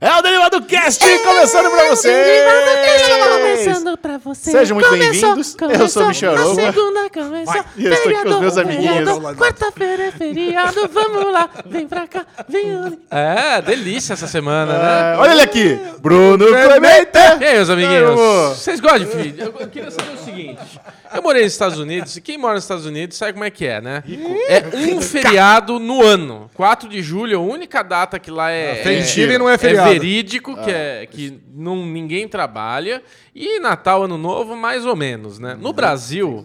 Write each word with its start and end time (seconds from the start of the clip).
É 0.00 0.14
o 0.16 0.22
Derivado 0.22 0.62
Cast 0.62 1.04
começando 1.24 1.70
pra 1.72 1.88
você! 1.88 2.44
Começando 3.40 3.98
pra 3.98 4.18
você. 4.18 4.50
Sejam 4.52 4.76
muito 4.76 4.90
bem-vindos. 4.90 5.56
Eu 5.76 5.88
sou 5.88 6.04
o 6.04 6.08
Michel 6.08 6.36
segunda 6.54 7.10
começou. 7.10 7.64
E 7.76 7.84
eu 7.84 7.92
estou 7.92 8.12
aqui 8.12 8.22
com 8.22 8.28
os 8.34 8.40
meus 8.40 8.54
feriado, 8.54 9.10
amiguinhos. 9.10 9.36
Quarta-feira 9.36 10.04
é 10.04 10.10
feriado, 10.12 10.88
vamos 10.92 11.32
lá. 11.32 11.50
Vem 11.66 11.88
pra 11.88 12.06
cá, 12.06 12.24
vem 12.48 12.76
ali. 12.76 12.98
É, 13.10 13.60
delícia 13.60 14.12
essa 14.12 14.28
semana, 14.28 14.72
É, 14.72 14.78
né? 14.78 15.16
olha 15.18 15.32
ele 15.32 15.42
aqui, 15.42 15.76
Bruno 16.00 16.46
Clemente! 16.46 17.10
E 17.40 17.44
aí, 17.44 17.54
meus 17.56 17.70
amiguinhos? 17.70 18.14
Vocês 18.56 18.78
gostam 18.78 19.00
de 19.00 19.06
filho? 19.06 19.54
Eu 19.58 19.68
queria 19.68 19.90
saber 19.90 20.12
o 20.14 20.24
seguinte. 20.24 20.58
Eu 21.12 21.22
morei 21.22 21.42
nos 21.42 21.52
Estados 21.52 21.78
Unidos, 21.78 22.16
e 22.16 22.20
quem 22.20 22.36
mora 22.36 22.54
nos 22.54 22.64
Estados 22.64 22.84
Unidos 22.84 23.16
sabe 23.16 23.32
como 23.32 23.44
é 23.44 23.50
que 23.50 23.66
é, 23.66 23.80
né? 23.80 24.04
É 24.46 24.62
um 24.94 25.00
feriado 25.00 25.78
no 25.78 26.04
ano. 26.04 26.50
4 26.54 26.88
de 26.88 27.02
julho, 27.02 27.32
é 27.32 27.36
a 27.36 27.40
única 27.40 27.82
data 27.82 28.18
que 28.18 28.30
lá 28.30 28.50
é, 28.50 28.82
Thanksgiving 28.82 29.34
é, 29.34 29.38
não 29.38 29.48
é 29.48 29.56
feriado. 29.58 29.87
Verídico, 29.92 30.56
que, 30.62 30.70
é, 30.70 31.06
que 31.06 31.40
não, 31.54 31.84
ninguém 31.86 32.28
trabalha. 32.28 33.02
E 33.34 33.60
Natal, 33.60 34.04
Ano 34.04 34.18
Novo, 34.18 34.56
mais 34.56 34.84
ou 34.86 34.96
menos, 34.96 35.38
né? 35.38 35.56
No 35.60 35.72
Brasil, 35.72 36.44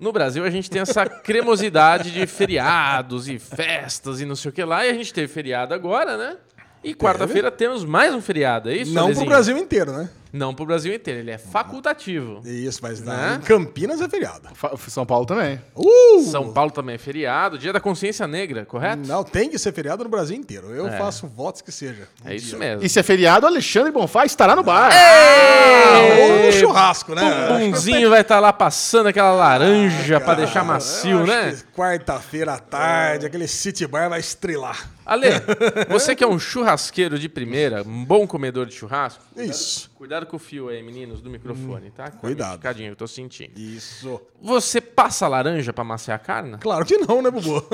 no 0.00 0.12
Brasil 0.12 0.44
a 0.44 0.50
gente 0.50 0.70
tem 0.70 0.82
essa 0.82 1.06
cremosidade 1.06 2.10
de 2.10 2.26
feriados 2.26 3.28
e 3.28 3.38
festas 3.38 4.20
e 4.20 4.24
não 4.24 4.36
sei 4.36 4.50
o 4.50 4.52
que 4.52 4.64
lá. 4.64 4.86
E 4.86 4.90
a 4.90 4.94
gente 4.94 5.12
teve 5.12 5.28
feriado 5.28 5.74
agora, 5.74 6.16
né? 6.16 6.36
E 6.84 6.94
quarta-feira 6.94 7.50
temos 7.50 7.84
mais 7.84 8.14
um 8.14 8.20
feriado, 8.20 8.70
é 8.70 8.76
isso, 8.76 8.92
Não 8.92 9.02
pro 9.02 9.06
Alezinho? 9.06 9.26
Brasil 9.28 9.58
inteiro, 9.58 9.92
né? 9.92 10.08
Não 10.32 10.54
pro 10.54 10.66
Brasil 10.66 10.92
inteiro, 10.94 11.20
ele 11.20 11.30
é 11.30 11.38
facultativo. 11.38 12.40
Isso, 12.44 12.80
mas 12.82 13.00
Né? 13.00 13.38
em 13.40 13.44
Campinas 13.44 14.00
é 14.00 14.08
feriado. 14.08 14.48
Fa- 14.54 14.72
São 14.88 15.06
Paulo 15.06 15.24
também. 15.24 15.60
Uh! 15.74 16.22
São 16.30 16.52
Paulo 16.52 16.70
também 16.70 16.96
é 16.96 16.98
feriado, 16.98 17.56
dia 17.58 17.72
da 17.72 17.80
consciência 17.80 18.26
negra, 18.26 18.66
correto? 18.66 19.06
Não, 19.06 19.22
tem 19.24 19.48
que 19.48 19.58
ser 19.58 19.72
feriado 19.72 20.02
no 20.04 20.10
Brasil 20.10 20.36
inteiro. 20.36 20.74
Eu 20.74 20.88
É. 20.88 20.98
faço 20.98 21.26
votos 21.26 21.62
que 21.62 21.72
seja. 21.72 22.08
um 22.24 22.28
É 22.28 22.34
isso 22.34 22.48
dia. 22.50 22.58
mesmo. 22.58 22.84
E 22.84 22.88
se 22.88 22.98
é 22.98 23.02
feriado, 23.02 23.46
Alexandre 23.46 23.90
Bonfá 23.92 24.24
estará 24.24 24.54
no 24.56 24.62
bar. 24.62 24.90
Ah, 24.92 25.98
ou 26.20 26.46
no 26.46 26.52
churrasco, 26.52 27.14
né? 27.14 27.48
Bumbumzinho 27.48 28.10
vai 28.10 28.20
estar 28.20 28.40
lá 28.40 28.52
passando 28.52 29.06
aquela 29.08 29.32
laranja 29.32 30.20
pra 30.20 30.34
deixar 30.34 30.64
macio, 30.64 31.18
Eu 31.18 31.22
acho 31.22 31.32
né? 31.32 31.52
que 31.52 31.76
Quarta-feira 31.76 32.54
à 32.54 32.58
tarde, 32.58 33.26
aquele 33.26 33.46
city 33.46 33.86
bar 33.86 34.08
vai 34.08 34.20
estrelar. 34.20 34.88
Ale, 35.04 35.26
você 35.88 36.16
que 36.16 36.24
é 36.24 36.26
um 36.26 36.38
churrasqueiro 36.38 37.18
de 37.18 37.28
primeira, 37.28 37.82
um 37.82 38.04
bom 38.04 38.26
comedor 38.26 38.66
de 38.66 38.74
churrasco, 38.74 39.22
Isso. 39.36 39.90
Cuidado 39.96 40.26
com 40.26 40.36
o 40.36 40.38
fio 40.38 40.68
aí, 40.68 40.82
meninos, 40.82 41.22
do 41.22 41.30
microfone, 41.30 41.90
tá? 41.90 42.10
Com 42.10 42.18
a 42.18 42.20
cuidado. 42.20 42.58
picadinha 42.58 42.88
que 42.88 42.92
eu 42.92 42.96
tô 42.96 43.06
sentindo. 43.06 43.58
Isso. 43.58 44.20
Você 44.42 44.78
passa 44.80 45.26
laranja 45.26 45.72
pra 45.72 45.82
maciar 45.82 46.16
a 46.16 46.18
carne? 46.18 46.58
Claro 46.58 46.84
que 46.84 46.98
não, 46.98 47.22
né, 47.22 47.30
Bubu? 47.30 47.64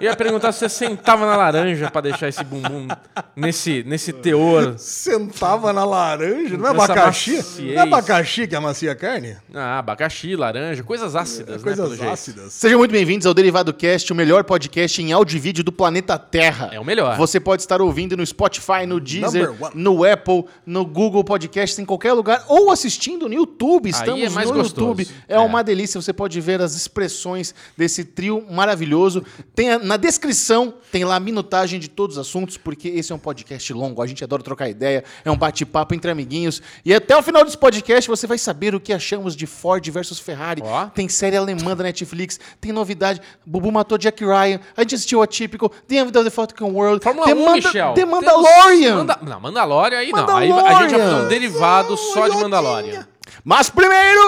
Eu 0.00 0.04
ia 0.04 0.16
perguntar 0.16 0.52
se 0.52 0.60
você 0.60 0.68
sentava 0.68 1.26
na 1.26 1.36
laranja 1.36 1.90
pra 1.90 2.00
deixar 2.00 2.28
esse 2.28 2.44
bumbum 2.44 2.86
nesse, 3.34 3.82
nesse 3.82 4.12
teor. 4.12 4.78
Sentava 4.78 5.72
na 5.72 5.84
laranja, 5.84 6.56
não 6.56 6.68
é 6.68 6.72
Nessa 6.72 6.84
abacaxi? 6.92 7.36
maciez. 7.36 7.74
Não 7.74 7.82
é 7.82 7.84
abacaxi 7.84 8.46
que 8.46 8.54
amacia 8.54 8.92
a 8.92 8.94
carne? 8.94 9.36
Ah, 9.52 9.80
abacaxi, 9.80 10.36
laranja, 10.36 10.84
coisas 10.84 11.16
ácidas, 11.16 11.56
né? 11.56 11.62
Coisas 11.62 11.98
jeito. 11.98 12.12
ácidas. 12.12 12.52
Sejam 12.52 12.78
muito 12.78 12.92
bem-vindos 12.92 13.26
ao 13.26 13.34
Derivado 13.34 13.74
Cast, 13.74 14.12
o 14.12 14.16
melhor 14.16 14.44
podcast 14.44 15.02
em 15.02 15.12
áudio 15.12 15.36
e 15.36 15.40
vídeo 15.40 15.64
do 15.64 15.72
planeta 15.72 16.16
Terra. 16.18 16.70
É 16.72 16.78
o 16.78 16.84
melhor. 16.84 17.16
Você 17.16 17.40
pode 17.40 17.62
estar 17.62 17.82
ouvindo 17.82 18.16
no 18.16 18.24
Spotify, 18.24 18.86
no 18.86 19.00
Deezer, 19.00 19.52
no 19.74 20.04
Apple, 20.04 20.44
no 20.64 20.86
Google 20.86 21.24
Podcasts, 21.48 21.78
em 21.78 21.84
qualquer 21.84 22.12
lugar, 22.12 22.44
ou 22.46 22.70
assistindo 22.70 23.26
no 23.28 23.34
YouTube. 23.34 23.88
Estamos 23.88 24.22
é 24.22 24.28
no 24.28 24.52
gostoso. 24.52 24.68
YouTube. 24.68 25.08
É, 25.26 25.34
É. 25.34 25.38
uma 25.38 25.64
delícia, 25.64 26.00
você 26.00 26.12
pode 26.12 26.38
ver 26.40 26.60
as 26.60 26.74
expressões 26.74 27.54
desse 27.76 28.04
trio 28.04 28.44
maravilhoso. 28.50 29.24
Tem 29.54 29.70
a- 29.70 29.78
na 29.78 29.96
descrição, 29.96 30.74
tem 30.92 31.04
lá 31.04 31.16
a 31.16 31.20
minutagem 31.20 31.80
de 31.80 31.88
todos 31.88 32.16
os 32.16 32.26
assuntos, 32.26 32.56
porque 32.58 32.88
esse 32.88 33.10
é 33.10 33.14
um 33.14 33.18
podcast 33.18 33.72
longo, 33.72 34.02
a 34.02 34.06
gente 34.06 34.22
adora 34.22 34.42
trocar 34.42 34.68
ideia, 34.68 35.02
é 35.24 35.30
um 35.30 35.36
bate-papo 35.36 35.94
entre 35.94 36.10
amiguinhos. 36.10 36.60
E 36.84 36.92
até 36.94 37.16
o 37.16 37.22
final 37.22 37.44
desse 37.44 37.56
podcast 37.58 38.08
você 38.08 38.26
vai 38.26 38.38
saber 38.38 38.74
o 38.74 38.80
que 38.80 38.92
achamos 38.92 39.34
de 39.34 39.46
Ford 39.46 39.86
versus 39.90 40.18
Ferrari. 40.18 40.62
Ó. 40.64 40.86
Tem 40.86 41.08
série 41.08 41.36
alemã 41.36 41.74
da 41.74 41.84
Netflix, 41.84 42.38
tem 42.60 42.72
novidade. 42.72 43.20
Bubu 43.46 43.72
matou 43.72 43.96
Jack 43.96 44.22
Ryan, 44.24 44.60
a 44.76 44.82
gente 44.82 44.94
assistiu 44.94 45.22
Atípico, 45.22 45.68
The 45.88 45.96
End 45.96 46.16
of 46.16 46.24
the 46.24 46.30
Fucking 46.30 46.64
World, 46.64 47.02
Fórmula 47.02 47.26
The, 47.26 47.34
1, 47.34 47.38
Manda- 47.46 47.52
Michel. 47.68 47.94
The 47.94 48.04
Mandalorian. 48.04 48.96
Manda- 48.96 49.18
Não, 49.22 49.40
Mandalorian 49.40 49.98
aí 49.98 50.12
não. 50.12 50.36
Aí 50.36 50.50
a 50.50 50.80
gente 50.82 50.92
vai 50.98 51.00
fazer 51.00 51.24
um. 51.26 51.28
Derivado 51.38 51.96
só 51.96 52.28
de 52.28 52.36
Mandalorian. 52.36 53.06
Mas 53.44 53.70
primeiro, 53.70 54.20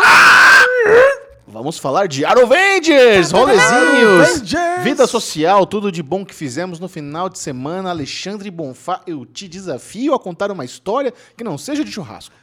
vamos 1.47 1.77
falar 1.79 2.07
de 2.07 2.25
Arovengers, 2.25 3.33
rolezinhos, 3.33 4.29
Arovengers. 4.29 4.85
vida 4.85 5.07
social, 5.07 5.67
tudo 5.67 5.91
de 5.91 6.03
bom 6.03 6.25
que 6.25 6.35
fizemos 6.35 6.79
no 6.79 6.89
final 6.89 7.29
de 7.29 7.39
semana. 7.39 7.91
Alexandre 7.91 8.51
Bonfá, 8.51 9.01
eu 9.07 9.27
te 9.27 9.49
desafio 9.49 10.15
a 10.15 10.21
contar 10.21 10.51
uma 10.53 10.65
história 10.65 11.13
que 11.37 11.43
não 11.43 11.59
seja 11.59 11.85
de 11.85 11.91
churrasco. 11.91 12.35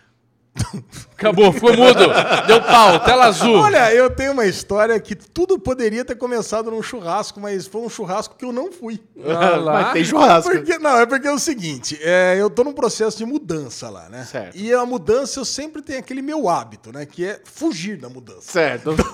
Acabou, 1.18 1.52
ficou 1.52 1.76
mudo. 1.76 2.00
Deu 2.46 2.62
pau, 2.62 3.00
tela 3.00 3.26
azul. 3.26 3.56
Olha, 3.56 3.92
eu 3.94 4.10
tenho 4.10 4.34
uma 4.34 4.46
história 4.46 5.00
que 5.00 5.16
tudo 5.16 5.58
poderia 5.58 6.06
ter 6.06 6.16
começado 6.16 6.70
num 6.70 6.82
churrasco, 6.82 7.40
mas 7.40 7.66
foi 7.66 7.82
um 7.82 7.90
churrasco 7.90 8.36
que 8.38 8.46
eu 8.46 8.52
não 8.52 8.72
fui. 8.72 9.02
Ah 9.26 9.56
lá. 9.58 9.74
Mas 9.74 9.94
tem 9.94 10.04
churrasco. 10.04 10.52
Porque, 10.52 10.78
não, 10.78 10.98
é 11.00 11.06
porque 11.06 11.28
é 11.28 11.32
o 11.32 11.40
seguinte, 11.40 11.98
é, 12.02 12.38
eu 12.40 12.50
tô 12.50 12.64
num 12.64 12.74
processo 12.74 13.18
de 13.18 13.26
mudança 13.26 13.90
lá, 13.90 14.10
né? 14.10 14.26
Certo. 14.26 14.56
E 14.56 14.72
a 14.74 14.86
mudança 14.86 15.40
eu 15.40 15.46
sempre 15.46 15.82
tenho 15.82 16.00
aquele 16.00 16.22
meu 16.22 16.48
hábito, 16.48 16.92
né? 16.92 17.06
Que 17.06 17.26
é 17.26 17.42
fugir 17.44 17.98
da 17.98 18.10
mudança. 18.10 18.52
Certo. 18.52 18.96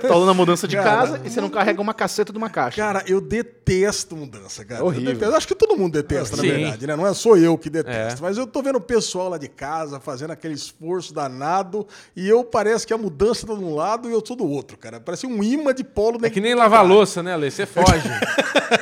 Tá 0.00 0.14
rolando 0.14 0.30
a 0.30 0.34
mudança 0.34 0.68
de 0.68 0.76
Cara, 0.76 0.88
casa 0.88 1.20
e 1.24 1.30
você 1.30 1.40
não 1.40 1.48
carrega 1.50 1.80
uma 1.80 1.94
caceta 1.94 2.32
de 2.32 2.38
uma 2.38 2.48
caixa. 2.48 2.76
Cara, 2.76 3.02
eu 3.06 3.20
detesto 3.20 4.16
mudança, 4.16 4.64
cara. 4.64 4.84
Horrível. 4.84 5.10
Eu 5.10 5.14
detesto. 5.14 5.36
Acho 5.36 5.48
que 5.48 5.54
todo 5.54 5.76
mundo 5.76 5.92
detesta, 5.92 6.36
na 6.36 6.42
Sim. 6.42 6.50
verdade, 6.50 6.86
né? 6.86 6.96
Não 6.96 7.06
é 7.06 7.14
só 7.14 7.36
eu 7.36 7.56
que 7.58 7.68
detesto. 7.68 8.20
É. 8.20 8.22
Mas 8.22 8.38
eu 8.38 8.46
tô 8.46 8.62
vendo 8.62 8.76
o 8.76 8.80
pessoal 8.80 9.28
lá 9.28 9.38
de 9.38 9.48
casa 9.48 9.98
fazendo 10.00 10.30
aquele 10.30 10.54
esforço 10.78 11.12
danado 11.12 11.86
e 12.14 12.28
eu 12.28 12.44
parece 12.44 12.86
que 12.86 12.94
a 12.94 12.98
mudança 12.98 13.46
tá 13.46 13.54
de 13.54 13.64
um 13.64 13.74
lado 13.74 14.08
e 14.08 14.12
eu 14.12 14.22
tô 14.22 14.36
do 14.36 14.48
outro, 14.48 14.78
cara. 14.78 15.00
Parece 15.00 15.26
um 15.26 15.42
imã 15.42 15.74
de 15.74 15.82
polo. 15.82 16.18
É 16.22 16.30
que 16.30 16.40
nem 16.40 16.54
lavar 16.54 16.86
louça, 16.86 17.22
né, 17.22 17.34
Ale? 17.34 17.50
Você 17.50 17.66
foge. 17.66 18.08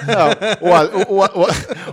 Não, 0.06 0.69
o, 0.69 0.75
Ale, 0.75 0.91
o, 1.09 1.21
o, 1.21 1.47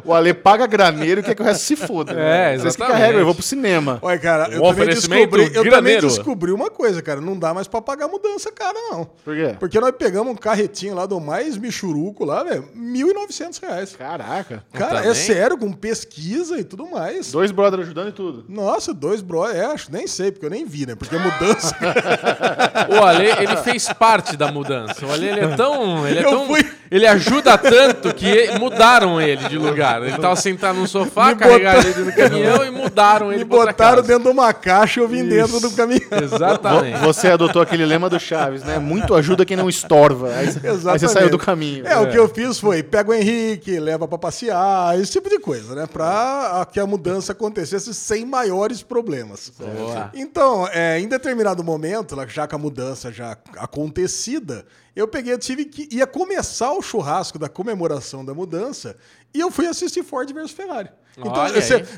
o, 0.06 0.14
Ale 0.14 0.34
paga 0.34 0.66
graneiro 0.66 1.22
e 1.22 1.24
quer 1.24 1.36
que 1.36 1.42
o 1.42 1.46
resto 1.46 1.64
se 1.64 1.76
foda. 1.76 2.14
né? 2.14 2.54
É, 2.54 2.58
Vocês 2.58 2.76
que 2.76 2.82
carregam, 2.82 3.20
eu 3.20 3.26
vou 3.26 3.36
pro 3.36 3.44
cinema. 3.44 4.00
Olha, 4.02 4.20
cara, 4.20 4.44
eu 4.46 4.54
também, 4.54 4.72
oferecimento 4.72 5.38
descobri, 5.38 5.58
eu 5.58 5.70
também 5.70 6.00
descobri 6.00 6.52
uma 6.52 6.70
coisa, 6.70 7.02
cara. 7.02 7.22
Não 7.22 7.38
dá 7.38 7.54
mais 7.54 7.68
pra 7.68 7.82
pagar 7.82 8.08
mudança 8.08 8.52
cara, 8.52 8.74
não. 8.74 9.06
Por 9.24 9.36
quê? 9.36 9.56
Porque 9.60 9.80
nós 9.80 9.94
pegamos 9.98 10.34
um 10.34 10.36
carretinho 10.36 10.96
lá 10.96 11.06
do 11.06 11.20
mais 11.20 11.56
michuruco 11.58 12.26
lá, 12.26 12.44
velho, 12.44 12.68
1.900 12.76 13.62
reais. 13.62 13.96
Caraca. 13.96 14.64
Cara, 14.74 14.96
Também? 14.98 15.12
é 15.12 15.14
sério, 15.14 15.58
com 15.58 15.72
pesquisa 15.72 16.58
e 16.60 16.64
tudo 16.64 16.90
mais. 16.90 17.32
Dois 17.32 17.52
brothers 17.52 17.84
ajudando 17.84 18.10
e 18.10 18.14
tudo. 18.14 18.46
Nossa, 18.50 18.94
dois 18.94 19.22
bro, 19.22 19.46
é, 19.48 19.66
acho, 19.66 19.92
nem 19.94 20.08
sei, 20.08 20.32
porque 20.32 20.46
eu 20.46 20.50
nem 20.50 20.66
vi, 20.66 20.86
né? 20.86 20.96
Porque 20.96 21.16
mudança. 21.18 21.76
O 22.90 23.04
Ale, 23.04 23.26
ele 23.28 23.56
fez 23.58 23.88
parte 23.94 24.36
da 24.36 24.52
mudança. 24.52 25.06
O 25.06 25.12
Ale, 25.12 25.28
ele 25.28 25.40
é 25.40 25.48
tão... 25.56 26.08
Ele, 26.08 26.20
é 26.20 26.26
Eu 26.26 26.30
tão, 26.32 26.48
fui- 26.48 26.70
ele 26.96 27.08
ajuda 27.08 27.58
tanto 27.58 28.14
que 28.14 28.52
mudaram 28.60 29.20
ele 29.22 29.48
de 29.50 29.58
lugar. 29.58 30.02
Ele 30.04 30.18
tava 30.18 30.36
sentado 30.36 30.80
no 30.80 30.88
sofá, 30.88 31.30
Me 31.30 31.36
carregaram 31.36 31.82
botaram- 31.82 32.02
ele 32.02 32.10
no 32.12 32.16
caminhão 32.16 32.66
e 32.66 32.72
mudaram 32.72 33.34
ele 33.34 33.44
Me 33.46 33.52
outra 33.56 33.72
botaram 33.74 33.96
casa. 33.98 34.08
dentro 34.08 34.24
de 34.24 34.30
uma 34.30 34.54
caixa 34.54 35.00
e 35.00 35.04
eu 35.04 35.08
vim 35.08 35.28
dentro 35.28 35.60
do 35.60 35.72
caminhão. 35.72 36.02
Exatamente. 36.22 36.98
Vo- 37.00 37.06
Você 37.14 37.28
adotou 37.30 37.62
aquele 37.62 37.86
lema 37.86 38.10
do 38.10 38.20
Chaves, 38.20 38.64
né? 38.64 38.80
Muito 38.80 39.14
ajuda 39.16 39.46
quem 39.46 39.56
não 39.58 39.70
estorva. 39.70 40.30
Aí, 40.36 40.46
você- 40.46 40.58
aí 40.60 40.62
você 40.62 40.68
Exatamente. 40.70 41.12
saiu 41.12 41.30
do 41.30 41.38
caminho. 41.38 41.86
É, 41.88 41.98
o 41.98 42.10
que 42.10 42.18
eu 42.18 42.28
fiz 42.30 42.60
foi, 42.60 42.82
pega 42.84 43.12
o 43.12 43.14
Henrique, 43.14 43.80
leva 43.80 44.08
pra 44.08 44.18
passear, 44.18 45.00
esse 45.00 45.12
tipo 45.12 45.30
de 45.30 45.40
coisa, 45.40 45.76
né? 45.76 45.86
Pra 45.92 46.66
que 46.72 46.80
a 46.80 46.86
mudança 46.86 47.32
acontecesse 47.34 47.94
sem 47.94 48.26
maiores 48.26 48.82
problemas. 48.82 49.52
Boa. 49.58 50.10
Então, 50.14 50.68
é, 50.72 51.00
em 51.00 51.08
determinado 51.08 51.64
momento, 51.64 52.16
lá, 52.16 52.26
já 52.28 52.48
com 52.48 52.56
a 52.56 52.60
mudança 52.60 53.12
já 53.12 53.38
acontecida, 53.58 54.66
eu 54.96 55.08
peguei, 55.08 55.34
eu 55.34 55.40
tive 55.40 55.66
que 55.66 55.88
ia 55.92 56.06
começar 56.06 56.72
o 56.74 56.82
churrasco 56.82 57.40
da 57.40 57.50
comemoração 57.50 58.24
da 58.24 58.34
mudança 58.34 58.96
e 59.34 59.40
eu 59.40 59.50
fui 59.50 59.68
assistir 59.68 60.04
Ford 60.04 60.32
versus 60.32 60.52
Ferrari. 60.52 60.90
Então, 61.18 61.34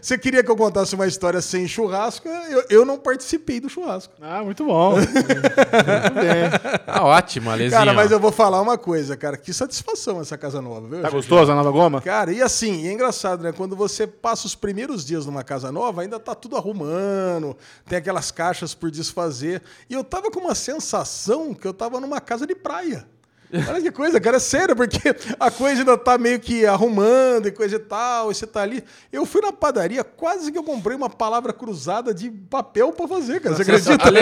você 0.01 0.17
queria 0.17 0.43
que 0.43 0.51
eu 0.51 0.57
contasse 0.57 0.93
uma 0.93 1.07
história 1.07 1.41
sem 1.41 1.67
churrasco? 1.67 2.27
Eu, 2.27 2.65
eu 2.69 2.85
não 2.85 2.97
participei 2.97 3.59
do 3.59 3.69
churrasco. 3.69 4.13
Ah, 4.21 4.43
muito 4.43 4.65
bom. 4.65 4.95
muito 4.99 5.05
bem. 5.05 6.49
Ah, 6.85 7.05
ótimo, 7.05 7.49
Alezinho. 7.49 7.71
Cara, 7.71 7.93
mas 7.93 8.11
eu 8.11 8.19
vou 8.19 8.31
falar 8.31 8.61
uma 8.61 8.77
coisa, 8.77 9.15
cara. 9.15 9.37
Que 9.37 9.53
satisfação 9.53 10.19
essa 10.19 10.37
casa 10.37 10.61
nova, 10.61 10.87
viu? 10.87 11.01
Tá 11.01 11.09
Xixi? 11.09 11.15
gostoso 11.15 11.51
a 11.51 11.55
nova 11.55 11.71
goma? 11.71 12.01
Cara, 12.01 12.31
e 12.31 12.41
assim, 12.41 12.81
e 12.83 12.87
é 12.87 12.91
engraçado, 12.91 13.41
né? 13.41 13.53
Quando 13.53 13.75
você 13.75 14.05
passa 14.05 14.47
os 14.47 14.55
primeiros 14.55 15.05
dias 15.05 15.25
numa 15.25 15.43
casa 15.43 15.71
nova, 15.71 16.01
ainda 16.01 16.19
tá 16.19 16.35
tudo 16.35 16.57
arrumando, 16.57 17.55
tem 17.87 17.97
aquelas 17.97 18.31
caixas 18.31 18.73
por 18.73 18.91
desfazer. 18.91 19.61
E 19.89 19.93
eu 19.93 20.03
tava 20.03 20.29
com 20.29 20.41
uma 20.41 20.55
sensação 20.55 21.53
que 21.53 21.65
eu 21.65 21.73
tava 21.73 22.01
numa 22.01 22.19
casa 22.19 22.45
de 22.45 22.55
praia. 22.55 23.07
Olha 23.69 23.81
que 23.81 23.91
coisa, 23.91 24.19
cara, 24.19 24.37
é 24.37 24.39
sério, 24.39 24.75
porque 24.75 24.99
a 25.39 25.49
coisa 25.51 25.81
ainda 25.81 25.97
tá 25.97 26.17
meio 26.17 26.39
que 26.39 26.65
arrumando 26.65 27.47
e 27.47 27.51
coisa 27.51 27.75
e 27.75 27.79
tal, 27.79 28.31
e 28.31 28.35
você 28.35 28.45
tá 28.47 28.61
ali. 28.61 28.83
Eu 29.11 29.25
fui 29.25 29.41
na 29.41 29.51
padaria, 29.51 30.03
quase 30.03 30.51
que 30.51 30.57
eu 30.57 30.63
comprei 30.63 30.95
uma 30.95 31.09
palavra 31.09 31.53
cruzada 31.53 32.13
de 32.13 32.29
papel 32.29 32.91
pra 32.91 33.07
fazer, 33.07 33.39
cara. 33.41 33.55
Você 33.55 33.61
acredita? 33.61 34.07
Ale, 34.07 34.19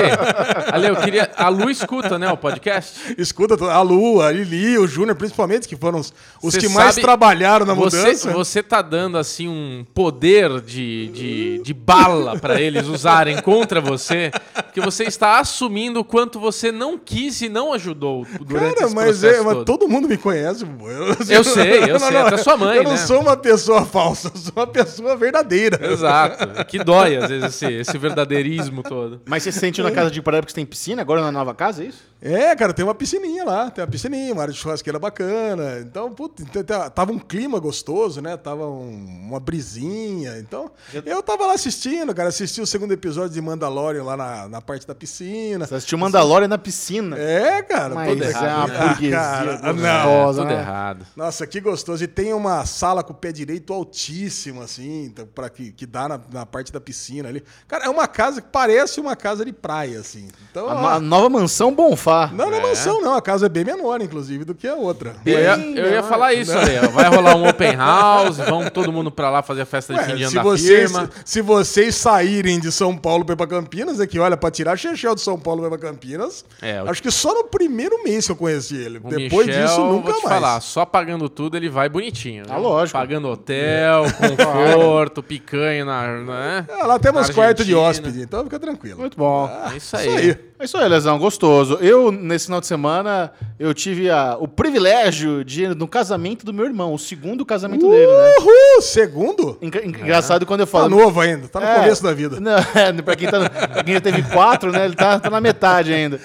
Ale, 0.71 0.88
eu 0.88 0.95
queria. 0.97 1.31
A 1.35 1.50
Lu 1.50 1.69
escuta, 1.69 2.18
né, 2.19 2.31
o 2.31 2.38
podcast? 2.38 3.15
Escuta, 3.18 3.56
a 3.71 3.81
Lu, 3.81 4.21
a 4.21 4.31
Lili, 4.31 4.77
o 4.77 4.88
Júnior, 4.88 5.15
principalmente, 5.15 5.68
que 5.68 5.75
foram 5.75 6.00
os, 6.00 6.13
os 6.41 6.56
que 6.56 6.68
mais 6.69 6.95
sabe- 6.95 7.01
trabalharam 7.01 7.65
na 7.65 7.74
Você, 7.74 7.97
mudança. 7.97 8.31
você 8.31 8.63
tá 8.63 8.81
dando 8.81 9.18
assim 9.18 9.47
um 9.47 9.85
poder 9.94 10.62
de, 10.62 11.07
de, 11.07 11.62
de 11.63 11.74
bala 11.74 12.38
pra 12.39 12.59
eles 12.62 12.88
usarem 12.88 13.41
contra 13.41 13.80
você, 13.81 14.31
que 14.74 14.81
você 14.81 15.03
está 15.06 15.39
assumindo 15.39 16.00
o 16.00 16.03
quanto 16.06 16.39
você 16.39 16.71
não 16.71 16.97
quis 16.97 17.41
e 17.41 17.50
não 17.50 17.74
ajudou 17.74 18.25
durante 18.41 18.75
Cara, 18.75 18.85
esse 18.88 18.95
mas, 18.95 19.23
processo 19.28 19.42
é, 19.42 19.44
mas 19.44 19.54
todo. 19.56 19.66
todo 19.66 19.88
mundo 19.90 20.08
me 20.08 20.18
conhece. 20.18 20.64
Eu, 20.64 21.36
Eu 21.36 21.44
sei, 21.44 21.92
eu 21.92 22.00
sei, 22.00 22.18
até 22.18 22.38
sua 22.38 22.58
mãe, 22.58 22.78
Eu 22.78 22.84
não 22.84 22.92
né? 22.92 22.98
sou 22.98 23.22
uma 23.22 23.38
pessoa 23.38 23.86
falsa, 23.86 24.31
eu 24.34 24.40
sou 24.40 24.54
uma 24.56 24.68
pessoa 24.68 25.16
verdadeira. 25.16 25.80
Exato. 25.92 26.64
Que 26.68 26.84
dói, 26.84 27.18
às 27.18 27.30
vezes, 27.30 27.56
esse, 27.56 27.74
esse 27.74 27.98
verdadeirismo 27.98 28.81
todo. 28.84 29.22
Mas 29.25 29.44
você 29.44 29.52
se 29.52 29.60
sentiu 29.60 29.84
na 29.84 29.92
casa 29.92 30.10
de 30.10 30.22
praia 30.22 30.42
porque 30.42 30.52
você 30.52 30.56
tem 30.56 30.66
piscina, 30.66 31.02
agora 31.02 31.22
na 31.22 31.31
nova 31.31 31.54
casa, 31.54 31.84
é 31.84 31.88
isso? 31.88 32.04
É, 32.25 32.56
cara, 32.56 32.74
tem 32.74 32.86
uma 32.86 32.96
piscininha 32.96 33.44
lá, 33.44 33.70
tem 33.70 33.84
uma 33.84 33.90
piscininha, 33.92 34.31
uma 34.31 34.44
área 34.44 34.54
de 34.54 34.58
churrasqueira 34.60 34.98
bacana. 34.98 35.80
Então, 35.81 36.10
puta, 36.14 36.46
t- 36.46 36.64
t- 36.64 36.90
tava 36.92 37.12
um 37.12 37.20
clima 37.20 37.60
gostoso, 37.60 38.22
né? 38.22 38.38
Tava 38.38 38.66
um- 38.66 39.28
uma 39.28 39.42
brisinha. 39.42 40.38
Então, 40.40 40.72
eu 41.06 41.22
tava 41.22 41.46
lá 41.48 41.54
assistindo, 41.54 42.16
cara, 42.16 42.30
assisti 42.30 42.62
o 42.62 42.66
segundo 42.66 42.94
episódio 42.94 43.31
de 43.31 43.42
Mandalorian 43.42 44.04
lá 44.06 44.16
na, 44.16 44.48
na 44.48 44.62
parte 44.62 44.88
da 44.88 44.96
piscina. 44.96 45.68
Você 45.68 45.75
assistiu 45.75 45.98
Mandalorian 45.98 46.48
na 46.48 46.58
piscina. 46.58 47.18
É, 47.20 47.62
cara, 47.62 47.94
Mas 47.94 48.08
toda- 48.08 48.26
é 48.26 48.31
uma 48.38 48.64
Ah, 48.64 48.68
burguesia 48.88 49.12
cara, 49.18 49.52
gostosa, 49.58 50.42
Tudo 50.44 50.54
né? 50.54 50.60
errado. 50.62 51.06
Nossa, 51.18 51.46
que 51.46 51.60
gostoso. 51.60 52.04
E 52.06 52.08
tem 52.08 52.34
uma 52.34 52.66
sala 52.66 53.04
com 53.04 53.12
o 53.12 53.16
pé 53.16 53.34
direito 53.34 53.74
altíssimo, 53.74 54.62
assim, 54.62 55.06
então, 55.08 55.28
pra 55.28 55.50
que, 55.50 55.74
que 55.74 55.86
dá 55.86 56.08
na, 56.08 56.22
na 56.31 56.46
parte 56.46 56.72
da 56.72 56.80
piscina 56.80 57.28
ali. 57.28 57.44
Cara, 57.68 57.84
é 57.86 57.90
uma 57.90 58.08
casa 58.08 58.42
que 58.42 58.48
parece 58.50 59.02
uma 59.02 59.14
casa 59.16 59.44
de 59.44 59.52
praia, 59.52 60.00
assim. 60.00 60.30
Então, 60.50 60.69
A, 60.69 60.74
ó, 60.81 60.88
a 60.92 61.00
nova 61.02 61.28
mansão 61.30 61.74
Bonfá. 61.76 62.12
Não, 62.33 62.50
não 62.50 62.57
é 62.57 62.62
mansão, 62.62 63.01
não. 63.01 63.15
A 63.15 63.21
casa 63.21 63.45
é 63.45 63.50
bem 63.50 63.63
menor, 63.65 64.01
inclusive, 64.01 64.44
do 64.45 64.54
que 64.56 64.68
a 64.68 64.75
outra. 64.75 65.15
Eu 65.25 65.39
ia, 65.39 65.56
Bem 65.57 65.77
eu 65.77 65.92
ia 65.92 66.04
falar 66.04 66.33
isso, 66.33 66.51
Ale. 66.57 66.88
Vai 66.92 67.10
rolar 67.10 67.36
um 67.36 67.48
open 67.48 67.75
house, 67.75 68.38
vão 68.38 68.69
todo 68.69 68.92
mundo 68.92 69.12
pra 69.12 69.30
lá 69.30 69.42
fazer 69.42 69.62
a 69.62 69.65
festa 69.65 69.94
de 69.94 70.00
Ué, 70.00 70.06
fim 70.06 70.15
de 70.15 70.24
ano 70.24 70.30
se, 70.30 70.36
da 70.36 70.44
vocês, 70.44 70.92
firma. 70.92 71.10
se 71.25 71.42
vocês 71.42 71.95
saírem 71.95 72.60
de 72.60 72.71
São 72.71 72.95
Paulo 72.98 73.25
pra 73.25 73.33
ir 73.33 73.38
pra 73.38 73.48
Campinas, 73.48 74.00
é 74.00 74.07
que, 74.07 74.19
olha, 74.19 74.36
pra 74.38 74.50
tirar 74.51 74.77
Chechel 74.77 75.15
de 75.15 75.21
São 75.21 75.39
Paulo 75.39 75.62
pra 75.62 75.75
ir 75.75 75.80
pra 75.80 75.89
Campinas, 75.89 76.44
É, 76.62 76.80
acho 76.88 77.01
que 77.01 77.12
só 77.12 77.33
no 77.33 77.44
primeiro 77.45 78.04
mês 78.04 78.25
que 78.25 78.31
eu 78.31 78.36
conheci 78.36 78.75
ele. 78.75 79.00
O 79.04 79.09
Depois 79.09 79.48
Michel, 79.48 79.63
disso, 79.66 79.80
nunca 79.83 80.12
vou 80.12 80.19
te 80.19 80.24
mais. 80.25 80.36
falar, 80.39 80.59
só 80.62 80.86
pagando 80.86 81.30
tudo 81.30 81.57
ele 81.57 81.69
vai 81.69 81.89
bonitinho. 81.89 82.44
né? 82.48 82.50
Ah, 82.54 82.57
lógico. 82.57 82.98
Pagando 82.98 83.27
hotel, 83.30 84.04
conforto, 84.48 85.21
picanha 85.24 85.86
na. 85.86 86.04
Né? 86.24 86.66
Ah, 86.69 86.86
lá 86.88 87.00
temos 87.00 87.30
quarto 87.30 87.63
de 87.66 87.74
hóspede, 87.75 88.21
então 88.21 88.44
fica 88.44 88.59
tranquilo. 88.59 89.00
Muito 89.00 89.18
bom. 89.18 89.50
É 89.71 89.77
isso 89.77 89.95
Isso 89.95 90.09
aí. 90.09 90.38
É 90.63 90.65
isso 90.65 90.77
aí, 90.77 90.88
Lesão, 90.88 91.19
gostoso. 91.19 91.74
Eu, 91.81 92.10
nesse 92.10 92.45
final 92.45 92.62
de 92.62 92.68
semana, 92.68 93.33
eu 93.60 93.74
tive 93.74 94.10
a- 94.10 94.38
o 94.39 94.48
privilégio 94.48 95.44
de 95.44 95.63
ir 95.63 95.75
no 95.75 95.86
casamento 95.89 96.45
do 96.45 96.54
meu 96.54 96.63
irmão, 96.63 96.94
o 96.94 96.98
segundo 96.98 97.45
casamento 97.45 97.81
dele, 97.89 98.07
né? 98.07 98.33
Uhul! 98.39 98.81
Segundo? 98.81 99.57
Engra- 99.62 99.86
Engraçado 99.86 100.45
quando 100.45 100.62
eu 100.62 100.65
Tá 100.65 100.71
falo. 100.71 100.89
novo 100.89 101.19
ainda, 101.19 101.50
tá 101.50 101.60
no 101.60 101.65
É, 101.65 101.75
começo 101.81 102.01
da 102.01 102.13
vida. 102.13 102.39
Não, 102.39 102.56
é, 102.75 102.94
pra, 103.01 103.13
quem 103.13 103.30
tá, 103.30 103.39
no- 103.39 103.50
pra 103.50 103.83
quem 103.83 103.94
já 103.94 104.00
teve 104.00 104.24
quatro, 104.24 104.71
né? 104.71 104.86
Ele 104.86 104.95
tá, 104.95 105.19
tá 105.19 105.30
na 105.30 105.42
metade 105.42 105.94
ainda. 105.94 106.18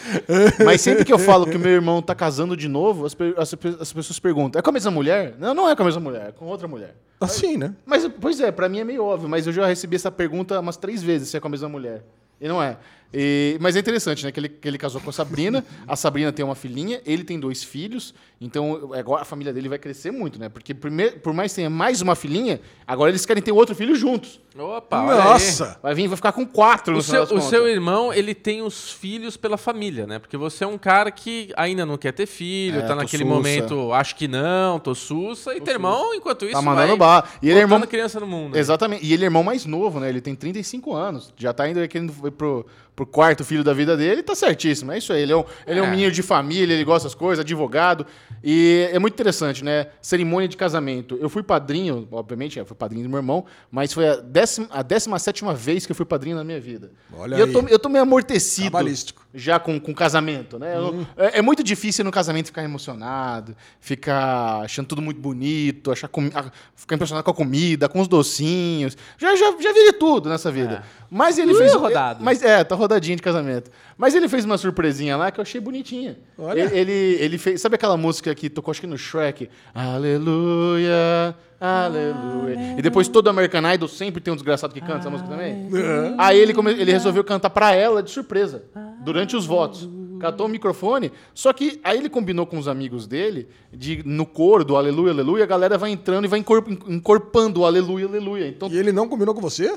Mas 0.65 0.83
sempre 0.83 1.05
que 1.05 1.13
eu 1.13 1.19
falo 1.19 1.45
que 1.45 1.57
o 1.57 1.61
meu 1.61 1.73
irmão 1.73 2.01
tá 2.01 2.15
casando 2.15 2.57
de 2.57 2.69
novo, 2.69 3.07
as, 3.07 3.17
as 3.37 3.55
as 3.81 3.93
pessoas 3.93 4.21
perguntam: 4.21 4.61
é 4.61 4.63
com 4.63 4.71
a 4.71 4.73
mesma 4.73 4.93
mulher? 4.93 5.35
Não, 5.41 5.53
não 5.53 5.69
é 5.69 5.75
com 5.75 5.83
a 5.83 5.87
mesma 5.87 6.01
mulher, 6.01 6.27
é 6.29 6.33
com 6.33 6.45
outra 6.47 6.69
mulher. 6.69 6.95
Assim, 7.21 7.57
né? 7.57 7.75
Mas, 7.85 8.09
pois 8.21 8.39
é, 8.39 8.53
pra 8.53 8.69
mim 8.69 8.79
é 8.79 8.85
meio 8.85 9.03
óbvio, 9.03 9.29
mas 9.29 9.49
eu 9.49 9.53
já 9.53 9.67
recebi 9.67 9.97
essa 9.97 10.13
pergunta 10.13 10.61
umas 10.61 10.77
três 10.77 11.03
vezes 11.03 11.29
se 11.29 11.37
é 11.37 11.41
com 11.41 11.49
a 11.49 11.51
mesma 11.51 11.69
mulher. 11.69 12.05
E 12.41 12.47
não 12.47 12.63
é. 12.63 12.77
E- 13.13 13.57
mas 13.61 13.75
é 13.75 13.79
interessante, 13.81 14.25
né? 14.25 14.31
Que 14.33 14.39
ele, 14.41 14.49
que 14.49 14.69
ele 14.69 14.77
casou 14.79 15.01
com 15.01 15.09
a 15.09 15.13
Sabrina, 15.13 15.65
a 15.87 15.97
Sabrina 15.97 16.31
tem 16.33 16.45
uma 16.45 16.55
filhinha, 16.55 17.01
ele 17.07 17.25
tem 17.25 17.41
dois 17.41 17.65
filhos, 17.65 18.13
então 18.41 18.91
agora 18.95 19.23
a 19.23 19.25
família 19.25 19.53
dele 19.53 19.69
vai 19.69 19.79
crescer 19.79 20.11
muito, 20.11 20.39
né? 20.39 20.49
Porque 20.51 20.75
primeiro, 20.75 21.19
por 21.21 21.33
mais 21.33 21.53
que 21.53 21.57
tenha 21.57 21.71
mais 21.71 22.03
uma 22.03 22.15
filhinha, 22.15 22.61
agora 22.87 23.11
eles 23.11 23.25
querem 23.25 23.43
ter 23.43 23.53
outro 23.53 23.75
filho 23.75 23.95
juntos. 23.95 24.41
Opa. 24.59 25.03
Nossa! 25.03 25.79
Vai 25.83 25.95
vir, 25.95 26.09
vai 26.09 26.17
ficar 26.17 26.33
com 26.33 26.45
quatro 26.45 26.93
no 26.93 26.99
O 26.99 27.03
seu, 27.03 27.23
o 27.23 27.41
seu 27.41 27.69
irmão, 27.69 28.13
ele 28.13 28.35
tem 28.35 28.61
os 28.61 28.91
filhos 28.93 29.37
pela 29.37 29.57
família, 29.57 30.07
né? 30.07 30.19
Porque 30.19 30.37
você 30.37 30.65
é 30.65 30.67
um 30.67 30.77
cara 30.77 31.11
que 31.11 31.51
ainda 31.57 31.87
não 31.87 31.97
quer 31.97 32.13
ter 32.13 32.27
filho, 32.27 32.79
É, 32.79 32.83
tá 32.83 32.89
tô 32.89 32.95
naquele 32.97 33.23
sussa. 33.23 33.35
momento, 33.35 33.93
acho 33.93 34.17
que 34.17 34.27
não, 34.29 34.79
tô 34.81 34.95
sussa. 34.95 35.55
E 35.55 35.61
teu 35.61 35.73
irmão, 35.75 36.13
enquanto 36.15 36.45
isso, 36.45 36.53
Tá 36.55 36.61
mandando 36.63 36.89
vai 36.89 36.97
bar. 36.97 37.31
E 37.41 37.49
ele 37.49 37.59
é 37.59 37.63
irmão- 37.63 37.81
criança 37.83 38.19
no 38.21 38.27
mundo. 38.27 38.55
né? 38.55 38.59
Exatamente. 38.61 39.07
E 39.07 39.13
ele 39.15 39.23
é 39.25 39.27
irmão 39.27 39.43
mais 39.45 39.65
novo, 39.65 40.01
né? 40.01 40.09
Ele 40.09 40.21
tem 40.21 40.35
35 40.35 40.93
anos. 40.95 41.33
Já 41.37 41.53
tá 41.53 41.69
indo 41.69 41.87
querendo 41.89 42.13
ir 42.27 42.31
pro, 42.33 42.67
pro 42.99 43.07
quarto 43.07 43.45
filho 43.45 43.63
da 43.63 43.73
vida 43.73 43.97
dele. 43.97 44.25
Tá 44.25 44.35
certíssimo. 44.35 44.91
É 44.91 44.99
isso 44.99 45.13
aí. 45.13 45.23
Ele 45.23 45.31
é 45.33 45.37
um, 45.37 45.45
ele 45.65 45.79
é 45.79 45.83
um 45.83 45.87
É. 45.87 45.91
menino 45.91 46.11
de 46.11 46.21
família, 46.21 46.75
ele 46.75 46.83
gosta 46.83 47.07
das 47.07 47.15
coisas, 47.15 47.45
advogado. 47.45 48.05
E 48.43 48.89
é 48.93 48.99
muito 48.99 49.15
interessante, 49.15 49.63
né? 49.63 49.87
Cerimônia 50.03 50.49
de 50.49 50.57
casamento. 50.57 51.17
Eu 51.21 51.29
fui 51.29 51.45
padrinho, 51.45 52.09
obviamente, 52.11 52.59
eu 52.59 52.67
fui 52.67 52.77
padrinho 52.77 53.05
do 53.05 53.09
meu 53.09 53.19
irmão, 53.21 53.45
mas 53.71 53.93
foi 53.93 54.09
a, 54.09 54.17
décima, 54.17 54.67
a 54.73 54.83
17 54.83 55.45
vez 55.55 55.87
que 55.87 55.93
eu 55.93 55.97
fui 55.97 56.05
padrinho 56.05 56.35
na 56.35 56.43
minha 56.43 56.61
vida. 56.61 56.91
Olha 57.17 57.37
e 57.37 57.41
eu 57.41 57.47
aí. 57.47 57.53
tô, 57.53 57.61
eu 57.69 57.79
tô 57.79 57.89
meio 57.89 58.03
amortecido 58.03 58.65
Cabalístico. 58.73 59.25
Já 59.35 59.59
com, 59.61 59.79
com 59.79 59.95
casamento, 59.95 60.59
né? 60.59 60.75
Eu- 60.77 61.07
é, 61.17 61.39
é 61.39 61.43
muito 61.43 61.63
difícil 61.63 62.05
no 62.05 62.11
casamento 62.11 62.47
ficar 62.47 62.63
emocionado, 62.65 63.55
ficar 63.79 64.63
achando 64.63 64.87
tudo 64.87 65.03
muito 65.03 65.21
bonito, 65.21 65.93
achar 65.93 66.09
a- 66.35 66.45
ficar 66.75 66.95
impressionado 66.95 67.23
com 67.25 67.31
a 67.31 67.35
comida, 67.35 67.89
com 67.89 68.01
os 68.01 68.09
docinhos. 68.09 68.97
Já, 69.19 69.37
já, 69.37 69.53
já 69.61 69.73
vi 69.73 69.85
de 69.87 69.93
tudo 69.93 70.29
nessa 70.31 70.51
vida. 70.51 70.83
Mas 71.11 71.39
ele 71.39 71.53
Ui, 71.53 71.59
fez. 71.59 71.75
rodado. 71.75 72.25
Mas 72.25 72.43
é, 72.43 72.65
tá 72.65 72.75
rodadinha 72.75 73.17
de 73.17 73.23
casamento. 73.23 73.71
Mas 73.97 74.15
ele 74.15 74.29
fez 74.29 74.45
uma 74.45 74.57
surpresinha 74.57 75.17
lá 75.17 75.31
que 75.31 75.41
eu 75.41 75.43
achei 75.43 75.61
bonitinha. 75.61 76.17
Olha. 76.39 76.61
Ele, 76.63 76.79
ele, 76.79 76.93
ele 77.21 77.39
fez. 77.39 77.61
Sabe 77.61 77.75
aquela 77.75 77.97
música 77.97 78.35
que 78.35 78.49
tocou 78.49 78.71
acho 78.71 78.81
que 78.81 78.87
no 78.87 78.97
Shrek? 78.97 79.49
Aleluia. 79.75 81.35
Aleluia. 81.61 82.77
E 82.79 82.83
depois 82.83 83.09
todo 83.09 83.29
American 83.29 83.63
Idol 83.73 83.89
sempre 83.89 84.21
tem 84.21 84.33
um 84.33 84.37
desgraçado 84.37 84.73
que 84.73 84.81
canta 84.81 84.99
essa 85.01 85.11
música 85.11 85.29
também. 85.29 85.69
Aí 86.17 86.39
ele, 86.39 86.55
come- 86.55 86.71
ele 86.73 86.93
resolveu 86.93 87.25
cantar 87.25 87.51
pra 87.51 87.75
ela 87.75 88.01
de 88.03 88.11
surpresa, 88.11 88.63
durante 89.01 89.37
os 89.37 89.47
votos. 89.47 89.89
Catou 90.21 90.47
o 90.47 90.49
microfone, 90.49 91.13
só 91.33 91.53
que 91.53 91.79
aí 91.85 91.97
ele 91.97 92.09
combinou 92.09 92.45
com 92.45 92.59
os 92.59 92.67
amigos 92.67 93.07
dele, 93.07 93.47
de 93.73 94.03
no 94.05 94.27
coro 94.27 94.65
do 94.65 94.77
aleluia, 94.77 95.13
aleluia, 95.13 95.45
a 95.45 95.47
galera 95.47 95.79
vai 95.79 95.91
entrando 95.93 96.25
e 96.25 96.29
vai 96.29 96.41
encor- 96.41 96.65
encorpando 96.89 97.61
o 97.61 97.65
aleluia, 97.65 98.07
aleluia. 98.07 98.49
Então, 98.49 98.69
E 98.69 98.77
ele 98.77 98.91
não 98.91 99.07
combinou 99.09 99.33
com 99.33 99.41
você? 99.41 99.73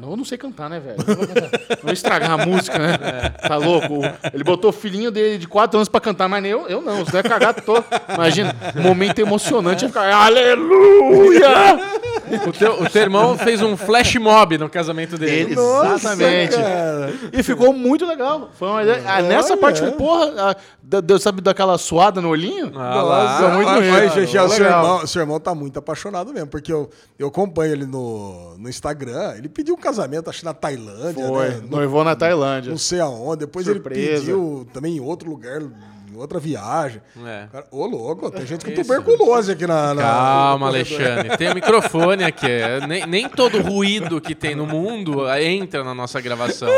não, 0.00 0.10
eu 0.10 0.16
não 0.16 0.24
sei 0.24 0.36
cantar, 0.36 0.68
né, 0.68 0.80
velho? 0.80 0.96
Eu 0.98 1.06
Não 1.06 1.14
vou, 1.14 1.26
cantar. 1.28 1.50
Não 1.70 1.76
vou 1.84 1.92
estragar 1.92 2.30
a 2.32 2.44
música, 2.44 2.76
né? 2.76 2.98
Tá 3.46 3.56
louco? 3.56 4.00
Ele 4.34 4.42
botou 4.42 4.70
o 4.70 4.72
filhinho 4.72 5.12
dele 5.12 5.38
de 5.38 5.46
4 5.46 5.78
anos 5.78 5.88
pra 5.88 6.00
cantar, 6.00 6.28
mas 6.28 6.42
nem 6.42 6.50
eu, 6.50 6.66
eu 6.66 6.82
não. 6.82 7.04
Você 7.04 7.12
vai 7.12 7.22
cagar 7.22 7.54
todo. 7.54 7.84
Imagina, 8.12 8.56
um 8.74 8.82
momento 8.82 9.20
emocionante, 9.20 9.84
ia 9.84 9.88
ficar, 9.88 10.12
aleluia! 10.12 11.48
O 12.48 12.52
teu, 12.52 12.82
o 12.82 12.90
teu 12.90 13.02
irmão 13.02 13.36
fez 13.38 13.62
um 13.62 13.76
flash 13.76 14.16
mob 14.16 14.58
no 14.58 14.68
casamento 14.68 15.16
dele. 15.16 15.52
Ele- 15.52 15.52
Exatamente. 15.52 16.56
cara. 16.56 17.12
E 17.32 17.42
ficou 17.42 17.72
muito 17.72 18.04
legal. 18.04 18.50
Foi 18.58 18.68
uma 18.68 18.82
ideia- 18.82 19.02
ah, 19.06 19.22
nessa 19.22 19.52
Olha. 19.52 19.60
parte, 19.60 19.82
porra, 19.92 20.32
ah, 20.36 20.56
deu- 20.82 21.02
deu, 21.02 21.18
sabe 21.18 21.40
daquela 21.40 21.78
suada 21.78 22.20
no 22.20 22.28
olhinho? 22.28 22.72
Ah 22.74 23.02
lá. 23.02 23.40
Nossa, 23.40 23.54
muito 23.54 23.72
bonito. 23.72 24.14
Gegé, 24.14 24.42
o, 24.42 24.48
seu 24.48 24.64
Legal. 24.64 24.82
irmão, 24.84 25.06
seu 25.06 25.20
irmão 25.22 25.40
tá 25.40 25.54
muito 25.54 25.78
apaixonado 25.78 26.32
mesmo, 26.32 26.48
porque 26.48 26.72
eu, 26.72 26.90
eu 27.18 27.28
acompanho 27.28 27.72
ele 27.72 27.86
no, 27.86 28.56
no 28.58 28.68
Instagram. 28.68 29.34
Ele 29.36 29.48
pediu 29.48 29.74
um 29.74 29.78
casamento, 29.78 30.28
acho 30.30 30.40
que 30.40 30.44
na 30.44 30.54
Tailândia, 30.54 31.26
Foi, 31.26 31.48
né? 31.48 31.60
No- 31.62 31.76
noivou 31.76 32.02
na 32.04 32.16
Tailândia. 32.16 32.70
não 32.70 32.78
sei 32.78 33.00
aonde. 33.00 33.40
Depois 33.40 33.66
Surpresa. 33.66 34.00
ele 34.00 34.18
pediu 34.20 34.66
também 34.72 34.96
em 34.96 35.00
outro 35.00 35.28
lugar, 35.30 35.60
outra 36.18 36.38
viagem. 36.38 37.00
É. 37.24 37.46
Cara, 37.50 37.66
ô, 37.70 37.86
louco, 37.86 38.30
tem 38.30 38.46
gente 38.46 38.64
com 38.64 38.70
Isso. 38.70 38.82
tuberculose 38.82 39.52
aqui 39.52 39.66
na. 39.66 39.94
na 39.94 40.02
Calma. 40.02 40.68
Alexandre. 40.68 41.36
Tem 41.36 41.50
o 41.50 41.54
microfone 41.54 42.24
aqui. 42.24 42.46
Nem, 42.86 43.06
nem 43.06 43.28
todo 43.28 43.60
ruído 43.60 44.20
que 44.20 44.34
tem 44.34 44.54
no 44.54 44.66
mundo 44.66 45.28
entra 45.38 45.84
na 45.84 45.94
nossa 45.94 46.20
gravação. 46.20 46.68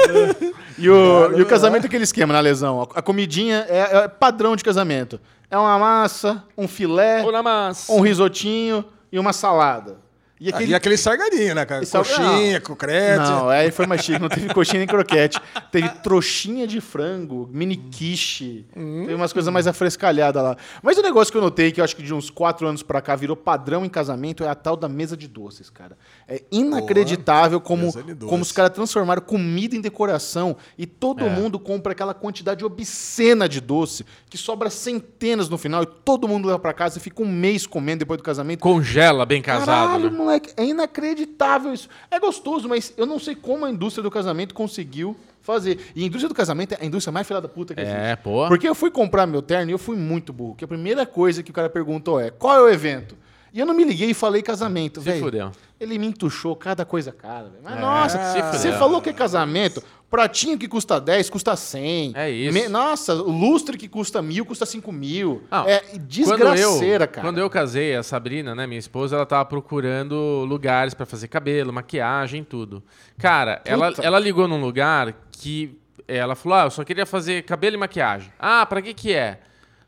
E 0.78 0.88
o, 0.88 1.36
e 1.36 1.42
o 1.42 1.46
casamento 1.46 1.84
é 1.84 1.86
aquele 1.86 2.04
esquema, 2.04 2.32
na 2.32 2.40
lesão. 2.40 2.88
A, 2.94 3.02
comidinha 3.02 3.66
é, 3.68 4.04
é 4.04 4.08
padrão 4.08 4.54
de 4.54 4.62
casamento. 4.62 5.20
É 5.50 5.56
uma 5.56 5.78
massa, 5.78 6.44
um 6.56 6.68
filé, 6.68 7.22
Namas. 7.30 7.88
um 7.88 8.00
risotinho 8.00 8.84
e 9.10 9.18
uma 9.18 9.32
salada. 9.32 9.96
E 10.40 10.52
Ah, 10.52 10.62
E 10.62 10.74
aquele 10.74 10.96
sargadinho, 10.96 11.54
né, 11.54 11.64
cara? 11.66 11.84
Sal- 11.84 12.04
Coxinha, 12.04 12.60
com 12.60 12.74
crete. 12.76 13.18
Não, 13.28 13.48
aí 13.48 13.70
foi 13.70 13.86
mais 13.86 14.02
chique. 14.04 14.18
Não 14.20 14.28
teve 14.28 14.52
coxinha 14.54 14.78
nem 14.78 14.86
croquete. 14.86 15.40
Teve 15.72 15.88
trouxinha 16.02 16.66
de 16.66 16.80
frango, 16.80 17.48
mini 17.52 17.76
quiche. 17.76 18.64
Teve 18.72 19.14
umas 19.14 19.32
coisas 19.32 19.52
mais 19.52 19.66
afrescalhadas 19.66 20.42
lá. 20.42 20.56
Mas 20.82 20.96
o 20.96 21.02
negócio 21.02 21.30
que 21.32 21.36
eu 21.38 21.42
notei, 21.42 21.72
que 21.72 21.80
eu 21.80 21.84
acho 21.84 21.94
que 21.96 22.02
de 22.02 22.14
uns 22.14 22.30
quatro 22.30 22.66
anos 22.66 22.82
pra 22.82 23.00
cá 23.00 23.14
virou 23.16 23.36
padrão 23.36 23.84
em 23.84 23.88
casamento, 23.88 24.44
é 24.44 24.48
a 24.48 24.54
tal 24.54 24.76
da 24.76 24.88
mesa 24.88 25.16
de 25.16 25.26
doces, 25.28 25.68
cara. 25.70 25.96
É 26.26 26.42
inacreditável 26.50 27.60
como, 27.60 27.92
como 28.28 28.42
os 28.42 28.52
caras 28.52 28.72
transformaram 28.72 29.20
comida 29.22 29.74
em 29.76 29.80
decoração 29.80 30.56
e 30.76 30.86
todo 30.86 31.24
É. 31.24 31.28
mundo 31.28 31.58
compra 31.58 31.92
aquela 31.92 32.14
quantidade 32.14 32.64
obscena 32.64 33.48
de 33.48 33.60
doce 33.60 34.04
que 34.30 34.38
sobra 34.38 34.70
centenas 34.70 35.48
no 35.48 35.58
final 35.58 35.82
e 35.82 35.86
todo 35.86 36.26
mundo 36.28 36.46
leva 36.46 36.58
pra 36.58 36.72
casa 36.72 36.98
e 36.98 37.00
fica 37.00 37.22
um 37.22 37.26
mês 37.28 37.66
comendo 37.66 38.00
depois 38.00 38.18
do 38.18 38.22
casamento. 38.24 38.60
Congela 38.60 39.26
bem 39.26 39.42
casado, 39.42 39.66
Caralho, 39.66 40.10
né? 40.10 40.16
Moleque, 40.28 40.52
é 40.56 40.64
inacreditável 40.64 41.72
isso. 41.72 41.88
É 42.10 42.18
gostoso, 42.20 42.68
mas 42.68 42.92
eu 42.96 43.06
não 43.06 43.18
sei 43.18 43.34
como 43.34 43.64
a 43.64 43.70
indústria 43.70 44.02
do 44.02 44.10
casamento 44.10 44.54
conseguiu 44.54 45.16
fazer. 45.40 45.78
E 45.94 46.02
a 46.02 46.06
indústria 46.06 46.28
do 46.28 46.34
casamento 46.34 46.72
é 46.74 46.78
a 46.80 46.84
indústria 46.84 47.12
mais 47.12 47.26
filha 47.26 47.40
da 47.40 47.48
puta 47.48 47.74
que 47.74 47.80
É, 47.80 47.84
existe. 47.84 48.22
pô. 48.22 48.46
Porque 48.48 48.68
eu 48.68 48.74
fui 48.74 48.90
comprar 48.90 49.26
meu 49.26 49.40
terno 49.42 49.70
e 49.70 49.72
eu 49.74 49.78
fui 49.78 49.96
muito 49.96 50.32
burro. 50.32 50.54
Que 50.54 50.64
a 50.64 50.68
primeira 50.68 51.06
coisa 51.06 51.42
que 51.42 51.50
o 51.50 51.54
cara 51.54 51.70
perguntou 51.70 52.20
é: 52.20 52.30
qual 52.30 52.56
é 52.56 52.60
o 52.60 52.68
evento? 52.68 53.16
E 53.52 53.58
eu 53.60 53.64
não 53.64 53.72
me 53.72 53.82
liguei 53.82 54.10
e 54.10 54.14
falei 54.14 54.42
casamento, 54.42 55.00
velho. 55.00 55.50
Ele 55.80 55.98
me 55.98 56.06
entuchou 56.06 56.54
cada 56.54 56.84
coisa 56.84 57.12
cara. 57.12 57.50
Mas 57.62 57.76
É, 57.76 57.80
nossa, 57.80 58.52
você 58.52 58.72
falou 58.72 59.00
que 59.00 59.08
é 59.08 59.12
casamento. 59.12 59.82
Pratinho 60.10 60.56
que 60.58 60.66
custa 60.66 60.98
10, 60.98 61.28
custa 61.28 61.54
100. 61.54 62.12
É 62.16 62.30
isso. 62.30 62.54
Me- 62.54 62.66
nossa, 62.68 63.14
o 63.14 63.30
lustre 63.30 63.76
que 63.76 63.86
custa 63.88 64.22
mil, 64.22 64.46
custa 64.46 64.64
5 64.64 64.90
mil. 64.90 65.42
Não, 65.50 65.68
é 65.68 65.82
desgraceira, 66.00 66.56
quando 66.56 66.58
eu, 66.58 67.08
cara. 67.08 67.20
Quando 67.26 67.38
eu 67.38 67.50
casei, 67.50 67.94
a 67.94 68.02
Sabrina, 68.02 68.54
né, 68.54 68.66
minha 68.66 68.78
esposa, 68.78 69.16
ela 69.16 69.26
tava 69.26 69.44
procurando 69.44 70.44
lugares 70.48 70.94
pra 70.94 71.04
fazer 71.04 71.28
cabelo, 71.28 71.72
maquiagem, 71.72 72.42
tudo. 72.42 72.82
Cara, 73.18 73.60
ela, 73.64 73.92
ela 74.02 74.18
ligou 74.18 74.48
num 74.48 74.60
lugar 74.60 75.14
que 75.30 75.78
ela 76.06 76.34
falou: 76.34 76.56
"Ah, 76.58 76.64
eu 76.64 76.70
só 76.70 76.84
queria 76.84 77.04
fazer 77.04 77.42
cabelo 77.42 77.76
e 77.76 77.78
maquiagem". 77.78 78.32
Ah, 78.38 78.64
pra 78.64 78.80
que 78.80 78.94
que 78.94 79.12
é? 79.12 79.40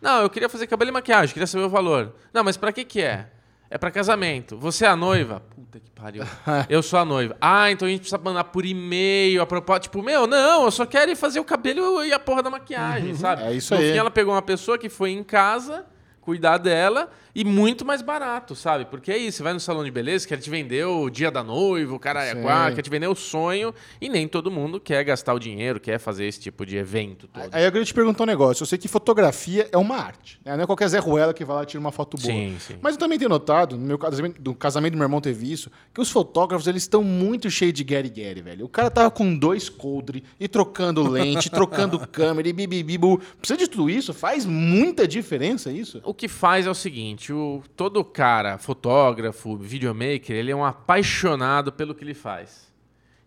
Não, 0.03 0.23
eu 0.23 0.29
queria 0.31 0.49
fazer 0.51 0.67
cabelo 0.67 0.91
e 0.91 0.93
maquiagem, 0.93 1.33
queria 1.33 1.47
saber 1.47 1.65
o 1.65 1.69
valor. 1.71 2.15
Não, 2.33 2.45
mas 2.45 2.57
pra 2.59 2.73
que 2.73 2.85
que 2.85 3.01
é? 3.01 3.27
É 3.71 3.79
pra 3.79 3.91
casamento. 3.91 4.59
Você 4.59 4.85
é 4.85 4.89
a 4.89 4.97
noiva? 4.97 5.41
Puta 5.55 5.79
que 5.79 5.91
pariu. 5.91 6.25
Eu 6.69 6.83
sou 6.83 6.99
a 6.99 7.05
noiva. 7.05 7.37
Ah, 7.41 7.71
então 7.71 7.87
a 7.87 7.91
gente 7.91 8.01
precisa 8.01 8.21
mandar 8.21 8.45
por 8.45 8.67
e-mail 8.67 9.41
a 9.41 9.47
propósito. 9.47 9.85
Tipo, 9.85 10.03
meu, 10.03 10.27
não, 10.27 10.65
eu 10.65 10.71
só 10.73 10.85
quero 10.85 11.11
ir 11.13 11.17
fazer 11.17 11.39
o 11.39 11.45
cabelo 11.45 12.05
e 12.05 12.13
a 12.13 12.19
porra 12.19 12.43
da 12.43 12.51
maquiagem, 12.51 13.15
sabe? 13.15 13.45
É 13.45 13.53
isso 13.53 13.73
no 13.73 13.81
aí. 13.81 13.93
fim, 13.93 13.99
ela 13.99 14.11
pegou 14.11 14.35
uma 14.35 14.43
pessoa 14.43 14.77
que 14.77 14.89
foi 14.89 15.11
em 15.11 15.23
casa 15.23 15.87
cuidar 16.21 16.59
dela 16.59 17.11
e 17.35 17.45
muito 17.45 17.85
mais 17.85 18.03
barato, 18.03 18.55
sabe? 18.55 18.85
Porque 18.87 19.11
é 19.13 19.19
isso, 19.19 19.39
você 19.39 19.43
vai 19.43 19.53
no 19.53 19.61
salão 19.61 19.85
de 19.85 19.91
beleza, 19.91 20.27
quer 20.27 20.39
te 20.39 20.51
vender 20.51 20.85
o 20.85 21.09
dia 21.11 21.31
da 21.31 21.43
noiva, 21.45 21.95
o 21.95 21.99
cara 21.99 22.25
é 22.25 22.35
quatro, 22.35 22.77
quer 22.77 22.83
te 22.83 22.91
vender 22.91 23.07
o 23.07 23.15
sonho 23.15 23.75
e 24.01 24.09
nem 24.09 24.27
todo 24.27 24.51
mundo 24.51 24.81
quer 24.81 25.05
gastar 25.05 25.35
o 25.35 25.39
dinheiro, 25.39 25.79
quer 25.81 25.99
fazer 25.99 26.27
esse 26.27 26.41
tipo 26.41 26.65
de 26.67 26.77
evento 26.77 27.29
todo. 27.29 27.49
Aí 27.53 27.65
eu 27.65 27.71
queria 27.73 27.85
te 27.85 27.95
perguntar 27.95 28.25
um 28.25 28.27
negócio. 28.27 28.63
Eu 28.63 28.67
sei 28.67 28.79
que 28.79 28.89
fotografia 28.89 29.69
é 29.73 29.77
uma 29.79 29.97
arte. 29.97 30.41
né? 30.45 30.57
Não 30.57 30.65
é 30.65 30.67
qualquer 30.67 30.89
Zé 30.89 30.99
Ruela 30.99 31.33
que 31.35 31.45
vai 31.45 31.57
lá 31.57 31.63
e 31.63 31.67
tira 31.67 31.81
uma 31.81 31.93
foto 31.93 32.17
boa. 32.17 32.33
Sim, 32.33 32.57
sim. 32.61 32.77
Mas 32.81 32.95
eu 32.95 32.99
também 32.99 33.19
tenho 33.19 33.29
notado, 33.29 33.77
no 33.77 33.85
meu 33.87 33.99
casamento, 33.99 34.41
do 34.41 34.55
casamento 34.55 34.93
do 34.93 34.97
meu 34.99 35.05
irmão 35.05 35.21
teve 35.21 35.51
isso, 35.51 35.71
que 35.95 36.01
os 36.01 36.11
fotógrafos 36.11 36.67
eles 36.67 36.83
estão 36.83 37.03
muito 37.03 37.51
cheios 37.51 37.75
de 37.75 37.85
Gary 37.85 38.09
Gary, 38.09 38.41
velho. 38.43 38.65
O 38.65 38.69
cara 38.69 38.91
tava 38.91 39.11
com 39.11 39.37
dois 39.37 39.69
coldre 39.69 40.25
e 40.39 40.49
trocando 40.49 41.09
lente, 41.09 41.49
trocando 41.51 41.99
câmera 42.07 42.49
e 42.49 42.53
bibibibu. 42.53 43.21
Precisa 43.39 43.59
de 43.59 43.69
tudo 43.69 43.89
isso? 43.91 44.13
Faz 44.13 44.45
muita 44.47 45.07
diferença 45.07 45.71
isso? 45.73 46.01
O 46.05 46.13
que 46.15 46.29
faz 46.29 46.67
é 46.67 46.71
o 46.71 46.75
seguinte, 46.75 47.20
o, 47.29 47.63
todo 47.77 48.03
cara, 48.05 48.57
fotógrafo, 48.57 49.57
videomaker, 49.57 50.35
ele 50.35 50.51
é 50.51 50.57
um 50.57 50.65
apaixonado 50.65 51.71
pelo 51.71 51.95
que 51.95 52.03
ele 52.03 52.15
faz. 52.15 52.71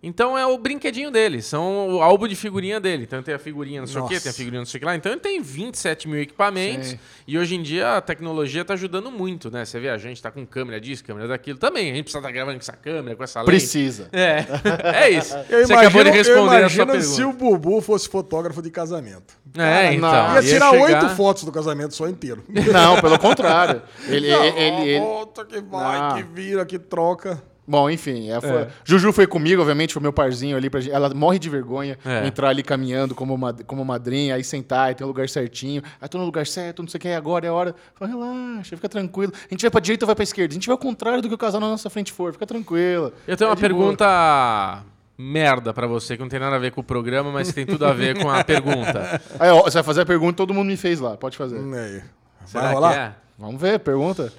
Então 0.06 0.38
é 0.38 0.46
o 0.46 0.58
brinquedinho 0.58 1.10
dele, 1.10 1.42
são 1.42 1.96
o 1.96 2.02
álbum 2.02 2.28
de 2.28 2.36
figurinha 2.36 2.78
dele. 2.78 3.04
Então 3.04 3.24
tem 3.24 3.34
a 3.34 3.40
figurinha 3.40 3.80
não 3.80 3.88
sei 3.88 4.02
o 4.02 4.06
quê, 4.06 4.16
Nossa. 4.16 4.24
tem 4.26 4.30
a 4.32 4.34
figurinha 4.34 4.60
não 4.60 4.66
sei 4.66 4.78
o 4.78 4.80
que 4.82 4.86
lá. 4.86 4.96
Então 4.98 5.10
ele 5.10 5.22
tem 5.22 5.42
27 5.42 6.10
mil 6.10 6.20
equipamentos. 6.20 6.98
E 7.26 7.38
hoje 7.38 7.56
em 7.56 7.62
dia 7.64 7.96
a 7.96 8.02
tecnologia 8.02 8.66
tá 8.66 8.74
ajudando 8.74 9.10
muito, 9.10 9.50
né? 9.50 9.64
Você 9.64 9.80
vê, 9.80 9.88
a 9.88 9.98
gente 9.98 10.22
tá 10.22 10.30
com 10.30 10.46
câmera 10.46 10.82
disso, 10.82 11.06
câmera 11.06 11.30
daquilo. 11.30 11.58
Também, 11.58 11.90
a 11.90 11.96
gente 11.96 12.04
precisa 12.04 12.20
estar 12.20 12.32
gravando 12.32 12.58
com 12.58 12.64
essa 12.64 12.74
câmera, 12.74 13.16
com 13.16 13.24
essa 13.24 13.40
lente. 13.40 13.50
Precisa. 13.50 14.10
É, 14.12 14.46
é 15.06 15.10
isso. 15.10 15.34
Eu 15.38 15.66
Você 15.66 15.72
imagino, 15.74 15.80
acabou 15.80 16.04
de 16.04 16.10
responder 16.10 16.62
eu 16.62 16.66
a 16.66 16.70
sua 16.70 16.84
imagino 16.84 17.02
se 17.02 17.16
pergunta. 17.16 17.46
o 17.46 17.58
Bubu 17.58 17.80
fosse 17.82 18.10
fotógrafo 18.10 18.62
de 18.62 18.72
casamento. 18.72 19.38
É, 19.56 19.62
Ah, 19.90 19.94
então. 19.94 20.12
não. 20.12 20.36
Ia 20.36 20.42
ia 20.42 20.42
tirar 20.54 20.72
chegar- 20.72 20.84
oito 21.04 21.10
fotos 21.16 21.44
do 21.44 21.52
casamento 21.52 21.94
só 21.94 22.08
inteiro. 22.08 22.44
Não, 22.74 23.00
pelo 23.00 23.20
contrário. 23.20 23.82
Ele, 24.08 24.32
Não, 24.32 24.44
ele, 24.44 24.60
ele- 24.60 25.00
Volta, 25.00 25.46
que 25.46 25.62
vai, 25.62 26.00
Não. 26.00 26.16
que 26.16 26.24
vira, 26.24 26.66
que 26.66 26.80
troca. 26.80 27.42
Bom, 27.66 27.90
enfim, 27.90 28.30
é, 28.30 28.42
foi- 28.42 28.68
Juju 28.84 29.14
foi 29.14 29.26
comigo, 29.26 29.62
obviamente, 29.62 29.94
foi 29.94 30.02
meu 30.02 30.12
parzinho 30.12 30.58
ali. 30.58 30.70
Pra, 30.70 30.82
ela 30.92 31.14
morre 31.14 31.40
de 31.40 31.50
vergonha 31.50 31.98
É. 32.06 32.28
entrar 32.28 32.50
ali 32.50 32.62
caminhando 32.62 33.16
como, 33.16 33.38
mad- 33.38 33.62
como 33.66 33.86
madrinha, 33.86 34.36
aí 34.36 34.44
sentar, 34.44 34.92
e 34.92 34.96
tem 34.96 35.06
um 35.06 35.08
lugar 35.08 35.30
certinho. 35.30 35.82
Aí 36.02 36.10
tô 36.10 36.18
no 36.18 36.26
lugar 36.26 36.46
certo, 36.46 36.82
não 36.82 36.90
sei 36.90 36.98
o 36.98 37.02
que, 37.02 37.08
agora 37.10 37.46
é 37.46 37.50
a 37.50 37.54
hora. 37.54 37.74
Fala, 37.96 38.12
relaxa, 38.12 38.76
fica 38.76 38.90
tranquilo. 38.90 39.32
A 39.36 39.48
gente 39.54 39.62
vai 39.62 39.72
pra 39.72 39.80
direita 39.80 40.04
ou 40.04 40.08
vai 40.08 40.16
pra 40.16 40.24
esquerda? 40.24 40.52
A 40.52 40.56
gente 40.56 40.68
vai 40.68 40.74
ao 40.74 40.78
contrário 40.78 41.22
do 41.22 41.30
que 41.30 41.36
o 41.36 41.38
casal 41.38 41.62
na 41.62 41.70
nossa 41.70 41.90
frente 41.90 42.12
for, 42.12 42.34
fica 42.34 42.46
tranquila. 42.46 43.14
Eu 43.26 43.38
tenho 43.38 43.48
É 43.48 43.52
uma 43.52 43.56
de 43.56 43.70
boa. 43.70 44.92
Merda 45.18 45.74
pra 45.74 45.86
você, 45.88 46.16
que 46.16 46.22
não 46.22 46.30
tem 46.30 46.40
nada 46.40 46.56
a 46.56 46.60
ver 46.60 46.72
com 46.72 46.82
o 46.82 46.84
programa, 46.84 47.32
mas 47.32 47.50
que 47.50 47.54
tem 47.54 47.66
tudo 47.66 47.86
a 47.86 47.94
ver 47.94 48.20
com 48.22 48.30
a 48.30 48.42
pergunta. 48.46 49.22
Aí, 49.40 49.50
ó, 49.50 49.62
você 49.64 49.76
vai 49.76 49.84
fazer 49.84 50.02
a 50.02 50.06
pergunta, 50.06 50.36
todo 50.38 50.54
mundo 50.54 50.68
me 50.68 50.78
fez 50.78 51.00
lá, 51.00 51.16
pode 51.18 51.38
fazer. 51.38 51.58
Hum, 51.60 51.74
Aí. 51.74 52.02
Será 52.46 52.64
Vai 52.66 52.74
rolar? 52.74 52.92
que 52.94 53.00
é? 53.00 53.12
Vamos 53.38 53.62
ver, 53.62 53.80
pergunta. 53.80 54.34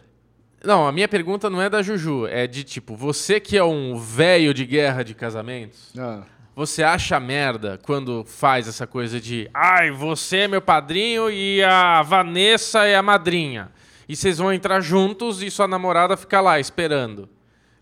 Não, 0.63 0.87
a 0.87 0.93
minha 0.93 1.07
pergunta 1.09 1.49
não 1.51 1.61
é 1.61 1.69
da 1.69 1.83
Juju, 1.83 2.27
é 2.27 2.47
de 2.47 2.65
tipo, 2.65 2.97
você 2.97 3.39
que 3.39 3.57
é 3.57 3.63
um 3.65 3.99
velho 3.99 4.55
de 4.55 4.65
guerra 4.65 5.03
de 5.03 5.15
casamentos, 5.15 5.93
Ah. 5.99 6.23
você 6.57 6.83
acha 6.83 7.21
merda 7.21 7.79
quando 7.85 8.25
faz 8.25 8.67
essa 8.67 8.87
coisa 8.87 9.21
de 9.21 9.49
ai, 9.53 9.91
você 9.91 10.39
é 10.39 10.49
meu 10.49 10.63
padrinho 10.63 11.31
e 11.31 11.63
a 11.63 12.01
Vanessa 12.03 12.85
é 12.87 12.97
a 12.97 13.03
madrinha. 13.03 13.71
E 14.09 14.17
vocês 14.17 14.39
vão 14.39 14.53
entrar 14.53 14.81
juntos 14.81 15.43
e 15.43 15.51
sua 15.51 15.69
namorada 15.69 16.17
fica 16.17 16.41
lá 16.41 16.59
esperando. 16.59 17.29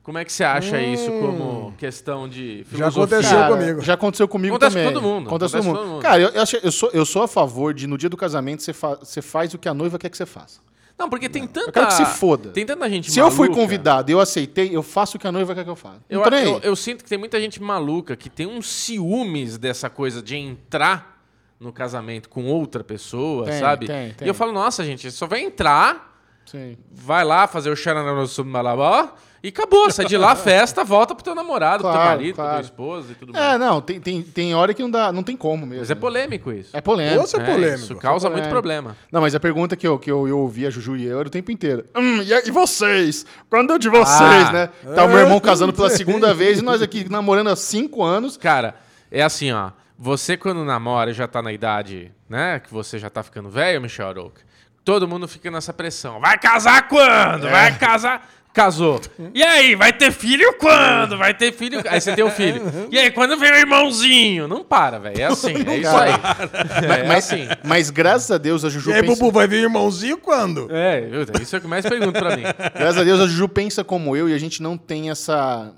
Como 0.02 0.18
é 0.18 0.24
que 0.24 0.32
você 0.32 0.42
acha 0.42 0.80
isso 0.80 1.06
como 1.12 1.72
questão 1.78 2.28
de 2.28 2.58
Já 2.58 2.64
filosofia? 2.90 3.04
aconteceu 3.18 3.38
Cara, 3.38 3.56
comigo. 3.56 3.80
Já 3.82 3.94
aconteceu 3.94 4.28
comigo 4.28 4.56
Acontece 4.56 4.76
também. 4.76 4.88
com 4.92 4.94
todo 5.00 5.02
mundo, 5.02 5.26
Acontece 5.28 5.52
com 5.52 5.58
acontece 5.58 5.62
todo 5.62 5.62
com 5.62 5.68
mundo. 5.68 5.78
todo 5.78 5.92
mundo. 5.94 6.02
Cara, 6.02 6.20
eu, 6.20 6.28
eu, 6.30 6.42
acho- 6.42 6.56
eu 6.56 6.72
sou, 6.72 6.90
eu 6.92 7.06
sou 7.06 7.22
a 7.22 7.28
favor 7.28 7.72
de, 7.72 7.86
no 7.86 7.96
dia 7.96 8.08
do 8.08 8.16
casamento, 8.16 8.62
você, 8.64 8.72
fa- 8.72 8.96
você 8.96 9.22
faz 9.22 9.54
o 9.54 9.58
que 9.58 9.68
a 9.68 9.74
noiva 9.74 9.98
quer 9.98 10.08
que 10.10 10.16
você 10.16 10.26
faça. 10.26 10.60
Não, 10.98 11.08
porque 11.08 11.28
tem 11.28 11.46
tanta. 11.46 11.68
Eu 11.68 11.72
quero 11.72 11.86
que 11.86 11.94
se 11.94 12.04
foda. 12.04 12.50
Tem 12.50 12.66
tanta 12.66 12.88
gente 12.90 13.10
Se 13.12 13.18
eu 13.18 13.30
fui 13.30 13.48
maluca. 13.48 13.62
convidado 13.62 14.10
e 14.10 14.12
eu 14.12 14.20
aceitei, 14.20 14.74
eu 14.76 14.82
faço 14.82 15.16
o 15.16 15.20
que 15.20 15.26
a 15.26 15.32
noiva 15.32 15.54
quer 15.54 15.64
que 15.64 15.70
eu 15.70 15.76
faça. 15.76 16.00
Eu, 16.10 16.20
nem 16.30 16.44
eu, 16.44 16.54
aí. 16.56 16.60
eu 16.64 16.76
sinto 16.76 17.02
que 17.04 17.08
tem 17.08 17.18
muita 17.18 17.40
gente 17.40 17.62
maluca 17.62 18.14
que 18.16 18.28
tem 18.28 18.46
uns 18.46 18.68
ciúmes 18.68 19.56
dessa 19.56 19.88
coisa 19.88 20.20
de 20.20 20.36
entrar 20.36 21.22
no 21.58 21.72
casamento 21.72 22.28
com 22.28 22.44
outra 22.46 22.82
pessoa, 22.84 23.46
Tem, 23.46 23.60
sabe? 23.60 23.86
tem, 23.86 24.12
tem. 24.14 24.26
E 24.26 24.28
eu 24.28 24.34
falo, 24.34 24.52
nossa, 24.52 24.84
gente, 24.84 25.10
só 25.12 25.26
vai 25.28 25.40
entrar, 25.42 26.18
Sim. 26.44 26.76
vai 26.90 27.24
lá 27.24 27.46
fazer 27.46 27.70
o 27.70 27.76
Xaranã 27.76 28.24
Malabar 28.44 29.14
e 29.42 29.48
acabou. 29.48 29.90
Sai 29.90 30.04
de 30.06 30.16
lá, 30.16 30.34
festa, 30.36 30.84
volta 30.84 31.14
pro 31.14 31.24
teu 31.24 31.34
namorado, 31.34 31.82
pro 31.82 31.90
teu 31.90 32.00
Claro, 32.00 32.10
marido, 32.16 32.34
pro 32.34 32.44
claro. 32.44 32.56
teu 32.58 32.64
esposo 32.64 33.12
e 33.12 33.14
tudo 33.14 33.36
É, 33.36 33.40
mais. 33.40 33.60
não, 33.60 33.80
tem, 33.80 34.00
tem, 34.00 34.22
tem 34.22 34.54
hora 34.54 34.72
que 34.72 34.82
não 34.82 34.90
dá, 34.90 35.10
não 35.12 35.22
tem 35.22 35.36
como 35.36 35.64
mesmo. 35.66 35.80
Mas 35.80 35.90
é 35.90 35.94
polêmico 35.94 36.52
isso. 36.52 36.70
É 36.76 36.80
polêmico. 36.80 37.20
Ou 37.20 37.26
você 37.26 37.36
é 37.36 37.40
É, 37.40 37.44
polêmico. 37.44 37.84
Isso 37.84 37.96
causa 37.96 38.26
É 38.26 38.30
muito 38.30 38.42
polêmico. 38.44 38.50
problema. 38.52 38.96
Não, 39.10 39.20
mas 39.20 39.34
a 39.34 39.40
pergunta 39.40 39.76
que 39.76 39.86
eu, 39.86 39.98
que 39.98 40.10
eu, 40.10 40.28
eu 40.28 40.38
ouvi 40.38 40.66
a 40.66 40.70
Juju 40.70 40.96
e 40.96 41.04
eu 41.06 41.18
era 41.18 41.28
o 41.28 41.30
tempo 41.30 41.50
inteiro. 41.50 41.84
Hum, 41.96 42.22
e, 42.22 42.48
e 42.48 42.50
vocês? 42.50 43.26
Quando 43.50 43.72
é 43.72 43.78
de 43.78 43.88
vocês, 43.88 44.48
Ah. 44.48 44.52
né? 44.52 44.68
Tá 44.94 45.04
o 45.04 45.08
meu 45.08 45.18
irmão 45.18 45.38
casando 45.40 45.72
pela 45.72 45.90
segunda 45.90 46.32
vez 46.32 46.58
e 46.60 46.62
nós 46.62 46.80
aqui 46.82 47.08
namorando 47.10 47.48
há 47.48 47.56
cinco 47.56 48.02
anos. 48.02 48.36
Cara, 48.36 48.74
é 49.10 49.22
assim, 49.22 49.50
ó. 49.52 49.70
Você 49.98 50.36
quando 50.36 50.64
namora 50.64 51.10
e 51.10 51.14
já 51.14 51.28
tá 51.28 51.40
na 51.40 51.52
idade, 51.52 52.10
né? 52.28 52.58
Que 52.58 52.72
você 52.72 52.98
já 52.98 53.08
tá 53.08 53.22
ficando 53.22 53.48
velho, 53.48 53.80
Michel 53.80 54.08
Arouca. 54.08 54.40
Todo 54.84 55.06
mundo 55.06 55.28
fica 55.28 55.48
nessa 55.48 55.72
pressão. 55.72 56.18
Vai 56.18 56.36
casar 56.38 56.88
quando? 56.88 57.46
É. 57.46 57.50
Vai 57.50 57.78
casar. 57.78 58.28
Casou. 58.52 59.00
E 59.32 59.42
aí, 59.42 59.74
vai 59.74 59.92
ter 59.94 60.12
filho 60.12 60.54
quando? 60.58 61.16
Vai 61.16 61.32
ter 61.32 61.52
filho. 61.52 61.82
Aí 61.88 62.00
você 62.00 62.14
tem 62.14 62.22
o 62.22 62.30
filho. 62.30 62.62
E 62.90 62.98
aí, 62.98 63.10
quando 63.10 63.38
vem 63.38 63.50
o 63.50 63.56
irmãozinho? 63.56 64.46
Não 64.46 64.62
para, 64.62 64.98
velho. 64.98 65.18
É 65.20 65.24
assim, 65.24 65.54
é 65.66 65.78
isso 65.78 65.96
aí. 65.96 66.12
É 67.02 67.08
mas, 67.08 67.24
assim. 67.32 67.48
mas 67.64 67.88
graças 67.90 68.30
a 68.30 68.36
Deus 68.38 68.62
a 68.64 68.68
Juju 68.68 68.90
E 68.90 68.94
aí, 68.94 69.00
pensa... 69.00 69.14
Bubu, 69.20 69.32
vai 69.32 69.46
vir 69.48 69.62
irmãozinho 69.62 70.18
quando? 70.18 70.68
É, 70.70 71.02
isso 71.40 71.56
é 71.56 71.58
o 71.58 71.62
que 71.62 71.66
mais 71.68 71.86
pergunto 71.86 72.18
pra 72.18 72.36
mim. 72.36 72.42
Graças 72.74 72.98
a 72.98 73.04
Deus 73.04 73.20
a 73.20 73.26
Juju 73.26 73.48
pensa 73.48 73.82
como 73.82 74.14
eu 74.16 74.28
e 74.28 74.34
a 74.34 74.38
gente 74.38 74.62
não 74.62 74.76
tem 74.76 75.08
essa. 75.10 75.72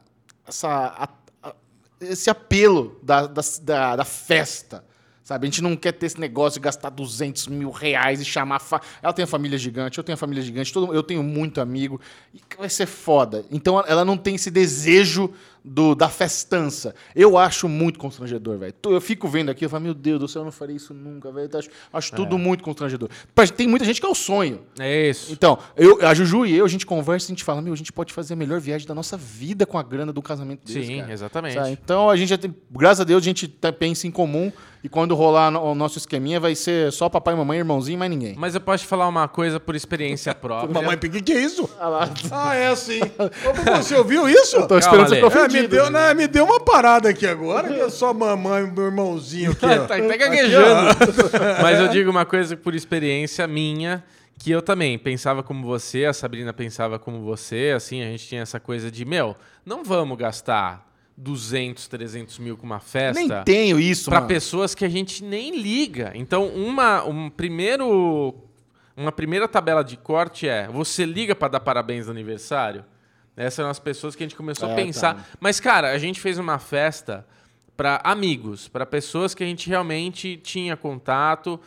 essa 0.46 0.68
a- 0.68 1.08
a- 1.48 1.52
esse 2.00 2.28
apelo 2.28 2.98
da, 3.02 3.26
da, 3.28 3.42
da, 3.62 3.96
da 3.96 4.04
festa. 4.04 4.84
Sabe? 5.24 5.46
A 5.46 5.50
gente 5.50 5.62
não 5.62 5.74
quer 5.74 5.92
ter 5.92 6.04
esse 6.04 6.20
negócio 6.20 6.60
de 6.60 6.64
gastar 6.64 6.90
200 6.90 7.48
mil 7.48 7.70
reais 7.70 8.20
e 8.20 8.24
chamar. 8.26 8.58
Fa... 8.58 8.78
Ela 9.02 9.10
tem 9.10 9.22
uma 9.22 9.28
família 9.28 9.56
gigante, 9.56 9.96
eu 9.96 10.04
tenho 10.04 10.12
uma 10.12 10.18
família 10.20 10.42
gigante, 10.42 10.70
todo... 10.70 10.92
eu 10.92 11.02
tenho 11.02 11.22
muito 11.22 11.62
amigo. 11.62 11.98
E 12.34 12.42
vai 12.58 12.68
ser 12.68 12.84
foda. 12.84 13.42
Então 13.50 13.82
ela 13.86 14.04
não 14.04 14.18
tem 14.18 14.34
esse 14.34 14.50
desejo 14.50 15.32
do, 15.64 15.94
da 15.94 16.08
festança. 16.10 16.94
Eu 17.16 17.38
acho 17.38 17.68
muito 17.68 17.98
constrangedor, 17.98 18.58
velho. 18.58 18.74
Eu 18.84 19.00
fico 19.00 19.26
vendo 19.26 19.50
aqui, 19.50 19.64
eu 19.64 19.70
falo, 19.70 19.82
meu 19.84 19.94
Deus 19.94 20.20
do 20.20 20.28
céu, 20.28 20.40
eu 20.42 20.44
não 20.44 20.52
faria 20.52 20.76
isso 20.76 20.92
nunca, 20.92 21.32
velho. 21.32 21.48
Acho, 21.56 21.70
acho 21.92 22.12
tudo 22.12 22.36
muito 22.36 22.62
constrangedor. 22.62 23.08
Tem 23.56 23.66
muita 23.66 23.84
gente 23.84 24.00
que 24.00 24.06
é 24.06 24.10
o 24.10 24.14
sonho. 24.14 24.60
É 24.78 25.08
isso. 25.08 25.32
Então, 25.32 25.58
eu, 25.76 25.98
a 26.06 26.12
Juju 26.12 26.44
e 26.44 26.54
eu, 26.56 26.64
a 26.64 26.68
gente 26.68 26.84
conversa 26.84 27.26
e 27.26 27.28
a 27.28 27.32
gente 27.34 27.44
fala, 27.44 27.62
meu, 27.62 27.72
a 27.72 27.76
gente 27.76 27.92
pode 27.92 28.12
fazer 28.12 28.34
a 28.34 28.36
melhor 28.36 28.60
viagem 28.60 28.86
da 28.86 28.94
nossa 28.94 29.16
vida 29.16 29.64
com 29.64 29.78
a 29.78 29.82
grana 29.82 30.12
do 30.12 30.20
casamento 30.20 30.66
deles, 30.66 30.86
Sim, 30.86 31.00
cara. 31.00 31.12
exatamente. 31.12 31.54
Sabe? 31.54 31.70
Então, 31.72 32.10
a 32.10 32.16
gente 32.16 32.28
já 32.28 32.38
tem, 32.38 32.54
graças 32.70 33.00
a 33.00 33.04
Deus, 33.04 33.22
a 33.22 33.24
gente 33.24 33.48
tá- 33.48 33.72
pensa 33.72 34.06
em 34.06 34.10
comum 34.10 34.52
e 34.82 34.88
quando 34.88 35.14
rolar 35.14 35.50
no- 35.50 35.62
o 35.62 35.74
nosso 35.74 35.96
esqueminha 35.96 36.38
vai 36.38 36.54
ser 36.54 36.92
só 36.92 37.08
papai, 37.08 37.34
mamãe, 37.34 37.58
irmãozinho 37.58 37.96
e 37.96 37.98
mais 37.98 38.10
ninguém. 38.10 38.34
Mas 38.36 38.54
eu 38.54 38.60
posso 38.60 38.84
te 38.84 38.88
falar 38.88 39.08
uma 39.08 39.26
coisa 39.26 39.58
por 39.58 39.74
experiência 39.74 40.34
própria. 40.36 40.70
Mamãe, 40.72 40.94
o 40.96 40.98
que, 40.98 41.22
que 41.22 41.32
é 41.32 41.40
isso? 41.40 41.68
Ah, 42.30 42.54
é 42.54 42.74
sim. 42.76 43.00
Ô, 43.00 43.76
Você 43.82 43.94
ouviu 43.96 44.28
isso? 44.28 44.66
Tô 44.66 44.76
esperando 44.78 45.08
você 45.08 45.14
Ale. 45.14 45.20
É, 45.20 45.30
me, 45.62 45.68
deu, 45.68 45.90
né, 45.90 46.14
me 46.14 46.26
deu 46.26 46.44
uma 46.44 46.60
parada 46.60 47.08
aqui 47.08 47.26
agora, 47.26 47.68
que 47.68 47.80
é 47.80 47.88
só 47.88 48.12
mamãe 48.12 48.64
e 48.64 48.70
meu 48.70 48.86
irmãozinho 48.86 49.52
aqui, 49.52 49.64
ó. 49.64 49.86
tá 49.86 49.96
até 49.96 50.16
gaguejando. 50.16 50.90
Mas 51.62 51.80
eu 51.80 51.88
digo 51.88 52.10
uma 52.10 52.24
coisa 52.24 52.56
por 52.56 52.74
experiência 52.74 53.46
minha, 53.46 54.04
que 54.38 54.50
eu 54.50 54.60
também 54.60 54.98
pensava 54.98 55.42
como 55.42 55.66
você, 55.66 56.04
a 56.04 56.12
Sabrina 56.12 56.52
pensava 56.52 56.98
como 56.98 57.22
você, 57.22 57.72
assim, 57.74 58.02
a 58.02 58.06
gente 58.06 58.26
tinha 58.26 58.42
essa 58.42 58.60
coisa 58.60 58.90
de, 58.90 59.04
meu, 59.04 59.36
não 59.64 59.84
vamos 59.84 60.18
gastar 60.18 60.86
200, 61.16 61.86
300 61.86 62.38
mil 62.38 62.56
com 62.56 62.66
uma 62.66 62.80
festa. 62.80 63.20
Nem 63.20 63.44
tenho 63.44 63.78
isso, 63.78 64.10
para 64.10 64.22
pessoas 64.22 64.74
que 64.74 64.84
a 64.84 64.88
gente 64.88 65.22
nem 65.22 65.56
liga. 65.56 66.12
Então, 66.14 66.48
uma, 66.48 67.04
um 67.04 67.30
primeiro, 67.30 68.34
uma 68.96 69.12
primeira 69.12 69.46
tabela 69.46 69.84
de 69.84 69.96
corte 69.96 70.48
é: 70.48 70.66
você 70.68 71.04
liga 71.04 71.34
para 71.34 71.48
dar 71.48 71.60
parabéns 71.60 72.06
no 72.06 72.12
aniversário? 72.12 72.84
Essas 73.36 73.58
eram 73.60 73.70
as 73.70 73.78
pessoas 73.78 74.14
que 74.14 74.22
a 74.22 74.26
gente 74.26 74.36
começou 74.36 74.68
a 74.68 74.72
É, 74.72 74.76
pensar. 74.76 75.14
tá. 75.14 75.24
Mas, 75.40 75.58
cara, 75.60 75.90
a 75.90 75.98
gente 75.98 76.20
fez 76.20 76.38
uma 76.38 76.58
festa 76.58 77.26
para 77.76 78.00
amigos, 78.04 78.68
para 78.68 78.86
pessoas 78.86 79.34
que 79.34 79.42
a 79.42 79.46
gente 79.46 79.68
realmente 79.68 80.36
tinha 80.36 80.76
contato. 80.76 81.60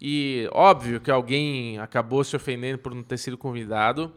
E 0.00 0.48
óbvio 0.52 1.00
que 1.00 1.10
alguém 1.10 1.78
acabou 1.78 2.24
se 2.24 2.34
ofendendo 2.34 2.78
por 2.78 2.92
não 2.92 3.02
ter 3.04 3.18
sido 3.18 3.38
convidado. 3.38 4.12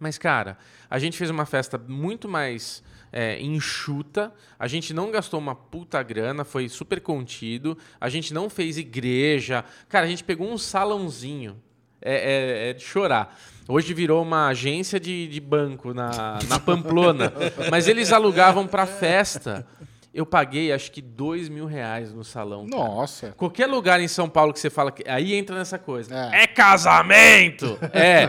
Mas, 0.00 0.18
cara, 0.18 0.58
a 0.90 0.98
gente 0.98 1.16
fez 1.16 1.30
uma 1.30 1.46
festa 1.46 1.78
muito 1.78 2.28
mais 2.28 2.82
é, 3.12 3.40
enxuta. 3.40 4.34
A 4.58 4.66
gente 4.66 4.92
não 4.92 5.12
gastou 5.12 5.38
uma 5.38 5.54
puta 5.54 6.02
grana, 6.02 6.44
foi 6.44 6.68
super 6.68 7.00
contido. 7.00 7.78
A 8.00 8.08
gente 8.08 8.34
não 8.34 8.50
fez 8.50 8.76
igreja. 8.76 9.64
Cara, 9.88 10.06
a 10.06 10.08
gente 10.08 10.24
pegou 10.24 10.50
um 10.50 10.58
salãozinho. 10.58 11.62
É, 12.02 12.14
é- 12.14 12.70
é 12.70 12.72
de 12.72 12.82
chorar. 12.82 13.36
Hoje 13.68 13.92
virou 13.94 14.22
uma 14.22 14.48
agência 14.48 15.00
de, 15.00 15.26
de 15.26 15.40
banco 15.40 15.92
na, 15.92 16.38
na 16.48 16.58
Pamplona. 16.60 17.32
Mas 17.70 17.88
eles 17.88 18.12
alugavam 18.12 18.66
pra 18.66 18.86
festa. 18.86 19.66
Eu 20.14 20.24
paguei 20.24 20.72
acho 20.72 20.90
que 20.92 21.02
dois 21.02 21.48
mil 21.48 21.66
reais 21.66 22.10
no 22.12 22.24
salão. 22.24 22.66
cara. 22.66 22.82
Nossa. 22.82 23.32
Qualquer 23.36 23.66
lugar 23.66 24.00
em 24.00 24.08
São 24.08 24.28
Paulo 24.30 24.52
que 24.52 24.60
você 24.60 24.70
fala 24.70 24.90
que. 24.92 25.02
Aí 25.06 25.34
entra 25.34 25.56
nessa 25.58 25.78
coisa. 25.78 26.14
É. 26.32 26.44
É, 26.44 26.46
casamento! 26.46 27.78
É. 27.92 28.26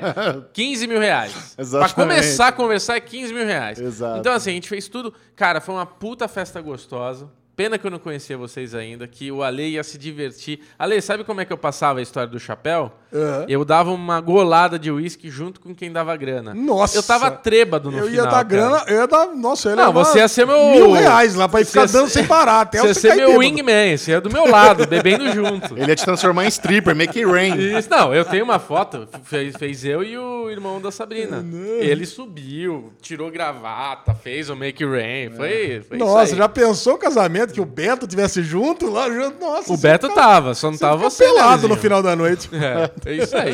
15 0.54 0.88
mil 0.88 1.00
reais. 1.00 1.56
Exatamente. 1.58 1.94
Pra 1.96 2.04
começar 2.04 2.48
a 2.48 2.52
conversar 2.52 2.96
é 2.98 3.00
15 3.00 3.34
mil 3.34 3.46
reais. 3.46 3.80
Exato. 3.80 4.20
Então, 4.20 4.34
assim, 4.34 4.50
a 4.50 4.54
gente 4.54 4.68
fez 4.68 4.88
tudo. 4.90 5.14
Cara, 5.36 5.62
foi 5.62 5.76
uma 5.76 5.86
puta 5.86 6.28
festa 6.28 6.60
gostosa. 6.62 7.30
Pena 7.58 7.76
que 7.80 7.88
eu 7.88 7.90
não 7.92 7.98
conhecia 7.98 8.38
vocês 8.38 8.76
ainda, 8.76 9.08
que 9.08 9.32
o 9.32 9.42
Ale 9.42 9.64
ia 9.68 9.84
se 9.84 9.98
divertir. 9.98 10.60
Ale, 10.78 11.02
sabe 11.02 11.24
como 11.24 11.42
é 11.42 11.46
que 11.46 11.52
eu 11.52 11.58
passava 11.58 11.98
a 11.98 12.04
história 12.04 12.30
do 12.30 12.40
chapéu? 12.40 12.92
Aham. 13.12 13.46
Eu 13.50 13.66
dava 13.66 13.90
uma 13.92 14.22
golada 14.22 14.78
de 14.78 14.92
uísque 14.92 15.28
junto 15.32 15.60
com 15.60 15.74
quem 15.74 15.92
dava 15.92 16.16
grana. 16.16 16.54
Nossa. 16.54 16.96
Eu 16.96 17.02
tava 17.02 17.32
trêbado 17.32 17.90
no 17.90 17.98
eu 17.98 18.06
final. 18.08 18.16
ia 18.16 18.24
dar 18.26 18.32
cara. 18.32 18.44
grana, 18.44 18.84
eu 18.88 18.96
ia 18.98 19.08
dar. 19.08 19.26
Nossa, 19.36 19.70
eu 19.70 19.76
ia 19.76 19.84
Não, 19.84 19.92
você 19.92 20.20
ia 20.20 20.28
ser 20.28 20.46
meu- 20.46 20.70
Mil 20.70 20.92
reais 20.92 21.34
lá 21.34 21.50
pra 21.50 21.62
ir 21.62 21.66
ficar 21.66 21.82
ia 21.82 21.88
dando 21.88 22.10
sem 22.10 22.28
parar 22.28 22.62
até 22.62 22.78
Você 22.82 22.88
ia 22.90 22.94
ser 22.94 23.08
cair 23.08 23.18
meu 23.18 23.28
bêbado. 23.30 23.40
wingman, 23.44 23.98
você 23.98 24.12
ia 24.12 24.22
do 24.22 24.32
meu 24.32 24.46
lado, 24.48 24.86
bebendo 24.88 25.32
junto. 25.34 25.76
Ele 25.76 25.88
ia 25.88 25.96
te 25.96 26.06
transformar 26.06 26.46
em 26.46 26.50
stripper, 26.50 26.96
make 26.96 27.18
it 27.18 27.26
rain. 27.28 27.58
Isso, 27.76 27.90
não, 27.90 28.14
eu 28.14 28.24
tenho 28.24 28.44
uma 28.44 28.60
foto, 28.60 29.08
fez, 29.24 29.56
fez 29.58 29.84
eu 29.84 30.04
e 30.04 30.16
o 30.16 30.48
irmão 30.52 30.80
da 30.80 30.92
Sabrina. 30.92 31.44
Ele 31.80 32.06
subiu, 32.06 32.94
tirou 33.02 33.32
gravata, 33.32 34.14
fez 34.14 34.48
o 34.52 34.56
Make 34.56 34.84
It 34.84 34.96
Rain, 34.96 35.36
foi, 35.36 35.82
foi 35.88 35.98
Nossa, 35.98 36.24
isso 36.26 36.34
aí. 36.34 36.38
já 36.38 36.48
pensou 36.50 36.94
o 36.94 36.98
casamento 36.98 37.47
que 37.54 37.62
o 37.62 37.66
Beto 37.66 38.06
tivesse 38.08 38.42
junto 38.44 38.90
lá 38.90 39.10
junto? 39.10 39.40
Nossa, 39.40 39.72
O 39.74 39.78
você 39.78 39.88
Beto 39.88 40.08
fica- 40.10 40.22
tava, 40.22 40.54
só 40.54 40.68
não 40.68 40.74
você 40.78 40.80
tava 40.80 40.98
você, 40.98 41.24
pelado 41.26 41.68
no 41.68 41.76
final 41.78 42.02
da 42.04 42.16
noite. 42.16 42.50
É, 42.58 43.12
é 43.12 43.16
isso 43.16 43.36
aí. 43.38 43.54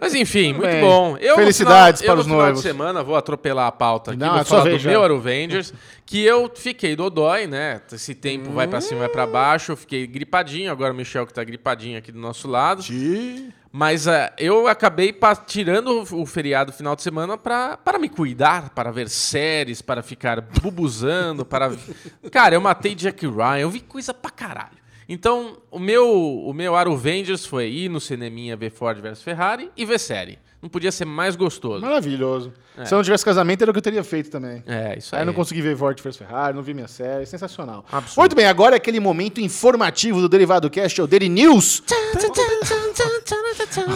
Mas 0.00 0.14
enfim, 0.14 0.52
muito 0.52 0.66
Bem, 0.66 0.80
bom. 0.80 1.16
Eu, 1.18 1.36
felicidades 1.36 2.00
final, 2.00 2.14
para 2.16 2.18
eu, 2.18 2.20
os 2.22 2.26
no 2.26 2.32
final 2.34 2.38
noivos. 2.46 2.62
de 2.62 2.68
semana 2.68 3.02
vou 3.02 3.16
atropelar 3.16 3.66
a 3.66 3.72
pauta 3.72 4.10
aqui, 4.12 4.20
Não, 4.20 4.32
vou 4.32 4.40
é 4.40 4.44
falar 4.44 4.64
do 4.70 4.78
já. 4.78 4.90
meu 4.90 5.02
Avengers, 5.02 5.72
que 6.04 6.22
eu 6.24 6.50
fiquei 6.54 6.94
dodói, 6.96 7.46
né? 7.46 7.80
Esse 7.92 8.14
tempo 8.14 8.50
vai 8.52 8.66
pra 8.66 8.80
cima, 8.80 9.00
vai 9.00 9.08
pra 9.08 9.26
baixo, 9.26 9.72
eu 9.72 9.76
fiquei 9.76 10.06
gripadinho, 10.06 10.70
agora 10.70 10.92
o 10.92 10.96
Michel 10.96 11.26
que 11.26 11.32
tá 11.34 11.42
gripadinho 11.42 11.98
aqui 11.98 12.12
do 12.12 12.18
nosso 12.18 12.46
lado. 12.48 12.82
Ih, 12.90 13.48
Mas 13.76 14.06
eh, 14.06 14.32
eu 14.38 14.66
acabei 14.66 15.14
tirando 15.44 16.02
o, 16.10 16.24
feriado 16.24 16.72
final 16.72 16.96
de 16.96 17.02
semana 17.02 17.36
pra, 17.36 17.76
para 17.76 17.98
me 17.98 18.08
cuidar, 18.08 18.70
para 18.70 18.90
ver 18.90 19.06
séries, 19.10 19.82
para 19.82 20.02
ficar 20.02 20.40
bubuzando, 20.40 21.44
para... 21.44 21.70
Cara, 22.32 22.54
eu 22.54 22.60
matei 22.62 22.94
Jack 22.94 23.26
Ryan, 23.26 23.58
eu 23.58 23.68
vi 23.68 23.80
coisa 23.80 24.14
pra 24.14 24.30
caralho. 24.30 24.78
Então, 25.06 25.58
o 25.70 25.78
meu, 25.78 26.08
o 26.10 26.54
meu 26.54 26.74
Avengers 26.74 27.44
foi 27.44 27.68
ir 27.68 27.90
no 27.90 28.00
cineminha 28.00 28.56
ver 28.56 28.70
Ford 28.70 28.98
vs 28.98 29.20
Ferrari 29.20 29.70
e 29.76 29.84
ver 29.84 30.00
série. 30.00 30.38
Não 30.62 30.70
podia 30.70 30.90
ser 30.90 31.04
mais 31.04 31.36
gostoso. 31.36 31.82
Maravilhoso. 31.84 32.54
Se 32.82 32.94
eu 32.94 32.96
não 32.96 33.04
tivesse 33.04 33.26
casamento, 33.26 33.60
era 33.60 33.70
o 33.70 33.74
que 33.74 33.78
eu 33.78 33.82
teria 33.82 34.02
feito 34.02 34.30
também. 34.30 34.64
É, 34.66 34.96
isso 34.96 35.14
Aí 35.14 35.20
aí. 35.20 35.22
eu 35.22 35.26
não 35.26 35.34
consegui 35.34 35.60
ver 35.60 35.76
Ford 35.76 36.00
vs 36.00 36.16
Ferrari, 36.16 36.56
não 36.56 36.62
vi 36.62 36.72
minha 36.72 36.88
série, 36.88 37.26
sensacional. 37.26 37.84
Absurdo. 37.92 38.20
Muito 38.20 38.34
bem, 38.34 38.46
agora 38.46 38.74
é 38.74 38.78
aquele 38.78 39.00
momento 39.00 39.38
informativo 39.38 40.22
do 40.22 40.30
Derivado 40.30 40.70
Cast, 40.70 40.98
é 40.98 41.04
o 41.04 41.06
Daily 41.06 41.28
News. 41.28 41.82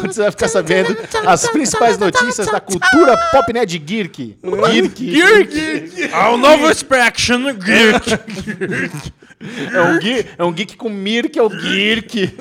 Você 0.02 0.22
vai 0.22 0.30
ficar 0.30 0.48
sabendo 0.48 0.96
as 1.26 1.48
principais 1.48 1.98
notícias 1.98 2.46
da 2.46 2.60
cultura 2.60 3.16
pop 3.32 3.52
nerd 3.52 3.78
geek. 3.78 4.36
Geek. 4.72 5.04
Geek! 5.06 6.12
Ao 6.12 6.36
novo 6.36 6.70
Extraction 6.70 7.52
Geek! 7.54 9.10
É 9.72 9.80
um 9.80 9.98
geek, 9.98 10.28
é 10.36 10.44
um 10.44 10.52
geek 10.52 10.76
com 10.76 10.90
mir, 10.90 11.30
que 11.30 11.38
é 11.38 11.42
o 11.42 11.48
geek. 11.48 12.36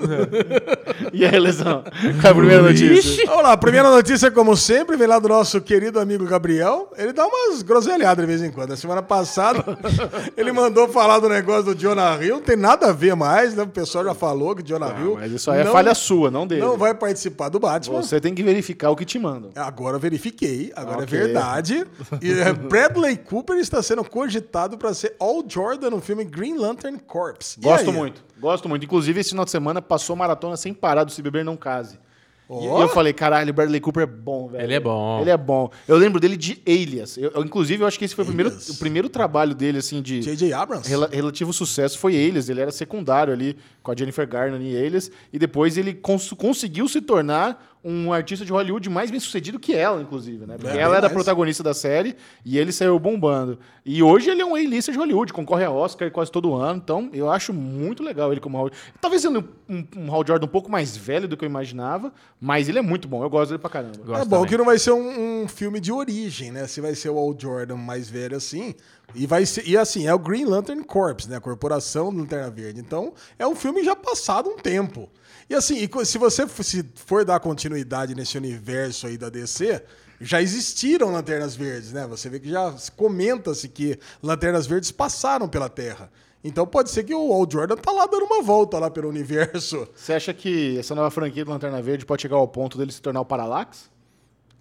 e 1.14 1.26
aí, 1.26 1.40
Lesão? 1.40 1.82
Qual 2.20 2.26
é 2.26 2.30
a 2.30 2.36
primeira 2.36 2.62
notícia? 2.62 3.26
Vamos 3.26 3.44
lá, 3.44 3.54
a 3.54 3.58
primeira 3.58 3.90
notícia, 3.90 4.30
como 4.30 4.58
sempre, 4.58 4.98
vem 4.98 5.08
lá 5.08 5.18
do 5.18 5.30
nosso 5.30 5.62
querido 5.62 5.98
amigo 5.98 6.26
Gabriel. 6.26 6.92
Ele 6.98 7.14
dá 7.14 7.26
umas 7.26 7.62
groselhadas 7.62 8.26
de 8.26 8.28
vez 8.28 8.44
em 8.44 8.52
quando. 8.52 8.72
Na 8.72 8.76
semana 8.76 9.02
passada, 9.02 9.64
ele 10.36 10.52
mandou 10.52 10.90
falar 10.90 11.20
do 11.20 11.30
negócio 11.30 11.74
do 11.74 11.76
Jonah 11.76 12.22
Hill. 12.22 12.36
Não 12.36 12.42
tem 12.42 12.58
nada 12.58 12.90
a 12.90 12.92
ver 12.92 13.16
mais, 13.16 13.56
né? 13.56 13.64
O 13.64 13.68
pessoal 13.68 14.04
já 14.04 14.14
falou 14.14 14.54
que 14.54 14.62
o 14.62 14.66
Jonah 14.66 14.94
Hill. 15.00 15.16
Mas 15.22 15.32
isso 15.32 15.50
aí 15.50 15.62
é 15.62 15.64
não- 15.64 15.72
falha 15.72 15.96
sua, 15.96 16.30
não 16.30 16.46
dele. 16.46 16.60
Não 16.62 16.78
vai 16.78 16.94
participar 16.94 17.29
do 17.50 17.60
Batman. 17.60 18.02
Você 18.02 18.20
tem 18.20 18.34
que 18.34 18.44
verificar 18.44 18.90
o 18.90 18.96
que 18.96 19.06
te 19.06 19.18
mandam. 19.20 19.52
Agora 19.56 19.96
eu 19.96 20.00
verifiquei, 20.00 20.72
agora 20.76 21.04
Ok. 21.04 21.18
é 21.18 21.24
verdade. 21.24 21.86
E 22.22 22.32
é, 22.32 22.52
Bradley 22.54 23.18
Cooper 23.18 23.58
está 23.58 23.82
sendo 23.82 24.04
cogitado 24.04 24.78
para 24.78 24.94
ser 24.94 25.16
All 25.20 25.44
Jordan 25.48 25.90
no 25.92 26.02
filme 26.02 26.24
Green 26.24 26.58
Lantern 26.58 26.98
Corps. 27.00 27.58
Gosto 27.62 27.92
muito, 27.94 28.24
gosto 28.40 28.68
muito. 28.68 28.84
Inclusive, 28.86 29.20
esse 29.20 29.30
final 29.30 29.46
de 29.46 29.52
semana 29.52 29.82
passou 29.82 30.16
maratona 30.16 30.58
sem 30.58 30.74
parar 30.74 31.04
do 31.04 31.12
Se 31.12 31.22
Beber 31.22 31.46
Não 31.46 31.56
Case. 31.56 32.00
E- 32.50 32.68
Ó. 32.68 32.80
E 32.80 32.82
eu 32.82 32.90
falei, 32.90 33.14
caralho, 33.14 33.52
o 33.52 33.54
Bradley 33.54 33.80
Cooper 33.80 34.04
é 34.04 34.06
bom, 34.08 34.48
velho. 34.48 34.64
Ele 34.64 34.74
é 34.74 34.80
bom. 34.80 35.22
Ele 35.22 35.30
é 35.30 35.38
bom. 35.38 35.70
Eu 35.88 35.98
lembro 35.98 36.20
dele 36.20 36.36
de 36.36 36.60
Alias. 36.68 37.16
Eu, 37.18 37.30
eu, 37.36 37.44
inclusive, 37.44 37.84
eu 37.84 37.88
acho 37.88 38.00
que 38.00 38.06
esse 38.06 38.16
foi 38.16 38.24
o 38.24 38.28
primeiro, 38.28 38.50
o 38.70 38.76
primeiro 38.78 39.08
trabalho 39.08 39.54
dele, 39.54 39.78
assim, 39.78 40.02
de 40.02 40.22
J.J. 40.22 40.52
Abrams. 40.54 40.90
rela- 40.90 41.10
relativo 41.12 41.54
sucesso 41.54 42.00
foi 42.00 42.14
Alias. 42.16 42.50
Ele 42.50 42.60
era 42.62 42.72
secundário 42.72 43.32
ali 43.32 43.56
com 43.84 43.92
a 43.92 43.96
Jennifer 43.96 44.28
Garner 44.28 44.60
em 44.60 44.76
Alias. 44.76 45.12
E 45.32 45.38
depois 45.38 45.78
ele 45.78 45.94
cons- 45.94 46.34
conseguiu 46.34 46.88
se 46.88 47.02
tornar 47.02 47.69
um 47.84 48.12
artista 48.12 48.44
de 48.44 48.52
Hollywood 48.52 48.90
mais 48.90 49.10
bem 49.10 49.20
sucedido 49.20 49.58
que 49.58 49.74
ela, 49.74 50.02
inclusive, 50.02 50.46
né? 50.46 50.58
Porque 50.58 50.78
É, 50.78 50.82
ela 50.82 50.98
era 50.98 51.08
a 51.08 51.10
mais. 51.10 51.14
protagonista 51.14 51.64
da 51.64 51.74
série 51.74 52.16
e 52.44 52.58
ele 52.58 52.72
saiu 52.74 53.00
bombando. 53.00 53.58
E 53.86 54.04
hoje 54.04 54.30
ele 54.30 54.42
é 54.42 54.46
um 54.46 54.54
A-lista 54.54 54.92
de 54.92 54.98
Hollywood, 54.98 55.32
concorre 55.32 55.64
a 55.64 55.72
Oscar 55.72 56.12
quase 56.12 56.30
todo 56.30 56.54
ano. 56.54 56.82
Então, 56.84 57.10
eu 57.14 57.32
acho 57.32 57.54
muito 57.54 58.04
legal 58.04 58.32
ele 58.34 58.42
como 58.42 58.58
Hal. 58.58 58.70
Talvez 59.00 59.24
ele 59.24 59.38
um, 59.70 59.86
um 59.96 60.14
Hal 60.14 60.24
Jordan 60.28 60.46
um 60.46 60.50
pouco 60.50 60.70
mais 60.70 60.98
velho 60.98 61.28
do 61.28 61.38
que 61.38 61.46
eu 61.46 61.50
imaginava, 61.50 62.12
mas 62.40 62.68
ele 62.68 62.80
é 62.80 62.82
muito 62.82 63.08
bom. 63.08 63.24
Eu 63.24 63.30
gosto 63.30 63.52
dele 63.52 63.60
pra 63.60 63.70
caramba. 63.70 63.98
Gosto 63.98 64.22
é 64.22 64.26
bom 64.26 64.30
também. 64.38 64.50
que 64.50 64.58
não 64.58 64.66
vai 64.66 64.78
ser 64.78 64.92
um, 64.92 65.44
um 65.44 65.48
filme 65.48 65.80
de 65.80 65.92
origem, 65.92 66.52
né? 66.52 66.68
Se 66.68 66.82
vai 66.82 66.94
ser 66.96 67.10
o 67.10 67.18
All 67.18 67.34
Jordan 67.38 67.78
mais 67.78 68.10
velho 68.10 68.36
assim. 68.36 68.76
E 69.16 69.26
vai 69.26 69.46
ser. 69.46 69.68
E 69.68 69.78
assim, 69.78 70.06
é 70.06 70.14
o 70.14 70.20
Green 70.20 70.46
Lantern 70.46 70.84
Corps, 70.84 71.26
né? 71.28 71.38
A 71.38 71.42
corporação 71.42 72.14
do 72.14 72.20
Lanterna 72.20 72.52
Verde. 72.52 72.80
Então, 72.82 73.14
é 73.40 73.48
um 73.48 73.56
filme 73.56 73.84
já 73.84 73.96
passado 73.96 74.50
um 74.50 74.58
tempo. 74.58 75.10
E 75.50 75.56
assim, 75.56 75.88
se 76.06 76.18
você 76.18 76.48
se 76.48 76.86
for 76.96 77.26
dar 77.26 77.40
continuidade 77.40 78.14
nesse 78.14 78.38
universo 78.38 79.08
aí 79.08 79.18
da 79.18 79.30
DC, 79.30 79.84
já 80.22 80.42
existiram 80.42 81.12
lanternas 81.12 81.56
verdes, 81.56 81.92
né? 81.92 82.06
Você 82.08 82.30
vê 82.30 82.40
que 82.40 82.50
já 82.50 82.78
se- 82.78 82.92
comenta-se 82.92 83.68
que 83.68 83.98
lanternas 84.22 84.68
verdes 84.68 84.92
passaram 84.92 85.48
pela 85.50 85.68
Terra. 85.68 86.12
Então 86.44 86.66
pode 86.68 86.90
ser 86.92 87.04
que 87.04 87.14
o 87.14 87.34
All 87.34 87.48
Jordan 87.50 87.76
tá 87.76 87.92
lá 87.92 88.06
dando 88.06 88.26
uma 88.26 88.42
volta 88.44 88.78
lá 88.80 88.90
pelo 88.92 89.10
universo. 89.10 89.88
Você 89.96 90.14
acha 90.14 90.34
que 90.34 90.78
essa 90.78 90.94
nova 90.94 91.10
franquia 91.10 91.44
do 91.44 91.52
Lanterna 91.52 91.82
Verde 91.82 92.06
pode 92.06 92.22
chegar 92.22 92.38
ao 92.38 92.48
ponto 92.48 92.78
dele 92.78 92.92
se 92.92 93.02
tornar 93.02 93.20
o 93.22 93.26
Parallax? 93.26 93.90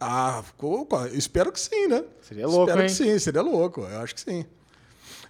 Ah, 0.01 0.43
espero 1.13 1.53
que 1.53 1.61
sim, 1.61 1.87
né? 1.89 2.05
Seria 2.23 2.47
louco, 2.47 2.65
Espero 2.71 2.81
hein? 2.83 2.87
que 2.87 2.95
sim, 2.95 3.19
seria 3.19 3.43
louco. 3.43 3.81
Eu 3.83 4.01
acho 4.01 4.15
que 4.15 4.21
sim. 4.21 4.45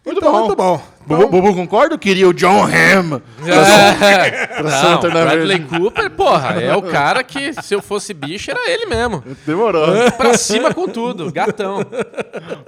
Muito 0.05 0.19
então, 0.19 0.33
bom. 0.33 0.39
muito 0.39 0.57
bom. 0.57 0.83
Bubu, 1.07 1.29
Bubu 1.29 1.55
concorda? 1.55 1.97
Queria 1.97 2.29
o 2.29 2.35
John 2.35 2.65
Hamm. 2.65 3.21
É. 3.47 4.61
Não, 4.63 4.71
Santa, 4.71 5.09
na 5.09 5.25
Bradley 5.25 5.61
Cooper, 5.61 6.11
porra, 6.11 6.61
é 6.61 6.77
o 6.77 6.83
cara 6.83 7.25
que, 7.25 7.55
se 7.63 7.75
eu 7.75 7.81
fosse 7.81 8.13
bicho, 8.13 8.51
era 8.51 8.71
ele 8.71 8.85
mesmo. 8.87 9.25
Demorou. 9.47 9.89
Pra 10.13 10.37
cima 10.37 10.75
com 10.75 10.87
tudo, 10.87 11.33
gatão. 11.33 11.81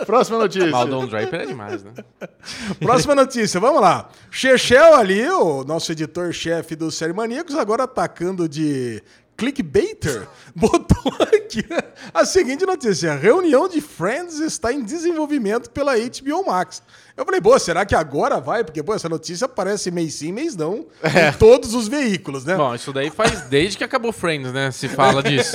Próxima 0.06 0.38
notícia. 0.38 0.70
Maldon 0.70 1.06
Draper 1.06 1.40
é 1.40 1.46
demais, 1.46 1.84
né? 1.84 1.92
Próxima 2.80 3.14
notícia, 3.14 3.60
vamos 3.60 3.82
lá. 3.82 4.08
Chechel 4.30 4.94
ali, 4.94 5.28
o 5.28 5.62
nosso 5.64 5.92
editor-chefe 5.92 6.74
do 6.74 6.90
Série 6.90 7.12
Maníacos, 7.12 7.56
agora 7.56 7.84
atacando 7.84 8.48
de 8.48 9.02
clickbaiter, 9.40 10.28
botou 10.54 11.12
aqui 11.20 11.64
a 12.12 12.24
seguinte 12.26 12.66
notícia: 12.66 13.14
reunião 13.14 13.66
de 13.68 13.80
Friends 13.80 14.38
está 14.38 14.70
em 14.70 14.82
desenvolvimento 14.82 15.70
pela 15.70 15.94
HBO 15.96 16.46
Max. 16.46 16.82
Eu 17.16 17.24
falei, 17.24 17.40
pô, 17.40 17.58
será 17.58 17.84
que 17.84 17.94
agora 17.94 18.40
vai? 18.40 18.64
Porque, 18.64 18.82
pô, 18.82 18.94
essa 18.94 19.08
notícia 19.08 19.44
aparece 19.44 19.90
mês 19.90 20.14
sim, 20.14 20.32
mês 20.32 20.56
não, 20.56 20.86
em 21.04 21.32
todos 21.38 21.74
os 21.74 21.86
veículos, 21.86 22.44
né? 22.46 22.56
Bom, 22.56 22.74
isso 22.74 22.92
daí 22.94 23.10
faz 23.10 23.42
desde 23.50 23.76
que 23.76 23.84
acabou 23.84 24.10
Friends, 24.12 24.52
né? 24.52 24.70
Se 24.70 24.88
fala 24.88 25.22
disso. 25.22 25.54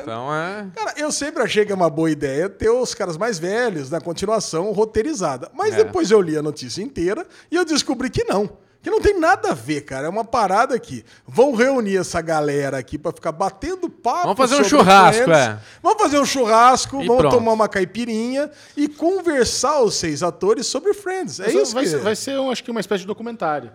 Então 0.00 0.32
é. 0.32 0.66
Cara, 0.74 0.94
eu 0.96 1.10
sempre 1.10 1.42
achei 1.42 1.64
que 1.64 1.72
é 1.72 1.74
uma 1.74 1.90
boa 1.90 2.10
ideia 2.10 2.48
ter 2.48 2.70
os 2.70 2.94
caras 2.94 3.16
mais 3.16 3.38
velhos 3.38 3.90
na 3.90 4.00
continuação 4.00 4.70
roteirizada. 4.72 5.50
Mas 5.54 5.74
É. 5.74 5.84
depois 5.84 6.10
eu 6.10 6.20
li 6.20 6.36
a 6.36 6.42
notícia 6.42 6.82
inteira 6.82 7.26
e 7.50 7.56
eu 7.56 7.64
descobri 7.64 8.08
que 8.10 8.22
não. 8.24 8.48
Que 8.86 8.90
não 8.90 9.00
tem 9.00 9.18
nada 9.18 9.50
a 9.50 9.52
ver, 9.52 9.80
cara. 9.80 10.06
É 10.06 10.08
uma 10.08 10.24
parada 10.24 10.72
aqui. 10.72 11.04
Vão 11.26 11.56
reunir 11.56 11.96
essa 11.96 12.20
galera 12.20 12.78
aqui 12.78 12.96
pra 12.96 13.10
ficar 13.10 13.32
batendo 13.32 13.90
papo. 13.90 14.32
Vamos 14.32 14.36
fazer 14.36 14.60
um 14.60 14.62
churrasco, 14.62 15.28
é. 15.28 15.58
Vamos 15.82 16.00
fazer 16.00 16.20
um 16.20 16.24
churrasco, 16.24 17.02
E 17.02 17.06
vamos 17.08 17.22
pronto. 17.22 17.34
tomar 17.34 17.52
uma 17.52 17.68
caipirinha 17.68 18.48
e 18.76 18.86
conversar 18.86 19.82
os 19.82 19.96
seis 19.96 20.22
atores 20.22 20.68
sobre 20.68 20.94
Friends. 20.94 21.40
É 21.40 21.50
isso 21.50 21.74
vai, 21.74 21.82
que... 21.82 21.90
ser, 21.90 21.98
vai 21.98 22.14
ser, 22.14 22.38
um, 22.38 22.48
acho 22.48 22.62
que, 22.62 22.70
uma 22.70 22.78
espécie 22.78 23.00
de 23.00 23.08
documentário. 23.08 23.72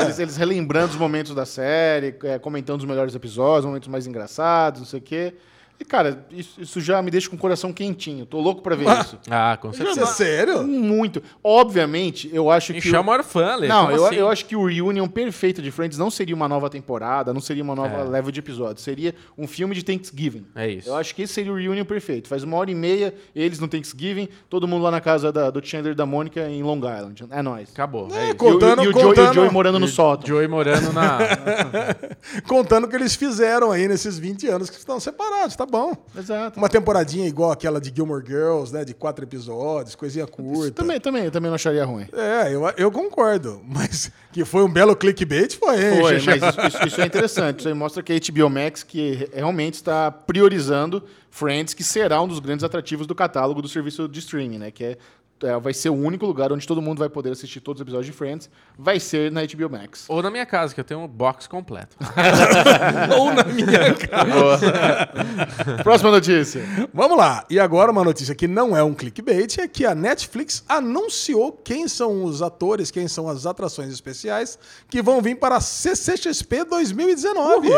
Eles, 0.00 0.18
eles 0.18 0.36
relembrando 0.36 0.90
os 0.90 0.98
momentos 0.98 1.36
da 1.36 1.46
série, 1.46 2.12
é, 2.24 2.36
comentando 2.36 2.80
os 2.80 2.84
melhores 2.84 3.14
episódios, 3.14 3.64
momentos 3.64 3.88
mais 3.88 4.08
engraçados, 4.08 4.80
não 4.80 4.88
sei 4.88 4.98
o 4.98 5.02
quê. 5.02 5.34
E, 5.82 5.84
cara, 5.84 6.24
isso, 6.30 6.60
isso 6.60 6.80
já 6.80 7.02
me 7.02 7.10
deixa 7.10 7.28
com 7.28 7.34
o 7.34 7.38
coração 7.38 7.72
quentinho. 7.72 8.24
Tô 8.24 8.40
louco 8.40 8.62
pra 8.62 8.76
ver 8.76 8.86
isso. 9.00 9.18
Ah, 9.28 9.58
com 9.60 9.70
Isso 9.70 9.82
é 9.82 9.86
certeza. 9.86 10.06
sério? 10.06 10.62
Muito. 10.62 11.20
Obviamente, 11.42 12.30
eu 12.32 12.48
acho 12.52 12.72
que. 12.72 12.80
chama 12.80 13.00
o 13.00 13.04
maior 13.06 13.24
fã, 13.24 13.56
Lê. 13.56 13.66
Não, 13.66 13.90
eu, 13.90 14.06
assim? 14.06 14.14
eu 14.14 14.28
acho 14.28 14.44
que 14.46 14.54
o 14.54 14.64
reunion 14.64 15.08
perfeito 15.08 15.60
de 15.60 15.72
Friends 15.72 15.98
não 15.98 16.08
seria 16.08 16.36
uma 16.36 16.48
nova 16.48 16.70
temporada, 16.70 17.34
não 17.34 17.40
seria 17.40 17.64
uma 17.64 17.74
nova 17.74 17.96
É. 17.96 18.04
leva 18.04 18.30
de 18.30 18.38
episódios. 18.38 18.84
Seria 18.84 19.12
um 19.36 19.48
filme 19.48 19.74
de 19.74 19.84
Thanksgiving. 19.84 20.46
É 20.54 20.68
isso. 20.68 20.88
Eu 20.88 20.94
acho 20.94 21.14
que 21.16 21.22
esse 21.22 21.32
seria 21.34 21.52
o 21.52 21.56
reunion 21.56 21.84
perfeito. 21.84 22.28
Faz 22.28 22.44
uma 22.44 22.56
hora 22.58 22.70
e 22.70 22.74
meia, 22.76 23.12
eles 23.34 23.58
no 23.58 23.66
Thanksgiving, 23.66 24.28
todo 24.48 24.68
mundo 24.68 24.84
lá 24.84 24.90
na 24.92 25.00
casa 25.00 25.32
da- 25.32 25.50
do 25.50 25.60
Chandler 25.66 25.94
e 25.94 25.96
da 25.96 26.06
Mônica 26.06 26.48
em 26.48 26.62
Long 26.62 26.76
Island. 26.78 27.24
É 27.28 27.42
nóis. 27.42 27.70
Acabou. 27.72 28.06
É, 28.12 28.18
É, 28.18 28.26
isso. 28.26 28.36
Contando- 28.36 28.84
e, 28.84 28.86
o, 28.86 28.90
e 28.90 28.90
o 28.90 28.92
Joey, 28.92 29.02
e 29.02 29.06
o 29.06 29.08
contando- 29.08 29.34
Joey 29.34 29.50
morando 29.50 29.80
no 29.80 29.88
sótão. 29.88 30.28
Joey 30.28 30.46
morando 30.46 30.92
na. 30.92 31.18
Contando 32.46 32.84
o 32.84 32.88
que 32.88 32.94
eles 32.96 33.14
fizeram 33.16 33.72
aí 33.72 33.88
nesses 33.88 34.18
20 34.18 34.46
anos 34.48 34.70
que 34.70 34.76
estão 34.76 35.00
separados, 35.00 35.56
tá 35.56 35.66
bom. 35.72 35.92
Exato. 36.16 36.58
Uma 36.60 36.68
temporadinha 36.68 37.26
igual 37.26 37.50
aquela 37.50 37.80
de 37.80 37.90
Gilmore 37.94 38.24
Girls, 38.24 38.72
né? 38.72 38.84
De 38.84 38.94
quatro 38.94 39.24
episódios, 39.24 39.94
coisinha 39.96 40.26
curta. 40.26 40.70
Também, 40.72 41.00
também, 41.00 41.30
também 41.30 41.48
não 41.48 41.56
acharia 41.56 41.84
ruim. 41.84 42.06
É, 42.12 42.54
eu, 42.54 42.62
eu 42.76 42.92
concordo. 42.92 43.60
Mas 43.64 44.12
que 44.30 44.44
foi 44.44 44.62
um 44.62 44.68
belo 44.70 44.94
clickbait, 44.94 45.54
foi, 45.58 45.76
Foi, 46.00 46.12
mas 46.20 46.42
isso, 46.42 46.60
isso- 46.76 46.86
isso 46.86 47.00
é 47.00 47.06
interessante. 47.06 47.60
Isso 47.60 47.68
aí 47.68 47.74
mostra 47.74 48.02
que 48.02 48.12
a 48.12 48.16
HBO 48.20 48.50
Max 48.50 48.82
que 48.82 49.12
re- 49.14 49.30
realmente 49.34 49.74
está 49.74 50.10
priorizando 50.10 51.02
Friends, 51.30 51.72
que 51.72 51.82
será 51.82 52.20
um 52.20 52.28
dos 52.28 52.38
grandes 52.40 52.62
atrativos 52.62 53.06
do 53.06 53.14
catálogo 53.14 53.62
do 53.62 53.68
serviço 53.68 54.06
de 54.06 54.18
streaming, 54.18 54.58
né? 54.58 54.70
Que 54.70 54.84
é, 54.84 54.98
é, 55.42 55.58
vai 55.58 55.72
ser 55.74 55.88
o 55.90 55.94
único 55.94 56.24
lugar 56.26 56.52
onde 56.52 56.66
todo 56.66 56.80
mundo 56.82 56.98
vai 56.98 57.08
poder 57.08 57.30
assistir 57.32 57.60
todos 57.60 57.80
os 57.80 57.82
episódios 57.82 58.06
de 58.06 58.12
Friends. 58.12 58.48
Vai 58.78 58.98
ser 59.00 59.30
na 59.30 59.42
HBO 59.42 59.70
Max. 59.70 60.04
Ou 60.08 60.22
na 60.22 60.30
minha 60.30 60.46
casa, 60.46 60.74
que 60.74 60.80
eu 60.80 60.84
tenho 60.84 61.00
um 61.00 61.08
box 61.08 61.46
completo. 61.46 61.96
Ou 63.18 63.32
na 63.32 63.44
minha 63.44 63.94
cara. 63.94 65.08
Próxima 65.82 66.10
notícia. 66.10 66.62
Vamos 66.92 67.16
lá. 67.16 67.44
E 67.50 67.58
agora 67.58 67.90
uma 67.90 68.04
notícia 68.04 68.34
que 68.34 68.46
não 68.46 68.76
é 68.76 68.82
um 68.82 68.94
clickbait 68.94 69.58
é 69.58 69.68
que 69.68 69.84
a 69.84 69.94
Netflix 69.94 70.64
anunciou 70.68 71.52
quem 71.52 71.88
são 71.88 72.24
os 72.24 72.42
atores, 72.42 72.90
quem 72.90 73.08
são 73.08 73.28
as 73.28 73.46
atrações 73.46 73.92
especiais 73.92 74.58
que 74.88 75.02
vão 75.02 75.20
vir 75.20 75.36
para 75.36 75.56
a 75.56 75.60
CCXP 75.60 76.64
2019. 76.64 77.68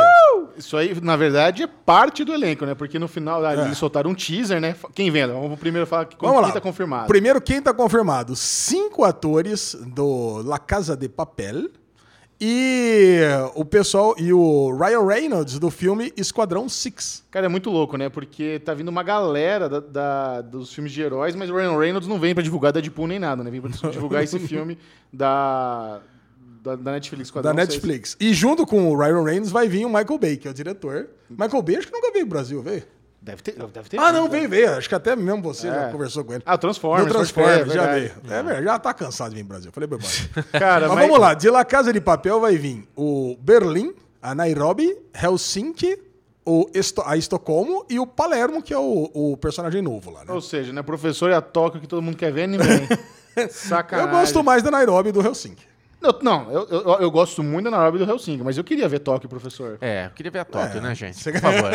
Isso 0.57 0.77
aí, 0.77 0.99
na 1.01 1.17
verdade, 1.17 1.63
é 1.63 1.67
parte 1.67 2.25
do 2.25 2.33
elenco, 2.33 2.65
né? 2.65 2.75
Porque 2.75 2.99
no 2.99 3.09
final 3.09 3.45
ah, 3.45 3.55
É. 3.55 3.65
eles 3.65 3.79
soltaram 3.79 4.11
um 4.11 4.15
teaser, 4.15 4.61
né? 4.61 4.75
Quem 4.95 5.11
vem? 5.11 5.27
Vamos 5.27 5.59
primeiro 5.59 5.87
falar 5.87 6.05
que 6.07 6.17
Vamos 6.21 6.37
quem 6.39 6.47
lá. 6.47 6.53
tá 6.53 6.61
confirmado. 6.61 7.07
Primeiro, 7.07 7.41
quem 7.41 7.54
tá 7.61 7.73
confirmado? 7.75 8.35
Cinco 8.37 9.05
atores 9.05 9.77
do 9.95 10.43
La 10.43 10.59
Casa 10.59 10.97
de 10.97 11.09
Papel 11.09 11.69
e 12.41 13.21
o 13.55 13.65
pessoal 13.65 14.15
e 14.19 14.33
o 14.33 14.77
Ryan 14.77 15.07
Reynolds 15.07 15.59
do 15.59 15.71
filme 15.71 16.13
Esquadrão 16.17 16.69
Six. 16.69 17.23
Cara, 17.31 17.47
é 17.47 17.49
muito 17.49 17.71
louco, 17.71 17.97
né? 17.97 18.09
Porque 18.09 18.61
tá 18.65 18.75
vindo 18.75 18.89
uma 18.89 19.03
galera 19.03 19.69
da- 19.69 19.81
da- 19.81 20.41
dos 20.43 20.73
filmes 20.75 20.93
de 20.93 21.01
heróis, 21.01 21.35
mas 21.35 21.49
o 21.49 21.55
Ryan 21.55 21.79
Reynolds 21.79 22.09
não 22.09 22.19
vem 22.19 22.35
pra 22.35 22.43
divulgar 22.43 22.73
Deadpool 22.73 23.07
nem 23.07 23.19
nada, 23.19 23.43
né? 23.45 23.51
Vem 23.51 23.61
pra 23.61 23.71
divulgar 23.91 24.25
esse 24.25 24.39
filme 24.41 24.77
da, 25.13 26.01
da, 26.63 26.75
da 26.77 26.93
Netflix. 26.93 27.31
Da. 27.31 27.53
Netflix. 27.55 28.17
E 28.21 28.35
junto 28.35 28.67
com 28.67 28.91
o 28.91 28.99
Ryan 28.99 29.23
Reynolds 29.23 29.51
vai 29.53 29.69
vir 29.69 29.85
o 29.87 29.89
Michael 29.89 30.19
Bay, 30.19 30.37
que 30.37 30.49
é 30.49 30.51
o 30.51 30.55
diretor. 30.55 31.09
Michael 31.31 31.63
Bay 31.63 31.77
acho 31.77 31.87
que 31.87 31.93
nunca 31.93 32.11
veio 32.13 32.27
pro 32.27 32.37
Brasil, 32.37 32.61
veio? 32.63 32.83
Deve 33.25 33.43
ter, 33.43 33.53
deve 33.53 33.89
ter 33.89 33.99
Ah, 33.99 34.13
não, 34.13 34.25
vindo, 34.29 34.43
né? 34.43 34.49
veio. 34.49 34.71
Acho 34.77 34.87
que 34.87 34.95
até 34.95 35.17
mesmo 35.17 35.41
você 35.41 35.67
já 35.69 35.89
É. 35.89 35.91
conversou 35.91 36.23
com 36.25 36.35
ele. 36.35 36.43
Ah, 36.45 36.57
o 36.57 36.59
Transformers. 36.59 37.07
No 37.07 37.13
Transformers, 37.15 37.73
já 37.73 37.87
verdade. 37.87 38.01
veio. 38.01 38.13
É 38.39 38.43
verdade, 38.43 38.65
já 38.67 38.79
tá 38.79 38.93
cansado 38.93 39.31
de 39.31 39.37
vir 39.37 39.45
pro 39.45 39.49
Brasil. 39.55 39.73
Falei 39.73 39.87
bobagem. 39.89 40.29
Cara, 40.53 40.89
Mas 40.89 40.99
vamos 41.07 41.19
lá, 41.19 41.33
de 41.33 41.49
La 41.49 41.65
Casa 41.65 41.91
de 41.91 42.01
Papel 42.03 42.39
vai 42.39 42.57
vir 42.59 42.87
o 42.95 43.35
Berlim, 43.41 43.95
a 44.21 44.35
Nairobi, 44.35 44.95
Helsinki, 45.15 45.99
o 46.45 46.69
Esto- 46.75 47.03
a 47.07 47.17
Estocolmo 47.17 47.87
e 47.89 47.99
o 47.99 48.07
Palermo, 48.07 48.63
que 48.63 48.75
é 48.75 48.79
o, 48.79 49.11
o 49.15 49.37
personagem 49.39 49.81
novo 49.81 50.11
lá, 50.11 50.21
né? 50.25 50.31
Ou 50.33 50.43
seja, 50.43 50.71
né? 50.75 50.83
Professor 50.83 51.31
e 51.31 51.35
a 51.35 51.41
Tóquio 51.41 51.81
que 51.81 51.87
todo 51.89 52.03
mundo 52.03 52.19
quer 52.19 52.31
ver, 52.31 52.47
ninguém. 52.47 52.87
Eu 53.35 53.49
Sacanagem. 53.49 54.13
gosto 54.13 54.45
mais 54.45 54.63
da 54.63 54.71
Nairobi 54.71 55.09
e 55.09 55.13
do 55.13 55.21
Helsinki. 55.21 55.65
Eu- 56.05 56.19
não, 56.23 56.51
eu, 56.53 56.67
eu, 56.71 56.81
eu 57.01 57.11
gosto 57.11 57.43
muito 57.43 57.65
da 57.71 57.77
Nairobi 57.77 57.99
do 57.99 58.11
Helsinki, 58.11 58.43
mas 58.45 58.59
eu 58.59 58.65
queria 58.65 58.89
ver 58.89 58.99
Tóquio, 58.99 59.29
professor. 59.29 59.79
É, 59.81 60.07
eu 60.07 60.11
queria 60.11 60.31
ver 60.31 60.41
a 60.41 60.45
Tóquio, 60.45 60.79
É, 60.79 60.81
né, 60.81 60.95
gente? 60.95 61.17
você- 61.19 61.33
Por 61.33 61.41
favor. 61.41 61.71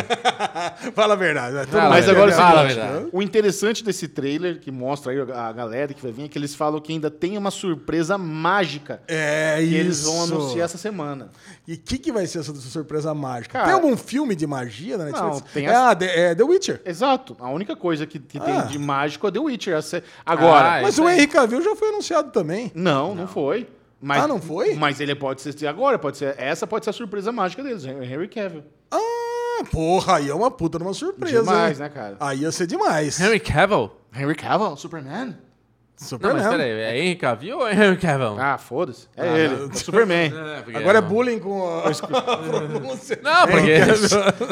Fala 0.94 1.14
a 1.14 1.16
verdade. 1.16 1.54
né? 1.54 1.66
Fala 1.66 1.88
Mas 1.90 2.08
a 2.08 2.12
agora 2.12 2.32
a 2.32 2.36
Fala 2.36 2.60
a 2.60 2.64
verdade. 2.64 3.08
o 3.12 3.22
interessante 3.22 3.82
desse 3.84 4.08
trailer, 4.08 4.60
que 4.60 4.70
mostra 4.70 5.12
aí 5.12 5.20
a 5.20 5.52
galera 5.52 5.92
que 5.92 6.02
vai 6.02 6.12
vir, 6.12 6.24
é 6.24 6.28
que 6.28 6.38
eles 6.38 6.54
falam 6.54 6.80
que 6.80 6.92
ainda 6.92 7.10
tem 7.10 7.36
uma 7.36 7.50
surpresa 7.50 8.16
mágica 8.16 9.02
É 9.08 9.56
que 9.58 9.64
isso. 9.64 9.74
eles 9.76 10.02
vão 10.04 10.22
anunciar 10.24 10.64
essa 10.64 10.78
semana. 10.78 11.30
E 11.66 11.74
o 11.74 11.78
que, 11.78 11.98
que 11.98 12.12
vai 12.12 12.26
ser 12.26 12.38
essa 12.40 12.54
surpresa 12.54 13.12
mágica? 13.14 13.52
Cara, 13.54 13.64
tem 13.66 13.74
algum 13.74 13.96
filme 13.96 14.34
de 14.34 14.46
magia 14.46 14.96
na 14.96 15.04
Netflix? 15.06 15.34
Não, 15.34 15.40
tem 15.52 15.66
é, 15.66 15.70
as- 15.70 15.76
ah, 15.76 15.94
The, 15.94 16.20
é 16.30 16.34
The 16.34 16.42
Witcher. 16.44 16.80
Exato. 16.84 17.36
A 17.40 17.50
única 17.50 17.74
coisa 17.76 18.06
que, 18.06 18.18
que 18.18 18.38
Ah. 18.38 18.42
tem 18.42 18.66
de 18.68 18.78
mágico 18.78 19.26
é 19.26 19.30
The 19.30 19.38
Witcher. 19.40 19.78
Agora, 20.24 20.78
Ah, 20.78 20.82
Mas 20.82 20.98
o. 20.98 21.08
Henry 21.08 21.26
Cavill 21.26 21.62
já 21.62 21.74
foi 21.74 21.88
anunciado 21.88 22.30
também. 22.30 22.70
não, 22.74 23.14
não, 23.14 23.26
foi. 23.26 23.66
Mas, 24.00 24.22
Ah, 24.22 24.26
não 24.28 24.40
foi? 24.40 24.74
Mas 24.74 24.98
ele 25.00 25.14
pode 25.14 25.42
ser 25.42 25.66
agora, 25.66 25.98
pode 25.98 26.16
ser. 26.16 26.34
Essa 26.38 26.66
pode 26.66 26.84
ser 26.84 26.90
a 26.90 26.94
surpresa 26.94 27.30
mágica 27.30 27.62
deles, 27.62 27.84
Henry 27.84 28.28
Cavill. 28.28 28.62
Ah, 28.90 29.62
porra, 29.70 30.16
aí 30.16 30.30
é 30.30 30.34
uma 30.34 30.50
puta 30.50 30.78
de 30.78 30.84
uma 30.84 30.94
surpresa. 30.94 31.40
Demais, 31.40 31.78
né, 31.78 31.88
cara? 31.88 32.16
Aí 32.18 32.40
ia 32.40 32.50
ser 32.52 32.66
demais. 32.66 33.20
Henry 33.20 33.38
Cavill? 33.40 33.90
Henry 34.14 34.34
Cavill, 34.34 34.76
Superman? 34.76 35.26
Não, 35.26 36.08
Superman. 36.08 36.42
mas 36.42 36.48
peraí, 36.50 36.70
é 36.70 36.98
Henry 36.98 37.16
Cavill 37.16 37.58
ou 37.58 37.68
é 37.68 37.74
Henry 37.74 37.98
Cavill? 37.98 38.36
Ah, 38.40 38.56
foda-se. 38.56 39.06
É 39.14 39.22
Ah, 39.28 39.38
ele, 39.38 39.54
o 39.64 39.76
Superman. 39.76 40.32
É, 40.56 40.62
porque- 40.62 40.78
Agora 40.78 40.96
é 40.98 41.02
bullying 41.02 41.38
com 41.38 41.62
a 41.78 41.82
pronúncia. 42.72 43.20
Não, 43.22 43.46
porque 43.46 43.70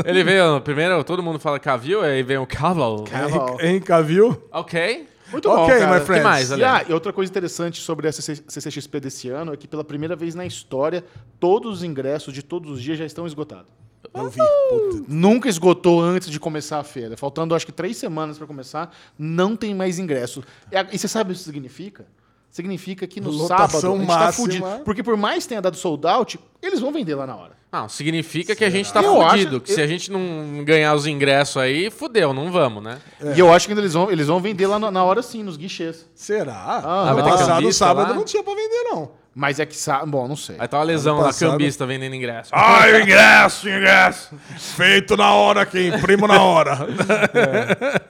ele 0.05 0.25
veio. 0.25 0.61
Primeiro, 0.61 1.03
todo 1.05 1.23
mundo 1.23 1.39
fala 1.39 1.59
Cavill, 1.59 2.03
aí 2.03 2.23
vem 2.23 2.37
o 2.37 2.47
Cavill. 2.47 3.05
Cavill. 3.11 3.57
Henry 3.61 3.81
Cavill. 3.81 4.43
Ok. 4.53 5.09
Muito 5.31 5.49
Ok, 5.49 5.75
bom, 5.75 5.81
cara. 5.81 5.99
my 6.01 6.05
friends. 6.07 6.23
Que 6.23 6.29
mais, 6.29 6.51
E, 6.51 6.65
ah, 6.65 6.85
e 6.89 6.93
outra 6.93 7.13
coisa 7.13 7.31
interessante 7.31 7.81
sobre 7.81 8.09
a 8.09 8.13
CC 8.13 8.43
CCXP 8.47 9.01
desse 9.01 9.29
ano 9.29 9.53
é 9.53 9.57
que 9.57 9.69
pela 9.69 9.85
primeira 9.85 10.17
vez 10.17 10.35
na 10.35 10.47
história, 10.47 11.05
todos 11.39 11.79
os 11.79 11.83
ingressos 11.85 12.33
de 12.33 12.43
todos 12.43 12.71
os 12.71 12.83
dias 12.83 12.99
já 12.99 13.05
estão 13.05 13.27
esgotados. 13.27 13.67
Eu 14.15 14.31
vi. 14.31 14.39
Puta. 14.71 15.05
Nunca 15.09 15.49
esgotou 15.49 16.01
antes 16.01 16.31
de 16.31 16.41
começar 16.41 16.79
a 16.79 16.85
feira. 16.85 17.17
Faltando, 17.17 17.55
acho 17.55 17.67
que, 17.67 17.73
três 17.73 17.97
semanas 17.97 18.39
para 18.39 18.47
começar, 18.47 18.95
não 19.19 19.55
tem 19.57 19.75
mais 19.75 19.99
ingresso. 19.99 20.43
E, 20.73 20.95
e 20.95 20.99
você 20.99 21.09
sabe 21.09 21.31
o 21.31 21.35
que 21.35 21.41
isso 21.41 21.45
significa? 21.51 22.07
Significa 22.51 23.07
que 23.07 23.21
no 23.21 23.31
Lotação 23.31 23.69
sábado 23.81 23.95
a 23.95 23.99
gente 23.99 24.09
tá 24.09 24.19
máxima. 24.19 24.47
fudido. 24.47 24.85
Porque 24.85 25.03
por 25.03 25.17
mais 25.17 25.45
que 25.45 25.49
tenha 25.51 25.61
dado 25.63 25.77
sold 25.77 26.07
out, 26.07 26.41
eles 26.63 26.81
vão 26.81 26.91
vender 26.91 27.15
lá 27.15 27.27
na 27.27 27.37
hora. 27.37 27.59
Não, 27.71 27.87
significa 27.89 28.57
que 28.57 28.65
a 28.65 28.71
gente 28.71 28.91
tá 28.91 29.03
Eu 29.03 29.15
fudido. 29.15 29.57
acho- 29.57 29.61
que 29.61 29.73
se 29.75 29.81
a 29.83 29.87
gente 29.87 30.11
não 30.11 30.65
ganhar 30.65 30.95
os 30.95 31.07
ingressos 31.07 31.59
aí, 31.59 31.91
fudeu, 31.91 32.33
não 32.33 32.51
vamos, 32.51 32.83
né? 32.83 32.99
E 33.37 33.39
eu 33.39 33.53
acho 33.53 33.67
que 33.67 33.73
ainda 33.73 33.83
eles 33.83 33.93
vão, 33.93 34.11
eles 34.11 34.27
vão 34.27 34.41
vender 34.41 34.67
lá 34.67 34.79
na, 34.79 34.91
na 34.91 35.05
hora 35.05 35.23
sim, 35.23 35.43
nos 35.43 35.59
guichês. 35.59 36.07
Será? 36.15 36.81
Ah, 36.83 37.15
ter 37.15 37.23
passado, 37.23 37.73
sábado, 37.73 38.09
lá? 38.11 38.15
não 38.17 38.25
tinha 38.25 38.43
pra 38.43 38.55
vender, 38.55 38.85
não. 38.91 39.11
Mas 39.41 39.61
é 39.61 39.65
que 39.67 39.77
sabe. 39.77 40.11
Bom, 40.11 40.27
não 40.27 40.35
sei. 40.35 40.57
Aí 40.59 40.67
tá 40.67 40.79
uma 40.79 40.83
lesão 40.83 41.19
lá, 41.19 41.27
passado- 41.27 41.53
cambista 41.53 41.87
vendendo 41.87 42.13
ingresso. 42.17 42.51
Ai, 42.57 43.03
ingresso, 43.03 43.69
ingresso! 43.69 44.35
Feito 44.59 45.17
na 45.17 45.33
hora 45.33 45.61
aqui, 45.61 45.87
imprimo 45.87 46.27
na 46.27 46.43
hora. 46.43 46.77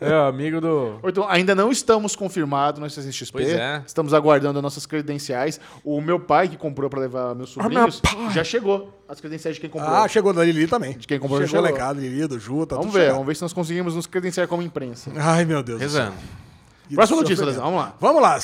É, 0.00 0.10
o 0.14 0.22
amigo 0.28 0.60
do. 0.60 1.00
Então, 1.04 1.28
ainda 1.28 1.54
não 1.54 1.70
estamos 1.70 2.14
confirmados 2.16 2.80
no 2.80 2.88
CCXP. 2.88 3.30
Pois 3.32 3.48
é. 3.48 3.82
Estamos 3.86 4.14
aguardando 4.14 4.58
as 4.58 4.62
nossas 4.62 4.86
credenciais. 4.86 5.60
O 5.84 6.00
meu 6.00 6.18
pai, 6.18 6.48
que 6.48 6.56
comprou 6.56 6.88
para 6.88 7.00
levar 7.00 7.34
meus 7.34 7.50
sobrinhos, 7.50 8.00
já 8.32 8.42
chegou. 8.44 8.96
As 9.08 9.20
credenciais 9.20 9.56
de 9.56 9.60
quem 9.60 9.68
comprou. 9.68 9.90
Ah, 9.92 10.06
chegou 10.08 10.32
da 10.32 10.44
Lili 10.44 10.66
também. 10.66 10.96
De 10.96 11.06
quem 11.06 11.18
comprou 11.18 11.40
já 11.40 11.46
Chegou 11.46 11.62
lá 11.62 11.68
em 11.68 11.72
chegou. 11.72 11.86
casa, 11.88 12.00
Lili, 12.00 12.26
do 12.26 12.38
Ju, 12.38 12.64
tá 12.64 12.76
vamos 12.76 12.86
tudo 12.86 12.94
ver, 12.94 13.00
chegado. 13.00 13.14
vamos 13.14 13.26
ver 13.26 13.36
se 13.36 13.42
nós 13.42 13.52
conseguimos 13.52 13.94
nos 13.94 14.06
credenciar 14.06 14.46
como 14.48 14.62
imprensa. 14.62 15.10
Ai, 15.16 15.44
meu 15.44 15.62
Deus 15.62 15.80
do 15.80 15.88
céu. 15.90 16.04
Rezando. 16.04 16.16
Próxima 16.94 17.20
notícia. 17.20 17.44
Lesão, 17.44 17.64
vamos 17.64 17.80
lá. 17.80 17.94
Vamos 18.00 18.22
lá. 18.22 18.38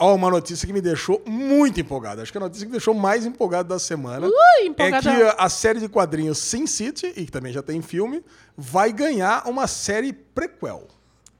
Ó, 0.00 0.14
uma 0.14 0.30
notícia 0.30 0.66
que 0.66 0.72
me 0.72 0.80
deixou 0.80 1.22
muito 1.26 1.80
empolgado. 1.80 2.20
Acho 2.20 2.32
que 2.32 2.38
a 2.38 2.40
notícia 2.40 2.64
que 2.64 2.70
me 2.70 2.76
deixou 2.76 2.94
mais 2.94 3.24
empolgado 3.24 3.68
da 3.68 3.78
semana 3.78 4.26
é 4.26 4.66
empolgadão. 4.66 5.14
que 5.14 5.34
a 5.38 5.48
série 5.48 5.80
de 5.80 5.88
quadrinhos 5.88 6.38
Sin 6.38 6.66
City, 6.66 7.12
e 7.16 7.24
que 7.24 7.32
também 7.32 7.52
já 7.52 7.62
tem 7.62 7.80
filme, 7.80 8.22
vai 8.56 8.92
ganhar 8.92 9.46
uma 9.48 9.66
série 9.66 10.12
prequel. 10.12 10.88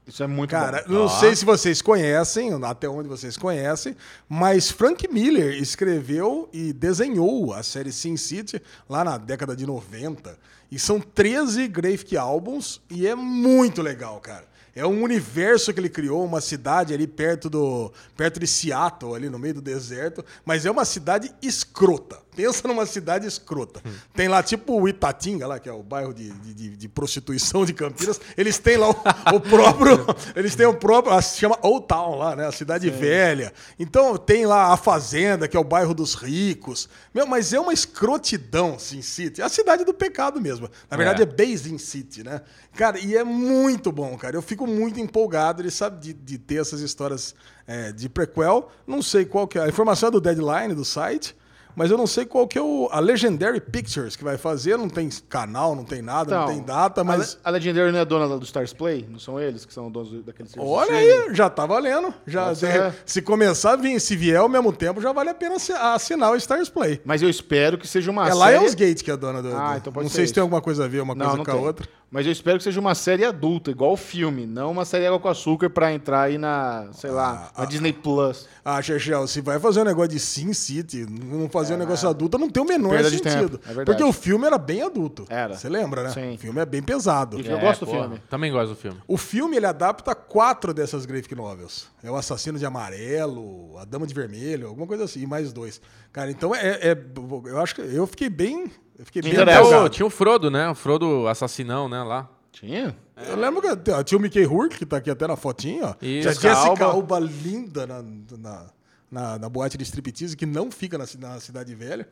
Isso 0.07 0.21
é 0.21 0.27
muito 0.27 0.51
Cara, 0.51 0.83
bom. 0.87 0.93
não 0.93 1.09
sei 1.09 1.35
se 1.35 1.43
vocês 1.43 1.81
conhecem, 1.81 2.51
até 2.63 2.87
onde 2.87 3.09
vocês 3.09 3.35
conhecem, 3.37 3.95
mas 4.29 4.69
Frank 4.69 5.07
Miller 5.11 5.59
escreveu 5.59 6.47
e 6.53 6.71
desenhou 6.71 7.53
a 7.53 7.63
série 7.63 7.91
Sin 7.91 8.15
City 8.15 8.61
lá 8.87 9.03
na 9.03 9.17
década 9.17 9.55
de 9.55 9.65
90. 9.65 10.37
E 10.71 10.77
são 10.77 10.99
13 10.99 11.67
graphic 11.67 12.15
albums 12.15 12.81
e 12.89 13.07
é 13.07 13.15
muito 13.15 13.81
legal, 13.81 14.19
cara. 14.19 14.45
É 14.75 14.85
um 14.85 15.03
universo 15.03 15.73
que 15.73 15.79
ele 15.79 15.87
criou, 15.87 16.25
uma 16.25 16.41
cidade 16.41 16.93
ali 16.93 17.07
perto 17.07 17.49
do 17.49 17.93
perto 18.17 18.41
de 18.41 18.45
Seattle, 18.45 19.15
ali 19.15 19.29
no 19.29 19.39
meio 19.39 19.53
do 19.53 19.61
deserto, 19.61 20.23
mas 20.43 20.65
é 20.65 20.71
uma 20.71 20.83
cidade 20.83 21.33
escrota. 21.41 22.24
Pensa 22.35 22.67
numa 22.67 22.85
cidade 22.85 23.25
escrota. 23.27 23.81
Tem 24.13 24.27
lá 24.27 24.43
tipo 24.43 24.79
o 24.79 24.87
Itatinga, 24.89 25.47
lá, 25.47 25.59
que 25.59 25.69
é 25.69 25.71
o 25.71 25.81
bairro 25.81 26.13
de, 26.13 26.29
de, 26.31 26.69
de- 26.75 26.89
prostituição 26.89 27.65
de 27.65 27.73
Campinas. 27.73 28.19
Eles 28.37 28.57
têm 28.57 28.77
lá 28.77 28.89
o, 28.89 28.95
o 29.35 29.39
próprio. 29.39 30.05
Eles 30.35 30.55
têm 30.55 30.65
o 30.65 30.73
próprio. 30.73 31.19
Se 31.21 31.37
chama 31.39 31.57
Old 31.61 31.87
Town 31.87 32.15
lá, 32.17 32.35
né? 32.35 32.47
A 32.47 32.51
cidade 32.51 32.89
velha. 32.89 33.53
Então 33.79 34.17
tem 34.17 34.45
lá 34.45 34.73
a 34.73 34.77
Fazenda, 34.77 35.47
que 35.47 35.55
é 35.55 35.59
o 35.59 35.63
bairro 35.63 35.93
dos 35.93 36.13
ricos. 36.15 36.87
Meu, 37.13 37.25
mas 37.25 37.53
é 37.53 37.59
uma 37.59 37.73
escrotidão, 37.73 38.77
Sin 38.79 39.01
City. 39.01 39.41
É 39.41 39.45
a 39.45 39.49
cidade 39.49 39.83
do 39.83 39.93
pecado 39.93 40.39
mesmo. 40.39 40.69
Na 40.89 40.97
verdade, 40.97 41.21
É. 41.21 41.23
é, 41.23 41.25
Basin 41.25 41.77
City, 41.77 42.23
né? 42.23 42.41
Cara, 42.75 42.99
e 42.99 43.15
é 43.15 43.23
muito 43.23 43.91
bom, 43.91 44.17
cara. 44.17 44.35
Eu 44.35 44.41
fico 44.41 44.67
muito 44.67 44.99
empolgado 44.99 45.63
de, 45.63 45.71
sabe, 45.71 45.99
de, 46.01 46.13
de 46.13 46.37
ter 46.37 46.61
essas 46.61 46.81
histórias 46.81 47.33
é, 47.65 47.91
de 47.91 48.07
prequel. 48.09 48.69
Não 48.85 49.01
sei 49.01 49.25
qual 49.25 49.47
que 49.47 49.57
é. 49.57 49.63
A 49.63 49.67
informação 49.69 50.09
é 50.09 50.11
do 50.11 50.21
deadline 50.21 50.73
do 50.75 50.83
site. 50.85 51.35
Mas 51.75 51.91
eu 51.91 51.97
não 51.97 52.07
sei 52.07 52.25
qual 52.25 52.47
que 52.47 52.57
é 52.57 52.61
o, 52.61 52.87
a 52.91 52.99
Legendary 52.99 53.59
Pictures 53.59 54.15
que 54.15 54.23
vai 54.23 54.37
fazer. 54.37 54.77
Não 54.77 54.87
tem 54.89 55.09
canal, 55.29 55.75
não 55.75 55.83
tem 55.83 56.01
nada, 56.01 56.39
não 56.39 56.47
tem 56.47 56.61
data, 56.63 57.03
mas. 57.03 57.19
A, 57.21 57.23
Le- 57.25 57.39
a 57.43 57.49
Legendary 57.51 57.91
não 57.91 57.99
é 57.99 58.05
dona 58.05 58.27
do 58.37 58.43
Stars 58.45 58.73
Play? 58.73 59.05
Não 59.09 59.19
são 59.19 59.39
eles 59.39 59.65
que 59.65 59.73
são 59.73 59.91
donos 59.91 60.09
do- 60.09 60.23
daquele 60.23 60.47
serviço? 60.49 60.71
Olha 60.71 60.95
aí, 60.95 61.33
já 61.35 61.49
tá 61.49 61.65
valendo. 61.65 62.13
Já, 62.25 62.51
é. 62.51 62.93
Se 63.05 63.21
começar 63.21 63.73
a 63.73 63.75
vir, 63.75 63.99
se 63.99 64.15
vier 64.15 64.37
ao 64.39 64.47
mesmo 64.49 64.71
tempo, 64.71 65.01
já 65.01 65.11
vale 65.11 65.29
a 65.29 65.33
pena 65.35 65.55
assi- 65.55 65.73
assinar 65.73 66.31
o 66.31 66.35
Stars 66.35 66.69
Play. 66.69 67.01
Mas 67.03 67.21
eu 67.21 67.29
espero 67.29 67.77
que 67.77 67.87
seja 67.87 68.09
uma 68.11 68.27
é 68.27 68.31
série... 68.33 68.57
Lionsgate 68.59 69.03
que 69.03 69.11
é 69.11 69.13
a 69.13 69.17
dona 69.17 69.41
do. 69.41 69.55
Ah, 69.55 69.71
do- 69.73 69.77
então 69.77 69.93
pode 69.93 70.05
não 70.05 70.09
sei 70.11 70.21
se 70.21 70.25
isso. 70.25 70.33
tem 70.35 70.41
alguma 70.41 70.61
coisa 70.61 70.85
a 70.85 70.87
ver 70.87 71.01
uma 71.01 71.13
Não, 71.13 71.25
coisa 71.25 71.37
não 71.37 71.45
com 71.45 71.51
tem. 71.51 71.59
a 71.61 71.63
outra. 71.63 71.87
Mas 72.15 72.25
eu 72.25 72.31
espero 72.31 72.57
que 72.57 72.63
seja 72.63 72.79
uma 72.79 72.95
série 72.95 73.25
adulta, 73.25 73.69
igual 73.69 73.91
o 73.91 73.97
filme, 73.97 74.45
não 74.45 74.71
uma 74.71 74.85
série 74.85 75.05
água 75.05 75.19
com 75.19 75.27
açúcar 75.27 75.69
pra 75.69 75.91
entrar 75.91 76.21
aí 76.21 76.37
na, 76.37 76.87
sei 76.93 77.11
lá, 77.11 77.51
Ah, 77.53 77.59
na 77.63 77.65
Disney 77.65 77.91
Plus. 77.91 78.47
Ah, 78.63 78.81
Chechel, 78.81 79.27
se 79.27 79.41
vai 79.41 79.59
fazer 79.59 79.81
um 79.81 79.83
negócio 79.83 80.11
de 80.11 80.19
Sin 80.21 80.53
City, 80.53 81.05
não 81.05 81.49
fazer 81.49 81.73
um 81.73 81.77
negócio 81.77 82.07
adulto, 82.07 82.37
não 82.37 82.49
tem 82.49 82.63
o 82.63 82.65
menor 82.65 83.03
sentido. 83.03 83.59
é 83.63 83.67
verdade. 83.67 83.85
porque 83.85 84.03
o 84.05 84.13
filme 84.13 84.45
era 84.47 84.57
bem 84.57 84.81
adulto. 84.81 85.25
Era. 85.29 85.57
Você 85.57 85.67
lembra, 85.67 86.03
né? 86.03 86.09
Sim. 86.11 86.35
O 86.35 86.37
filme 86.37 86.61
é 86.61 86.65
bem 86.65 86.81
pesado. 86.81 87.37
E- 87.37 87.45
Eu 87.47 87.59
gosto 87.59 87.81
do 87.85 87.91
porra, 87.91 88.03
filme. 88.03 88.21
Também 88.29 88.49
gosto 88.49 88.69
do 88.69 88.75
filme. 88.77 88.97
O 89.05 89.17
filme 89.17 89.57
ele 89.57 89.65
adapta 89.65 90.15
quatro 90.15 90.73
dessas 90.73 91.05
graphic 91.05 91.35
novels. 91.35 91.87
É 92.01 92.09
o 92.09 92.15
Assassino 92.15 92.57
de 92.57 92.65
Amarelo, 92.65 93.77
A 93.77 93.83
Dama 93.83 94.07
de 94.07 94.13
Vermelho, 94.13 94.67
alguma 94.69 94.87
coisa 94.87 95.03
assim, 95.03 95.21
e 95.21 95.27
mais 95.27 95.51
dois. 95.51 95.81
Cara, 96.13 96.31
então 96.31 96.55
é, 96.55 96.79
é- 96.91 96.97
eu 97.45 97.59
acho 97.59 97.75
que 97.75 97.81
eu 97.81 98.07
fiquei 98.07 98.29
bem, 98.29 98.71
eu 98.97 99.05
fiquei 99.05 99.21
bem 99.21 99.31
Tinha, 99.31 99.43
empolgado. 99.43 99.85
o, 99.85 99.89
tinha 99.89 100.05
o 100.05 100.09
Frodo, 100.09 100.49
né? 100.51 100.69
O 100.69 100.75
Frodo 100.75 101.27
assassinão, 101.27 101.87
né? 101.89 102.01
Lá. 102.03 102.29
Tinha? 102.51 102.95
Eu 103.27 103.35
lembro 103.35 103.61
que 103.61 104.03
tinha 104.03 104.17
o 104.17 104.21
Mickey 104.21 104.43
Rourke, 104.43 104.77
que 104.77 104.85
tá 104.85 104.97
aqui 104.97 105.09
até 105.09 105.27
na 105.27 105.35
fotinha, 105.35 105.87
ó. 105.87 105.95
Isso. 106.01 106.23
Já 106.23 106.31
Jessica 106.33 106.85
Alba. 106.85 106.85
Alba 106.85 107.19
linda 107.19 107.85
na, 107.85 108.01
na, 108.37 108.65
na, 109.11 109.39
na 109.39 109.49
boate 109.49 109.77
de 109.77 109.83
striptease, 109.83 110.37
que 110.37 110.45
não 110.45 110.71
fica 110.71 110.97
na, 110.97 111.05
na 111.19 111.39
Cidade 111.39 111.73
Velha. 111.75 112.07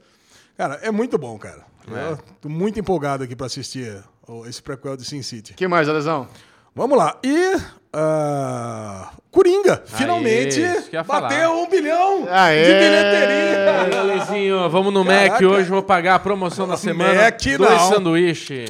Cara, 0.57 0.75
é 0.81 0.91
muito 0.91 1.17
bom, 1.17 1.37
cara. 1.37 1.65
É. 1.87 2.11
Eu 2.11 2.17
tô 2.41 2.49
muito 2.49 2.79
empolgado 2.79 3.23
aqui 3.23 3.35
pra 3.35 3.47
assistir 3.47 4.03
esse 4.45 4.61
prequel 4.61 4.95
de 4.95 5.05
Sin 5.05 5.21
City. 5.21 5.53
O 5.53 5.55
que 5.55 5.67
mais, 5.67 5.87
Alesão? 5.89 6.27
Vamos 6.75 6.97
lá. 6.97 7.17
E. 7.23 7.55
ah, 7.95 9.11
Coringa, 9.31 9.83
finalmente 9.85 10.59
isso 10.59 10.89
que 10.89 10.95
eu 10.95 10.99
ia 10.99 11.03
falar. 11.03 11.29
bateu 11.29 11.51
um 11.53 11.69
bilhão 11.69 12.25
Aê! 12.29 12.63
de 12.65 12.73
bilheteria. 12.73 14.67
Vamos 14.69 14.93
no 14.93 15.05
Caraca. 15.05 15.31
Mac 15.33 15.41
hoje, 15.43 15.69
vou 15.69 15.83
pagar 15.83 16.15
a 16.15 16.19
promoção 16.19 16.67
da 16.67 16.77
semana. 16.77 17.13
Mac 17.23 17.39
dois 17.41 17.59
não. 17.59 17.89
sanduíche. 17.89 18.65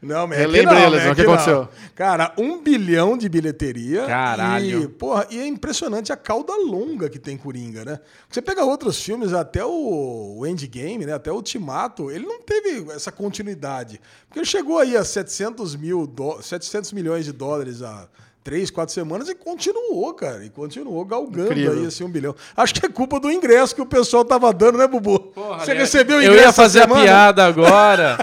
Não, 0.00 0.26
Mac 0.26 0.36
Relembra 0.36 0.74
não, 0.74 0.86
eles, 0.86 1.02
Mac 1.04 1.12
o 1.12 1.16
que 1.16 1.22
não. 1.22 1.32
aconteceu? 1.32 1.68
Cara, 1.94 2.32
um 2.36 2.62
bilhão 2.62 3.16
de 3.16 3.26
bilheteria. 3.28 4.04
Caralho. 4.04 4.82
E, 4.82 4.88
porra, 4.88 5.26
e 5.30 5.38
é 5.38 5.46
impressionante 5.46 6.12
a 6.12 6.16
cauda 6.16 6.52
longa 6.56 7.08
que 7.08 7.18
tem 7.18 7.38
Coringa, 7.38 7.84
né? 7.86 7.98
Você 8.28 8.42
pega 8.42 8.64
outros 8.64 9.02
filmes, 9.02 9.32
até 9.32 9.64
o, 9.64 10.36
o 10.38 10.46
Endgame, 10.46 11.06
né? 11.06 11.14
Até 11.14 11.32
o 11.32 11.36
Ultimato, 11.36 12.10
ele 12.10 12.26
não 12.26 12.42
teve 12.42 12.92
essa 12.92 13.10
continuidade. 13.10 13.98
Porque 14.26 14.40
ele 14.40 14.46
chegou 14.46 14.78
aí 14.78 14.94
a 14.94 15.04
700, 15.04 15.74
mil 15.76 16.06
dó- 16.06 16.38
700 16.42 16.92
milhões 16.92 17.24
de 17.24 17.32
dólares 17.32 17.80
há 17.80 18.06
três, 18.44 18.70
quatro 18.70 18.92
semanas 18.94 19.26
e 19.30 19.34
continuou, 19.34 20.12
cara. 20.12 20.44
E 20.44 20.50
continuou 20.50 21.02
galgando 21.06 21.46
Incrível. 21.50 21.72
aí 21.72 21.86
esse 21.86 22.04
um 22.04 22.08
bilhão. 22.10 22.34
Acho 22.54 22.74
que 22.74 22.84
é 22.84 22.88
culpa 22.90 23.18
do 23.18 23.30
ingresso 23.30 23.74
que 23.74 23.80
o 23.80 23.86
pessoal 23.86 24.22
tava 24.22 24.52
dando, 24.52 24.76
né, 24.76 24.86
Bubu? 24.86 25.32
Você 25.58 25.70
Ale- 25.70 25.80
recebeu 25.80 26.18
o 26.18 26.20
Eu 26.22 26.32
ingresso 26.32 26.48
ia 26.48 26.52
fazer 26.52 26.80
essa 26.80 26.92
a 26.94 27.02
piada 27.02 27.44
agora. 27.46 28.18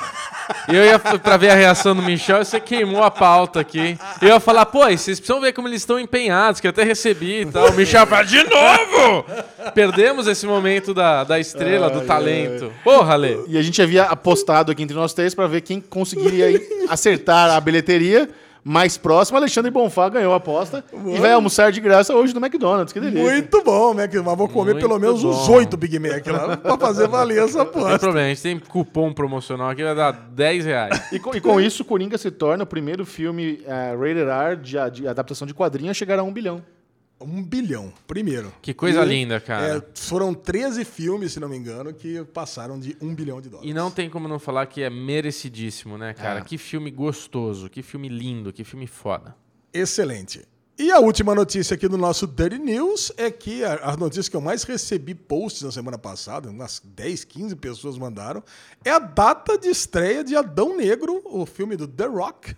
Eu 0.67 0.83
ia 0.85 0.99
pra 0.99 1.37
ver 1.37 1.49
a 1.49 1.55
reação 1.55 1.95
do 1.95 2.01
Michel 2.03 2.41
e 2.41 2.45
você 2.45 2.59
queimou 2.59 3.01
a 3.03 3.09
pauta 3.09 3.59
aqui. 3.61 3.97
Eu 4.21 4.27
ia 4.27 4.39
falar, 4.39 4.65
pô, 4.67 4.81
vocês 4.81 5.19
precisam 5.19 5.41
ver 5.41 5.53
como 5.53 5.67
eles 5.67 5.81
estão 5.81 5.99
empenhados, 5.99 6.59
que 6.61 6.67
eu 6.67 6.71
até 6.71 6.83
recebi 6.83 7.41
e 7.41 7.45
tal. 7.47 7.69
O 7.69 7.73
Michel 7.73 8.05
fala, 8.05 8.23
de 8.23 8.43
novo! 8.43 9.25
Perdemos 9.73 10.27
esse 10.27 10.45
momento 10.45 10.93
da, 10.93 11.23
da 11.23 11.39
estrela, 11.39 11.89
do 11.89 12.01
talento. 12.01 12.71
Porra, 12.83 13.15
Lê. 13.15 13.37
E 13.47 13.57
a 13.57 13.61
gente 13.61 13.81
havia 13.81 14.03
apostado 14.03 14.71
aqui 14.71 14.83
entre 14.83 14.95
nós 14.95 15.13
três 15.13 15.33
pra 15.33 15.47
ver 15.47 15.61
quem 15.61 15.79
conseguiria 15.81 16.61
acertar 16.89 17.49
a 17.51 17.59
bilheteria 17.59 18.29
mais 18.63 18.97
próxima. 18.97 19.39
Alexandre 19.39 19.71
Bonfá 19.71 20.07
ganhou 20.09 20.33
a 20.33 20.37
aposta 20.37 20.83
e 21.07 21.17
vai 21.19 21.31
almoçar 21.33 21.71
de 21.71 21.79
graça 21.81 22.13
hoje 22.15 22.33
no 22.33 22.39
McDonald's. 22.39 22.93
Que 22.93 22.99
delícia. 22.99 23.23
Muito 23.23 23.63
bom, 23.63 23.93
Mac. 23.93 24.13
Mas 24.13 24.37
vou 24.37 24.47
comer 24.47 24.73
Muito 24.73 24.87
pelo 24.87 24.99
menos 24.99 25.23
uns 25.23 25.47
bom. 25.47 25.53
oito 25.55 25.75
Big 25.77 25.97
Mac 25.99 26.25
lá 26.27 26.57
pra 26.57 26.77
fazer 26.77 27.07
valer 27.07 27.43
essa 27.43 27.59
Não 27.59 27.65
tem 27.65 27.81
aposta. 27.81 27.99
problema, 27.99 28.25
a 28.27 28.29
gente 28.29 28.41
tem 28.41 28.59
cupom 28.59 29.11
promocional 29.13 29.69
aqui, 29.69 29.83
vai 29.83 29.95
dar 29.95 30.11
10 30.11 30.65
reais. 30.65 31.11
E 31.11 31.19
com, 31.19 31.35
e 31.35 31.41
com 31.41 31.59
isso, 31.59 31.83
Coringa 31.83 32.17
se 32.17 32.29
torna 32.29 32.63
o 32.63 32.67
primeiro 32.67 33.05
filme 33.05 33.61
eh, 33.65 33.95
rated 33.97 34.29
R 34.29 34.55
de, 34.57 35.01
de 35.01 35.07
adaptação 35.07 35.47
de 35.47 35.53
quadrinho 35.53 35.91
a 35.91 35.93
chegar 35.93 36.19
a 36.19 36.23
um 36.23 36.31
bilhão. 36.31 36.61
Um 37.21 37.41
bilhão, 37.43 37.93
primeiro. 38.07 38.53
Que 38.61 38.73
coisa 38.73 39.03
E, 39.03 39.07
linda, 39.09 39.39
cara. 39.39 39.77
é, 39.77 39.83
foram 39.95 40.33
13 40.33 40.83
filmes, 40.83 41.31
se 41.33 41.39
não 41.39 41.47
me 41.49 41.57
engano, 41.57 41.93
que 41.93 42.23
passaram 42.25 42.79
de 42.79 42.97
um 43.01 43.13
bilhão 43.13 43.39
de 43.39 43.49
dólares. 43.49 43.69
E 43.69 43.73
não 43.73 43.89
tem 43.91 44.09
como 44.09 44.27
não 44.27 44.39
falar 44.39 44.65
que 44.65 44.81
é 44.81 44.89
merecidíssimo, 44.89 45.97
né, 45.97 46.13
cara? 46.13 46.39
É. 46.39 46.43
Que 46.43 46.57
filme 46.57 46.89
gostoso, 46.91 47.69
que 47.69 47.81
filme 47.81 48.09
lindo, 48.09 48.51
que 48.51 48.63
filme 48.63 48.87
foda. 48.87 49.35
Excelente. 49.73 50.41
E 50.77 50.91
a 50.91 50.99
última 50.99 51.35
notícia 51.35 51.75
aqui 51.75 51.87
do 51.87 51.97
nosso 51.97 52.25
Dirty 52.25 52.57
News 52.57 53.11
é 53.15 53.29
que 53.29 53.63
a, 53.63 53.91
a 53.91 53.97
notícia 53.97 54.31
que 54.31 54.35
eu 54.35 54.41
mais 54.41 54.63
recebi 54.63 55.13
posts 55.13 55.61
na 55.61 55.71
semana 55.71 55.97
passada, 55.97 56.49
umas 56.49 56.81
10, 56.83 57.23
15 57.25 57.55
pessoas 57.57 57.97
mandaram, 57.97 58.43
é 58.83 58.89
a 58.89 58.97
data 58.97 59.57
de 59.59 59.67
estreia 59.67 60.23
de 60.23 60.35
Adão 60.35 60.75
Negro, 60.75 61.21
o 61.25 61.45
filme 61.45 61.75
do 61.75 61.87
The 61.87 62.07
Rock, 62.07 62.55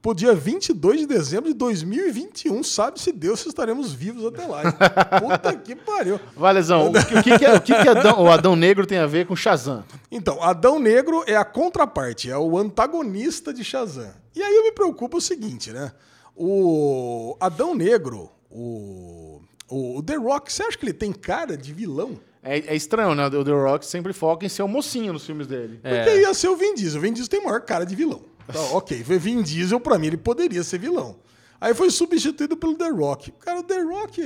pro 0.00 0.14
dia 0.14 0.34
22 0.34 1.00
de 1.00 1.06
dezembro 1.06 1.48
de 1.50 1.54
2021. 1.54 2.62
Sabe-se 2.62 3.10
Deus 3.12 3.40
se 3.40 3.48
estaremos 3.48 3.92
vivos 3.92 4.24
até 4.26 4.46
lá. 4.46 4.62
Puta 5.20 5.54
que 5.56 5.74
pariu. 5.76 6.20
Valezão, 6.36 6.88
o 6.90 6.92
que, 6.92 6.98
o 7.32 7.38
que, 7.38 7.44
é- 7.44 7.54
o 7.54 7.60
que 7.60 7.74
que 7.74 7.88
Adão- 7.88 8.22
o 8.22 8.28
Adão 8.30 8.54
Negro 8.56 8.86
tem 8.86 8.98
a 8.98 9.06
ver 9.06 9.26
com 9.26 9.34
Shazam? 9.36 9.84
Então, 10.10 10.42
Adão 10.42 10.78
Negro 10.78 11.22
é 11.26 11.36
a 11.36 11.44
contraparte, 11.44 12.30
é 12.30 12.36
o 12.38 12.56
antagonista 12.56 13.52
de 13.52 13.64
Shazam. 13.64 14.10
E 14.34 14.42
aí 14.42 14.54
eu 14.54 14.64
me 14.64 14.72
preocupo 14.72 15.16
o 15.18 15.20
seguinte, 15.20 15.72
né? 15.72 15.92
O 16.36 17.36
Adão 17.40 17.74
Negro, 17.74 18.30
o, 18.48 19.40
o, 19.68 20.00
The 20.04 20.14
Rock, 20.14 20.52
você 20.52 20.62
acha 20.62 20.78
que 20.78 20.84
ele 20.84 20.92
tem 20.92 21.12
cara 21.12 21.56
de 21.56 21.72
vilão? 21.72 22.18
É, 22.42 22.58
é 22.58 22.76
estranho, 22.76 23.14
né? 23.16 23.26
O 23.26 23.44
The 23.44 23.50
Rock 23.50 23.84
sempre 23.84 24.12
foca 24.12 24.46
em 24.46 24.48
ser 24.48 24.62
o 24.62 24.68
mocinho 24.68 25.12
nos 25.12 25.26
filmes 25.26 25.48
dele. 25.48 25.80
É. 25.82 25.96
Porque 26.04 26.20
ia 26.20 26.32
ser 26.32 26.46
o 26.48 26.56
Vin 26.56 26.74
Diesel. 26.74 26.98
O 27.00 27.02
Vin 27.02 27.12
Diesel 27.12 27.28
tem 27.28 27.44
maior 27.44 27.60
cara 27.62 27.84
de 27.84 27.96
vilão. 27.96 28.22
Tá, 28.52 28.60
ok, 28.72 29.02
Vin 29.02 29.42
Diesel, 29.42 29.78
pra 29.80 29.98
mim, 29.98 30.06
ele 30.08 30.16
poderia 30.16 30.62
ser 30.64 30.78
vilão. 30.78 31.16
Aí 31.60 31.74
foi 31.74 31.90
substituído 31.90 32.56
pelo 32.56 32.76
The 32.76 32.88
Rock. 32.88 33.32
Cara, 33.40 33.58
o 33.58 33.62
The 33.64 33.80
Rock, 33.82 34.22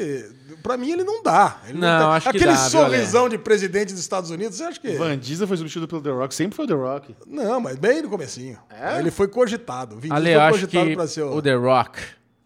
pra 0.62 0.76
mim, 0.76 0.90
ele 0.92 1.02
não 1.02 1.22
dá. 1.22 1.62
Ele 1.66 1.78
Não, 1.78 1.98
tem- 1.98 2.08
acho 2.08 2.30
que 2.30 2.36
Aquele 2.36 2.52
dá, 2.52 2.60
viu, 2.68 2.70
sorrisão 2.70 3.28
de 3.28 3.38
presidente 3.38 3.92
dos 3.92 4.00
Estados 4.02 4.28
Unidos, 4.30 4.58
você 4.58 4.64
acha 4.64 4.78
que... 4.78 4.90
Van 4.96 5.16
Diesel 5.16 5.46
foi 5.48 5.56
substituído 5.56 5.88
pelo 5.88 6.02
The 6.02 6.10
Rock, 6.10 6.34
sempre 6.34 6.54
foi 6.54 6.66
o 6.66 6.68
The 6.68 6.74
Rock. 6.74 7.16
Não, 7.26 7.58
mas 7.58 7.76
bem 7.76 8.02
no 8.02 8.10
comecinho. 8.10 8.58
É? 8.68 8.98
Ele 8.98 9.10
foi 9.10 9.28
cogitado. 9.28 9.96
Vin 9.96 10.10
Diesel 10.10 10.16
Ale, 10.16 10.32
foi 10.34 10.40
acho 10.42 10.50
cogitado 10.52 10.86
que 10.90 10.94
pra 10.94 11.06
ser 11.06 11.22
o... 11.22 11.34
o 11.34 11.40
The 11.40 11.54
Rock, 11.54 12.00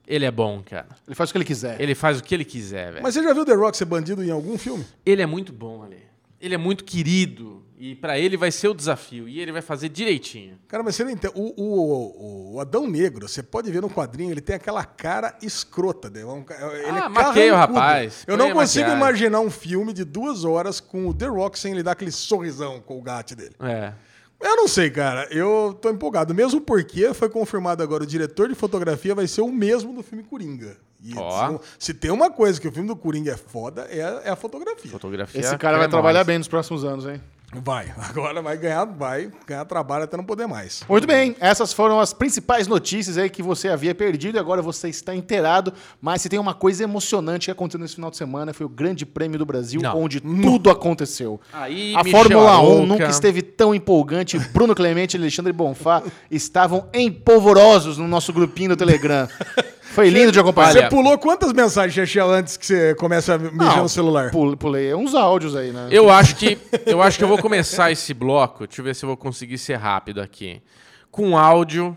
ele 0.07 0.25
é 0.25 0.31
bom, 0.31 0.63
cara. 0.65 0.87
Ele 1.05 1.17
faz 1.17 1.31
o 1.31 1.33
que 1.33 1.39
ele 1.39 1.45
quiser. 1.45 1.81
Ele 1.81 1.95
faz 1.97 2.21
o 2.21 2.23
que 2.23 2.33
ele 2.33 2.45
quiser, 2.45 2.93
velho. 2.93 3.03
Mas 3.03 3.13
você 3.15 3.25
já 3.25 3.33
viu 3.33 3.43
o 3.43 3.45
The 3.45 3.55
Rock 3.55 3.77
ser 3.77 3.87
bandido 3.87 4.23
em 4.23 4.31
algum 4.31 4.57
filme? 4.57 4.87
Ele 5.05 5.21
é 5.21 5.27
muito 5.27 5.53
bom, 5.53 5.83
Ale. 5.83 5.99
Ele 6.41 6.55
é 6.55 6.59
muito 6.59 6.85
querido. 6.85 7.66
E 7.79 7.95
pra 7.95 8.19
ele 8.19 8.37
vai 8.39 8.51
ser 8.51 8.69
o 8.69 8.75
desafio. 8.75 9.29
E 9.29 9.39
ele 9.39 9.53
vai 9.53 9.61
fazer 9.61 9.91
direitinho. 9.91 10.59
Cara, 10.67 10.83
mas 10.83 10.97
você 10.97 11.05
não 11.05 11.11
entende. 11.11 11.35
O, 11.37 11.53
o, 11.63 12.55
o 12.55 12.61
Adão 12.61 12.87
Negro, 12.87 13.29
você 13.29 13.43
pode 13.43 13.71
ver 13.71 13.83
no 13.83 13.91
quadrinho, 13.91 14.31
ele 14.31 14.41
tem 14.41 14.57
aquela 14.57 14.83
cara 14.85 15.37
escrota. 15.43 16.09
Né? 16.09 16.21
Ele 16.23 16.99
Ah, 16.99 17.05
é 17.05 17.09
maqueia 17.09 17.53
o 17.53 17.57
rapaz, 17.57 18.25
Eu 18.27 18.37
não 18.37 18.51
consigo 18.53 18.89
maquiagem. 18.89 18.97
imaginar 18.97 19.41
um 19.41 19.51
filme 19.51 19.93
de 19.93 20.05
duas 20.05 20.43
horas 20.45 20.81
com 20.81 21.07
o 21.07 21.13
The 21.13 21.27
Rock 21.27 21.59
sem 21.59 21.73
ele 21.73 21.83
dar 21.83 21.93
aquele 21.93 22.11
sorrisão 22.13 22.81
com 22.81 22.99
o 22.99 23.03
gato 23.03 23.37
dele. 23.37 23.55
É. 23.61 23.93
Eu 24.41 24.57
não 24.57 24.69
sei, 24.69 24.91
cara. 24.91 25.27
Eu 25.31 25.77
tô 25.81 25.91
empolgado. 25.91 26.35
Mesmo 26.35 26.61
porque 26.63 27.13
foi 27.13 27.29
confirmado 27.29 27.83
agora 27.83 28.05
o 28.05 28.07
diretor 28.07 28.49
de 28.49 28.55
fotografia 28.55 29.15
vai 29.15 29.27
ser 29.27 29.41
o 29.43 29.53
mesmo 29.53 29.93
do 29.95 30.03
filme 30.03 30.25
Coringa. 30.25 30.77
E 31.03 31.13
Ó. 31.17 31.59
se, 31.79 31.93
tem 31.95 32.11
uma 32.11 32.31
coisa 32.31 32.59
que 32.61 32.67
o 32.67 32.73
filme 32.73 32.89
do 32.89 32.97
Coringa 32.97 33.33
é 33.33 33.37
foda, 33.37 33.83
é, 33.91 34.03
a- 34.03 34.23
é 34.25 34.31
a 34.31 34.37
fotografia. 34.37 34.91
Fotografia. 34.91 35.41
Esse 35.41 35.51
cara 35.59 35.77
vai 35.77 35.87
cremosa. 35.87 35.91
trabalhar 35.91 36.25
bem 36.25 36.39
nos 36.39 36.49
próximos 36.49 36.85
anos, 36.85 37.07
hein? 37.07 37.21
Vai. 37.55 37.93
Agora 38.11 38.43
vai 38.43 38.57
ganhar, 38.57 38.85
vai 38.85 39.31
ganhar 39.47 39.65
trabalho 39.65 40.05
até 40.05 40.17
não 40.17 40.25
poder 40.25 40.47
mais. 40.47 40.83
Muito 40.89 41.07
bem, 41.07 41.37
essas 41.41 41.73
foram 41.73 42.01
as 42.01 42.13
principais 42.13 42.67
notícias 42.67 43.17
aí 43.17 43.31
que 43.31 43.43
você 43.43 43.69
havia 43.69 43.95
perdido 43.95 44.37
e 44.37 44.39
agora 44.39 44.61
você 44.61 44.89
está 44.89 45.15
inteirado. 45.15 45.73
Mas 46.01 46.23
se 46.23 46.29
tem 46.29 46.39
uma 46.39 46.55
coisa 46.55 46.83
emocionante 46.83 47.47
que 47.47 47.51
aconteceu 47.51 47.81
nesse 47.81 47.95
final 47.95 48.11
de 48.11 48.17
semana, 48.17 48.53
foi 48.53 48.67
o 48.67 48.69
Grande 48.69 49.07
Prêmio 49.07 49.39
do 49.39 49.47
Brasil, 49.47 49.81
Não. 49.81 49.97
onde 50.03 50.21
tudo 50.21 50.71
aconteceu. 50.71 51.41
Aí, 51.53 51.95
A 51.95 52.03
Michel 52.03 52.21
Fórmula 52.21 52.51
1 52.51 52.55
Arouca. 52.55 52.87
nunca 52.87 53.09
esteve 53.09 53.43
tão 53.43 53.75
empolgante. 53.75 54.39
Bruno 54.39 54.75
Clemente 54.75 55.17
e 55.17 55.21
Alexandre 55.21 55.53
Bonfá 55.53 56.03
estavam 56.31 56.89
empolvorosos 56.93 57.97
no 57.97 58.09
nosso 58.09 58.33
grupinho 58.33 58.71
do 58.71 58.77
Telegram. 58.77 59.29
Foi 59.97 60.11
lindo 60.11 60.31
de 60.31 60.39
acompanhar. 60.39 60.73
Você 60.73 60.89
pulou 60.89 61.17
quantas 61.19 61.53
mensagens, 61.55 61.95
Chechel, 61.95 62.31
antes 62.31 62.57
que 62.59 62.67
você 62.67 62.95
comece 62.97 63.33
a 63.33 63.39
mexer 63.39 63.57
Não, 63.57 63.83
no 63.85 63.89
celular? 63.89 64.31
Pul- 64.31 64.55
Pulei 64.57 64.95
uns 64.95 65.15
áudios 65.15 65.57
aí, 65.57 65.73
né? 65.73 65.89
Eu 65.91 66.11
acho 66.11 66.37
que 66.37 66.59
eu 66.85 67.01
acho 67.01 67.17
que 67.17 67.25
eu 67.25 67.29
vou 67.29 67.39
começar 67.39 67.91
esse 67.91 68.13
bloco. 68.13 68.67
Deixa 68.67 68.83
eu 68.83 68.85
ver 68.85 68.95
se 68.95 69.05
eu 69.05 69.09
vou 69.09 69.17
conseguir 69.17 69.57
ser 69.57 69.77
rápido 69.77 70.21
aqui. 70.21 70.61
Com 71.11 71.39
áudio 71.39 71.97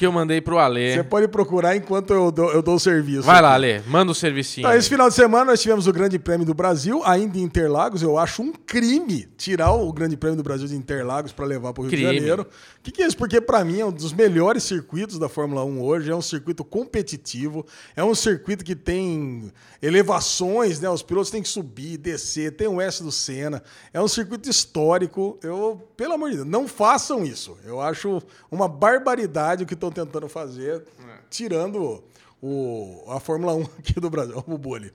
que 0.00 0.06
eu 0.06 0.12
mandei 0.12 0.40
pro 0.40 0.56
Alê. 0.56 0.94
Você 0.94 1.04
pode 1.04 1.28
procurar 1.28 1.76
enquanto 1.76 2.14
eu 2.14 2.32
dou, 2.32 2.50
eu 2.50 2.62
dou 2.62 2.76
o 2.76 2.80
serviço. 2.80 3.24
Vai 3.24 3.42
lá, 3.42 3.48
aqui. 3.48 3.56
Alê. 3.56 3.80
Manda 3.80 4.10
o 4.10 4.14
servicinho. 4.14 4.66
Tá, 4.66 4.74
esse 4.74 4.88
final 4.88 5.10
de 5.10 5.14
semana 5.14 5.44
nós 5.44 5.60
tivemos 5.60 5.86
o 5.86 5.92
Grande 5.92 6.18
Prêmio 6.18 6.46
do 6.46 6.54
Brasil, 6.54 7.02
ainda 7.04 7.36
em 7.36 7.42
Interlagos. 7.42 8.00
Eu 8.00 8.16
acho 8.16 8.40
um 8.40 8.50
crime 8.50 9.28
tirar 9.36 9.72
o 9.72 9.92
Grande 9.92 10.16
Prêmio 10.16 10.38
do 10.38 10.42
Brasil 10.42 10.66
de 10.66 10.74
Interlagos 10.74 11.32
para 11.32 11.44
levar 11.44 11.74
para 11.74 11.82
o 11.82 11.84
Rio 11.84 11.90
Crime. 11.90 12.12
de 12.12 12.16
Janeiro. 12.16 12.42
O 12.44 12.82
que, 12.82 12.90
que 12.90 13.02
é 13.02 13.06
isso? 13.06 13.16
Porque 13.18 13.42
para 13.42 13.62
mim 13.62 13.80
é 13.80 13.84
um 13.84 13.92
dos 13.92 14.14
melhores 14.14 14.62
circuitos 14.62 15.18
da 15.18 15.28
Fórmula 15.28 15.66
1 15.66 15.82
hoje. 15.82 16.10
É 16.10 16.16
um 16.16 16.22
circuito 16.22 16.64
competitivo, 16.64 17.66
é 17.94 18.02
um 18.02 18.14
circuito 18.14 18.64
que 18.64 18.74
tem 18.74 19.52
elevações, 19.82 20.80
né? 20.80 20.88
Os 20.88 21.02
pilotos 21.02 21.30
têm 21.30 21.42
que 21.42 21.48
subir, 21.48 21.98
descer, 21.98 22.56
tem 22.56 22.66
o 22.66 22.80
S 22.80 23.02
do 23.02 23.12
Senna. 23.12 23.62
É 23.92 24.00
um 24.00 24.08
circuito 24.08 24.48
histórico. 24.48 25.38
Eu, 25.42 25.86
pelo 25.94 26.14
amor 26.14 26.30
de 26.30 26.36
Deus, 26.36 26.48
não 26.48 26.66
façam 26.66 27.22
isso. 27.22 27.58
Eu 27.66 27.82
acho 27.82 28.22
uma 28.50 28.66
barbaridade 28.66 29.64
o 29.64 29.66
que 29.66 29.76
estão 29.90 30.06
tentando 30.06 30.28
fazer, 30.28 30.82
tirando 31.28 32.02
o, 32.42 33.04
a 33.08 33.20
Fórmula 33.20 33.54
1 33.54 33.62
aqui 33.78 34.00
do 34.00 34.08
Brasil, 34.08 34.38
o 34.38 34.42
Bubu 34.42 34.74
ali. 34.74 34.92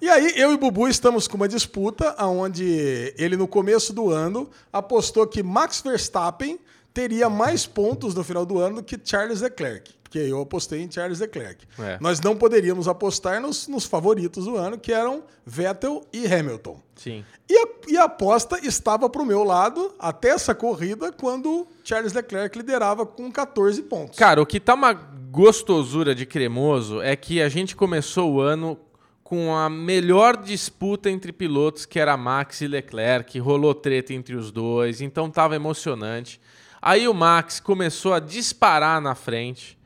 E 0.00 0.08
aí, 0.08 0.32
eu 0.36 0.52
e 0.52 0.54
o 0.54 0.58
Bubu 0.58 0.88
estamos 0.88 1.28
com 1.28 1.36
uma 1.36 1.48
disputa 1.48 2.14
onde 2.24 3.14
ele, 3.18 3.36
no 3.36 3.46
começo 3.46 3.92
do 3.92 4.10
ano, 4.10 4.48
apostou 4.72 5.26
que 5.26 5.42
Max 5.42 5.80
Verstappen 5.80 6.58
teria 6.96 7.28
mais 7.28 7.66
pontos 7.66 8.14
no 8.14 8.24
final 8.24 8.46
do 8.46 8.58
ano 8.58 8.76
do 8.76 8.82
que 8.82 8.98
Charles 9.04 9.42
Leclerc. 9.42 9.92
Porque 10.02 10.18
eu 10.18 10.40
apostei 10.40 10.80
em 10.80 10.90
Charles 10.90 11.20
Leclerc. 11.20 11.66
É. 11.78 11.98
Nós 12.00 12.22
não 12.22 12.34
poderíamos 12.34 12.88
apostar 12.88 13.38
nos, 13.38 13.68
nos 13.68 13.84
favoritos 13.84 14.46
do 14.46 14.56
ano, 14.56 14.78
que 14.78 14.94
eram 14.94 15.22
Vettel 15.44 16.06
e 16.10 16.26
Hamilton. 16.26 16.80
Sim. 16.94 17.22
E 17.46 17.54
a, 17.54 17.68
e 17.88 17.98
a 17.98 18.04
aposta 18.04 18.58
estava 18.66 19.10
para 19.10 19.20
o 19.20 19.26
meu 19.26 19.44
lado 19.44 19.94
até 19.98 20.30
essa 20.30 20.54
corrida, 20.54 21.12
quando 21.12 21.66
Charles 21.84 22.14
Leclerc 22.14 22.56
liderava 22.56 23.04
com 23.04 23.30
14 23.30 23.82
pontos. 23.82 24.18
Cara, 24.18 24.40
o 24.40 24.46
que 24.46 24.58
tá 24.58 24.72
uma 24.72 24.94
gostosura 24.94 26.14
de 26.14 26.24
cremoso 26.24 27.02
é 27.02 27.14
que 27.14 27.42
a 27.42 27.48
gente 27.50 27.76
começou 27.76 28.32
o 28.32 28.40
ano 28.40 28.78
com 29.22 29.54
a 29.54 29.68
melhor 29.68 30.38
disputa 30.38 31.10
entre 31.10 31.30
pilotos, 31.30 31.84
que 31.84 31.98
era 31.98 32.16
Max 32.16 32.62
e 32.62 32.66
Leclerc, 32.66 33.38
rolou 33.38 33.74
treta 33.74 34.14
entre 34.14 34.34
os 34.34 34.50
dois, 34.50 35.02
então 35.02 35.28
tava 35.28 35.54
emocionante. 35.54 36.40
Aí 36.80 37.08
o 37.08 37.14
Max 37.14 37.60
começou 37.60 38.14
a 38.14 38.20
disparar 38.20 39.00
na 39.00 39.14
frente, 39.14 39.78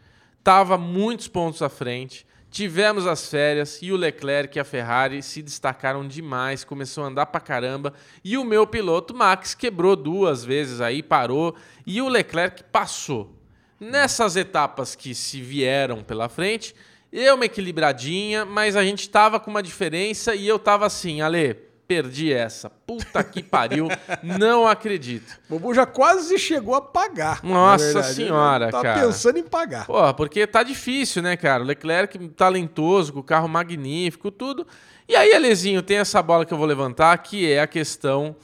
tava 0.42 0.76
muitos 0.76 1.29
pontos 1.29 1.62
à 1.62 1.68
frente. 1.68 2.26
Tivemos 2.50 3.07
as 3.07 3.31
férias 3.31 3.79
e 3.81 3.92
o 3.92 3.96
Leclerc 3.96 4.59
e 4.59 4.61
a 4.61 4.64
Ferrari 4.64 5.22
se 5.22 5.40
destacaram 5.40 6.07
demais, 6.07 6.64
começou 6.64 7.05
a 7.05 7.07
andar 7.07 7.26
pra 7.26 7.40
caramba. 7.40 7.94
E 8.24 8.37
o 8.37 8.44
meu 8.44 8.66
piloto 8.66 9.14
Max 9.14 9.55
quebrou 9.55 9.94
duas 9.94 10.44
vezes 10.44 10.81
aí, 10.81 11.00
parou, 11.00 11.55
e 11.87 12.03
o 12.03 12.09
Leclerc 12.09 12.64
passou. 12.64 13.37
Nessas 13.79 14.35
etapas 14.35 14.96
que 14.96 15.14
se 15.14 15.40
vieram 15.40 16.03
pela 16.03 16.29
frente, 16.29 16.74
eu 17.12 17.37
uma 17.37 17.44
equilibradinha, 17.44 18.44
mas 18.44 18.74
a 18.74 18.85
gente 18.85 19.09
tava 19.09 19.38
com 19.38 19.50
uma 19.50 19.62
diferença 19.62 20.35
e 20.35 20.46
eu 20.46 20.59
tava 20.59 20.87
assim, 20.87 21.20
Ale, 21.20 21.57
perdi 21.90 22.33
essa. 22.33 22.70
Puta 22.70 23.24
que 23.24 23.42
pariu, 23.42 23.88
não 24.22 24.64
acredito. 24.64 25.40
O 25.48 25.55
Bubu 25.59 25.74
já 25.74 25.85
quase 25.85 26.38
chegou 26.38 26.76
a 26.76 26.81
pagar. 26.81 27.42
Nossa 27.42 27.85
verdade. 27.85 28.14
senhora, 28.14 28.64
Ele 28.66 28.72
tá 28.72 28.81
cara. 28.81 29.00
pensando 29.00 29.38
em 29.40 29.42
pagar. 29.42 29.87
Porra, 29.87 30.14
porque 30.14 30.46
tá 30.46 30.62
difícil, 30.62 31.20
né, 31.20 31.37
cara? 31.37 31.64
O 31.64 31.66
Leclerc 31.66 32.16
talentoso, 32.29 33.12
com 33.12 33.18
o 33.18 33.24
carro 33.24 33.48
magnífico, 33.48 34.31
tudo. 34.31 34.64
E 35.09 35.16
aí, 35.16 35.35
Alezinho, 35.35 35.83
tem 35.83 35.96
essa 35.96 36.22
bola 36.22 36.46
que 36.46 36.55
eu 36.55 36.59
vou 36.59 36.64
levantar, 36.64 37.18
que 37.18 37.50
é 37.50 37.61
a 37.61 37.66
questão 37.66 38.37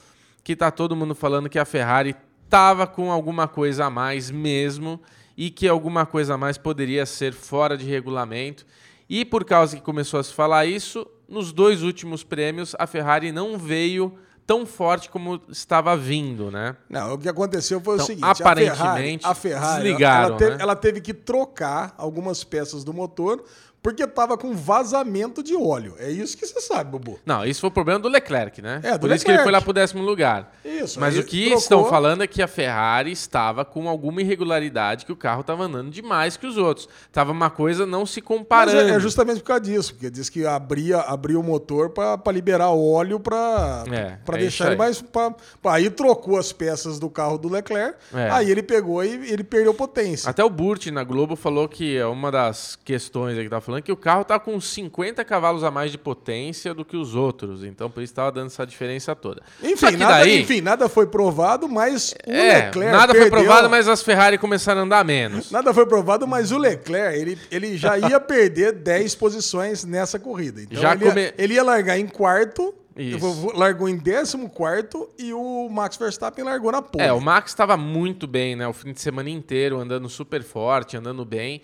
que 0.43 0.57
tá 0.57 0.73
todo 0.73 0.97
mundo 0.97 1.15
falando 1.15 1.49
que 1.49 1.61
a 1.61 1.65
Ferrari 1.65 2.17
tava 2.51 2.85
com 2.85 3.13
alguma 3.13 3.47
coisa 3.47 3.85
a 3.85 3.91
mais 3.91 4.29
mesmo 4.29 5.01
e 5.37 5.51
que 5.51 5.69
alguma 5.69 6.05
coisa 6.05 6.35
a 6.35 6.39
mais 6.39 6.59
poderia 6.59 7.07
ser 7.07 7.33
fora 7.33 7.77
de 7.77 7.85
regulamento. 7.87 8.67
E 9.09 9.25
por 9.25 9.45
causa 9.45 9.77
que 9.77 9.83
começou 9.83 10.19
a 10.19 10.25
se 10.25 10.35
falar 10.35 10.67
isso, 10.67 11.07
nos 11.29 11.53
dois 11.53 11.83
últimos 11.83 12.23
prêmios 12.23 12.75
a 12.79 12.87
Ferrari 12.87 13.33
não 13.33 13.59
veio 13.59 14.19
tão 14.47 14.65
forte 14.65 15.11
como 15.11 15.41
estava 15.49 15.97
vindo, 15.97 16.51
né? 16.51 16.77
Não, 16.89 17.15
o 17.15 17.19
que 17.19 17.29
aconteceu 17.29 17.81
foi 17.81 17.95
Então, 17.95 18.05
o 18.05 18.07
seguinte: 18.07 18.43
aparentemente, 18.43 19.27
a 19.27 19.35
Ferrari, 19.35 19.35
a 19.35 19.35
Ferrari 19.35 19.83
desligaram, 19.83 20.27
ela, 20.29 20.37
teve, 20.37 20.51
né? 20.51 20.57
ela 20.61 20.77
teve 20.77 21.01
que 21.01 21.12
trocar 21.12 21.95
algumas 21.99 22.45
peças 22.45 22.85
do 22.85 22.95
motor 22.95 23.45
porque 23.87 24.03
estava 24.03 24.37
com 24.37 24.53
vazamento 24.53 25.44
de 25.44 25.55
óleo. 25.55 25.94
É 26.01 26.11
isso 26.11 26.37
que 26.37 26.44
você 26.44 26.61
sabe, 26.61 26.90
Bubu. 26.90 27.20
Não, 27.25 27.44
isso 27.44 27.61
foi 27.61 27.68
o 27.68 27.72
problema 27.72 28.01
do 28.01 28.09
Leclerc, 28.09 28.61
né? 28.61 28.81
É, 28.83 28.92
do 28.99 29.07
Por 29.07 29.12
isso 29.12 29.25
que 29.25 29.31
ele 29.31 29.38
Leclerc. 29.38 29.42
foi 29.44 29.53
lá 29.53 29.61
pro 29.61 29.72
décimo 29.72 30.03
lugar. 30.03 30.53
Isso, 30.64 30.99
Mas 30.99 31.16
o 31.16 31.22
que 31.22 31.42
trocou. 31.44 31.59
estão 31.62 31.85
falando 31.85 32.25
é 32.25 32.27
que 32.27 32.42
a 32.42 32.49
Ferrari 32.49 33.12
estava 33.12 33.64
com 33.64 33.88
alguma 33.88 34.20
irregularidade, 34.20 35.07
que 35.07 35.12
o 35.12 35.16
carro 35.16 35.42
estava 35.42 35.62
andando 35.62 35.88
demais 35.88 36.37
que 36.37 36.49
os 36.49 36.57
outros. 36.57 36.88
Tava 37.12 37.31
uma 37.31 37.49
coisa 37.49 37.87
não 37.87 38.05
se 38.05 38.20
Mas 38.20 38.27
comparando. 38.27 38.90
é, 38.90 38.96
é 38.96 38.99
justamente 38.99 39.38
por 39.38 39.46
causa 39.46 39.62
disso, 39.62 39.94
porque 39.94 40.11
diz 40.11 40.29
que 40.29 40.44
abria, 40.44 40.99
abria 41.03 41.38
o 41.38 41.42
motor 41.44 41.90
para 41.90 42.33
liberar 42.33 42.70
óleo 42.70 43.20
para 43.20 43.85
É, 43.92 44.18
para 44.25 44.37
é 44.37 44.40
deixar 44.40 44.66
ele 44.66 44.77
mais. 44.77 45.01
Pra, 45.01 45.31
pra- 45.62 45.75
aí 45.75 45.88
trocou 45.90 46.37
as 46.38 46.53
peças 46.53 46.99
do 46.99 47.09
carro 47.09 47.38
do 47.38 47.49
Leclerc, 47.49 47.96
É. 48.12 48.31
aí 48.31 48.51
ele 48.51 48.64
pegou 48.64 49.05
e 49.05 49.31
ele 49.33 49.44
perdeu 49.44 49.72
potência. 49.72 50.29
Até 50.29 50.42
o 50.42 50.51
Burt 50.51 50.87
na 50.87 51.05
Globo 51.05 51.37
falou 51.37 51.68
que 51.68 51.96
é 51.96 52.05
uma 52.07 52.33
das 52.33 52.77
questões 52.85 53.38
aí 53.38 53.44
que 53.44 53.51
tava 53.51 53.61
falando 53.61 53.76
que 53.83 53.93
o 53.93 53.97
carro 53.97 54.25
tá 54.25 54.39
com 54.39 54.61
50 54.61 55.25
cavalos 55.25 55.62
a 55.65 55.71
mais 55.71 55.91
de 55.93 55.99
potência 55.99 56.73
do 56.75 56.85
que 56.85 56.97
os 56.97 57.15
outros. 57.15 57.65
Então 57.65 57.91
por 57.91 58.03
isso 58.03 58.15
tava 58.15 58.33
dando 58.33 58.47
essa 58.47 58.67
diferença 58.67 59.15
toda. 59.15 59.43
Enfim 59.62 59.97
nada, 59.97 60.19
daí, 60.19 60.41
enfim, 60.43 60.61
nada 60.61 60.89
foi 60.89 61.07
provado, 61.07 61.69
mas 61.69 62.12
o 62.27 62.31
é, 62.31 62.67
Leclerc. 62.67 62.93
nada 62.97 63.12
foi 63.15 63.23
perdeu- 63.31 63.39
provado, 63.45 63.71
mas 63.71 63.89
as 63.89 64.03
Ferrari 64.03 64.39
começaram 64.39 64.81
a 64.81 64.85
andar 64.85 65.05
menos. 65.05 65.51
Nada 65.51 65.73
foi 65.75 65.87
provado, 65.87 66.27
mas 66.27 66.53
o 66.53 66.59
Leclerc, 66.59 67.19
ele, 67.19 67.39
ele 67.51 67.77
já 67.77 67.97
ia 67.99 68.21
perder 68.21 68.73
10 68.73 69.15
posições 69.15 69.85
nessa 69.85 70.19
corrida. 70.19 70.62
Então 70.62 70.81
Já 70.81 70.93
ele, 70.95 71.05
ia, 71.05 71.11
come- 71.11 71.35
ele 71.39 71.55
ia 71.55 71.62
largar 71.62 71.99
em 71.99 72.07
quarto, 72.07 72.75
Isso. 72.97 73.53
largou 73.55 73.89
em 73.89 73.97
décimo 73.97 74.49
quarto 74.49 75.09
e 75.19 75.33
o 75.33 75.69
Max 75.69 75.97
Verstappen 75.97 76.45
largou 76.45 76.73
na 76.73 76.81
pole. 76.81 77.05
É, 77.05 77.12
o 77.12 77.21
Max 77.21 77.51
estava 77.51 77.77
muito 77.77 78.27
bem, 78.27 78.57
né? 78.57 78.67
O 78.67 78.73
fim 78.73 78.93
de 78.93 79.01
semana 79.01 79.29
inteiro, 79.29 79.79
andando 79.79 80.09
super 80.09 80.43
forte, 80.43 80.97
andando 80.97 81.25
bem. 81.25 81.61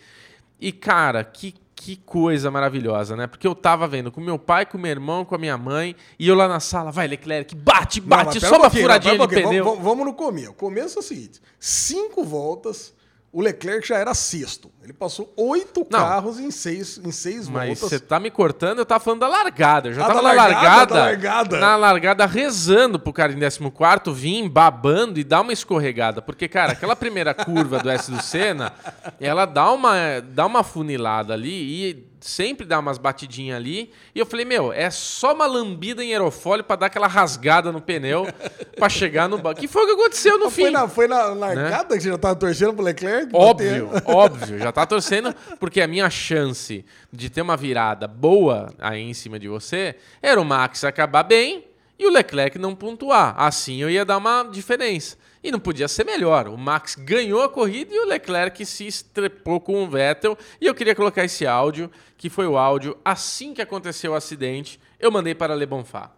E, 0.61 0.71
cara, 0.71 1.25
que, 1.25 1.55
que 1.85 1.97
coisa 1.97 2.49
maravilhosa, 2.49 3.17
né? 3.17 3.27
Porque 3.27 3.45
eu 3.45 3.57
tava 3.57 3.89
vendo 3.89 4.13
com 4.13 4.21
meu 4.21 4.39
pai, 4.39 4.65
com 4.65 4.79
meu 4.79 4.91
irmão, 4.93 5.25
com 5.25 5.35
a 5.35 5.39
minha 5.39 5.59
mãe, 5.59 5.97
e 6.17 6.29
eu 6.29 6.37
lá 6.37 6.47
na 6.47 6.61
sala, 6.61 6.93
vai, 6.93 7.09
Leclerc, 7.09 7.57
bate, 7.57 8.01
Não, 8.01 8.07
bate, 8.07 8.39
pera 8.39 8.49
só 8.49 8.57
um 8.57 8.61
uma 8.61 8.71
furadinha 8.71 9.15
não, 9.17 9.27
de 9.27 9.35
pneu. 9.35 9.65
Vamos, 9.65 9.65
vamos- 9.65 9.83
vamos 9.85 10.07
no 10.07 10.15
começo. 10.15 10.51
O 10.51 10.55
começo 10.55 10.97
é 10.97 11.01
o 11.01 11.03
seguinte: 11.03 11.43
cinco 11.59 12.23
voltas, 12.25 12.95
o 13.33 13.41
Leclerc 13.41 13.89
já 13.89 13.97
era 13.97 14.13
sexto. 14.13 14.71
Ele 14.83 14.93
passou 14.93 15.33
oito 15.39 15.87
Não. 15.91 15.99
carros 16.01 16.39
em 16.39 16.51
seis, 16.51 17.01
em 17.03 17.11
seis 17.11 17.49
Mas 17.49 17.79
voltas. 17.81 17.89
você 17.89 17.99
tá 17.99 18.21
me 18.21 18.31
cortando, 18.31 18.81
eu 18.81 18.85
tava 18.87 19.03
falando 19.03 19.21
da 19.21 19.29
largada. 19.29 19.89
Eu 19.89 19.95
já 19.95 20.03
Ah, 20.05 20.07
tava 20.09 20.21
na 20.23 20.33
largada, 20.33 20.61
largada, 20.61 20.95
da 20.95 21.01
largada. 21.01 21.59
na 21.61 21.77
largada 21.77 22.27
rezando 22.27 22.99
pro 22.99 23.13
cara 23.13 23.33
em 23.33 23.41
14 23.41 24.13
vir 24.13 24.49
babando 24.51 25.19
e 25.19 25.25
dar 25.25 25.41
uma 25.41 25.53
escorregada. 25.53 26.21
Porque, 26.21 26.47
cara, 26.47 26.73
aquela 26.73 26.95
primeira 26.95 27.33
curva 27.33 27.79
do 27.79 27.89
S 27.89 28.11
do 28.11 28.23
Senna, 28.23 28.73
ela 29.19 29.47
dá 29.47 29.73
uma, 29.73 30.21
dá 30.21 30.45
uma 30.45 30.63
funilada 30.63 31.33
ali 31.33 31.89
e 31.91 32.12
sempre 32.23 32.67
dá 32.67 32.79
umas 32.79 32.99
batidinhas 32.99 33.57
ali. 33.57 33.93
E 34.15 34.19
eu 34.19 34.27
falei, 34.27 34.45
meu, 34.45 34.73
é 34.73 34.91
só 34.91 35.35
uma 35.35 35.47
lambida 35.47 36.03
em 36.03 36.13
aerofólio 36.13 36.65
pra 36.65 36.77
dar 36.77 36.87
aquela 36.87 37.07
rasgada 37.07 37.73
no 37.73 37.81
pneu 37.81 38.27
pra 38.77 38.89
chegar 38.89 39.29
no 39.29 39.39
banco. 39.39 39.61
Que 39.61 39.69
foi 39.69 39.83
o 39.83 39.87
que 39.87 39.93
aconteceu 39.93 40.39
no 40.39 40.51
fim. 40.51 40.63
Foi 40.63 40.71
na, 40.71 40.89
foi 40.89 41.09
na 41.09 41.25
largada 41.27 41.97
que 41.97 42.03
você 42.03 42.09
já 42.09 42.19
tava 42.19 42.37
torcendo 42.37 42.75
pro 42.75 42.85
Leclerc? 42.85 43.31
Óbvio, 43.35 43.91
óbvio. 44.07 44.59
Já 44.59 44.73
tá 44.73 44.87
torcendo, 44.87 45.35
porque 45.59 45.81
a 45.81 45.87
minha 45.87 46.09
chance 46.09 46.85
de 47.13 47.29
ter 47.29 47.43
uma 47.43 47.57
virada 47.57 48.07
boa 48.07 48.73
aí 48.79 49.03
em 49.03 49.15
cima 49.15 49.39
de 49.39 49.49
você 49.49 49.97
era 50.21 50.41
o 50.41 50.45
Max 50.45 50.85
acabar 50.85 51.23
bem 51.23 51.67
e 51.99 52.07
o 52.07 52.11
Leclerc 52.11 52.59
não 52.59 52.75
pontuar. 52.75 53.35
Assim 53.37 53.81
eu 53.83 53.91
ia 53.91 54.05
dar 54.05 54.19
uma 54.19 54.45
diferença. 54.45 55.17
E 55.43 55.51
não 55.51 55.59
podia 55.59 55.89
ser 55.89 56.05
melhor. 56.05 56.47
O 56.47 56.57
Max 56.57 56.95
ganhou 56.95 57.43
a 57.43 57.49
corrida 57.49 57.93
e 57.93 57.99
o 57.99 58.07
Leclerc 58.07 58.65
se 58.65 58.87
estrepou 58.87 59.61
com 59.61 59.83
o 59.83 59.91
Vettel. 59.91 60.39
E 60.61 60.67
eu 60.67 60.75
queria 60.75 60.95
colocar 60.95 61.25
esse 61.25 61.47
áudio, 61.47 61.91
que 62.17 62.31
foi 62.31 62.47
o 62.47 62.57
áudio 62.57 62.97
assim 63.05 63.53
que 63.53 63.61
aconteceu 63.61 64.13
o 64.13 64.15
acidente. 64.15 64.79
Eu 65.01 65.11
mandei 65.11 65.35
para 65.35 65.57
Le 65.57 65.67
Bonfá. 65.67 66.13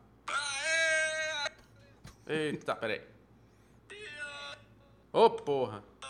Eita, 2.27 2.77
peraí. 2.77 3.01
Ô, 5.13 5.31
porra. 5.31 5.83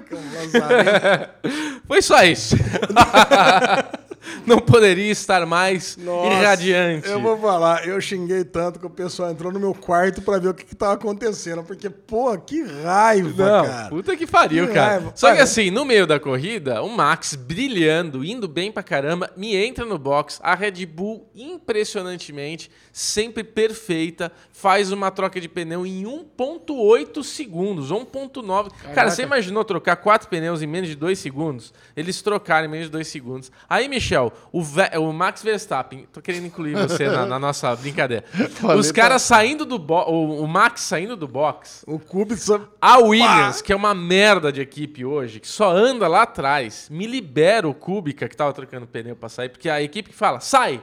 Que 0.00 0.14
lazarento. 0.14 1.82
Foi 1.86 2.02
só 2.02 2.22
isso. 2.22 2.56
Não 4.46 4.58
poderia 4.58 5.10
estar 5.10 5.44
mais 5.46 5.96
Nossa, 5.96 6.32
irradiante. 6.32 7.08
Eu 7.08 7.20
vou 7.20 7.36
falar, 7.38 7.86
eu 7.86 8.00
xinguei 8.00 8.44
tanto 8.44 8.78
que 8.78 8.86
o 8.86 8.90
pessoal 8.90 9.30
entrou 9.30 9.52
no 9.52 9.58
meu 9.58 9.74
quarto 9.74 10.22
pra 10.22 10.38
ver 10.38 10.48
o 10.48 10.54
que, 10.54 10.64
que 10.64 10.74
tava 10.76 10.94
acontecendo. 10.94 11.62
Porque, 11.62 11.90
pô, 11.90 12.36
que 12.38 12.62
raiva, 12.62 13.44
Não, 13.44 13.66
cara. 13.66 13.88
puta 13.88 14.16
que 14.16 14.26
pariu, 14.26 14.68
Que 14.68 14.74
cara. 14.74 14.90
raiva. 14.92 15.12
Só 15.14 15.34
que 15.34 15.40
assim, 15.40 15.70
no 15.70 15.84
meio 15.84 16.06
da 16.06 16.20
corrida, 16.20 16.82
o 16.82 16.88
Max 16.88 17.34
brilhando, 17.34 18.24
indo 18.24 18.46
bem 18.48 18.70
pra 18.70 18.82
caramba, 18.82 19.30
me 19.36 19.54
entra 19.56 19.84
no 19.84 19.98
box. 19.98 20.38
A 20.42 20.54
Red 20.54 20.86
Bull, 20.86 21.28
impressionantemente, 21.34 22.70
sempre 22.92 23.42
perfeita, 23.42 24.30
faz 24.52 24.92
uma 24.92 25.10
troca 25.10 25.40
de 25.40 25.48
pneu 25.48 25.84
em 25.86 26.04
1.8 26.04 27.22
segundos, 27.24 27.90
ou 27.90 28.04
1.9. 28.06 28.70
Cara, 28.94 29.10
você 29.10 29.22
imaginou 29.22 29.64
trocar 29.64 29.96
quatro 29.96 30.28
pneus 30.28 30.62
em 30.62 30.66
menos 30.66 30.88
de 30.88 30.94
dois 30.96 31.18
segundos? 31.18 31.72
Eles 31.96 32.20
trocaram 32.22 32.66
em 32.66 32.70
menos 32.70 32.86
de 32.86 32.92
dois 32.92 33.08
segundos. 33.08 33.50
Aí, 33.68 33.88
Michel, 34.12 34.32
o, 34.52 34.62
Ve- 34.62 34.98
o 34.98 35.12
Max 35.12 35.42
Verstappen, 35.42 36.06
tô 36.12 36.20
querendo 36.20 36.46
incluir 36.46 36.74
você 36.76 37.08
na, 37.08 37.24
na 37.24 37.38
nossa 37.38 37.74
brincadeira. 37.74 38.24
Os 38.76 38.92
caras 38.92 39.22
saindo 39.22 39.64
do 39.64 39.78
box, 39.78 40.10
o, 40.10 40.42
o 40.42 40.46
Max 40.48 40.82
saindo 40.82 41.16
do 41.16 41.26
box, 41.26 41.82
O 41.86 41.98
Kubica... 41.98 42.68
a 42.80 42.98
Williams, 42.98 43.62
que 43.62 43.72
é 43.72 43.76
uma 43.76 43.94
merda 43.94 44.52
de 44.52 44.60
equipe 44.60 45.04
hoje, 45.04 45.40
que 45.40 45.48
só 45.48 45.70
anda 45.70 46.06
lá 46.06 46.22
atrás, 46.22 46.88
me 46.90 47.06
libera 47.06 47.66
o 47.68 47.74
Kubica, 47.74 48.28
que 48.28 48.36
tava 48.36 48.52
trocando 48.52 48.86
pneu 48.86 49.16
pra 49.16 49.28
sair, 49.30 49.48
porque 49.48 49.68
a 49.70 49.80
equipe 49.82 50.10
que 50.10 50.16
fala, 50.16 50.40
sai! 50.40 50.82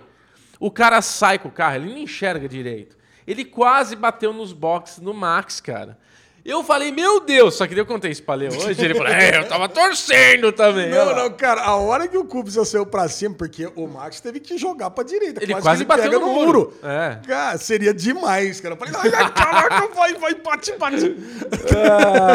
O 0.59 0.69
cara 0.71 1.01
sai 1.01 1.39
com 1.39 1.47
o 1.47 1.51
carro, 1.51 1.75
ele 1.75 1.89
não 1.93 1.97
enxerga 1.99 2.49
direito. 2.49 2.97
Ele 3.25 3.45
quase 3.45 3.95
bateu 3.95 4.34
nos 4.34 4.51
boxes 4.51 4.97
no 4.99 5.13
Max, 5.13 5.61
cara. 5.61 5.97
Eu 6.46 6.64
falei, 6.64 6.92
meu 6.92 7.20
Deus, 7.22 7.56
só 7.56 7.68
que 7.68 7.78
eu 7.78 7.86
contei 7.86 8.12
isso 8.12 8.24
pra 8.24 8.36
Leo 8.36 8.52
hoje, 8.56 8.84
ele 8.84 8.96
falou, 8.96 9.12
é, 9.12 9.38
eu 9.38 9.48
tava 9.48 9.68
torcendo 9.70 10.52
também. 10.52 10.90
Não, 10.90 11.16
não, 11.16 11.30
cara, 11.32 11.62
a 11.62 11.76
hora 11.76 12.08
que 12.08 12.18
o 12.18 12.26
Kubica 12.26 12.64
saiu 12.66 12.86
pra 12.86 13.08
cima, 13.08 13.36
porque 13.36 13.70
o 13.76 13.88
Max 13.88 14.20
teve 14.20 14.40
que 14.40 14.58
jogar 14.58 14.90
pra 14.90 15.04
direita. 15.04 15.44
Ele 15.44 15.54
quase, 15.54 15.64
quase 15.64 15.82
ele 15.84 15.88
bateu 15.88 16.20
no 16.20 16.26
no 16.28 16.34
muro. 16.34 16.46
muro. 16.46 16.74
É. 16.84 17.20
Cara, 17.28 17.58
seria 17.58 17.94
demais, 17.94 18.60
cara. 18.62 18.76
Eu 18.76 18.78
falei, 18.80 18.94
ai, 18.98 19.24
ai, 19.24 19.32
caraca, 19.34 19.88
vai, 19.94 20.14
vai, 20.16 20.36
bate, 20.36 20.72
bate. 20.78 21.16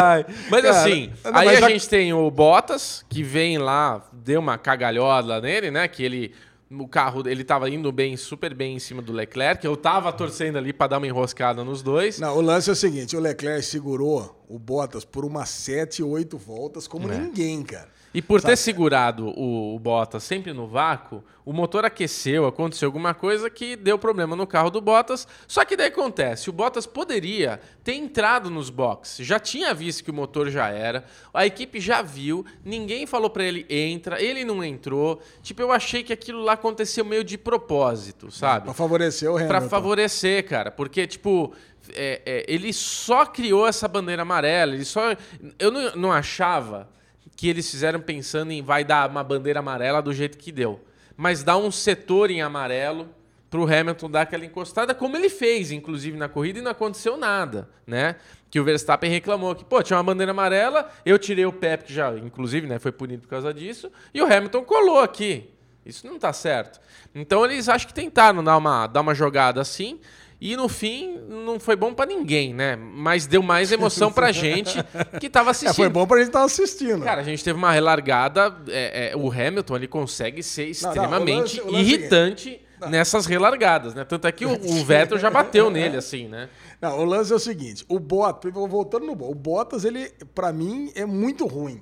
Ai. 0.03 0.25
Mas 0.49 0.61
Cara, 0.61 0.69
assim, 0.81 1.11
não, 1.23 1.35
aí 1.35 1.45
mas 1.47 1.63
a 1.63 1.65
a- 1.65 1.69
gente 1.69 1.89
tem 1.89 2.13
o 2.13 2.29
Bottas, 2.31 3.03
que 3.09 3.23
vem 3.23 3.57
lá, 3.57 4.01
deu 4.13 4.39
uma 4.39 4.57
cagalhoda 4.57 5.41
nele, 5.41 5.71
né? 5.71 5.87
Que 5.87 6.03
ele. 6.03 6.33
O 6.71 6.87
carro, 6.87 7.27
ele 7.27 7.43
tava 7.43 7.69
indo 7.69 7.91
bem, 7.91 8.17
super 8.17 8.53
bem 8.53 8.75
em 8.75 8.79
cima 8.79 8.99
do 9.01 9.13
Leclerc. 9.13 9.63
Eu 9.63 9.77
tava 9.77 10.11
torcendo 10.11 10.57
ali 10.57 10.73
pra 10.73 10.87
dar 10.87 10.97
uma 10.97 11.05
enroscada 11.05 11.63
nos 11.63 11.83
dois. 11.83 12.19
Não, 12.19 12.35
o 12.37 12.41
lance 12.41 12.69
é 12.69 12.73
o 12.73 12.75
seguinte: 12.75 13.15
o 13.15 13.19
Leclerc 13.19 13.63
segurou 13.63 14.43
o 14.49 14.57
Bottas 14.57 15.05
por 15.05 15.23
umas 15.23 15.49
7, 15.49 16.01
8 16.01 16.37
voltas 16.37 16.87
como 16.87 17.11
É. 17.11 17.17
ninguém, 17.19 17.61
cara. 17.63 17.89
E 18.15 18.21
por 18.21 18.41
ter 18.41 18.55
segurado 18.55 19.27
o, 19.37 19.75
o 19.75 19.79
Bottas 19.79 20.23
sempre 20.23 20.53
no 20.53 20.65
vácuo, 20.65 21.21
o 21.43 21.51
motor 21.51 21.83
aqueceu, 21.83 22.45
aconteceu 22.45 22.87
alguma 22.87 23.13
coisa 23.13 23.49
que 23.49 23.75
deu 23.75 23.99
problema 23.99 24.37
no 24.37 24.47
carro 24.47 24.69
do 24.69 24.79
Bottas. 24.79 25.27
Só 25.45 25.65
que 25.65 25.75
daí 25.75 25.87
acontece, 25.87 26.49
o 26.49 26.53
Bottas 26.53 26.85
poderia 26.85 27.59
ter 27.83 27.93
entrado 27.93 28.49
nos 28.49 28.69
boxes, 28.69 29.27
já 29.27 29.37
tinha 29.37 29.73
visto 29.73 30.01
que 30.01 30.11
o 30.11 30.13
motor 30.13 30.49
já 30.49 30.69
era, 30.69 31.03
a 31.33 31.45
equipe 31.45 31.81
já 31.81 32.01
viu, 32.01 32.45
ninguém 32.63 33.05
falou 33.05 33.29
pra 33.29 33.43
ele 33.43 33.65
entra, 33.69 34.21
ele 34.21 34.45
não 34.45 34.63
entrou. 34.63 35.21
Tipo, 35.43 35.61
eu 35.61 35.71
achei 35.73 36.01
que 36.01 36.13
aquilo 36.13 36.41
lá 36.41 36.53
aconteceu 36.53 37.03
meio 37.03 37.23
de 37.23 37.37
propósito, 37.37 38.31
sabe? 38.31 38.63
Pra 38.63 38.73
favorecer 38.73 39.29
o 39.29 39.35
Hamilton. 39.35 39.47
Pra 39.49 39.61
favorecer, 39.67 40.47
cara. 40.47 40.71
Porque, 40.71 41.05
tipo, 41.05 41.53
é, 41.93 42.21
é, 42.25 42.45
ele 42.47 42.71
só 42.71 43.25
criou 43.25 43.67
essa 43.67 43.89
bandeira 43.89 44.21
amarela. 44.21 44.73
Ele 44.73 44.85
só. 44.85 45.15
Eu 45.59 45.69
não, 45.69 45.95
não 45.95 46.11
achava 46.13 46.95
que 47.35 47.47
eles 47.47 47.69
fizeram 47.69 47.99
pensando 47.99 48.51
em 48.51 48.61
vai 48.61 48.83
dar 48.83 49.09
uma 49.09 49.23
bandeira 49.23 49.59
amarela 49.59 50.01
do 50.01 50.13
jeito 50.13 50.37
que 50.37 50.51
deu. 50.51 50.79
Mas 51.17 51.43
dá 51.43 51.57
um 51.57 51.71
setor 51.71 52.31
em 52.31 52.41
amarelo 52.41 53.09
pro 53.49 53.63
Hamilton 53.63 54.09
dar 54.09 54.21
aquela 54.21 54.45
encostada, 54.45 54.93
como 54.93 55.15
ele 55.15 55.29
fez, 55.29 55.71
inclusive, 55.71 56.17
na 56.17 56.27
corrida, 56.27 56.59
e 56.59 56.61
não 56.61 56.71
aconteceu 56.71 57.15
nada, 57.15 57.69
né? 57.87 58.15
Que 58.49 58.59
o 58.59 58.63
Verstappen 58.63 59.09
reclamou 59.09 59.55
que, 59.55 59.63
pô, 59.63 59.81
tinha 59.81 59.95
uma 59.97 60.03
bandeira 60.03 60.31
amarela, 60.31 60.91
eu 61.05 61.17
tirei 61.17 61.45
o 61.45 61.53
Pepe, 61.53 61.85
que 61.85 61.93
já, 61.93 62.17
inclusive, 62.17 62.67
né, 62.67 62.79
foi 62.79 62.91
punido 62.91 63.21
por 63.21 63.29
causa 63.29 63.53
disso, 63.53 63.89
e 64.13 64.21
o 64.21 64.25
Hamilton 64.25 64.63
colou 64.63 64.99
aqui. 64.99 65.49
Isso 65.85 66.07
não 66.07 66.17
tá 66.17 66.33
certo. 66.33 66.81
Então 67.13 67.45
eles 67.45 67.69
acho 67.69 67.85
que 67.87 67.93
tentaram 67.93 68.43
dar 68.43 68.57
uma, 68.57 68.87
dar 68.87 69.01
uma 69.01 69.13
jogada 69.13 69.61
assim. 69.61 69.99
E 70.47 70.55
no 70.55 70.69
fim, 70.69 71.17
não 71.27 71.59
foi 71.59 71.75
bom 71.75 71.91
pra 71.93 72.05
ninguém, 72.05 72.53
né? 72.53 72.75
Mas 72.75 73.25
deu 73.25 73.41
mais 73.41 73.71
emoção 73.71 74.11
pra 74.11 74.29
gente 74.33 74.77
que 75.19 75.27
tava 75.29 75.49
É, 75.49 75.51
assistindo. 75.51 75.75
foi 75.75 75.89
bom 75.89 76.05
pra 76.05 76.17
gente 76.19 76.27
estar 76.27 76.43
assistindo. 76.43 77.03
Cara, 77.03 77.21
a 77.21 77.23
gente 77.23 77.43
teve 77.43 77.57
uma 77.57 77.71
relargada. 77.71 78.55
é, 78.67 79.11
é, 79.13 79.17
o 79.17 79.31
Hamilton 79.31 79.75
ele 79.75 79.87
consegue 79.87 80.43
ser 80.43 80.61
não, 80.63 80.67
o 80.67 80.71
extremamente 80.71 81.59
lance- 81.59 81.61
o 81.61 81.65
lance 81.65 81.75
é 81.75 81.77
o 81.77 81.79
irritante 81.81 82.61
nessas 82.89 83.25
relargadas, 83.25 83.95
né? 83.95 84.03
Tanto 84.03 84.27
é 84.27 84.31
que 84.31 84.45
o, 84.45 84.51
o 84.53 84.85
Vettel 84.85 85.17
já 85.17 85.31
bateu 85.31 85.71
nele, 85.71 85.97
assim, 85.97 86.27
né? 86.27 86.49
Não, 86.79 86.99
o 86.99 87.05
lance 87.05 87.31
é 87.33 87.35
o 87.35 87.39
seguinte: 87.39 87.83
o 87.89 87.99
Bottas, 87.99 88.53
voltando 88.53 89.05
no 89.07 89.15
Bottas, 89.15 89.35
o 89.35 89.39
Bottas, 89.39 89.85
ele, 89.85 90.11
pra 90.35 90.53
mim, 90.53 90.91
é 90.93 91.05
muito 91.05 91.47
ruim. 91.47 91.81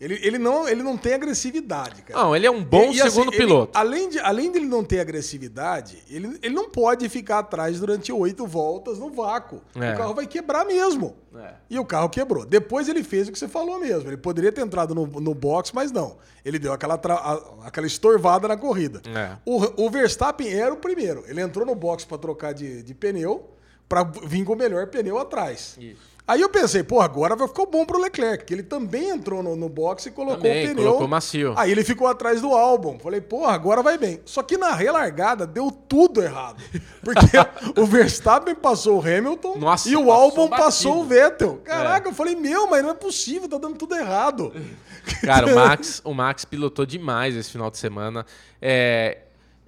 Ele, 0.00 0.18
ele, 0.22 0.38
não, 0.38 0.66
ele 0.66 0.82
não 0.82 0.96
tem 0.96 1.12
agressividade, 1.12 2.00
cara. 2.02 2.18
Não, 2.24 2.34
ele 2.34 2.46
é 2.46 2.50
um 2.50 2.64
bom 2.64 2.84
E- 2.90 3.00
assim, 3.02 3.10
segundo 3.10 3.28
ele- 3.34 3.36
piloto. 3.36 3.78
além, 3.78 4.08
de, 4.08 4.18
além 4.18 4.50
dele 4.50 4.64
não 4.64 4.82
ter 4.82 4.98
agressividade, 5.00 6.02
ele, 6.08 6.38
ele 6.42 6.54
não 6.54 6.70
pode 6.70 7.06
ficar 7.08 7.40
atrás 7.40 7.78
durante 7.80 8.10
oito 8.10 8.46
voltas 8.46 8.98
no 8.98 9.10
vácuo. 9.10 9.60
É. 9.74 9.92
O 9.92 9.96
carro 9.98 10.14
vai 10.14 10.26
quebrar 10.26 10.64
mesmo. 10.64 11.16
É. 11.36 11.52
E 11.68 11.78
o 11.78 11.84
carro 11.84 12.08
quebrou. 12.08 12.46
Depois 12.46 12.88
ele 12.88 13.04
fez 13.04 13.28
o 13.28 13.32
que 13.32 13.38
você 13.38 13.46
falou 13.46 13.78
mesmo. 13.78 14.08
Ele 14.08 14.16
poderia 14.16 14.50
ter 14.50 14.62
entrado 14.62 14.94
no, 14.94 15.06
no 15.06 15.34
box, 15.34 15.70
mas 15.74 15.92
não. 15.92 16.16
Ele 16.44 16.58
deu 16.58 16.72
aquela, 16.72 16.96
tra- 16.96 17.14
a- 17.14 17.66
aquela 17.66 17.86
estorvada 17.86 18.48
na 18.48 18.56
corrida. 18.56 19.02
É. 19.14 19.36
O, 19.44 19.84
o 19.84 19.90
Verstappen 19.90 20.48
era 20.52 20.72
o 20.72 20.78
primeiro. 20.78 21.24
Ele 21.28 21.40
entrou 21.42 21.66
no 21.66 21.74
box 21.74 22.04
para 22.06 22.16
trocar 22.16 22.54
de, 22.54 22.82
de 22.82 22.94
pneu, 22.94 23.50
para 23.88 24.02
vir 24.04 24.44
com 24.44 24.52
o 24.54 24.56
melhor 24.56 24.86
pneu 24.86 25.18
atrás. 25.18 25.76
Isso. 25.78 26.09
Aí 26.26 26.40
eu 26.40 26.48
pensei, 26.48 26.82
pô, 26.82 27.00
agora 27.00 27.34
vai 27.34 27.48
ficar 27.48 27.66
bom 27.66 27.84
pro 27.84 28.00
Leclerc, 28.00 28.44
que 28.44 28.54
ele 28.54 28.62
também 28.62 29.10
entrou 29.10 29.42
no, 29.42 29.56
no 29.56 29.68
box 29.68 30.06
e 30.06 30.10
colocou 30.10 30.36
Também, 30.36 30.66
o 30.66 30.68
pneu. 30.68 30.84
colocou 30.84 31.08
macio. 31.08 31.54
Aí 31.56 31.72
ele 31.72 31.82
ficou 31.82 32.06
atrás 32.06 32.40
do 32.40 32.54
álbum. 32.54 32.98
Falei, 32.98 33.20
porra, 33.20 33.52
agora 33.52 33.82
vai 33.82 33.98
bem. 33.98 34.20
Só 34.24 34.42
que 34.42 34.56
na 34.56 34.74
relargada 34.74 35.46
deu 35.46 35.70
tudo 35.70 36.22
errado. 36.22 36.62
Porque 37.02 37.26
o 37.80 37.84
Verstappen 37.84 38.54
passou 38.54 38.98
o 38.98 39.00
Hamilton 39.00 39.58
Nossa, 39.58 39.88
e 39.88 39.96
o 39.96 40.10
álbum 40.12 40.48
passou 40.48 41.00
o 41.00 41.04
Vettel. 41.04 41.60
Caraca, 41.64 42.08
eu 42.08 42.14
falei, 42.14 42.36
meu, 42.36 42.68
mas 42.68 42.82
não 42.82 42.90
é 42.90 42.94
possível, 42.94 43.48
tá 43.48 43.58
dando 43.58 43.76
tudo 43.76 43.96
errado. 43.96 44.52
Cara, 45.22 45.46
o 45.46 45.54
Max, 45.54 46.00
o 46.04 46.14
Max 46.14 46.44
pilotou 46.44 46.86
demais 46.86 47.34
esse 47.34 47.50
final 47.50 47.70
de 47.70 47.78
semana. 47.78 48.24
É, 48.60 49.18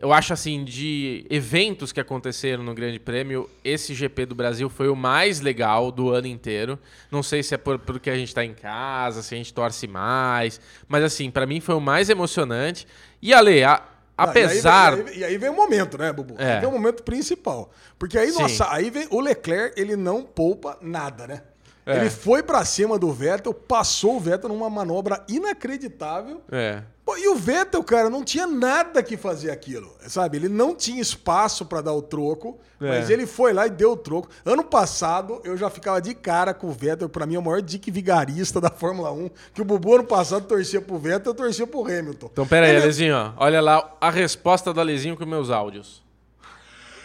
eu 0.03 0.13
acho 0.13 0.33
assim, 0.33 0.65
de 0.65 1.25
eventos 1.31 1.93
que 1.93 2.01
aconteceram 2.01 2.63
no 2.65 2.75
Grande 2.75 2.99
Prêmio, 2.99 3.49
esse 3.65 3.95
GP 3.95 4.27
do 4.27 4.35
Brasil 4.35 4.69
foi 4.69 4.89
o 4.89 4.97
mais 4.97 5.41
legal 5.41 5.93
do 5.93 6.11
ano 6.11 6.27
inteiro. 6.27 6.79
Não 7.11 7.23
sei 7.23 7.43
se 7.43 7.55
é 7.55 7.57
por, 7.57 7.79
porque 7.79 8.11
a 8.11 8.17
gente 8.17 8.35
tá 8.35 8.45
em 8.45 8.53
casa, 8.53 9.23
se 9.23 9.33
a 9.35 9.39
gente 9.39 9.55
torce 9.55 9.87
mais, 9.87 10.61
mas 10.89 11.05
assim, 11.05 11.31
pra 11.31 11.47
mim 11.47 11.61
foi 11.61 11.77
o 11.77 11.81
mais 11.81 12.11
emocionante. 12.11 12.87
E 13.23 13.33
Ale, 13.33 13.63
a- 13.63 13.81
apesar. 14.19 14.93
E 14.95 14.97
aí, 14.97 15.03
vem- 15.05 15.19
e 15.19 15.25
aí 15.25 15.39
vem 15.39 15.51
o 15.51 15.55
momento, 15.57 15.97
né, 15.97 16.13
Bubu? 16.13 16.35
É. 16.37 16.55
Aí 16.55 16.61
vem 16.61 16.69
o 16.69 16.73
momento 16.73 17.03
principal. 17.05 17.71
Porque 17.99 18.19
aí, 18.19 18.33
Sim. 18.33 18.43
nossa, 18.43 18.71
aí 18.73 18.91
vem 18.91 19.07
o 19.11 19.21
Leclerc, 19.21 19.81
ele 19.81 19.95
não 19.95 20.23
poupa 20.23 20.77
nada, 20.83 21.27
né? 21.29 21.43
É. 21.87 21.97
Ele 21.99 22.11
foi 22.11 22.43
pra 22.43 22.65
cima 22.65 22.99
do 22.99 23.13
Vettel, 23.13 23.55
passou 23.55 24.17
o 24.17 24.21
Vettel 24.21 24.49
numa 24.49 24.69
manobra 24.71 25.25
inacreditável. 25.29 26.43
É. 26.51 26.83
Pô, 27.05 27.17
e 27.17 27.27
o 27.27 27.35
Vettel, 27.35 27.83
cara, 27.83 28.09
não 28.09 28.23
tinha 28.23 28.47
nada 28.47 29.03
que 29.03 29.17
fazer 29.17 29.51
aquilo, 29.51 29.93
sabe? 30.07 30.37
Ele 30.37 30.49
não 30.49 30.73
tinha 30.73 31.03
espaço 31.03 31.67
pra 31.67 31.81
dar 31.81 31.93
o 31.93 32.01
troco, 32.01 32.61
É. 32.81 32.87
mas 32.89 33.11
ele 33.11 33.27
foi 33.27 33.53
lá 33.53 33.67
e 33.67 33.71
deu 33.71 33.93
o 33.93 33.97
troco. 33.97 34.29
Ano 34.45 34.63
passado, 34.63 35.41
eu 35.43 35.57
já 35.57 35.69
ficava 35.69 36.01
de 36.01 36.15
cara 36.15 36.55
com 36.55 36.69
o 36.69 36.73
Vettel, 36.73 37.09
pra 37.09 37.27
mim 37.27 37.35
é 37.35 37.39
o 37.41 37.43
maior 37.43 37.61
dick 37.61 37.91
vigarista 37.91 38.61
da 38.61 38.71
Fórmula 38.71 39.11
1, 39.11 39.31
que 39.53 39.61
o 39.61 39.65
Bubu 39.65 39.97
ano 39.97 40.05
passado 40.05 40.47
torcia 40.47 40.81
pro 40.81 40.97
Vettel, 40.97 41.33
eu 41.33 41.35
torcia 41.35 41.67
pro 41.67 41.81
Hamilton. 41.85 42.29
Então, 42.33 42.47
pera 42.47 42.67
aí, 42.67 42.73
Ele- 42.77 42.83
Alezinho, 42.83 43.17
ó. 43.17 43.33
Olha 43.37 43.61
lá 43.61 43.97
a 44.01 44.09
resposta 44.09 44.73
do 44.73 44.81
Alezinho 44.81 45.17
com 45.17 45.27
meus 45.27 45.51
áudios. 45.51 46.01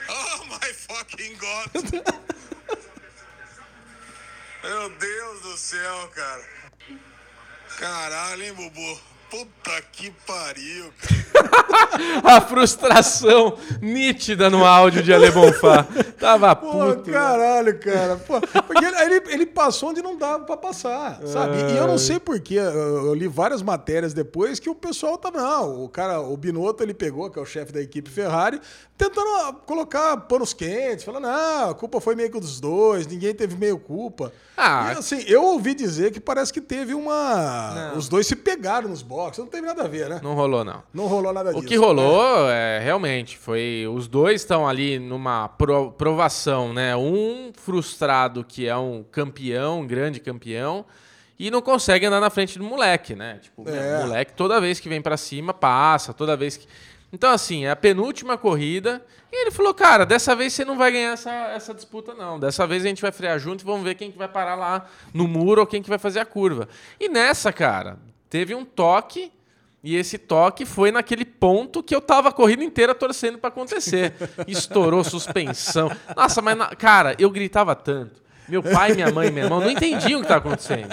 Oh 0.09 0.45
my 0.45 0.73
fucking 0.73 1.35
god! 1.37 1.83
Meu 4.63 4.89
Deus 4.89 5.41
do 5.41 5.57
céu, 5.57 6.09
cara. 6.13 6.43
Caralho, 7.79 8.43
hein, 8.43 8.53
Bubu? 8.53 8.99
Puta 9.29 9.81
que 9.91 10.09
pariu, 10.25 10.91
cara. 11.01 11.27
A 12.23 12.41
frustração 12.41 13.57
nítida 13.81 14.49
no 14.49 14.65
áudio 14.65 15.03
de 15.03 15.13
Ale 15.13 15.31
Bonfá. 15.31 15.85
Tava 16.19 16.55
Pô, 16.55 16.71
puto. 16.71 17.09
né? 17.09 17.13
caralho, 17.13 17.79
cara. 17.79 18.15
Pô, 18.17 18.39
porque 18.39 18.85
ele, 18.85 18.97
ele, 18.97 19.33
ele 19.33 19.45
passou 19.45 19.89
onde 19.89 20.01
não 20.01 20.17
dava 20.17 20.45
pra 20.45 20.55
passar, 20.57 21.19
sabe? 21.25 21.57
E 21.73 21.77
eu 21.77 21.87
não 21.87 21.97
sei 21.97 22.19
porquê. 22.19 22.55
Eu, 22.55 23.07
eu 23.07 23.13
li 23.13 23.27
várias 23.27 23.61
matérias 23.61 24.13
depois 24.13 24.59
que 24.59 24.69
o 24.69 24.75
pessoal 24.75 25.17
tava. 25.17 25.39
Não, 25.41 25.83
o 25.83 25.89
cara, 25.89 26.21
o 26.21 26.35
Binotto, 26.37 26.81
ele 26.83 26.93
pegou, 26.93 27.29
que 27.29 27.37
é 27.37 27.41
o 27.41 27.45
chefe 27.45 27.71
da 27.71 27.81
equipe 27.81 28.09
Ferrari, 28.09 28.61
tentando 28.97 29.27
ah, 29.27 29.53
colocar 29.65 30.17
panos 30.17 30.53
quentes, 30.53 31.03
falando, 31.03 31.23
não, 31.23 31.69
a 31.69 31.75
culpa 31.75 32.01
foi 32.01 32.15
meio 32.15 32.31
que 32.31 32.39
dos 32.39 32.59
dois, 32.59 33.05
ninguém 33.05 33.33
teve 33.33 33.55
meio 33.55 33.77
culpa. 33.77 34.31
Ah. 34.55 34.93
E, 34.93 34.97
assim, 34.97 35.23
eu 35.27 35.43
ouvi 35.43 35.75
dizer 35.75 36.11
que 36.11 36.19
parece 36.19 36.51
que 36.51 36.61
teve 36.61 36.93
uma. 36.93 37.93
Os 37.95 38.09
dois 38.09 38.25
se 38.25 38.35
pegaram 38.35 38.89
nos 38.89 39.03
boxes, 39.17 39.39
não 39.43 39.47
teve 39.47 39.65
nada 39.65 39.83
a 39.83 39.87
ver, 39.87 40.07
né? 40.09 40.19
Não 40.21 40.35
rolou, 40.35 40.63
não. 40.63 40.83
Não 40.93 41.07
rolou 41.07 41.33
nada 41.33 41.49
O 41.49 41.55
disso. 41.55 41.67
que 41.67 41.75
rolou, 41.75 42.47
é, 42.49 42.79
realmente, 42.79 43.37
foi. 43.37 43.85
Os 43.91 44.07
dois 44.07 44.41
estão 44.41 44.67
ali 44.67 44.99
numa 44.99 45.47
pro- 45.49 45.91
provação, 45.91 46.71
né? 46.73 46.95
Um 46.95 47.51
frustrado 47.55 48.43
que 48.43 48.67
é 48.67 48.77
um 48.77 49.03
campeão, 49.11 49.79
um 49.81 49.87
grande 49.87 50.19
campeão, 50.19 50.85
e 51.39 51.49
não 51.49 51.61
consegue 51.61 52.05
andar 52.05 52.19
na 52.21 52.29
frente 52.29 52.57
do 52.59 52.63
moleque, 52.63 53.15
né? 53.15 53.39
Tipo, 53.41 53.67
É. 53.67 53.97
o 53.97 54.01
moleque 54.07 54.33
toda 54.33 54.61
vez 54.61 54.79
que 54.79 54.87
vem 54.89 55.01
pra 55.01 55.17
cima, 55.17 55.53
passa, 55.53 56.13
toda 56.13 56.37
vez 56.37 56.55
que. 56.57 56.67
Então, 57.11 57.31
assim, 57.31 57.65
é 57.65 57.71
a 57.71 57.75
penúltima 57.75 58.37
corrida. 58.37 59.03
E 59.31 59.41
ele 59.43 59.51
falou, 59.51 59.73
cara, 59.73 60.05
dessa 60.05 60.35
vez 60.35 60.53
você 60.53 60.63
não 60.65 60.77
vai 60.77 60.91
ganhar 60.91 61.13
essa, 61.13 61.31
essa 61.31 61.73
disputa, 61.73 62.13
não. 62.13 62.39
Dessa 62.39 62.65
vez 62.67 62.83
a 62.85 62.87
gente 62.87 63.01
vai 63.01 63.11
frear 63.11 63.37
junto 63.39 63.61
e 63.61 63.65
vamos 63.65 63.83
ver 63.83 63.95
quem 63.95 64.11
que 64.11 64.17
vai 64.17 64.27
parar 64.27 64.55
lá 64.55 64.85
no 65.13 65.27
muro 65.27 65.61
ou 65.61 65.67
quem 65.67 65.81
que 65.81 65.89
vai 65.89 65.97
fazer 65.97 66.19
a 66.19 66.25
curva. 66.25 66.67
E 66.99 67.07
nessa, 67.09 67.51
cara, 67.53 67.97
teve 68.29 68.53
um 68.55 68.65
toque. 68.65 69.31
E 69.83 69.95
esse 69.95 70.17
toque 70.17 70.65
foi 70.65 70.91
naquele 70.91 71.23
ponto 71.23 71.81
que 71.83 71.95
eu 71.95 72.01
tava 72.01 72.29
a 72.29 72.31
corrida 72.31 72.63
inteira 72.63 72.93
torcendo 72.95 73.37
pra 73.37 73.49
acontecer. 73.49 74.13
Estourou 74.47 75.03
suspensão. 75.03 75.89
Nossa, 76.15 76.41
mas, 76.41 76.57
na- 76.57 76.75
cara, 76.75 77.15
eu 77.19 77.29
gritava 77.29 77.73
tanto. 77.75 78.21
Meu 78.49 78.63
pai, 78.63 78.93
minha 78.93 79.11
mãe, 79.11 79.29
meu 79.29 79.43
irmão 79.43 79.59
não 79.59 79.69
entendiam 79.69 80.19
o 80.19 80.23
que 80.23 80.27
tava 80.27 80.39
acontecendo. 80.39 80.87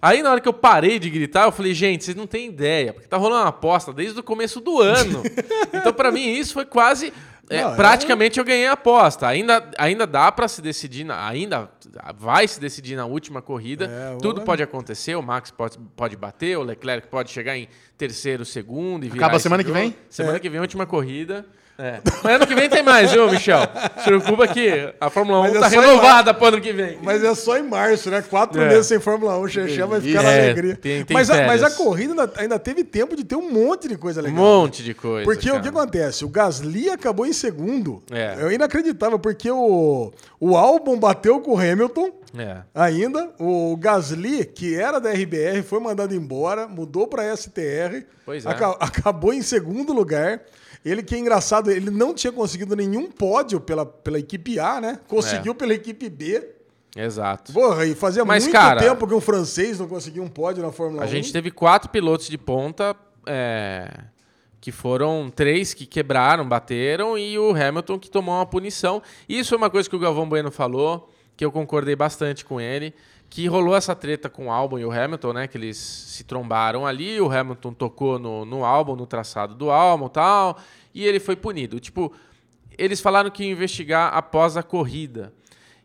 Aí, 0.00 0.22
na 0.22 0.30
hora 0.30 0.40
que 0.40 0.48
eu 0.48 0.52
parei 0.52 0.98
de 0.98 1.08
gritar, 1.10 1.44
eu 1.44 1.52
falei, 1.52 1.72
gente, 1.74 2.04
vocês 2.04 2.16
não 2.16 2.26
têm 2.26 2.46
ideia, 2.48 2.92
porque 2.92 3.08
tá 3.08 3.16
rolando 3.16 3.42
uma 3.42 3.48
aposta 3.48 3.92
desde 3.94 4.20
o 4.20 4.22
começo 4.22 4.60
do 4.60 4.80
ano. 4.80 5.22
Então, 5.74 5.92
pra 5.92 6.12
mim, 6.12 6.28
isso 6.34 6.52
foi 6.52 6.64
quase. 6.66 7.12
É, 7.52 7.62
Não, 7.62 7.72
é- 7.72 7.76
praticamente 7.76 8.38
eu 8.38 8.44
ganhei 8.44 8.66
a 8.66 8.72
aposta. 8.72 9.26
Ainda, 9.26 9.70
ainda 9.78 10.06
dá 10.06 10.30
pra 10.32 10.48
se 10.48 10.60
decidir, 10.62 11.04
na- 11.04 11.26
ainda 11.28 11.70
vai 12.16 12.46
se 12.48 12.58
decidir 12.60 12.96
na 12.96 13.04
última 13.06 13.40
corrida. 13.42 13.84
É, 13.86 14.16
Tudo 14.20 14.38
olha. 14.38 14.44
pode 14.46 14.62
acontecer, 14.62 15.14
o 15.14 15.22
Max 15.22 15.50
pode, 15.50 15.78
pode 15.96 16.16
bater, 16.16 16.56
o 16.58 16.62
Leclerc 16.62 17.08
pode 17.08 17.30
chegar 17.30 17.56
em 17.56 17.68
terceiro, 17.98 18.44
segundo 18.44 19.04
e 19.04 19.08
virar 19.10 19.26
Acaba 19.26 19.38
semana 19.38 19.62
que 19.62 19.68
jogo. 19.68 19.80
vem? 19.80 19.96
Semana 20.08 20.38
que 20.40 20.48
vem, 20.48 20.60
última 20.60 20.86
corrida. 20.86 21.46
É. 21.78 22.00
Mas 22.22 22.34
ano 22.36 22.46
que 22.46 22.54
vem 22.54 22.68
tem 22.68 22.82
mais, 22.82 23.10
viu, 23.10 23.28
Michel? 23.30 23.60
Se 23.98 24.04
preocupa 24.04 24.46
que 24.46 24.92
a 25.00 25.08
Fórmula 25.10 25.40
1 25.40 25.54
Mas 25.58 25.72
é 25.72 25.80
renovada 25.80 26.32
pro 26.34 26.46
ano 26.46 26.60
que 26.60 26.72
vem. 26.72 26.98
Mas 27.02 27.24
é 27.24 27.34
só 27.34 27.56
em 27.58 27.62
março, 27.62 28.10
né? 28.10 28.22
Quatro 28.22 28.60
É. 28.60 28.68
meses 28.68 28.86
sem 28.86 29.00
Fórmula 29.00 29.36
1, 29.38 29.40
o 29.42 29.48
Xexé 29.48 29.84
vai 29.86 30.00
ficar 30.00 30.22
na 30.22 30.30
É, 30.30 30.42
alegria. 30.44 30.76
tem- 30.76 31.04
tem 31.04 31.14
mas, 31.14 31.30
a, 31.30 31.46
mas 31.46 31.62
a 31.62 31.70
corrida 31.70 32.12
ainda, 32.12 32.32
ainda 32.36 32.58
teve 32.58 32.84
tempo 32.84 33.16
de 33.16 33.24
ter 33.24 33.36
um 33.36 33.50
monte 33.50 33.88
de 33.88 33.96
coisa 33.96 34.20
Um 34.20 34.24
legal. 34.24 34.38
monte 34.44 34.82
de 34.84 34.92
coisa. 34.94 35.24
Porque 35.24 35.48
o 35.48 35.52
cara. 35.52 35.62
que 35.62 35.68
acontece? 35.70 36.24
O 36.24 36.28
Gasly 36.28 36.90
acabou 36.90 37.26
em 37.26 37.32
segundo. 37.32 38.02
É. 38.12 38.52
inacreditável, 38.54 39.18
porque 39.18 39.50
o, 39.50 40.12
o 40.38 40.56
Albon 40.56 40.98
bateu 40.98 41.40
com 41.40 41.52
o 41.54 41.58
Hamilton 41.58 42.10
É. 42.38 42.58
ainda. 42.74 43.30
O 43.40 43.76
Gasly, 43.78 44.44
que 44.44 44.74
era 44.78 45.00
da 45.00 45.10
RBR, 45.10 45.62
foi 45.62 45.80
mandado 45.80 46.14
embora, 46.14 46.68
mudou 46.68 47.06
para 47.08 47.24
STR. 47.34 48.04
Pois 48.26 48.44
é. 48.44 48.48
aca- 48.48 48.76
acabou 48.78 49.32
em 49.32 49.42
segundo 49.42 49.92
lugar. 49.92 50.40
Ele 50.84 51.02
que 51.02 51.14
é 51.14 51.18
engraçado, 51.18 51.70
ele 51.70 51.90
não 51.90 52.12
tinha 52.12 52.32
conseguido 52.32 52.74
nenhum 52.74 53.10
pódio 53.10 53.60
pela, 53.60 53.86
pela 53.86 54.18
equipe 54.18 54.58
A, 54.58 54.80
né? 54.80 54.98
Conseguiu 55.06 55.52
É. 55.52 55.54
pela 55.54 55.72
equipe 55.74 56.08
B. 56.10 56.48
Exato. 56.96 57.52
Porra, 57.52 57.86
e 57.86 57.94
fazia 57.94 58.24
Mas, 58.24 58.44
muito 58.44 58.52
cara, 58.54 58.80
tempo 58.80 59.06
que 59.06 59.14
um 59.14 59.20
francês 59.20 59.78
não 59.78 59.88
conseguia 59.88 60.22
um 60.22 60.28
pódio 60.28 60.62
na 60.62 60.70
Fórmula 60.72 61.02
A 61.04 61.06
1. 61.06 61.08
gente 61.08 61.32
teve 61.32 61.50
quatro 61.50 61.88
pilotos 61.88 62.28
de 62.28 62.36
ponta, 62.36 62.94
é, 63.26 63.88
que 64.60 64.70
foram 64.70 65.32
três 65.34 65.72
que 65.72 65.86
quebraram, 65.86 66.46
bateram, 66.46 67.16
e 67.16 67.38
o 67.38 67.50
Hamilton 67.54 67.98
que 67.98 68.10
tomou 68.10 68.34
uma 68.34 68.44
punição. 68.46 69.00
Isso 69.28 69.54
é 69.54 69.56
uma 69.56 69.70
coisa 69.70 69.88
que 69.88 69.96
o 69.96 69.98
Galvão 69.98 70.28
Bueno 70.28 70.50
falou, 70.50 71.08
que 71.36 71.44
eu 71.44 71.50
concordei 71.50 71.96
bastante 71.96 72.44
com 72.44 72.60
ele, 72.60 72.92
que 73.32 73.46
rolou 73.46 73.74
essa 73.74 73.96
treta 73.96 74.28
com 74.28 74.48
o 74.48 74.50
Albon 74.50 74.78
e 74.78 74.84
o 74.84 74.92
Hamilton, 74.92 75.32
né? 75.32 75.48
Que 75.48 75.56
eles 75.56 75.78
se 75.78 76.22
trombaram 76.22 76.86
ali, 76.86 77.18
o 77.18 77.32
Hamilton 77.32 77.72
tocou 77.72 78.18
no, 78.18 78.44
no 78.44 78.62
Albon, 78.62 78.94
no 78.94 79.06
traçado 79.06 79.54
do 79.54 79.68
e 79.70 80.10
tal, 80.10 80.58
e 80.92 81.06
ele 81.06 81.18
foi 81.18 81.34
punido. 81.34 81.80
Tipo, 81.80 82.12
eles 82.76 83.00
falaram 83.00 83.30
que 83.30 83.42
iam 83.42 83.52
investigar 83.52 84.12
após 84.14 84.54
a 84.58 84.62
corrida. 84.62 85.32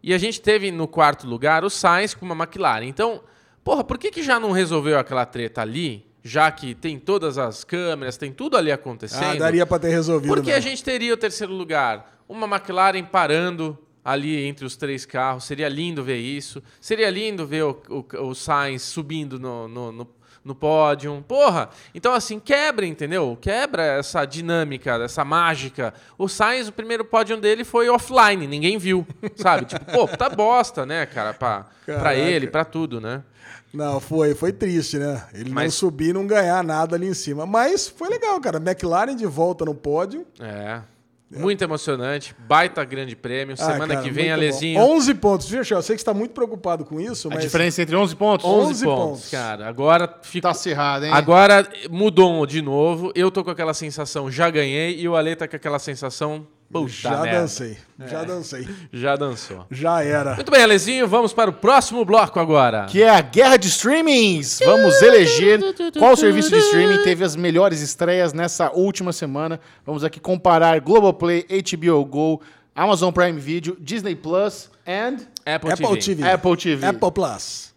E 0.03 0.13
a 0.13 0.17
gente 0.17 0.41
teve 0.41 0.71
no 0.71 0.89
quarto 0.89 1.25
lugar 1.25 1.63
o 1.63 1.69
Sainz 1.69 2.13
com 2.13 2.25
uma 2.25 2.35
McLaren. 2.35 2.83
Então, 2.83 3.21
porra, 3.63 3.81
por 3.81 3.97
que, 3.97 4.11
que 4.11 4.21
já 4.21 4.37
não 4.37 4.51
resolveu 4.51 4.99
aquela 4.99 5.25
treta 5.25 5.61
ali? 5.61 6.05
Já 6.21 6.51
que 6.51 6.75
tem 6.75 6.99
todas 6.99 7.37
as 7.37 7.63
câmeras, 7.63 8.17
tem 8.17 8.33
tudo 8.33 8.57
ali 8.57 8.73
acontecendo. 8.73 9.23
Ah, 9.23 9.35
daria 9.35 9.65
pra 9.65 9.79
ter 9.79 9.91
resolvido. 9.91 10.33
Porque 10.33 10.51
né? 10.51 10.57
a 10.57 10.59
gente 10.59 10.83
teria 10.83 11.13
o 11.13 11.17
terceiro 11.17 11.53
lugar. 11.53 12.19
Uma 12.27 12.45
McLaren 12.45 13.05
parando 13.05 13.79
ali 14.07 14.45
entre 14.45 14.65
os 14.65 14.77
três 14.77 15.05
carros. 15.05 15.43
Seria 15.43 15.67
lindo 15.67 16.01
ver 16.01 16.15
isso. 16.17 16.63
Seria 16.79 17.09
lindo 17.09 17.45
ver 17.45 17.63
o, 17.65 17.81
o, 17.89 18.05
o 18.29 18.33
Sainz 18.33 18.81
subindo 18.83 19.37
no, 19.37 19.67
no, 19.67 19.91
no, 19.91 20.07
no 20.45 20.55
pódio. 20.55 21.21
Porra! 21.27 21.69
Então, 21.93 22.13
assim, 22.13 22.39
quebra, 22.39 22.85
entendeu? 22.85 23.37
Quebra 23.41 23.83
essa 23.83 24.23
dinâmica, 24.23 24.93
essa 25.03 25.25
mágica. 25.25 25.93
O 26.17 26.29
Sainz, 26.29 26.69
o 26.69 26.71
primeiro 26.71 27.03
pódio 27.03 27.35
dele 27.35 27.65
foi 27.65 27.89
offline, 27.89 28.47
ninguém 28.47 28.77
viu. 28.77 29.05
Sabe? 29.35 29.65
tipo, 29.65 29.83
pô, 29.91 30.07
tá 30.07 30.29
bosta, 30.29 30.85
né, 30.85 31.05
cara? 31.05 31.33
Pra, 31.33 31.65
pra 31.85 32.15
ele, 32.15 32.47
pra 32.47 32.63
tudo, 32.63 33.01
né? 33.01 33.21
Não, 33.73 33.99
foi, 33.99 34.33
foi 34.33 34.53
triste, 34.53 34.97
né? 34.97 35.21
Ele 35.33 35.49
não 35.49 35.55
Mas- 35.55 35.73
subir 35.73 36.11
e 36.11 36.13
não 36.13 36.25
ganhar 36.25 36.63
nada 36.63 36.95
ali 36.95 37.07
em 37.07 37.13
cima. 37.13 37.45
Mas 37.45 37.89
foi 37.89 38.07
legal, 38.07 38.39
cara. 38.39 38.57
McLaren 38.57 39.17
de 39.17 39.25
volta 39.25 39.65
no 39.65 39.75
pódio. 39.75 40.25
É. 40.39 40.79
Muito 41.29 41.61
emocionante. 41.61 42.33
Baita 42.47 42.83
grande 42.85 43.15
prêmio. 43.15 43.55
Ah, 43.59 43.71
Semana 43.73 43.95
cara, 43.95 44.01
que 44.01 44.09
vem, 44.09 44.31
Alezinho. 44.31 44.79
bom. 44.79 44.95
11 44.95 45.13
pontos. 45.15 45.49
Viu, 45.49 45.63
Chel? 45.63 45.79
Eu 45.79 45.81
sei 45.81 45.95
que 45.95 45.99
você 45.99 46.03
está 46.03 46.13
muito 46.13 46.31
preocupado 46.31 46.85
com 46.85 47.01
isso, 47.01 47.27
A 47.27 47.35
mas... 47.35 47.43
diferença 47.43 47.81
entre 47.81 47.95
11 47.95 48.15
pontos? 48.15 48.45
11, 48.45 48.69
11 48.71 48.85
pontos, 48.85 49.03
pontos. 49.03 49.29
cara. 49.29 49.67
Agora 49.67 50.07
ficou. 50.21 50.41
Tá 50.47 50.51
acirrado, 50.51 51.05
hein? 51.05 51.11
Agora 51.13 51.67
mudou 51.89 52.45
de 52.45 52.61
novo. 52.61 53.11
Eu 53.13 53.29
tô 53.29 53.43
com 53.43 53.49
aquela 53.51 53.73
sensação, 53.73 54.31
já 54.31 54.49
ganhei. 54.49 54.97
E 54.97 55.07
o 55.09 55.15
Ale 55.15 55.35
tá 55.35 55.47
com 55.47 55.55
aquela 55.55 55.79
sensação, 55.79 56.47
puta 56.71 56.89
Já 56.89 57.21
merda. 57.21 57.39
dancei. 57.41 57.77
Já 58.05 58.23
dancei. 58.23 58.67
Já 58.91 59.15
dançou. 59.15 59.65
Já 59.71 60.03
era. 60.03 60.35
Muito 60.35 60.51
bem, 60.51 60.61
Alezinho, 60.61 61.07
vamos 61.07 61.33
para 61.33 61.49
o 61.49 61.53
próximo 61.53 62.03
bloco 62.05 62.39
agora. 62.39 62.85
Que 62.85 63.01
é 63.03 63.09
a 63.09 63.21
guerra 63.21 63.57
de 63.57 63.67
streamings. 63.67 64.59
Vamos 64.63 65.01
eleger 65.01 65.59
qual 65.97 66.15
serviço 66.15 66.49
de 66.49 66.57
streaming 66.57 67.03
teve 67.03 67.23
as 67.23 67.35
melhores 67.35 67.81
estreias 67.81 68.33
nessa 68.33 68.71
última 68.71 69.11
semana. 69.13 69.59
Vamos 69.85 70.03
aqui 70.03 70.19
comparar 70.19 70.79
Globoplay, 70.79 71.45
HBO 71.49 72.03
Go, 72.05 72.41
Amazon 72.75 73.11
Prime 73.11 73.39
Video, 73.39 73.75
Disney 73.79 74.15
Plus 74.15 74.69
and 74.85 75.17
Apple, 75.45 75.71
Apple 75.71 75.97
TV. 75.97 76.15
TV. 76.15 76.29
Apple 76.29 76.57
TV. 76.57 76.85
Apple 76.85 77.11
Plus. 77.11 77.73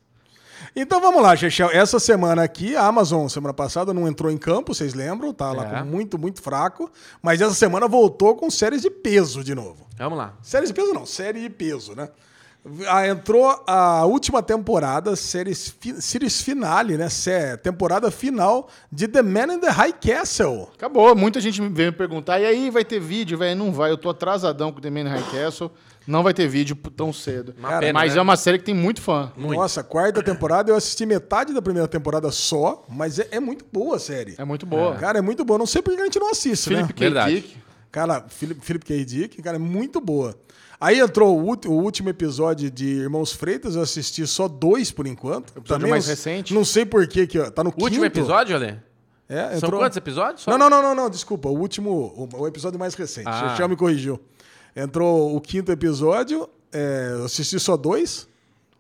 Então 0.75 1.01
vamos 1.01 1.23
lá, 1.23 1.35
Chechel. 1.37 1.71
Essa 1.71 1.99
semana 1.99 2.43
aqui, 2.43 2.77
a 2.77 2.87
Amazon, 2.87 3.27
semana 3.29 3.53
passada, 3.55 3.93
não 3.95 4.07
entrou 4.07 4.31
em 4.31 4.39
campo, 4.39 4.75
vocês 4.75 4.95
lembram? 4.95 5.33
Tá 5.33 5.53
lá 5.53 5.79
É. 5.79 5.83
muito, 5.83 6.19
muito 6.19 6.41
fraco. 6.43 6.91
Mas 7.23 7.41
essa 7.41 7.55
semana 7.55 7.89
voltou 7.89 8.37
com 8.37 8.51
séries 8.51 8.83
de 8.83 8.91
peso 8.91 9.43
de 9.43 9.55
novo. 9.55 9.87
Vamos 9.99 10.19
lá. 10.19 10.35
Séries 10.43 10.69
de 10.71 10.75
peso 10.75 10.93
não, 10.93 11.05
série 11.07 11.41
de 11.41 11.51
peso, 11.51 11.95
né? 11.95 12.09
Ah, 12.89 13.09
entrou 13.09 13.49
a 13.67 14.05
última 14.05 14.43
temporada, 14.43 15.17
séries, 15.17 15.75
series 15.99 16.43
finale, 16.43 16.99
né? 16.99 17.09
Sé- 17.09 17.57
Temporada 17.57 18.11
final 18.11 18.69
de 18.93 19.09
The 19.09 19.23
Man 19.23 19.55
in 19.55 19.61
the 19.61 19.71
High 19.71 19.95
Castle. 19.95 20.69
Acabou. 20.75 21.17
Muita 21.17 21.41
gente 21.41 21.59
veio 21.71 21.91
me 21.91 21.97
perguntar, 21.97 22.39
e 22.39 22.45
aí, 22.45 22.69
vai 22.69 22.85
ter 22.85 23.01
vídeo, 23.01 23.39
velho? 23.39 23.59
Não 23.59 23.73
vai. 23.73 23.91
Eu 23.91 23.97
tô 23.97 24.11
atrasadão 24.11 24.71
com 24.73 24.79
The 24.79 24.91
Man 24.91 25.01
in 25.01 25.09
High 25.09 25.25
Castle. 25.33 25.71
Não 26.07 26.23
vai 26.23 26.33
ter 26.35 26.49
vídeo 26.49 26.75
tão 26.97 27.13
cedo. 27.13 27.55
Uma 27.59 27.79
pena, 27.79 27.93
mas 27.93 28.15
né? 28.15 28.19
é 28.19 28.23
uma 28.23 28.37
série 28.37 28.59
que 28.59 28.65
tem 28.65 28.75
muito 28.75 29.01
fã. 29.01 29.33
Muito. 29.37 29.59
Nossa, 29.61 29.85
quarta 29.85 30.23
temporada, 30.23 30.71
eu 30.71 30.77
assisti 30.77 31.05
metade 31.07 31.53
da 31.53 31.61
primeira 31.63 31.87
temporada 31.87 32.31
só, 32.33 32.85
mas 32.89 33.19
é, 33.19 33.29
é 33.33 33.41
muito 33.41 33.65
boa 33.71 33.97
a 33.97 33.99
série. 33.99 34.35
É 34.39 34.45
muito 34.45 34.65
boa. 34.67 34.97
Cara, 34.97 35.19
é 35.19 35.23
muito 35.23 35.45
boa. 35.45 35.59
Não 35.59 35.67
sei 35.67 35.83
por 35.83 35.95
que 35.95 36.01
a 36.01 36.05
gente 36.05 36.19
não 36.19 36.31
assiste, 36.31 36.65
Philip 36.69 36.83
né? 36.89 36.93
K. 36.93 37.01
Verdade. 37.01 37.35
Dick. 37.35 37.57
Cara, 37.93 38.25
Philip, 38.29 38.61
Philip 38.65 38.85
K. 38.85 39.05
Dick, 39.05 39.43
cara, 39.43 39.57
é 39.57 39.61
muito 39.61 40.01
boa. 40.01 40.35
Aí 40.81 40.99
entrou 40.99 41.39
o, 41.39 41.57
o 41.69 41.73
último 41.83 42.09
episódio 42.09 42.71
de 42.71 42.87
Irmãos 42.87 43.33
Freitas, 43.33 43.77
eu 43.77 43.83
assisti 43.83 44.27
só 44.27 44.49
dois 44.49 44.91
por 44.91 45.07
enquanto. 45.07 45.53
episódio 45.59 45.89
mais 45.89 46.07
não- 46.07 46.11
recente. 46.11 46.55
Não 46.55 46.65
sei 46.65 46.87
por 46.87 47.07
que, 47.07 47.27
que 47.27 47.51
tá 47.51 47.63
no 47.63 47.71
O 47.71 47.83
último 47.83 48.05
quinto. 48.05 48.19
episódio, 48.19 48.57
Ale? 48.57 48.79
É, 49.29 49.49
São 49.51 49.57
entrou... 49.69 49.81
quantos 49.81 49.97
episódios? 49.97 50.43
Só? 50.43 50.51
Não, 50.51 50.59
não, 50.59 50.71
não, 50.71 50.83
não, 50.83 50.95
não, 50.95 51.11
desculpa. 51.11 51.49
O 51.49 51.57
último, 51.59 51.91
o, 52.35 52.41
o 52.43 52.49
episódio 52.49 52.79
mais 52.81 52.95
recente. 52.95 53.29
Ah. 53.29 53.47
O 53.47 53.51
Chechel 53.51 53.69
me 53.69 53.77
corrigiu. 53.77 54.19
Entrou 54.75 55.35
o 55.37 55.41
quinto 55.41 55.71
episódio, 55.73 56.49
é, 56.73 57.11
eu 57.19 57.25
assisti 57.25 57.59
só 57.59 57.77
dois. 57.77 58.29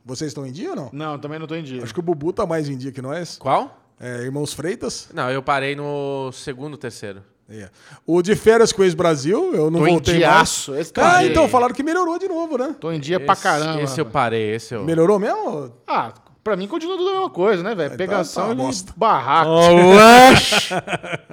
Vocês 0.04 0.28
estão 0.30 0.46
em 0.46 0.52
dia 0.52 0.70
ou 0.70 0.76
não? 0.76 0.90
Não, 0.92 1.18
também 1.18 1.38
não 1.38 1.46
tô 1.46 1.54
em 1.54 1.62
dia. 1.62 1.82
Acho 1.82 1.92
que 1.92 2.00
o 2.00 2.02
Bubu 2.02 2.32
tá 2.32 2.46
mais 2.46 2.68
em 2.68 2.76
dia 2.76 2.90
que 2.90 3.02
nós. 3.02 3.36
Qual? 3.38 3.76
É, 4.00 4.22
Irmãos 4.22 4.52
Freitas. 4.54 5.08
Não, 5.12 5.30
eu 5.30 5.42
parei 5.42 5.76
no 5.76 6.32
segundo, 6.32 6.76
terceiro. 6.78 7.22
É. 7.48 7.68
O 8.06 8.22
de 8.22 8.34
férias 8.36 8.72
com 8.72 8.80
o 8.80 8.84
ex-Brasil, 8.84 9.52
eu 9.52 9.70
não 9.70 9.80
Tô 9.80 9.86
em 9.86 9.90
voltei 9.90 10.16
diaço. 10.18 10.70
mais. 10.70 10.82
Esse 10.86 10.92
Ah, 10.96 11.24
então 11.24 11.48
falaram 11.48 11.74
que 11.74 11.82
melhorou 11.82 12.16
de 12.18 12.28
novo, 12.28 12.56
né? 12.56 12.74
Tô 12.80 12.92
em 12.92 13.00
dia 13.00 13.18
pra 13.20 13.32
Esse- 13.34 13.42
caramba. 13.42 13.82
Esse 13.82 14.00
eu 14.00 14.06
parei, 14.06 14.54
esse 14.54 14.72
eu... 14.72 14.84
Melhorou 14.84 15.18
mesmo? 15.18 15.72
Ah, 15.86 16.12
pra 16.42 16.56
mim 16.56 16.66
continua 16.66 16.96
tudo 16.96 17.08
a 17.08 17.12
mesma 17.12 17.30
coisa, 17.30 17.62
né, 17.62 17.74
velho? 17.74 17.94
Então 17.94 17.98
Pegação 17.98 18.48
tá 18.48 18.62
uma 18.62 18.70
e 18.70 18.74
barraco. 18.96 19.50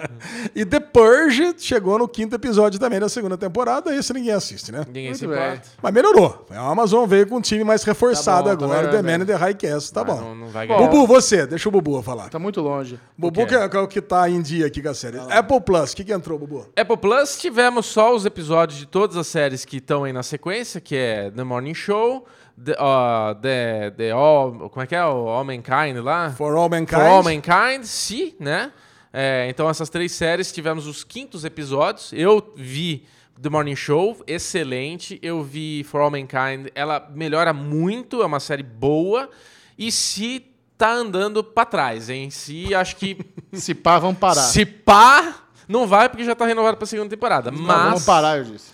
E 0.55 0.65
The 0.65 0.79
Purge 0.79 1.55
chegou 1.57 1.99
no 1.99 2.07
quinto 2.07 2.35
episódio 2.35 2.79
também 2.79 2.99
da 2.99 3.07
segunda 3.07 3.37
temporada, 3.37 3.93
esse 3.95 4.11
ninguém 4.13 4.33
assiste, 4.33 4.71
né? 4.71 4.83
Ninguém 4.87 5.05
Muito 5.05 5.19
se 5.19 5.25
importa. 5.25 5.61
Mas 5.81 5.93
melhorou. 5.93 6.45
A 6.49 6.71
Amazon 6.71 7.07
veio 7.07 7.27
com 7.27 7.37
um 7.37 7.41
time 7.41 7.63
mais 7.63 7.83
reforçado 7.83 8.49
Tá 8.49 8.55
bom, 8.55 8.59
tá 8.59 8.65
agora, 8.65 8.87
melhorando, 8.87 8.97
The 8.97 9.11
Man 9.11 9.17
né? 9.19 9.23
in 9.23 9.27
the 9.27 9.35
High 9.35 9.53
Castle, 9.55 9.93
tá 9.93 10.03
Mas 10.03 10.15
bom. 10.15 10.21
Não, 10.21 10.35
não 10.35 10.47
vai 10.47 10.67
ganhar. 10.67 10.87
Bubu, 10.87 11.07
você, 11.07 11.45
deixa 11.45 11.69
o 11.69 11.71
Bubu 11.71 12.01
falar. 12.01 12.29
Tá 12.29 12.39
muito 12.39 12.61
longe. 12.61 12.99
Bubu 13.17 13.45
que 13.45 13.55
é, 13.55 13.69
que 13.69 13.77
é 13.77 13.79
o 13.79 13.87
que 13.87 14.01
tá 14.01 14.29
em 14.29 14.41
dia 14.41 14.67
aqui 14.67 14.81
com 14.81 14.89
a 14.89 14.93
série. 14.93 15.17
Apple 15.29 15.61
Plus, 15.61 15.91
o 15.91 15.95
que, 15.95 16.03
que 16.03 16.13
entrou, 16.13 16.37
Bubu? 16.37 16.67
Apple 16.75 16.97
Plus 16.97 17.37
tivemos 17.37 17.85
só 17.85 18.15
os 18.15 18.25
episódios 18.25 18.79
de 18.79 18.85
todas 18.85 19.15
as 19.15 19.27
séries 19.27 19.65
que 19.65 19.77
estão 19.77 20.03
aí 20.03 20.13
na 20.13 20.23
sequência, 20.23 20.81
que 20.81 20.95
é 20.95 21.31
The 21.31 21.43
Morning 21.43 21.73
Show, 21.73 22.25
The, 22.63 22.71
uh, 22.73 23.35
the, 23.39 23.91
the 23.91 24.11
All, 24.11 24.69
como 24.69 24.81
é 24.83 24.87
que 24.87 24.95
é? 24.95 25.05
O 25.05 25.27
All 25.29 25.43
Mankind 25.43 25.97
lá? 26.01 26.31
For 26.31 26.55
All 26.55 26.69
Mankind. 26.69 26.99
For 26.99 27.05
All 27.05 27.23
Mankind, 27.23 27.83
sim, 27.83 28.33
né? 28.39 28.71
É, 29.13 29.47
então 29.49 29.69
essas 29.69 29.89
três 29.89 30.11
séries 30.11 30.51
tivemos 30.51 30.87
os 30.87 31.03
quintos 31.03 31.45
episódios. 31.45 32.11
Eu 32.13 32.53
vi 32.55 33.05
The 33.41 33.49
Morning 33.49 33.75
Show, 33.75 34.17
excelente. 34.25 35.19
Eu 35.21 35.43
vi 35.43 35.83
For 35.83 36.01
All 36.01 36.09
Mankind, 36.11 36.67
ela 36.73 37.07
melhora 37.13 37.53
muito, 37.53 38.21
é 38.21 38.25
uma 38.25 38.39
série 38.39 38.63
boa. 38.63 39.29
E 39.77 39.91
se 39.91 40.43
tá 40.77 40.91
andando 40.91 41.43
pra 41.43 41.65
trás, 41.65 42.09
hein? 42.09 42.29
Se 42.29 42.73
acho 42.73 42.95
que 42.95 43.17
Se 43.53 43.73
pá, 43.75 43.99
vamos 43.99 44.17
parar. 44.17 44.41
se 44.41 44.65
pá, 44.65 45.35
não 45.67 45.85
vai 45.87 46.09
porque 46.09 46.23
já 46.23 46.35
tá 46.35 46.45
renovado 46.45 46.77
pra 46.77 46.87
segunda 46.87 47.09
temporada. 47.09 47.51
Não, 47.51 47.61
Mas, 47.61 47.83
vamos 47.83 48.05
parar, 48.05 48.37
eu 48.39 48.45
disse. 48.45 48.71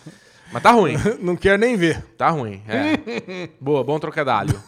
Mas 0.54 0.64
tá 0.64 0.72
ruim. 0.72 0.95
Não 1.20 1.36
quer 1.36 1.58
nem 1.60 1.76
ver. 1.76 2.01
Tá 2.18 2.30
ruim. 2.30 2.62
É. 2.68 3.49
Boa, 3.60 3.84
bom 3.84 3.99
trocadilho. 3.99 4.62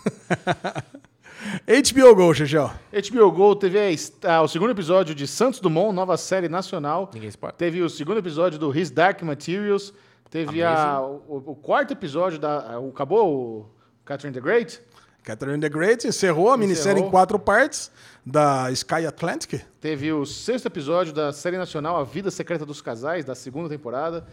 HBO 1.68 2.16
Go, 2.16 2.34
Chechel. 2.34 2.72
HBO 3.12 3.32
Go 3.32 3.56
teve 3.56 3.78
a 3.78 3.92
est- 3.92 4.26
ah, 4.26 4.42
o 4.42 4.48
segundo 4.48 4.72
episódio 4.72 5.14
de 5.14 5.28
Santos 5.28 5.60
Dumont, 5.60 5.94
nova 5.96 6.18
série 6.18 6.50
nacional. 6.50 7.10
Ninguém 7.14 7.30
se 7.30 7.38
importa. 7.38 7.58
Teve 7.58 7.82
o 7.82 7.90
segundo 7.90 8.18
episódio 8.18 8.58
do 8.60 8.76
His 8.78 8.90
Dark 8.90 9.22
Materials. 9.22 9.94
Teve 10.30 10.64
a, 10.64 11.00
o, 11.02 11.44
o 11.46 11.56
quarto 11.56 11.92
episódio 11.94 12.40
da. 12.40 12.80
O, 12.80 12.90
acabou 12.90 13.30
o 13.62 13.66
Catherine 14.04 14.34
the 14.34 14.42
Great? 14.42 14.82
Catherine 15.24 15.60
the 15.60 15.70
Great 15.70 16.08
encerrou 16.08 16.52
a 16.52 16.58
minissérie 16.58 16.94
Encerrou. 16.94 17.08
em 17.08 17.12
quatro 17.12 17.40
partes 17.40 17.92
da 18.26 18.72
Sky 18.72 19.06
Atlantic. 19.08 19.62
Teve 19.82 20.12
o 20.12 20.26
sexto 20.26 20.68
episódio 20.68 21.14
da 21.14 21.32
série 21.32 21.58
nacional 21.58 21.98
A 21.98 22.04
Vida 22.04 22.30
Secreta 22.30 22.66
dos 22.66 22.82
Casais, 22.82 23.24
da 23.26 23.34
segunda 23.34 23.70
temporada. 23.70 24.26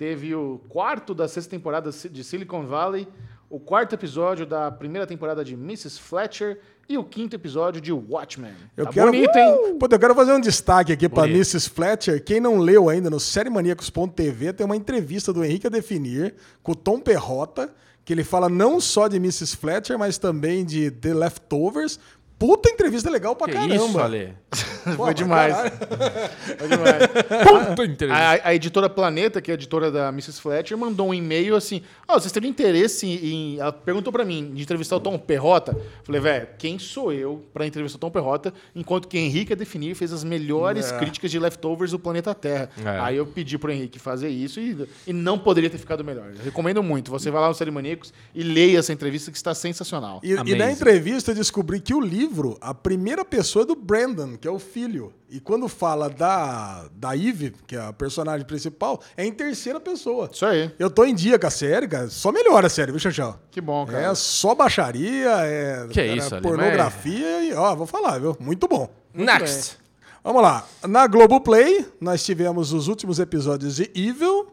Teve 0.00 0.34
o 0.34 0.58
quarto 0.66 1.14
da 1.14 1.28
sexta 1.28 1.50
temporada 1.50 1.90
de 1.90 2.24
Silicon 2.24 2.64
Valley. 2.64 3.06
O 3.50 3.60
quarto 3.60 3.94
episódio 3.94 4.46
da 4.46 4.70
primeira 4.70 5.06
temporada 5.06 5.44
de 5.44 5.52
Mrs. 5.52 6.00
Fletcher. 6.00 6.58
E 6.88 6.96
o 6.96 7.04
quinto 7.04 7.36
episódio 7.36 7.82
de 7.82 7.92
Watchmen. 7.92 8.54
Eu 8.78 8.86
tá 8.86 8.92
quero, 8.94 9.12
bonito, 9.12 9.36
hein? 9.36 9.74
Uh! 9.74 9.74
Pô, 9.76 9.86
eu 9.90 9.98
quero 9.98 10.14
fazer 10.14 10.32
um 10.32 10.40
destaque 10.40 10.90
aqui 10.90 11.06
para. 11.06 11.28
Mrs. 11.28 11.68
Fletcher. 11.68 12.24
Quem 12.24 12.40
não 12.40 12.56
leu 12.56 12.88
ainda 12.88 13.10
no 13.10 13.20
sériemaníacos.tv 13.20 14.54
tem 14.54 14.64
uma 14.64 14.74
entrevista 14.74 15.34
do 15.34 15.44
Henrique 15.44 15.66
a 15.66 15.70
Definir 15.70 16.34
com 16.62 16.72
o 16.72 16.74
Tom 16.74 16.98
Perrota, 16.98 17.70
que 18.02 18.14
ele 18.14 18.24
fala 18.24 18.48
não 18.48 18.80
só 18.80 19.06
de 19.06 19.18
Mrs. 19.18 19.54
Fletcher, 19.58 19.98
mas 19.98 20.16
também 20.16 20.64
de 20.64 20.90
The 20.90 21.12
Leftovers. 21.12 22.00
Puta 22.40 22.70
entrevista 22.70 23.10
legal 23.10 23.36
pra 23.36 23.46
Que 23.48 23.52
caramba. 23.52 23.74
isso, 23.76 23.98
Ale? 24.00 24.32
Pô, 24.96 25.04
Foi 25.04 25.12
demais. 25.14 25.54
Foi 26.58 26.68
demais. 26.68 27.68
Puta 27.68 27.84
entrevista. 27.84 28.14
A, 28.16 28.48
a 28.48 28.54
editora 28.54 28.88
Planeta, 28.88 29.42
que 29.42 29.50
é 29.50 29.52
a 29.52 29.54
editora 29.54 29.90
da 29.90 30.08
Mrs. 30.08 30.40
Fletcher, 30.40 30.76
mandou 30.78 31.08
um 31.08 31.14
e-mail 31.14 31.54
assim: 31.54 31.82
Ó, 32.08 32.18
vocês 32.18 32.32
teriam 32.32 32.50
interesse 32.50 33.06
em. 33.06 33.58
Ela 33.58 33.72
perguntou 33.72 34.10
pra 34.12 34.24
mim 34.24 34.52
de 34.54 34.62
entrevistar 34.62 34.96
o 34.96 35.00
Tom 35.00 35.18
Perrota. 35.18 35.76
Falei, 36.02 36.20
velho, 36.20 36.48
quem 36.58 36.78
sou 36.78 37.12
eu 37.12 37.44
pra 37.52 37.66
entrevistar 37.66 37.98
o 37.98 38.00
Tom 38.00 38.10
Perrota, 38.10 38.54
enquanto 38.74 39.06
que 39.06 39.18
Henrique 39.18 39.52
a 39.52 39.56
definir 39.56 39.94
fez 39.94 40.10
as 40.12 40.24
melhores 40.24 40.90
É. 40.90 40.98
críticas 40.98 41.30
de 41.30 41.38
leftovers 41.38 41.90
do 41.90 41.98
planeta 41.98 42.34
Terra. 42.34 42.70
É. 42.82 42.98
Aí 43.00 43.16
eu 43.18 43.26
pedi 43.26 43.58
pro 43.58 43.70
Henrique 43.70 43.98
fazer 43.98 44.30
isso 44.30 44.58
e, 44.60 44.88
e 45.06 45.12
não 45.12 45.38
poderia 45.38 45.68
ter 45.68 45.76
ficado 45.78 46.02
melhor. 46.02 46.32
Eu 46.38 46.42
recomendo 46.44 46.82
muito. 46.82 47.10
Você 47.10 47.30
vai 47.30 47.42
lá 47.42 47.48
no 47.48 47.54
Série 47.54 47.70
Maníacos 47.70 48.14
e 48.34 48.42
leia 48.42 48.78
essa 48.78 48.94
entrevista 48.94 49.30
que 49.30 49.36
está 49.36 49.54
sensacional. 49.54 50.20
E, 50.24 50.32
e 50.32 50.54
na 50.54 50.72
entrevista 50.72 51.32
eu 51.32 51.34
descobri 51.34 51.80
que 51.80 51.92
o 51.92 52.00
livro, 52.00 52.29
a 52.60 52.74
primeira 52.74 53.24
pessoa 53.24 53.62
é 53.62 53.66
do 53.66 53.74
Brandon, 53.74 54.36
que 54.36 54.46
é 54.46 54.50
o 54.50 54.58
filho. 54.58 55.12
E 55.28 55.38
quando 55.38 55.68
fala 55.68 56.08
da, 56.08 56.88
da 56.92 57.16
Eve, 57.16 57.54
que 57.66 57.76
é 57.76 57.80
a 57.80 57.92
personagem 57.92 58.46
principal, 58.46 59.00
é 59.16 59.24
em 59.24 59.32
terceira 59.32 59.78
pessoa. 59.78 60.28
Isso 60.32 60.44
aí. 60.44 60.72
Eu 60.78 60.90
tô 60.90 61.04
em 61.04 61.14
dia 61.14 61.38
com 61.38 61.46
a 61.46 61.50
série, 61.50 61.86
cara. 61.86 62.08
Só 62.08 62.32
melhora 62.32 62.66
a 62.66 62.70
série, 62.70 62.90
viu, 62.90 63.00
Xaxão? 63.00 63.38
Que 63.50 63.60
bom, 63.60 63.86
cara. 63.86 64.10
É 64.10 64.14
só 64.14 64.54
baixaria, 64.54 65.30
é 65.30 65.86
Que 65.88 65.94
cara, 65.94 66.16
isso, 66.16 66.34
Ali, 66.34 66.42
pornografia 66.42 67.42
e, 67.44 67.52
ó, 67.52 67.74
vou 67.76 67.86
falar, 67.86 68.18
viu? 68.18 68.36
Muito 68.40 68.66
bom. 68.66 68.90
Next. 69.14 69.78
Vamos 70.22 70.42
lá. 70.42 70.66
Na 70.86 71.06
Globoplay, 71.06 71.86
nós 72.00 72.24
tivemos 72.24 72.72
os 72.72 72.88
últimos 72.88 73.18
episódios 73.18 73.76
de 73.76 73.90
Evil, 73.94 74.48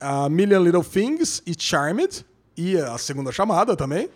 a 0.00 0.28
Million 0.28 0.62
Little 0.62 0.82
Things 0.84 1.42
e 1.46 1.54
Charmed, 1.56 2.24
e 2.56 2.76
a 2.76 2.98
segunda 2.98 3.30
chamada 3.30 3.76
também. 3.76 4.08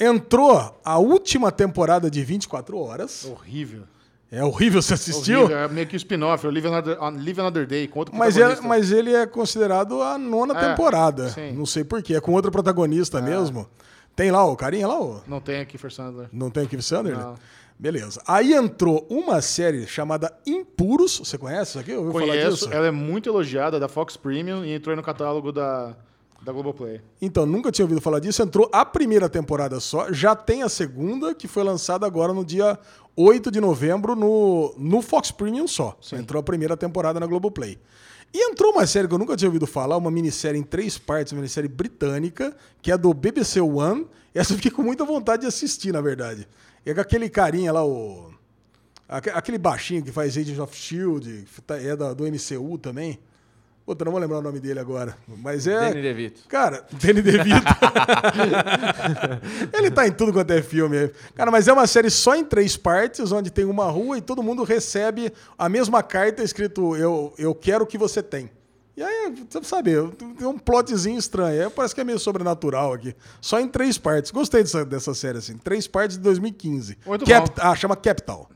Entrou 0.00 0.78
a 0.84 0.98
última 0.98 1.50
temporada 1.50 2.10
de 2.10 2.22
24 2.22 2.78
horas. 2.78 3.24
Horrível. 3.24 3.82
É 4.30 4.44
horrível, 4.44 4.82
você 4.82 4.94
assistiu? 4.94 5.40
Horrível. 5.40 5.58
É 5.58 5.68
meio 5.68 5.86
que 5.86 5.96
o 5.96 5.96
spin-off, 5.96 6.46
o 6.46 6.50
Live 6.50 6.68
Another, 6.68 6.98
Live 7.00 7.40
Another 7.40 7.66
Day, 7.66 7.88
com 7.88 7.98
outro 8.00 8.14
Mas, 8.14 8.36
é, 8.36 8.40
protagonista. 8.40 8.68
mas 8.68 8.92
ele 8.92 9.14
é 9.14 9.26
considerado 9.26 10.02
a 10.02 10.18
nona 10.18 10.56
É, 10.58 10.68
temporada. 10.68 11.30
sim. 11.30 11.52
Não 11.52 11.64
sei 11.64 11.82
porquê. 11.82 12.14
É 12.14 12.20
com 12.20 12.32
outro 12.32 12.52
protagonista 12.52 13.20
mesmo. 13.22 13.66
Tem 14.14 14.30
lá 14.30 14.44
o 14.44 14.54
carinha 14.56 14.86
lá, 14.86 15.00
o... 15.00 15.22
Não 15.26 15.40
tem 15.40 15.60
aqui 15.60 15.78
for 15.78 15.90
Sandler. 15.90 16.28
Não 16.32 16.50
tem 16.50 16.66
Keith 16.66 16.82
Sanders? 16.82 17.16
Não. 17.18 17.36
Beleza. 17.78 18.20
Aí 18.26 18.52
entrou 18.52 19.06
uma 19.08 19.40
série 19.40 19.86
chamada 19.86 20.36
Impuros. 20.44 21.20
Você 21.20 21.38
conhece 21.38 21.70
isso 21.70 21.78
aqui? 21.78 21.94
Ouviu 21.94 22.12
Conheço, 22.12 22.68
ela 22.72 22.88
é 22.88 22.90
muito 22.90 23.28
elogiada, 23.28 23.78
da 23.78 23.86
Fox 23.88 24.16
Premium, 24.16 24.64
e 24.64 24.72
entrou 24.72 24.90
aí 24.92 24.96
no 24.96 25.02
catálogo 25.02 25.52
da, 25.52 25.94
da 26.42 26.52
Globoplay. 26.52 27.00
Então, 27.20 27.44
nunca 27.44 27.70
tinha 27.72 27.84
ouvido 27.84 28.00
falar 28.00 28.20
disso. 28.20 28.42
Entrou 28.42 28.68
a 28.72 28.84
primeira 28.84 29.28
temporada 29.28 29.80
só. 29.80 30.12
Já 30.12 30.34
tem 30.36 30.62
a 30.62 30.68
segunda, 30.68 31.34
que 31.34 31.48
foi 31.48 31.62
lançada 31.64 32.06
agora 32.06 32.32
no 32.32 32.44
dia 32.44 32.78
8 33.16 33.50
de 33.50 33.60
novembro 33.60 34.14
no, 34.14 34.74
no 34.78 35.02
Fox 35.02 35.30
Premium 35.30 35.66
só. 35.66 35.96
Entrou 36.16 36.40
a 36.40 36.42
primeira 36.42 36.76
temporada 36.76 37.18
na 37.18 37.26
Globoplay. 37.26 37.78
E 38.32 38.50
entrou 38.50 38.72
uma 38.72 38.86
série 38.86 39.08
que 39.08 39.14
eu 39.14 39.18
nunca 39.18 39.36
tinha 39.36 39.48
ouvido 39.48 39.66
falar, 39.66 39.96
uma 39.96 40.10
minissérie 40.10 40.60
em 40.60 40.62
três 40.62 40.98
partes, 40.98 41.32
uma 41.32 41.40
minissérie 41.40 41.68
britânica, 41.68 42.54
que 42.82 42.92
é 42.92 42.96
do 42.98 43.12
BBC 43.14 43.60
One. 43.60 44.06
Essa 44.34 44.52
eu 44.52 44.56
fiquei 44.56 44.70
com 44.70 44.82
muita 44.82 45.04
vontade 45.04 45.42
de 45.42 45.48
assistir, 45.48 45.92
na 45.92 46.00
verdade. 46.00 46.46
É 46.84 46.94
com 46.94 47.00
aquele 47.00 47.28
carinha 47.30 47.72
lá, 47.72 47.84
o. 47.84 48.30
aque- 49.08 49.30
Aquele 49.30 49.56
baixinho 49.58 50.02
que 50.02 50.12
faz 50.12 50.36
Agents 50.36 50.58
of 50.60 50.76
Shield, 50.76 51.46
tá- 51.66 51.80
é 51.80 51.96
da- 51.96 52.12
do 52.12 52.24
MCU 52.26 52.76
também. 52.78 53.18
Puta, 53.88 54.04
não 54.04 54.12
vou 54.12 54.20
lembrar 54.20 54.40
o 54.40 54.42
nome 54.42 54.60
dele 54.60 54.78
agora. 54.78 55.16
Mas 55.26 55.66
é. 55.66 55.88
Danny 55.88 56.02
DeVito. 56.02 56.42
Cara, 56.46 56.84
Danny 57.02 57.22
DeVito. 57.22 57.64
Ele 59.72 59.90
tá 59.90 60.06
em 60.06 60.12
tudo 60.12 60.30
quanto 60.30 60.50
é 60.50 60.60
filme. 60.60 61.10
Cara, 61.34 61.50
mas 61.50 61.68
é 61.68 61.72
uma 61.72 61.86
série 61.86 62.10
só 62.10 62.36
em 62.36 62.44
três 62.44 62.76
partes, 62.76 63.32
onde 63.32 63.50
tem 63.50 63.64
uma 63.64 63.86
rua 63.86 64.18
e 64.18 64.20
todo 64.20 64.42
mundo 64.42 64.62
recebe 64.62 65.32
a 65.56 65.70
mesma 65.70 66.02
carta 66.02 66.42
escrito 66.42 66.94
eu, 66.96 67.32
eu 67.38 67.54
quero 67.54 67.84
o 67.84 67.86
que 67.86 67.96
você 67.96 68.22
tem. 68.22 68.50
E 68.94 69.02
aí, 69.02 69.32
você 69.48 69.64
sabe, 69.64 69.92
tem 70.36 70.46
um 70.46 70.58
plotzinho 70.58 71.18
estranho. 71.18 71.64
Aí 71.64 71.70
parece 71.70 71.94
que 71.94 72.02
é 72.02 72.04
meio 72.04 72.18
sobrenatural 72.18 72.92
aqui. 72.92 73.16
Só 73.40 73.58
em 73.58 73.68
três 73.68 73.96
partes. 73.96 74.30
Gostei 74.30 74.62
dessa, 74.62 74.84
dessa 74.84 75.14
série, 75.14 75.38
assim. 75.38 75.56
Três 75.56 75.86
partes 75.86 76.18
de 76.18 76.22
2015. 76.24 76.98
Muito 77.06 77.24
Cap- 77.24 77.48
bom. 77.48 77.54
Ah, 77.56 77.74
chama 77.74 77.96
Capital. 77.96 78.50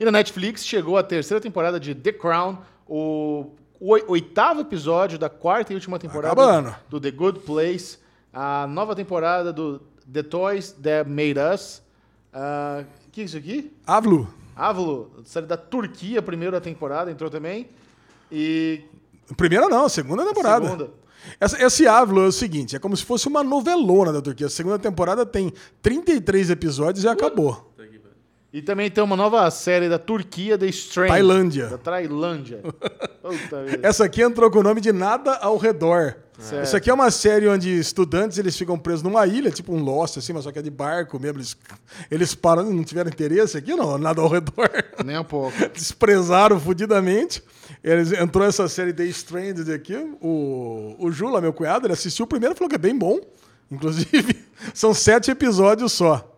E 0.00 0.04
na 0.04 0.10
Netflix 0.10 0.66
chegou 0.66 0.96
a 0.96 1.04
terceira 1.04 1.40
temporada 1.40 1.78
de 1.78 1.94
The 1.94 2.10
Crown, 2.14 2.58
o 2.88 3.52
oi- 3.80 4.04
oitavo 4.08 4.60
episódio 4.60 5.18
da 5.18 5.28
quarta 5.28 5.72
e 5.72 5.74
última 5.74 5.98
temporada 5.98 6.32
acabando. 6.32 6.74
do 6.88 7.00
The 7.00 7.10
Good 7.10 7.40
Place, 7.40 7.98
a 8.32 8.66
nova 8.66 8.94
temporada 8.94 9.52
do 9.52 9.80
The 10.12 10.22
Toys 10.22 10.72
That 10.82 11.08
Made 11.08 11.36
Us. 11.54 11.82
Ah, 12.32 12.84
O 13.06 13.10
que 13.10 13.22
é 13.22 13.24
isso 13.24 13.36
aqui? 13.36 13.72
Avlu. 13.86 14.28
Ávolo, 14.54 15.10
série 15.24 15.46
da 15.46 15.56
Turquia, 15.56 16.20
primeira 16.20 16.60
temporada, 16.60 17.10
entrou 17.10 17.30
também. 17.30 17.68
E 18.30 18.82
Primeira 19.36 19.68
não, 19.68 19.88
segunda 19.88 20.24
temporada. 20.24 20.64
segunda. 20.66 20.90
Essa- 21.40 21.62
esse 21.64 21.86
Avlo 21.86 22.22
é 22.22 22.26
o 22.26 22.32
seguinte, 22.32 22.74
é 22.76 22.78
como 22.78 22.96
se 22.96 23.04
fosse 23.04 23.28
uma 23.28 23.42
novelona 23.42 24.12
da 24.12 24.20
Turquia. 24.22 24.46
A 24.46 24.50
segunda 24.50 24.78
temporada 24.78 25.26
tem 25.26 25.52
33 25.82 26.50
episódios 26.50 27.04
e 27.04 27.08
acabou. 27.08 27.72
E 28.50 28.62
também 28.62 28.90
tem 28.90 29.04
uma 29.04 29.16
nova 29.16 29.50
série 29.50 29.90
da 29.90 29.98
Turquia, 29.98 30.56
The 30.56 30.66
Strain. 30.66 31.08
Tailândia. 31.08 31.66
Da 31.66 31.78
Tailândia. 31.78 32.62
Essa 33.82 34.06
aqui 34.06 34.22
entrou 34.22 34.50
com 34.50 34.60
o 34.60 34.62
nome 34.62 34.80
de 34.80 34.90
Nada 34.90 35.34
ao 35.36 35.58
Redor. 35.58 36.16
Certo. 36.38 36.64
Isso 36.64 36.76
aqui 36.76 36.88
é 36.88 36.94
uma 36.94 37.10
série 37.10 37.48
onde 37.48 37.68
estudantes 37.68 38.38
eles 38.38 38.56
ficam 38.56 38.78
presos 38.78 39.02
numa 39.02 39.26
ilha, 39.26 39.50
tipo 39.50 39.74
um 39.74 39.82
Lost, 39.82 40.16
assim, 40.16 40.32
mas 40.32 40.44
só 40.44 40.52
que 40.52 40.58
é 40.60 40.62
de 40.62 40.70
barco 40.70 41.18
mesmo. 41.18 41.38
Eles, 41.38 41.56
eles 42.10 42.34
param, 42.34 42.62
não 42.70 42.84
tiveram 42.84 43.10
interesse 43.10 43.58
aqui, 43.58 43.74
não, 43.74 43.98
nada 43.98 44.22
ao 44.22 44.28
redor. 44.28 44.70
Nem 45.04 45.18
um 45.18 45.24
pouco. 45.24 45.52
Desprezaram 45.74 46.58
fudidamente. 46.58 47.42
Eles, 47.82 48.12
entrou 48.12 48.46
essa 48.46 48.68
série 48.68 48.92
The 48.92 49.04
Stranded 49.06 49.70
aqui. 49.70 49.96
O, 50.22 50.94
o 50.98 51.10
Jula, 51.10 51.40
meu 51.40 51.52
cunhado, 51.52 51.86
ele 51.86 51.92
assistiu 51.92 52.24
o 52.24 52.28
primeiro 52.28 52.54
e 52.54 52.56
falou 52.56 52.68
que 52.68 52.76
é 52.76 52.78
bem 52.78 52.96
bom. 52.96 53.18
Inclusive, 53.70 54.46
são 54.72 54.94
sete 54.94 55.32
episódios 55.32 55.92
só. 55.92 56.37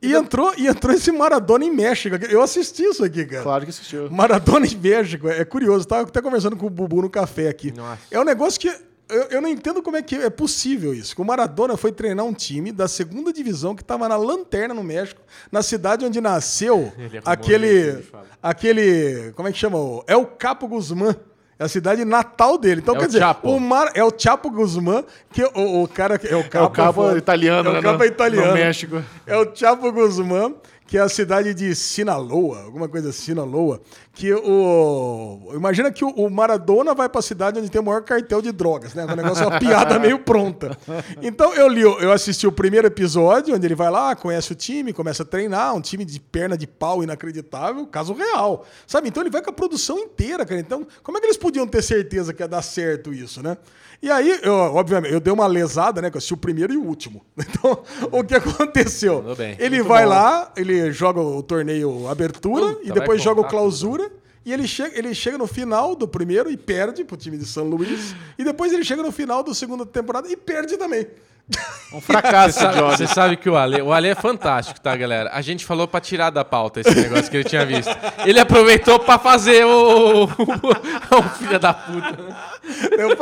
E 0.00 0.14
entrou, 0.14 0.54
e 0.56 0.68
entrou 0.68 0.94
esse 0.94 1.10
Maradona 1.10 1.64
em 1.64 1.74
México. 1.74 2.14
Eu 2.30 2.40
assisti 2.40 2.84
isso 2.84 3.04
aqui, 3.04 3.24
cara. 3.24 3.42
Claro 3.42 3.64
que 3.64 3.70
assistiu. 3.70 4.08
Maradona 4.10 4.64
em 4.66 4.76
México. 4.76 5.28
É 5.28 5.44
curioso. 5.44 5.86
Tava 5.86 6.02
até 6.02 6.22
conversando 6.22 6.56
com 6.56 6.66
o 6.66 6.70
Bubu 6.70 7.02
no 7.02 7.10
café 7.10 7.48
aqui. 7.48 7.72
Nossa. 7.72 8.02
É 8.10 8.20
um 8.20 8.24
negócio 8.24 8.60
que. 8.60 8.68
Eu, 9.10 9.22
eu 9.30 9.40
não 9.40 9.48
entendo 9.48 9.82
como 9.82 9.96
é 9.96 10.02
que 10.02 10.14
é 10.14 10.28
possível 10.28 10.92
isso. 10.92 11.16
Que 11.16 11.22
o 11.22 11.24
Maradona 11.24 11.76
foi 11.76 11.90
treinar 11.90 12.26
um 12.26 12.34
time 12.34 12.70
da 12.70 12.86
segunda 12.86 13.32
divisão 13.32 13.74
que 13.74 13.82
estava 13.82 14.06
na 14.06 14.16
lanterna 14.16 14.74
no 14.74 14.84
México, 14.84 15.22
na 15.50 15.62
cidade 15.62 16.04
onde 16.04 16.20
nasceu 16.20 16.92
arrumou 16.94 17.22
aquele. 17.24 18.04
Aquele. 18.42 19.32
Como 19.32 19.48
é 19.48 19.52
que 19.52 19.58
chama? 19.58 19.78
É 20.06 20.14
o 20.14 20.26
Capo 20.26 20.68
Guzmán. 20.68 21.16
É 21.58 21.64
a 21.64 21.68
cidade 21.68 22.04
natal 22.04 22.56
dele. 22.56 22.80
Então, 22.80 22.94
É 22.94 22.98
quer 22.98 23.04
o 23.04 23.06
dizer, 23.08 23.18
Chapo. 23.18 23.50
o 23.50 23.58
Mar, 23.58 23.90
é 23.94 24.04
o 24.04 24.12
Chapo 24.16 24.48
Guzmán, 24.50 25.02
que 25.32 25.42
o, 25.42 25.82
o 25.82 25.88
cara. 25.88 26.14
É 26.22 26.36
o 26.36 26.40
É 26.40 26.42
Capo, 26.44 26.66
o 26.66 26.70
cabo 26.70 27.16
italiano, 27.16 27.70
é 27.70 27.72
né? 27.72 27.78
o 27.80 27.82
Capo 27.82 27.98
no- 27.98 28.04
italiano. 28.04 28.46
No 28.48 28.54
México. 28.54 29.02
É 29.26 29.36
o 29.36 29.54
Chapo 29.54 29.90
Guzmán, 29.90 30.54
que 30.88 30.96
é 30.96 31.00
a 31.02 31.08
cidade 31.08 31.52
de 31.54 31.74
Sinaloa, 31.74 32.62
alguma 32.62 32.88
coisa 32.88 33.10
assim, 33.10 33.26
Sinaloa. 33.26 33.80
Que 34.14 34.32
o. 34.32 35.50
Imagina 35.54 35.92
que 35.92 36.04
o- 36.04 36.28
Maradona 36.30 36.94
vai 36.94 37.08
pra 37.08 37.20
cidade 37.22 37.58
onde 37.60 37.70
tem 37.70 37.80
o 37.80 37.84
maior 37.84 38.02
cartel 38.02 38.40
de 38.42 38.50
drogas, 38.50 38.94
né? 38.94 39.04
O 39.04 39.14
negócio 39.14 39.44
é 39.44 39.46
uma 39.46 39.58
piada 39.60 39.98
meio 40.00 40.18
pronta. 40.20 40.76
Então 41.22 41.54
eu 41.54 41.68
li, 41.68 41.82
eu 41.82 42.10
assisti 42.10 42.46
o 42.46 42.50
primeiro 42.52 42.86
episódio, 42.86 43.54
onde 43.54 43.66
ele 43.66 43.74
vai 43.74 43.90
lá, 43.90 44.16
conhece 44.16 44.50
o 44.50 44.54
time, 44.54 44.92
começa 44.92 45.22
a 45.22 45.26
treinar, 45.26 45.74
um 45.76 45.80
time 45.80 46.04
de 46.04 46.18
perna 46.18 46.56
de 46.56 46.66
pau 46.66 47.02
inacreditável, 47.02 47.86
caso 47.86 48.14
real. 48.14 48.64
Sabe? 48.86 49.08
Então 49.08 49.22
ele 49.22 49.30
vai 49.30 49.42
com 49.42 49.50
a 49.50 49.52
produção 49.52 49.98
inteira, 49.98 50.44
cara. 50.46 50.60
Então, 50.60 50.86
como 51.02 51.18
é 51.18 51.20
que 51.20 51.26
eles 51.26 51.36
podiam 51.36 51.66
ter 51.66 51.82
certeza 51.82 52.32
que 52.32 52.42
ia 52.42 52.48
dar 52.48 52.62
certo 52.62 53.12
isso, 53.12 53.42
né? 53.42 53.56
E 54.00 54.10
aí, 54.10 54.38
eu, 54.42 54.52
obviamente, 54.54 55.12
eu 55.12 55.18
dei 55.20 55.32
uma 55.32 55.46
lesada, 55.46 56.00
né? 56.00 56.08
Que 56.10 56.16
eu 56.16 56.18
assisti 56.18 56.34
o 56.34 56.36
primeiro 56.36 56.72
e 56.72 56.76
o 56.76 56.84
último. 56.84 57.24
Então, 57.48 57.82
o 58.12 58.22
que 58.22 58.34
aconteceu? 58.34 59.20
Tudo 59.20 59.34
bem. 59.36 59.56
Ele 59.58 59.76
Muito 59.76 59.88
vai 59.88 60.04
bom. 60.04 60.10
lá, 60.10 60.52
ele 60.56 60.92
joga 60.92 61.20
o 61.20 61.42
torneio 61.42 62.06
abertura 62.06 62.74
Puta, 62.74 62.88
e 62.88 62.92
depois 62.92 63.20
joga 63.22 63.40
o 63.40 63.44
clausura. 63.44 64.10
E 64.44 64.52
ele 64.52 64.66
chega, 64.66 64.96
ele 64.96 65.14
chega 65.14 65.36
no 65.36 65.46
final 65.46 65.94
do 65.96 66.06
primeiro 66.06 66.50
e 66.50 66.56
perde 66.56 67.04
pro 67.04 67.16
time 67.16 67.36
de 67.36 67.44
São 67.44 67.64
Luís. 67.64 68.14
e 68.38 68.44
depois 68.44 68.72
ele 68.72 68.84
chega 68.84 69.02
no 69.02 69.10
final 69.12 69.42
da 69.42 69.52
segunda 69.52 69.84
temporada 69.84 70.28
e 70.30 70.36
perde 70.36 70.76
também. 70.76 71.06
Um 71.92 72.00
fracasso, 72.02 72.52
Você 72.58 72.60
sabe, 72.60 72.76
Johnny. 72.78 72.96
você 72.96 73.06
sabe 73.06 73.36
que 73.38 73.48
o 73.48 73.56
Ale, 73.56 73.80
o 73.80 73.92
Ale 73.92 74.08
é 74.08 74.14
fantástico, 74.14 74.78
tá, 74.78 74.94
galera? 74.94 75.30
A 75.32 75.40
gente 75.40 75.64
falou 75.64 75.88
pra 75.88 76.00
tirar 76.00 76.28
da 76.28 76.44
pauta 76.44 76.80
esse 76.80 76.94
negócio 76.94 77.30
que 77.30 77.36
ele 77.38 77.44
tinha 77.44 77.64
visto. 77.64 77.90
Ele 78.26 78.38
aproveitou 78.38 78.98
pra 78.98 79.18
fazer 79.18 79.64
o. 79.64 80.24
o 80.24 81.22
filho 81.38 81.58
da 81.58 81.72
puta. 81.72 82.18
Eu 82.98 83.16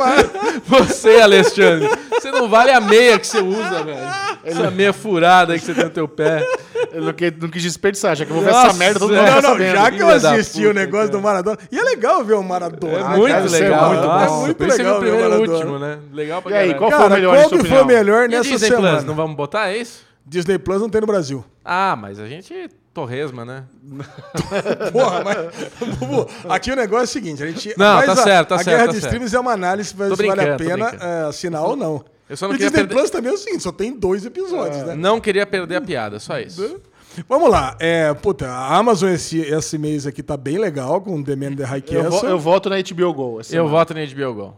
Você, 0.65 1.21
Alexandre, 1.21 1.89
você 2.11 2.29
não 2.29 2.49
vale 2.49 2.71
a 2.71 2.81
meia 2.81 3.17
que 3.17 3.25
você 3.27 3.39
usa, 3.39 3.83
velho. 3.83 3.97
Essa 4.43 4.69
meia 4.71 4.91
furada 4.91 5.53
aí 5.53 5.59
que 5.59 5.65
você 5.65 5.73
tem 5.73 5.85
no 5.85 5.89
teu 5.89 6.07
pé. 6.07 6.45
Eu 6.91 7.01
não, 7.03 7.13
que- 7.13 7.33
não 7.39 7.49
quis 7.49 7.63
desperdiçar, 7.63 8.15
já 8.15 8.25
que 8.25 8.31
eu 8.31 8.35
vou 8.35 8.43
ver 8.45 8.51
Nossa, 8.51 8.67
essa 8.67 8.77
merda 8.77 8.99
todo 8.99 9.09
mundo 9.09 9.19
é. 9.19 9.31
vai 9.31 9.35
não, 9.35 9.41
não, 9.41 9.49
sabendo. 9.57 9.75
já 9.75 9.91
que 9.91 9.99
eu 9.99 10.09
assisti 10.09 10.57
puta, 10.59 10.69
o 10.69 10.73
negócio 10.73 11.09
do 11.11 11.21
Maradona. 11.21 11.57
E 11.71 11.79
é 11.79 11.83
legal 11.83 12.23
ver 12.23 12.33
o 12.35 12.43
Maradona. 12.43 12.97
É 12.97 13.03
muito 13.17 13.33
cara, 13.33 13.45
é 13.45 13.49
legal. 13.49 13.87
muito 13.89 14.03
nossa, 14.05 14.27
bom. 14.27 14.41
Muito 14.45 14.63
legal 14.65 14.97
o 14.97 14.99
ver 15.01 15.07
o 15.07 15.17
primeiro 15.17 15.45
e 15.45 15.49
último, 15.49 15.79
né? 15.79 15.97
Legal 16.13 16.41
pra 16.41 16.51
E 16.51 16.55
aí, 16.55 16.73
qual 16.75 16.89
foi 16.91 16.99
o 16.99 17.01
Cara, 17.03 17.15
melhor, 17.15 17.35
qual 17.37 17.49
que 17.49 17.49
foi 17.49 17.57
o 17.57 17.61
opinião? 17.61 17.85
Melhor 18.21 18.29
E 18.31 18.35
a 18.35 18.37
nessa 18.39 18.49
Disney 18.49 18.67
semana? 18.69 18.91
Plus, 18.97 19.03
não 19.05 19.15
vamos 19.15 19.35
botar, 19.37 19.69
é 19.69 19.77
isso? 19.77 20.05
Disney 20.25 20.57
Plus 20.57 20.81
não 20.81 20.89
tem 20.89 20.99
no 21.01 21.07
Brasil. 21.07 21.43
Ah, 21.63 21.95
mas 21.95 22.19
a 22.19 22.27
gente 22.27 22.69
torresma, 22.93 23.45
né? 23.45 23.63
Porra, 24.91 25.23
mas. 25.23 25.95
Bubu, 25.97 26.27
aqui 26.49 26.71
o 26.71 26.75
negócio 26.75 27.01
é 27.01 27.03
o 27.05 27.07
seguinte: 27.07 27.43
a 27.43 27.47
gente. 27.47 27.69
Não, 27.77 28.01
tá 28.03 28.11
a, 28.11 28.15
certo, 28.15 28.49
tá 28.49 28.55
a 28.55 28.57
certo, 28.59 28.67
guerra 28.69 28.85
tá 28.87 28.91
de 28.93 28.99
certo. 28.99 29.13
streams 29.13 29.33
é 29.35 29.39
uma 29.39 29.51
análise 29.53 29.89
se 29.89 29.95
vale 29.95 30.41
a 30.41 30.55
pena 30.57 30.89
é, 30.99 31.27
assinar 31.29 31.63
ou 31.63 31.75
não. 31.75 32.03
Eu 32.29 32.35
só 32.35 32.47
não 32.47 32.55
e 32.55 32.57
queria 32.57 32.69
Disney 32.71 32.83
perder- 32.87 32.93
Plus 32.99 33.09
também 33.09 33.31
é 33.31 33.33
o 33.35 33.37
seguinte: 33.37 33.63
só 33.63 33.71
tem 33.71 33.97
dois 33.97 34.25
episódios, 34.25 34.83
né? 34.83 34.95
Não 34.95 35.19
queria 35.21 35.45
perder 35.45 35.75
a 35.77 35.81
piada, 35.81 36.19
só 36.19 36.37
isso. 36.39 36.81
Vamos 37.27 37.49
lá. 37.49 37.75
É, 37.79 38.13
puta, 38.13 38.47
a 38.47 38.75
Amazon 38.75 39.09
esse, 39.09 39.39
esse 39.39 39.77
mês 39.77 40.05
aqui 40.05 40.21
tá 40.21 40.35
bem 40.37 40.57
legal 40.59 41.01
com 41.01 41.23
The 41.23 41.35
Man 41.35 41.55
the 41.55 41.63
High 41.63 41.83
Eu, 41.89 42.03
vo- 42.03 42.09
Castle. 42.11 42.29
eu 42.29 42.37
voto 42.39 42.69
na 42.69 42.75
HBO 42.81 43.13
Go. 43.13 43.37
Eu 43.39 43.43
semana. 43.43 43.69
voto 43.69 43.93
na 43.93 44.01
HBO 44.05 44.33
Go. 44.33 44.57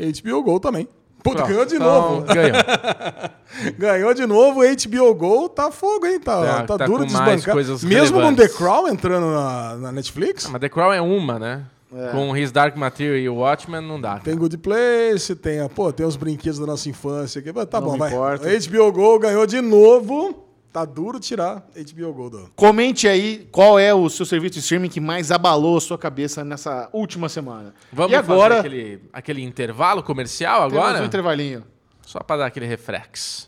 HBO 0.00 0.42
Go 0.42 0.58
também. 0.58 0.88
Puta, 1.22 1.36
Pronto, 1.36 1.48
ganhou 1.48 1.64
de 1.66 1.74
então, 1.76 1.86
novo. 1.86 2.22
Ganhou. 2.26 3.72
Ganhou 3.78 4.14
de 4.14 4.26
novo, 4.26 4.60
HBO 4.62 5.14
Go 5.14 5.48
tá 5.48 5.70
fogo, 5.70 6.06
hein? 6.06 6.18
Tá, 6.20 6.40
Tá- 6.42 6.62
tá, 6.66 6.78
tá 6.78 6.86
duro 6.86 7.00
com 7.00 7.06
de 7.06 7.12
mais 7.12 7.26
desbancar. 7.36 7.54
coisas 7.54 7.84
Mesmo 7.84 8.20
com 8.20 8.34
The. 8.34 8.48
Crown 8.48 8.88
entrando 8.88 9.26
na, 9.26 9.76
na 9.76 9.92
Netflix, 9.92 10.46
Mas 10.48 10.60
The 10.60 10.68
Crown 10.68 10.92
é 10.92 11.00
uma, 11.00 11.38
né? 11.38 11.64
É. 11.94 12.08
Com 12.10 12.34
His 12.34 12.50
Dark 12.50 12.74
Material 12.74 13.16
e 13.16 13.28
o 13.28 13.34
Watchmen 13.36 13.82
não 13.86 14.00
dá. 14.00 14.18
tem 14.18 14.34
Good 14.34 14.56
Place, 14.58 15.34
tem, 15.36 15.60
a, 15.60 15.68
pô, 15.68 15.92
tem 15.92 16.06
os 16.06 16.16
brinquedos 16.16 16.58
da 16.58 16.64
nossa 16.66 16.88
infância 16.88 17.38
aqui. 17.40 17.52
mas 17.54 17.66
Tá 17.66 17.80
Não 17.80 17.88
bom, 17.88 17.98
vai. 17.98 18.10
importa. 18.10 18.48
HBO 18.68 18.90
Go 18.92 19.18
ganhou 19.18 19.46
de 19.46 19.60
novo. 19.60 20.41
Tá 20.72 20.86
duro 20.86 21.20
tirar 21.20 21.66
HBO 21.76 22.14
Go 22.14 22.30
do. 22.30 22.50
Comente 22.56 23.06
aí 23.06 23.46
qual 23.52 23.78
é 23.78 23.92
o 23.92 24.08
seu 24.08 24.24
serviço 24.24 24.54
de 24.54 24.60
streaming 24.60 24.88
que 24.88 25.00
mais 25.00 25.30
abalou 25.30 25.76
a 25.76 25.80
sua 25.82 25.98
cabeça 25.98 26.42
nessa 26.42 26.88
última 26.94 27.28
semana. 27.28 27.74
Vamos 27.92 28.12
e 28.12 28.14
agora, 28.14 28.56
fazer 28.56 28.68
aquele, 28.68 29.02
aquele 29.12 29.42
intervalo 29.42 30.02
comercial 30.02 30.70
temos 30.70 30.82
agora? 30.82 31.02
um 31.02 31.04
intervalinho. 31.06 31.62
Só 32.00 32.20
pra 32.20 32.38
dar 32.38 32.46
aquele 32.46 32.64
reflex. 32.64 33.46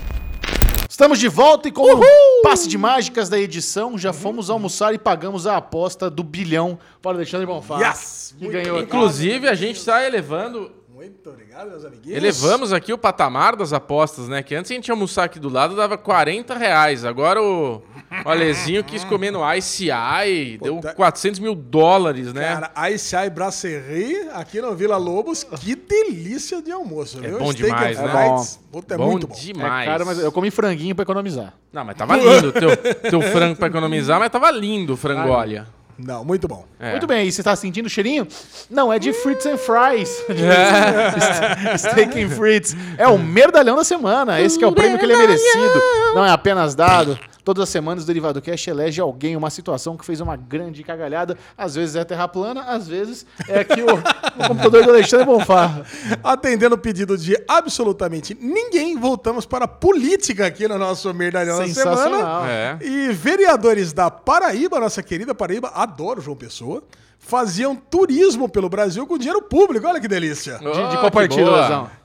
Estamos 0.86 1.18
de 1.18 1.26
volta 1.28 1.66
e 1.68 1.72
com 1.72 1.82
o 1.82 2.42
passe 2.42 2.68
de 2.68 2.76
mágicas 2.76 3.30
da 3.30 3.38
edição, 3.38 3.96
já 3.96 4.12
fomos 4.12 4.50
almoçar 4.50 4.94
e 4.94 4.98
pagamos 4.98 5.46
a 5.46 5.56
aposta 5.56 6.10
do 6.10 6.22
bilhão 6.22 6.78
para 7.00 7.12
o 7.12 7.14
Alexandre 7.14 7.46
Bonfá. 7.46 7.80
Yes! 7.80 8.34
Que 8.36 8.44
Muito 8.44 8.52
ganhou. 8.52 8.82
Inclusive, 8.82 9.48
a 9.48 9.54
gente 9.54 9.82
tá 9.82 10.04
elevando. 10.06 10.70
Muito 11.04 11.30
obrigado, 11.30 11.70
meus 11.70 11.84
amiguinhos. 11.84 12.16
Elevamos 12.16 12.72
aqui 12.72 12.92
o 12.92 12.98
patamar 12.98 13.56
das 13.56 13.72
apostas, 13.72 14.28
né? 14.28 14.42
Que 14.42 14.54
antes 14.54 14.70
a 14.70 14.74
gente 14.74 14.88
ia 14.88 14.92
almoçar 14.94 15.24
aqui 15.24 15.38
do 15.38 15.48
lado, 15.48 15.76
dava 15.76 15.98
40 15.98 16.54
reais. 16.56 17.04
Agora 17.04 17.42
o, 17.42 17.82
o 18.24 18.28
Alezinho 18.28 18.82
quis 18.82 19.04
comer 19.04 19.30
no 19.30 19.40
ICI, 19.54 20.58
deu 20.62 20.76
Puta. 20.76 20.94
400 20.94 21.40
mil 21.40 21.54
dólares, 21.54 22.32
né? 22.32 22.54
Cara, 22.54 22.90
Ice 22.90 23.14
Eye 23.14 23.30
Brasserie, 23.30 24.28
aqui 24.32 24.60
no 24.60 24.74
Vila 24.74 24.96
Lobos, 24.96 25.44
que 25.44 25.74
delícia 25.74 26.62
de 26.62 26.72
almoço, 26.72 27.18
É 27.18 27.28
viu? 27.28 27.38
bom 27.38 27.52
Steak 27.52 27.64
demais, 27.64 27.98
né? 27.98 28.08
Frieds. 28.08 28.60
Puta, 28.72 28.94
é 28.94 28.98
bom 28.98 29.10
muito 29.10 29.26
bom. 29.26 29.34
É 29.34 29.38
demais. 29.38 29.86
caro, 29.88 30.06
mas 30.06 30.18
eu 30.18 30.32
comi 30.32 30.50
franguinho 30.50 30.94
para 30.94 31.02
economizar. 31.02 31.54
Não, 31.72 31.84
mas 31.84 31.96
tava 31.96 32.16
lindo 32.16 32.48
o 32.48 32.52
teu, 32.52 32.76
teu 33.10 33.20
frango 33.22 33.56
pra 33.56 33.68
economizar, 33.68 34.18
mas 34.18 34.30
tava 34.30 34.50
lindo 34.50 34.94
o 34.94 34.96
frango, 34.96 35.28
olha. 35.28 35.66
Não, 35.98 36.24
muito 36.24 36.48
bom. 36.48 36.64
É. 36.78 36.92
Muito 36.92 37.06
bem, 37.06 37.28
e 37.28 37.32
você 37.32 37.42
tá 37.42 37.54
sentindo 37.54 37.86
o 37.86 37.88
cheirinho? 37.88 38.26
Não, 38.68 38.92
é 38.92 38.98
de 38.98 39.12
Fritz 39.12 39.46
and 39.46 39.58
Fries. 39.58 40.24
Steak 41.78 42.22
and 42.22 42.30
Fritz. 42.30 42.76
É 42.98 43.06
o 43.06 43.18
merdalhão 43.18 43.76
da 43.76 43.84
semana. 43.84 44.40
Esse 44.40 44.58
que 44.58 44.64
é 44.64 44.68
o 44.68 44.72
prêmio 44.72 44.98
que 44.98 45.04
ele 45.04 45.12
é 45.12 45.18
merecido. 45.18 45.80
Não 46.14 46.24
é 46.24 46.30
apenas 46.30 46.74
dado. 46.74 47.18
Todas 47.44 47.64
as 47.64 47.68
semanas 47.68 48.04
o 48.04 48.06
Derivado 48.06 48.40
Cash 48.40 48.68
elege 48.68 49.00
alguém 49.02 49.36
uma 49.36 49.50
situação 49.50 49.98
que 49.98 50.04
fez 50.04 50.20
uma 50.20 50.34
grande 50.34 50.82
cagalhada. 50.82 51.36
Às 51.58 51.74
vezes 51.74 51.94
é 51.94 52.02
terra 52.02 52.26
plana, 52.26 52.62
às 52.62 52.88
vezes 52.88 53.26
é 53.46 53.60
aqui 53.60 53.82
o, 53.82 54.44
o 54.44 54.48
computador 54.48 54.82
do 54.82 54.90
Alexandre 54.90 55.26
Bonfá. 55.26 55.84
Atendendo 56.24 56.74
o 56.74 56.78
pedido 56.78 57.18
de 57.18 57.36
absolutamente 57.46 58.34
ninguém, 58.40 58.98
voltamos 58.98 59.44
para 59.44 59.66
a 59.66 59.68
política 59.68 60.46
aqui 60.46 60.66
no 60.66 60.78
nosso 60.78 61.12
Merdalhão 61.12 61.58
da 61.58 61.68
Semana. 61.68 62.48
É. 62.48 62.78
E 62.80 63.12
vereadores 63.12 63.92
da 63.92 64.10
Paraíba, 64.10 64.80
nossa 64.80 65.02
querida 65.02 65.34
Paraíba, 65.34 65.70
adoro 65.74 66.22
João 66.22 66.36
Pessoa, 66.36 66.82
faziam 67.26 67.74
turismo 67.74 68.48
pelo 68.48 68.68
Brasil 68.68 69.06
com 69.06 69.16
dinheiro 69.16 69.40
público. 69.42 69.86
Olha 69.86 70.00
que 70.00 70.06
delícia. 70.08 70.58
De, 70.58 70.64
de 70.64 70.70
Oh, 70.70 70.98
qual 71.00 71.10
partido? 71.10 71.50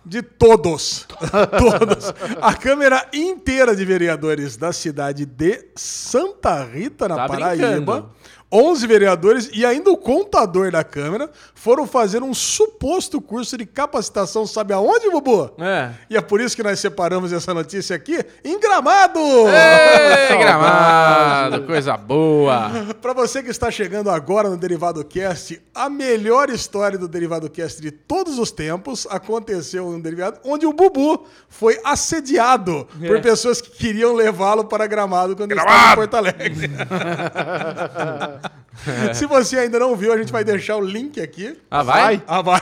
De 0.05 0.21
todos. 0.21 1.05
todos. 1.59 2.13
A 2.41 2.53
Câmara 2.53 3.05
inteira 3.13 3.75
de 3.75 3.83
vereadores 3.83 4.55
da 4.55 4.71
cidade 4.71 5.25
de 5.25 5.65
Santa 5.75 6.63
Rita, 6.63 7.07
na 7.07 7.15
Tá 7.17 7.27
Paraíba. 7.27 7.67
brincando. 7.67 8.09
11 8.51 8.87
vereadores 8.87 9.49
e 9.53 9.63
ainda 9.63 9.91
o 9.91 9.97
contador 9.97 10.71
da 10.71 10.83
Câmara 10.83 11.29
foram 11.53 11.85
fazer 11.85 12.23
um 12.23 12.33
suposto 12.33 13.21
curso 13.21 13.55
de 13.57 13.65
capacitação, 13.65 14.47
sabe 14.47 14.73
aonde, 14.73 15.09
Bubu? 15.11 15.51
É. 15.59 15.91
E 16.09 16.17
é 16.17 16.21
por 16.21 16.41
isso 16.41 16.55
que 16.55 16.63
nós 16.63 16.79
separamos 16.79 17.31
essa 17.31 17.53
notícia 17.53 17.95
aqui 17.95 18.25
em 18.43 18.59
Gramado! 18.59 19.19
Ei, 19.19 20.37
gramado, 20.39 21.63
coisa 21.63 21.95
boa. 21.95 22.71
Para 22.99 23.13
você 23.13 23.43
que 23.43 23.51
está 23.51 23.69
chegando 23.69 24.09
agora 24.09 24.49
no 24.49 24.57
Derivado 24.57 25.03
Cast, 25.05 25.61
a 25.75 25.89
melhor 25.89 26.49
história 26.49 26.97
do 26.97 27.07
Derivado 27.07 27.49
Cast 27.49 27.79
de 27.81 27.91
todos 27.91 28.39
os 28.39 28.51
tempos 28.51 29.05
aconteceu 29.11 29.91
no 29.91 30.01
Derivado, 30.01 30.39
onde 30.43 30.65
o 30.65 30.73
Bubu 30.73 31.25
foi 31.47 31.79
assediado 31.83 32.87
por 33.05 33.21
pessoas 33.21 33.61
que 33.61 33.69
queriam 33.69 34.13
levá-lo 34.15 34.65
para 34.65 34.87
Gramado 34.87 35.35
quando 35.35 35.51
ele 35.51 35.59
estava 35.59 35.91
em 35.91 35.95
Porto 35.95 36.13
Alegre. 36.15 36.71
Se 39.13 39.25
você 39.25 39.57
ainda 39.57 39.79
não 39.79 39.95
viu, 39.95 40.13
a 40.13 40.17
gente 40.17 40.31
vai 40.31 40.43
deixar 40.43 40.77
o 40.77 40.81
link 40.81 41.19
aqui. 41.19 41.57
Ah, 41.69 41.83
vai? 41.83 42.23
Ah, 42.25 42.41
vai. 42.41 42.61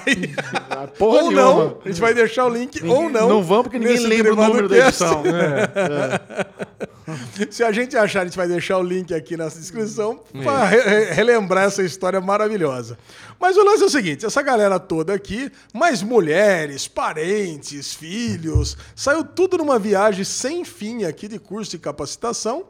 porra 0.98 1.24
ou 1.24 1.32
nenhuma. 1.32 1.42
não. 1.42 1.82
A 1.86 1.88
gente 1.88 2.02
vai 2.02 2.14
deixar 2.14 2.46
o 2.46 2.50
link 2.50 2.84
ou 2.84 3.10
não. 3.10 3.30
Não 3.30 3.44
vamos 3.44 3.64
porque 3.64 3.80
ninguém 3.80 4.06
lembra 4.06 4.34
o 4.34 4.36
número 4.36 4.68
da 4.68 4.78
edição. 4.78 5.24
Se 7.52 7.64
a 7.64 7.72
gente 7.72 7.96
achar, 7.96 8.22
a 8.22 8.26
gente 8.26 8.38
vai 8.38 8.48
deixar 8.48 8.78
o 8.78 8.84
link 8.84 9.14
aqui 9.14 9.38
nessa 9.38 9.60
descrição 9.60 10.22
para 10.44 10.66
relembrar 11.14 11.66
essa 11.66 11.82
história 11.82 12.20
maravilhosa. 12.20 12.98
Mas 13.40 13.56
o 13.56 13.64
lance 13.64 13.84
é 13.84 13.86
o 13.86 13.90
seguinte: 13.90 14.26
essa 14.26 14.42
galera 14.42 14.80
toda 14.80 15.14
aqui, 15.14 15.52
mais 15.74 16.02
mulheres, 16.02 16.88
parentes, 16.88 17.94
filhos, 17.94 18.78
saiu 18.96 19.24
tudo 19.24 19.58
numa 19.58 19.80
viagem 19.80 20.24
sem 20.24 20.66
fim 20.66 21.06
aqui 21.06 21.28
de 21.28 21.40
curso 21.40 21.72
de 21.72 21.80
capacitação. 21.80 22.66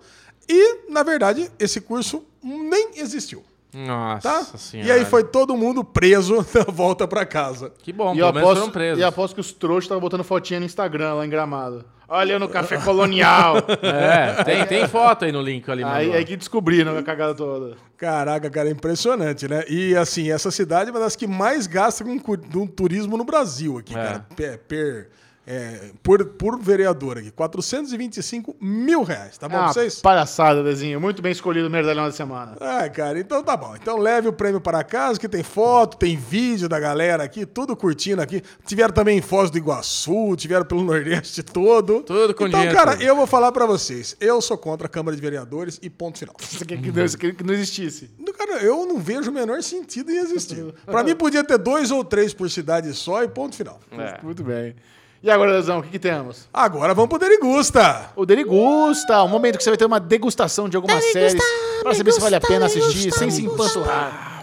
E, 0.49 0.89
na 0.91 1.03
verdade, 1.03 1.51
esse 1.59 1.81
curso 1.81 2.23
nem 2.43 2.91
existiu. 2.95 3.43
Nossa 3.73 4.21
Tá? 4.29 4.43
senhora. 4.57 4.87
E 4.89 4.91
aí 4.91 5.05
foi 5.05 5.23
todo 5.23 5.55
mundo 5.55 5.83
preso 5.83 6.37
na 6.55 6.63
volta 6.63 7.05
para 7.07 7.25
casa. 7.25 7.71
Que 7.83 7.91
bom, 7.91 8.13
E 8.13 8.17
pelo 8.17 8.31
menos 8.33 8.47
foram 8.47 8.61
aposto, 8.61 8.73
presos. 8.73 8.99
e 8.99 9.03
aposto 9.03 9.33
que 9.35 9.41
os 9.41 9.51
trouxas 9.51 9.83
estavam 9.83 10.01
botando 10.01 10.23
fotinha 10.23 10.59
no 10.59 10.65
Instagram 10.65 11.15
lá 11.15 11.25
em 11.25 11.29
Gramado. 11.29 11.83
Olha 12.09 12.31
eu 12.33 12.39
no 12.39 12.47
café 12.47 12.77
colonial. 12.77 13.57
É, 13.83 14.41
tem, 14.45 14.65
tem 14.65 14.87
foto 14.87 15.25
aí 15.25 15.31
no 15.33 15.41
link 15.41 15.69
ali, 15.69 15.83
aí, 15.83 16.15
aí 16.15 16.23
que 16.25 16.37
descobriram 16.37 16.97
a 16.97 17.03
cagada 17.03 17.35
toda. 17.35 17.75
Caraca, 17.97 18.49
cara, 18.49 18.69
é 18.69 18.71
impressionante, 18.71 19.45
né? 19.49 19.65
E 19.67 19.93
assim, 19.97 20.31
essa 20.31 20.49
cidade 20.49 20.89
é 20.89 20.93
uma 20.93 21.01
das 21.01 21.17
que 21.17 21.27
mais 21.27 21.67
gasta 21.67 22.05
com, 22.05 22.17
com 22.17 22.65
turismo 22.65 23.17
no 23.17 23.25
Brasil 23.25 23.77
aqui, 23.77 23.93
É. 23.93 24.01
cara. 24.01 24.25
Per, 24.35 24.57
per- 24.59 25.09
é, 25.49 25.91
por, 26.03 26.25
por 26.25 26.59
vereador 26.59 27.17
aqui. 27.17 27.31
425 27.31 28.55
mil 28.59 29.01
reais, 29.03 29.37
tá 29.37 29.47
bom 29.47 29.55
Ah, 29.55 29.63
pra 29.63 29.73
vocês? 29.73 30.01
palhaçada, 30.01 30.61
Dezinho. 30.61 30.99
Muito 30.99 31.21
bem 31.21 31.31
escolhido 31.31 31.67
o 31.67 31.71
merdalhão 31.71 32.03
da 32.05 32.11
semana. 32.11 32.57
Ah, 32.59 32.89
cara, 32.89 33.17
então 33.19 33.41
tá 33.41 33.55
bom. 33.55 33.73
Então 33.75 33.97
leve 33.97 34.27
o 34.27 34.33
prêmio 34.33 34.59
para 34.59 34.83
casa, 34.83 35.17
que 35.19 35.29
tem 35.29 35.43
foto, 35.43 35.95
tem 35.97 36.17
vídeo 36.17 36.67
da 36.67 36.79
galera 36.79 37.23
aqui, 37.23 37.45
tudo 37.45 37.75
curtindo 37.77 38.21
aqui. 38.21 38.43
Tiveram 38.65 38.93
também 38.93 39.17
em 39.17 39.21
Foz 39.21 39.49
do 39.49 39.57
Iguaçu, 39.57 40.35
tiveram 40.35 40.65
pelo 40.65 40.83
Nordeste 40.83 41.41
todo. 41.41 42.01
Tudo 42.03 42.33
com 42.35 42.45
Então, 42.47 42.59
dinheiro, 42.59 42.77
cara, 42.77 42.91
tudo. 42.97 43.03
eu 43.03 43.15
vou 43.15 43.25
falar 43.25 43.51
pra 43.53 43.65
vocês. 43.65 44.17
Eu 44.19 44.41
sou 44.41 44.57
contra 44.57 44.87
a 44.87 44.89
Câmara 44.89 45.15
de 45.15 45.21
Vereadores 45.21 45.79
e 45.81 45.89
ponto 45.89 46.19
final. 46.19 46.35
Você 46.39 46.63
quer 46.65 46.77
que 46.77 46.91
queria 46.91 47.33
que 47.33 47.43
não 47.43 47.53
existisse. 47.53 48.09
Não, 48.19 48.33
Cara, 48.37 48.61
eu 48.63 48.85
não 48.85 48.99
vejo 48.99 49.31
o 49.31 49.33
menor 49.33 49.63
sentido 49.63 50.11
em 50.11 50.17
existir. 50.17 50.63
Pra 50.85 51.03
mim, 51.03 51.15
podia 51.15 51.43
ter 51.43 51.57
dois 51.57 51.89
ou 51.89 52.03
três 52.03 52.33
por 52.33 52.49
cidade 52.51 52.93
só 52.93 53.23
e 53.23 53.27
ponto 53.27 53.55
final. 53.55 53.79
Muito 54.21 54.43
bem. 54.43 54.75
E 55.21 55.31
agora, 55.31 55.51
Lesão, 55.51 55.79
o 55.79 55.83
que, 55.83 55.89
que 55.89 55.99
temos? 55.99 56.47
Agora 56.53 56.93
vamos 56.93 57.09
pro 57.09 57.17
Derigusta. 57.17 58.11
O 58.15 58.25
Derigusta, 58.25 59.23
o 59.23 59.27
momento 59.27 59.57
que 59.57 59.63
você 59.63 59.71
vai 59.71 59.77
ter 59.77 59.85
uma 59.85 59.99
degustação 59.99 60.69
de 60.69 60.75
algumas 60.75 61.03
séries 61.11 61.41
para 61.81 61.95
saber 61.95 62.11
se 62.11 62.19
vale 62.19 62.35
a 62.35 62.41
pena 62.41 62.67
assistir 62.67 63.11
sem 63.11 63.31
se 63.31 63.43
empanturrar. 63.43 64.36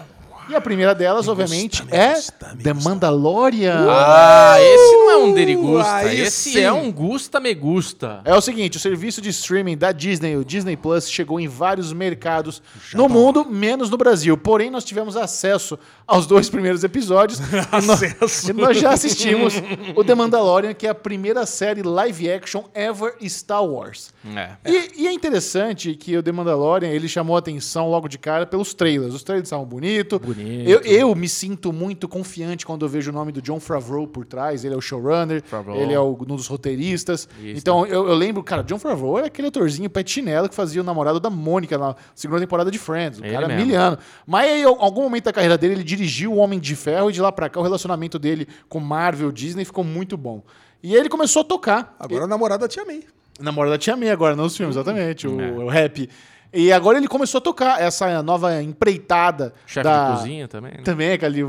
E 0.49 0.55
a 0.55 0.61
primeira 0.61 0.95
delas, 0.95 1.27
obviamente, 1.27 1.83
é 1.91 2.15
The 2.63 2.75
Mandalorian. 2.75 3.87
Ah, 3.89 4.57
esse 4.61 4.93
não 4.93 5.11
é 5.11 5.17
um 5.17 5.33
derigusta. 5.33 5.95
aí 5.95 6.21
esse 6.21 6.53
sim. 6.53 6.61
é 6.61 6.73
um 6.73 6.93
gusta 6.93 7.41
me 7.41 7.55
gusta. 7.55 8.21
É 8.25 8.35
o 8.35 8.41
seguinte, 8.41 8.77
o 8.77 8.81
serviço 8.81 9.21
de 9.21 9.31
streaming 9.31 9.77
da 9.77 9.91
Disney, 9.91 10.37
o 10.37 10.45
Disney 10.45 10.77
Plus, 10.77 11.11
chegou 11.11 11.41
em 11.41 11.49
vários 11.49 11.93
mercados 11.93 12.63
no 12.93 13.09
mundo, 13.09 13.45
menos 13.45 13.89
no 13.89 13.97
Brasil. 13.97 14.37
Porém, 14.37 14.71
nós 14.71 14.85
tivemos 14.85 15.17
acesso 15.17 15.79
aos 16.07 16.27
dois 16.27 16.51
primeiros 16.51 16.85
episódios. 16.85 17.41
nós, 17.73 17.89
Acesso. 17.89 18.53
nós 18.53 18.79
já 18.79 18.91
assistimos 18.93 19.55
o 19.95 20.05
The 20.05 20.15
Mandalorian, 20.15 20.75
que 20.75 20.87
é 20.87 20.91
a 20.91 20.95
primeira 20.95 21.47
série 21.47 21.83
live 21.83 22.31
action 22.31 22.65
ever 22.75 23.15
Star 23.29 23.65
Wars. 23.65 24.13
É. 24.37 24.51
E, 24.65 25.03
e 25.03 25.09
é 25.09 25.13
interessante 25.13 25.95
que 25.95 26.17
o 26.17 26.23
The 26.23 26.33
Mandalorian, 26.33 26.89
ele 26.89 27.09
chamou 27.09 27.37
a 27.37 27.39
atenção 27.39 27.91
logo 27.91 28.09
de 28.09 28.19
cara 28.19 28.47
pelos 28.47 28.75
trailers. 28.75 29.15
Os 29.15 29.23
trailers 29.23 29.47
estavam 29.47 29.65
bonitos. 29.65 30.19
Bonito. 30.19 30.34
Eu, 30.67 30.81
eu 30.81 31.15
me 31.15 31.29
sinto 31.29 31.73
muito 31.73 32.09
confiante 32.09 32.65
quando 32.67 32.85
eu 32.85 32.89
vejo 32.89 33.11
o 33.11 33.15
nome 33.15 33.33
do 33.33 33.41
John 33.43 33.61
Favreau 33.61 34.07
por 34.07 34.25
trás. 34.25 34.65
Ele 34.65 34.75
é 34.75 34.77
o 34.77 34.81
showrunner, 34.81 35.43
Favreau. 35.45 35.77
ele 35.81 35.93
é 35.93 36.01
o- 36.01 36.13
um 36.21 36.25
dos 36.37 36.47
roteiristas. 36.47 37.29
Isso. 37.43 37.59
Então 37.59 37.87
eu, 37.87 38.09
eu 38.09 38.15
lembro, 38.15 38.43
cara, 38.43 38.63
John 38.63 38.79
Favreau 38.79 39.19
era 39.19 39.27
aquele 39.29 39.49
atorzinho 39.49 39.91
chinelo 40.07 40.49
que 40.49 40.55
fazia 40.55 40.81
o 40.81 40.85
namorado 40.85 41.19
da 41.21 41.31
Mônica 41.31 41.77
na 41.79 41.95
segunda 42.15 42.41
temporada 42.41 42.71
de 42.71 42.79
Friends. 42.79 43.19
O 43.21 43.25
Ele 43.25 43.33
cara 43.35 43.53
é 43.53 43.57
miliano. 43.57 43.99
Mas 44.27 44.51
aí, 44.51 44.63
em 44.63 44.65
algum 44.65 45.03
momento 45.03 45.25
da 45.25 45.33
carreira 45.33 45.57
dele, 45.59 45.75
ele 45.75 45.85
dirigiu 45.85 46.33
o 46.33 46.37
Homem 46.37 46.59
de 46.59 46.75
Ferro 46.77 47.11
e 47.11 47.13
de 47.13 47.21
lá 47.21 47.31
pra 47.33 47.49
cá 47.49 47.61
o 47.61 47.63
relacionamento 47.63 48.19
dele 48.19 48.47
com 48.69 48.81
Marvel, 48.81 49.31
Disney 49.33 49.65
ficou 49.65 49.85
muito 49.85 50.17
bom. 50.17 50.43
E 50.83 50.93
aí 50.95 51.01
ele 51.01 51.09
começou 51.09 51.43
a 51.43 51.45
tocar. 51.45 51.97
Agora 51.99 52.25
a 52.25 52.27
namorada 52.27 52.69
Tia 52.69 52.85
May. 52.85 53.03
Namora 53.41 53.71
da 53.71 53.79
Tia 53.79 53.97
May 53.97 54.11
agora, 54.11 54.37
nos 54.37 54.57
filmes, 54.57 54.77
exatamente, 54.77 55.27
o, 55.27 55.41
É. 55.41 55.51
o 55.51 55.69
rap. 55.69 56.09
E 56.55 56.73
agora 56.73 56.99
ele 56.99 57.09
começou 57.09 57.39
a 57.39 57.43
tocar 57.43 57.83
essa 57.83 58.23
nova 58.23 58.63
empreitada. 58.63 59.53
Chefe 59.67 59.83
da... 59.85 60.11
de 60.13 60.17
cozinha 60.19 60.47
também. 60.49 60.73
né? 60.73 60.83
Também, 60.85 61.13
aquele, 61.13 61.41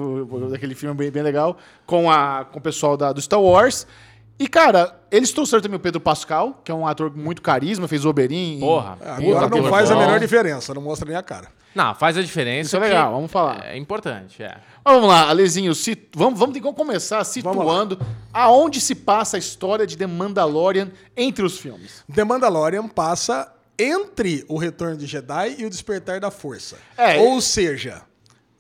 aquele 0.54 0.74
filme 0.76 0.96
bem, 0.96 1.12
bem 1.12 1.22
legal, 1.22 1.58
com, 1.86 2.10
a, 2.10 2.46
com 2.52 2.58
o 2.58 2.62
pessoal 2.62 2.98
da, 2.98 3.14
do 3.14 3.22
Star 3.22 3.40
Wars. 3.42 3.86
E, 4.38 4.48
cara, 4.48 5.00
eles 5.10 5.32
trouxeram 5.32 5.62
também 5.62 5.78
o 5.78 5.80
Pedro 5.80 6.02
Pascal, 6.02 6.60
que 6.64 6.70
é 6.70 6.76
um 6.76 6.86
ator 6.86 7.10
com 7.10 7.20
muito 7.20 7.42
carisma, 7.42 7.88
fez 7.88 8.04
o 8.04 8.10
Oberyn. 8.10 8.58
em- 8.58 8.60
Porra. 8.60 8.98
É, 9.00 9.14
Puta, 9.16 9.38
Agora 9.38 9.62
não 9.62 9.70
faz 9.70 9.90
a 9.92 9.96
menor 9.96 10.20
diferença, 10.20 10.74
não 10.74 10.82
mostra 10.82 11.08
nem 11.08 11.16
a 11.18 11.24
cara. 11.24 11.48
Não, 11.74 11.94
faz 11.94 12.18
a 12.18 12.22
diferença. 12.22 12.68
Isso 12.68 12.76
é 12.78 12.80
legal, 12.80 13.12
vamos 13.14 13.32
falar. 13.32 13.66
É 13.66 13.78
importante, 13.78 14.42
é. 14.42 14.58
Mas 14.84 14.94
Vamos 14.94 15.10
lá, 15.10 15.30
Alezinho, 15.30 15.76
se, 15.76 15.98
vamos, 16.16 16.40
vamos, 16.40 16.54
ter 16.54 16.62
que 16.62 16.74
começar 16.74 17.24
situando 17.24 18.00
aonde 18.34 18.80
se 18.82 18.96
passa 18.96 19.38
a 19.38 19.40
história 19.40 19.86
de 19.86 19.98
The 19.98 20.08
Mandalorian 20.08 20.90
entre 21.16 21.46
os 21.46 21.58
filmes. 21.60 22.04
The 22.14 22.24
Mandalorian 22.24 22.88
passa 22.88 23.52
entre 23.78 24.46
o 24.48 24.58
Retorno 24.58 24.98
de 24.98 25.06
Jedi 25.06 25.56
e 25.60 25.66
o 25.66 25.70
Despertar 25.70 26.20
da 26.20 26.32
Força. 26.32 26.78
É. 26.98 27.18
Ou 27.18 27.42
seja, 27.42 28.02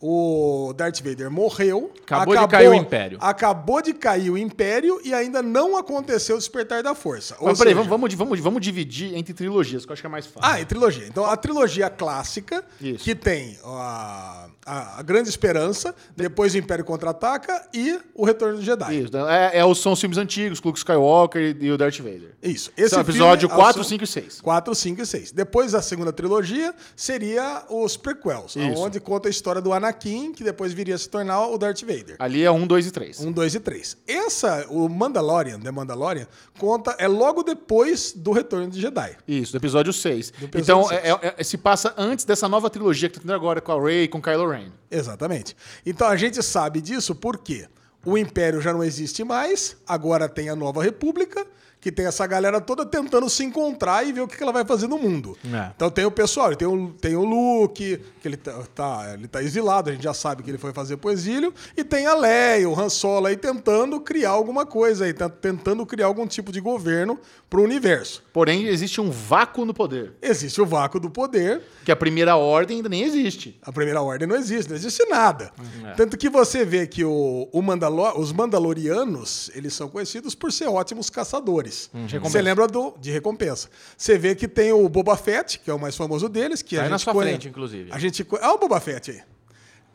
o 0.02 0.74
Darth 0.76 1.02
Vader 1.02 1.32
morreu. 1.32 1.92
Acabou 2.04 2.38
de 2.38 2.48
cair 2.48 2.68
o 2.70 2.74
Império. 2.74 3.18
Acabou 3.22 3.82
de 3.82 3.94
cair 3.94 4.30
o 4.30 4.38
Império 4.38 5.00
e 5.04 5.14
ainda 5.14 5.42
não 5.42 5.78
aconteceu 5.78 6.36
o 6.36 6.40
Despertar 6.40 6.84
da 6.84 6.94
Força. 6.94 7.36
Mas 7.42 7.58
peraí, 7.58 7.74
seja- 7.74 7.90
vamos, 7.90 8.14
vamos, 8.14 8.40
vamos, 8.40 8.62
dividir 8.62 9.16
entre 9.16 9.34
trilogias, 9.34 9.86
que 9.86 9.92
eu 9.92 9.94
acho 9.94 10.02
que 10.02 10.08
é 10.08 10.10
mais 10.10 10.26
fácil. 10.26 10.42
Ah, 10.50 10.62
e 10.62 10.66
trilogia. 10.66 11.06
Então, 11.08 11.26
a 11.26 11.36
trilogia 11.36 11.90
clássica, 11.90 12.64
Isso. 12.80 13.04
que 13.04 13.16
tem 13.16 13.58
a, 13.64 14.48
a, 14.66 15.00
a 15.00 15.02
Grande 15.02 15.30
Esperança, 15.30 15.96
depois 16.16 16.54
o 16.54 16.58
Império 16.58 16.84
Contra-Ataca 16.86 17.68
e 17.74 18.00
o 18.14 18.26
Retorno 18.26 18.58
do 18.58 18.64
Jedi. 18.64 18.96
Isso, 19.04 19.18
é, 19.18 19.58
é, 19.60 19.66
os- 19.66 19.82
são 19.82 19.94
os 19.94 20.00
filmes 20.00 20.18
antigos, 20.18 20.62
Luke 20.62 20.78
Skywalker 20.78 21.58
e 21.60 21.72
o 21.72 21.78
Darth 21.78 21.98
Vader. 21.98 22.36
Isso. 22.44 22.72
Esse 22.78 22.96
é 22.96 22.98
o 23.00 23.04
filme 23.04 23.20
episódio 23.20 23.48
é 23.50 23.56
4, 23.56 23.82
o- 23.82 23.84
5 23.86 24.04
e 24.04 24.08
6. 24.08 24.42
4, 24.42 24.76
5 24.76 25.02
e 25.02 25.06
6. 25.06 25.32
Depois 25.32 25.74
a 25.74 25.82
segunda 25.82 26.12
trilogia 26.14 26.74
seria 26.96 27.64
os 27.70 27.98
prequels, 27.98 28.56
Isso. 28.56 28.80
onde 28.80 29.00
conta 29.00 29.28
a 29.30 29.32
história 29.32 29.62
do 29.62 29.74
Anakin, 29.74 29.85
que 30.34 30.44
depois 30.44 30.74
viria 30.74 30.96
a 30.96 30.98
se 30.98 31.10
tornar 31.10 31.48
o 31.48 31.58
Darth 31.58 31.82
Vader. 31.82 32.16
Ali 32.20 32.44
é 32.44 32.52
1, 32.52 32.66
2 32.68 32.88
e 32.88 32.92
3. 32.92 33.20
1, 33.20 33.32
2 33.32 33.56
e 33.56 33.60
3. 33.60 33.98
Essa, 34.08 34.66
o 34.70 34.88
Mandalorian, 34.90 35.60
The 35.60 35.72
Mandalorian, 35.72 36.28
conta, 36.60 36.96
é 37.00 37.08
logo 37.08 37.44
depois 37.44 38.14
do 38.14 38.32
Retorno 38.32 38.70
de 38.70 38.80
Jedi. 38.82 39.16
Isso, 39.28 39.52
do 39.54 39.58
episódio 39.58 39.94
6. 39.94 40.30
episódio 40.42 40.60
Então, 40.62 40.84
seis. 40.88 41.02
é- 41.04 41.10
é- 41.10 41.36
é- 41.38 41.44
se 41.44 41.58
passa 41.58 41.94
antes 41.98 42.26
dessa 42.26 42.48
nova 42.50 42.70
trilogia 42.70 43.10
que 43.10 43.16
tá 43.16 43.22
tendo 43.22 43.34
agora 43.34 43.62
com 43.62 43.72
a 43.72 43.82
Rey 43.82 44.04
e 44.04 44.08
com 44.08 44.22
Kylo 44.22 44.50
Ren. 44.50 44.70
Exatamente. 44.90 45.56
Então 45.86 46.08
a 46.08 46.16
gente 46.16 46.42
sabe 46.44 46.82
disso 46.82 47.14
porque 47.16 47.68
o 48.06 48.18
Império 48.18 48.62
já 48.62 48.72
não 48.74 48.84
existe 48.84 49.24
mais, 49.24 49.76
agora 49.88 50.30
tem 50.30 50.48
a 50.50 50.56
Nova 50.56 50.84
República, 50.84 51.46
que 51.86 51.92
tem 51.92 52.08
essa 52.08 52.26
galera 52.26 52.60
toda 52.60 52.84
tentando 52.84 53.30
se 53.30 53.44
encontrar 53.44 54.04
e 54.08 54.12
ver 54.12 54.22
o 54.22 54.28
que 54.28 54.42
ela 54.42 54.52
vai 54.52 54.66
fazer 54.66 54.88
no 54.88 54.98
mundo. 54.98 55.38
É. 55.54 55.70
Então 55.76 55.88
tem 55.92 56.04
o 56.04 56.10
pessoal, 56.10 56.56
tem 56.56 56.68
o, 56.68 56.90
tem 57.00 57.16
o 57.16 57.24
Luke, 57.24 58.02
que 58.20 58.28
ele 58.28 58.38
tá, 58.38 58.64
tá- 58.74 59.12
ele 59.14 59.28
tá 59.28 59.44
exilado, 59.44 59.92
a 59.92 59.94
gente 59.94 60.02
já 60.02 60.12
sabe 60.16 60.42
que 60.42 60.50
ele 60.50 60.58
foi 60.58 60.74
fazer 60.74 60.98
pro 60.98 61.12
exílio, 61.12 61.54
e 61.78 61.84
tem 61.84 62.08
a 62.08 62.16
Leia, 62.16 62.68
o 62.68 62.74
Han 62.80 62.90
Solo 62.90 63.28
aí 63.28 63.38
tentando 63.38 64.00
criar 64.00 64.32
alguma 64.32 64.66
coisa 64.66 65.06
aí, 65.06 65.14
tá- 65.14 65.30
tentando 65.30 65.86
criar 65.86 66.08
algum 66.08 66.26
tipo 66.26 66.52
de 66.52 66.60
governo 66.60 67.20
pro 67.48 67.62
universo. 67.62 68.24
Porém, 68.34 68.66
existe 68.66 69.00
um 69.00 69.12
vácuo 69.12 69.64
no 69.64 69.72
poder. 69.72 70.14
Existe 70.24 70.60
o 70.60 70.66
vácuo 70.66 71.00
do 71.00 71.12
poder, 71.12 71.62
Que 71.86 71.92
a 71.92 71.96
primeira 71.96 72.36
ordem 72.36 72.78
ainda 72.78 72.90
nem 72.90 73.04
existe. 73.04 73.60
a 73.62 73.72
primeira 73.72 74.02
ordem 74.02 74.28
não 74.28 74.36
existe, 74.36 74.70
não 74.70 74.76
existe 74.76 75.06
nada. 75.06 75.52
É. 75.86 75.92
Tanto 75.92 76.18
que 76.18 76.32
você 76.32 76.66
vê 76.66 76.88
que 76.88 77.06
o, 77.06 77.48
o 77.52 77.62
Mandalo- 77.62 78.20
os 78.20 78.32
Mandalorianos, 78.34 79.52
eles 79.54 79.74
são 79.76 79.88
conhecidos 79.88 80.34
por 80.34 80.52
ser 80.52 80.66
ótimos 80.68 81.12
caçadores. 81.12 81.75
Uhum. 81.94 82.08
Você 82.22 82.42
lembra 82.42 82.68
do, 82.68 82.94
de 83.00 83.12
recompensa. 83.12 83.70
Você 83.98 84.18
vê 84.18 84.36
que 84.36 84.48
tem 84.48 84.72
o 84.72 84.88
Boba 84.90 85.16
Fett, 85.18 85.60
que 85.60 85.70
é 85.70 85.74
o 85.74 85.80
mais 85.80 85.96
famoso 85.96 86.28
deles, 86.30 86.62
que 86.62 86.76
Tá 86.76 86.82
a 86.82 86.84
aí 86.84 86.90
gente 86.90 86.92
na 86.92 87.00
sua 87.00 87.14
conhe- 87.14 87.30
frente, 87.32 87.48
inclusive. 87.48 87.90
A 87.92 88.00
gente 88.00 88.26
Ah, 88.42 88.54
o 88.54 88.58
Boba 88.58 88.80
Fett 88.80 89.12
aí. 89.12 89.22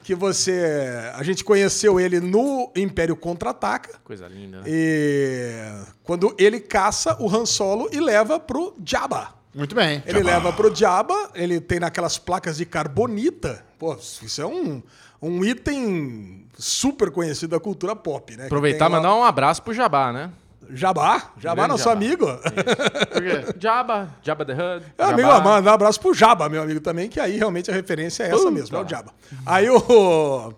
Que 0.03 0.15
você. 0.15 1.11
A 1.15 1.23
gente 1.23 1.45
conheceu 1.45 2.01
ele 2.01 2.21
no 2.21 2.73
Império 2.75 3.15
Contra-Ataca. 3.15 3.99
Coisa 4.03 4.27
linda. 4.27 4.59
né? 4.59 4.65
E 4.67 5.83
quando 6.03 6.35
ele 6.39 6.59
caça 6.59 7.17
o 7.21 7.29
Han 7.29 7.45
Solo 7.45 7.89
e 7.93 8.01
leva 8.01 8.41
pro 8.41 8.75
Jabba. 8.85 9.35
Muito 9.55 9.75
bem. 9.75 10.03
Ele 10.07 10.23
leva 10.23 10.53
pro 10.53 10.75
Jabba, 10.75 11.31
ele 11.35 11.61
tem 11.61 11.79
naquelas 11.81 12.17
placas 12.17 12.57
de 12.57 12.65
carbonita. 12.65 13.63
Pô, 13.79 13.95
isso 14.23 14.41
é 14.41 14.47
um, 14.47 14.83
um 15.21 15.45
item 15.45 16.47
super 16.59 17.11
conhecido 17.11 17.51
da 17.51 17.61
cultura 17.61 17.95
pop, 17.95 18.37
né? 18.37 18.47
Aproveitar 18.47 18.89
e 18.89 18.93
mandar 18.93 19.15
um 19.15 19.25
abraço 19.25 19.63
pro 19.63 19.75
Jabá, 19.75 20.13
né? 20.13 20.31
Jabá, 20.75 21.33
Jabá, 21.39 21.67
nosso 21.69 21.85
Jabá. 21.85 21.93
amigo. 21.97 22.27
Por 22.27 23.23
quê? 23.23 23.55
Jabba, 23.59 24.15
Jabba 24.23 24.45
the 24.45 24.53
Hutt. 24.53 24.87
É 24.99 25.05
amigo, 25.05 25.29
manda 25.43 25.71
um 25.71 25.75
abraço 25.75 26.01
pro 26.01 26.15
Jabba, 26.15 26.49
meu 26.49 26.63
amigo 26.63 26.81
também, 26.81 27.09
que 27.09 27.19
aí 27.21 27.37
realmente 27.37 27.71
a 27.71 27.75
referência 27.75 28.23
é 28.25 28.29
essa 28.29 28.39
Puta. 28.39 28.51
mesmo, 28.51 28.77
é 28.77 28.83
o 28.85 28.89
Jabba. 28.89 29.13
Aí 29.47 29.69
o. 29.69 30.53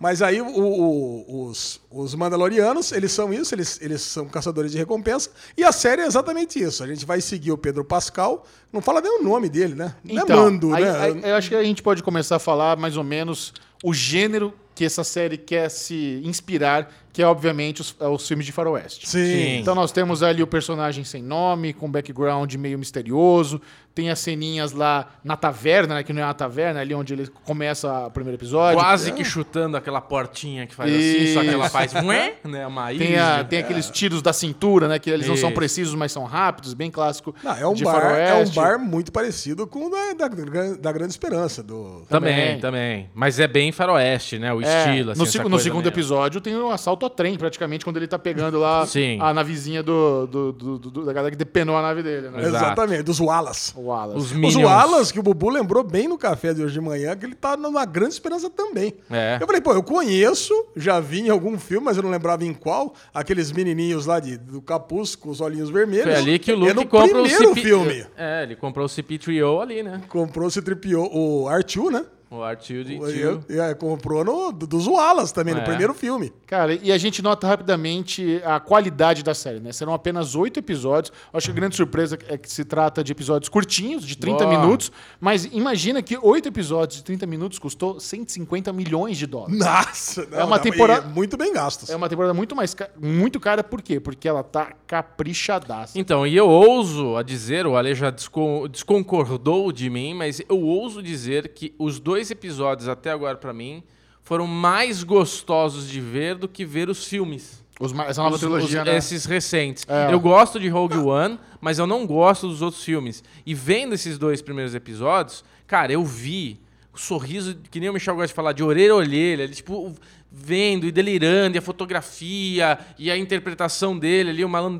Mas 0.00 0.22
aí 0.22 0.40
o- 0.40 0.46
o- 0.46 1.46
os, 1.48 1.80
os 1.90 2.14
Mandalorianos, 2.14 2.92
eles 2.92 3.10
são 3.10 3.32
isso, 3.34 3.52
eles, 3.52 3.80
eles 3.82 4.00
são 4.00 4.26
caçadores 4.28 4.70
de 4.70 4.78
recompensa. 4.78 5.28
E 5.56 5.64
a 5.64 5.72
série 5.72 6.02
é 6.02 6.06
exatamente 6.06 6.56
isso. 6.62 6.84
A 6.84 6.86
gente 6.86 7.04
vai 7.04 7.20
seguir 7.20 7.50
o 7.50 7.58
Pedro 7.58 7.84
Pascal. 7.84 8.46
Não 8.72 8.80
fala 8.80 9.00
nem 9.00 9.18
o 9.20 9.24
nome 9.24 9.48
dele, 9.48 9.74
né? 9.74 9.92
Não 10.04 10.22
Então, 10.22 10.38
é 10.38 10.40
Mando, 10.40 10.72
aí- 10.72 10.84
né? 10.84 11.00
aí 11.24 11.30
eu 11.30 11.34
acho 11.34 11.48
que 11.48 11.56
a 11.56 11.64
gente 11.64 11.82
pode 11.82 12.04
começar 12.04 12.36
a 12.36 12.38
falar 12.38 12.76
mais 12.76 12.96
ou 12.96 13.02
menos 13.02 13.52
o 13.82 13.92
gênero 13.92 14.54
que 14.72 14.84
essa 14.84 15.02
série 15.02 15.36
quer 15.36 15.68
se 15.68 16.22
inspirar, 16.24 16.88
que 17.18 17.22
é 17.22 17.26
obviamente 17.26 17.80
os, 17.80 17.96
é 17.98 18.06
os 18.06 18.28
filmes 18.28 18.46
de 18.46 18.52
faroeste. 18.52 19.08
Sim. 19.08 19.56
Então 19.58 19.74
nós 19.74 19.90
temos 19.90 20.22
ali 20.22 20.40
o 20.40 20.46
personagem 20.46 21.02
sem 21.02 21.20
nome, 21.20 21.72
com 21.72 21.90
background 21.90 22.54
meio 22.54 22.78
misterioso, 22.78 23.60
tem 23.92 24.08
as 24.08 24.20
ceninhas 24.20 24.70
lá 24.70 25.08
na 25.24 25.36
taverna, 25.36 25.96
né, 25.96 26.02
que 26.04 26.12
não 26.12 26.22
é 26.22 26.24
uma 26.24 26.32
taverna, 26.34 26.78
ali 26.80 26.94
onde 26.94 27.12
ele 27.12 27.26
começa 27.42 28.06
o 28.06 28.10
primeiro 28.12 28.36
episódio. 28.38 28.78
Quase 28.78 29.10
É. 29.10 29.12
que 29.12 29.24
chutando 29.24 29.76
aquela 29.76 30.00
portinha 30.00 30.64
que 30.68 30.72
faz 30.76 30.94
assim, 30.94 31.34
só 31.34 31.40
que 31.42 31.48
ela 31.48 31.64
Isso. 31.64 31.72
faz 31.72 31.92
mué, 31.94 32.34
né? 32.46 32.64
Uma 32.68 32.86
Tem, 32.94 33.18
a- 33.18 33.38
ilha. 33.38 33.44
tem 33.44 33.58
aqueles 33.58 33.90
tiros 33.90 34.22
da 34.22 34.32
cintura, 34.32 34.86
né? 34.86 35.00
Que 35.00 35.10
eles 35.10 35.26
não 35.26 35.36
são 35.36 35.48
Isso. 35.48 35.56
precisos, 35.56 35.94
mas 35.96 36.12
são 36.12 36.22
rápidos, 36.22 36.72
bem 36.74 36.92
clássico. 36.92 37.34
Não, 37.42 37.52
é 37.56 37.66
um 37.66 37.74
de 37.74 37.82
bar, 37.82 37.94
é 37.94 37.96
um 37.96 38.28
faroeste. 38.46 38.54
bar 38.54 38.78
muito 38.78 39.10
parecido 39.10 39.66
com 39.66 39.86
o 39.86 39.90
da, 39.90 40.12
da, 40.28 40.28
da 40.76 40.92
Grande 40.92 41.10
Esperança. 41.10 41.60
Do... 41.64 42.04
Também, 42.08 42.36
Também. 42.36 42.60
também. 42.60 43.10
Mas 43.12 43.40
é 43.40 43.48
bem 43.48 43.72
faroeste, 43.72 44.38
né? 44.38 44.52
O 44.54 44.62
É, 44.62 44.78
estilo, 44.86 45.10
assim, 45.10 45.18
no, 45.38 45.44
no 45.44 45.50
coisa 45.50 45.62
segundo 45.64 45.82
meio- 45.82 45.92
episódio 45.92 46.40
tem 46.40 46.54
o 46.54 46.70
assalto 46.70 47.04
ao 47.08 47.14
trem, 47.14 47.36
praticamente, 47.36 47.84
quando 47.84 47.96
ele 47.96 48.06
tá 48.06 48.18
pegando 48.18 48.58
lá 48.58 48.86
Sim. 48.86 49.18
a 49.20 49.32
navezinha 49.32 49.82
do, 49.82 50.26
do- 50.26 50.52
do- 50.52 50.78
do- 50.78 51.04
da 51.04 51.12
galera 51.12 51.30
que 51.30 51.36
depenou 51.36 51.76
a 51.76 51.82
nave 51.82 52.02
dele, 52.02 52.28
né? 52.30 52.40
Exato. 52.42 52.56
Exatamente, 52.66 53.02
dos 53.02 53.18
Wallace. 53.20 53.72
O 53.76 53.86
Wallace. 53.86 54.18
Os 54.18 54.32
Os. 54.32 54.56
Wallace, 54.56 55.12
que 55.12 55.18
o 55.20 55.22
Bubu 55.22 55.48
lembrou 55.48 55.82
bem 55.82 56.06
no 56.08 56.18
café 56.18 56.52
de 56.54 56.62
hoje 56.62 56.74
de 56.74 56.80
manhã, 56.80 57.16
que 57.16 57.24
ele 57.26 57.34
tá 57.34 57.56
numa 57.56 57.84
grande 57.84 58.12
esperança 58.14 58.48
também. 58.50 58.94
É. 59.10 59.38
Eu 59.40 59.46
falei, 59.46 59.60
pô, 59.60 59.72
eu 59.72 59.82
conheço, 59.82 60.52
já 60.76 61.00
vi 61.00 61.20
em 61.20 61.30
algum 61.30 61.58
filme, 61.58 61.84
mas 61.86 61.96
eu 61.96 62.02
não 62.02 62.10
lembrava 62.10 62.44
em 62.44 62.52
qual, 62.54 62.94
aqueles 63.12 63.50
menininhos 63.52 64.06
lá 64.06 64.20
de, 64.20 64.36
do 64.36 64.60
capuz 64.60 65.14
com 65.16 65.30
os 65.30 65.40
olhinhos 65.40 65.70
vermelhos. 65.70 66.04
Foi 66.04 66.14
ali 66.14 66.38
que 66.38 66.52
o 66.52 66.56
Luke 66.56 66.70
é 66.70 66.74
no 66.74 66.86
compra 66.86 67.18
o 67.20 67.22
primeiro 67.22 67.48
CP... 67.48 67.60
filme. 67.60 68.06
É, 68.16 68.42
ele 68.42 68.56
comprou 68.56 68.86
o 68.86 68.88
CP3O 68.88 69.60
ali, 69.62 69.82
né? 69.82 70.00
Comprou, 70.08 70.50
se 70.50 70.60
tripiou 70.62 71.06
o 71.14 71.44
R2, 71.48 71.90
né? 71.90 72.04
O 72.30 72.36
R2D2. 72.40 73.16
Eu- 73.16 73.42
é, 73.62 73.72
comprou 73.74 74.22
no, 74.24 74.52
do- 74.52 74.66
dos 74.66 74.86
Wallace 74.86 75.32
também, 75.32 75.54
no 75.54 75.60
É. 75.60 75.64
primeiro 75.64 75.94
filme. 75.94 76.30
Cara, 76.46 76.74
e 76.74 76.92
a 76.92 76.98
gente 76.98 77.22
nota 77.22 77.46
rapidamente 77.46 78.40
a 78.44 78.60
qualidade 78.60 79.22
da 79.22 79.32
série, 79.34 79.60
né? 79.60 79.72
Serão 79.72 79.94
apenas 79.94 80.34
oito 80.34 80.58
episódios. 80.58 81.12
Acho 81.32 81.46
que 81.46 81.52
a 81.52 81.54
grande 81.54 81.76
surpresa 81.76 82.18
é 82.28 82.36
que 82.36 82.50
se 82.50 82.64
trata 82.64 83.02
de 83.02 83.12
episódios 83.12 83.48
curtinhos, 83.48 84.04
de 84.04 84.16
30 84.16 84.44
Boa. 84.44 84.58
minutos. 84.60 84.92
Mas 85.20 85.46
imagina 85.46 86.02
que 86.02 86.18
oito 86.20 86.48
episódios 86.48 86.98
de 86.98 87.04
30 87.04 87.26
minutos 87.26 87.58
custou 87.58 87.98
150 87.98 88.72
milhões 88.72 89.16
de 89.16 89.26
dólares. 89.26 89.58
Nossa! 89.58 90.26
É 90.32 90.44
uma 90.44 90.56
não, 90.56 90.62
temporada- 90.62 91.08
e 91.08 91.12
Muito 91.14 91.36
bem 91.36 91.52
gastos. 91.52 91.88
É 91.90 91.96
uma 91.96 92.08
temporada 92.08 92.34
muito 92.34 92.54
mais 92.54 92.74
ca- 92.74 92.90
muito 93.00 93.40
cara, 93.40 93.64
por 93.64 93.80
quê? 93.80 93.98
Porque 94.00 94.28
ela 94.28 94.42
tá 94.42 94.72
caprichadaça. 94.86 95.98
Então, 95.98 96.26
e 96.26 96.36
eu 96.36 96.48
ouso 96.48 97.16
a 97.16 97.22
dizer, 97.22 97.66
o 97.66 97.76
Ale 97.76 97.94
já 97.94 98.10
descon- 98.10 98.68
desconcordou 98.68 99.72
de 99.72 99.88
mim, 99.90 100.14
mas 100.14 100.40
eu 100.48 100.60
ouso 100.60 101.02
dizer 101.02 101.48
que 101.48 101.74
os 101.78 101.98
dois 101.98 102.17
episódios 102.30 102.88
até 102.88 103.10
agora, 103.10 103.36
pra 103.36 103.52
mim, 103.52 103.82
foram 104.22 104.46
mais 104.46 105.02
gostosos 105.02 105.88
de 105.88 106.00
ver 106.00 106.34
do 106.36 106.48
que 106.48 106.64
ver 106.64 106.88
os 106.88 107.04
filmes. 107.04 107.64
Os 107.80 107.92
essa 108.00 108.20
nova 108.22 108.34
Os- 108.34 108.40
trilogia, 108.40 108.80
os- 108.82 108.86
né? 108.88 108.96
Esses 108.96 109.24
recentes. 109.24 109.86
É. 109.88 110.12
Eu 110.12 110.18
gosto 110.20 110.58
de 110.58 110.68
Rogue 110.68 110.96
One, 110.98 111.38
mas 111.60 111.78
eu 111.78 111.86
não 111.86 112.04
gosto 112.06 112.48
dos 112.48 112.60
outros 112.60 112.82
filmes. 112.82 113.22
E 113.46 113.54
vendo 113.54 113.94
esses 113.94 114.18
dois 114.18 114.42
primeiros 114.42 114.74
episódios, 114.74 115.44
cara, 115.66 115.92
eu 115.92 116.04
vi 116.04 116.60
o 116.92 116.98
sorriso, 116.98 117.56
que 117.70 117.78
nem 117.78 117.88
o 117.88 117.92
Michel 117.92 118.14
gosta 118.16 118.26
de 118.28 118.34
falar, 118.34 118.52
de 118.52 118.64
orelha 118.64 118.92
a 118.92 118.96
orelha, 118.96 119.44
ele, 119.44 119.54
tipo, 119.54 119.94
vendo 120.40 120.86
e 120.86 120.92
delirando, 120.92 121.56
e 121.56 121.58
a 121.58 121.62
fotografia, 121.62 122.78
e 122.98 123.10
a 123.10 123.16
interpretação 123.16 123.98
dele 123.98 124.30
ali, 124.30 124.44
o 124.44 124.48
malandro 124.48 124.78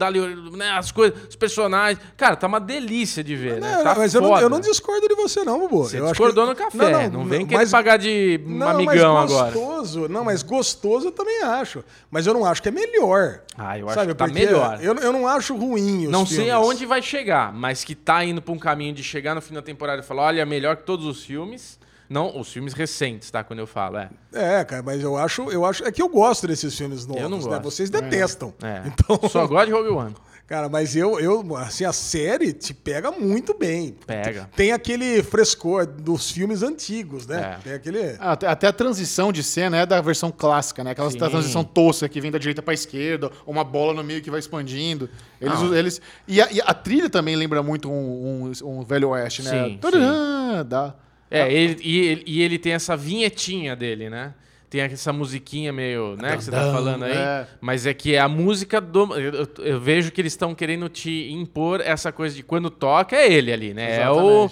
né, 0.56 0.70
as 0.70 0.90
coisas, 0.92 1.18
os 1.28 1.36
personagens. 1.36 2.00
Cara, 2.16 2.36
tá 2.36 2.46
uma 2.46 2.60
delícia 2.60 3.22
de 3.22 3.34
ver, 3.36 3.60
né? 3.60 3.76
Não, 3.76 3.84
Tá 3.84 3.94
mas 3.96 4.14
eu 4.14 4.20
não, 4.20 4.38
eu 4.40 4.48
não 4.48 4.60
discordo 4.60 5.06
de 5.08 5.14
você, 5.14 5.44
não, 5.44 5.58
Bubu. 5.58 5.84
Você 5.84 5.98
eu 5.98 6.04
acho 6.04 6.12
discordou 6.12 6.44
que- 6.44 6.50
no 6.50 6.56
café, 6.56 7.08
não, 7.08 7.24
vem 7.24 7.46
querer 7.46 7.68
pagar 7.68 7.96
de 7.96 8.40
Não, 8.46 8.68
amigão 8.68 9.14
mas 9.14 9.30
agora. 9.32 9.50
gostoso, 9.52 10.08
Não, 10.08 10.24
mas 10.24 10.42
gostoso 10.42 11.08
eu 11.08 11.12
também 11.12 11.42
acho. 11.42 11.84
Mas 12.10 12.26
eu 12.26 12.34
não 12.34 12.44
acho 12.44 12.62
que 12.62 12.68
é 12.68 12.72
melhor. 12.72 13.40
Ah, 13.56 13.78
eu 13.78 13.86
acho 13.86 13.94
Sabe, 13.94 14.12
que 14.12 14.18
tá 14.18 14.24
porque 14.26 14.38
melhor. 14.38 14.78
Eu, 14.82 14.94
eu 14.94 15.12
não 15.12 15.26
acho 15.26 15.56
ruim 15.56 16.06
Não 16.06 16.24
sei 16.24 16.36
filmes. 16.36 16.52
aonde 16.54 16.86
vai 16.86 17.02
chegar, 17.02 17.52
mas 17.52 17.82
que 17.84 17.94
tá 17.94 18.24
indo 18.24 18.40
pra 18.40 18.54
um 18.54 18.58
caminho 18.58 18.94
de 18.94 19.02
chegar 19.02 19.34
no 19.34 19.40
fim 19.42 19.54
da 19.54 19.62
temporada 19.62 20.00
e 20.02 20.04
falar, 20.04 20.22
olha, 20.26 20.46
melhor 20.46 20.76
que 20.76 20.84
todos 20.84 21.04
os 21.06 21.24
filmes. 21.24 21.78
Não, 22.08 22.38
os 22.40 22.50
filmes 22.52 22.72
recentes, 22.72 23.30
tá? 23.30 23.44
Quando 23.44 23.58
eu 23.58 23.66
falo, 23.66 23.98
é. 23.98 24.08
É, 24.32 24.64
cara, 24.64 24.82
mas 24.82 25.02
eu 25.02 25.16
acho, 25.16 25.50
eu 25.50 25.64
acho. 25.64 25.84
É 25.84 25.92
que 25.92 26.00
eu 26.00 26.08
gosto 26.08 26.46
desses 26.46 26.74
filmes 26.76 27.06
novos, 27.06 27.22
Eu 27.22 27.28
não 27.28 27.38
né? 27.38 27.44
gosto. 27.44 27.62
Vocês 27.62 27.90
detestam. 27.90 28.54
É. 28.62 28.82
Então, 28.86 29.28
Só 29.28 29.46
gosto 29.46 29.66
de 29.66 29.72
Rogue 29.72 29.90
One. 29.90 30.14
cara, 30.48 30.66
mas 30.70 30.96
eu, 30.96 31.20
eu, 31.20 31.54
assim, 31.58 31.84
a 31.84 31.92
série 31.92 32.54
te 32.54 32.72
pega 32.72 33.10
muito 33.10 33.52
bem. 33.52 33.94
Pega. 34.06 34.48
Tem 34.56 34.72
aquele 34.72 35.22
frescor 35.22 35.84
dos 35.86 36.30
filmes 36.30 36.62
antigos, 36.62 37.26
né? 37.26 37.58
É. 37.58 37.62
Tem 37.62 37.72
aquele. 37.74 38.16
Até, 38.18 38.46
até 38.46 38.66
a 38.68 38.72
transição 38.72 39.30
de 39.30 39.42
cena 39.42 39.76
é 39.76 39.84
da 39.84 40.00
versão 40.00 40.30
clássica, 40.30 40.82
né? 40.82 40.92
Aquela 40.92 41.10
Sim. 41.10 41.18
transição 41.18 41.62
tosca 41.62 42.08
que 42.08 42.22
vem 42.22 42.30
da 42.30 42.38
direita 42.38 42.62
pra 42.62 42.72
esquerda, 42.72 43.30
uma 43.46 43.62
bola 43.62 43.92
no 43.92 44.02
meio 44.02 44.22
que 44.22 44.30
vai 44.30 44.40
expandindo. 44.40 45.10
Eles, 45.38 45.58
Ah. 45.60 45.76
eles 45.78 46.00
e, 46.26 46.40
a, 46.40 46.48
e 46.50 46.60
a 46.62 46.72
trilha 46.72 47.10
também 47.10 47.36
lembra 47.36 47.62
muito 47.62 47.90
um, 47.90 48.50
um- 48.62 48.78
um 48.78 48.82
Velho 48.82 49.10
Oeste, 49.10 49.42
né? 49.42 49.50
Sim, 49.68 49.76
Tadã, 49.78 50.64
Dá. 50.66 50.94
É, 51.30 51.52
ele, 51.52 51.76
e, 51.82 51.98
ele, 52.06 52.22
e 52.26 52.42
ele 52.42 52.58
tem 52.58 52.72
essa 52.72 52.96
vinhetinha 52.96 53.74
dele, 53.76 54.08
né? 54.08 54.34
Tem 54.70 54.82
essa 54.82 55.14
musiquinha 55.14 55.72
meio, 55.72 56.14
né, 56.16 56.36
que 56.36 56.44
você 56.44 56.50
tá 56.50 56.70
falando 56.70 57.02
aí. 57.04 57.12
é. 57.16 57.46
Mas 57.58 57.86
é 57.86 57.94
que 57.94 58.14
é 58.14 58.18
a 58.18 58.28
música 58.28 58.78
do. 58.82 59.14
Eu, 59.18 59.48
eu- 59.64 59.80
vejo 59.80 60.12
que 60.12 60.20
eles 60.20 60.34
estão 60.34 60.54
querendo 60.54 60.90
te 60.90 61.30
impor 61.32 61.80
essa 61.80 62.12
coisa 62.12 62.36
de 62.36 62.42
quando 62.42 62.68
toca 62.68 63.16
é 63.16 63.32
ele 63.32 63.50
ali, 63.50 63.72
né? 63.72 63.96
É 64.02 64.10
o. 64.10 64.50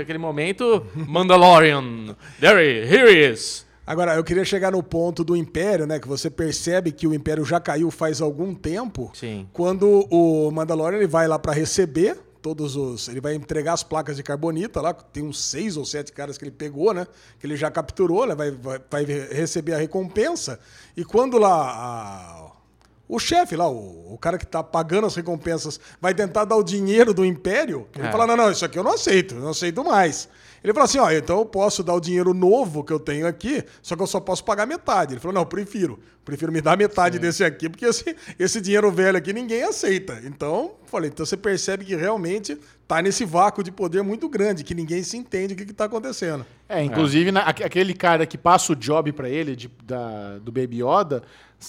Aquele 0.00 0.18
momento. 0.18 0.86
Mandalorian. 0.94 2.14
There 2.40 2.60
he, 2.62 2.84
here 2.86 3.10
he 3.12 3.32
is. 3.32 3.64
Agora, 3.86 4.14
eu 4.14 4.24
queria 4.24 4.44
chegar 4.44 4.72
no 4.72 4.82
ponto 4.82 5.22
do 5.22 5.36
Império, 5.36 5.86
né? 5.86 5.98
Que 5.98 6.08
você 6.08 6.30
percebe 6.30 6.90
que 6.90 7.06
o 7.06 7.12
Império 7.12 7.44
já 7.44 7.60
caiu 7.60 7.90
faz 7.90 8.20
algum 8.20 8.54
tempo. 8.54 9.10
Sim. 9.12 9.46
Quando 9.52 10.06
o 10.10 10.50
Mandalorian 10.50 10.98
ele 10.98 11.06
vai 11.06 11.26
lá 11.28 11.38
pra 11.38 11.52
receber 11.52 12.16
todos 12.44 12.76
os. 12.76 13.08
Ele 13.08 13.22
vai 13.22 13.34
entregar 13.34 13.72
as 13.72 13.82
placas 13.82 14.16
de 14.16 14.22
carbonita 14.22 14.82
lá. 14.82 14.92
Tem 14.92 15.22
uns 15.24 15.42
seis 15.42 15.78
ou 15.78 15.84
sete 15.86 16.12
caras 16.12 16.36
que 16.36 16.44
ele 16.44 16.50
pegou, 16.50 16.92
né? 16.92 17.06
Que 17.40 17.46
ele 17.46 17.56
já 17.56 17.70
capturou, 17.70 18.26
né? 18.26 18.34
Vai, 18.34 18.50
vai, 18.50 18.78
vai 18.90 19.04
receber 19.04 19.72
a 19.72 19.78
recompensa. 19.78 20.60
E 20.94 21.02
quando 21.06 21.38
lá. 21.38 21.50
a- 21.70 22.50
o 23.06 23.18
chefe 23.18 23.54
lá, 23.54 23.68
o, 23.68 24.14
o 24.14 24.18
cara 24.18 24.38
que 24.38 24.46
tá 24.46 24.62
pagando 24.62 25.06
as 25.06 25.14
recompensas, 25.14 25.78
vai 26.00 26.14
tentar 26.14 26.44
dar 26.46 26.56
o 26.56 26.62
dinheiro 26.62 27.12
do 27.12 27.22
Império, 27.24 27.86
ele 27.94 28.06
É. 28.06 28.10
fala, 28.10 28.26
não, 28.26 28.34
não, 28.34 28.50
isso 28.50 28.64
aqui 28.64 28.78
eu 28.78 28.82
não 28.82 28.94
aceito, 28.94 29.34
eu 29.34 29.40
não 29.42 29.50
aceito 29.50 29.84
mais. 29.84 30.26
Ele 30.64 30.72
falou 30.72 30.86
assim, 30.86 30.98
ó, 30.98 31.10
então 31.10 31.40
eu 31.40 31.44
posso 31.44 31.82
dar 31.82 31.92
o 31.92 32.00
dinheiro 32.00 32.32
novo 32.32 32.82
que 32.82 32.90
eu 32.90 32.98
tenho 32.98 33.26
aqui, 33.26 33.62
só 33.82 33.94
que 33.94 34.02
eu 34.02 34.06
só 34.06 34.18
posso 34.18 34.42
pagar 34.42 34.64
metade. 34.64 35.12
Ele 35.12 35.20
falou, 35.20 35.34
não, 35.34 35.42
eu 35.42 35.46
prefiro. 35.46 36.00
Prefiro 36.24 36.50
me 36.50 36.62
dar 36.62 36.74
metade 36.74 37.18
desse 37.18 37.44
aqui, 37.44 37.68
porque 37.68 37.84
esse, 37.84 38.16
esse 38.38 38.62
dinheiro 38.62 38.90
velho 38.90 39.18
aqui 39.18 39.30
ninguém 39.34 39.62
aceita. 39.62 40.22
Então, 40.24 40.72
falei, 40.86 41.10
então 41.10 41.26
você 41.26 41.36
percebe 41.36 41.84
que 41.84 41.94
realmente 41.94 42.58
tá 42.86 43.00
nesse 43.00 43.24
vácuo 43.24 43.62
de 43.62 43.72
poder 43.72 44.02
muito 44.02 44.28
grande, 44.28 44.62
que 44.64 44.74
ninguém 44.74 45.02
se 45.02 45.16
entende 45.16 45.54
o 45.54 45.56
que, 45.56 45.64
que 45.66 45.72
tá 45.72 45.84
acontecendo. 45.86 46.44
É, 46.68 46.82
inclusive, 46.82 47.32
na- 47.32 47.40
aque- 47.42 47.64
aquele 47.64 47.94
cara 47.94 48.26
que 48.26 48.36
passa 48.38 48.72
o 48.72 48.76
job 48.76 49.10
pra 49.12 49.28
ele, 49.28 49.56
de- 49.56 49.70
da- 49.84 50.38
do 50.38 50.52
Baby 50.52 50.82
Yoda, 50.82 51.22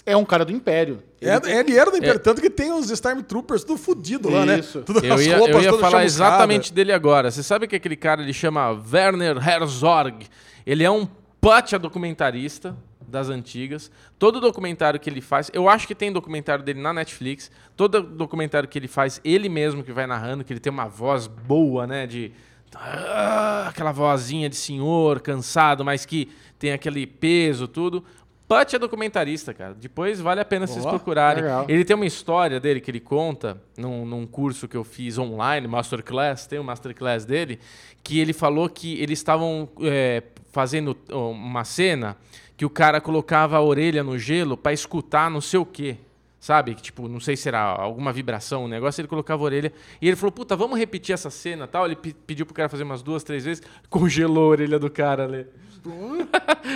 é 0.06 0.16
um 0.18 0.26
cara 0.26 0.44
do 0.44 0.52
Império. 0.52 1.02
É, 1.22 1.36
ele 1.60 1.78
era 1.78 1.90
do 1.90 1.98
Império, 1.98 2.20
tanto 2.20 2.42
que 2.42 2.50
tem 2.50 2.72
os 2.74 2.90
Stormtroopers 2.90 3.64
tudo 3.64 3.78
fudido 3.78 4.30
lá, 4.30 4.46
né? 4.46 4.60
Isso. 4.60 4.82
Tudo, 4.82 5.06
Eu 5.06 5.14
as 5.14 5.22
ia, 5.26 5.38
roupas 5.38 5.56
eu 5.56 5.62
ia 5.74 5.80
falar 5.80 6.04
exatamente 6.04 6.74
dele 6.74 6.92
agora. 6.92 7.32
Você 7.32 7.42
sabe 7.44 7.68
que 7.68 7.76
aquele 7.78 7.96
cara 7.96 8.22
ele 8.22 8.34
chama 8.34 8.72
Werner 8.92 9.38
Herzog? 9.38 10.28
Ele 10.66 10.84
é 10.84 10.92
um 10.92 11.08
pacha 11.40 11.80
documentarista 11.80 12.76
das 13.16 13.30
antigas. 13.30 13.90
Todo 14.20 14.40
documentário 14.40 15.00
que 15.00 15.10
ele 15.10 15.22
faz, 15.22 15.50
eu 15.54 15.68
acho 15.68 15.88
que 15.88 15.96
tem 15.96 16.12
documentário 16.12 16.64
dele 16.64 16.82
na 16.82 16.94
Netflix. 16.94 17.50
Todo 17.76 18.04
documentário 18.04 18.70
que 18.70 18.78
ele 18.78 18.88
faz, 18.88 19.20
ele 19.24 19.50
mesmo 19.50 19.84
que 19.84 19.92
vai 19.92 20.06
narrando, 20.06 20.44
que 20.44 20.54
ele 20.54 20.60
tem 20.60 20.72
uma 20.72 20.88
voz 20.88 21.26
boa, 21.28 21.88
né? 21.88 22.06
De 22.06 22.32
ah, 22.76 23.68
aquela 23.70 23.92
vozinha 23.92 24.50
de 24.50 24.56
senhor, 24.56 25.22
cansado, 25.22 25.84
mas 25.84 26.06
que 26.06 26.30
tem 26.60 26.74
aquele 26.74 27.08
peso, 27.08 27.68
tudo. 27.68 28.04
Put 28.48 28.76
é 28.76 28.80
documentarista, 28.80 29.54
cara. 29.56 29.74
Depois 29.74 30.20
vale 30.20 30.40
a 30.40 30.46
pena 30.46 30.68
vocês 30.68 30.86
Ó, 30.86 30.90
procurarem. 30.90 31.42
legal. 31.42 31.66
Ele 31.68 31.84
tem 31.84 31.96
uma 31.96 32.06
história 32.06 32.60
dele 32.60 32.80
que 32.80 32.92
ele 32.92 33.00
conta 33.00 33.60
num, 33.76 34.06
num 34.06 34.28
curso 34.28 34.68
que 34.68 34.78
eu 34.78 34.84
fiz 34.84 35.18
online, 35.18 35.68
Masterclass, 35.68 36.46
tem 36.46 36.60
um 36.60 36.64
Masterclass 36.64 37.26
dele, 37.26 37.60
que 38.04 38.20
ele 38.20 38.34
falou 38.34 38.70
que 38.70 39.02
eles 39.02 39.18
estavam 39.18 39.68
é, 39.82 40.22
fazendo 40.52 40.96
ó, 41.12 41.32
uma 41.32 41.64
cena 41.64 42.16
que 42.58 42.66
o 42.66 42.70
cara 42.70 43.02
colocava 43.02 43.58
a 43.58 43.62
orelha 43.62 44.04
no 44.04 44.18
gelo 44.18 44.56
pra 44.56 44.72
escutar 44.74 45.30
não 45.30 45.42
sei 45.42 45.60
o 45.60 45.66
quê. 45.66 45.98
Sabe? 46.40 46.76
Tipo, 46.76 47.08
não 47.08 47.20
sei 47.20 47.36
se 47.36 47.48
era 47.48 47.60
alguma 47.60 48.14
vibração, 48.14 48.66
um 48.66 48.68
negócio, 48.68 49.02
ele 49.02 49.08
colocava 49.08 49.42
a 49.42 49.46
orelha. 49.46 49.74
E 50.00 50.08
ele 50.08 50.16
falou, 50.16 50.32
puta, 50.32 50.56
vamos 50.56 50.78
repetir 50.78 51.12
essa 51.14 51.32
cena 51.32 51.66
tal. 51.66 51.86
Ele 51.88 51.96
pe- 51.96 52.14
pediu 52.14 52.46
pro 52.46 52.54
cara 52.54 52.70
fazer 52.70 52.84
umas 52.84 53.02
duas, 53.02 53.24
três 53.24 53.46
vezes, 53.46 53.64
congelou 53.90 54.44
a 54.44 54.48
orelha 54.50 54.78
do 54.78 54.88
cara 54.90 55.24
ali. 55.24 55.48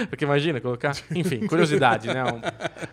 Porque 0.09 0.23
imagina 0.25 0.59
colocar. 0.61 0.95
Enfim, 1.13 1.45
curiosidade, 1.47 2.07
né? 2.07 2.23
Um, 2.23 2.41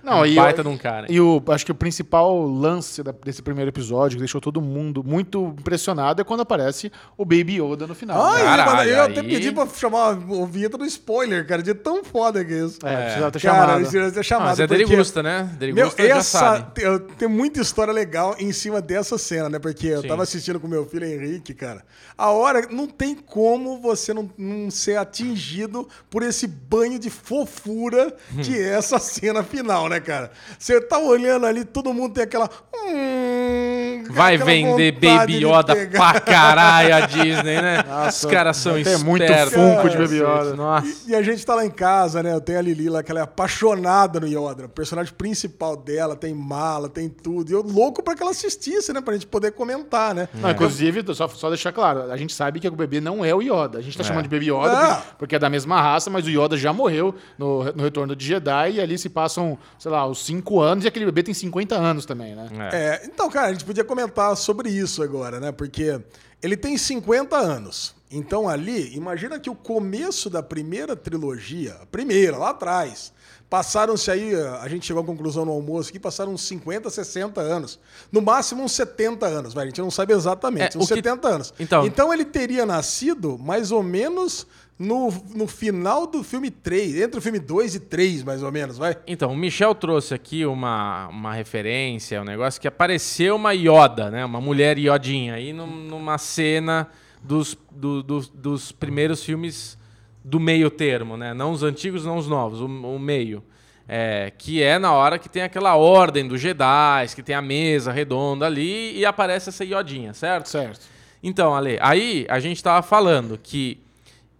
Não, 0.03 0.21
um 0.21 0.27
e 0.27 0.35
baita 0.35 0.61
eu- 0.61 0.64
de 0.64 0.71
um 0.71 0.79
cara. 0.79 1.07
E 1.11 1.21
o, 1.21 1.43
acho 1.49 1.64
que 1.64 1.73
o 1.73 1.75
principal 1.75 2.43
lance 2.47 3.03
da- 3.03 3.12
desse 3.25 3.43
primeiro 3.43 3.69
episódio, 3.71 4.17
que 4.17 4.21
deixou 4.21 4.41
todo 4.41 4.61
mundo 4.61 5.03
muito 5.05 5.55
impressionado, 5.59 6.21
é 6.21 6.25
quando 6.25 6.41
aparece 6.41 6.91
o 7.17 7.25
Baby 7.25 7.61
Yoda 7.61 7.87
no 7.87 7.95
final. 7.95 8.23
Ai, 8.25 8.39
né? 8.43 8.45
Caralho, 8.45 8.77
mano, 8.77 8.91
eu 8.91 9.03
até 9.03 9.21
aí- 9.21 9.29
pedi 9.29 9.53
pra 9.53 9.67
chamar 9.67 10.17
o 10.29 10.47
vinheta 10.47 10.79
do 10.79 10.85
spoiler, 10.87 11.47
cara, 11.47 11.62
de 11.62 11.75
tão 11.75 12.05
foda 12.05 12.45
que 12.45 12.53
é 12.53 12.64
isso. 12.64 12.79
É, 12.85 13.05
precisava 13.05 13.31
ter 13.33 13.41
Cara, 13.41 13.55
chamado. 13.59 13.71
eu 13.73 13.77
precisava 13.81 14.12
ter 14.12 14.25
chamado. 14.25 14.49
Mas 14.49 14.61
é 14.61 14.67
porque- 14.67 14.85
Derigusta, 14.85 15.23
né? 15.23 15.43
Meu, 15.45 15.57
Derigusta 15.59 16.03
já 16.09 16.17
essa, 16.17 16.39
sabe. 16.39 16.71
tem, 16.75 16.99
tem 17.19 17.29
muita 17.29 17.61
história 17.61 17.93
legal 17.93 18.35
em 18.39 18.53
cima 18.53 18.81
dessa 18.81 19.19
cena, 19.19 19.49
né? 19.49 19.59
Porque 19.59 19.87
eu 19.89 20.03
Sim. 20.03 20.09
tava 20.09 20.23
assistindo 20.23 20.59
com 20.61 20.67
meu 20.69 20.87
filho 20.87 21.05
Henrique, 21.07 21.55
cara. 21.55 21.85
A 22.17 22.31
hora, 22.31 22.67
não 22.71 22.87
tem 22.87 23.14
como 23.14 23.79
você 23.81 24.14
não, 24.14 24.31
não 24.39 24.71
ser 24.71 24.97
atingido 24.97 25.87
por 26.11 26.22
esse 26.22 26.46
banho 26.46 26.98
de 26.98 27.11
fofura 27.11 28.14
que 28.42 28.57
é 28.57 28.74
essa 28.74 28.98
cena 28.98 29.42
final, 29.42 29.88
né, 29.88 30.00
cara? 30.00 30.30
Você 30.59 30.80
tá 30.80 30.98
olhando 30.98 31.46
ali, 31.46 31.64
todo 31.64 31.92
mundo 31.92 32.14
tem 32.14 32.24
aquela. 32.24 32.48
hum, 32.74 34.04
Vai 34.11 34.34
aquela 34.36 34.50
vender 34.50 34.92
Baby 34.92 35.44
Yoda 35.44 35.74
pra 35.90 36.20
caralho 36.20 36.94
a 36.94 37.00
Disney, 37.00 37.61
né? 37.61 37.82
Nossa, 37.86 38.26
Os 38.26 38.32
caras 38.32 38.57
são 38.57 38.78
espertos. 38.78 39.02
muito 39.02 39.26
Funko 39.50 39.88
de 39.90 39.96
Baby 39.98 40.16
Yoda. 40.20 40.54
Nossa. 40.57 41.11
E 41.11 41.14
a 41.14 41.22
gente 41.22 41.44
tá 41.44 41.54
lá 41.54 41.64
em 41.66 41.70
casa, 41.70 42.22
né? 42.22 42.32
Eu 42.32 42.40
tenho 42.40 42.59
a 42.59 42.62
Lili 42.62 42.88
lá, 42.88 43.02
que 43.02 43.11
ela 43.11 43.20
é 43.20 43.22
apaixonada 43.24 44.20
no 44.20 44.26
Yoda. 44.26 44.66
O 44.66 44.68
personagem 44.68 45.12
principal 45.12 45.76
dela 45.76 46.14
tem 46.14 46.32
mala, 46.34 46.88
tem 46.88 47.09
tudo. 47.09 47.50
E 47.50 47.52
eu 47.54 47.62
louco 47.62 48.02
pra 48.02 48.14
que 48.14 48.22
ela 48.22 48.30
assistisse, 48.30 48.92
né? 48.92 49.00
Pra 49.00 49.14
gente 49.14 49.26
poder 49.26 49.52
comentar, 49.52 50.14
né? 50.14 50.28
Não, 50.34 50.50
inclusive, 50.50 51.02
só, 51.14 51.26
só 51.28 51.48
deixar 51.48 51.72
claro, 51.72 52.11
a 52.11 52.16
gente 52.16 52.32
sabe 52.32 52.61
que 52.61 52.68
o 52.68 52.72
bebê 52.72 53.00
não 53.00 53.24
é 53.24 53.34
o 53.34 53.42
Yoda. 53.42 53.78
A 53.78 53.82
gente 53.82 53.96
tá 53.98 54.04
chamando 54.04 54.22
de 54.24 54.28
Baby 54.28 54.50
Yoda 54.52 54.76
porque, 54.76 55.02
porque 55.18 55.36
é 55.36 55.38
da 55.38 55.50
mesma 55.50 55.80
raça, 55.80 55.95
mas 56.11 56.26
o 56.26 56.30
Yoda 56.30 56.57
já 56.57 56.72
morreu 56.72 57.14
no, 57.38 57.64
no 57.72 57.82
Retorno 57.82 58.14
de 58.14 58.26
Jedi 58.26 58.72
e 58.72 58.80
ali 58.80 58.99
se 58.99 59.09
passam, 59.09 59.59
sei 59.78 59.90
lá, 59.90 60.07
os 60.07 60.24
5 60.24 60.61
anos 60.61 60.84
e 60.84 60.88
aquele 60.88 61.05
bebê 61.07 61.22
tem 61.22 61.34
50 61.34 61.74
anos 61.74 62.05
também, 62.05 62.34
né? 62.34 62.49
É. 62.72 62.76
É, 62.76 63.03
então, 63.07 63.28
cara, 63.30 63.49
a 63.49 63.53
gente 63.53 63.64
podia 63.64 63.84
comentar 63.84 64.36
sobre 64.36 64.68
isso 64.68 65.03
agora, 65.03 65.40
né? 65.40 65.53
Porque 65.53 66.01
ele 66.42 66.57
tem 66.57 66.76
50 66.76 67.36
anos. 67.36 67.94
Então, 68.11 68.48
ali, 68.48 68.94
imagina 68.96 69.38
que 69.38 69.50
o 69.50 69.54
começo 69.54 70.30
da 70.30 70.42
primeira 70.42 70.94
trilogia, 70.94 71.76
a 71.82 71.86
primeira, 71.86 72.36
lá 72.36 72.50
atrás, 72.50 73.12
passaram-se 73.50 74.11
aí, 74.11 74.32
a 74.61 74.68
gente 74.68 74.86
chegou 74.86 75.02
à 75.02 75.07
conclusão 75.07 75.44
no 75.44 75.50
almoço 75.52 75.90
que 75.92 75.98
passaram 75.98 76.32
uns 76.32 76.42
50, 76.42 76.88
60 76.88 77.40
anos. 77.40 77.80
No 78.12 78.22
máximo 78.22 78.62
uns 78.62 78.72
70 78.72 79.26
anos, 79.26 79.54
vai, 79.54 79.64
a 79.64 79.66
gente 79.66 79.80
não 79.80 79.90
sabe 79.90 80.12
exatamente, 80.12 80.76
É, 80.76 80.80
uns 80.80 80.88
que- 80.88 80.94
70 80.94 81.28
anos. 81.28 81.52
Então- 81.59 81.84
então 81.86 82.12
ele 82.12 82.24
teria 82.24 82.64
nascido 82.64 83.36
mais 83.38 83.72
ou 83.72 83.82
menos 83.82 84.46
no, 84.78 85.11
no 85.34 85.46
final 85.48 86.07
do 86.07 86.22
filme 86.22 86.50
3, 86.50 87.00
entre 87.00 87.18
o 87.18 87.22
filme 87.22 87.38
2 87.40 87.74
e 87.74 87.80
3, 87.80 88.22
mais 88.22 88.42
ou 88.42 88.52
menos, 88.52 88.76
vai? 88.78 88.96
Então, 89.07 89.32
o 89.32 89.36
Michel 89.36 89.74
trouxe 89.74 90.12
aqui 90.14 90.44
uma, 90.46 91.09
uma 91.09 91.32
referência, 91.34 92.20
um 92.20 92.24
negócio 92.24 92.61
que 92.61 92.68
apareceu 92.68 93.34
uma 93.36 93.52
Yoda, 93.52 94.11
né? 94.11 94.24
Uma 94.24 94.40
mulher 94.40 94.78
Yodinha 94.78 95.34
aí 95.34 95.52
num- 95.52 95.66
numa 95.88 96.18
cena 96.18 96.86
dos, 97.27 97.57
do- 97.70 98.03
do- 98.03 98.20
dos 98.35 98.72
primeiros 98.72 99.22
filmes 99.24 99.77
do 100.24 100.41
meio 100.41 100.70
termo, 100.70 101.16
né? 101.16 101.33
Não 101.35 101.53
os 101.53 101.62
antigos, 101.62 102.05
não 102.05 102.16
os 102.16 102.27
novos, 102.29 102.61
o, 102.61 102.66
o 102.66 102.99
meio. 102.99 103.43
É, 103.89 104.33
que 104.37 104.61
é 104.62 104.79
na 104.81 104.93
hora 104.93 105.16
que 105.18 105.29
tem 105.29 105.43
aquela 105.43 105.77
ordem 105.77 106.27
dos 106.27 106.41
Jedi, 106.41 107.07
que 107.14 107.22
tem 107.22 107.37
a 107.37 107.43
mesa 107.43 107.93
redonda 107.93 108.45
ali 108.47 108.99
e 108.99 109.05
aparece 109.07 109.49
essa 109.51 109.64
Yodinha, 109.64 110.12
certo? 110.12 110.49
Certo. 110.49 110.81
Então, 111.22 111.55
Ale, 111.55 111.79
aí 111.81 112.27
a 112.29 112.41
gente 112.41 112.61
tava 112.62 112.83
falando 112.83 113.39
que 113.41 113.79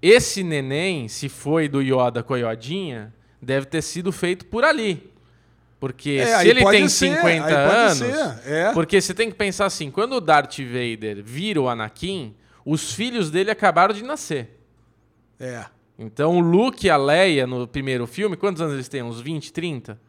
esse 0.03 0.43
neném, 0.43 1.07
se 1.09 1.28
foi 1.28 1.68
do 1.68 1.80
Yoda 1.80 2.22
com 2.24 2.34
a 2.34 2.39
Yodinha, 2.39 3.14
deve 3.41 3.66
ter 3.66 3.82
sido 3.82 4.11
feito 4.11 4.47
por 4.47 4.64
ali. 4.64 5.11
Porque 5.78 6.18
É, 6.20 6.39
se 6.41 6.49
ele 6.49 6.64
tem 6.70 6.89
ser, 6.89 7.14
50 7.14 7.47
aí 7.47 7.68
pode 7.68 7.76
anos. 7.76 7.99
ser, 7.99 8.51
é. 8.53 8.72
Porque 8.72 9.01
você 9.01 9.14
tem 9.14 9.28
que 9.30 9.37
pensar 9.37 9.66
assim: 9.66 9.91
quando 9.91 10.14
o 10.14 10.20
Darth 10.20 10.59
Vader 10.59 11.22
vira 11.22 11.61
o 11.61 11.68
Anakin, 11.68 12.34
os 12.66 12.92
filhos 12.92 13.30
dele 13.30 13.52
acabaram 13.52 13.94
de 13.94 14.02
nascer. 14.02 14.58
É. 15.38 15.66
Então 15.96 16.36
o 16.36 16.40
Luke 16.40 16.88
e 16.88 16.90
a 16.90 16.96
Leia 16.96 17.46
no 17.46 17.66
primeiro 17.68 18.08
filme, 18.08 18.36
quantos 18.36 18.60
anos 18.60 18.74
eles 18.74 18.88
têm? 18.88 19.04
Uns 19.04 19.20
20, 19.20 19.52
30? 19.52 20.00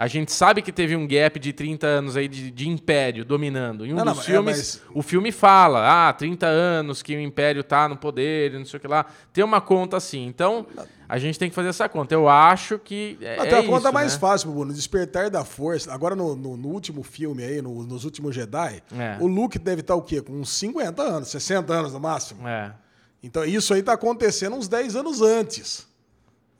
A 0.00 0.06
gente 0.06 0.30
sabe 0.30 0.62
que 0.62 0.70
teve 0.70 0.94
um 0.94 1.08
gap 1.08 1.40
de 1.40 1.52
30 1.52 1.84
anos 1.84 2.16
aí 2.16 2.28
de, 2.28 2.52
de 2.52 2.68
império 2.68 3.24
dominando. 3.24 3.84
Em 3.84 3.92
um 3.92 3.96
Não, 3.96 4.04
não, 4.04 4.12
dos 4.12 4.22
é, 4.22 4.26
filmes, 4.26 4.56
mas- 4.56 4.82
o 4.94 5.02
filme 5.02 5.32
fala, 5.32 6.08
ah, 6.08 6.12
30 6.12 6.46
anos 6.46 7.02
que 7.02 7.16
o 7.16 7.20
império 7.20 7.64
tá 7.64 7.88
no 7.88 7.96
poder, 7.96 8.52
não 8.52 8.64
sei 8.64 8.76
o 8.78 8.80
que 8.80 8.86
lá. 8.86 9.04
Tem 9.32 9.42
uma 9.42 9.60
conta 9.60 9.96
assim. 9.96 10.24
Então, 10.24 10.64
a 11.08 11.18
gente 11.18 11.36
tem 11.36 11.48
que 11.48 11.54
fazer 11.56 11.70
essa 11.70 11.88
conta. 11.88 12.14
Eu 12.14 12.28
acho 12.28 12.78
que 12.78 13.18
é, 13.20 13.38
Não, 13.38 13.44
tem 13.44 13.54
uma 13.54 13.58
é 13.58 13.66
conta 13.66 13.88
isso, 13.88 13.92
mais 13.92 14.12
né? 14.12 14.18
fácil, 14.20 14.48
Bubu. 14.50 14.66
No 14.66 14.72
Despertar 14.72 15.30
da 15.30 15.44
Força, 15.44 15.92
agora 15.92 16.14
no, 16.14 16.36
no- 16.36 16.56
no 16.56 16.68
último 16.68 17.02
filme 17.02 17.42
aí, 17.42 17.60
no- 17.60 17.82
nos 17.82 18.04
últimos 18.04 18.32
Jedi, 18.36 18.80
É. 18.96 19.16
o 19.18 19.26
Luke 19.26 19.58
deve 19.58 19.80
estar 19.80 19.96
o 19.96 20.02
quê? 20.02 20.22
Com 20.22 20.34
uns 20.34 20.50
50 20.50 21.02
anos, 21.02 21.26
60 21.28 21.72
anos 21.72 21.92
no 21.92 21.98
máximo. 21.98 22.46
É. 22.46 22.72
Então 23.20 23.44
isso 23.44 23.74
aí 23.74 23.82
tá 23.82 23.94
acontecendo 23.94 24.54
uns 24.54 24.68
10 24.68 24.94
anos 24.94 25.20
antes. 25.22 25.87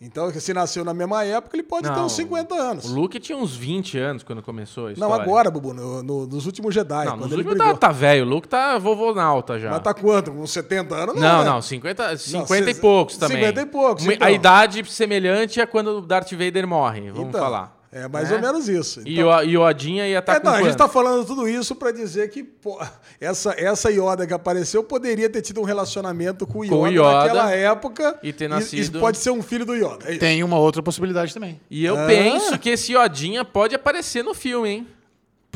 Então, 0.00 0.30
se 0.30 0.54
nasceu 0.54 0.84
na 0.84 0.94
mesma 0.94 1.24
época, 1.24 1.56
ele 1.56 1.64
pode 1.64 1.88
ter 1.88 1.94
Não, 1.96 2.06
uns 2.06 2.12
50 2.12 2.54
anos. 2.54 2.84
O 2.84 2.94
Luke 2.94 3.18
tinha 3.18 3.36
uns 3.36 3.56
20 3.56 3.98
anos 3.98 4.22
quando 4.22 4.40
começou 4.40 4.86
a 4.86 4.92
Não, 4.96 5.12
agora, 5.12 5.50
Bubu, 5.50 5.74
no- 5.74 6.04
no- 6.04 6.24
nos 6.26 6.46
últimos 6.46 6.72
Jedi. 6.72 7.04
Não, 7.04 7.16
nos 7.16 7.32
ele 7.32 7.42
últimos 7.42 7.58
tá, 7.58 7.74
tá 7.74 7.88
velho. 7.90 8.24
O 8.24 8.28
Luke 8.28 8.46
tá 8.46 8.78
vovonauta 8.78 9.58
já. 9.58 9.70
Mas 9.70 9.80
tá 9.80 9.92
quanto? 9.92 10.30
Uns 10.30 10.52
70 10.52 10.94
anos? 10.94 11.16
Não, 11.16 11.38
né? 11.42 11.50
não, 11.50 11.60
50, 11.60 12.16
50 12.16 12.70
e 12.70 12.74
cê- 12.74 12.80
poucos 12.80 13.16
também. 13.16 13.38
50 13.38 13.60
e 13.60 13.66
poucos, 13.66 14.06
então. 14.06 14.24
A 14.26 14.30
idade 14.30 14.84
semelhante 14.88 15.60
a 15.60 15.66
quando 15.66 16.00
Darth 16.00 16.30
Vader 16.30 16.64
morre, 16.66 17.10
vamos 17.10 17.30
Então, 17.30 17.40
falar. 17.40 17.76
É 17.90 18.06
mais 18.06 18.28
Né? 18.28 18.36
ou 18.36 18.42
menos 18.42 18.68
isso. 18.68 19.00
E 19.06 19.14
Então- 19.14 19.28
o 19.30 19.42
e 19.42 19.56
o 19.56 19.62
Odinha 19.62 20.06
ia 20.06 20.18
estar 20.18 20.34
É, 20.34 20.40
com 20.40 20.46
não, 20.46 20.52
a 20.52 20.56
gente 20.58 20.66
quanto? 20.68 20.76
tá 20.78 20.88
falando 20.88 21.24
tudo 21.24 21.48
isso 21.48 21.74
pra 21.74 21.90
dizer 21.90 22.28
que 22.28 22.42
pô, 22.44 22.78
essa, 23.18 23.54
essa 23.58 23.90
Yoda 23.90 24.26
que 24.26 24.34
apareceu 24.34 24.84
poderia 24.84 25.28
ter 25.30 25.40
tido 25.40 25.60
um 25.60 25.64
relacionamento 25.64 26.46
com 26.46 26.58
o 26.58 26.64
Yoda, 26.64 26.76
Com 26.76 26.82
o 26.82 26.86
Yoda 26.88 27.12
naquela 27.14 27.50
época 27.52 28.18
e 28.22 28.32
ter 28.32 28.44
E, 28.44 28.48
nascido- 28.48 29.00
pode 29.00 29.16
ser 29.18 29.30
um 29.30 29.42
filho 29.42 29.64
do 29.64 29.74
Yoda. 29.74 30.04
É 30.06 30.10
isso. 30.10 30.20
Tem 30.20 30.44
uma 30.44 30.58
outra 30.58 30.82
possibilidade 30.82 31.32
também. 31.32 31.58
E 31.70 31.84
eu 31.84 31.96
Ah. 31.98 32.06
penso 32.06 32.58
que 32.58 32.68
esse 32.70 32.94
Odinha 32.94 33.42
pode 33.44 33.74
aparecer 33.74 34.22
no 34.22 34.34
filme, 34.34 34.68
hein? 34.68 34.86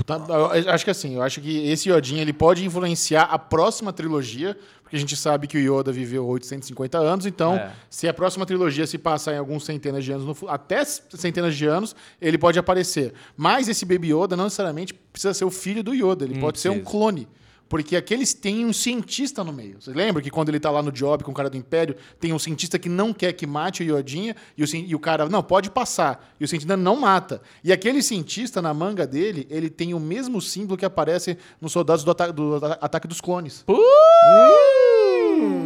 Puta, 0.05 0.33
eu 0.33 0.71
acho 0.71 0.85
que 0.85 0.91
assim, 0.91 1.15
eu 1.15 1.23
acho 1.23 1.41
que 1.41 1.69
esse 1.69 1.89
Yodinha 1.89 2.23
ele 2.23 2.33
pode 2.33 2.65
influenciar 2.65 3.23
a 3.23 3.39
próxima 3.39 3.93
trilogia, 3.93 4.57
porque 4.83 4.97
a 4.97 4.99
gente 4.99 5.17
sabe 5.17 5.47
que 5.47 5.57
o 5.57 5.61
Yoda 5.79 5.93
viveu 5.93 6.27
850 6.27 6.99
anos, 6.99 7.27
então 7.27 7.55
É. 7.55 7.73
se 7.89 8.09
a 8.09 8.15
próxima 8.15 8.45
trilogia 8.45 8.87
se 8.87 8.99
passar 8.99 9.35
em 9.35 9.39
alguns 9.39 9.65
centenas 9.65 10.05
de 10.05 10.13
anos, 10.13 10.27
no 10.27 10.49
até 10.49 10.85
centenas 10.85 11.57
de 11.57 11.67
anos, 11.67 11.95
ele 12.21 12.37
pode 12.37 12.59
aparecer. 12.59 13.15
Mas 13.37 13.69
esse 13.69 13.85
Baby 13.85 14.13
Yoda 14.15 14.37
não 14.37 14.45
necessariamente 14.45 14.93
precisa 14.93 15.33
ser 15.35 15.45
o 15.45 15.51
filho 15.51 15.83
do 15.83 15.95
Yoda, 15.95 16.25
ele 16.25 16.35
Não 16.35 16.41
pode 16.41 16.59
ser 16.61 16.69
um 16.71 16.81
clone. 16.83 17.29
Porque 17.73 17.97
aqueles 17.97 18.35
têm 18.35 18.67
um 18.67 18.73
cientista 18.73 19.43
no 19.43 19.51
meio. 19.51 19.81
Você 19.81 19.93
lembra 19.95 20.21
que 20.21 20.29
quando 20.31 20.51
ele 20.51 20.61
tá 20.61 20.71
lá 20.71 20.83
no 20.83 20.93
job 20.93 21.25
com 21.25 21.31
o 21.31 21.35
cara 21.35 21.49
do 21.49 21.57
Império, 21.57 21.97
tem 22.21 22.31
um 22.31 22.39
cientista 22.39 22.79
que 22.79 22.87
não 22.87 23.15
quer 23.15 23.33
que 23.33 23.47
mate 23.47 23.83
o 23.83 23.87
Yodinha 23.97 24.37
e 24.59 24.63
o, 24.63 24.67
e 24.77 24.95
o 24.95 24.99
cara, 24.99 25.27
não, 25.27 25.43
pode 25.43 25.71
passar. 25.71 26.35
E 26.39 26.45
o 26.45 26.49
cientista 26.49 26.77
não 26.77 26.97
mata. 26.97 27.41
E 27.65 27.73
aquele 27.73 28.03
cientista, 28.03 28.61
na 28.61 28.75
manga 28.75 29.07
dele, 29.07 29.47
ele 29.49 29.71
tem 29.71 29.95
o 29.95 29.99
mesmo 29.99 30.39
símbolo 30.39 30.77
que 30.77 30.85
aparece 30.85 31.39
nos 31.63 31.73
soldados 31.73 32.05
do, 32.05 32.11
ata- 32.11 32.31
do 32.31 32.57
ata- 32.57 32.79
ataque 32.79 33.09
dos 33.09 33.23
clones. 33.23 33.65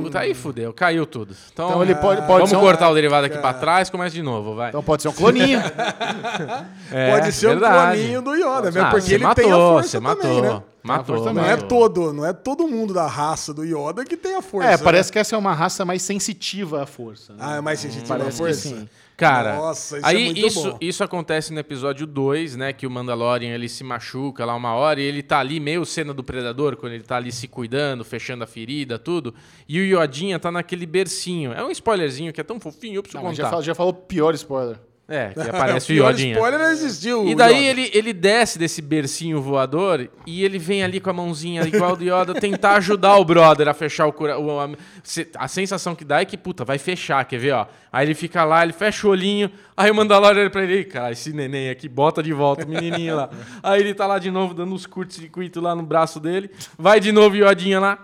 Puta, 0.03 0.21
aí 0.21 0.35
fudeu, 0.35 0.73
caiu 0.73 1.05
tudo. 1.07 1.35
Então, 1.53 1.69
Então 1.69 1.83
ele 1.83 1.95
pode, 1.95 2.21
pode 2.23 2.33
vamos 2.33 2.51
ser 2.51 2.57
um, 2.57 2.61
cortar 2.61 2.91
o 2.91 2.95
derivado 2.95 3.27
aqui 3.27 3.39
pra 3.39 3.53
trás, 3.55 3.91
começa 3.91 4.15
de 4.15 4.23
novo, 4.23 4.55
vai. 4.55 4.69
Então 4.71 4.83
pode 4.83 5.03
ser 5.03 5.09
um 5.09 5.13
cloninho. 5.13 5.61
É, 6.93 7.11
Pode 7.13 7.33
ser 7.33 7.49
verdade. 7.49 7.77
um 7.77 7.95
cloninho 7.97 8.23
do 8.23 8.35
Yoda, 8.35 8.71
mesmo 8.71 8.83
Ah, 8.83 8.91
porque 8.91 9.15
ele 9.15 9.25
matou, 9.25 9.45
tem 9.45 9.53
a 9.53 9.57
força 9.57 9.89
você 9.89 10.01
também, 10.01 10.17
matou. 10.41 10.43
né? 10.43 10.63
Matou, 10.83 11.17
Não 11.17 11.25
também. 11.25 11.45
é 11.45 11.51
matou. 11.57 11.69
todo, 11.69 12.13
não 12.13 12.25
é 12.25 12.33
todo 12.33 12.69
mundo 12.69 12.95
da 12.95 13.07
raça 13.09 13.53
do 13.53 13.65
Yoda 13.65 14.05
que 14.05 14.17
tem 14.17 14.37
a 14.37 14.43
força. 14.43 14.69
é, 14.69 14.71
né? 14.73 14.79
parece 14.79 15.11
que 15.11 15.19
essa 15.19 15.35
é 15.35 15.39
uma 15.39 15.53
raça 15.53 15.85
mais 15.85 16.03
sensitiva 16.03 16.83
à 16.83 16.87
força. 16.87 17.33
né? 17.33 17.39
Ah, 17.43 17.57
é 17.57 17.61
mais 17.61 17.81
sensitiva 17.81 18.17
Parece 18.17 18.31
que 18.31 18.37
força? 18.37 18.89
Cara, 19.17 19.57
Nossa, 19.57 19.97
isso 19.97 20.07
é 20.07 20.11
aí 20.11 20.25
muito 20.27 20.47
isso, 20.47 20.71
bom. 20.73 20.79
isso 20.79 21.03
acontece 21.03 21.51
no 21.53 21.59
episódio 21.59 22.07
2, 22.07 22.57
né? 22.57 22.73
Que 22.73 22.87
o 22.87 22.91
Mandalorian 22.91 23.55
ele 23.55 23.69
se 23.69 23.83
machuca 23.83 24.45
lá 24.45 24.55
uma 24.55 24.75
hora 24.75 25.01
e 25.01 25.05
ele 25.05 25.23
tá 25.23 25.39
ali, 25.39 25.59
meio 25.59 25.87
cena 25.87 26.13
do 26.13 26.23
Predador, 26.23 26.77
quando 26.77 26.93
ele 26.93 27.03
tá 27.03 27.17
ali 27.17 27.33
se 27.33 27.49
cuidando, 27.49 28.05
fechando 28.05 28.45
a 28.45 28.47
ferida, 28.47 28.99
tudo. 28.99 29.35
E 29.67 29.81
o 29.81 29.85
Yodinha 29.85 30.39
tá 30.39 30.53
naquele 30.53 30.85
bercinho. 30.85 31.53
É 31.55 31.65
um 31.65 31.71
spoilerzinho 31.71 32.31
que 32.33 32.41
é 32.41 32.45
tão 32.45 32.61
fofinho, 32.61 32.97
eu 32.97 33.03
preciso 33.03 33.23
Não, 33.23 33.29
mas 33.29 33.37
já, 33.37 33.45
contar. 33.45 33.51
falou, 33.51 33.65
já 33.65 33.75
falou 33.75 33.95
pior 33.95 34.35
spoiler. 34.35 34.79
É, 35.09 35.29
que 35.29 35.41
aparece 35.49 35.93
o 35.93 35.95
pior 35.95 36.11
Yodinha. 36.11 36.33
spoiler 36.35 36.59
não 36.59 36.71
existiu. 36.73 37.29
E 37.29 37.35
o 37.35 37.37
daí 37.37 37.55
Yoda. 37.55 37.65
ele, 37.81 37.91
ele 37.95 38.13
desce 38.13 38.59
desse 38.59 38.83
bercinho 38.83 39.41
voador 39.41 40.09
e 40.27 40.45
ele 40.45 40.59
vem 40.59 40.83
ali 40.83 40.99
com 40.99 41.09
a 41.11 41.13
mãozinha 41.13 41.63
igual 41.63 41.95
do 41.95 42.03
Yoda 42.03 42.35
tentar 42.35 42.75
ajudar 42.77 43.17
o 43.17 43.25
brother 43.25 43.69
a 43.69 43.75
fechar 43.75 44.07
o 44.07 44.13
coração. 44.13 44.61
A, 44.61 44.69
a 45.45 45.49
sensação 45.49 45.95
que 45.95 46.05
dá 46.05 46.21
é 46.21 46.25
que, 46.25 46.37
puta, 46.37 46.65
vai 46.65 46.77
fechar, 46.79 47.25
quer 47.25 47.39
ver, 47.39 47.53
ó? 47.53 47.67
Aí 47.93 48.05
ele 48.07 48.15
fica 48.15 48.45
lá, 48.45 48.63
ele 48.65 48.73
fecha 48.73 49.07
o 49.07 49.11
olhinho, 49.11 49.51
aí 49.77 49.91
o 49.91 49.95
Mandalorian 49.95 50.41
olha 50.43 50.51
pra 50.51 50.65
ele, 50.65 50.81
"Ih, 50.81 50.85
cara, 50.85 51.13
esse 51.13 51.33
neném 51.33 51.71
aqui, 51.71 51.89
bota 51.89 52.21
de 52.23 52.33
volta 52.33 52.67
o 52.67 52.69
menininho 52.69 53.17
lá. 53.17 53.31
Aí 53.63 53.81
ele 53.81 53.95
tá 53.95 54.07
lá 54.07 54.19
de 54.19 54.31
novo, 54.31 54.53
dando 54.53 54.75
uns 54.75 54.85
curtos-circuitos 54.87 55.63
lá 55.63 55.75
no 55.75 55.83
braço 55.83 56.21
dele, 56.21 56.51
vai 56.77 57.01
de 57.01 57.11
novo 57.13 57.35
o 57.37 57.39
Yodinha 57.39 57.81
lá. 57.81 57.99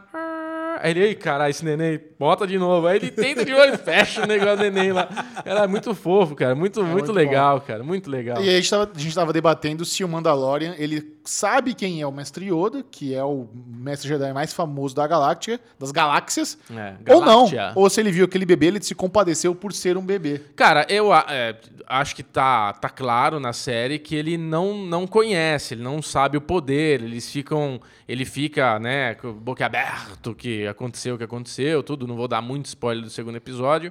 Aí 0.80 0.90
ele, 0.92 1.00
ei, 1.00 1.14
caralho, 1.14 1.50
esse 1.50 1.64
neném, 1.64 2.00
bota 2.22 2.46
de 2.46 2.56
novo. 2.56 2.86
Aí 2.86 2.98
ele 2.98 3.10
tenta 3.10 3.44
de 3.44 3.50
novo, 3.50 3.64
ele 3.64 3.76
fecha 3.76 4.22
o 4.22 4.26
negócio 4.26 4.58
do 4.58 4.62
neném 4.62 4.92
lá. 4.92 5.08
É 5.44 5.66
muito 5.66 5.92
fofo, 5.92 6.36
cara. 6.36 6.54
Muito, 6.54 6.80
muito, 6.80 6.92
muito 6.92 7.12
legal, 7.12 7.60
cara. 7.60 7.82
Muito 7.82 8.08
legal. 8.08 8.40
E 8.40 8.48
aí 8.48 8.54
a 8.54 8.56
gente, 8.58 8.70
tava, 8.70 8.90
a 8.94 8.98
gente 8.98 9.14
tava 9.14 9.32
debatendo 9.32 9.84
se 9.84 10.04
o 10.04 10.08
Mandalorian, 10.08 10.76
ele 10.78 11.16
sabe 11.24 11.74
quem 11.74 12.00
é 12.00 12.06
o 12.06 12.12
Mestre 12.12 12.46
Yoda, 12.52 12.84
que 12.88 13.12
é 13.12 13.24
o 13.24 13.48
Mestre 13.54 14.08
Jedi 14.08 14.32
mais 14.32 14.52
famoso 14.52 14.94
da 14.94 15.06
galáctica, 15.06 15.60
das 15.78 15.90
galáxias, 15.90 16.58
É, 16.70 17.12
ou 17.12 17.24
não. 17.24 17.50
Ou 17.74 17.90
se 17.90 18.00
ele 18.00 18.12
viu 18.12 18.24
aquele 18.24 18.46
bebê, 18.46 18.66
ele 18.66 18.82
se 18.82 18.94
compadeceu 18.94 19.52
por 19.54 19.72
ser 19.72 19.96
um 19.96 20.04
bebê. 20.04 20.40
Cara, 20.54 20.86
eu 20.88 21.12
é, 21.12 21.56
acho 21.88 22.14
que 22.14 22.22
tá, 22.22 22.72
tá 22.72 22.88
claro 22.88 23.40
na 23.40 23.52
série 23.52 23.98
que 23.98 24.14
ele 24.14 24.38
não, 24.38 24.74
não 24.86 25.06
conhece, 25.06 25.74
ele 25.74 25.82
não 25.82 26.00
sabe 26.00 26.36
o 26.36 26.40
poder, 26.40 27.02
eles 27.02 27.30
ficam. 27.30 27.80
Ele 28.08 28.24
fica, 28.26 28.78
né, 28.78 29.14
com 29.14 29.28
o 29.28 29.32
boca 29.32 29.64
aberto 29.64 30.34
que 30.34 30.66
aconteceu 30.66 31.14
o 31.14 31.18
que 31.18 31.24
aconteceu, 31.24 31.82
tudo. 31.82 32.11
Não 32.12 32.16
vou 32.18 32.28
dar 32.28 32.42
muito 32.42 32.66
spoiler 32.66 33.02
do 33.02 33.10
segundo 33.10 33.36
episódio. 33.36 33.90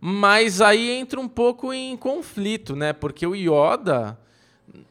Mas 0.00 0.60
aí 0.62 0.90
entra 0.90 1.20
um 1.20 1.28
pouco 1.28 1.72
em 1.72 1.96
conflito, 1.98 2.74
né? 2.74 2.92
Porque 2.94 3.26
o 3.26 3.34
Yoda. 3.34 4.18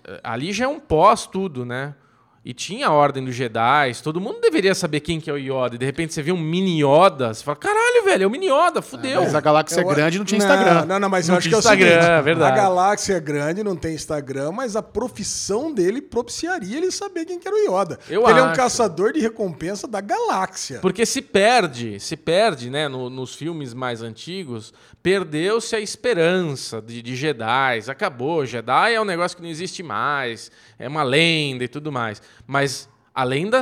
eh, 0.05 0.21
Ali 0.23 0.53
já 0.53 0.65
é 0.65 0.67
um 0.67 0.79
pós 0.79 1.25
tudo, 1.25 1.65
né? 1.65 1.95
E 2.43 2.55
tinha 2.55 2.87
a 2.87 2.91
Ordem 2.91 3.23
dos 3.23 3.35
Jedi, 3.35 3.91
todo 4.01 4.19
mundo 4.19 4.39
deveria 4.41 4.73
saber 4.73 4.99
quem 5.01 5.19
que 5.21 5.29
é 5.29 5.33
o 5.33 5.37
Yoda. 5.37 5.75
E 5.75 5.77
de 5.77 5.85
repente 5.85 6.11
você 6.11 6.23
vê 6.23 6.31
um 6.31 6.39
mini 6.39 6.81
Yoda, 6.83 7.31
você 7.31 7.43
fala, 7.43 7.55
caralho, 7.55 8.03
velho, 8.03 8.23
é 8.23 8.25
o 8.25 8.31
mini 8.31 8.47
Yoda, 8.47 8.81
fudeu. 8.81 9.21
Mas 9.21 9.35
a 9.35 9.39
galáxia 9.39 9.81
Eu- 9.81 9.87
grande 9.87 10.17
não 10.17 10.25
tinha 10.25 10.39
Não, 10.39 10.45
Instagram. 10.47 10.85
Não, 10.87 10.99
não, 10.99 11.07
mas 11.07 11.27
Não 11.27 11.35
eu 11.35 11.37
acho 11.37 11.47
que 11.49 11.53
é 11.53 11.57
o 11.59 11.61
seguinte, 11.61 11.83
Instagram, 11.87 12.13
é 12.17 12.21
verdade. 12.23 12.59
A 12.59 12.63
galáxia 12.63 13.13
é 13.13 13.19
grande, 13.19 13.63
não 13.63 13.75
tem 13.75 13.93
Instagram, 13.93 14.51
mas 14.53 14.75
a 14.75 14.81
profissão 14.81 15.71
dele 15.71 16.01
propiciaria 16.01 16.77
ele 16.77 16.89
saber 16.89 17.25
quem 17.25 17.37
que 17.37 17.47
era 17.47 17.55
o 17.55 17.59
Yoda. 17.79 17.99
Eu 18.09 18.21
Porque 18.21 18.33
ele 18.33 18.39
é 18.39 18.43
um 18.43 18.47
acho. 18.47 18.55
caçador 18.59 19.13
de 19.13 19.19
recompensa 19.19 19.87
da 19.87 20.01
galáxia. 20.01 20.79
Porque 20.79 21.05
se 21.05 21.21
perde, 21.21 21.99
se 21.99 22.17
perde, 22.17 22.71
né, 22.71 22.87
no- 22.87 23.07
nos 23.11 23.35
filmes 23.35 23.71
mais 23.71 24.01
antigos, 24.01 24.73
perdeu-se 25.03 25.75
a 25.75 25.79
esperança 25.79 26.81
de, 26.81 27.03
de 27.03 27.15
Jedi. 27.15 27.83
Acabou, 27.87 28.45
Jedi 28.47 28.93
é 28.95 28.99
um 28.99 29.05
negócio 29.05 29.37
que 29.37 29.43
não 29.43 29.49
existe 29.49 29.83
mais, 29.83 30.49
é 30.79 30.87
uma 30.87 31.03
lenda 31.03 31.63
e 31.63 31.67
tudo 31.67 31.91
mais. 31.91 32.19
Mas 32.47 32.87
a 33.13 33.23
lenda 33.23 33.61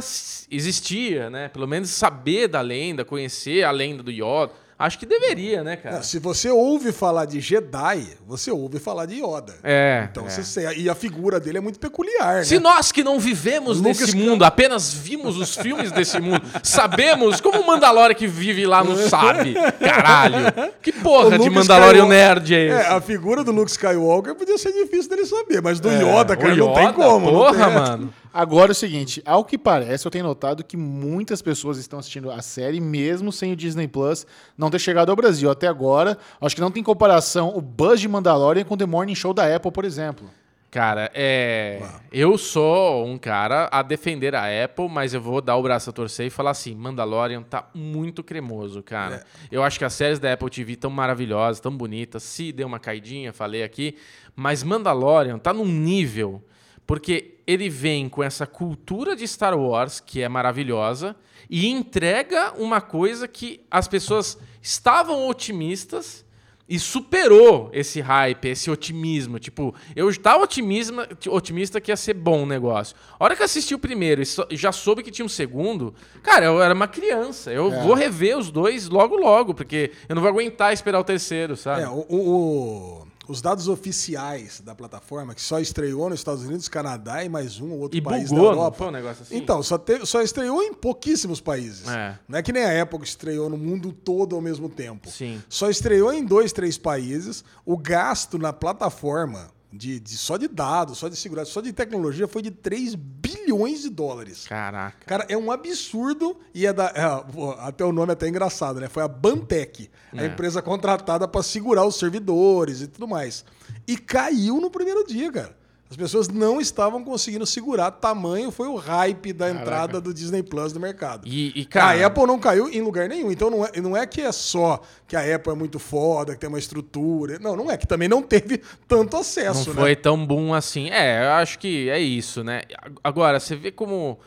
existia, 0.51 1.29
né? 1.29 1.47
Pelo 1.49 1.67
menos 1.67 1.89
saber 1.89 2.47
da 2.47 2.61
lenda, 2.61 3.03
conhecer 3.05 3.63
a 3.63 3.71
lenda 3.71 4.03
do 4.03 4.11
Yoda. 4.11 4.51
Acho 4.81 4.97
que 4.97 5.05
deveria, 5.05 5.61
né, 5.61 5.75
cara? 5.75 5.97
Não, 5.97 6.03
se 6.03 6.19
você 6.19 6.49
ouve 6.49 6.93
falar 6.93 7.25
de 7.25 7.41
Jedi, 7.41 8.07
você 8.25 8.49
ouve 8.49 8.79
falar 8.79 9.05
de 9.07 9.15
Yoda. 9.15 9.53
É. 9.61 10.07
Então, 10.09 10.25
é. 10.25 10.29
você 10.29 10.73
e 10.77 10.89
a 10.89 10.95
figura 10.95 11.37
dele 11.37 11.57
é 11.57 11.61
muito 11.61 11.77
peculiar, 11.77 12.45
Se 12.45 12.53
né? 12.53 12.61
nós 12.61 12.89
que 12.89 13.03
não 13.03 13.19
vivemos 13.19 13.81
Lucas 13.81 13.99
nesse 13.99 14.15
mundo, 14.15 14.45
apenas 14.45 14.93
vimos 14.93 15.35
os 15.35 15.53
filmes 15.53 15.91
desse 15.91 16.17
mundo, 16.21 16.41
sabemos 16.63 17.41
como 17.41 17.59
o 17.59 17.67
Mandalorian 17.67 18.15
que 18.15 18.25
vive 18.25 18.65
lá 18.65 18.81
não 18.81 18.95
sabe. 18.95 19.53
Caralho. 19.53 20.37
Que 20.81 20.93
porra 20.93 21.37
de 21.37 21.49
Mandalorian 21.49 22.05
nerd 22.07 22.55
é 22.55 22.65
esse? 22.67 22.75
É, 22.75 22.87
a 22.87 23.01
figura 23.01 23.43
do 23.43 23.51
Luke 23.51 23.71
Skywalker 23.71 24.33
podia 24.33 24.57
ser 24.57 24.71
difícil 24.71 25.09
dele 25.09 25.25
saber, 25.25 25.61
mas 25.61 25.81
do 25.81 25.89
É, 25.89 25.95
Yoda, 26.01 26.37
cara, 26.37 26.53
o 26.53 26.55
não 26.57 26.73
tem 26.73 26.83
Yoda, 26.85 26.93
como. 26.93 27.29
Porra, 27.29 27.65
tem- 27.65 27.75
mano. 27.75 28.13
Agora 28.33 28.71
é 28.71 28.73
o 28.73 28.75
seguinte, 28.75 29.21
ao 29.25 29.43
que 29.43 29.57
parece, 29.57 30.05
eu 30.05 30.11
tenho 30.11 30.23
notado 30.23 30.63
que 30.63 30.77
muitas 30.77 31.41
pessoas 31.41 31.77
estão 31.77 31.97
assistindo 31.97 32.29
a 32.29 32.41
série, 32.41 32.79
mesmo 32.79 33.31
sem 33.31 33.51
o 33.51 33.55
Disney 33.55 33.87
Plus 33.87 34.25
não 34.57 34.69
ter 34.69 34.79
chegado 34.79 35.09
ao 35.09 35.15
Brasil. 35.15 35.49
Até 35.49 35.67
agora, 35.67 36.17
acho 36.39 36.55
que 36.55 36.61
não 36.61 36.71
tem 36.71 36.83
comparação 36.83 37.51
o 37.55 37.61
Buzz 37.61 37.99
de 37.99 38.07
Mandalorian 38.07 38.63
com 38.63 38.75
o 38.75 38.77
The 38.77 38.85
Morning 38.85 39.15
Show 39.15 39.33
da 39.33 39.55
Apple, 39.55 39.71
por 39.71 39.83
exemplo. 39.83 40.29
Cara, 40.71 41.09
é. 41.15 41.81
Eu 42.11 42.37
sou 42.37 43.03
um 43.03 43.17
cara 43.17 43.67
a 43.71 43.81
defender 43.81 44.35
a 44.35 44.43
Apple, 44.63 44.87
mas 44.87 45.15
eu 45.15 45.21
vou 45.21 45.41
dar 45.41 45.55
o 45.55 45.63
braço 45.63 45.89
a 45.89 45.93
torcer 45.93 46.27
e 46.27 46.29
falar 46.29 46.51
assim: 46.51 46.75
Mandalorian 46.75 47.41
tá 47.41 47.67
muito 47.73 48.23
cremoso, 48.23 48.83
cara. 48.83 49.25
Eu 49.51 49.63
acho 49.63 49.79
que 49.79 49.85
as 49.85 49.93
séries 49.93 50.19
da 50.19 50.31
Apple 50.31 50.49
TV 50.49 50.75
tão 50.75 50.91
maravilhosas, 50.91 51.59
tão 51.59 51.75
bonitas. 51.75 52.21
Se 52.21 52.51
deu 52.51 52.67
uma 52.67 52.77
caidinha, 52.77 53.33
falei 53.33 53.63
aqui. 53.63 53.97
Mas 54.35 54.61
Mandalorian 54.61 55.39
tá 55.39 55.51
num 55.51 55.65
nível. 55.65 56.43
Porque 56.89 57.35
ele 57.45 57.69
vem 57.69 58.09
com 58.09 58.23
essa 58.23 58.47
cultura 58.47 59.15
de 59.15 59.27
Star 59.27 59.55
Wars, 59.55 59.99
que 59.99 60.23
é 60.23 60.27
maravilhosa, 60.27 61.15
e 61.47 61.67
entrega 61.67 62.53
uma 62.57 62.81
coisa 62.81 63.27
que 63.27 63.61
as 63.69 63.87
pessoas 63.87 64.39
estavam 64.59 65.27
otimistas 65.27 66.25
e 66.67 66.79
superou 66.79 67.69
esse 67.73 68.01
hype, 68.01 68.47
esse 68.47 68.71
otimismo. 68.71 69.37
Tipo, 69.37 69.75
eu 69.95 70.09
estava 70.09 70.43
otimismo, 70.43 71.01
otimista 71.27 71.79
que 71.79 71.91
ia 71.91 71.95
ser 71.97 72.15
bom 72.15 72.41
o 72.41 72.45
negócio. 72.47 72.95
A 73.19 73.23
hora 73.23 73.35
que 73.35 73.41
eu 73.43 73.45
assisti 73.45 73.75
o 73.75 73.79
primeiro 73.79 74.23
e 74.49 74.57
já 74.57 74.71
soube 74.71 75.03
que 75.03 75.11
tinha 75.11 75.25
um 75.25 75.29
segundo, 75.29 75.93
cara, 76.23 76.45
eu 76.45 76.59
era 76.59 76.73
uma 76.73 76.87
criança. 76.87 77.51
Eu 77.51 77.69
vou 77.83 77.93
rever 77.93 78.35
os 78.35 78.49
dois 78.49 78.89
logo, 78.89 79.15
logo, 79.15 79.53
porque 79.53 79.91
eu 80.07 80.15
não 80.15 80.23
vou 80.23 80.29
aguentar 80.29 80.73
esperar 80.73 80.99
o 80.99 81.03
terceiro, 81.03 81.55
sabe? 81.55 81.81
É, 81.83 81.87
o- 81.87 82.05
o- 82.09 83.07
os 83.29 83.41
dados 83.41 83.67
oficiais 83.67 84.59
da 84.59 84.73
plataforma, 84.73 85.35
que 85.35 85.41
só 85.41 85.59
estreou 85.59 86.09
nos 86.09 86.19
Estados 86.19 86.43
Unidos, 86.43 86.67
Canadá 86.67 87.23
e 87.23 87.29
mais 87.29 87.59
um 87.59 87.71
ou 87.71 87.79
outro 87.81 87.97
E 87.97 88.01
país 88.01 88.29
bugou, 88.29 88.37
da 88.45 88.49
não 88.51 88.57
Europa. 88.59 88.77
foi 88.77 88.87
um 88.87 88.91
negócio 88.91 89.21
assim? 89.23 89.37
Então, 89.37 89.61
só, 89.61 89.77
teve- 89.77 90.05
só 90.05 90.21
estreou 90.21 90.63
em 90.63 90.73
pouquíssimos 90.73 91.39
países. 91.39 91.87
É. 91.87 92.17
Não 92.27 92.39
é 92.39 92.41
que 92.41 92.51
nem 92.51 92.63
a 92.65 92.81
Apple 92.81 92.97
que 92.99 93.07
estreou 93.07 93.47
no 93.49 93.57
mundo 93.57 93.91
todo 93.93 94.35
ao 94.35 94.41
mesmo 94.41 94.67
tempo. 94.67 95.09
Sim. 95.11 95.41
Só 95.47 95.69
estreou 95.69 96.11
em 96.11 96.25
dois, 96.25 96.51
três 96.51 96.77
países. 96.77 97.43
O 97.65 97.77
gasto 97.77 98.37
na 98.39 98.51
plataforma, 98.51 99.51
de, 99.71 99.99
de- 99.99 100.17
só 100.17 100.35
de 100.37 100.47
dados, 100.47 100.97
só 100.97 101.07
de 101.07 101.15
segurança, 101.15 101.51
só 101.51 101.61
de 101.61 101.71
tecnologia, 101.71 102.27
foi 102.27 102.41
de 102.41 102.51
3 102.51 102.95
bilhões 102.95 103.81
de 103.81 103.89
dólares. 103.89 104.45
Caraca. 104.47 104.97
Cara, 105.05 105.25
é 105.29 105.37
um 105.37 105.51
absurdo 105.51 106.39
e 106.53 106.65
é 106.65 106.73
da. 106.73 106.85
é, 106.95 107.59
até 107.67 107.85
o 107.85 107.91
nome 107.91 108.09
é 108.11 108.13
até 108.13 108.27
engraçado, 108.27 108.79
né? 108.79 108.87
Foi 108.89 109.03
a 109.03 109.07
Bantec, 109.07 109.89
a 110.13 110.23
É. 110.23 110.27
empresa 110.27 110.61
contratada 110.61 111.27
para 111.27 111.43
segurar 111.43 111.85
os 111.85 111.95
servidores 111.97 112.81
e 112.81 112.87
tudo 112.87 113.07
mais. 113.07 113.45
E 113.87 113.97
caiu 113.97 114.59
no 114.59 114.69
primeiro 114.71 115.05
dia, 115.05 115.31
cara. 115.31 115.58
As 115.89 115.97
pessoas 115.97 116.27
não 116.27 116.61
estavam 116.61 117.03
conseguindo 117.03 117.47
segurar. 117.47 117.89
Tamanho 117.89 118.51
foi 118.51 118.67
o 118.67 118.75
hype 118.75 119.33
da 119.33 119.49
entrada 119.49 119.99
do 119.99 120.13
Disney 120.13 120.43
Plus 120.43 120.71
no 120.71 120.79
mercado. 120.79 121.27
E, 121.27 121.51
e, 121.59 121.65
cara, 121.65 121.99
a 122.03 122.05
Apple 122.05 122.27
não 122.27 122.37
caiu 122.37 122.69
em 122.69 122.79
lugar 122.79 123.09
nenhum. 123.09 123.31
Então 123.31 123.49
não 123.49 123.65
é, 123.65 123.71
não 123.81 123.97
é 123.97 124.05
que 124.05 124.21
é 124.21 124.31
só 124.31 124.81
que 125.07 125.15
a 125.15 125.35
Apple 125.35 125.51
é 125.51 125.55
muito 125.55 125.79
foda, 125.79 126.33
que 126.35 126.39
tem 126.39 126.47
uma 126.47 126.59
estrutura. 126.59 127.39
Não, 127.39 127.55
não 127.55 127.71
é 127.71 127.75
que 127.75 127.87
também 127.87 128.07
não 128.07 128.21
teve 128.21 128.61
tanto 128.87 129.13
não 129.13 129.21
acesso, 129.21 129.73
foi 129.73 129.89
né? 129.89 129.95
tão 129.95 130.23
boom 130.23 130.53
assim. 130.53 130.91
É, 130.91 131.25
eu 131.25 131.31
acho 131.31 131.57
que 131.57 131.89
é 131.89 131.99
isso, 131.99 132.43
né? 132.43 132.61
Agora, 133.03 133.39
você 133.39 133.55
vê 133.55 133.71
como 133.71 134.19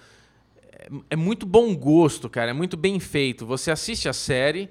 é- 0.73 0.89
é 1.11 1.17
muito 1.17 1.47
bom 1.47 1.77
gosto, 1.77 2.29
cara. 2.29 2.51
É 2.51 2.55
muito 2.55 2.77
bem 2.77 2.99
feito. 2.99 3.47
Você 3.47 3.71
assiste 3.71 4.09
a 4.09 4.13
série 4.13 4.69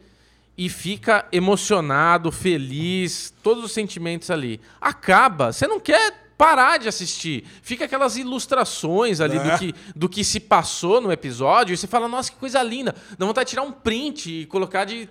e 0.57 0.67
fica 0.67 1.25
emocionado, 1.31 2.33
feliz, 2.33 3.33
todos 3.41 3.63
os 3.63 3.71
sentimentos 3.71 4.29
ali. 4.29 4.59
Acaba, 4.81 5.53
você 5.53 5.65
não 5.65 5.79
quer 5.79 6.20
parar 6.41 6.79
de 6.79 6.87
assistir. 6.87 7.43
Fica 7.61 7.85
aquelas 7.85 8.17
ilustrações 8.17 9.21
ali 9.21 9.37
É. 9.37 9.43
do, 9.43 9.59
que, 9.59 9.75
do 9.95 10.09
que 10.09 10.23
se 10.23 10.39
passou 10.39 10.99
no 10.99 11.11
episódio 11.11 11.71
e 11.73 11.77
você 11.77 11.85
fala, 11.85 12.07
nossa, 12.07 12.31
que 12.31 12.37
coisa 12.37 12.63
linda. 12.63 12.95
Dá 13.17 13.25
vontade 13.27 13.45
de 13.45 13.49
tirar 13.51 13.61
um 13.61 13.71
print 13.71 14.41
e 14.41 14.45
colocar 14.47 14.85
de, 14.85 15.07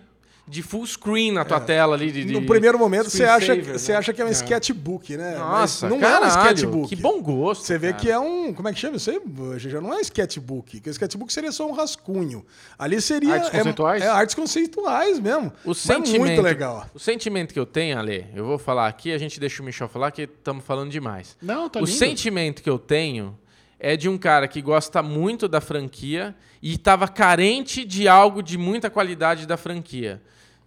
de 0.51 0.62
full 0.62 0.85
screen 0.85 1.31
na 1.32 1.44
tua 1.44 1.60
tela 1.60 1.94
ali. 1.94 2.10
De, 2.10 2.24
No 2.32 2.43
primeiro 2.44 2.77
momento 2.78 3.09
você 3.09 3.24
acha, 3.24 3.55
que- 3.55 3.62
screensaver, 3.62 3.78
você 3.78 3.93
né? 3.93 3.98
acha 3.98 4.12
que 4.12 4.20
é 4.20 4.24
um 4.24 4.28
sketchbook, 4.28 5.16
né? 5.16 5.36
Nossa, 5.39 5.86
Mas 5.89 5.94
não 5.94 6.01
caralho, 6.01 6.24
é 6.24 6.27
um 6.27 6.43
sketchbook. 6.43 6.89
Que 6.89 6.97
bom 6.97 7.22
gosto. 7.22 7.62
Você 7.64 7.78
vê 7.78 7.93
cara. 7.93 7.98
que 8.02 8.10
é 8.10 8.18
um. 8.18 8.52
Como 8.52 8.68
é 8.68 8.72
que 8.72 8.78
chama 8.81 8.97
isso 8.97 9.10
aí? 9.10 9.20
Já 9.59 9.81
não 9.81 9.94
é 9.94 10.01
sketchbook. 10.01 10.77
Porque 10.78 10.90
sketchbook 10.90 11.32
seria 11.32 11.52
só 11.52 11.66
um 11.68 11.72
rascunho. 11.72 12.44
Ali 12.78 13.01
seria. 13.01 13.35
Artes 13.35 13.48
é- 13.55 13.56
conceituais? 13.59 14.02
É, 14.02 14.09
artes 14.09 14.35
conceituais 14.35 15.20
mesmo. 15.20 15.52
O 15.64 15.68
Mas 15.68 15.78
sentimento, 15.78 16.20
muito 16.27 16.43
legal. 16.43 16.86
O 16.93 16.98
sentimento 16.98 17.55
que 17.55 17.60
eu 17.60 17.66
tenho, 17.66 17.97
Ale, 17.98 18.27
eu 18.35 18.44
vou 18.44 18.59
falar 18.59 18.89
aqui, 18.89 19.12
a 19.12 19.18
gente 19.18 19.39
deixa 19.39 19.62
o 19.62 19.64
Michel 19.64 19.89
falar 19.89 20.10
que 20.10 20.22
estamos 20.22 20.64
falando 20.64 20.90
demais. 20.90 21.36
Não, 21.40 21.68
tá 21.68 21.78
o 21.81 21.85
lindo. 21.85 21.97
sentimento 21.97 22.62
que 22.62 22.68
eu 22.68 22.78
tenho 22.78 23.39
é 23.78 23.97
de 23.97 24.09
um 24.09 24.18
cara 24.18 24.47
que 24.48 24.60
gosta 24.60 25.02
muito 25.02 25.47
da 25.48 25.60
franquia 25.60 26.35
e 26.60 26.74
estava 26.74 27.09
carente 27.09 27.85
de 27.85 28.06
algo 28.09 28.43
de 28.43 28.59
muita 28.59 28.90
qualidade 28.90 29.47
da 29.47 29.56
franquia. 29.56 30.20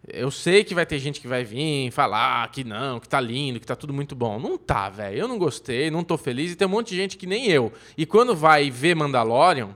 Eu 0.08 0.30
sei 0.30 0.64
que 0.66 0.76
vai 0.76 0.86
ter 0.86 1.00
gente 1.00 1.22
que 1.22 1.28
vai 1.28 1.46
vir 1.46 1.90
falar 1.92 2.50
que 2.52 2.64
não, 2.64 3.00
que 3.00 3.08
tá 3.08 3.22
lindo, 3.22 3.60
que 3.60 3.66
tá 3.66 3.76
tudo 3.76 3.94
muito 3.94 4.16
bom. 4.16 4.38
Não 4.38 4.58
tá, 4.58 4.90
velho. 4.90 5.18
Eu 5.18 5.28
não 5.30 5.38
gostei, 5.38 5.90
não 5.90 6.04
tô 6.04 6.18
feliz 6.18 6.52
e 6.52 6.56
tem 6.56 6.68
um 6.68 6.72
monte 6.72 6.90
de 6.90 6.98
gente 6.98 7.16
que 7.18 7.26
nem 7.26 7.48
eu. 7.48 7.72
E 7.98 8.06
quando 8.06 8.36
vai 8.36 8.70
ver 8.70 8.96
Mandalorian, 8.96 9.70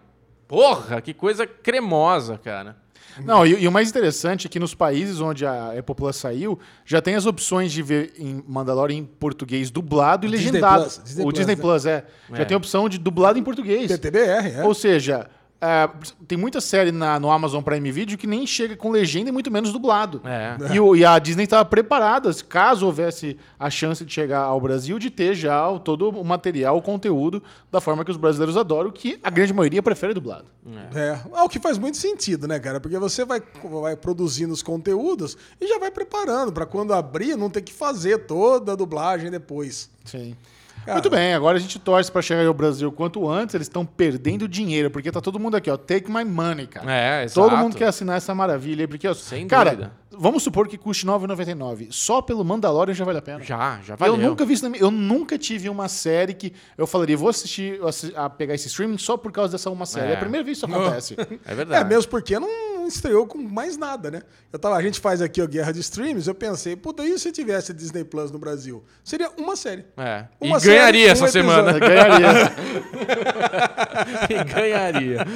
porra, 0.48 0.99
que 1.02 1.14
coisa 1.14 1.48
cremosa, 1.48 2.38
cara. 2.38 2.76
Não, 3.24 3.45
e, 3.48 3.64
e 3.64 3.68
o 3.68 3.72
mais 3.72 3.90
interessante 3.90 4.45
é 4.45 4.49
que 4.49 4.60
nos 4.60 4.76
países 4.76 5.20
onde 5.22 5.44
a 5.45 5.72
Apple 5.80 5.95
Plus 5.95 6.18
saiu, 6.18 6.60
já 6.86 7.02
tem 7.02 7.16
as 7.16 7.26
opções 7.26 7.72
de 7.72 7.82
ver 7.82 8.14
em 8.20 8.44
Mandalorian 8.48 8.98
em 8.98 9.06
português 9.06 9.72
dublado 9.72 10.28
e 10.28 10.30
Disney 10.30 10.48
legendado. 10.52 10.84
Plus, 10.84 11.02
Disney 11.04 11.22
o 11.22 11.26
Plus, 11.26 11.34
Disney 11.40 11.56
né? 11.56 11.62
Plus, 11.62 11.86
é. 11.86 12.06
Já 12.32 12.41
É. 12.41 12.45
tem 12.45 12.54
a 12.54 12.58
opção 12.58 12.88
de 12.88 12.98
dublado 12.99 13.40
em 13.40 13.44
português. 13.44 13.88
TTBR, 13.90 14.58
é. 14.60 14.64
Ou 14.66 14.74
seja, 14.76 15.28
é, 15.60 15.90
tem 16.28 16.38
muita 16.38 16.62
série 16.62 16.92
na- 16.92 17.20
no 17.20 17.32
Amazon 17.32 17.62
Prime 17.64 17.92
Video 17.92 18.18
que 18.18 18.28
nem 18.28 18.46
chega 18.46 18.76
com 18.76 18.90
legenda 18.92 19.30
e 19.30 19.32
muito 19.32 19.50
menos 19.52 19.72
dublado. 19.74 20.22
É. 20.26 20.74
E, 20.76 20.80
o- 20.80 20.96
e 20.96 21.04
a 21.04 21.18
Disney 21.20 21.44
estava 21.46 21.66
preparada, 21.66 22.32
caso 22.48 22.86
houvesse 22.86 23.38
a 23.60 23.70
chance 23.70 24.06
de 24.06 24.14
chegar 24.14 24.42
ao 24.42 24.62
Brasil, 24.62 25.00
de 25.00 25.10
ter 25.10 25.34
já 25.36 25.68
o- 25.70 25.80
todo 25.80 26.10
o 26.10 26.24
material, 26.24 26.78
o 26.78 26.82
conteúdo, 26.82 27.42
da 27.72 27.82
forma 27.82 28.06
que 28.06 28.12
os 28.12 28.18
brasileiros 28.18 28.56
adoram, 28.58 28.92
que 28.92 29.20
a 29.24 29.30
grande 29.30 29.54
maioria 29.54 29.82
prefere 29.82 30.14
dublado. 30.14 30.46
É, 30.94 31.18
é 31.34 31.42
o 31.42 31.48
que 31.50 31.60
faz 31.60 31.78
muito 31.78 31.96
sentido, 31.98 32.46
né, 32.48 32.60
cara? 32.60 32.80
Porque 32.80 33.00
você 33.00 33.24
vai, 33.24 33.42
vai 33.82 33.96
produzindo 33.96 34.54
os 34.54 34.62
conteúdos 34.62 35.38
e 35.62 35.68
já 35.68 35.80
vai 35.80 35.90
preparando 35.90 36.52
para 36.52 36.66
quando 36.66 36.94
abrir 36.94 37.36
não 37.38 37.50
ter 37.50 37.62
que 37.62 37.72
fazer 37.74 38.20
toda 38.26 38.74
a 38.74 38.76
dublagem 38.76 39.32
depois. 39.32 39.90
Sim. 40.04 40.36
Cara. 40.88 40.94
Muito 41.00 41.10
bem, 41.10 41.34
agora 41.34 41.58
a 41.58 41.60
gente 41.60 41.78
torce 41.80 42.10
para 42.10 42.22
chegar 42.22 42.48
ao 42.48 42.54
Brasil 42.54 42.90
quanto 42.94 43.28
antes. 43.30 43.54
Eles 43.54 43.66
estão 43.68 43.86
perdendo 43.86 44.48
dinheiro, 44.48 44.90
porque 44.90 45.12
tá 45.12 45.20
todo 45.20 45.38
mundo 45.38 45.58
aqui, 45.58 45.70
ó. 45.70 45.76
Take 45.76 46.10
my 46.10 46.24
money, 46.24 46.66
cara. 46.66 46.90
É, 46.90 47.28
Todo 47.28 47.48
exato. 47.48 47.62
mundo 47.64 47.76
quer 47.76 47.88
assinar 47.90 48.16
essa 48.16 48.34
maravilha 48.34 48.84
aí, 48.84 48.88
porque, 48.88 49.06
ó, 49.06 49.14
Sem 49.14 49.46
cara, 49.48 49.72
dúvida. 49.72 49.92
vamos 50.12 50.44
supor 50.44 50.66
que 50.68 50.78
custe 50.78 51.06
R$ 51.06 51.12
9,99. 51.12 51.90
Só 51.92 52.22
pelo 52.22 52.42
Mandalorian 52.46 52.94
já 52.94 53.04
vale 53.04 53.18
a 53.18 53.22
pena. 53.22 53.44
Já, 53.44 53.80
já 53.84 53.96
valeu. 53.98 54.16
Eu 54.16 54.30
nunca 54.30 54.46
vi 54.46 54.54
isso 54.54 54.64
na 54.64 54.70
minha- 54.70 54.82
eu 54.82 54.90
nunca 54.90 55.38
tive 55.38 55.68
uma 55.68 55.90
série 55.90 56.34
que 56.34 56.54
eu 56.78 56.88
falaria, 56.88 57.18
vou 57.18 57.28
assistir 57.28 57.80
assi- 57.86 58.14
a 58.16 58.30
pegar 58.30 58.54
esse 58.56 58.68
streaming 58.68 58.98
só 58.98 59.18
por 59.18 59.32
causa 59.34 59.52
dessa 59.52 59.70
uma 59.70 59.86
série. 59.86 60.08
É, 60.08 60.12
É. 60.12 60.16
a 60.16 60.20
primeira 60.20 60.46
vez 60.46 60.58
que 60.58 60.66
isso 60.66 60.74
acontece. 61.12 61.18
É 61.46 61.54
verdade. 61.54 61.82
É, 61.82 61.84
mesmo 61.86 62.10
porque 62.10 62.40
não 62.40 62.48
estreou 62.88 63.28
com 63.28 63.38
mais 63.38 63.78
nada, 63.78 64.10
né? 64.10 64.22
Eu 64.52 64.60
tava, 64.60 64.76
a 64.76 64.82
gente 64.82 65.00
faz 65.00 65.22
aqui 65.22 65.42
a 65.42 65.46
Guerra 65.46 65.72
de 65.72 65.80
Streams, 65.80 66.28
eu 66.28 66.36
pensei, 66.36 66.76
puta, 66.76 67.06
e 67.06 67.18
se 67.20 67.32
tivesse 67.32 67.74
Disney 67.74 68.04
Plus 68.04 68.32
no 68.32 68.40
Brasil? 68.40 68.84
Seria 69.04 69.30
uma 69.38 69.56
série. 69.56 69.86
É. 69.98 70.26
E 70.42 70.48
Uma 70.48 70.60
série, 70.60 70.76
ganharia 70.76 71.08
um 71.08 71.12
essa 71.12 71.28
semana. 71.28 71.74
Ganharia. 71.80 72.54
e 74.30 74.44
ganharia. 74.44 75.28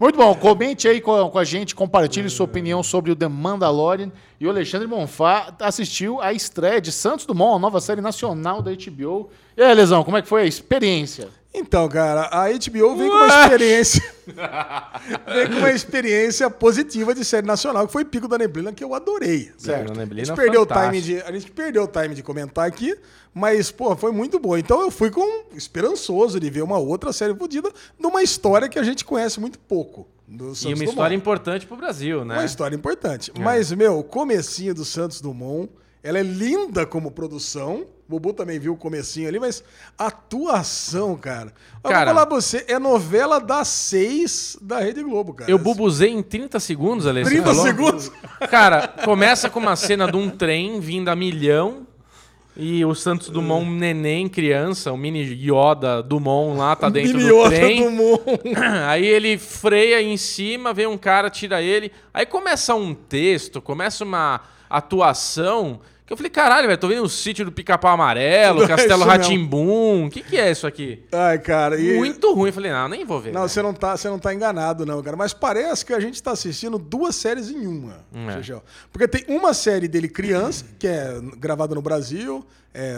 Muito 0.00 0.16
bom, 0.16 0.34
comente 0.34 0.88
aí 0.88 1.00
com, 1.00 1.30
com 1.30 1.38
a 1.38 1.44
gente, 1.44 1.74
compartilhe 1.74 2.28
sua 2.30 2.44
opinião 2.44 2.82
sobre 2.82 3.10
o 3.10 3.16
The 3.16 3.28
Mandalorian. 3.28 4.10
E 4.40 4.46
o 4.46 4.50
Alexandre 4.50 4.88
Bonfá 4.88 5.54
assistiu 5.60 6.20
a 6.20 6.32
estreia 6.32 6.80
de 6.80 6.90
Santos 6.90 7.26
Dumont, 7.26 7.56
a 7.56 7.58
nova 7.58 7.80
série 7.80 8.00
nacional 8.00 8.60
da 8.60 8.72
HBO. 8.72 9.30
E 9.56 9.62
aí, 9.62 9.74
Lesão, 9.74 10.02
como 10.02 10.16
é 10.16 10.22
que 10.22 10.28
foi 10.28 10.42
a 10.42 10.46
experiência? 10.46 11.28
Então, 11.54 11.86
cara, 11.88 12.28
a 12.32 12.48
HBO 12.48 12.96
vem 12.96 13.10
com 13.10 13.16
uma 13.16 13.42
experiência. 13.42 14.02
vem 14.26 15.48
com 15.48 15.58
uma 15.58 15.70
experiência 15.70 16.48
positiva 16.48 17.14
de 17.14 17.24
série 17.24 17.46
nacional, 17.46 17.86
que 17.86 17.92
foi 17.92 18.04
Pico 18.06 18.26
da 18.26 18.38
Neblina, 18.38 18.72
que 18.72 18.82
eu 18.82 18.94
adorei. 18.94 19.50
Certo. 19.58 19.92
a 19.92 19.94
Neblina 19.94 20.24
gente 20.24 20.36
perdeu 20.36 20.62
o 20.62 20.66
time 20.66 21.00
de 21.02 21.20
A 21.20 21.30
gente 21.30 21.50
perdeu 21.50 21.82
o 21.84 21.86
time 21.86 22.14
de 22.14 22.22
comentar 22.22 22.66
aqui, 22.66 22.96
mas, 23.34 23.70
pô, 23.70 23.94
foi 23.94 24.12
muito 24.12 24.38
bom. 24.38 24.56
Então 24.56 24.80
eu 24.80 24.90
fui 24.90 25.10
com 25.10 25.44
esperançoso 25.54 26.40
de 26.40 26.48
ver 26.48 26.62
uma 26.62 26.78
outra 26.78 27.12
série 27.12 27.34
fodida 27.34 27.70
numa 27.98 28.22
história 28.22 28.68
que 28.68 28.78
a 28.78 28.82
gente 28.82 29.04
conhece 29.04 29.38
muito 29.38 29.58
pouco. 29.58 30.08
Do 30.26 30.52
E 30.52 30.54
Santos 30.54 30.64
uma 30.64 30.74
Dumont. 30.76 30.90
história 30.90 31.14
importante 31.14 31.66
pro 31.66 31.76
Brasil, 31.76 32.24
né? 32.24 32.36
Uma 32.36 32.44
história 32.46 32.74
importante. 32.74 33.30
Mas, 33.38 33.70
meu, 33.72 33.98
o 33.98 34.04
comecinho 34.04 34.74
do 34.74 34.84
Santos 34.86 35.20
Dumont, 35.20 35.68
ela 36.02 36.18
é 36.18 36.22
linda 36.22 36.86
como 36.86 37.10
produção. 37.10 37.84
Bubu 38.12 38.32
também 38.34 38.58
viu 38.58 38.74
o 38.74 38.76
comecinho 38.76 39.26
ali, 39.28 39.40
mas 39.40 39.64
atuação, 39.98 41.16
cara. 41.16 41.52
Eu 41.82 41.90
Cara- 41.90 42.04
vou 42.06 42.14
falar 42.14 42.26
pra 42.26 42.36
você, 42.36 42.64
é 42.68 42.78
novela 42.78 43.40
das 43.40 43.68
seis 43.68 44.56
da 44.60 44.80
Rede 44.80 45.02
Globo, 45.02 45.32
cara. 45.34 45.50
Eu 45.50 45.58
bubuzei 45.58 46.10
em 46.10 46.22
30 46.22 46.60
segundos, 46.60 47.04
você 47.06 47.22
30 47.24 47.42
falou? 47.44 47.62
segundos? 47.64 48.12
Cara, 48.50 48.86
começa 48.86 49.48
com 49.48 49.58
uma 49.58 49.76
cena 49.76 50.10
de 50.10 50.16
um 50.16 50.28
trem 50.30 50.78
vindo 50.80 51.08
a 51.08 51.16
milhão. 51.16 51.86
E 52.54 52.84
o 52.84 52.94
Santos 52.94 53.30
Dumont, 53.30 53.66
um 53.66 53.72
neném, 53.74 54.28
criança, 54.28 54.92
o 54.92 54.96
mini 54.96 55.22
Yoda 55.22 56.02
Dumont 56.02 56.58
lá, 56.58 56.76
tá 56.76 56.90
dentro 56.90 57.16
Mini 57.16 57.30
do 57.30 57.48
trem. 57.48 57.82
Dumont. 57.84 58.22
Aí 58.86 59.06
ele 59.06 59.38
freia 59.38 60.02
em 60.02 60.18
cima, 60.18 60.74
vem 60.74 60.86
um 60.86 60.98
cara, 60.98 61.30
tira 61.30 61.62
ele. 61.62 61.90
Aí 62.12 62.26
começa 62.26 62.74
um 62.74 62.92
texto, 62.92 63.62
começa 63.62 64.04
uma 64.04 64.42
atuação. 64.68 65.80
Eu 66.12 66.16
falei, 66.16 66.28
caralho, 66.28 66.66
velho, 66.66 66.78
tô 66.78 66.88
vendo 66.88 67.04
o 67.04 67.08
sítio 67.08 67.42
do 67.42 67.50
Pica-Pau 67.50 67.94
Amarelo, 67.94 68.64
É 68.64 68.68
Castelo. 68.68 69.02
Ratimbum. 69.04 70.06
O 70.06 70.10
que, 70.10 70.22
que 70.22 70.36
é 70.36 70.50
isso 70.50 70.66
aqui? 70.66 71.02
Ai, 71.10 71.38
cara. 71.38 71.80
E... 71.80 71.96
Muito 71.96 72.34
ruim. 72.34 72.48
Eu 72.48 72.52
falei, 72.52 72.70
não, 72.70 72.86
nem 72.86 73.04
vou 73.04 73.18
ver. 73.18 73.32
Não, 73.32 73.48
você 73.48 73.62
não, 73.62 73.72
tá, 73.72 73.96
você 73.96 74.10
não 74.10 74.18
tá 74.18 74.34
enganado, 74.34 74.84
não, 74.84 75.02
cara. 75.02 75.16
Mas 75.16 75.32
parece 75.32 75.86
que 75.86 75.94
a 75.94 76.00
gente 76.00 76.22
tá 76.22 76.32
assistindo 76.32 76.78
duas 76.78 77.16
séries 77.16 77.48
em 77.48 77.66
uma. 77.66 78.04
É. 78.14 78.32
Xixel. 78.34 78.62
Porque 78.92 79.08
tem 79.08 79.24
uma 79.34 79.54
série 79.54 79.88
dele 79.88 80.06
criança, 80.06 80.66
que 80.78 80.86
é 80.86 81.18
gravada 81.38 81.74
no 81.74 81.80
Brasil. 81.80 82.44
é, 82.74 82.96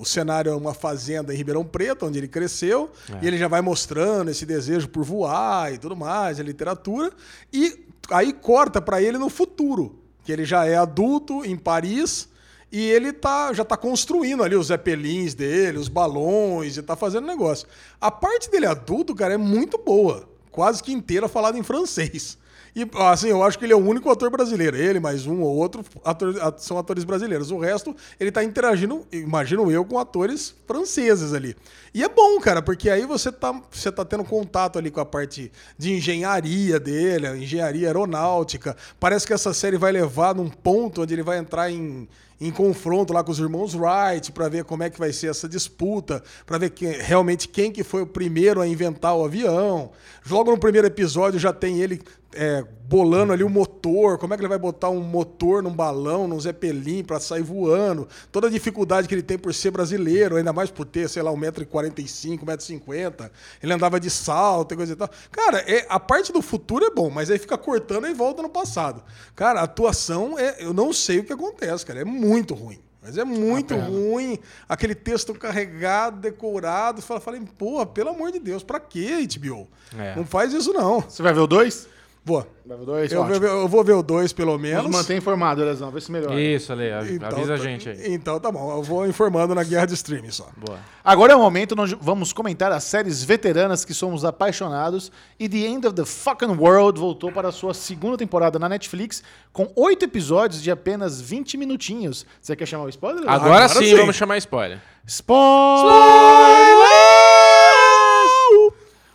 o 0.00 0.04
cenário 0.04 0.50
é 0.50 0.56
uma 0.56 0.74
fazenda 0.74 1.32
em 1.32 1.36
Ribeirão 1.36 1.64
Preto, 1.64 2.06
onde 2.06 2.18
ele 2.18 2.28
cresceu. 2.28 2.90
E 3.20 3.26
ele 3.26 3.38
já 3.38 3.46
vai 3.46 3.60
mostrando 3.60 4.30
esse 4.32 4.44
desejo 4.44 4.88
por 4.88 5.04
voar 5.04 5.72
e 5.72 5.78
tudo 5.78 5.94
mais, 5.94 6.40
a 6.40 6.42
literatura. 6.42 7.12
E 7.52 7.86
aí 8.10 8.32
corta 8.32 8.82
pra 8.82 9.00
ele 9.00 9.16
no 9.16 9.28
futuro, 9.28 9.96
que 10.24 10.32
ele 10.32 10.44
já 10.44 10.66
é 10.66 10.76
adulto 10.76 11.44
em 11.44 11.56
Paris. 11.56 12.31
E 12.72 12.88
ele 12.90 13.12
tá, 13.12 13.52
já 13.52 13.64
tá 13.66 13.76
construindo 13.76 14.42
ali 14.42 14.56
os 14.56 14.68
zeppelins 14.68 15.34
dele, 15.34 15.76
os 15.76 15.88
balões, 15.88 16.78
e 16.78 16.82
tá 16.82 16.96
fazendo 16.96 17.26
negócio. 17.26 17.68
A 18.00 18.10
parte 18.10 18.50
dele 18.50 18.64
adulto, 18.64 19.14
cara, 19.14 19.34
é 19.34 19.36
muito 19.36 19.76
boa. 19.76 20.26
Quase 20.50 20.82
que 20.82 20.90
inteira 20.90 21.28
falada 21.28 21.58
em 21.58 21.62
francês. 21.62 22.38
E, 22.74 22.88
assim, 22.94 23.28
eu 23.28 23.42
acho 23.42 23.58
que 23.58 23.66
ele 23.66 23.74
é 23.74 23.76
o 23.76 23.86
único 23.86 24.10
ator 24.10 24.30
brasileiro. 24.30 24.74
Ele, 24.74 24.98
mais 24.98 25.26
um 25.26 25.42
ou 25.42 25.54
outro, 25.54 25.84
ator- 26.02 26.34
são 26.56 26.78
atores 26.78 27.04
brasileiros. 27.04 27.50
O 27.50 27.58
resto, 27.58 27.94
ele 28.18 28.32
tá 28.32 28.42
interagindo, 28.42 29.06
imagino 29.12 29.70
eu, 29.70 29.84
com 29.84 29.98
atores 29.98 30.54
franceses 30.66 31.34
ali. 31.34 31.54
E 31.92 32.02
é 32.02 32.08
bom, 32.08 32.40
cara, 32.40 32.62
porque 32.62 32.88
aí 32.88 33.04
você 33.04 33.30
tá, 33.30 33.60
você 33.70 33.92
tá 33.92 34.06
tendo 34.06 34.24
contato 34.24 34.78
ali 34.78 34.90
com 34.90 35.00
a 35.00 35.04
parte 35.04 35.52
de 35.76 35.92
engenharia 35.92 36.80
dele, 36.80 37.28
engenharia 37.36 37.88
aeronáutica. 37.88 38.74
Parece 38.98 39.26
que 39.26 39.34
essa 39.34 39.52
série 39.52 39.76
vai 39.76 39.92
levar 39.92 40.34
num 40.34 40.48
ponto 40.48 41.02
onde 41.02 41.12
ele 41.12 41.22
vai 41.22 41.36
entrar 41.36 41.70
em, 41.70 42.08
em 42.46 42.50
confronto 42.50 43.12
lá 43.12 43.22
com 43.22 43.30
os 43.30 43.38
irmãos 43.38 43.74
Wright 43.74 44.32
para 44.32 44.48
ver 44.48 44.64
como 44.64 44.82
é 44.82 44.90
que 44.90 44.98
vai 44.98 45.12
ser 45.12 45.28
essa 45.28 45.48
disputa, 45.48 46.22
para 46.44 46.58
ver 46.58 46.70
quem- 46.70 46.92
realmente 46.92 47.48
quem 47.48 47.70
que 47.70 47.84
foi 47.84 48.02
o 48.02 48.06
primeiro 48.06 48.60
a 48.60 48.66
inventar 48.66 49.16
o 49.16 49.24
avião. 49.24 49.90
Logo 50.28 50.50
no 50.50 50.58
primeiro 50.58 50.86
episódio 50.86 51.38
já 51.38 51.52
tem 51.52 51.80
ele 51.80 52.00
é, 52.34 52.64
bolando 52.84 53.32
ali 53.32 53.42
o 53.42 53.48
motor, 53.48 54.18
como 54.18 54.34
é 54.34 54.36
que 54.36 54.42
ele 54.42 54.48
vai 54.48 54.58
botar 54.58 54.90
um 54.90 55.00
motor 55.00 55.62
num 55.62 55.72
balão, 55.72 56.28
num 56.28 56.38
Zeppelin 56.38 57.02
para 57.02 57.18
sair 57.20 57.42
voando, 57.42 58.06
toda 58.30 58.46
a 58.46 58.50
dificuldade 58.50 59.08
que 59.08 59.14
ele 59.14 59.22
tem 59.22 59.38
por 59.38 59.54
ser 59.54 59.70
brasileiro, 59.70 60.36
ainda 60.36 60.52
mais 60.52 60.70
por 60.70 60.84
ter, 60.84 61.08
sei 61.08 61.22
lá, 61.22 61.30
1,45m, 61.30 62.44
1,50m, 62.44 63.30
ele 63.62 63.72
andava 63.72 63.98
de 63.98 64.10
salto 64.10 64.74
e 64.74 64.76
coisa 64.76 64.92
e 64.92 64.96
tal. 64.96 65.10
Cara, 65.30 65.58
é, 65.60 65.86
a 65.88 65.98
parte 65.98 66.32
do 66.32 66.42
futuro 66.42 66.84
é 66.84 66.90
bom, 66.90 67.08
mas 67.08 67.30
aí 67.30 67.38
fica 67.38 67.56
cortando 67.56 68.06
e 68.06 68.14
volta 68.14 68.42
no 68.42 68.48
passado. 68.48 69.02
Cara, 69.34 69.60
a 69.60 69.64
atuação, 69.64 70.38
é, 70.38 70.56
eu 70.60 70.74
não 70.74 70.92
sei 70.92 71.20
o 71.20 71.24
que 71.24 71.32
acontece, 71.32 71.86
cara, 71.86 72.00
é 72.00 72.04
muito 72.04 72.54
ruim. 72.54 72.80
Mas 73.02 73.18
é 73.18 73.24
muito 73.24 73.74
ruim, 73.74 74.38
aquele 74.68 74.94
texto 74.94 75.34
carregado, 75.34 76.20
decorado. 76.20 77.02
Fala, 77.02 77.20
falei, 77.20 77.42
pô, 77.58 77.84
pelo 77.84 78.10
amor 78.10 78.30
de 78.30 78.38
Deus, 78.38 78.62
pra 78.62 78.78
quê, 78.78 79.26
HBO? 79.26 79.66
É. 79.98 80.14
Não 80.14 80.24
faz 80.24 80.52
isso, 80.52 80.72
não. 80.72 81.00
Você 81.00 81.20
vai 81.20 81.34
ver 81.34 81.40
o 81.40 81.46
2? 81.48 81.88
Vou. 82.24 82.46
Vai 82.64 82.76
ver 82.76 82.82
o 82.84 82.86
2? 82.86 83.12
Eu, 83.12 83.24
vou- 83.24 83.34
eu 83.48 83.68
vou 83.68 83.82
ver 83.82 83.92
o 83.94 84.02
2, 84.02 84.32
pelo 84.32 84.52
Nos 84.52 84.60
menos. 84.60 84.88
mantém 84.88 85.18
informado, 85.18 85.60
Elezão. 85.60 85.90
Vê 85.90 86.00
se 86.00 86.12
melhora. 86.12 86.40
Isso, 86.40 86.70
Ale, 86.72 87.16
Então 87.16 87.28
avisa 87.30 87.54
a 87.54 87.58
tá- 87.58 87.62
gente 87.64 87.88
aí. 87.88 88.14
Então 88.14 88.38
tá 88.38 88.52
bom, 88.52 88.76
eu 88.76 88.80
vou 88.82 89.04
informando 89.08 89.56
na 89.56 89.64
guerra 89.64 89.86
de 89.86 89.94
streaming 89.94 90.30
só. 90.30 90.46
Boa. 90.56 90.78
Agora 91.04 91.32
é 91.32 91.36
o 91.36 91.40
momento 91.40 91.74
onde 91.76 91.96
vamos 92.00 92.32
comentar 92.32 92.70
as 92.70 92.84
séries 92.84 93.24
veteranas 93.24 93.84
que 93.84 93.92
somos 93.92 94.24
apaixonados. 94.24 95.10
E 95.36 95.48
The 95.48 95.56
End 95.66 95.84
of 95.84 95.96
the 95.96 96.04
Fucking 96.04 96.56
World 96.56 97.00
voltou 97.00 97.32
para 97.32 97.48
a 97.48 97.52
sua 97.52 97.74
segunda 97.74 98.16
temporada 98.16 98.56
na 98.56 98.68
Netflix, 98.68 99.20
com 99.52 99.72
oito 99.74 100.04
episódios 100.04 100.62
de 100.62 100.70
apenas 100.70 101.20
20 101.20 101.56
minutinhos. 101.56 102.24
Você 102.40 102.54
quer 102.54 102.66
chamar 102.66 102.84
o 102.84 102.88
spoiler? 102.88 103.24
Agora, 103.28 103.64
Agora 103.64 103.68
sim, 103.68 103.86
sim. 103.86 103.96
vamos 103.96 104.14
chamar 104.14 104.38
spoiler. 104.38 104.78
Spoiler! 105.04 105.92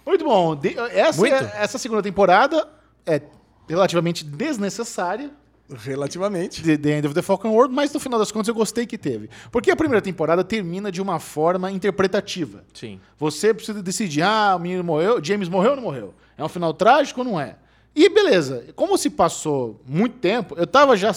Muito 0.05 0.23
bom. 0.25 0.55
De- 0.55 0.75
essa, 0.91 1.19
Muito. 1.19 1.35
essa 1.35 1.77
segunda 1.77 2.01
temporada 2.01 2.67
é 3.07 3.21
relativamente 3.67 4.23
desnecessária. 4.23 5.31
Relativamente. 5.69 6.63
The, 6.63 6.77
The 6.77 6.89
End 6.97 7.07
of 7.07 7.13
the 7.13 7.21
Falcon 7.21 7.49
World, 7.49 7.73
mas 7.73 7.91
no 7.91 7.99
final 7.99 8.17
das 8.19 8.31
contas 8.31 8.47
eu 8.47 8.53
gostei 8.55 8.85
que 8.85 8.97
teve. 8.97 9.29
Porque 9.51 9.69
a 9.69 9.75
primeira 9.75 10.01
temporada 10.01 10.43
termina 10.43 10.91
de 10.91 11.01
uma 11.01 11.19
forma 11.19 11.69
interpretativa. 11.71 12.63
Sim. 12.73 12.99
Você 13.19 13.53
precisa 13.53 13.81
decidir, 13.83 14.21
ah, 14.21 14.55
o 14.55 14.59
menino 14.59 14.83
morreu, 14.83 15.21
James 15.23 15.49
morreu 15.49 15.71
ou 15.71 15.75
não 15.75 15.83
morreu? 15.83 16.13
É 16.37 16.43
um 16.43 16.47
final 16.49 16.73
trágico 16.73 17.19
ou 17.21 17.25
não 17.25 17.39
é? 17.39 17.55
E 17.95 18.07
beleza, 18.09 18.65
como 18.75 18.97
se 18.97 19.09
passou 19.09 19.81
muito 19.85 20.17
tempo, 20.19 20.55
eu 20.57 20.67
tava 20.67 20.95
já 20.95 21.13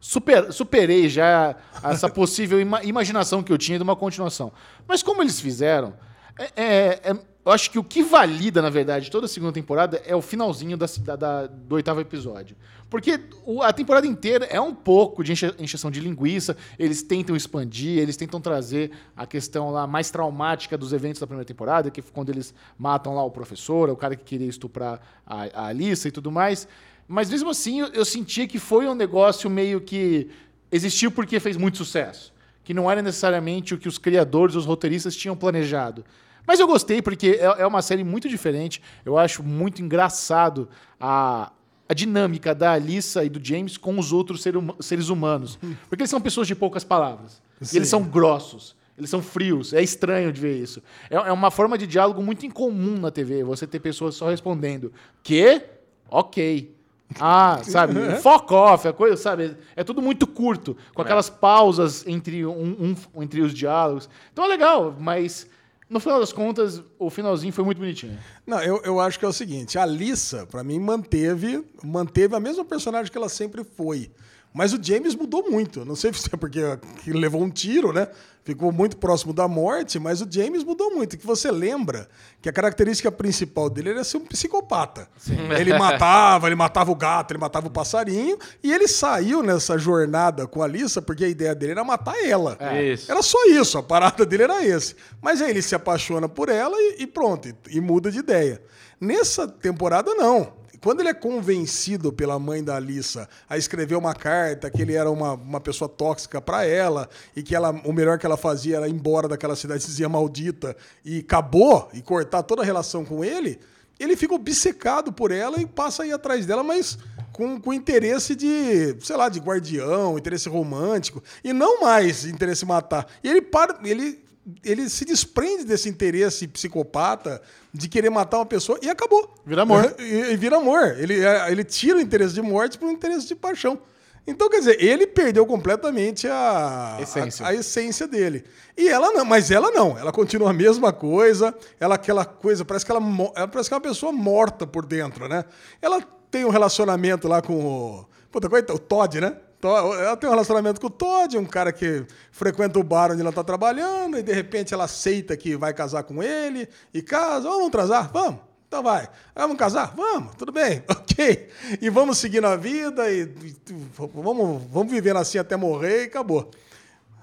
super, 0.00 0.52
superei 0.52 1.08
já 1.08 1.54
essa 1.82 2.08
possível 2.10 2.60
ima- 2.60 2.82
imaginação 2.84 3.42
que 3.42 3.52
eu 3.52 3.56
tinha 3.56 3.78
de 3.78 3.82
uma 3.84 3.96
continuação. 3.96 4.52
Mas 4.86 5.02
como 5.02 5.22
eles 5.22 5.40
fizeram, 5.40 5.94
é- 6.38 6.50
é- 6.56 7.00
é- 7.10 7.16
eu 7.44 7.52
acho 7.52 7.70
que 7.70 7.78
o 7.78 7.84
que 7.84 8.02
valida, 8.02 8.60
na 8.60 8.68
verdade, 8.70 9.08
toda 9.10 9.26
a 9.26 9.28
segunda 9.28 9.52
temporada 9.52 10.02
é 10.04 10.16
o 10.16 10.20
finalzinho 10.20 10.76
da, 10.76 10.86
da- 11.04 11.16
da- 11.16 11.46
do 11.46 11.76
oitavo 11.76 12.00
episódio. 12.00 12.56
Porque 12.90 13.20
o- 13.44 13.62
a 13.62 13.72
temporada 13.72 14.04
inteira 14.06 14.44
é 14.46 14.60
um 14.60 14.74
pouco 14.74 15.22
de 15.22 15.32
enche- 15.32 15.54
encheção 15.58 15.90
de 15.90 16.00
linguiça, 16.00 16.56
eles 16.78 17.02
tentam 17.02 17.36
expandir, 17.36 17.98
eles 17.98 18.16
tentam 18.16 18.40
trazer 18.40 18.90
a 19.16 19.26
questão 19.26 19.70
lá 19.70 19.86
mais 19.86 20.10
traumática 20.10 20.76
dos 20.76 20.92
eventos 20.92 21.20
da 21.20 21.26
primeira 21.26 21.46
temporada, 21.46 21.88
que 21.90 22.02
foi 22.02 22.12
quando 22.12 22.30
eles 22.30 22.52
matam 22.76 23.14
lá 23.14 23.22
o 23.24 23.30
professor, 23.30 23.88
o 23.90 23.96
cara 23.96 24.16
que 24.16 24.24
queria 24.24 24.48
estuprar 24.48 25.00
a, 25.24 25.44
a 25.54 25.66
Alissa 25.68 26.08
e 26.08 26.10
tudo 26.10 26.30
mais. 26.32 26.66
Mas 27.08 27.30
mesmo 27.30 27.50
assim, 27.50 27.80
eu, 27.80 27.86
eu 27.88 28.04
sentia 28.04 28.48
que 28.48 28.58
foi 28.58 28.86
um 28.88 28.94
negócio 28.94 29.48
meio 29.48 29.80
que 29.80 30.28
existiu 30.72 31.12
porque 31.12 31.38
fez 31.38 31.56
muito 31.56 31.78
sucesso. 31.78 32.32
Que 32.64 32.74
não 32.74 32.90
era 32.90 33.00
necessariamente 33.00 33.72
o 33.74 33.78
que 33.78 33.86
os 33.86 33.98
criadores, 33.98 34.56
os 34.56 34.66
roteiristas 34.66 35.14
tinham 35.14 35.36
planejado. 35.36 36.04
Mas 36.46 36.60
eu 36.60 36.66
gostei 36.66 37.02
porque 37.02 37.38
é, 37.40 37.62
é 37.62 37.66
uma 37.66 37.82
série 37.82 38.04
muito 38.04 38.28
diferente. 38.28 38.80
Eu 39.04 39.18
acho 39.18 39.42
muito 39.42 39.82
engraçado 39.82 40.68
a, 41.00 41.50
a 41.88 41.94
dinâmica 41.94 42.54
da 42.54 42.72
Alissa 42.72 43.24
e 43.24 43.28
do 43.28 43.44
James 43.44 43.76
com 43.76 43.98
os 43.98 44.12
outros 44.12 44.42
ser 44.42 44.54
seres 44.80 45.08
humanos. 45.08 45.58
Porque 45.88 46.02
eles 46.02 46.10
são 46.10 46.20
pessoas 46.20 46.46
de 46.46 46.54
poucas 46.54 46.84
palavras. 46.84 47.42
E 47.72 47.76
eles 47.76 47.88
são 47.88 48.02
grossos. 48.02 48.76
Eles 48.98 49.10
são 49.10 49.20
frios. 49.22 49.72
É 49.72 49.82
estranho 49.82 50.32
de 50.32 50.40
ver 50.40 50.56
isso. 50.56 50.82
É, 51.10 51.16
é 51.16 51.32
uma 51.32 51.50
forma 51.50 51.76
de 51.76 51.86
diálogo 51.86 52.22
muito 52.22 52.46
incomum 52.46 52.98
na 52.98 53.10
TV. 53.10 53.42
Você 53.44 53.66
ter 53.66 53.80
pessoas 53.80 54.14
só 54.14 54.28
respondendo. 54.30 54.92
Que? 55.22 55.62
Ok. 56.08 56.74
Ah, 57.20 57.60
sabe? 57.64 57.94
Fuck 58.22 58.52
off, 58.54 58.88
a 58.88 58.92
coisa, 58.92 59.16
sabe? 59.16 59.56
É 59.76 59.84
tudo 59.84 60.00
muito 60.02 60.26
curto, 60.26 60.76
com 60.94 61.02
aquelas 61.02 61.28
pausas 61.30 62.06
entre, 62.06 62.44
um, 62.46 62.94
um- 63.16 63.22
entre 63.22 63.40
os 63.42 63.52
diálogos. 63.54 64.08
Então 64.32 64.44
é 64.44 64.48
legal, 64.48 64.94
mas 64.98 65.46
no 65.88 66.00
final 66.00 66.18
das 66.18 66.32
contas, 66.32 66.82
o 66.98 67.08
finalzinho 67.10 67.52
foi 67.52 67.64
muito 67.64 67.78
bonitinho. 67.78 68.18
Não, 68.46 68.60
eu, 68.60 68.80
eu 68.84 69.00
acho 69.00 69.18
que 69.18 69.24
é 69.24 69.28
o 69.28 69.32
seguinte, 69.32 69.78
a 69.78 69.82
Alissa, 69.82 70.46
pra 70.46 70.64
mim, 70.64 70.78
manteve, 70.78 71.64
manteve 71.82 72.34
a 72.34 72.40
mesma 72.40 72.64
personagem 72.64 73.10
que 73.10 73.16
ela 73.16 73.28
sempre 73.28 73.62
foi. 73.64 74.10
Mas 74.52 74.72
o 74.72 74.82
James 74.82 75.14
mudou 75.14 75.50
muito. 75.50 75.84
Não 75.84 75.94
sei 75.94 76.12
se 76.14 76.28
é 76.32 76.36
porque 76.36 76.60
que 77.02 77.12
levou 77.12 77.42
um 77.42 77.50
tiro, 77.50 77.92
né? 77.92 78.08
Ficou 78.46 78.70
muito 78.70 78.96
próximo 78.96 79.32
da 79.32 79.48
morte, 79.48 79.98
mas 79.98 80.22
o 80.22 80.26
James 80.30 80.62
mudou 80.62 80.94
muito. 80.94 81.18
Que 81.18 81.26
você 81.26 81.50
lembra 81.50 82.08
que 82.40 82.48
a 82.48 82.52
característica 82.52 83.10
principal 83.10 83.68
dele 83.68 83.90
era 83.90 84.04
ser 84.04 84.18
um 84.18 84.24
psicopata. 84.24 85.08
Ele 85.58 85.76
matava, 85.76 86.46
ele 86.46 86.54
matava 86.54 86.92
o 86.92 86.94
gato, 86.94 87.32
ele 87.32 87.40
matava 87.40 87.66
o 87.66 87.70
passarinho, 87.70 88.38
e 88.62 88.72
ele 88.72 88.86
saiu 88.86 89.42
nessa 89.42 89.76
jornada 89.76 90.46
com 90.46 90.62
a 90.62 90.66
Alissa 90.66 91.02
porque 91.02 91.24
a 91.24 91.28
ideia 91.28 91.54
dele 91.54 91.72
era 91.72 91.82
matar 91.82 92.14
ela. 92.24 92.56
Isso. 92.80 93.10
Era 93.10 93.20
só 93.20 93.38
isso, 93.46 93.78
a 93.78 93.82
parada 93.82 94.24
dele 94.24 94.44
era 94.44 94.64
esse. 94.64 94.94
Mas 95.20 95.42
aí 95.42 95.50
ele 95.50 95.62
se 95.62 95.74
apaixona 95.74 96.28
por 96.28 96.48
ela 96.48 96.76
e, 96.78 97.02
e 97.02 97.06
pronto, 97.06 97.48
e, 97.48 97.54
e 97.70 97.80
muda 97.80 98.12
de 98.12 98.18
ideia. 98.18 98.62
Nessa 99.00 99.48
temporada, 99.48 100.14
não. 100.14 100.52
Quando 100.80 101.00
ele 101.00 101.08
é 101.08 101.14
convencido 101.14 102.12
pela 102.12 102.38
mãe 102.38 102.62
da 102.62 102.76
Alissa 102.76 103.28
a 103.48 103.56
escrever 103.56 103.96
uma 103.96 104.14
carta 104.14 104.70
que 104.70 104.82
ele 104.82 104.94
era 104.94 105.10
uma, 105.10 105.34
uma 105.34 105.60
pessoa 105.60 105.88
tóxica 105.88 106.40
pra 106.40 106.64
ela 106.64 107.08
e 107.34 107.42
que 107.42 107.54
ela, 107.54 107.70
o 107.84 107.92
melhor 107.92 108.18
que 108.18 108.26
ela 108.26 108.36
fazia 108.36 108.76
era 108.76 108.88
ir 108.88 108.92
embora 108.92 109.28
daquela 109.28 109.56
cidadezinha 109.56 110.08
maldita 110.08 110.76
e 111.04 111.20
acabou 111.20 111.88
e 111.92 112.02
cortar 112.02 112.42
toda 112.42 112.62
a 112.62 112.64
relação 112.64 113.04
com 113.04 113.24
ele, 113.24 113.58
ele 113.98 114.16
fica 114.16 114.34
obcecado 114.34 115.12
por 115.12 115.30
ela 115.30 115.60
e 115.60 115.66
passa 115.66 116.02
a 116.02 116.06
ir 116.06 116.12
atrás 116.12 116.44
dela, 116.44 116.62
mas 116.62 116.98
com, 117.32 117.60
com 117.60 117.72
interesse 117.72 118.34
de, 118.34 118.96
sei 119.00 119.16
lá, 119.16 119.28
de 119.28 119.40
guardião, 119.40 120.18
interesse 120.18 120.48
romântico, 120.48 121.22
e 121.44 121.52
não 121.52 121.80
mais 121.80 122.24
interesse 122.24 122.64
matar. 122.64 123.06
E 123.22 123.28
ele 123.28 123.42
para, 123.42 123.78
ele, 123.84 124.24
ele 124.64 124.88
se 124.88 125.04
desprende 125.04 125.64
desse 125.64 125.88
interesse 125.88 126.46
psicopata 126.46 127.42
de 127.72 127.88
querer 127.88 128.10
matar 128.10 128.38
uma 128.38 128.46
pessoa 128.46 128.78
e 128.80 128.88
acabou. 128.88 129.34
Vira 129.44 129.62
amor. 129.62 129.94
E, 129.98 130.04
e 130.04 130.36
vira 130.36 130.56
amor. 130.56 130.96
Ele, 130.98 131.24
é, 131.24 131.50
ele 131.50 131.64
tira 131.64 131.98
o 131.98 132.00
interesse 132.00 132.34
de 132.34 132.42
morte 132.42 132.78
para 132.78 132.88
o 132.88 132.90
interesse 132.90 133.26
de 133.26 133.34
paixão. 133.34 133.78
Então, 134.26 134.48
quer 134.48 134.58
dizer, 134.58 134.82
ele 134.82 135.06
perdeu 135.06 135.46
completamente 135.46 136.26
a 136.26 136.98
Essência. 137.00 137.46
a, 137.46 137.50
a 137.50 137.54
essência 137.54 138.08
dele. 138.08 138.44
E 138.76 138.88
ela 138.88 139.12
não, 139.12 139.24
mas 139.24 139.50
ela 139.52 139.70
não. 139.70 139.96
Ela 139.96 140.10
continua 140.10 140.50
a 140.50 140.52
mesma 140.52 140.92
coisa. 140.92 141.54
Ela 141.78 141.94
aquela 141.94 142.24
coisa, 142.24 142.64
parece 142.64 142.84
que 142.84 142.90
ela, 142.90 143.00
ela 143.36 143.46
parece 143.48 143.68
que 143.68 143.74
é 143.74 143.76
uma 143.76 143.82
pessoa 143.82 144.10
morta 144.10 144.66
por 144.66 144.84
dentro, 144.84 145.28
né? 145.28 145.44
Ela 145.80 146.02
tem 146.30 146.44
um 146.44 146.50
relacionamento 146.50 147.28
lá 147.28 147.40
com 147.40 147.54
o. 147.54 148.08
Puta, 148.30 148.48
qual 148.48 148.60
é 148.60 148.72
o 148.72 148.78
Todd, 148.78 149.20
né? 149.20 149.36
Ela 149.62 150.16
tem 150.16 150.28
um 150.28 150.32
relacionamento 150.32 150.80
com 150.80 150.86
o 150.86 150.90
Todd, 150.90 151.38
um 151.38 151.44
cara 151.44 151.72
que 151.72 152.04
frequenta 152.30 152.78
o 152.78 152.82
bar 152.82 153.12
onde 153.12 153.20
ela 153.20 153.32
tá 153.32 153.42
trabalhando, 153.42 154.18
e 154.18 154.22
de 154.22 154.32
repente 154.32 154.74
ela 154.74 154.84
aceita 154.84 155.36
que 155.36 155.56
vai 155.56 155.72
casar 155.72 156.02
com 156.04 156.22
ele, 156.22 156.68
e 156.92 157.02
casa, 157.02 157.48
vamos 157.48 157.70
transar? 157.70 158.10
Vamos. 158.12 158.40
Então 158.68 158.82
vai. 158.82 159.08
Vamos 159.34 159.56
casar? 159.56 159.94
Vamos, 159.96 160.34
tudo 160.34 160.52
bem, 160.52 160.82
ok. 160.90 161.48
E 161.80 161.88
vamos 161.88 162.18
seguir 162.18 162.40
na 162.40 162.56
vida 162.56 163.10
e, 163.10 163.22
e 163.22 163.56
vamos, 163.96 164.62
vamos 164.70 164.92
vivendo 164.92 165.18
assim 165.18 165.38
até 165.38 165.56
morrer 165.56 166.02
e 166.02 166.06
acabou. 166.06 166.50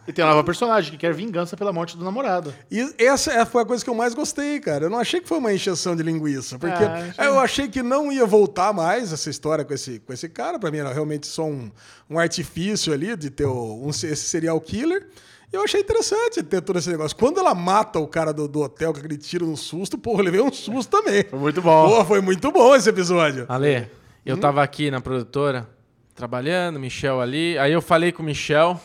E 0.07 0.11
tem 0.11 0.23
uma 0.25 0.31
nova 0.31 0.43
personagem 0.43 0.91
que 0.91 0.97
quer 0.97 1.13
vingança 1.13 1.55
pela 1.55 1.71
morte 1.71 1.95
do 1.97 2.03
namorado. 2.03 2.53
E 2.69 2.93
essa 2.97 3.31
é- 3.31 3.45
foi 3.45 3.61
a 3.61 3.65
coisa 3.65 3.84
que 3.84 3.89
eu 3.89 3.95
mais 3.95 4.13
gostei, 4.13 4.59
cara. 4.59 4.85
Eu 4.85 4.89
não 4.89 4.99
achei 4.99 5.21
que 5.21 5.27
foi 5.30 5.38
uma 5.38 5.53
encheção 5.53 5.95
de 5.95 6.03
linguiça, 6.03 6.59
porque 6.59 6.84
Ah, 6.84 7.05
achei- 7.09 7.27
eu 7.27 7.39
achei 7.39 7.67
que 7.69 7.81
não 7.81 8.11
ia 8.11 8.25
voltar 8.25 8.73
mais 8.73 9.13
essa 9.13 9.30
história 9.30 9.63
com 9.63 9.73
esse, 9.73 9.99
com 9.99 10.11
esse 10.11 10.27
cara. 10.27 10.59
Pra 10.59 10.69
mim 10.69 10.77
era 10.80 10.91
realmente 10.93 11.25
só 11.27 11.45
um, 11.45 11.71
um 12.09 12.19
artifício 12.19 12.91
ali 12.91 13.15
de 13.15 13.30
ter 13.30 13.45
um, 13.45 13.89
esse 13.89 14.17
serial 14.17 14.59
killer. 14.59 15.07
E 15.51 15.55
eu 15.55 15.63
achei 15.63 15.80
interessante 15.81 16.41
ter 16.43 16.61
todo 16.61 16.80
esse 16.80 16.89
negócio. 16.89 17.15
Quando 17.15 17.39
ela 17.39 17.53
mata 17.53 17.99
o 17.99 18.07
cara 18.07 18.34
do, 18.34 18.47
do 18.47 18.59
hotel, 18.61 18.91
que 18.91 18.99
aquele 18.99 19.17
tiro 19.17 19.45
no 19.45 19.55
susto, 19.55 19.97
porra, 19.97 20.19
eu 20.21 20.25
levei 20.25 20.41
um 20.41 20.51
susto 20.51 20.89
também. 20.89 21.23
Foi 21.30 21.38
muito 21.39 21.61
bom. 21.61 21.88
Porra, 21.89 22.03
foi 22.05 22.21
muito 22.21 22.51
bom 22.51 22.75
esse 22.75 22.89
episódio. 22.89 23.45
Ale, 23.47 23.88
eu 24.25 24.35
tava 24.38 24.63
aqui 24.63 24.89
na 24.91 24.99
produtora, 24.99 25.69
trabalhando, 26.15 26.80
Michel 26.80 27.21
ali. 27.21 27.57
Aí 27.57 27.71
eu 27.71 27.81
falei 27.81 28.11
com 28.11 28.21
o 28.23 28.25
Michel. 28.25 28.81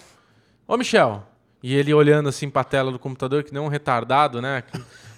Ô, 0.68 0.76
Michel. 0.76 1.26
E 1.62 1.74
ele 1.74 1.94
olhando 1.94 2.28
assim 2.28 2.50
pra 2.50 2.62
tela 2.62 2.92
do 2.92 2.98
computador, 2.98 3.42
que 3.42 3.54
nem 3.54 3.62
um 3.62 3.68
retardado, 3.68 4.42
né? 4.42 4.62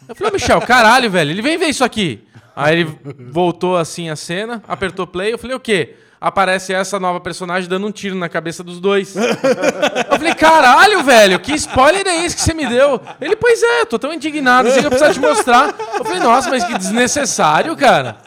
Eu 0.09 0.15
falei, 0.15 0.31
ô, 0.31 0.35
Michel, 0.35 0.61
caralho, 0.61 1.11
velho, 1.11 1.33
ele 1.33 1.43
vem 1.43 1.59
ver 1.59 1.67
isso 1.67 1.83
aqui. 1.83 2.25
Aí 2.55 2.81
ele 2.81 2.99
voltou 3.33 3.77
assim 3.77 4.09
a 4.09 4.15
cena, 4.15 4.63
apertou 4.69 5.09
play, 5.09 5.33
eu 5.33 5.39
falei, 5.39 5.57
o 5.57 5.61
quê? 5.61 5.97
Aparece 6.21 6.75
essa 6.75 7.01
nova 7.01 7.19
personagem 7.19 7.69
dando 7.69 7.87
um 7.87 7.91
tiro 7.91 8.15
na 8.15 8.29
cabeça 8.29 8.63
dos 8.63 8.79
dois. 8.79 9.17
eu 9.17 10.19
falei, 10.19 10.35
caralho, 10.35 11.03
velho, 11.03 11.41
que 11.41 11.55
spoiler 11.55 12.07
é 12.07 12.25
esse 12.25 12.37
que 12.37 12.43
você 12.43 12.53
me 12.53 12.67
deu? 12.67 13.01
Ele, 13.21 13.35
pois 13.35 13.63
é, 13.63 13.87
tô 13.87 13.99
tão 13.99 14.13
indignado, 14.13 14.69
assim 14.69 14.81
que 14.81 14.87
eu 14.87 14.91
preciso 14.91 15.15
te 15.15 15.21
mostrar. 15.21 15.75
Eu 15.99 16.05
falei, 16.05 16.21
nossa, 16.21 16.51
mas 16.51 16.65
que 16.65 16.77
desnecessário, 16.77 17.75
cara. 17.75 18.19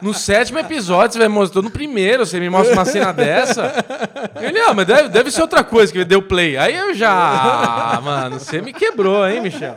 No 0.00 0.14
sétimo 0.14 0.58
episódio, 0.58 1.12
você 1.12 1.18
vai 1.18 1.28
mostrar, 1.28 1.60
no 1.60 1.70
primeiro, 1.70 2.24
você 2.24 2.40
me 2.40 2.48
mostra 2.48 2.72
uma 2.72 2.84
cena 2.86 3.12
dessa. 3.12 3.72
Ele, 4.40 4.58
ah, 4.60 4.72
mas 4.72 4.86
deve, 4.86 5.08
deve 5.10 5.30
ser 5.30 5.42
outra 5.42 5.62
coisa 5.62 5.92
que 5.92 6.04
deu 6.04 6.22
play. 6.22 6.56
Aí 6.56 6.74
eu 6.74 6.94
já, 6.94 7.12
ah, 7.12 8.00
mano, 8.00 8.38
você 8.38 8.62
me 8.62 8.72
quebrou, 8.72 9.28
hein, 9.28 9.42
Michel? 9.42 9.76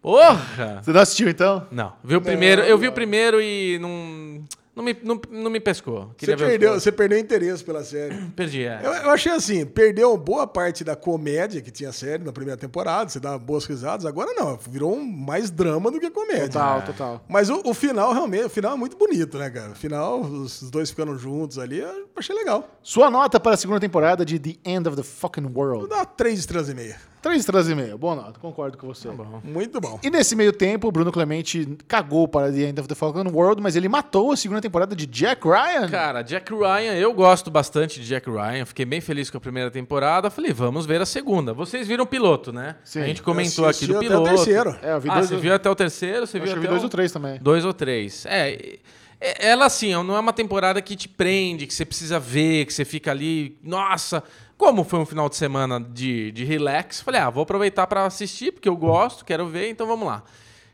Porra! 0.00 0.80
Você 0.82 0.92
não 0.92 1.00
assistiu 1.00 1.30
então? 1.30 1.66
Não, 1.70 1.92
vi 2.04 2.16
o 2.16 2.20
primeiro, 2.20 2.60
eu 2.60 2.76
vi 2.76 2.88
o 2.88 2.92
primeiro 2.92 3.40
e 3.40 3.78
não, 3.78 4.44
não, 4.74 4.82
me, 4.82 4.96
não, 5.02 5.20
não 5.30 5.50
me 5.50 5.60
pescou. 5.60 6.08
Você 6.08 6.14
Queria 6.18 6.34
os 6.34 6.42
perdeu, 6.42 6.74
você 6.74 6.92
perdeu 6.92 7.18
interesse 7.18 7.62
pela 7.62 7.84
série. 7.84 8.14
Perdi, 8.34 8.64
é. 8.64 8.80
Eu, 8.82 8.92
eu 8.92 9.10
achei 9.10 9.30
assim, 9.30 9.64
perdeu 9.64 10.16
boa 10.16 10.46
parte 10.46 10.82
da 10.82 10.96
comédia 10.96 11.60
que 11.60 11.70
tinha 11.70 11.90
a 11.90 11.92
série 11.92 12.24
na 12.24 12.32
primeira 12.32 12.58
temporada, 12.58 13.08
você 13.08 13.20
dá 13.20 13.38
boas 13.38 13.64
risadas, 13.64 14.04
agora 14.04 14.32
não, 14.34 14.56
virou 14.56 14.94
um 14.94 15.04
mais 15.04 15.50
drama 15.50 15.90
do 15.90 16.00
que 16.00 16.10
comédia. 16.10 16.48
Total, 16.48 16.82
total. 16.82 17.24
Mas 17.28 17.48
o, 17.50 17.62
o 17.64 17.72
final, 17.72 18.12
realmente, 18.12 18.44
o 18.44 18.50
final 18.50 18.72
é 18.72 18.76
muito 18.76 18.96
bonito, 18.96 19.38
né, 19.38 19.48
cara? 19.48 19.70
O 19.70 19.76
final, 19.76 20.20
os 20.20 20.70
dois 20.70 20.90
ficando 20.90 21.16
juntos 21.16 21.58
ali, 21.58 21.78
eu 21.78 22.08
achei 22.16 22.34
legal. 22.34 22.68
Sua 22.82 23.10
nota 23.10 23.38
para 23.38 23.54
a 23.54 23.56
segunda 23.56 23.78
temporada 23.78 24.24
de 24.24 24.38
The 24.38 24.56
End 24.64 24.88
of 24.88 24.96
the 24.96 25.04
Fucking 25.04 25.42
Vou 25.42 25.64
World. 25.64 25.88
dar 25.88 26.04
três 26.04 26.40
estrelas 26.40 26.68
e 26.68 26.74
meia. 26.74 27.13
Três 27.24 27.40
estrelas 27.40 27.70
e 27.70 27.74
meia. 27.74 27.96
Boa 27.96 28.14
nota, 28.14 28.38
concordo 28.38 28.76
com 28.76 28.86
você. 28.86 29.08
Muito 29.42 29.80
bom. 29.80 29.98
E 30.02 30.10
nesse 30.10 30.36
meio 30.36 30.52
tempo, 30.52 30.88
o 30.88 30.92
Bruno 30.92 31.10
Clemente 31.10 31.66
cagou 31.88 32.28
para 32.28 32.52
The 32.52 32.68
End 32.68 32.78
of 32.78 32.86
the 32.86 32.94
Fucking 32.94 33.30
World, 33.32 33.62
mas 33.62 33.74
ele 33.76 33.88
matou 33.88 34.32
a 34.32 34.36
segunda 34.36 34.60
temporada 34.60 34.94
de 34.94 35.06
Jack 35.06 35.42
Ryan. 35.48 35.88
Cara, 35.88 36.20
Jack 36.20 36.52
Ryan, 36.52 36.92
eu 36.92 37.14
gosto 37.14 37.50
bastante 37.50 37.98
de 37.98 38.06
Jack 38.06 38.28
Ryan. 38.28 38.66
Fiquei 38.66 38.84
bem 38.84 39.00
feliz 39.00 39.30
com 39.30 39.38
a 39.38 39.40
primeira 39.40 39.70
temporada. 39.70 40.28
Falei, 40.28 40.52
vamos 40.52 40.84
ver 40.84 41.00
a 41.00 41.06
segunda. 41.06 41.54
Vocês 41.54 41.88
viram 41.88 42.04
o 42.04 42.06
piloto, 42.06 42.52
né? 42.52 42.76
Sim. 42.84 43.00
a 43.00 43.06
gente 43.06 43.22
comentou 43.22 43.66
aqui 43.66 43.86
do 43.86 43.96
até 43.96 44.06
piloto. 44.06 44.30
o 44.30 44.34
terceiro. 44.34 44.76
É, 44.82 44.92
eu 44.92 45.00
vi 45.00 45.08
ah, 45.08 45.14
dois, 45.14 45.28
você 45.30 45.36
viu 45.38 45.54
até 45.54 45.70
o 45.70 45.74
terceiro? 45.74 46.26
Você 46.26 46.38
viu 46.38 46.52
até 46.52 46.60
vi 46.60 46.68
dois 46.68 46.82
o... 46.82 46.84
ou 46.84 46.90
três 46.90 47.10
também. 47.10 47.38
Dois 47.40 47.64
ou 47.64 47.72
três. 47.72 48.26
É, 48.26 48.80
é- 49.18 49.48
ela 49.48 49.64
assim, 49.64 49.92
não 49.94 50.14
é 50.14 50.20
uma 50.20 50.34
temporada 50.34 50.82
que 50.82 50.94
te 50.94 51.08
prende, 51.08 51.66
que 51.66 51.72
você 51.72 51.86
precisa 51.86 52.20
ver, 52.20 52.66
que 52.66 52.74
você 52.74 52.84
fica 52.84 53.10
ali, 53.10 53.56
nossa. 53.62 54.22
Como 54.56 54.84
foi 54.84 55.00
um 55.00 55.06
final 55.06 55.28
de 55.28 55.36
semana 55.36 55.80
de, 55.80 56.30
de 56.32 56.44
relax, 56.44 57.00
falei, 57.00 57.20
ah, 57.20 57.30
vou 57.30 57.42
aproveitar 57.42 57.86
pra 57.86 58.06
assistir, 58.06 58.52
porque 58.52 58.68
eu 58.68 58.76
gosto, 58.76 59.24
quero 59.24 59.46
ver, 59.46 59.68
então 59.68 59.86
vamos 59.86 60.06
lá. 60.06 60.22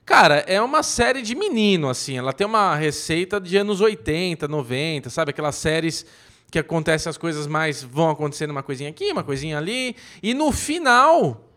Cara, 0.05 0.45
é 0.47 0.61
uma 0.61 0.83
série 0.83 1.23
de 1.23 1.35
menino, 1.35 1.89
assim. 1.89 2.19
Ela 2.19 2.33
tem 2.33 2.47
uma 2.47 2.75
receita 2.75 3.41
de 3.41 3.57
anos 3.57 3.81
80, 3.81 4.49
90, 4.49 5.09
sabe? 5.09 5.31
Aquelas 5.31 5.55
séries 5.55 6.05
que 6.51 6.59
acontecem 6.59 7.09
as 7.09 7.17
coisas 7.17 7.47
mais. 7.47 7.83
vão 7.83 8.11
acontecendo 8.11 8.51
uma 8.51 8.63
coisinha 8.63 8.91
aqui, 8.91 9.13
uma 9.13 9.23
coisinha 9.23 9.57
ali. 9.57 9.95
E 10.23 10.35
no 10.35 10.51
final, 10.51 11.49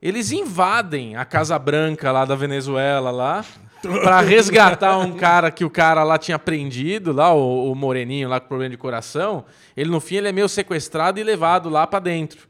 eles 0.00 0.30
invadem 0.30 1.16
a 1.16 1.24
Casa 1.24 1.58
Branca 1.58 2.12
lá 2.12 2.24
da 2.24 2.34
Venezuela 2.34 3.10
lá 3.10 3.44
pra 3.82 4.20
resgatar 4.20 4.98
um 4.98 5.12
cara 5.12 5.50
que 5.50 5.64
o 5.64 5.70
cara 5.70 6.02
lá 6.02 6.18
tinha 6.18 6.38
prendido, 6.38 7.12
lá 7.12 7.32
o, 7.32 7.70
o 7.70 7.74
moreninho 7.74 8.28
lá 8.28 8.40
com 8.40 8.48
problema 8.48 8.70
de 8.70 8.76
coração. 8.76 9.44
Ele 9.76 9.90
no 9.90 10.00
fim 10.00 10.16
ele 10.16 10.28
é 10.28 10.32
meio 10.32 10.48
sequestrado 10.48 11.18
e 11.20 11.22
levado 11.22 11.68
lá 11.68 11.86
pra 11.86 11.98
dentro. 11.98 12.48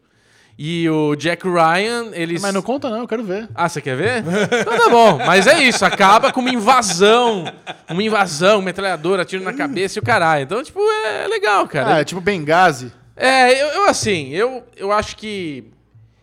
E 0.61 0.91
o 0.91 1.15
Jack 1.15 1.47
Ryan, 1.49 2.09
eles 2.15 2.43
Mas 2.43 2.53
não 2.53 2.63
conta 2.63 2.91
não, 2.91 2.99
eu 3.03 3.07
quero 3.07 3.23
ver. 3.23 3.49
ah, 3.55 3.69
você 3.69 3.81
quer 3.81 3.97
ver? 3.97 4.25
Então 4.61 4.77
tá 4.77 4.89
bom. 4.89 5.19
Mas 5.25 5.47
é 5.47 5.63
isso, 5.63 5.85
acaba 5.85 6.33
com 6.33 6.41
uma 6.41 6.51
invasão. 6.51 7.45
Uma 7.89 8.03
invasão, 8.03 8.61
metralhadora, 8.61 9.25
tiro 9.25 9.45
na 9.45 9.53
cabeça 9.53 9.99
e 9.99 10.01
o 10.01 10.05
caralho. 10.05 10.43
Então, 10.43 10.61
tipo, 10.61 10.81
é 10.81 11.29
legal, 11.29 11.69
cara. 11.69 11.95
Ah, 11.95 12.01
é 12.01 12.05
tipo 12.05 12.21
Benghazi. 12.21 12.93
É, 13.15 13.53
eu, 13.63 13.67
eu, 13.69 13.85
assim, 13.89 14.31
eu, 14.31 14.65
eu 14.77 14.91
acho 14.91 15.17
que 15.17 15.71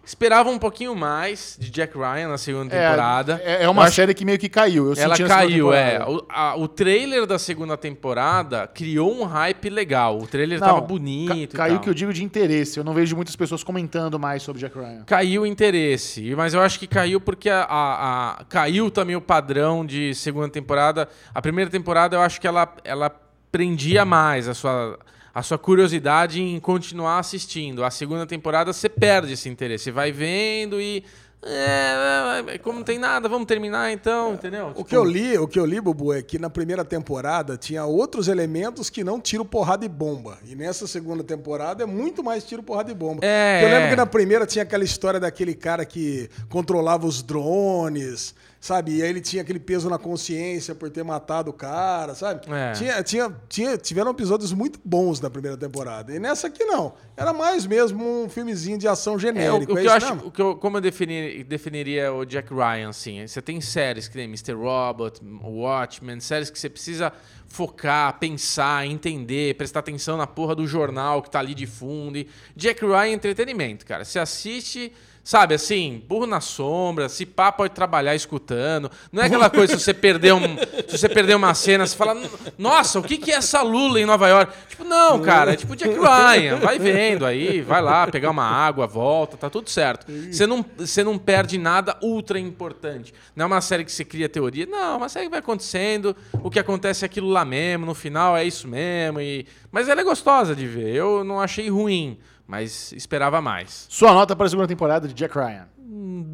esperava 0.06 0.50
um 0.50 0.58
pouquinho 0.60 0.96
mais 0.96 1.58
de 1.60 1.70
Jack 1.70 1.98
Ryan 1.98 2.28
na 2.30 2.38
segunda 2.38 2.76
É, 2.76 2.84
temporada. 2.90 3.42
É, 3.44 3.64
é 3.64 3.70
uma 3.70 3.88
Eu 3.88 3.92
série 3.92 4.14
que 4.14 4.24
meio 4.24 4.38
que 4.38 4.48
caiu. 4.50 4.94
Eu 4.94 5.02
ela 5.02 5.18
caiu, 5.18 5.74
é. 5.74 6.04
O, 6.08 6.26
a- 6.30 6.56
o 6.56 6.68
trailer 6.68 7.26
da 7.26 7.40
segunda 7.40 7.76
temporada 7.76 8.68
criou 8.68 9.12
um 9.14 9.24
hype 9.24 9.70
legal. 9.70 10.20
O 10.20 10.28
trailer 10.28 10.60
Não, 10.60 10.68
tava 10.68 10.82
ca- 10.82 10.88
bonito. 10.88 11.54
e 11.54 11.58
Caiu 11.58 11.80
que 11.80 11.90
eu 11.90 11.94
digo 11.94 12.14
de 12.14 12.24
interesse. 12.24 12.78
Eu 12.80 12.84
não 12.84 12.94
vejo 12.94 13.16
muitas 13.16 13.36
pessoas 13.36 13.64
comentando 13.64 14.20
mais 14.20 14.44
sobre 14.44 14.60
Jack 14.62 14.78
Ryan. 14.78 15.04
Caiu 15.06 15.42
o 15.42 15.46
interesse, 15.46 16.34
mas 16.36 16.54
eu 16.54 16.62
acho 16.62 16.78
que 16.80 16.88
caiu 16.88 17.20
porque 17.20 17.50
a, 17.50 17.64
a- 17.64 18.32
a- 18.40 18.44
caiu 18.46 18.92
também 18.92 19.16
o 19.16 19.22
padrão 19.22 19.86
de 19.86 20.14
segunda 20.14 20.50
temporada. 20.50 21.10
A 21.34 21.42
primeira 21.42 21.70
temporada 21.72 22.16
eu 22.16 22.22
acho 22.22 22.40
que 22.40 22.48
ela, 22.48 22.72
ela 22.84 23.10
prendia 23.52 24.04
mais 24.06 24.48
a 24.50 24.54
sua, 24.54 25.00
a 25.36 25.44
sua 25.44 25.58
curiosidade 25.58 26.42
em 26.42 26.58
continuar 26.62 27.20
assistindo. 27.20 27.84
A 27.84 27.92
segunda 27.92 28.26
temporada 28.26 28.72
você 28.72 28.88
perde 28.88 29.34
esse 29.34 29.50
interesse, 29.50 29.84
você 29.84 29.92
vai 29.92 30.10
vendo 30.10 30.80
e 30.80 31.04
é, 31.44 32.58
como 32.64 32.80
não 32.80 32.84
tem 32.84 32.98
nada, 32.98 33.28
vamos 33.28 33.46
terminar 33.46 33.92
então, 33.92 34.34
entendeu? 34.34 34.72
O 34.76 34.84
que 34.84 34.96
eu 34.96 35.04
li, 35.04 35.38
o 35.38 35.48
que 35.48 35.60
eu 35.60 35.66
li, 35.66 35.80
Bubu, 35.80 36.14
é 36.14 36.22
que 36.24 36.40
na 36.40 36.50
primeira 36.50 36.86
temporada 36.86 37.58
tinha 37.58 37.86
outros 37.86 38.30
elementos 38.30 38.90
que 38.90 39.04
não 39.04 39.20
tiro, 39.20 39.44
porrada 39.46 39.86
e 39.86 39.90
bomba. 39.90 40.40
E 40.44 40.56
nessa 40.56 40.88
segunda 40.88 41.24
temporada 41.24 41.84
é 41.84 41.86
muito 41.86 42.24
mais 42.24 42.44
tiro, 42.46 42.64
porrada 42.64 42.90
e 42.90 42.96
bomba. 42.96 43.20
É, 43.24 43.62
eu 43.62 43.68
lembro 43.68 43.88
é. 43.88 43.90
que 43.90 43.96
na 43.96 44.06
primeira 44.06 44.46
tinha 44.48 44.64
aquela 44.64 44.86
história 44.86 45.20
daquele 45.20 45.54
cara 45.54 45.86
que 45.86 46.30
controlava 46.50 47.06
os 47.06 47.22
drones, 47.22 48.34
sabe? 48.66 48.96
E 48.98 49.04
aí 49.04 49.10
ele 49.10 49.22
tinha 49.22 49.44
aquele 49.44 49.60
peso 49.60 49.88
na 49.92 50.00
consciência 50.00 50.74
por 50.74 50.90
ter 50.90 51.04
matado 51.04 51.52
o 51.52 51.54
cara, 51.54 52.16
sabe? 52.16 52.52
É. 52.52 52.72
Tinha, 52.72 53.04
tinha, 53.04 53.36
tinha, 53.48 53.78
tiveram 53.78 54.10
episódios 54.10 54.52
muito 54.52 54.80
bons 54.84 55.22
na 55.22 55.30
primeira 55.30 55.56
temporada. 55.56 56.12
E 56.12 56.18
nessa 56.18 56.48
aqui 56.48 56.66
não. 56.66 56.96
Era 57.16 57.32
mais 57.32 57.68
mesmo 57.68 58.24
um 58.24 58.28
filmezinho 58.28 58.76
de 58.76 58.88
ação 58.88 59.14
É, 59.14 59.18
o, 59.18 59.20
genérico. 59.20 59.74
o 59.74 59.78
é 59.78 59.82
que 59.82 59.88
eu 59.88 59.92
acho, 59.94 60.16
mesmo? 60.16 60.28
o 60.28 60.32
que 60.32 60.42
eu, 60.42 60.56
como 60.56 60.78
eu 60.78 60.82
definir- 60.82 61.44
definiria 61.44 62.12
o 62.12 62.26
Jack 62.26 62.52
Ryan, 62.52 62.90
assim, 62.90 63.28
você 63.28 63.40
tem 63.40 63.62
séries 63.62 64.08
que 64.08 64.18
nem 64.18 64.26
Mr. 64.26 64.54
Robot, 64.54 65.22
Watchmen, 65.44 66.20
séries 66.20 66.50
que 66.50 66.58
você 66.58 66.68
precisa 66.68 67.14
focar, 67.48 68.18
pensar, 68.20 68.86
entender, 68.88 69.56
prestar 69.56 69.80
atenção 69.82 70.18
na 70.18 70.26
porra 70.26 70.56
do 70.56 70.66
jornal 70.66 71.22
que 71.22 71.30
tá 71.30 71.38
ali 71.40 71.54
de 71.54 71.68
fundo. 71.68 72.26
Jack 72.56 72.84
Ryan 72.84 73.14
entretenimento, 73.14 73.86
cara. 73.86 74.04
Você 74.04 74.18
assiste, 74.18 74.92
sabe, 75.26 75.56
assim, 75.56 76.04
burro 76.08 76.28
na 76.28 76.40
sombra, 76.40 77.10
se 77.10 77.26
pá 77.26 77.52
pode 77.52 77.74
trabalhar 77.74 78.14
escutando. 78.14 78.92
Não 79.12 79.24
é 79.24 79.26
aquela 79.26 79.50
coisa, 79.50 79.76
se 79.76 79.84
você 79.84 79.92
perder 79.92 80.36
um, 80.36 80.56
se 80.88 81.00
você 81.00 81.10
perder 81.10 81.36
uma 81.36 81.52
cena, 81.56 81.86
você 81.88 81.98
fala, 81.98 82.16
nossa, 82.60 83.00
o 83.00 83.04
que 83.04 83.18
que 83.18 83.32
é 83.32 83.36
essa 83.36 83.64
Lula 83.64 84.00
em 84.00 84.06
Nova 84.06 84.30
York? 84.30 84.54
Tipo, 84.70 84.84
não, 84.84 85.20
cara, 85.24 85.54
é 85.54 85.56
tipo 85.56 85.76
Jack 85.76 85.96
Ryan, 85.96 86.58
vai 86.58 86.78
vendo 86.78 87.26
aí, 87.26 87.60
vai 87.60 87.82
lá, 87.82 88.06
pegar 88.06 88.30
uma 88.30 88.46
água, 88.46 88.86
volta, 88.86 89.36
tá 89.36 89.50
tudo 89.50 89.68
certo. 89.68 90.06
Você 90.32 90.46
não, 90.46 90.64
você 90.78 91.04
não 91.04 91.18
perde 91.18 91.58
nada 91.58 91.98
ultra 92.04 92.40
importante. 92.40 93.12
Não 93.36 93.46
é 93.46 93.48
uma 93.48 93.62
série 93.62 93.84
que 93.84 93.92
você 93.92 94.06
cria 94.06 94.30
teoria, 94.30 94.68
não, 94.68 94.94
é 94.94 94.98
uma 94.98 95.10
série 95.10 95.26
que 95.26 95.32
vai 95.32 95.40
acontecendo, 95.40 96.16
o 96.34 96.52
que 96.52 96.60
acontece 96.60 97.04
é 97.04 97.08
aquilo 97.08 97.30
lá 97.30 97.44
mesmo, 97.44 97.88
no 97.88 97.96
final 97.96 98.38
é 98.38 98.44
isso 98.44 98.68
mesmo. 98.68 99.20
E... 99.20 99.48
Mas 99.72 99.90
ela 99.90 100.02
é 100.02 100.04
gostosa 100.04 100.56
de 100.56 100.68
ver, 100.68 100.94
eu 100.94 101.24
não 101.24 101.42
achei 101.42 101.68
ruim, 101.68 102.16
mas 102.48 102.92
esperava 102.94 103.42
mais. 103.42 103.86
Sua 103.90 104.14
nota 104.14 104.36
para 104.36 104.46
a 104.46 104.50
segunda 104.50 104.68
temporada 104.68 105.08
de 105.08 105.14
Jack 105.14 105.36
Ryan. 105.38 105.68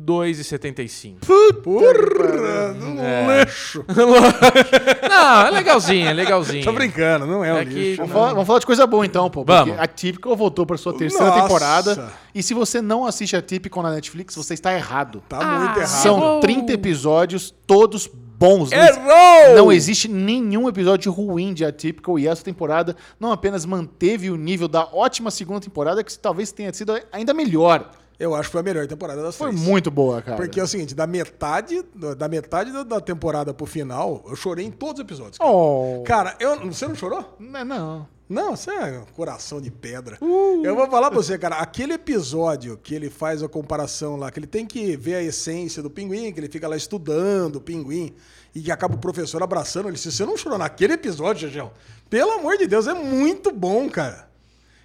2,75. 0.06 1.18
Porra, 1.64 2.74
um 2.82 3.40
lixo. 3.40 3.86
Não, 5.10 5.48
é 5.48 5.52
legalzinho, 5.52 6.08
é 6.08 6.14
legalzinho. 6.14 6.64
Tô 6.64 6.72
brincando, 6.74 7.26
não 7.28 7.44
é 7.44 7.54
um 7.54 7.58
É 7.58 7.66
que- 7.66 7.72
lixo. 7.74 7.98
Vamos 7.98 8.12
falar, 8.14 8.30
vamos 8.34 8.48
falar 8.48 8.60
de 8.60 8.66
coisa 8.66 8.88
boa 8.88 9.06
então, 9.06 9.30
pô. 9.30 9.44
Porque 9.46 9.70
Vamos. 9.72 9.80
a 9.80 9.88
Typical 9.88 10.36
voltou 10.36 10.66
para 10.66 10.78
sua 10.78 10.94
terceira 10.98 11.28
Nossa. 11.28 11.42
temporada. 11.42 12.12
E 12.34 12.42
se 12.42 12.54
você 12.54 12.82
não 12.82 13.06
assiste 13.06 13.36
a 13.36 13.42
Typical 13.42 13.84
na 13.84 13.92
Netflix, 13.92 14.36
você 14.36 14.54
está 14.54 14.74
errado. 14.74 15.22
Tá 15.28 15.38
muito 15.60 15.78
errado. 15.80 15.88
São 15.90 16.18
Errou. 16.18 16.40
30 16.40 16.74
episódios, 16.74 17.54
todos 17.68 18.10
bons. 18.42 18.72
Errou! 18.72 19.56
Não 19.56 19.72
existe 19.72 20.08
nenhum 20.08 20.68
episódio 20.68 21.12
ruim 21.12 21.54
de 21.54 21.64
Atypical 21.64 22.18
e 22.18 22.28
essa 22.28 22.44
temporada 22.44 22.96
não 23.20 23.32
apenas 23.32 23.66
manteve 23.66 24.32
o 24.32 24.36
nível 24.36 24.68
da 24.68 24.84
ótima 24.92 25.30
segunda 25.30 25.62
temporada, 25.62 26.04
que 26.04 26.18
talvez 26.18 26.52
tenha 26.52 26.74
sido 26.74 27.00
ainda 27.12 27.34
melhor. 27.36 27.92
Eu 28.20 28.36
acho 28.36 28.50
que 28.50 28.52
foi 28.52 28.62
a 28.62 28.64
melhor 28.64 28.88
temporada 28.88 29.22
das 29.22 29.36
Foi 29.36 29.50
três. 29.50 29.62
muito 29.64 29.90
boa, 29.90 30.22
cara. 30.22 30.38
Porque 30.38 30.60
é 30.60 30.64
o 30.64 30.68
seguinte, 30.68 30.94
da 30.94 31.08
metade, 31.08 31.84
da 32.18 32.28
metade 32.28 32.72
da 32.84 33.00
temporada 33.00 33.52
pro 33.54 33.66
final, 33.66 34.24
eu 34.28 34.36
chorei 34.36 34.66
em 34.66 34.72
todos 34.72 34.96
os 34.96 35.00
episódios. 35.02 35.38
Cara, 35.40 35.52
Oh. 35.52 36.04
Cara, 36.06 36.36
eu, 36.40 36.72
você 36.72 36.88
não 36.88 36.96
chorou? 36.96 37.36
Não, 37.40 37.66
não. 37.66 38.08
Não, 38.32 38.56
você 38.56 38.72
é 38.72 39.00
um 39.00 39.14
coração 39.14 39.60
de 39.60 39.70
pedra. 39.70 40.18
Eu 40.22 40.74
vou 40.74 40.90
falar 40.90 41.12
pra 41.12 41.22
você, 41.22 41.38
cara, 41.38 41.58
aquele 41.58 41.94
episódio 41.94 42.80
que 42.82 42.96
ele 42.96 43.10
faz 43.10 43.44
a 43.44 43.50
comparação 43.50 44.16
lá, 44.16 44.32
que 44.32 44.40
ele 44.40 44.48
tem 44.48 44.66
que 44.66 44.96
ver 44.96 45.16
a 45.16 45.22
essência 45.22 45.84
do 45.84 45.90
pinguim, 45.90 46.32
que 46.32 46.40
ele 46.40 46.48
fica 46.48 46.66
lá 46.66 46.78
estudando 46.78 47.58
o 47.58 47.62
pinguim, 47.62 48.14
e 48.56 48.62
que 48.62 48.72
acaba 48.72 48.96
o 48.96 48.98
professor 48.98 49.44
abraçando 49.44 49.90
ele. 49.90 49.98
Se 49.98 50.10
você 50.10 50.26
não 50.26 50.38
chorou 50.38 50.58
naquele 50.58 50.94
episódio, 50.94 51.50
Jajão, 51.50 51.72
pelo 52.10 52.32
amor 52.32 52.58
de 52.58 52.68
Deus, 52.68 52.88
é 52.88 52.94
muito 52.94 53.52
bom, 53.52 53.90
cara. 53.90 54.30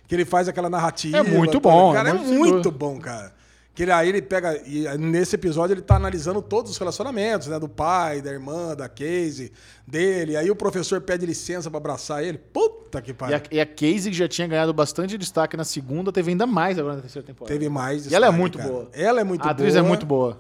Que 0.09 0.17
ele 0.17 0.25
faz 0.25 0.49
aquela 0.49 0.69
narrativa. 0.69 1.19
É 1.19 1.23
muito 1.23 1.61
toda. 1.61 1.69
bom, 1.69 1.93
Cara, 1.93 2.09
é 2.09 2.13
é 2.13 2.15
muito 2.15 2.73
bom, 2.73 2.99
cara. 2.99 3.33
Que 3.77 3.83
ele, 3.83 3.93
aí 3.93 4.09
ele 4.09 4.23
pega. 4.23 4.57
E 4.67 4.87
nesse 4.97 5.35
episódio 5.35 5.75
ele 5.75 5.83
tá 5.83 5.97
analisando 5.97 6.41
todos 6.41 6.71
os 6.73 6.79
relacionamentos, 6.79 7.47
né? 7.49 7.59
Do 7.59 7.69
pai, 7.69 8.23
da 8.23 8.33
irmã, 8.33 8.75
da 8.75 8.89
Casey, 8.89 9.53
dele. 9.87 10.35
Aí 10.35 10.51
o 10.51 10.57
professor 10.57 10.99
pede 11.03 11.27
licença 11.27 11.69
pra 11.71 11.77
abraçar 11.77 12.25
ele. 12.25 12.39
Puta 12.39 13.03
que 13.03 13.11
E 13.11 13.15
pariu. 13.15 13.37
a, 13.37 13.43
e 13.51 13.61
a 13.61 13.67
Casey, 13.67 14.11
que 14.11 14.15
já 14.15 14.27
tinha 14.27 14.49
ganhado 14.49 14.73
bastante 14.73 15.19
destaque 15.19 15.59
na 15.59 15.65
segunda, 15.65 16.11
teve 16.11 16.31
ainda 16.31 16.47
mais 16.47 16.79
agora 16.79 16.97
na 16.97 17.03
terceira 17.03 17.27
temporada. 17.27 17.53
Teve 17.53 17.69
mais. 17.69 18.11
E 18.11 18.15
ela 18.15 18.27
é 18.27 18.31
destaque, 18.31 18.41
muito 18.41 18.57
cara. 18.59 18.71
boa. 18.71 18.89
Ela 18.95 19.21
é 19.21 19.25
muito 19.25 19.43
a 19.43 19.45
boa. 19.45 19.53
atriz 19.53 19.77
é 19.77 19.83
muito 19.83 20.07
boa. 20.07 20.39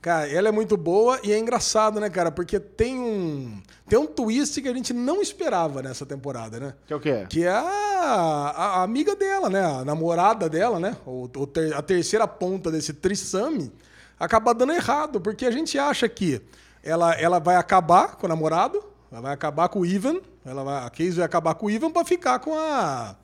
Cara, 0.00 0.26
ela 0.32 0.48
é 0.48 0.52
muito 0.52 0.76
boa 0.78 1.20
e 1.22 1.30
é 1.30 1.38
engraçado, 1.38 2.00
né, 2.00 2.08
cara? 2.08 2.30
Porque 2.30 2.58
tem 2.58 2.98
um. 2.98 3.60
Tem 3.86 3.98
um 3.98 4.06
twist 4.06 4.60
que 4.62 4.68
a 4.68 4.72
gente 4.72 4.94
não 4.94 5.20
esperava 5.20 5.82
nessa 5.82 6.06
temporada, 6.06 6.58
né? 6.58 6.74
Que 6.86 6.92
é 6.92 6.96
o 6.96 7.00
quê? 7.00 7.26
Que 7.28 7.44
é 7.44 7.50
a, 7.50 7.60
a- 7.60 8.82
amiga 8.82 9.14
dela, 9.14 9.50
né? 9.50 9.62
A 9.62 9.84
namorada 9.84 10.48
dela, 10.48 10.80
né? 10.80 10.96
O, 11.04 11.24
o 11.24 11.46
ter- 11.46 11.74
a 11.74 11.82
terceira 11.82 12.26
ponta 12.26 12.70
desse 12.70 12.94
trissame 12.94 13.70
acaba 14.18 14.54
dando 14.54 14.72
errado, 14.72 15.20
porque 15.20 15.44
a 15.44 15.50
gente 15.50 15.78
acha 15.78 16.08
que 16.08 16.40
ela, 16.82 17.12
ela 17.20 17.38
vai 17.38 17.56
acabar 17.56 18.16
com 18.16 18.24
o 18.24 18.28
namorado, 18.28 18.82
ela 19.12 19.20
vai 19.20 19.32
acabar 19.34 19.68
com 19.68 19.80
o 19.80 19.86
Ivan, 19.86 20.16
ela 20.46 20.64
vai, 20.64 20.86
a 20.86 20.88
Casey 20.90 21.10
vai 21.12 21.24
acabar 21.26 21.54
com 21.54 21.66
o 21.66 21.70
Ivan 21.70 21.90
pra 21.90 22.04
ficar 22.06 22.38
com 22.38 22.54
a. 22.58 23.16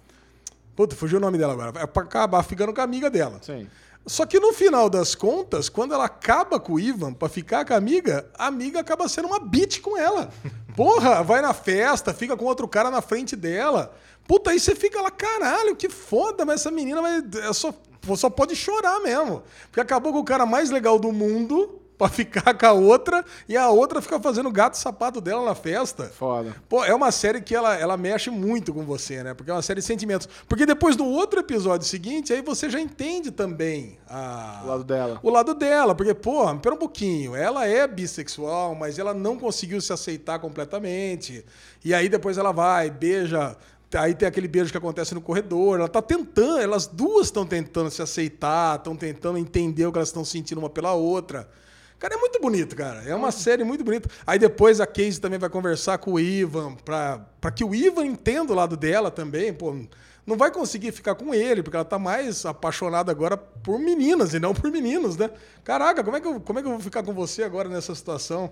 Puta, 0.74 0.94
fugiu 0.94 1.16
o 1.16 1.20
nome 1.22 1.38
dela 1.38 1.54
agora. 1.54 1.72
Vai 1.72 1.86
pra 1.86 2.02
acabar 2.02 2.42
ficando 2.42 2.74
com 2.74 2.80
a 2.82 2.84
amiga 2.84 3.08
dela. 3.08 3.38
Sim. 3.40 3.66
Só 4.06 4.24
que 4.24 4.38
no 4.38 4.52
final 4.52 4.88
das 4.88 5.16
contas, 5.16 5.68
quando 5.68 5.92
ela 5.92 6.04
acaba 6.04 6.60
com 6.60 6.74
o 6.74 6.80
Ivan 6.80 7.12
pra 7.12 7.28
ficar 7.28 7.64
com 7.64 7.74
a 7.74 7.76
amiga, 7.76 8.30
a 8.38 8.46
amiga 8.46 8.78
acaba 8.78 9.08
sendo 9.08 9.26
uma 9.26 9.40
bitch 9.40 9.80
com 9.80 9.96
ela. 9.98 10.30
Porra, 10.76 11.24
vai 11.24 11.42
na 11.42 11.52
festa, 11.52 12.14
fica 12.14 12.36
com 12.36 12.44
outro 12.44 12.68
cara 12.68 12.88
na 12.90 13.02
frente 13.02 13.34
dela. 13.34 13.92
Puta, 14.28 14.50
aí 14.50 14.60
você 14.60 14.76
fica 14.76 15.00
lá, 15.00 15.10
caralho, 15.10 15.74
que 15.74 15.88
foda, 15.88 16.44
mas 16.44 16.60
essa 16.60 16.70
menina 16.70 17.02
vai, 17.02 17.22
é 17.48 17.52
só, 17.52 17.74
só 18.16 18.30
pode 18.30 18.54
chorar 18.54 19.00
mesmo. 19.00 19.42
Porque 19.66 19.80
acabou 19.80 20.12
com 20.12 20.20
o 20.20 20.24
cara 20.24 20.46
mais 20.46 20.70
legal 20.70 20.98
do 20.98 21.10
mundo 21.10 21.80
pra 21.98 22.08
ficar 22.08 22.52
com 22.54 22.66
a 22.66 22.72
outra 22.72 23.24
e 23.48 23.56
a 23.56 23.68
outra 23.70 24.00
fica 24.02 24.20
fazendo 24.20 24.50
gato 24.50 24.76
sapato 24.76 25.20
dela 25.20 25.44
na 25.44 25.54
festa. 25.54 26.04
Foda. 26.04 26.54
Pô, 26.68 26.84
é 26.84 26.94
uma 26.94 27.10
série 27.10 27.40
que 27.40 27.54
ela, 27.54 27.74
ela 27.76 27.96
mexe 27.96 28.28
muito 28.30 28.72
com 28.74 28.84
você, 28.84 29.22
né? 29.22 29.34
Porque 29.34 29.50
é 29.50 29.54
uma 29.54 29.62
série 29.62 29.80
de 29.80 29.86
sentimentos. 29.86 30.28
Porque 30.48 30.66
depois 30.66 30.94
do 30.96 31.04
outro 31.06 31.40
episódio 31.40 31.86
seguinte, 31.86 32.32
aí 32.32 32.42
você 32.42 32.68
já 32.68 32.80
entende 32.80 33.30
também 33.30 33.98
a- 34.08 34.62
O 34.64 34.68
lado 34.68 34.84
dela. 34.84 35.20
o 35.22 35.30
lado 35.30 35.54
dela. 35.54 35.94
Porque, 35.94 36.12
pô, 36.14 36.54
pera 36.56 36.74
um 36.74 36.78
pouquinho. 36.78 37.34
Ela 37.34 37.66
é 37.66 37.86
bissexual, 37.86 38.74
mas 38.74 38.98
ela 38.98 39.14
não 39.14 39.38
conseguiu 39.38 39.80
se 39.80 39.92
aceitar 39.92 40.38
completamente. 40.38 41.44
E 41.84 41.94
aí 41.94 42.08
depois 42.08 42.36
ela 42.38 42.52
vai, 42.52 42.90
beija. 42.90 43.56
Aí 43.94 44.14
tem 44.14 44.26
aquele 44.28 44.48
beijo 44.48 44.70
que 44.70 44.76
acontece 44.76 45.14
no 45.14 45.20
corredor. 45.20 45.78
Ela 45.78 45.88
tá 45.88 46.02
tentando, 46.02 46.58
elas 46.58 46.86
duas 46.86 47.26
estão 47.28 47.46
tentando 47.46 47.90
se 47.90 48.02
aceitar, 48.02 48.76
estão 48.76 48.94
tentando 48.96 49.38
entender 49.38 49.86
o 49.86 49.92
que 49.92 49.98
elas 49.98 50.08
estão 50.08 50.24
sentindo 50.24 50.58
uma 50.58 50.68
pela 50.68 50.92
outra. 50.92 51.48
Cara, 51.98 52.14
é 52.14 52.18
muito 52.18 52.38
bonito, 52.40 52.76
cara. 52.76 53.02
É 53.04 53.14
uma 53.14 53.32
série 53.32 53.64
muito 53.64 53.82
bonita. 53.82 54.08
Aí 54.26 54.38
depois 54.38 54.80
a 54.80 54.86
Casey 54.86 55.18
também 55.18 55.38
vai 55.38 55.48
conversar 55.48 55.98
com 55.98 56.12
o 56.12 56.20
Ivan 56.20 56.74
pra, 56.84 57.20
pra 57.40 57.50
que 57.50 57.64
o 57.64 57.74
Ivan 57.74 58.04
entenda 58.04 58.52
o 58.52 58.56
lado 58.56 58.76
dela 58.76 59.10
também. 59.10 59.52
Pô, 59.52 59.74
não 60.26 60.36
vai 60.36 60.50
conseguir 60.50 60.92
ficar 60.92 61.14
com 61.14 61.32
ele, 61.32 61.62
porque 61.62 61.76
ela 61.76 61.84
tá 61.84 61.98
mais 61.98 62.44
apaixonada 62.44 63.10
agora 63.10 63.36
por 63.36 63.78
meninas 63.78 64.34
e 64.34 64.40
não 64.40 64.52
por 64.52 64.70
meninos, 64.70 65.16
né? 65.16 65.30
Caraca, 65.64 66.04
como 66.04 66.16
é 66.16 66.20
que 66.20 66.26
eu, 66.26 66.40
como 66.40 66.58
é 66.58 66.62
que 66.62 66.68
eu 66.68 66.72
vou 66.72 66.80
ficar 66.80 67.02
com 67.02 67.14
você 67.14 67.44
agora 67.44 67.68
nessa 67.68 67.94
situação? 67.94 68.50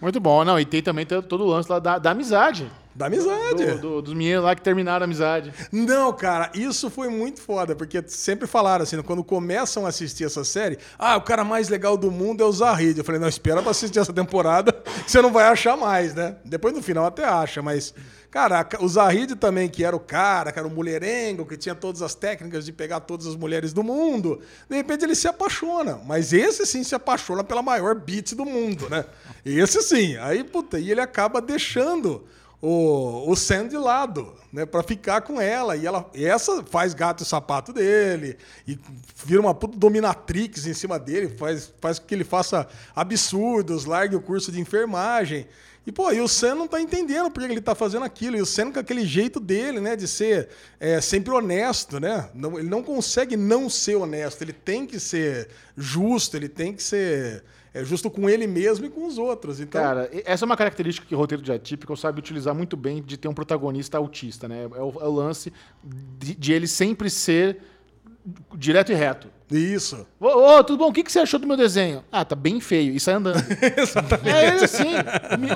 Muito 0.00 0.18
bom. 0.20 0.44
Não, 0.44 0.58
e 0.58 0.66
tem 0.66 0.82
também 0.82 1.06
todo 1.06 1.44
o 1.44 1.46
lance 1.46 1.70
lá 1.70 1.78
da, 1.78 1.98
da 1.98 2.10
amizade. 2.10 2.70
Da 2.94 3.06
amizade. 3.06 3.64
Do- 3.64 3.78
do- 3.78 4.02
dos 4.02 4.14
meninos 4.14 4.44
lá 4.44 4.54
que 4.54 4.60
terminaram 4.62 5.04
a 5.04 5.06
amizade. 5.06 5.52
Não, 5.72 6.12
cara, 6.12 6.50
isso 6.54 6.90
foi 6.90 7.08
muito 7.08 7.40
foda, 7.40 7.74
porque 7.74 8.02
sempre 8.06 8.46
falaram 8.46 8.82
assim, 8.82 9.00
quando 9.02 9.24
começam 9.24 9.86
a 9.86 9.88
assistir 9.88 10.24
essa 10.24 10.44
série, 10.44 10.78
ah, 10.98 11.16
o 11.16 11.22
cara 11.22 11.42
mais 11.44 11.68
legal 11.68 11.96
do 11.96 12.10
mundo 12.10 12.42
é 12.42 12.46
o 12.46 12.52
Zahid. 12.52 12.98
Eu 12.98 13.04
falei, 13.04 13.20
não, 13.20 13.28
espera 13.28 13.62
pra 13.62 13.70
assistir 13.70 13.98
essa 13.98 14.12
temporada, 14.12 14.72
que 15.04 15.10
você 15.10 15.22
não 15.22 15.32
vai 15.32 15.44
achar 15.46 15.76
mais, 15.76 16.14
né? 16.14 16.36
Depois 16.44 16.74
no 16.74 16.82
final 16.82 17.06
até 17.06 17.24
acha, 17.24 17.62
mas, 17.62 17.94
cara, 18.30 18.68
o 18.80 18.88
Zahid 18.88 19.36
também, 19.36 19.68
que 19.70 19.82
era 19.84 19.96
o 19.96 20.00
cara, 20.00 20.52
que 20.52 20.58
era 20.58 20.68
o 20.68 20.70
mulherengo, 20.70 21.46
que 21.46 21.56
tinha 21.56 21.74
todas 21.74 22.02
as 22.02 22.14
técnicas 22.14 22.64
de 22.66 22.72
pegar 22.72 23.00
todas 23.00 23.26
as 23.26 23.36
mulheres 23.36 23.72
do 23.72 23.82
mundo, 23.82 24.40
de 24.68 24.76
repente 24.76 25.04
ele 25.04 25.14
se 25.14 25.26
apaixona, 25.26 25.98
mas 26.06 26.32
esse 26.34 26.66
sim 26.66 26.84
se 26.84 26.94
apaixona 26.94 27.42
pela 27.42 27.62
maior 27.62 27.94
beat 27.94 28.34
do 28.34 28.44
mundo, 28.44 28.88
né? 28.90 29.04
Esse 29.46 29.80
sim, 29.82 30.16
aí, 30.18 30.44
puta, 30.44 30.78
e 30.78 30.90
ele 30.90 31.00
acaba 31.00 31.40
deixando 31.40 32.24
o, 32.62 33.28
o 33.28 33.34
Sam 33.34 33.66
de 33.66 33.76
lado, 33.76 34.32
né? 34.52 34.64
Pra 34.64 34.84
ficar 34.84 35.22
com 35.22 35.40
ela. 35.40 35.76
E 35.76 35.84
ela, 35.84 36.08
essa 36.14 36.62
faz 36.62 36.94
gato 36.94 37.24
e 37.24 37.26
sapato 37.26 37.72
dele, 37.72 38.38
e 38.66 38.78
vira 39.26 39.40
uma 39.40 39.52
puta 39.52 39.76
dominatrix 39.76 40.64
em 40.66 40.72
cima 40.72 40.96
dele, 40.96 41.36
faz, 41.36 41.74
faz 41.80 41.98
com 41.98 42.06
que 42.06 42.14
ele 42.14 42.22
faça 42.22 42.68
absurdos, 42.94 43.84
largue 43.84 44.14
o 44.14 44.22
curso 44.22 44.52
de 44.52 44.60
enfermagem. 44.60 45.48
E, 45.84 45.90
pô, 45.90 46.12
e 46.12 46.20
o 46.20 46.28
Sam 46.28 46.54
não 46.54 46.68
tá 46.68 46.80
entendendo 46.80 47.28
por 47.28 47.42
que 47.44 47.50
ele 47.50 47.60
tá 47.60 47.74
fazendo 47.74 48.04
aquilo. 48.04 48.36
E 48.36 48.40
o 48.40 48.46
Sam 48.46 48.70
com 48.70 48.78
aquele 48.78 49.04
jeito 49.04 49.40
dele, 49.40 49.80
né? 49.80 49.96
De 49.96 50.06
ser 50.06 50.48
é, 50.78 51.00
sempre 51.00 51.32
honesto, 51.32 51.98
né? 51.98 52.30
Não, 52.32 52.56
ele 52.56 52.68
não 52.68 52.84
consegue 52.84 53.36
não 53.36 53.68
ser 53.68 53.96
honesto. 53.96 54.42
Ele 54.42 54.52
tem 54.52 54.86
que 54.86 55.00
ser 55.00 55.48
justo, 55.76 56.36
ele 56.36 56.48
tem 56.48 56.72
que 56.72 56.82
ser 56.84 57.42
é, 57.74 57.84
justo 57.84 58.10
com 58.10 58.28
ele 58.28 58.46
mesmo 58.46 58.86
e 58.86 58.90
com 58.90 59.06
os 59.06 59.18
outros. 59.18 59.60
Então, 59.60 59.80
Cara, 59.80 60.10
essa 60.24 60.44
é 60.44 60.46
uma 60.46 60.56
característica 60.56 61.06
que 61.06 61.14
o 61.14 61.18
roteiro 61.18 61.42
de 61.42 61.52
Atípico 61.52 61.96
sabe 61.96 62.18
utilizar 62.18 62.54
muito 62.54 62.76
bem 62.76 63.02
de 63.02 63.16
ter 63.16 63.28
um 63.28 63.34
protagonista 63.34 63.96
autista, 63.96 64.46
né? 64.46 64.64
É 64.64 64.82
o, 64.82 64.92
é 65.00 65.08
o 65.08 65.12
lance 65.12 65.52
de, 65.82 66.34
de 66.34 66.52
ele 66.52 66.66
sempre 66.66 67.08
ser 67.08 67.58
direto 68.54 68.92
e 68.92 68.94
reto. 68.94 69.28
Isso. 69.58 70.06
Ô, 70.20 70.26
ô, 70.26 70.64
tudo 70.64 70.78
bom? 70.78 70.88
O 70.88 70.92
que, 70.92 71.02
que 71.02 71.10
você 71.12 71.20
achou 71.20 71.38
do 71.40 71.46
meu 71.46 71.56
desenho? 71.56 72.04
Ah, 72.10 72.24
tá 72.24 72.34
bem 72.36 72.60
feio. 72.60 72.94
E 72.94 73.00
sai 73.00 73.14
andando. 73.14 73.36
Exatamente. 73.76 74.28
É 74.28 74.48
ele 74.48 74.64
assim. 74.64 74.92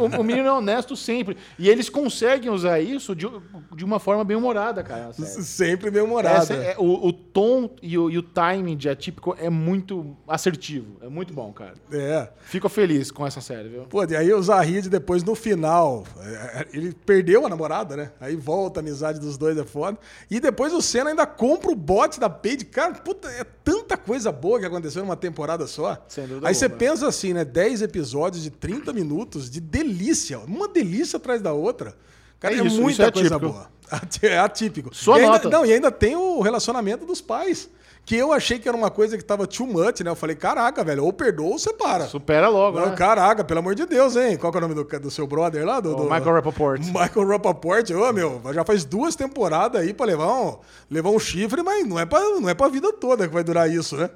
O 0.01 0.21
O, 0.21 0.25
menino 0.25 0.47
é 0.49 0.53
honesto 0.53 0.97
sempre. 0.97 1.37
E 1.59 1.69
eles 1.69 1.89
conseguem 1.89 2.51
usar 2.51 2.81
isso 2.81 3.15
de, 3.15 3.27
de 3.75 3.85
uma 3.85 3.99
forma 3.99 4.25
bem 4.25 4.37
humorada, 4.37 4.83
cara. 4.83 5.07
na 5.07 5.13
série. 5.27 5.45
Sempre 5.45 5.91
bem 5.91 6.03
humorada. 6.03 6.39
Essa 6.39 6.55
é- 6.55 6.77
o, 6.79 7.07
o 7.07 7.13
tom 7.13 7.71
e 7.83 7.97
o, 7.99 8.11
e 8.11 8.19
o 8.19 8.23
timing 8.23 8.77
de 8.77 8.89
Atípico 8.89 9.37
é 9.39 9.51
muito 9.51 10.17
assertivo. 10.27 10.97
É 11.03 11.09
muito 11.09 11.33
bom, 11.33 11.53
cara. 11.53 11.75
É. 11.93 12.29
Fico 12.41 12.69
feliz 12.69 13.11
com 13.11 13.27
essa 13.27 13.41
série, 13.41 13.69
viu? 13.69 13.83
Pô, 13.85 14.05
e 14.05 14.17
aí 14.17 14.33
o 14.33 14.43
Zahid 14.43 14.89
depois 14.89 15.23
no 15.23 15.35
final, 15.35 16.05
é, 16.21 16.67
ele 16.73 16.93
perdeu 17.05 17.47
a 17.47 17.49
namorada, 17.49 17.97
né? 17.97 18.11
Aí 18.21 18.37
volta 18.37 18.81
a 18.81 18.83
amizade 18.83 19.19
dos 19.21 19.37
dois, 19.37 19.57
é 19.59 19.65
foda. 19.65 19.99
E 20.31 20.41
depois 20.41 20.73
o 20.73 20.81
Senna 20.83 21.11
ainda 21.11 21.27
compra 21.27 21.71
o 21.71 21.75
bote 21.77 22.19
da 22.21 22.29
Paige. 22.31 22.65
Cara, 22.65 22.95
puta, 22.95 23.29
é 23.29 23.45
tanta 23.87 23.97
coisa 23.97 24.33
boa 24.33 24.59
que 24.59 24.67
aconteceu 24.67 25.03
numa 25.03 25.17
temporada 25.17 25.67
só. 25.67 26.05
Sem 26.09 26.27
dúvida 26.27 26.49
Aí 26.49 26.55
você 26.55 26.69
pensa 26.69 27.07
assim, 27.07 27.33
né? 27.33 27.45
10 27.45 27.83
episódios 27.83 28.43
de 28.43 28.51
30 28.51 28.93
minutos 28.93 29.49
de 29.49 29.61
delícia. 29.61 30.39
Uma 30.41 30.69
delícia 30.69 31.17
atrás 31.17 31.41
da 31.41 31.53
outra. 31.53 31.95
Cara, 32.41 32.55
É 32.55 32.59
é, 32.59 32.65
isso, 32.67 32.81
muita 32.81 32.93
isso 32.93 33.03
é 33.03 33.11
coisa 33.13 33.37
atípico. 33.37 33.53
boa. 33.53 33.77
É 34.23 34.39
atípico. 34.39 34.95
Sua 34.95 35.19
e 35.19 35.21
ainda, 35.23 35.33
nota. 35.35 35.49
Não, 35.49 35.65
e 35.65 35.73
ainda 35.73 35.93
tem 35.93 36.17
o 36.17 36.41
relacionamento 36.41 37.07
dos 37.07 37.21
pais. 37.21 37.71
Que 38.07 38.15
eu 38.15 38.33
achei 38.33 38.57
que 38.61 38.69
era 38.69 38.77
uma 38.77 38.89
coisa 38.89 39.19
que 39.19 39.25
tava 39.25 39.49
too 39.49 39.67
much, 39.67 40.01
né? 40.01 40.09
Eu 40.09 40.15
falei, 40.15 40.37
caraca, 40.37 40.85
velho, 40.85 41.05
ou 41.05 41.13
perdoa 41.13 41.49
ou 41.49 41.59
separa. 41.59 42.07
Supera 42.07 42.49
logo, 42.49 42.79
Não, 42.79 42.91
né? 42.91 42.95
Caraca, 42.97 43.43
pelo 43.43 43.59
amor 43.59 43.75
de 43.75 43.85
Deus, 43.85 44.15
hein? 44.15 44.37
Qual 44.37 44.53
que 44.53 44.59
é 44.59 44.61
o 44.61 44.63
nome 44.69 44.75
do, 44.77 44.85
do 45.01 45.11
seu 45.11 45.27
brother 45.27 45.67
lá? 45.67 45.81
Do, 45.81 45.93
do- 45.93 46.05
Michael 46.05 46.35
Rappaport. 46.35 46.81
Michael 46.87 47.27
Rappaport. 47.27 47.91
Ô, 47.91 48.13
meu, 48.13 48.41
já 48.55 48.65
faz 48.65 48.85
duas 48.85 49.17
temporadas 49.17 49.81
aí 49.83 49.93
pra 49.93 50.07
levar 50.07 50.33
um, 50.33 50.57
levar 50.89 51.11
um 51.11 51.19
chifre, 51.19 51.65
mas 51.65 51.85
não 51.85 51.99
é, 51.99 52.07
pra, 52.07 52.21
não 52.21 52.49
é 52.49 52.55
pra 52.55 52.69
vida 52.69 52.93
toda 52.93 53.27
que 53.27 53.35
vai 53.35 53.43
durar 53.43 53.69
isso, 53.69 53.97
né? 53.97 54.09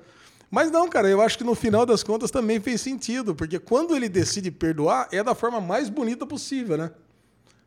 Mas 0.49 0.71
não, 0.71 0.89
cara, 0.89 1.09
eu 1.09 1.21
acho 1.21 1.37
que 1.37 1.43
no 1.45 1.57
final 1.57 1.85
das 1.85 2.05
contas 2.05 2.31
também 2.31 2.61
fez 2.61 2.81
sentido, 2.81 3.35
porque 3.35 3.59
quando 3.59 3.97
ele 3.97 4.09
decide 4.09 4.53
perdoar, 4.53 5.09
é 5.11 5.21
da 5.23 5.35
forma 5.35 5.61
mais 5.61 5.89
bonita 5.89 6.25
possível, 6.25 6.77
né? 6.77 6.93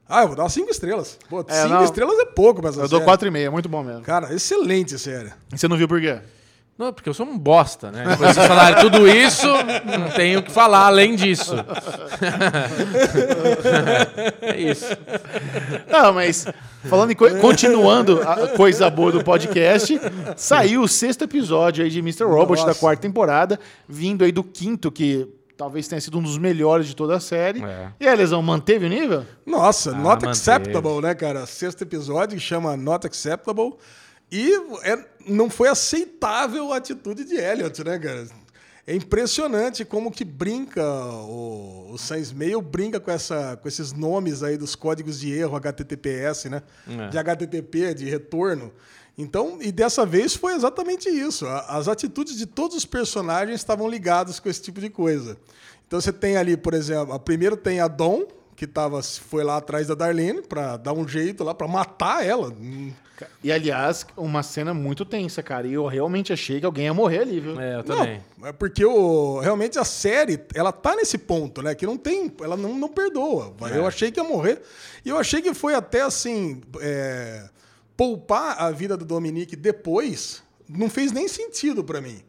Ah, 0.07 0.21
eu 0.23 0.27
vou 0.27 0.35
dar 0.35 0.49
cinco 0.49 0.69
estrelas. 0.69 1.17
Pô, 1.29 1.43
É, 1.47 1.61
cinco 1.63 1.73
não. 1.75 1.83
estrelas 1.83 2.19
é 2.19 2.25
pouco 2.25 2.61
pra 2.61 2.69
essa 2.69 2.81
Eu 2.81 2.87
dou 2.87 2.99
série. 2.99 3.11
4,5, 3.11 3.37
é 3.45 3.49
muito 3.49 3.69
bom 3.69 3.81
mesmo. 3.83 4.01
Cara, 4.01 4.33
excelente 4.33 4.97
série. 4.99 5.31
E 5.53 5.57
Você 5.57 5.67
não 5.67 5.77
viu 5.77 5.87
por 5.87 5.99
quê? 6.01 6.19
Não, 6.77 6.91
porque 6.91 7.07
eu 7.07 7.13
sou 7.13 7.25
um 7.27 7.37
bosta, 7.37 7.91
né? 7.91 8.03
Depois 8.09 8.29
de 8.29 8.33
vocês 8.33 8.47
falarem 8.47 8.79
tudo 8.81 9.07
isso, 9.07 9.45
não 9.99 10.09
tenho 10.09 10.39
o 10.39 10.43
que 10.43 10.51
falar 10.51 10.87
além 10.87 11.15
disso. 11.15 11.53
é 14.41 14.59
isso. 14.59 14.85
Não, 15.87 16.13
mas 16.13 16.45
falando 16.85 17.11
em 17.11 17.15
coi- 17.15 17.39
continuando 17.39 18.21
a 18.21 18.47
coisa 18.49 18.89
boa 18.89 19.11
do 19.11 19.23
podcast, 19.23 19.99
saiu 20.35 20.81
o 20.81 20.87
sexto 20.87 21.23
episódio 21.23 21.83
aí 21.83 21.89
de 21.91 21.99
Mr. 21.99 22.23
Robot 22.25 22.59
Nossa. 22.61 22.73
da 22.73 22.79
quarta 22.79 23.01
temporada, 23.01 23.59
vindo 23.87 24.23
aí 24.23 24.31
do 24.31 24.43
quinto, 24.43 24.91
que 24.91 25.27
talvez 25.57 25.87
tenha 25.87 25.99
sido 26.01 26.17
um 26.19 26.21
dos 26.21 26.37
melhores 26.37 26.87
de 26.87 26.95
toda 26.95 27.15
a 27.15 27.19
série. 27.19 27.63
É. 27.63 27.91
E 27.99 28.07
a 28.07 28.13
lesão 28.13 28.41
manteve 28.41 28.85
o 28.85 28.89
nível? 28.89 29.25
Nossa, 29.45 29.91
Ah, 29.91 29.93
Not 29.93 30.25
manteve. 30.25 30.31
Acceptable, 30.31 31.01
né, 31.01 31.13
cara? 31.15 31.45
Sexto 31.45 31.81
episódio 31.83 32.39
chama 32.39 32.75
Not 32.77 33.05
Acceptable. 33.07 33.73
E 34.31 34.51
é- 34.83 35.05
não 35.27 35.49
foi 35.49 35.69
aceitável 35.69 36.73
a 36.73 36.77
atitude 36.77 37.23
de 37.23 37.35
Elliot, 37.35 37.83
né, 37.83 37.99
cara? 37.99 38.25
É 38.85 38.93
impressionante 38.93 39.85
como 39.85 40.11
que 40.11 40.25
brinca 40.25 40.83
o, 40.83 41.91
o 41.93 41.97
Sans 41.97 42.33
Mail 42.33 42.61
brinca 42.61 42.99
com, 42.99 43.09
essa, 43.11 43.55
com 43.61 43.67
esses 43.67 43.93
nomes 43.93 44.43
aí 44.43 44.57
dos 44.57 44.75
códigos 44.75 45.19
de 45.21 45.31
erro 45.31 45.55
HTTPS, 45.55 46.49
né? 46.49 46.61
É. 46.89 47.07
De 47.07 47.17
HTTP, 47.17 47.93
de 47.93 48.09
retorno. 48.09 48.73
Então, 49.17 49.59
e 49.61 49.71
dessa 49.71 50.05
vez 50.05 50.35
foi 50.35 50.53
exatamente 50.53 51.07
isso. 51.07 51.45
As 51.45 51.87
atitudes 51.87 52.35
de 52.35 52.45
todos 52.45 52.75
os 52.75 52.85
personagens 52.85 53.59
estavam 53.59 53.87
ligadas 53.87 54.39
com 54.39 54.49
esse 54.49 54.61
tipo 54.61 54.81
de 54.81 54.89
coisa. 54.89 55.37
Então 55.87 56.01
você 56.01 56.11
tem 56.11 56.37
ali, 56.37 56.57
por 56.57 56.73
exemplo, 56.73 57.13
a 57.13 57.19
primeiro 57.19 57.55
tem 57.55 57.79
a 57.79 57.87
Dom, 57.87 58.25
que 58.55 58.65
tava, 58.65 59.03
foi 59.03 59.43
lá 59.43 59.57
atrás 59.57 59.87
da 59.87 59.95
Darlene 59.95 60.41
pra 60.41 60.77
dar 60.77 60.93
um 60.93 61.07
jeito 61.07 61.43
lá, 61.43 61.53
pra 61.53 61.67
matar 61.67 62.25
ela. 62.25 62.51
E, 63.43 63.51
aliás, 63.51 64.05
uma 64.17 64.41
cena 64.41 64.73
muito 64.73 65.05
tensa, 65.05 65.43
cara. 65.43 65.67
E 65.67 65.73
eu 65.73 65.85
realmente 65.85 66.33
achei 66.33 66.59
que 66.59 66.65
alguém 66.65 66.85
ia 66.85 66.93
morrer 66.93 67.19
ali, 67.19 67.39
viu? 67.39 67.59
É, 67.59 67.77
eu 67.77 67.83
também. 67.83 68.21
É 68.43 68.51
porque 68.51 68.83
o, 68.83 69.39
realmente 69.39 69.77
a 69.77 69.85
série, 69.85 70.39
ela 70.53 70.71
tá 70.71 70.95
nesse 70.95 71.17
ponto, 71.17 71.61
né? 71.61 71.75
Que 71.75 71.85
não 71.85 71.95
tem. 71.95 72.31
Ela 72.41 72.57
não, 72.57 72.77
não 72.77 72.89
perdoa. 72.89 73.53
Eu 73.73 73.85
achei 73.85 74.11
que 74.11 74.19
ia 74.19 74.23
morrer. 74.23 74.61
E 75.05 75.09
eu 75.09 75.17
achei 75.17 75.41
que 75.41 75.53
foi 75.53 75.75
até 75.75 76.01
assim. 76.01 76.61
é, 76.81 77.47
poupar 77.97 78.61
a 78.61 78.71
vida 78.71 78.95
do 78.97 79.05
Dominique 79.05 79.55
depois 79.55 80.41
não 80.67 80.89
fez 80.89 81.11
nem 81.11 81.27
sentido 81.27 81.83
pra 81.83 82.01
mim. 82.01 82.21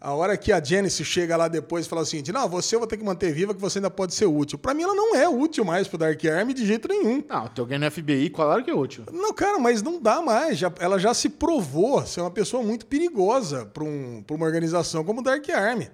A 0.00 0.12
hora 0.14 0.36
que 0.36 0.50
a 0.50 0.60
Janice 0.62 1.04
chega 1.04 1.36
lá 1.36 1.46
depois 1.46 1.86
e 1.86 1.88
fala 1.88 2.02
assim: 2.02 2.20
não, 2.32 2.48
você 2.48 2.74
eu 2.74 2.80
vou 2.80 2.88
ter 2.88 2.96
que 2.96 3.04
manter 3.04 3.32
viva, 3.32 3.54
que 3.54 3.60
você 3.60 3.78
ainda 3.78 3.88
pode 3.88 4.12
ser 4.14 4.26
útil. 4.26 4.58
Pra 4.58 4.74
mim, 4.74 4.82
ela 4.82 4.94
não 4.96 5.14
é 5.14 5.28
útil 5.28 5.64
mais 5.64 5.86
pro 5.86 5.96
Dark 5.96 6.20
Army 6.24 6.52
de 6.52 6.66
jeito 6.66 6.88
nenhum. 6.88 7.22
Não, 7.28 7.46
tem 7.46 7.62
alguém 7.62 7.78
no 7.78 7.88
FBI, 7.88 8.28
claro 8.30 8.64
que 8.64 8.70
é 8.70 8.74
útil. 8.74 9.04
Não, 9.12 9.32
cara, 9.32 9.60
mas 9.60 9.80
não 9.80 10.00
dá 10.02 10.20
mais. 10.20 10.58
Já- 10.58 10.72
ela 10.80 10.98
já 10.98 11.14
se 11.14 11.28
provou 11.28 12.04
ser 12.04 12.20
uma 12.20 12.32
pessoa 12.32 12.64
muito 12.64 12.84
perigosa 12.86 13.64
para 13.66 13.84
um, 13.84 14.24
pra 14.26 14.34
uma 14.34 14.44
organização 14.44 15.04
como 15.04 15.20
o 15.20 15.22
Dark 15.22 15.48
Army. 15.50 15.88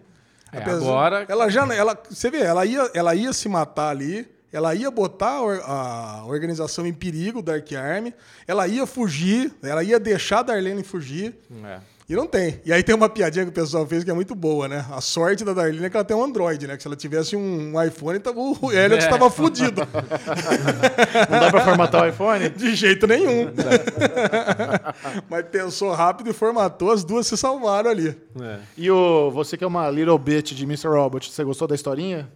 É, 0.52 0.62
agora- 0.78 0.80
Ela 1.28 1.50
já. 1.50 1.74
Ela, 1.74 2.02
você 2.09 2.30
vê, 2.30 2.38
ela 2.40 2.64
ia, 2.64 2.90
ela 2.94 3.14
ia 3.14 3.34
se 3.34 3.46
matar 3.46 3.90
ali. 3.90 4.26
Ela 4.53 4.75
ia 4.75 4.91
botar 4.91 5.33
a 5.33 5.43
or- 5.43 5.62
a 5.65 6.25
organização 6.27 6.87
em 6.87 6.93
perigo, 6.93 7.43
Dark 7.43 7.70
Army. 7.73 8.15
Ela 8.47 8.66
ia 8.66 8.87
fugir. 8.87 9.53
Ela 9.62 9.83
ia 9.85 10.01
deixar 10.01 10.39
a 10.41 10.43
Darlene 10.43 10.83
fugir. 10.83 11.35
É. 11.65 11.79
E 12.09 12.16
não 12.16 12.27
tem. 12.27 12.59
E 12.65 12.73
aí 12.73 12.83
tem 12.83 12.95
uma 12.95 13.11
piadinha 13.11 13.45
que 13.45 13.51
o 13.51 13.55
pessoal 13.55 13.87
fez 13.87 14.03
que 14.03 14.11
é 14.11 14.15
muito 14.15 14.35
boa, 14.35 14.66
né? 14.66 14.83
A 14.91 14.99
sorte 15.03 15.45
da 15.45 15.53
Darlene 15.53 15.85
é 15.85 15.91
que 15.91 15.97
ela 15.99 16.05
tem 16.07 16.16
um 16.16 16.25
Android, 16.25 16.66
né? 16.66 16.75
Que 16.75 16.83
se 16.83 16.89
ela 16.89 16.97
tivesse 16.97 17.37
um, 17.37 17.75
iPhone, 17.85 18.19
tava, 18.19 18.41
o 18.41 18.73
Elliot 18.73 18.95
É. 18.95 18.99
estava 19.05 19.29
fudido. 19.31 19.83
Não 21.31 21.41
dá 21.41 21.51
pra 21.51 21.61
formatar 21.66 22.05
o 22.05 22.09
iPhone? 22.09 22.49
De 22.57 22.75
jeito 22.75 23.07
nenhum. 23.07 23.49
Mas 25.29 25.45
pensou 25.51 25.93
rápido 25.93 26.31
e 26.31 26.33
formatou, 26.33 26.91
as 26.93 27.05
duas 27.05 27.27
se 27.27 27.37
salvaram 27.37 27.91
ali. 27.91 28.16
É. 28.41 28.59
E 28.79 28.91
o, 28.91 29.31
você 29.31 29.59
que 29.59 29.65
é 29.65 29.66
uma 29.66 29.91
little 29.91 30.19
bitch 30.19 30.53
de 30.55 30.65
Mr. 30.65 30.89
Robot, 30.89 31.31
você 31.31 31.45
gostou 31.45 31.69
da 31.69 31.75
historinha? 31.75 32.27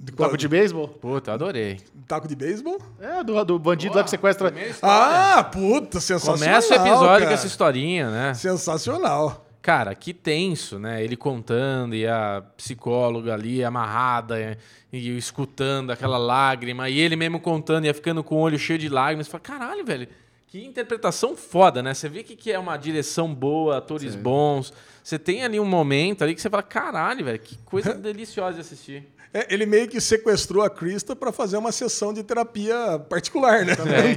Do 0.00 0.12
taco 0.12 0.36
de 0.36 0.46
beisebol? 0.46 0.86
Puta, 0.86 1.32
adorei. 1.32 1.80
Taco 2.06 2.28
de 2.28 2.36
beisebol? 2.36 2.78
É, 3.00 3.24
do, 3.24 3.44
do 3.44 3.58
bandido 3.58 3.96
lá 3.96 4.04
que 4.04 4.10
sequestra. 4.10 4.54
Ah, 4.80 5.42
puta, 5.42 6.00
sensacional. 6.00 6.38
Começa 6.38 6.72
o 6.72 6.76
episódio 6.76 7.08
cara. 7.08 7.26
com 7.26 7.32
essa 7.32 7.46
historinha, 7.48 8.08
né? 8.08 8.34
Sensacional. 8.34 9.44
Cara, 9.60 9.92
que 9.96 10.14
tenso, 10.14 10.78
né? 10.78 11.02
Ele 11.02 11.16
contando 11.16 11.96
e 11.96 12.06
a 12.06 12.44
psicóloga 12.56 13.34
ali 13.34 13.64
amarrada 13.64 14.56
e, 14.92 14.98
e 14.98 15.18
escutando 15.18 15.90
aquela 15.90 16.16
lágrima, 16.16 16.88
e 16.88 17.00
ele 17.00 17.16
mesmo 17.16 17.40
contando 17.40 17.84
e 17.84 17.88
ia 17.88 17.94
ficando 17.94 18.22
com 18.22 18.36
o 18.36 18.38
olho 18.38 18.58
cheio 18.58 18.78
de 18.78 18.88
lágrimas. 18.88 19.26
Você 19.26 19.32
fala, 19.32 19.42
caralho, 19.42 19.84
velho, 19.84 20.08
que 20.46 20.64
interpretação 20.64 21.36
foda, 21.36 21.82
né? 21.82 21.92
Você 21.92 22.08
vê 22.08 22.22
que, 22.22 22.36
que 22.36 22.52
é 22.52 22.58
uma 22.58 22.76
direção 22.76 23.34
boa, 23.34 23.78
atores 23.78 24.14
bons. 24.14 24.72
Você 25.02 25.18
tem 25.18 25.42
ali 25.44 25.58
um 25.58 25.66
momento 25.66 26.22
ali 26.22 26.36
que 26.36 26.40
você 26.40 26.48
fala, 26.48 26.62
caralho, 26.62 27.24
velho, 27.24 27.38
que 27.40 27.58
coisa 27.58 27.92
deliciosa 27.98 28.54
de 28.54 28.60
assistir. 28.60 29.17
É, 29.32 29.46
ele 29.52 29.66
meio 29.66 29.86
que 29.88 30.00
sequestrou 30.00 30.62
a 30.62 30.70
Krista 30.70 31.14
pra 31.14 31.30
fazer 31.30 31.56
uma 31.58 31.70
sessão 31.70 32.12
de 32.14 32.22
terapia 32.22 32.98
particular, 33.10 33.64
né? 33.64 33.74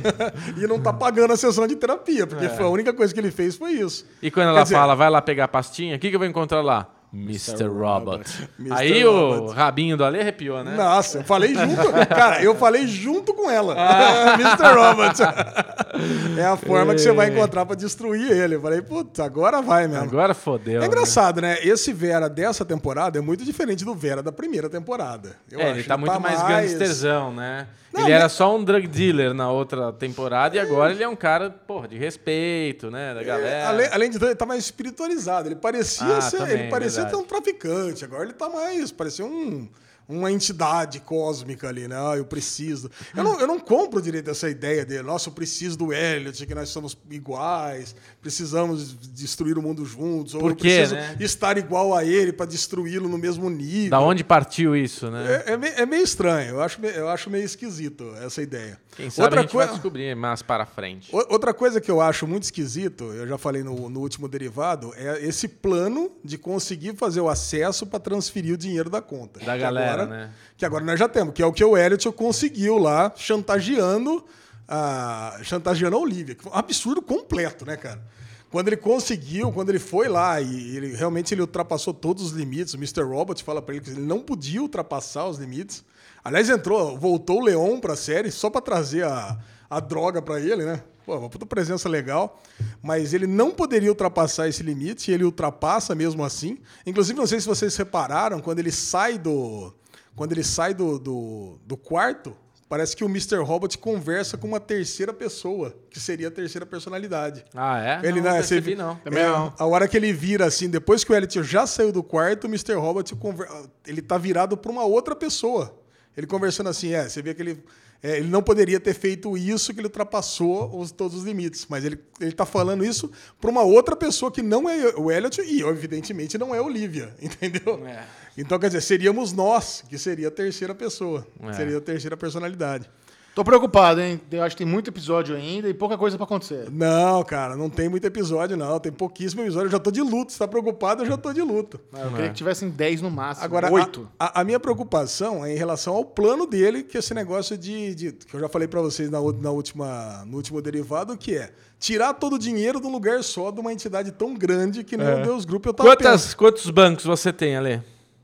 e 0.57 0.65
não 0.67 0.79
tá 0.79 0.93
pagando 0.93 1.33
a 1.33 1.37
sessão 1.37 1.67
de 1.67 1.75
terapia, 1.75 2.25
porque 2.25 2.47
foi 2.49 2.65
a 2.65 2.69
única 2.69 2.93
coisa 2.93 3.13
que 3.13 3.19
ele 3.19 3.31
fez 3.31 3.55
foi 3.55 3.71
isso. 3.73 4.05
E 4.21 4.31
quando 4.31 4.49
ela 4.49 4.63
dizer- 4.63 4.75
fala, 4.75 4.95
vai 4.95 5.09
lá 5.09 5.21
pegar 5.21 5.45
a 5.45 5.47
pastinha, 5.49 5.95
o 5.97 5.99
que, 5.99 6.09
que 6.09 6.15
eu 6.15 6.19
vou 6.19 6.27
encontrar 6.27 6.61
lá? 6.61 6.87
Mr. 7.13 7.65
Robot. 7.67 8.23
Mr. 8.57 8.73
Aí 8.73 9.05
o 9.05 9.47
rabinho 9.47 9.97
do 9.97 10.05
Ale 10.05 10.21
arrepiou, 10.21 10.63
né? 10.63 10.75
Nossa, 10.75 11.17
eu 11.19 11.23
falei 11.23 11.53
junto. 11.53 11.91
cara, 12.07 12.41
eu 12.41 12.55
falei 12.55 12.87
junto 12.87 13.33
com 13.33 13.49
ela. 13.49 13.75
Ah. 13.77 14.33
Mr. 14.39 14.73
Robot. 14.73 16.39
é 16.39 16.45
a 16.45 16.55
forma 16.55 16.93
que 16.93 17.01
você 17.01 17.11
vai 17.11 17.29
encontrar 17.29 17.65
pra 17.65 17.75
destruir 17.75 18.31
ele. 18.31 18.55
Eu 18.55 18.61
falei, 18.61 18.81
putz, 18.81 19.19
agora 19.19 19.61
vai 19.61 19.87
mesmo. 19.87 20.03
Agora 20.03 20.33
fodeu. 20.33 20.81
É 20.81 20.85
engraçado, 20.85 21.41
né? 21.41 21.57
Esse 21.61 21.91
Vera 21.91 22.29
dessa 22.29 22.63
temporada 22.63 23.17
é 23.17 23.21
muito 23.21 23.43
diferente 23.43 23.83
do 23.83 23.93
Vera 23.93 24.23
da 24.23 24.31
primeira 24.31 24.69
temporada. 24.69 25.35
Eu 25.51 25.59
É, 25.59 25.63
acho. 25.71 25.79
ele 25.79 25.83
tá 25.83 25.97
muito 25.97 26.19
mais, 26.19 26.41
gangsterzão, 26.41 27.33
né? 27.33 27.67
Não, 27.93 28.03
ele 28.03 28.11
era 28.13 28.23
mas- 28.23 28.31
só 28.31 28.55
um 28.55 28.63
drug 28.63 28.87
dealer 28.87 29.33
na 29.33 29.51
outra 29.51 29.91
temporada 29.91 30.55
e 30.55 30.59
agora 30.59 30.93
ele 30.93 31.03
é 31.03 31.07
um 31.09 31.15
cara, 31.15 31.49
porra, 31.49 31.89
de 31.89 31.97
respeito, 31.97 32.89
né? 32.89 33.13
Da 33.13 33.19
É, 33.21 33.23
galera. 33.25 33.67
além, 33.67 33.87
além 33.91 34.09
de 34.09 34.17
tudo, 34.17 34.27
ele 34.29 34.35
tá 34.35 34.45
mais 34.45 34.63
espiritualizado. 34.63 35.49
Ele 35.49 35.55
parecia 35.57 36.07
Ah, 36.17 36.21
ser, 36.21 36.37
também, 36.37 36.53
ele 36.61 36.69
parecia 36.69 37.00
verdade. 37.03 37.11
ter 37.11 37.17
um 37.17 37.25
traficante. 37.25 38.05
Agora 38.05 38.23
ele 38.23 38.33
tá 38.33 38.49
mais, 38.49 38.91
parecia 38.91 39.25
um, 39.25 39.67
uma 40.07 40.31
entidade 40.31 40.99
cósmica 40.99 41.69
ali, 41.69 41.87
né? 41.87 41.95
Ah, 41.97 42.17
eu 42.17 42.25
preciso. 42.25 42.91
Eu 43.15 43.23
não, 43.23 43.39
eu 43.39 43.47
não 43.47 43.59
compro 43.59 44.01
direito 44.01 44.29
essa 44.29 44.49
ideia 44.49 44.85
dele. 44.85 45.03
Nossa, 45.03 45.29
eu 45.29 45.33
preciso 45.33 45.77
do 45.77 45.93
Elliot, 45.93 46.45
que 46.45 46.53
nós 46.53 46.69
somos 46.69 46.97
iguais, 47.09 47.95
precisamos 48.21 48.93
destruir 49.13 49.57
o 49.57 49.61
mundo 49.61 49.85
juntos. 49.85 50.33
Ou 50.33 50.41
Por 50.41 50.51
eu 50.51 50.55
quê, 50.55 50.67
preciso 50.67 50.95
né? 50.95 51.15
estar 51.19 51.57
igual 51.57 51.95
a 51.95 52.03
ele 52.03 52.33
para 52.33 52.45
destruí-lo 52.45 53.07
no 53.07 53.17
mesmo 53.17 53.49
nível. 53.49 53.91
Da 53.91 53.99
onde 53.99 54.23
partiu 54.23 54.75
isso, 54.75 55.09
né? 55.09 55.43
É, 55.45 55.53
é 55.53 55.57
meio, 55.57 55.73
é 55.77 55.85
meio 55.85 56.03
estranho. 56.03 56.55
Eu 56.55 56.61
acho, 56.61 56.83
eu 56.85 57.07
acho 57.07 57.29
meio 57.29 57.45
esquisito 57.45 58.13
essa 58.21 58.41
ideia. 58.41 58.79
Quem 58.95 59.09
sabe 59.09 59.23
Outra 59.25 59.39
a 59.39 59.43
gente 59.43 59.51
coi- 59.53 59.65
vai 59.65 59.73
descobrir 59.73 60.15
mais 60.15 60.41
para 60.41 60.65
frente. 60.65 61.09
Outra 61.13 61.53
coisa 61.53 61.79
que 61.79 61.89
eu 61.89 62.01
acho 62.01 62.27
muito 62.27 62.43
esquisito, 62.43 63.05
eu 63.13 63.25
já 63.27 63.37
falei 63.37 63.63
no, 63.63 63.89
no 63.89 63.99
último 64.01 64.27
derivado, 64.27 64.91
é 64.97 65.25
esse 65.25 65.47
plano 65.47 66.11
de 66.23 66.37
conseguir 66.37 66.95
fazer 66.95 67.21
o 67.21 67.29
acesso 67.29 67.85
para 67.87 67.99
transferir 67.99 68.53
o 68.53 68.57
dinheiro 68.57 68.89
da 68.89 69.01
conta. 69.01 69.39
Da 69.39 69.53
Que 69.53 69.59
galera, 69.59 70.03
agora- 70.03 70.05
né? 70.07 70.31
Que 70.57 70.65
agora 70.65 70.83
nós 70.83 70.99
já 70.99 71.07
temos, 71.07 71.33
que 71.33 71.41
é 71.41 71.45
o 71.45 71.53
que 71.53 71.63
o 71.63 71.77
Elliot 71.77 72.11
conseguiu 72.11 72.77
lá, 72.77 73.11
chantageando 73.15 74.23
a, 74.67 75.39
chantageando 75.43 75.95
a 75.95 75.99
Olivia. 75.99 76.35
que 76.35 76.43
foi 76.43 76.51
Um 76.51 76.55
absurdo 76.55 77.01
completo, 77.01 77.65
né, 77.65 77.77
cara? 77.77 78.01
Quando 78.49 78.67
ele 78.67 78.77
conseguiu, 78.77 79.51
quando 79.53 79.69
ele 79.69 79.79
foi 79.79 80.09
lá 80.09 80.41
e 80.41 80.75
ele 80.75 80.93
realmente 80.95 81.33
ele 81.33 81.39
ultrapassou 81.41 81.93
todos 81.93 82.21
os 82.25 82.31
limites, 82.33 82.73
o 82.73 82.77
Mr. 82.77 83.01
Robot 83.03 83.41
fala 83.43 83.61
para 83.61 83.75
ele 83.75 83.83
que 83.85 83.91
ele 83.91 84.01
não 84.01 84.19
podia 84.19 84.61
ultrapassar 84.61 85.25
os 85.27 85.37
limites. 85.37 85.83
Aliás, 86.23 86.49
entrou, 86.49 86.97
voltou 86.97 87.39
o 87.39 87.43
Leon 87.45 87.79
pra 87.79 87.95
série 87.95 88.31
só 88.31 88.49
para 88.49 88.61
trazer 88.61 89.03
a, 89.05 89.37
a 89.69 89.79
droga 89.79 90.21
para 90.21 90.39
ele, 90.39 90.63
né? 90.63 90.81
Pô, 91.05 91.17
uma 91.17 91.29
puta 91.29 91.45
presença 91.47 91.89
legal. 91.89 92.39
Mas 92.81 93.13
ele 93.13 93.25
não 93.25 93.49
poderia 93.51 93.89
ultrapassar 93.89 94.47
esse 94.47 94.61
limite 94.61 95.09
e 95.09 95.13
ele 95.13 95.23
ultrapassa 95.23 95.95
mesmo 95.95 96.23
assim. 96.23 96.59
Inclusive, 96.85 97.17
não 97.17 97.25
sei 97.25 97.39
se 97.39 97.47
vocês 97.47 97.75
repararam, 97.75 98.39
quando 98.39 98.59
ele 98.59 98.71
sai 98.71 99.17
do. 99.17 99.73
Quando 100.15 100.31
ele 100.33 100.43
sai 100.43 100.73
do, 100.73 100.99
do, 100.99 101.57
do 101.65 101.75
quarto, 101.77 102.35
parece 102.69 102.95
que 102.95 103.03
o 103.03 103.07
Mr. 103.07 103.37
Robot 103.37 103.77
conversa 103.79 104.37
com 104.37 104.45
uma 104.47 104.59
terceira 104.59 105.11
pessoa, 105.13 105.73
que 105.89 105.99
seria 105.99 106.27
a 106.27 106.31
terceira 106.31 106.65
personalidade. 106.65 107.43
Ah, 107.55 107.79
é? 107.81 107.99
Ele 108.07 108.21
não, 108.21 108.29
não, 108.29 108.31
você 108.33 108.37
percebi, 108.37 108.61
vi- 108.71 108.75
não. 108.75 108.95
Também 108.97 109.23
É, 109.23 109.27
não. 109.27 109.53
A 109.57 109.65
hora 109.65 109.87
que 109.87 109.97
ele 109.97 110.11
vira 110.13 110.45
assim, 110.45 110.69
depois 110.69 111.03
que 111.03 111.11
o 111.11 111.15
Elliot 111.15 111.41
já 111.43 111.65
saiu 111.65 111.91
do 111.91 112.03
quarto, 112.03 112.43
o 112.43 112.47
Mr. 112.47 112.73
Robot 112.75 113.15
conver... 113.15 113.47
ele 113.87 114.01
tá 114.01 114.17
virado 114.17 114.55
para 114.57 114.71
uma 114.71 114.83
outra 114.83 115.15
pessoa. 115.15 115.80
Ele 116.15 116.27
conversando 116.27 116.69
assim, 116.69 116.93
é, 116.93 117.07
você 117.07 117.21
vê 117.21 117.33
que 117.33 117.41
ele 117.41 117.63
é, 118.03 118.17
ele 118.17 118.27
não 118.29 118.41
poderia 118.41 118.79
ter 118.79 118.95
feito 118.95 119.37
isso, 119.37 119.71
que 119.73 119.79
ele 119.79 119.85
ultrapassou 119.87 120.75
os- 120.75 120.91
todos 120.91 121.15
os 121.19 121.23
limites. 121.23 121.67
Mas 121.69 121.85
ele, 121.85 121.99
ele 122.19 122.31
tá 122.31 122.45
falando 122.47 122.83
isso 122.83 123.11
para 123.39 123.49
uma 123.49 123.61
outra 123.61 123.95
pessoa 123.95 124.31
que 124.31 124.41
não 124.41 124.67
é 124.67 124.87
o 124.97 125.11
Elliot 125.11 125.39
e, 125.41 125.61
evidentemente, 125.61 126.35
não 126.37 126.53
é 126.53 126.57
a 126.57 126.63
Olivia, 126.63 127.15
entendeu? 127.21 127.85
É. 127.87 128.03
Então, 128.35 128.57
quer 128.57 128.67
dizer, 128.67 128.81
seríamos 128.81 129.33
nós, 129.33 129.83
que 129.87 129.97
seria 129.99 130.29
a 130.29 130.31
terceira 130.31 130.73
pessoa, 130.73 131.27
É. 131.43 131.53
seria 131.53 131.77
a 131.77 131.81
terceira 131.81 132.17
personalidade. 132.17 132.89
Tô 133.33 133.45
preocupado, 133.45 134.01
hein? 134.01 134.19
Eu 134.29 134.43
acho 134.43 134.57
que 134.57 134.63
tem 134.65 134.69
muito 134.71 134.89
episódio 134.89 135.33
ainda 135.37 135.69
e 135.69 135.73
pouca 135.73 135.97
coisa 135.97 136.17
pra 136.17 136.25
acontecer. 136.25 136.69
Não, 136.69 137.23
cara, 137.23 137.55
não 137.55 137.69
tem 137.69 137.87
muito 137.87 138.03
episódio, 138.05 138.57
não. 138.57 138.77
Tem 138.77 138.91
pouquíssimo 138.91 139.41
episódio. 139.41 139.67
Eu 139.67 139.71
já 139.71 139.79
tô 139.79 139.89
de 139.89 140.01
luto. 140.01 140.33
Você 140.33 140.39
tá 140.39 140.45
preocupado? 140.49 141.03
Eu 141.03 141.05
já 141.07 141.15
tô 141.15 141.31
de 141.31 141.41
luto. 141.41 141.79
Eu 141.93 142.09
queria 142.11 142.27
que 142.29 142.35
tivessem 142.35 142.69
10 142.69 143.01
no 143.01 143.09
máximo. 143.09 143.45
Agora, 143.45 143.69
a- 143.69 143.71
oito. 143.71 144.05
A, 144.19 144.41
a 144.41 144.43
minha 144.43 144.59
preocupação 144.59 145.45
é 145.45 145.53
em 145.53 145.57
relação 145.57 145.93
ao 145.95 146.03
plano 146.03 146.45
dele, 146.45 146.83
que 146.83 146.97
é 146.97 146.99
esse 146.99 147.13
negócio 147.13 147.57
de. 147.57 147.95
de- 147.95 148.11
que 148.11 148.33
eu 148.33 148.39
já 148.41 148.49
falei 148.49 148.67
pra 148.67 148.81
vocês 148.81 149.09
na, 149.09 149.19
na 149.21 149.49
última, 149.51 150.25
no 150.27 150.35
último 150.35 150.61
derivado, 150.61 151.15
que 151.15 151.33
é 151.37 151.51
tirar 151.79 152.13
todo 152.15 152.33
o 152.33 152.39
dinheiro 152.39 152.81
de 152.81 152.87
um 152.87 152.91
lugar 152.91 153.23
só, 153.23 153.49
de 153.49 153.61
uma 153.61 153.71
entidade 153.71 154.11
tão 154.11 154.33
grande 154.33 154.83
que 154.83 154.97
nem 154.97 155.07
o 155.07 155.23
Deus 155.23 155.45
Group. 155.45 155.65
Eu 155.67 155.73
tava 155.73 155.89
Quantas, 155.89 156.33
quantos 156.33 156.69
bancos 156.69 157.05
você 157.05 157.31
tem, 157.31 157.55
Ale? 157.55 157.81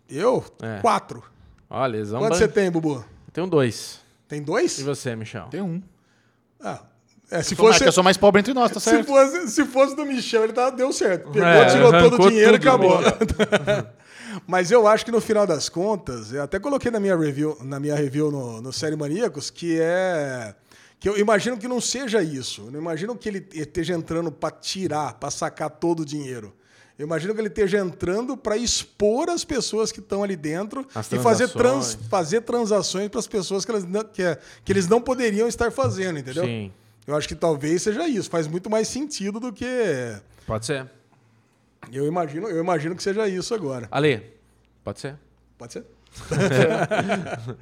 Eu? 0.09 0.43
É. 0.61 0.79
Quatro. 0.81 1.23
Olha, 1.69 1.95
eles 1.95 2.09
Quantos 2.11 2.37
você 2.39 2.47
tem, 2.47 2.69
Bubu? 2.69 3.05
Tenho 3.31 3.47
dois. 3.47 4.05
Tem 4.27 4.41
dois? 4.41 4.77
E 4.79 4.83
você, 4.83 5.15
Michel? 5.15 5.47
Tem 5.49 5.61
um. 5.61 5.81
Ah. 6.59 6.81
É, 7.29 7.43
se 7.43 7.55
mais- 7.55 7.67
fosse. 7.73 7.83
que 7.83 7.89
eu 7.89 7.91
sou 7.91 8.03
mais 8.03 8.15
pobre 8.17 8.39
entre 8.39 8.53
nós, 8.53 8.71
tá 8.71 8.79
Se 8.79 8.89
certo? 8.89 9.05
fosse, 9.07 9.47
se 9.49 9.65
fosse 9.65 9.95
do 9.95 10.05
Michel, 10.05 10.45
ele 10.45 10.53
tá, 10.53 10.69
deu 10.69 10.93
certo. 10.93 11.29
Pegou, 11.29 11.47
É, 11.47 11.65
tirou 11.65 11.91
todo 11.91 12.21
o 12.23 12.29
dinheiro 12.29 12.53
e 12.53 12.55
acabou. 12.55 12.99
Mas 14.47 14.71
eu 14.71 14.87
acho 14.87 15.03
que 15.05 15.11
no 15.11 15.19
final 15.19 15.45
das 15.47 15.67
contas, 15.67 16.31
eu 16.31 16.43
até 16.43 16.59
coloquei 16.59 16.91
na 16.91 16.99
minha 16.99 17.17
review, 17.17 17.57
na 17.61 17.79
minha 17.79 17.95
review 17.95 18.31
no, 18.31 18.61
no 18.61 18.71
Série 18.71 18.95
Maníacos, 18.95 19.49
que 19.49 19.77
é 19.79 20.53
Que 20.99 21.09
eu 21.09 21.17
imagino 21.17 21.57
que 21.57 21.67
não 21.67 21.81
seja 21.81 22.21
isso. 22.21 22.61
Eu 22.67 22.71
não 22.71 22.79
imagino 22.79 23.15
que 23.15 23.27
ele 23.29 23.47
esteja 23.53 23.93
entrando 23.93 24.31
para 24.31 24.51
tirar, 24.51 25.13
para 25.15 25.29
sacar 25.31 25.69
todo 25.69 26.01
o 26.01 26.05
dinheiro. 26.05 26.53
Eu 26.97 27.05
imagino 27.05 27.33
que 27.35 27.39
ele 27.39 27.47
esteja 27.47 27.77
entrando 27.77 28.35
para 28.35 28.57
expor 28.57 29.29
as 29.29 29.43
pessoas 29.45 29.91
que 29.91 29.99
estão 29.99 30.23
ali 30.23 30.35
dentro 30.35 30.81
e 31.11 31.19
fazer, 31.19 31.47
trans, 31.49 31.53
transações. 31.93 32.09
fazer 32.09 32.41
transações 32.41 33.09
para 33.09 33.19
as 33.19 33.27
pessoas 33.27 33.63
que, 33.63 33.69
elas 33.71 33.83
não, 33.85 34.03
que, 34.03 34.23
é- 34.23 34.39
que 34.65 34.71
eles 34.71 34.87
não 34.87 34.99
poderiam 34.99 35.47
estar 35.47 35.71
fazendo, 35.71 36.17
entendeu? 36.17 36.43
Sim. 36.43 36.71
Eu 37.05 37.15
acho 37.15 37.27
que 37.27 37.35
talvez 37.35 37.83
seja 37.83 38.07
isso. 38.07 38.29
Faz 38.29 38.47
muito 38.47 38.69
mais 38.69 38.87
sentido 38.87 39.39
do 39.39 39.53
que. 39.53 39.65
Pode 40.45 40.65
ser. 40.65 40.89
Eu 41.91 42.05
imagino, 42.07 42.47
eu 42.49 42.59
imagino 42.59 42.95
que 42.95 43.03
seja 43.03 43.27
isso 43.27 43.53
agora. 43.53 43.87
Ale, 43.91 44.33
pode 44.83 44.99
ser? 44.99 45.15
Pode 45.57 45.73
ser? 45.73 45.85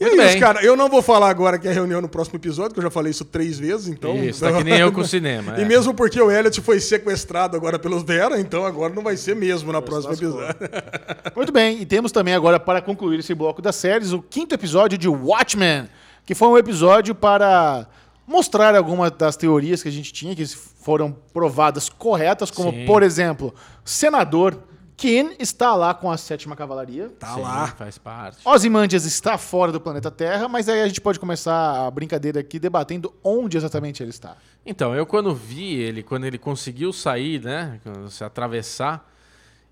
e 0.00 0.04
é 0.04 0.06
Muito 0.08 0.22
isso, 0.22 0.32
bem. 0.32 0.40
cara. 0.40 0.64
Eu 0.64 0.76
não 0.76 0.88
vou 0.88 1.02
falar 1.02 1.28
agora 1.28 1.58
que 1.58 1.68
é 1.68 1.72
reunião 1.72 2.00
no 2.00 2.08
próximo 2.08 2.36
episódio, 2.36 2.72
que 2.72 2.78
eu 2.78 2.82
já 2.82 2.90
falei 2.90 3.10
isso 3.10 3.24
três 3.24 3.58
vezes, 3.58 3.88
então. 3.88 4.16
Isso, 4.16 4.40
tá 4.40 4.52
que 4.52 4.64
nem 4.64 4.78
eu 4.78 4.92
com 4.92 5.00
o 5.00 5.06
cinema. 5.06 5.54
E 5.58 5.62
é. 5.62 5.64
mesmo 5.64 5.94
porque 5.94 6.20
o 6.20 6.30
Elliot 6.30 6.60
foi 6.60 6.80
sequestrado 6.80 7.56
agora 7.56 7.78
pelos 7.78 8.02
Vera, 8.02 8.40
então 8.40 8.64
agora 8.64 8.92
não 8.92 9.02
vai 9.02 9.16
ser 9.16 9.36
mesmo 9.36 9.72
na 9.72 9.80
próxima 9.80 10.14
episódio. 10.14 10.56
Muito 11.36 11.52
bem, 11.52 11.80
e 11.80 11.86
temos 11.86 12.10
também 12.12 12.34
agora, 12.34 12.58
para 12.58 12.80
concluir 12.80 13.20
esse 13.20 13.34
bloco 13.34 13.60
das 13.62 13.76
séries, 13.76 14.12
o 14.12 14.20
quinto 14.22 14.54
episódio 14.54 14.98
de 14.98 15.08
Watchmen, 15.08 15.88
que 16.26 16.34
foi 16.34 16.48
um 16.48 16.58
episódio 16.58 17.14
para 17.14 17.86
mostrar 18.26 18.74
algumas 18.74 19.10
das 19.12 19.36
teorias 19.36 19.82
que 19.82 19.88
a 19.88 19.92
gente 19.92 20.12
tinha, 20.12 20.34
que 20.34 20.46
foram 20.46 21.16
provadas 21.32 21.88
corretas, 21.88 22.50
como, 22.50 22.70
Sim. 22.70 22.84
por 22.86 23.02
exemplo, 23.02 23.54
senador 23.84 24.58
Ken 24.96 25.32
está 25.38 25.74
lá 25.74 25.92
com 25.92 26.10
a 26.10 26.16
sétima 26.16 26.54
cavalaria. 26.54 27.10
Tá 27.18 27.34
Sim, 27.34 27.42
lá. 27.42 27.66
Faz 27.68 27.98
parte. 27.98 28.38
Ozymandias 28.44 29.04
está 29.04 29.36
fora 29.36 29.72
do 29.72 29.80
planeta 29.80 30.10
Terra, 30.10 30.48
mas 30.48 30.68
aí 30.68 30.82
a 30.82 30.86
gente 30.86 31.00
pode 31.00 31.18
começar 31.18 31.86
a 31.86 31.90
brincadeira 31.90 32.40
aqui 32.40 32.58
debatendo 32.58 33.12
onde 33.22 33.56
exatamente 33.56 34.02
ele 34.02 34.10
está. 34.10 34.36
Então, 34.64 34.94
eu 34.94 35.04
quando 35.04 35.34
vi 35.34 35.74
ele, 35.74 36.02
quando 36.02 36.24
ele 36.24 36.38
conseguiu 36.38 36.92
sair, 36.92 37.42
né? 37.42 37.80
Se 38.08 38.22
atravessar, 38.24 39.10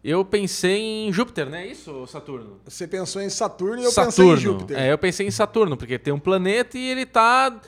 eu 0.05 0.25
pensei 0.25 1.07
em 1.07 1.13
Júpiter, 1.13 1.49
né? 1.49 1.67
Isso, 1.67 2.07
Saturno? 2.09 2.61
Você 2.65 2.89
pensou 2.89 3.23
em 3.23 3.31
Saturno 3.31 3.81
e 3.81 3.85
eu 3.85 3.91
Saturno. 3.93 4.13
pensei 4.13 4.33
em 4.33 4.37
Júpiter. 4.37 4.79
É, 4.79 4.93
eu 4.93 4.99
pensei 4.99 5.27
em 5.27 5.31
Saturno, 5.31 5.77
porque 5.77 5.99
tem 5.99 6.13
um 6.13 6.19
planeta 6.19 6.77
e 6.77 6.85
ele 6.89 7.07
tá 7.07 7.61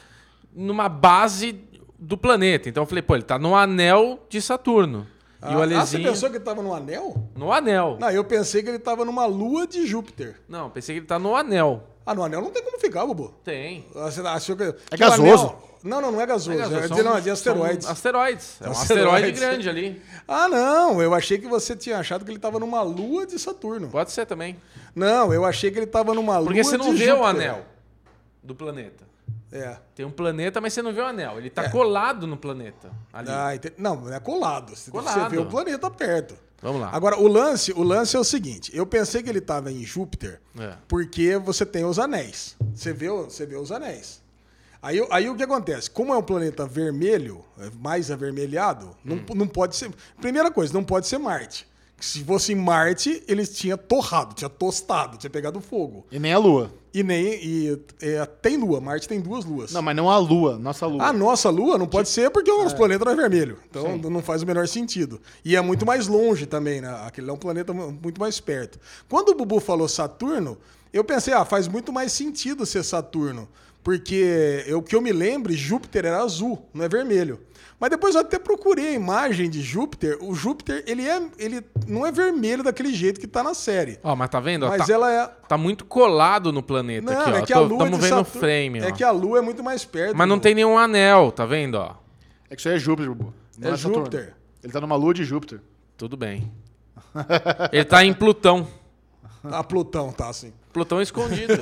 numa 0.52 0.88
base 0.88 1.60
do 1.98 2.18
planeta. 2.18 2.68
Então 2.68 2.82
eu 2.82 2.86
falei, 2.86 3.02
pô, 3.02 3.14
ele 3.14 3.22
tá 3.22 3.38
no 3.38 3.54
anel 3.54 4.26
de 4.28 4.42
Saturno. 4.42 5.06
Ah, 5.46 5.52
e 5.52 5.54
o 5.56 5.58
ah, 5.58 5.66
você 5.66 5.74
Alezinho 5.74 6.08
pensou 6.08 6.30
que 6.30 6.36
ele 6.36 6.44
tava 6.44 6.62
no 6.62 6.72
anel? 6.74 7.14
no 7.36 7.52
anel. 7.52 7.96
Não, 8.00 8.10
eu 8.10 8.24
pensei 8.24 8.62
que 8.62 8.68
ele 8.70 8.78
tava 8.78 9.04
numa 9.04 9.26
lua 9.26 9.66
de 9.66 9.86
Júpiter. 9.86 10.40
Não, 10.48 10.70
pensei 10.70 10.94
que 10.94 11.00
ele 11.00 11.06
tá 11.06 11.18
no 11.18 11.36
anel. 11.36 11.82
Ah, 12.06 12.14
no 12.14 12.22
anel 12.22 12.40
não 12.42 12.50
tem 12.50 12.62
como 12.62 12.78
ficar, 12.78 13.04
Bobo. 13.06 13.34
Tem. 13.44 13.86
Você 13.94 14.20
achou 14.22 14.56
que. 14.56 14.62
É 14.64 14.68
o 14.94 14.98
gasoso. 14.98 15.22
anel- 15.46 15.62
Não, 15.82 16.00
não, 16.00 16.12
não 16.12 16.20
é 16.20 16.26
gasoso. 16.26 16.52
É 16.52 16.54
É, 16.54 16.58
gasoso, 16.58 16.80
de, 16.82 16.88
são- 16.88 17.04
não, 17.04 17.16
é 17.16 17.20
de 17.20 17.30
asteroides. 17.30 17.86
Asteroides. 17.88 18.56
É 18.62 18.68
um 18.68 18.72
asteroide 18.72 19.32
grande 19.32 19.68
ali. 19.68 20.02
Ah, 20.26 20.48
não. 20.48 21.00
Eu 21.02 21.12
achei 21.14 21.36
que 21.38 21.46
você 21.46 21.76
tinha 21.76 21.98
achado 21.98 22.24
que 22.24 22.30
ele 22.30 22.38
tava 22.38 22.58
numa 22.58 22.80
lua 22.82 23.26
de 23.26 23.38
Saturno. 23.38 23.88
Pode 23.88 24.12
ser 24.12 24.24
também. 24.26 24.56
Não, 24.94 25.32
eu 25.32 25.44
achei 25.44 25.70
que 25.70 25.78
ele 25.78 25.86
tava 25.86 26.14
numa 26.14 26.38
lua 26.38 26.46
Porque 26.46 26.64
você 26.64 26.76
não 26.78 26.92
de 26.94 26.98
vê 27.04 27.12
o 27.12 27.16
Júpiter. 27.16 27.28
anel 27.50 27.66
do 28.42 28.54
planeta. 28.54 29.04
É. 29.54 29.76
Tem 29.94 30.04
um 30.04 30.10
planeta, 30.10 30.60
mas 30.60 30.72
você 30.72 30.82
não 30.82 30.92
vê 30.92 31.00
o 31.00 31.06
anel. 31.06 31.38
Ele 31.38 31.48
tá 31.48 31.70
colado 31.70 32.26
no 32.26 32.36
planeta. 32.36 32.90
Ali. 33.12 33.28
Ah, 33.30 33.54
ente- 33.54 33.72
Não, 33.78 33.94
não 33.96 34.12
é 34.12 34.18
colado. 34.18 34.70
Você- 34.70 34.86
Você 34.86 34.90
Colado. 34.90 35.30
vê 35.30 35.38
o 35.38 35.46
planeta 35.46 35.88
perto. 35.90 36.34
Vamos 36.60 36.80
lá. 36.80 36.90
Agora, 36.92 37.18
o 37.18 37.28
lance, 37.28 37.72
o 37.72 37.82
lance 37.82 38.16
é 38.16 38.18
o 38.18 38.24
seguinte: 38.24 38.70
eu 38.74 38.84
pensei 38.86 39.22
que 39.22 39.28
ele 39.30 39.40
tava 39.40 39.70
em 39.70 39.84
Júpiter 39.84 40.40
É. 40.58 40.74
porque 40.88 41.36
você 41.38 41.64
tem 41.64 41.84
os 41.84 41.98
anéis. 41.98 42.56
Você 42.74 42.92
vê, 42.92 43.08
você 43.08 43.46
vê 43.46 43.54
os 43.56 43.70
anéis. 43.70 44.22
Aí, 44.82 45.06
aí 45.10 45.30
o 45.30 45.36
que 45.36 45.42
acontece? 45.42 45.90
Como 45.90 46.12
é 46.12 46.16
um 46.18 46.22
planeta 46.22 46.66
vermelho, 46.66 47.42
é 47.58 47.70
mais 47.80 48.10
avermelhado, 48.10 48.94
não, 49.04 49.16
Hum. 49.16 49.24
não 49.34 49.46
pode 49.46 49.76
ser. 49.76 49.90
Primeira 50.20 50.50
coisa, 50.50 50.72
não 50.74 50.84
pode 50.84 51.06
ser 51.06 51.16
Marte. 51.18 51.66
Se 52.00 52.22
fosse 52.22 52.52
em 52.52 52.56
Marte, 52.56 53.22
eles 53.26 53.56
tinham 53.56 53.78
torrado, 53.78 54.34
tinha 54.34 54.48
tostado, 54.50 55.16
tinha 55.16 55.30
pegado 55.30 55.60
fogo. 55.60 56.04
E 56.12 56.18
nem 56.18 56.32
a 56.34 56.38
Lua. 56.38 56.70
E 56.92 57.02
nem. 57.02 57.24
E, 57.42 57.78
é, 58.02 58.24
tem 58.26 58.56
lua, 58.56 58.80
Marte 58.80 59.08
tem 59.08 59.20
duas 59.20 59.44
luas. 59.44 59.72
Não, 59.72 59.80
mas 59.82 59.96
não 59.96 60.10
a 60.10 60.18
Lua, 60.18 60.58
nossa 60.58 60.86
Lua. 60.86 61.02
A 61.04 61.12
nossa 61.12 61.50
Lua 61.50 61.78
não 61.78 61.86
pode 61.86 62.08
ser 62.08 62.30
porque 62.30 62.50
o 62.50 62.62
nosso 62.62 62.76
planeta 62.76 63.04
não 63.04 63.12
é 63.12 63.16
vermelho. 63.16 63.58
Então 63.70 63.96
não 63.98 64.22
faz 64.22 64.42
o 64.42 64.46
menor 64.46 64.68
sentido. 64.68 65.20
E 65.44 65.56
é 65.56 65.60
muito 65.60 65.86
mais 65.86 66.06
longe 66.06 66.46
também, 66.46 66.80
né? 66.80 66.88
Aquele 67.06 67.30
é 67.30 67.32
um 67.32 67.36
planeta 67.38 67.72
mu- 67.72 67.90
muito 68.02 68.20
mais 68.20 68.38
perto. 68.38 68.78
Quando 69.08 69.30
o 69.30 69.34
Bubu 69.34 69.58
falou 69.58 69.88
Saturno, 69.88 70.58
eu 70.92 71.02
pensei, 71.02 71.32
ah, 71.34 71.44
faz 71.44 71.66
muito 71.66 71.92
mais 71.92 72.12
sentido 72.12 72.64
ser 72.66 72.84
Saturno. 72.84 73.48
Porque 73.82 74.62
eu, 74.66 74.80
que 74.82 74.94
eu 74.94 75.00
me 75.00 75.12
lembre, 75.12 75.54
Júpiter 75.54 76.04
era 76.06 76.22
azul, 76.22 76.64
não 76.72 76.84
é 76.84 76.88
vermelho. 76.88 77.40
Mas 77.78 77.90
depois 77.90 78.14
eu 78.14 78.20
até 78.22 78.38
procurei 78.38 78.88
a 78.88 78.92
imagem 78.92 79.50
de 79.50 79.60
Júpiter. 79.60 80.16
O 80.22 80.34
Júpiter, 80.34 80.84
ele, 80.86 81.06
é, 81.08 81.20
ele 81.38 81.62
não 81.86 82.06
é 82.06 82.12
vermelho 82.12 82.62
daquele 82.62 82.94
jeito 82.94 83.20
que 83.20 83.26
tá 83.26 83.42
na 83.42 83.52
série. 83.52 83.98
Ó, 84.02 84.14
mas 84.16 84.30
tá 84.30 84.40
vendo? 84.40 84.66
Mas 84.68 84.86
tá, 84.86 84.92
ela 84.92 85.12
é. 85.12 85.26
tá 85.48 85.58
muito 85.58 85.84
colado 85.84 86.52
no 86.52 86.62
planeta 86.62 87.12
Não, 87.12 87.20
aqui, 87.20 87.30
ó. 87.32 87.36
é 87.36 87.42
que 87.42 87.52
a 87.52 87.58
Lua. 87.60 87.78
Tamo 87.84 87.96
de 87.96 88.02
vendo 88.02 88.12
o 88.14 88.24
Saturno- 88.24 88.40
frame, 88.40 88.80
ó. 88.80 88.84
É 88.84 88.92
que 88.92 89.04
a 89.04 89.10
Lua 89.10 89.38
é 89.38 89.42
muito 89.42 89.62
mais 89.62 89.84
perto. 89.84 90.16
Mas 90.16 90.28
não 90.28 90.38
do- 90.38 90.42
tem 90.42 90.54
nenhum 90.54 90.78
anel, 90.78 91.30
tá 91.32 91.44
vendo, 91.44 91.74
ó? 91.74 91.94
É 92.48 92.54
que 92.54 92.60
isso 92.60 92.68
aí 92.68 92.76
é 92.76 92.78
Júpiter, 92.78 93.10
Bubu. 93.12 93.34
Não 93.58 93.72
É 93.72 93.76
Saturno. 93.76 93.96
Júpiter. 94.04 94.34
Ele 94.62 94.72
tá 94.72 94.80
numa 94.80 94.96
Lua 94.96 95.12
de 95.12 95.24
Júpiter. 95.24 95.60
Tudo 95.96 96.16
bem. 96.16 96.50
Ele 97.72 97.84
tá 97.84 98.04
em 98.04 98.12
Plutão. 98.14 98.66
A 99.44 99.62
Plutão 99.62 100.10
tá 100.12 100.28
assim. 100.28 100.52
Plutão 100.74 101.00
escondido. 101.00 101.54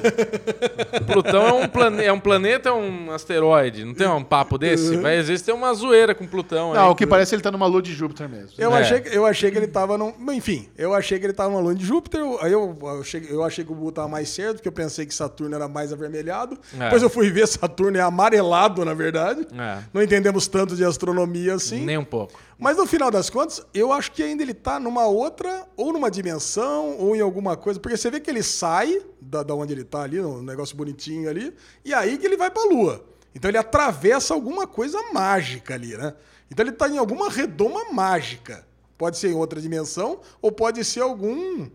Plutão 1.06 1.46
é 1.46 1.52
um, 1.52 1.68
plane... 1.68 2.04
é 2.04 2.12
um 2.12 2.18
planeta, 2.18 2.70
é 2.70 2.72
um 2.72 3.10
asteroide. 3.12 3.84
Não 3.84 3.92
tem 3.94 4.08
um 4.08 4.24
papo 4.24 4.56
desse? 4.56 4.96
Vai 4.96 5.18
existir 5.18 5.52
uma 5.52 5.72
zoeira 5.74 6.14
com 6.14 6.26
Plutão. 6.26 6.72
Não, 6.72 6.86
aí. 6.86 6.90
o 6.90 6.94
que 6.94 7.06
parece 7.06 7.34
é 7.34 7.36
ele 7.36 7.42
tá 7.42 7.50
numa 7.50 7.66
Lua 7.66 7.82
de 7.82 7.92
Júpiter 7.92 8.26
mesmo. 8.28 8.52
Eu, 8.58 8.74
É. 8.74 8.80
achei, 8.80 9.00
que- 9.00 9.14
eu 9.16 9.26
achei 9.26 9.50
que 9.50 9.58
ele 9.58 9.66
tava 9.68 9.98
num. 9.98 10.14
Enfim, 10.32 10.68
eu 10.78 10.94
achei 10.94 11.18
que 11.18 11.26
ele 11.26 11.32
tava 11.34 11.50
numa 11.50 11.60
lua 11.60 11.74
de 11.74 11.84
Júpiter. 11.84 12.20
eu- 12.20 12.38
Aí 12.42 12.50
eu, 12.52 12.76
eu, 12.80 13.00
achei, 13.00 13.26
eu 13.28 13.44
achei 13.44 13.64
que 13.64 13.70
o 13.70 13.74
Bubu 13.74 13.92
tava 13.92 14.08
mais 14.08 14.30
certo, 14.30 14.54
porque 14.56 14.68
eu 14.68 14.72
pensei 14.72 15.04
que 15.04 15.14
Saturno 15.14 15.54
era 15.54 15.68
mais 15.68 15.92
avermelhado. 15.92 16.58
É. 16.74 16.84
Depois 16.84 17.02
eu 17.02 17.10
fui 17.10 17.30
ver 17.30 17.46
Saturno 17.46 17.98
é 17.98 18.00
amarelado, 18.00 18.82
na 18.84 18.94
verdade. 18.94 19.46
É. 19.56 19.78
Não 19.92 20.02
entendemos 20.02 20.46
tanto 20.48 20.74
de 20.74 20.84
astronomia 20.84 21.54
assim. 21.54 21.84
Nem 21.84 21.98
um 21.98 22.04
pouco. 22.04 22.32
Mas 22.58 22.76
no 22.76 22.86
final 22.86 23.10
das 23.10 23.28
contas, 23.28 23.60
eu 23.74 23.92
acho 23.92 24.12
que 24.12 24.22
ainda 24.22 24.42
ele 24.42 24.54
tá 24.54 24.78
numa 24.78 25.04
outra, 25.06 25.64
ou 25.76 25.92
numa 25.92 26.08
dimensão, 26.10 26.96
ou 26.98 27.14
em 27.16 27.20
alguma 27.20 27.56
coisa. 27.56 27.78
Porque 27.80 27.96
você 27.96 28.08
vê 28.10 28.20
que 28.20 28.30
ele 28.30 28.42
sai 28.42 29.01
da, 29.20 29.42
da 29.42 29.54
onde 29.54 29.72
ele 29.72 29.84
tá 29.84 30.02
ali, 30.02 30.20
um 30.20 30.42
negócio 30.42 30.76
bonitinho 30.76 31.28
ali, 31.28 31.54
e 31.84 31.92
aí 31.94 32.18
que 32.18 32.26
ele 32.26 32.36
vai 32.36 32.50
pra 32.50 32.64
Lua. 32.64 33.04
Então 33.34 33.50
ele 33.50 33.58
atravessa 33.58 34.34
alguma 34.34 34.66
coisa 34.66 34.98
mágica 35.12 35.74
ali, 35.74 35.96
né? 35.96 36.14
Então 36.50 36.64
ele 36.64 36.72
tá 36.72 36.88
em 36.88 36.98
alguma 36.98 37.30
redoma 37.30 37.92
mágica. 37.92 38.66
Pode 38.98 39.16
ser 39.18 39.30
em 39.30 39.34
outra 39.34 39.60
dimensão, 39.60 40.20
ou 40.40 40.52
pode 40.52 40.84
ser 40.84 41.00
algum. 41.00 41.68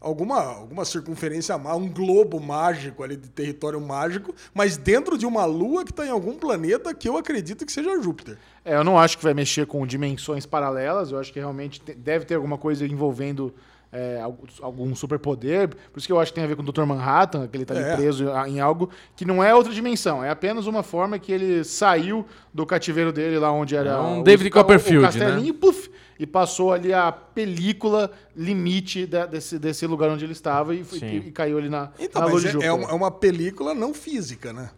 Alguma, 0.00 0.40
alguma 0.42 0.82
circunferência, 0.86 1.54
um 1.56 1.86
globo 1.86 2.40
mágico 2.40 3.02
ali 3.02 3.16
de 3.16 3.28
território 3.28 3.78
mágico, 3.78 4.34
mas 4.54 4.78
dentro 4.78 5.18
de 5.18 5.26
uma 5.26 5.44
lua 5.44 5.84
que 5.84 5.90
está 5.90 6.06
em 6.06 6.10
algum 6.10 6.38
planeta 6.38 6.94
que 6.94 7.06
eu 7.06 7.18
acredito 7.18 7.66
que 7.66 7.72
seja 7.72 8.00
Júpiter. 8.00 8.38
É, 8.64 8.76
eu 8.76 8.82
não 8.82 8.98
acho 8.98 9.18
que 9.18 9.24
vai 9.24 9.34
mexer 9.34 9.66
com 9.66 9.86
dimensões 9.86 10.46
paralelas. 10.46 11.12
Eu 11.12 11.18
acho 11.18 11.30
que 11.30 11.38
realmente 11.38 11.82
te- 11.82 11.92
deve 11.92 12.24
ter 12.24 12.36
alguma 12.36 12.56
coisa 12.56 12.86
envolvendo 12.86 13.52
é, 13.92 14.20
algum- 14.60 14.94
superpoder. 14.94 15.68
Por 15.68 15.98
isso 15.98 16.06
que 16.06 16.12
eu 16.12 16.20
acho 16.20 16.30
que 16.32 16.36
tem 16.36 16.44
a 16.44 16.46
ver 16.46 16.56
com 16.56 16.62
o 16.62 16.64
Dr. 16.64 16.84
Manhattan, 16.84 17.46
que 17.48 17.56
ele 17.56 17.64
tá 17.64 17.74
ali 17.74 17.82
É. 17.82 17.96
preso 17.96 18.28
em 18.46 18.60
algo 18.60 18.88
que 19.16 19.24
não 19.24 19.42
é 19.42 19.54
outra 19.54 19.72
dimensão. 19.72 20.22
É 20.22 20.30
apenas 20.30 20.66
uma 20.66 20.82
forma 20.82 21.18
que 21.18 21.32
ele 21.32 21.64
saiu 21.64 22.24
do 22.54 22.64
cativeiro 22.64 23.12
dele, 23.12 23.38
lá 23.38 23.50
onde 23.52 23.74
era 23.74 23.90
É 23.90 23.96
um 23.98 24.20
o- 24.20 24.22
David 24.22 24.50
Copperfield, 24.50 24.98
o 24.98 25.02
castelinho, 25.08 25.48
e 25.48 25.52
puf, 25.52 25.90
e 26.18 26.26
passou 26.26 26.72
ali 26.72 26.92
a 26.92 27.10
película 27.10 28.10
limite 28.36 29.06
da- 29.06 29.26
desse, 29.26 29.58
desse 29.58 29.86
lugar 29.86 30.08
onde 30.10 30.24
ele 30.24 30.32
estava 30.32 30.74
e, 30.74 30.84
e- 31.02 31.16
e 31.28 31.32
caiu 31.32 31.58
ali 31.58 31.68
na, 31.68 31.90
Então, 31.98 32.22
na 32.22 32.28
mas 32.28 32.44
é, 32.44 32.66
é 32.66 32.72
uma, 32.72 32.90
é 32.90 32.94
uma 32.94 33.10
película 33.10 33.74
não 33.74 33.92
física, 33.94 34.52
né? 34.52 34.70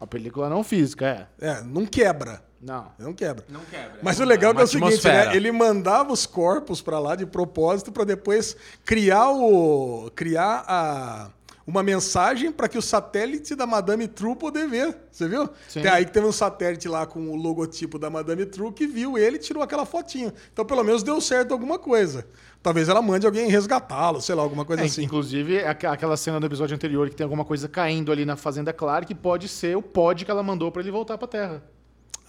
A 0.00 0.06
película 0.06 0.50
não 0.50 0.62
física, 0.62 1.28
é. 1.40 1.46
É, 1.50 1.62
não 1.62 1.86
quebra. 1.86 2.42
Não. 2.64 2.86
Não 2.98 3.12
quebra. 3.12 3.44
Não 3.48 3.60
quebra. 3.70 3.98
Mas 4.02 4.18
o 4.18 4.24
legal 4.24 4.52
é, 4.52 4.54
que 4.54 4.60
é 4.60 4.64
o 4.64 4.66
seguinte, 4.66 5.06
né? 5.06 5.36
Ele 5.36 5.52
mandava 5.52 6.12
os 6.12 6.24
corpos 6.26 6.80
pra 6.80 6.98
lá 6.98 7.14
de 7.14 7.26
propósito 7.26 7.92
pra 7.92 8.04
depois 8.04 8.56
criar 8.84 9.30
o 9.30 10.10
criar 10.14 10.64
a 10.66 11.30
uma 11.66 11.82
mensagem 11.82 12.52
para 12.52 12.68
que 12.68 12.76
o 12.76 12.82
satélite 12.82 13.54
da 13.54 13.66
Madame 13.66 14.06
True 14.06 14.36
poder 14.36 14.68
ver. 14.68 14.96
Você 15.10 15.26
viu? 15.26 15.48
Sim. 15.66 15.80
Tem 15.80 15.90
aí 15.90 16.04
que 16.04 16.12
teve 16.12 16.26
um 16.26 16.32
satélite 16.32 16.86
lá 16.88 17.06
com 17.06 17.28
o 17.30 17.36
logotipo 17.36 17.98
da 17.98 18.10
Madame 18.10 18.44
True 18.44 18.70
que 18.72 18.86
viu 18.86 19.16
ele 19.16 19.36
e 19.36 19.38
tirou 19.38 19.62
aquela 19.62 19.86
fotinho. 19.86 20.30
Então 20.52 20.64
pelo 20.64 20.84
menos 20.84 21.02
deu 21.02 21.18
certo 21.22 21.52
alguma 21.52 21.78
coisa. 21.78 22.26
Talvez 22.62 22.88
ela 22.88 23.00
mande 23.02 23.26
alguém 23.26 23.48
resgatá-lo, 23.48 24.20
sei 24.22 24.34
lá, 24.34 24.42
alguma 24.42 24.64
coisa 24.64 24.82
É, 24.82 24.86
assim. 24.86 25.04
Inclusive, 25.04 25.64
aqu- 25.64 25.86
aquela 25.86 26.16
cena 26.16 26.40
do 26.40 26.46
episódio 26.46 26.74
anterior 26.74 27.08
que 27.10 27.16
tem 27.16 27.24
alguma 27.24 27.44
coisa 27.44 27.68
caindo 27.68 28.10
ali 28.10 28.24
na 28.24 28.36
Fazenda 28.36 28.72
Clark, 28.72 29.06
que 29.06 29.14
pode 29.14 29.48
ser 29.48 29.76
o 29.76 29.82
pod 29.82 30.24
que 30.24 30.30
ela 30.30 30.42
mandou 30.42 30.70
pra 30.72 30.80
ele 30.82 30.90
voltar 30.90 31.16
pra 31.18 31.28
Terra. 31.28 31.62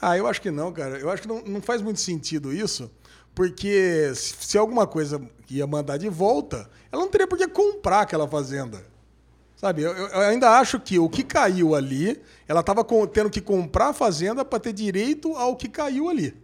Ah, 0.01 0.17
eu 0.17 0.27
acho 0.27 0.41
que 0.41 0.51
não, 0.51 0.71
cara. 0.71 0.97
Eu 0.99 1.09
acho 1.09 1.21
que 1.21 1.27
não, 1.27 1.41
não 1.43 1.61
faz 1.61 1.81
muito 1.81 1.99
sentido 1.99 2.51
isso, 2.53 2.89
porque 3.33 4.11
se, 4.15 4.35
se 4.39 4.57
alguma 4.57 4.85
coisa 4.85 5.21
ia 5.49 5.65
mandar 5.65 5.97
de 5.97 6.09
volta, 6.09 6.69
ela 6.91 7.01
não 7.01 7.09
teria 7.09 7.27
por 7.27 7.37
que 7.37 7.47
comprar 7.47 8.01
aquela 8.01 8.27
fazenda. 8.27 8.83
Sabe, 9.55 9.81
eu, 9.83 9.91
eu 9.93 10.19
ainda 10.19 10.59
acho 10.59 10.79
que 10.79 10.99
o 10.99 11.07
que 11.09 11.23
caiu 11.23 11.73
ali, 11.75 12.21
ela 12.47 12.59
estava 12.59 12.83
tendo 13.07 13.29
que 13.29 13.39
comprar 13.39 13.89
a 13.89 13.93
fazenda 13.93 14.43
para 14.43 14.59
ter 14.59 14.73
direito 14.73 15.33
ao 15.35 15.55
que 15.55 15.69
caiu 15.69 16.09
ali. 16.09 16.35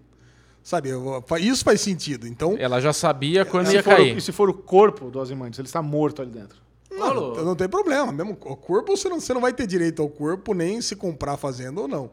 Sabe, 0.63 0.89
eu- 0.89 1.23
isso 1.39 1.63
faz 1.63 1.81
sentido. 1.81 2.25
Então, 2.27 2.55
Ela 2.57 2.79
já 2.79 2.93
sabia 2.93 3.43
quando 3.43 3.67
Se 3.67 3.73
ia 3.75 3.83
for 3.83 3.93
o- 3.93 3.95
cair. 3.97 4.17
e 4.17 4.21
se 4.21 4.31
for 4.31 4.49
o 4.49 4.53
corpo 4.53 5.11
do 5.11 5.19
Ozymandias, 5.19 5.59
ele 5.59 5.67
está 5.67 5.81
morto 5.81 6.21
ali 6.21 6.31
dentro. 6.31 6.57
não, 6.89 7.43
não 7.45 7.55
tem 7.55 7.67
problema. 7.67 8.11
Mesmo 8.11 8.33
o 8.33 8.55
corpo, 8.55 8.95
você 8.95 9.09
não, 9.09 9.19
você 9.19 9.33
não 9.33 9.41
vai 9.41 9.51
ter 9.53 9.65
direito 9.67 10.01
ao 10.01 10.09
corpo 10.09 10.53
nem 10.53 10.79
se 10.81 10.95
comprar 10.95 11.33
a 11.33 11.37
fazenda 11.37 11.81
ou 11.81 11.87
não. 11.87 12.11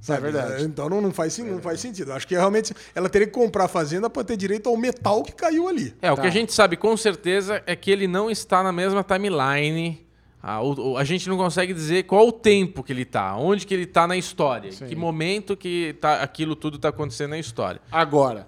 Sabe? 0.00 0.20
verdade. 0.22 0.62
Então 0.64 0.88
não, 0.88 1.00
não, 1.00 1.10
faz, 1.12 1.32
sen- 1.32 1.46
não 1.50 1.60
faz 1.60 1.80
sentido. 1.80 2.12
Acho 2.12 2.26
que 2.28 2.34
realmente 2.34 2.72
ela 2.94 3.08
teria 3.08 3.26
que 3.26 3.32
comprar 3.32 3.64
a 3.64 3.68
fazenda 3.68 4.08
para 4.08 4.22
ter 4.22 4.36
direito 4.36 4.68
ao 4.68 4.76
metal 4.76 5.22
que 5.22 5.32
caiu 5.32 5.68
ali. 5.68 5.94
É, 6.00 6.12
o 6.12 6.16
Tá. 6.16 6.22
que 6.22 6.28
a 6.28 6.30
gente 6.30 6.52
sabe 6.52 6.76
com 6.76 6.96
certeza 6.96 7.62
é 7.66 7.74
que 7.74 7.90
ele 7.90 8.06
não 8.06 8.30
está 8.30 8.62
na 8.62 8.70
mesma 8.72 9.02
timeline. 9.02 10.06
A, 10.42 10.60
a 10.98 11.04
gente 11.04 11.28
não 11.28 11.36
consegue 11.36 11.74
dizer 11.74 12.04
qual 12.04 12.28
o 12.28 12.30
tempo 12.32 12.82
que 12.84 12.92
ele 12.92 13.04
tá, 13.04 13.36
onde 13.36 13.66
que 13.66 13.74
ele 13.74 13.86
tá 13.86 14.06
na 14.06 14.16
história, 14.16 14.70
Sim. 14.70 14.86
que 14.86 14.94
momento 14.94 15.56
que 15.56 15.96
tá, 16.00 16.22
aquilo 16.22 16.54
tudo 16.54 16.78
tá 16.78 16.90
acontecendo 16.90 17.30
na 17.30 17.38
história. 17.38 17.80
Agora, 17.90 18.46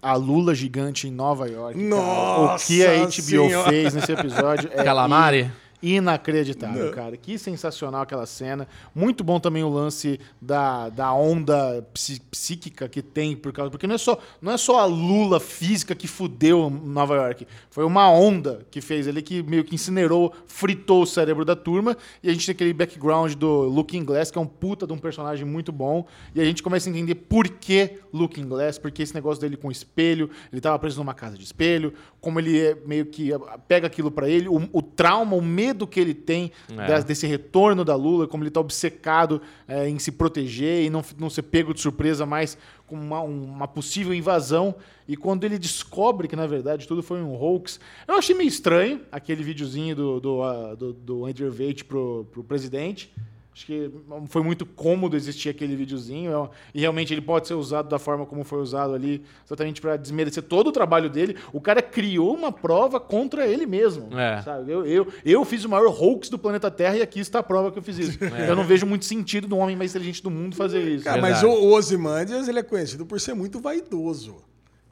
a 0.00 0.14
Lula 0.14 0.54
gigante 0.54 1.06
em 1.06 1.10
Nova 1.10 1.46
York. 1.46 1.74
cara, 1.78 1.88
Nossa 1.88 2.64
o 2.64 2.66
que 2.66 2.86
a 2.86 2.96
HBO 3.04 3.10
Senhora. 3.22 3.68
fez 3.68 3.92
nesse 3.94 4.12
episódio 4.12 4.70
é 4.72 4.82
Calamari? 4.84 5.50
Inacreditável, 5.92 6.90
cara. 6.92 7.16
Que 7.16 7.38
sensacional 7.38 8.02
aquela 8.02 8.26
cena. 8.26 8.66
Muito 8.94 9.22
bom 9.22 9.38
também 9.38 9.62
o 9.62 9.68
lance 9.68 10.18
da, 10.40 10.88
da 10.88 11.12
onda 11.12 11.86
psi- 11.92 12.20
psíquica 12.30 12.88
que 12.88 13.02
tem 13.02 13.36
por 13.36 13.52
causa. 13.52 13.70
Porque 13.70 13.86
não 13.86 13.94
é, 13.94 13.98
só, 13.98 14.18
não 14.40 14.52
é 14.52 14.56
só 14.56 14.78
a 14.78 14.84
Lula 14.84 15.38
física 15.40 15.94
que 15.94 16.06
fudeu 16.06 16.70
Nova 16.70 17.14
York. 17.16 17.46
Foi 17.70 17.84
uma 17.84 18.10
onda 18.10 18.66
que 18.70 18.80
fez 18.80 19.06
ali 19.08 19.22
que 19.22 19.42
meio 19.42 19.64
que 19.64 19.74
incinerou, 19.74 20.32
fritou 20.46 21.02
o 21.02 21.06
cérebro 21.06 21.44
da 21.44 21.56
turma. 21.56 21.96
E 22.22 22.30
a 22.30 22.32
gente 22.32 22.46
tem 22.46 22.52
aquele 22.54 22.72
background 22.72 23.34
do 23.34 23.62
Looking 23.64 24.04
Glass, 24.04 24.30
que 24.30 24.38
é 24.38 24.40
um 24.40 24.46
puta 24.46 24.86
de 24.86 24.92
um 24.92 24.98
personagem 24.98 25.44
muito 25.44 25.72
bom. 25.72 26.06
E 26.34 26.40
a 26.40 26.44
gente 26.44 26.62
começa 26.62 26.88
a 26.88 26.90
entender 26.90 27.14
por 27.16 27.48
que 27.48 27.98
Looking 28.12 28.46
Glass, 28.46 28.78
porque 28.78 29.02
esse 29.02 29.14
negócio 29.14 29.40
dele 29.40 29.56
com 29.56 29.70
espelho, 29.70 30.30
ele 30.52 30.60
tava 30.60 30.78
preso 30.78 30.98
numa 30.98 31.14
casa 31.14 31.36
de 31.36 31.44
espelho, 31.44 31.92
como 32.20 32.38
ele 32.38 32.58
é 32.58 32.76
meio 32.86 33.06
que 33.06 33.30
pega 33.66 33.86
aquilo 33.86 34.10
pra 34.10 34.28
ele, 34.28 34.48
o, 34.48 34.68
o 34.72 34.80
trauma, 34.80 35.34
o 35.36 35.42
medo 35.42 35.73
que 35.86 35.98
ele 35.98 36.14
tem 36.14 36.52
É. 36.70 36.86
das- 36.86 37.04
desse 37.04 37.26
retorno 37.26 37.84
da 37.84 37.96
Lula, 37.96 38.26
como 38.28 38.42
ele 38.44 38.50
tá 38.50 38.60
obcecado 38.60 39.40
é, 39.66 39.88
em 39.88 39.98
se 39.98 40.12
proteger 40.12 40.84
e 40.84 40.90
não, 40.90 41.04
não 41.18 41.28
ser 41.28 41.42
pego 41.42 41.74
de 41.74 41.80
surpresa 41.80 42.24
mais 42.24 42.56
com 42.86 42.96
uma, 42.96 43.20
uma 43.20 43.66
possível 43.68 44.14
invasão. 44.14 44.74
E 45.08 45.16
quando 45.16 45.44
ele 45.44 45.58
descobre 45.58 46.28
que, 46.28 46.36
na 46.36 46.46
verdade, 46.46 46.86
tudo 46.88 47.02
foi 47.02 47.20
um 47.22 47.34
hoax, 47.34 47.78
eu 48.08 48.14
achei 48.16 48.34
meio 48.34 48.48
estranho 48.48 49.00
aquele 49.12 49.42
videozinho 49.42 49.94
do, 49.96 50.20
do, 50.20 50.42
ah, 50.42 50.74
do, 50.74 50.92
do 50.92 51.26
Andrew 51.26 51.50
Tate 51.52 51.84
pro, 51.84 52.26
pro 52.32 52.42
presidente. 52.44 53.12
Acho 53.54 53.66
que 53.66 53.88
foi 54.30 54.42
muito 54.42 54.66
cômodo 54.66 55.16
existir 55.16 55.48
aquele 55.48 55.76
videozinho. 55.76 56.32
é- 56.32 56.50
E 56.74 56.80
realmente 56.80 57.14
ele 57.14 57.20
pode 57.20 57.46
ser 57.46 57.54
usado 57.54 57.88
da 57.88 58.00
forma 58.00 58.26
como 58.26 58.42
foi 58.42 58.58
usado 58.60 58.92
ali, 58.94 59.22
exatamente 59.46 59.80
para 59.80 59.96
desmerecer 59.96 60.42
todo 60.42 60.66
o 60.68 60.72
trabalho 60.72 61.08
dele. 61.08 61.36
O 61.52 61.60
cara 61.60 61.80
criou 61.80 62.34
uma 62.34 62.50
prova 62.50 62.98
contra 62.98 63.46
ele 63.46 63.64
mesmo. 63.64 64.08
É. 64.18 64.42
sabe? 64.42 64.72
Eu, 64.72 64.84
eu, 64.84 65.06
eu 65.24 65.44
fiz 65.44 65.64
o 65.64 65.68
maior 65.68 65.86
hoax 65.86 66.28
do 66.28 66.36
planeta 66.38 66.68
Terra 66.68 66.96
e 66.96 67.02
aqui 67.02 67.20
está 67.20 67.38
a 67.38 67.42
prova 67.44 67.70
que 67.70 67.78
eu 67.78 67.82
fiz 67.82 67.96
isso. 67.98 68.18
Eu 68.24 68.56
não 68.56 68.64
vejo 68.64 68.86
muito 68.86 69.04
sentido 69.04 69.46
do 69.46 69.56
homem 69.56 69.76
mais 69.76 69.92
inteligente 69.92 70.20
do 70.20 70.30
mundo 70.32 70.56
fazer 70.56 70.82
isso. 70.82 71.04
Cara, 71.04 71.22
mas 71.22 71.42
o 71.44 71.50
Ozymandias, 71.72 72.48
ele 72.48 72.58
é 72.58 72.62
conhecido 72.62 73.06
por 73.06 73.20
ser 73.20 73.34
muito 73.34 73.60
vaidoso. 73.60 74.36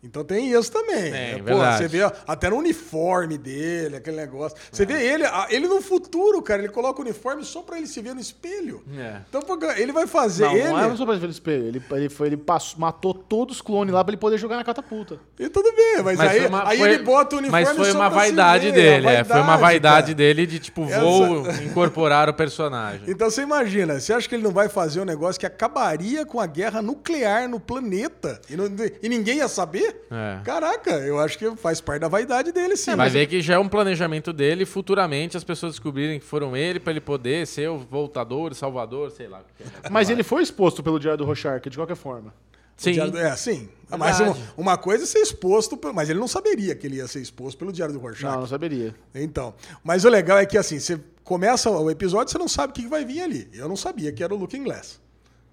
Então 0.05 0.24
tem 0.24 0.51
isso 0.53 0.70
também. 0.73 1.12
É, 1.15 1.37
Pô, 1.39 1.45
verdade. 1.45 1.79
você 1.79 1.89
vê 1.89 2.03
até 2.27 2.51
no 2.51 2.57
uniforme 2.57 3.39
dele, 3.39 3.97
aquele 3.97 4.16
negócio. 4.16 4.59
Você 4.70 4.85
vê 4.85 4.95
ele, 5.01 5.23
ele 5.49 5.69
no 5.69 5.81
futuro, 5.81 6.43
cara, 6.43 6.61
ele 6.62 6.73
coloca 6.73 6.99
o 7.01 7.05
uniforme 7.05 7.45
só 7.45 7.62
pra 7.62 7.79
ele 7.79 7.87
se 7.87 8.01
ver 8.01 8.12
no 8.12 8.20
espelho. 8.20 8.83
É. 8.99 9.19
Então 9.29 9.41
pô, 9.43 9.57
ele 9.77 9.93
vai 9.93 10.09
fazer 10.09 10.45
Não, 10.45 10.57
ele. 10.57 10.69
não 10.69 10.93
é 10.93 10.97
só 10.97 11.07
pra 11.07 11.15
ver 11.15 11.27
no 11.27 11.31
espelho. 11.33 11.66
Ele, 11.69 11.83
ele, 11.93 12.09
foi, 12.09 12.27
ele 12.27 12.37
passou, 12.37 12.81
matou 12.81 13.15
todos 13.15 13.57
os 13.57 13.62
clones 13.62 13.95
lá 13.95 14.03
pra 14.03 14.11
ele 14.12 14.20
poder 14.20 14.39
jogar 14.39 14.57
na 14.57 14.65
catapulta. 14.65 15.20
E 15.39 15.49
tudo 15.49 15.70
bem, 15.73 16.03
mas, 16.03 16.19
Mas 16.19 16.31
aí, 16.33 16.47
uma- 16.47 16.69
aí 16.69 16.79
foi- 16.79 16.93
ele 16.95 17.03
bota 17.05 17.37
o 17.37 17.39
uniforme 17.39 17.65
Mas 17.65 17.77
foi 17.77 17.91
só 17.93 17.99
uma 17.99 18.11
pra 18.11 18.19
se 18.20 18.27
vaidade 18.27 18.73
dele, 18.73 19.07
é, 19.07 19.23
foi 19.24 19.41
uma 19.41 19.57
vaidade 19.57 20.07
cara. 20.07 20.15
dele 20.16 20.47
de 20.47 20.59
tipo, 20.59 20.83
Essa- 20.85 21.01
vou 21.01 21.43
incorporar 21.62 22.29
o 22.29 22.35
personagem. 22.35 23.03
Então 23.07 23.31
você 23.31 23.43
imagina, 23.43 24.01
você 24.01 24.12
acha 24.12 24.29
que 24.29 24.35
ele 24.35 24.43
não 24.43 24.51
vai 24.53 24.69
fazer 24.69 25.01
um 25.01 25.05
negócio 25.05 25.39
que 25.39 25.47
acabaria 25.47 26.27
com 26.27 26.41
a 26.41 26.47
guerra 26.47 26.83
nuclear 26.83 27.49
no 27.49 27.61
planeta 27.61 28.41
e, 28.51 28.57
não- 28.57 28.66
e 29.01 29.09
ninguém 29.09 29.37
ia 29.39 29.47
saber? 29.49 29.91
É. 30.10 30.40
Caraca, 30.44 30.90
eu 30.98 31.19
acho 31.19 31.39
que 31.39 31.56
faz 31.56 31.81
parte 31.81 32.01
da 32.01 32.09
vaidade 32.09 32.52
dele, 32.52 32.77
sim. 32.77 32.94
Vai 32.94 33.09
ver 33.10 33.27
que 33.27 33.40
já 33.40 33.55
é 33.55 33.59
um 33.59 33.69
planejamento 33.69 34.32
dele, 34.32 34.64
futuramente 34.64 35.36
as 35.36 35.44
pessoas 35.44 35.73
descobrirem 35.73 36.19
que 36.19 36.24
foram 36.24 36.56
ele 36.56 36.78
pra 36.81 36.93
ele 36.93 37.01
poder 37.01 37.47
ser 37.47 37.69
o 37.69 37.78
voltador, 37.78 38.55
salvador, 38.55 39.10
sei 39.10 39.28
lá. 39.28 39.43
é. 39.82 39.89
Mas 39.90 40.10
ele 40.10 40.23
foi 40.23 40.43
exposto 40.43 40.82
pelo 40.82 40.98
Diário 40.98 41.19
do 41.19 41.24
Rochark, 41.24 41.69
de 41.69 41.77
qualquer 41.77 41.97
forma. 41.97 42.32
Sim. 42.77 42.93
Diário 42.93 43.16
É, 43.16 43.36
sim. 43.36 43.69
Mas 43.98 44.20
uma, 44.20 44.36
uma 44.56 44.78
coisa 44.78 45.05
é 45.05 45.06
ser 45.06 45.19
exposto, 45.19 45.78
mas 45.94 46.09
ele 46.09 46.19
não 46.19 46.28
saberia 46.28 46.74
que 46.74 46.86
ele 46.86 46.97
ia 46.97 47.06
ser 47.06 47.20
exposto 47.20 47.59
pelo 47.59 47.73
Diário 47.73 47.94
do 47.94 48.01
Rorschach. 48.01 48.32
Não, 48.32 48.40
não 48.40 48.47
saberia. 48.47 48.94
Então, 49.14 49.55
mas 49.85 50.05
o 50.05 50.09
legal 50.09 50.39
é 50.39 50.47
que 50.47 50.56
assim, 50.56 50.81
você 50.81 50.98
começa 51.23 51.70
o 51.70 51.90
episódio, 51.90 52.32
você 52.32 52.39
não 52.39 52.48
sabe 52.48 52.70
o 52.70 52.74
que 52.74 52.89
vai 52.89 53.05
vir 53.05 53.20
ali. 53.20 53.48
Eu 53.52 53.69
não 53.69 53.77
sabia 53.77 54.10
que 54.12 54.24
era 54.24 54.35
o 54.35 54.39
Looking 54.39 54.64
Glass. 54.64 55.02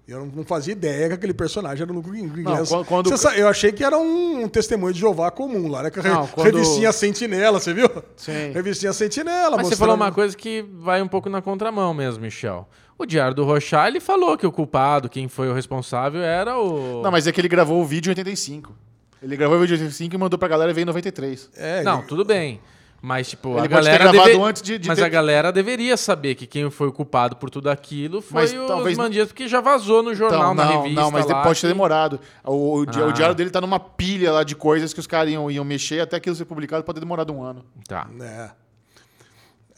Eu 0.08 0.20
não- 0.20 0.26
não 0.26 0.44
fazia 0.44 0.72
ideia 0.72 1.08
que 1.08 1.14
aquele 1.14 1.32
personagem 1.34 1.82
era 1.84 1.92
o 1.92 1.94
Looking 1.94 2.28
Glass. 2.42 2.68
quando- 2.68 2.84
quando- 2.86 3.08
Você 3.10 3.16
sa- 3.16 3.36
eu 3.36 3.46
achei 3.46 3.70
que 3.70 3.84
era 3.84 3.96
um, 3.96 4.48
testemunho 4.48 4.92
de 4.92 4.98
Jeová 4.98 5.30
comum 5.30 5.68
lá, 5.68 5.82
né? 5.84 5.90
Não, 6.02 6.26
quando- 6.26 6.46
Revistinha 6.56 6.90
Sentinela, 6.92 7.60
você 7.60 7.72
viu? 7.72 7.88
Sim. 8.16 8.50
Revistinha 8.52 8.92
Sentinela. 8.92 9.56
Mas 9.56 9.66
você 9.66 9.70
mostrando- 9.70 9.78
falou 9.78 9.94
uma 9.94 10.10
coisa 10.10 10.36
que 10.36 10.62
vai 10.80 11.00
um 11.00 11.06
pouco 11.08 11.28
na 11.30 11.40
contramão 11.40 11.94
mesmo, 11.94 12.22
Michel. 12.22 12.68
O 12.98 13.06
Diário 13.06 13.34
do 13.34 13.44
Rochard, 13.44 13.88
ele 13.92 14.00
falou 14.00 14.36
que 14.36 14.46
o 14.46 14.50
culpado, 14.52 15.08
quem 15.08 15.28
foi 15.28 15.48
o 15.48 15.54
responsável, 15.54 16.20
era 16.22 16.58
o... 16.58 17.00
Não, 17.02 17.10
mas 17.10 17.26
é 17.26 17.32
que 17.32 17.40
ele 17.40 17.48
gravou 17.48 17.80
o 17.80 17.84
vídeo 17.84 18.08
em 18.08 18.12
85. 18.12 18.74
Ele 19.22 19.36
gravou 19.36 19.56
o 19.56 19.60
vídeo 19.60 19.74
em 19.74 19.78
85 19.78 20.14
e 20.14 20.18
mandou 20.18 20.38
pra 20.38 20.48
galera 20.48 20.72
ver 20.74 20.82
em 20.82 20.86
93. 20.86 21.48
É, 21.56 21.82
Não, 21.82 21.98
ele- 22.00 22.08
tudo 22.08 22.24
bem. 22.24 22.60
Mas, 23.02 23.30
tipo, 23.30 23.48
Ele 23.50 23.58
a 23.58 23.60
pode 23.62 23.68
ter 23.70 23.74
galera. 23.76 24.04
gravado 24.12 24.28
deve- 24.30 24.42
antes 24.44 24.60
de- 24.62 24.78
de 24.78 24.86
Mas 24.88 24.98
ter- 24.98 25.04
a 25.04 25.08
galera 25.08 25.50
deveria 25.50 25.96
saber 25.96 26.34
que 26.34 26.46
quem 26.46 26.70
foi 26.70 26.88
o 26.88 26.92
culpado 26.92 27.34
por 27.36 27.48
tudo 27.48 27.70
aquilo 27.70 28.20
foi 28.20 28.42
Mas 28.42 28.52
os 28.52 28.66
talvez- 28.66 28.98
Mandias, 28.98 29.28
porque 29.28 29.48
já 29.48 29.60
vazou 29.62 30.02
no 30.02 30.14
jornal, 30.14 30.52
Então, 30.52 30.54
na 30.54 30.64
não, 30.66 30.82
revista. 30.82 31.00
não, 31.00 31.10
mas 31.10 31.24
lá, 31.26 31.42
pode 31.42 31.60
ter 31.60 31.66
que- 31.66 31.72
demorado. 31.72 32.20
O, 32.44 32.80
o 32.80 32.86
Ah. 32.86 33.06
o 33.06 33.12
diário 33.12 33.34
dele 33.34 33.48
tá 33.48 33.58
numa 33.60 33.80
pilha 33.80 34.30
lá 34.32 34.44
de 34.44 34.54
coisas 34.54 34.92
que 34.92 35.00
os 35.00 35.06
caras 35.06 35.32
iam, 35.32 35.50
iam 35.50 35.64
mexer 35.64 36.00
até 36.00 36.16
aquilo 36.18 36.36
ser 36.36 36.44
publicado 36.44 36.84
pode 36.84 36.96
ter 36.96 37.00
demorado 37.00 37.32
um 37.32 37.42
ano. 37.42 37.64
Tá. 37.88 38.06
É. 38.20 38.50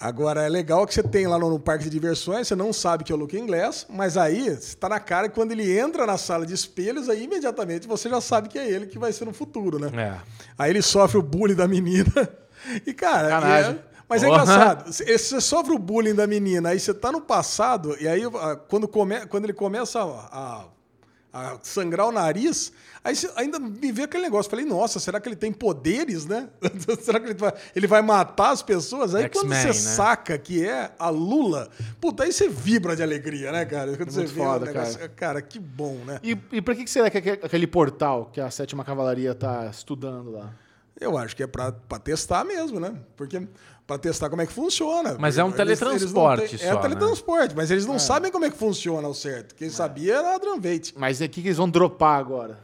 Agora, 0.01 0.43
é 0.43 0.49
legal 0.49 0.85
que 0.85 0.93
você 0.93 1.01
tem 1.03 1.29
lá 1.29 1.39
no, 1.39 1.49
no 1.49 1.61
parque 1.61 1.85
de 1.85 1.91
diversões, 1.91 2.49
você 2.49 2.57
não 2.57 2.73
sabe 2.73 3.05
que 3.05 3.13
é 3.13 3.15
o 3.15 3.19
Looking 3.19 3.47
Glass, 3.47 3.87
mas 3.89 4.17
aí 4.17 4.49
está 4.49 4.89
na 4.89 4.99
cara 4.99 5.29
que 5.29 5.35
quando 5.37 5.53
ele 5.53 5.79
entra 5.79 6.05
na 6.05 6.19
sala 6.19 6.45
de 6.45 6.53
espelhos, 6.53 7.09
aí 7.09 7.23
imediatamente 7.23 7.87
você 7.87 8.09
já 8.11 8.21
sabe 8.21 8.49
que 8.49 8.59
é 8.59 8.69
ele 8.69 8.87
que 8.87 8.99
vai 8.99 9.13
ser 9.13 9.27
no 9.27 9.33
futuro, 9.33 9.79
né? 9.79 9.91
É. 9.95 10.19
Aí 10.59 10.71
ele 10.73 10.83
sofre 10.83 11.19
o 11.19 11.23
bullying 11.23 11.55
da 11.55 11.69
menina. 11.69 12.11
E, 12.87 12.93
cara, 12.93 13.29
é- 13.61 13.79
mas 14.09 14.23
é 14.23 14.27
Porra. 14.27 14.43
engraçado. 14.43 14.93
Você 14.93 15.19
você 15.19 15.41
sofre 15.41 15.73
o 15.75 15.79
bullying 15.79 16.15
da 16.15 16.27
menina, 16.27 16.71
aí 16.71 16.79
você 16.81 16.93
tá 16.93 17.11
no 17.11 17.21
passado, 17.21 17.97
e 18.01 18.07
aí 18.07 18.23
ah, 18.25 18.57
quando, 18.69 18.87
come, 18.87 19.25
quando 19.27 19.45
ele 19.45 19.53
começa 19.55 20.01
a, 20.03 20.05
a- 20.05 20.65
a 21.35 21.59
sangrar 21.63 22.07
o 22.07 22.13
nariz, 22.13 22.73
aí 23.03 23.17
você 23.17 23.31
ainda 23.37 23.59
me 23.59 23.91
vê 23.91 24.03
aquele 24.03 24.25
negócio. 24.25 24.51
Falei, 24.51 24.67
nossa, 24.67 25.01
será 25.01 25.19
que 25.19 25.27
ele 25.31 25.35
tem 25.37 25.51
poderes, 25.51 26.27
né? 26.27 26.47
será 27.01 27.19
que 27.19 27.29
ele 27.29 27.35
vai, 27.39 27.55
ele 27.75 27.87
vai 27.87 28.03
matar 28.03 28.51
as 28.51 28.61
pessoas? 28.63 29.15
Aí 29.15 29.31
quando 29.31 29.49
você 29.49 29.69
né? 29.69 29.73
saca 29.73 30.37
que 30.37 30.63
é 30.63 30.91
a 30.99 31.09
Lula, 31.09 31.71
puta, 31.99 32.25
aí 32.25 32.33
você 32.35 32.51
vibra 32.51 32.95
de 32.95 33.03
alegria, 33.03 33.51
né, 33.51 33.65
cara? 33.65 33.97
Quando 33.97 34.11
você 34.11 34.19
muito 34.21 34.35
vê 34.35 34.41
foda, 34.43 34.67
negócio, 34.67 35.11
cara. 35.17 35.41
que 35.41 35.59
bom, 35.59 35.95
né? 36.05 36.21
E, 36.23 36.37
e 36.53 36.61
por 36.61 36.75
que, 36.77 36.87
será 36.87 37.09
que 37.09 37.17
aque- 37.17 37.41
aquele 37.43 37.67
portal 37.67 38.27
que 38.31 38.39
a 38.39 38.51
sétima 38.51 38.85
cavalaria 38.85 39.35
tá 39.35 39.69
estudando 39.73 40.33
lá? 40.33 40.53
Eu 41.01 41.17
acho 41.19 41.35
que 41.35 41.43
é 41.43 41.47
pra, 41.47 41.73
pra 41.73 41.99
testar 41.99 42.45
mesmo, 42.45 42.79
né? 42.79 42.95
Porque 43.17 43.47
pra 43.87 43.99
testar 43.99 44.31
como 44.31 44.43
é 44.43 44.47
que 44.47 44.53
funciona. 44.53 45.17
Mas 45.19 45.37
é 45.39 45.43
um 45.43 45.49
Eles- 45.49 45.57
teletransporte 45.57 46.43
eles 46.45 46.61
têm- 46.61 46.71
só, 46.71 46.79
É 46.79 46.83
teletransporte, 46.83 47.57
mas 47.57 47.71
eles 47.71 47.87
não 47.87 47.99
sabem 47.99 48.31
como 48.31 48.45
é 48.45 48.51
que 48.51 48.57
funciona 48.57 49.07
ao 49.07 49.15
certo. 49.15 49.55
Quem 49.55 49.69
sabia 49.71 50.15
era 50.17 50.35
a 50.35 50.39
Dranveit. 50.39 50.95
Mas 50.97 51.21
o 51.21 51.29
que, 51.29 51.41
que 51.43 51.49
eles 51.49 51.57
vão 51.57 51.69
dropar 51.69 52.19
agora? 52.21 52.61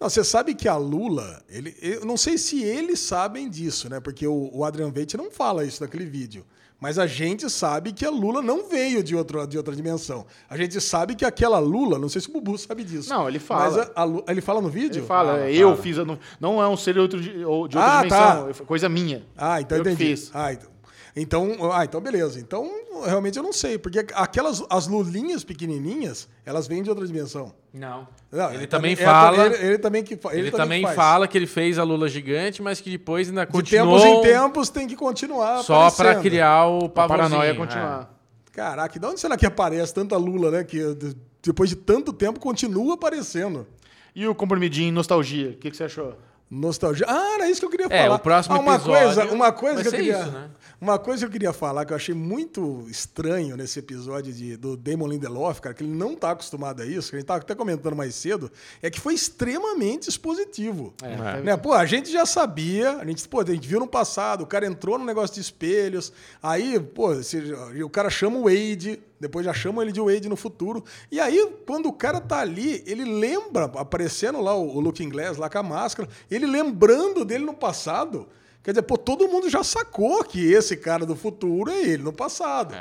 Não, 0.00 0.08
você 0.08 0.22
sabe 0.24 0.54
que 0.54 0.68
a 0.68 0.76
Lula, 0.76 1.42
ele, 1.48 1.76
eu 1.82 2.04
não 2.04 2.16
sei 2.16 2.38
se 2.38 2.62
eles 2.62 3.00
sabem 3.00 3.48
disso, 3.48 3.88
né? 3.90 3.98
Porque 4.00 4.26
o, 4.26 4.50
o 4.52 4.64
Adrian 4.64 4.90
Veidt 4.90 5.16
não 5.16 5.30
fala 5.30 5.64
isso 5.64 5.82
naquele 5.82 6.06
vídeo. 6.06 6.44
Mas 6.80 6.96
a 6.96 7.08
gente 7.08 7.50
sabe 7.50 7.92
que 7.92 8.04
a 8.06 8.10
Lula 8.10 8.40
não 8.40 8.68
veio 8.68 9.02
de, 9.02 9.16
outro, 9.16 9.44
de 9.48 9.56
outra 9.58 9.74
dimensão. 9.74 10.24
A 10.48 10.56
gente 10.56 10.80
sabe 10.80 11.16
que 11.16 11.24
aquela 11.24 11.58
Lula, 11.58 11.98
não 11.98 12.08
sei 12.08 12.20
se 12.20 12.28
o 12.28 12.32
Bubu 12.32 12.56
sabe 12.56 12.84
disso. 12.84 13.08
Não, 13.10 13.28
ele 13.28 13.40
fala. 13.40 13.64
Mas 13.64 13.78
a- 13.78 13.90
a 14.28 14.30
ele 14.32 14.40
fala 14.40 14.60
no 14.62 14.68
vídeo? 14.68 15.00
Ele 15.00 15.06
fala, 15.06 15.32
Fala, 15.32 15.50
eu 15.50 15.70
fala. 15.70 15.82
fiz, 15.82 15.98
a- 15.98 16.04
não, 16.04 16.18
não 16.40 16.62
é 16.62 16.68
um 16.68 16.76
ser 16.76 16.96
outro 16.96 17.20
de, 17.20 17.30
ou 17.44 17.66
de 17.66 17.76
outra 17.76 17.80
Ah, 17.92 17.96
dimensão, 18.04 18.44
tá. 18.44 18.50
é 18.50 18.64
coisa 18.64 18.88
minha. 18.88 19.24
Ah, 19.36 19.60
então 19.60 19.76
Eu 19.78 19.82
entendi. 19.82 19.96
fiz. 20.04 20.30
Ah, 20.32 20.52
então. 20.52 20.70
Então, 21.16 21.56
ah, 21.72 21.84
então 21.84 22.00
beleza. 22.00 22.38
Então, 22.38 22.70
realmente 23.04 23.36
eu 23.36 23.42
não 23.42 23.52
sei, 23.52 23.78
porque 23.78 23.98
aquelas 24.14 24.62
as 24.70 24.86
lulinhas 24.86 25.42
pequenininhas, 25.44 26.28
elas 26.44 26.66
vêm 26.68 26.82
de 26.82 26.90
outra 26.90 27.06
dimensão. 27.06 27.52
Não. 27.72 28.06
Não, 28.30 28.52
ele 28.52 28.64
é 28.64 28.66
também 28.66 28.92
é 28.92 28.96
fala. 28.96 29.46
Ele, 29.46 29.66
ele 29.66 29.78
também 29.78 30.02
que 30.04 30.16
fa- 30.16 30.34
Ele, 30.34 30.50
também 30.50 30.86
fala 30.94 31.26
que 31.28 31.36
ele 31.38 31.46
fez 31.46 31.78
a 31.78 31.82
Lula 31.82 32.08
gigante, 32.08 32.60
mas 32.62 32.80
que 32.80 32.90
depois 32.90 33.28
ainda 33.28 33.46
De 33.46 33.52
continuou 33.52 33.98
tempos 34.00 34.04
em 34.04 34.22
tempos 34.32 34.68
tem 34.68 34.86
que 34.88 34.96
continuar 34.96 35.62
só 35.62 35.78
pra 35.90 36.10
aparecendo. 36.12 36.22
criar 36.22 36.66
o 36.66 36.88
paranoia 36.88 37.50
é. 37.50 37.54
continuar. 37.54 38.14
Caraca, 38.52 38.98
de 38.98 39.06
onde 39.06 39.20
será 39.20 39.36
que 39.36 39.46
aparece 39.46 39.94
tanta 39.94 40.16
Lula, 40.16 40.50
né? 40.50 40.64
Que 40.64 40.94
de- 40.94 41.16
depois 41.42 41.70
de 41.70 41.76
tanto 41.76 42.12
tempo 42.12 42.40
continua 42.40 42.94
aparecendo. 42.94 43.66
E 44.14 44.26
o 44.26 44.34
comprimidinho 44.34 44.92
nostalgia, 44.92 45.50
o 45.50 45.54
que, 45.54 45.70
que 45.70 45.76
você 45.76 45.84
achou? 45.84 46.14
Nostalgia. 46.50 47.04
Ah, 47.08 47.34
era 47.34 47.50
isso 47.50 47.60
que 47.60 47.66
eu 47.66 47.70
queria 47.70 47.86
É, 47.90 48.02
falar. 48.04 48.14
o 48.14 48.18
próximo 48.18 48.56
ah, 48.56 48.58
uma 48.60 48.74
episódio 48.76 49.04
coisa, 49.14 49.32
uma 49.34 49.52
coisa 49.52 49.74
vai 49.74 49.82
que 49.82 49.88
eu 49.88 49.92
queria, 49.92 50.20
isso, 50.22 50.30
né? 50.30 50.50
uma 50.80 50.98
coisa 50.98 51.18
que 51.20 51.26
eu 51.26 51.30
queria 51.32 51.52
falar 51.52 51.84
que 51.84 51.92
eu 51.92 51.96
achei 51.96 52.14
muito 52.14 52.86
estranho 52.88 53.54
nesse 53.56 53.78
episódio 53.78 54.32
de, 54.32 54.56
do 54.56 54.76
Damon 54.76 55.08
Lindelof, 55.08 55.60
cara, 55.60 55.74
que 55.74 55.82
ele 55.84 55.92
não 55.92 56.14
tá 56.14 56.30
acostumado 56.30 56.80
a 56.82 56.86
isso, 56.86 57.10
que 57.10 57.16
a 57.16 57.18
gente 57.18 57.26
tava 57.28 57.40
até 57.40 57.54
comentando 57.54 57.94
mais 57.94 58.14
cedo, 58.14 58.50
é 58.80 58.88
que 58.90 58.98
foi 58.98 59.12
extremamente 59.14 60.08
expositivo. 60.08 60.94
É. 61.02 61.40
Né? 61.42 61.56
Pô, 61.56 61.72
a 61.74 61.84
gente 61.84 62.10
já 62.10 62.24
sabia, 62.24 62.92
a 62.98 63.04
gente, 63.04 63.28
pô, 63.28 63.40
a 63.40 63.44
gente 63.44 63.68
viu 63.68 63.78
no 63.80 63.86
passado, 63.86 64.42
o 64.42 64.46
cara 64.46 64.66
entrou 64.66 64.98
no 64.98 65.04
negócio 65.04 65.34
de 65.34 65.40
espelhos, 65.42 66.12
aí, 66.42 66.80
pô, 66.80 67.14
se- 67.22 67.52
o 67.84 67.90
cara 67.90 68.08
chama 68.08 68.38
o 68.38 68.44
Wade, 68.44 69.00
depois 69.20 69.44
já 69.44 69.52
chamam 69.52 69.82
ele 69.82 69.92
de 69.92 70.00
Wade 70.00 70.28
no 70.28 70.36
futuro. 70.36 70.84
E 71.10 71.18
aí, 71.18 71.54
quando 71.66 71.86
o 71.86 71.92
cara 71.92 72.20
tá 72.20 72.38
ali, 72.38 72.82
ele 72.86 73.04
lembra, 73.04 73.64
aparecendo 73.64 74.40
lá 74.40 74.54
o, 74.54 74.80
Looking 74.80 75.08
Glass, 75.08 75.36
lá 75.36 75.48
com 75.48 75.58
a 75.58 75.62
máscara, 75.62 76.08
ele 76.30 76.46
lembrando 76.46 77.24
dele 77.24 77.44
no 77.44 77.54
passado. 77.54 78.28
Quer 78.62 78.72
dizer, 78.72 78.82
pô, 78.82 78.96
todo 78.96 79.28
mundo 79.28 79.48
já 79.48 79.64
sacou 79.64 80.22
que 80.24 80.52
esse 80.52 80.76
cara 80.76 81.06
do 81.06 81.16
futuro 81.16 81.70
é 81.70 81.80
ele 81.80 82.02
no 82.02 82.12
passado. 82.12 82.74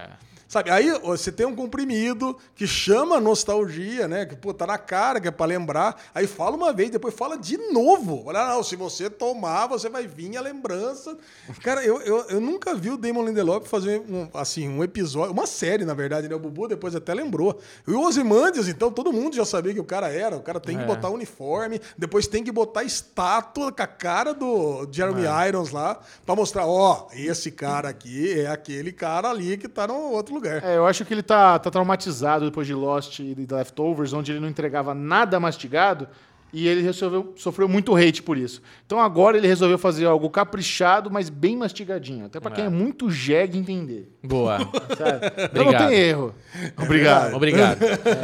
Sabe, 0.47 0.69
aí 0.71 0.89
você 0.99 1.29
tem 1.31 1.45
um 1.45 1.53
comprimido 1.55 2.37
que 2.55 2.65
chama 2.65 3.19
nostalgia, 3.19 4.07
né? 4.07 4.25
Que, 4.25 4.35
pô, 4.35 4.53
tá 4.53 4.65
na 4.65 4.77
cara, 4.77 5.19
que 5.19 5.27
é 5.27 5.31
pra 5.31 5.45
lembrar. 5.45 6.01
Aí 6.15 6.25
fala 6.25 6.55
uma 6.55 6.71
vez, 6.71 6.89
depois 6.89 7.13
fala 7.13 7.37
de 7.37 7.57
novo. 7.73 8.23
Olha, 8.25 8.47
não, 8.47 8.63
se 8.63 8.75
você 8.77 9.09
tomar, 9.09 9.67
você 9.67 9.89
vai 9.89 10.07
vir 10.07 10.37
a 10.37 10.41
lembrança. 10.41 11.17
Cara, 11.61 11.83
eu, 11.83 11.99
eu, 12.01 12.25
eu 12.29 12.39
nunca 12.39 12.73
vi 12.73 12.89
o 12.89 12.97
Damon 12.97 13.25
Lindelof 13.25 13.67
fazer 13.67 13.99
um, 14.07 14.29
assim, 14.33 14.69
um 14.69 14.83
episódio, 14.83 15.33
uma 15.33 15.45
série, 15.45 15.83
na 15.83 15.93
verdade, 15.93 16.29
né? 16.29 16.35
O 16.35 16.39
Bubu 16.39 16.67
depois 16.67 16.95
até 16.95 17.13
lembrou. 17.13 17.59
E 17.85 17.91
o 17.91 18.01
Ozymandias, 18.01 18.69
então, 18.69 18.89
todo 18.89 19.11
mundo 19.11 19.35
já 19.35 19.43
sabia 19.45 19.73
que 19.73 19.79
o 19.81 19.83
cara 19.85 20.07
era. 20.07 20.37
O 20.37 20.41
cara 20.41 20.59
tem 20.61 20.77
que 20.77 20.83
É. 20.83 20.87
botar 20.87 21.09
uniforme, 21.09 21.81
depois 21.97 22.25
tem 22.25 22.41
que 22.43 22.51
botar 22.53 22.83
estátua 22.83 23.71
com 23.71 23.81
a 23.83 23.87
cara 23.87 24.33
do 24.33 24.87
Jeremy 24.91 25.23
Irons 25.47 25.71
lá, 25.71 25.99
pra 26.25 26.35
mostrar, 26.35 26.65
ó, 26.65 27.07
esse 27.13 27.51
cara 27.51 27.89
aqui 27.89 28.39
é 28.39 28.47
aquele 28.47 28.93
cara 28.93 29.29
ali 29.29 29.57
que 29.57 29.67
tá 29.67 29.85
no 29.87 29.95
outro 30.11 30.36
lugar. 30.37 30.63
É, 30.63 30.77
eu 30.77 30.85
acho 30.85 31.03
que 31.03 31.13
ele 31.13 31.23
tá, 31.23 31.59
tá 31.59 31.69
traumatizado 31.69 32.45
depois 32.45 32.65
de 32.65 32.73
Lost 32.73 33.19
e 33.19 33.35
de 33.35 33.53
Leftovers, 33.53 34.13
onde 34.13 34.31
ele 34.31 34.39
não 34.39 34.47
entregava 34.47 34.93
nada 34.93 35.39
mastigado 35.39 36.07
e 36.53 36.67
ele 36.67 36.81
resolveu, 36.81 37.33
sofreu 37.35 37.67
muito 37.67 37.95
hate 37.95 38.23
por 38.23 38.37
isso. 38.37 38.61
Então 38.85 38.99
agora 38.99 39.37
ele 39.37 39.47
resolveu 39.47 39.77
fazer 39.77 40.05
algo 40.05 40.29
caprichado, 40.29 41.11
mas 41.11 41.29
bem 41.29 41.57
mastigadinho. 41.57 42.25
Até 42.25 42.39
pra 42.39 42.51
quem 42.51 42.65
é 42.65 42.69
muito 42.69 43.09
jegue 43.11 43.57
entender. 43.57 44.09
Boa. 44.23 44.57
Então 44.97 45.07
não 45.53 45.61
Obrigado. 45.67 45.89
tem 45.89 45.99
erro. 45.99 46.35
Obrigado. 46.77 47.35
Obrigado. 47.35 47.77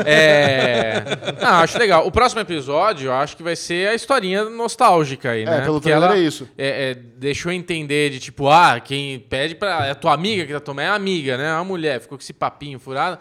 É... 0.06 1.04
Não, 1.42 1.50
acho 1.60 1.78
legal. 1.78 2.08
O 2.08 2.12
próximo 2.12 2.42
episódio, 2.42 3.08
eu 3.08 3.14
acho 3.14 3.38
que 3.38 3.44
vai 3.44 3.56
ser 3.56 3.90
a 3.90 3.94
historinha 3.96 4.46
nostálgica 4.46 5.32
aí, 5.32 5.46
né? 5.46 5.62
pelo 5.62 5.74
Porque 5.76 5.90
trailer 5.90 6.10
ela 6.10 6.18
é 6.18 6.22
isso. 6.22 6.48
é, 6.58 6.92
é, 6.92 6.96
deixou 6.96 7.52
entender 7.52 8.10
de 8.10 8.20
tipo, 8.20 8.50
ah, 8.50 8.80
quem 8.80 9.20
pede 9.20 9.56
pra. 9.56 9.86
É 9.88 9.92
a 9.92 9.96
tua 9.96 10.14
amiga 10.14 10.46
que 10.46 10.54
tá 10.54 10.60
tomando, 10.60 10.86
é 10.86 10.90
a 10.90 10.96
amiga, 10.96 11.38
né? 11.38 11.50
É 11.50 11.54
uma 11.54 11.64
mulher, 11.64 12.00
ficou 12.00 12.18
com 12.18 12.24
esse 12.24 12.34
papinho 12.34 12.80
furado. 12.80 13.20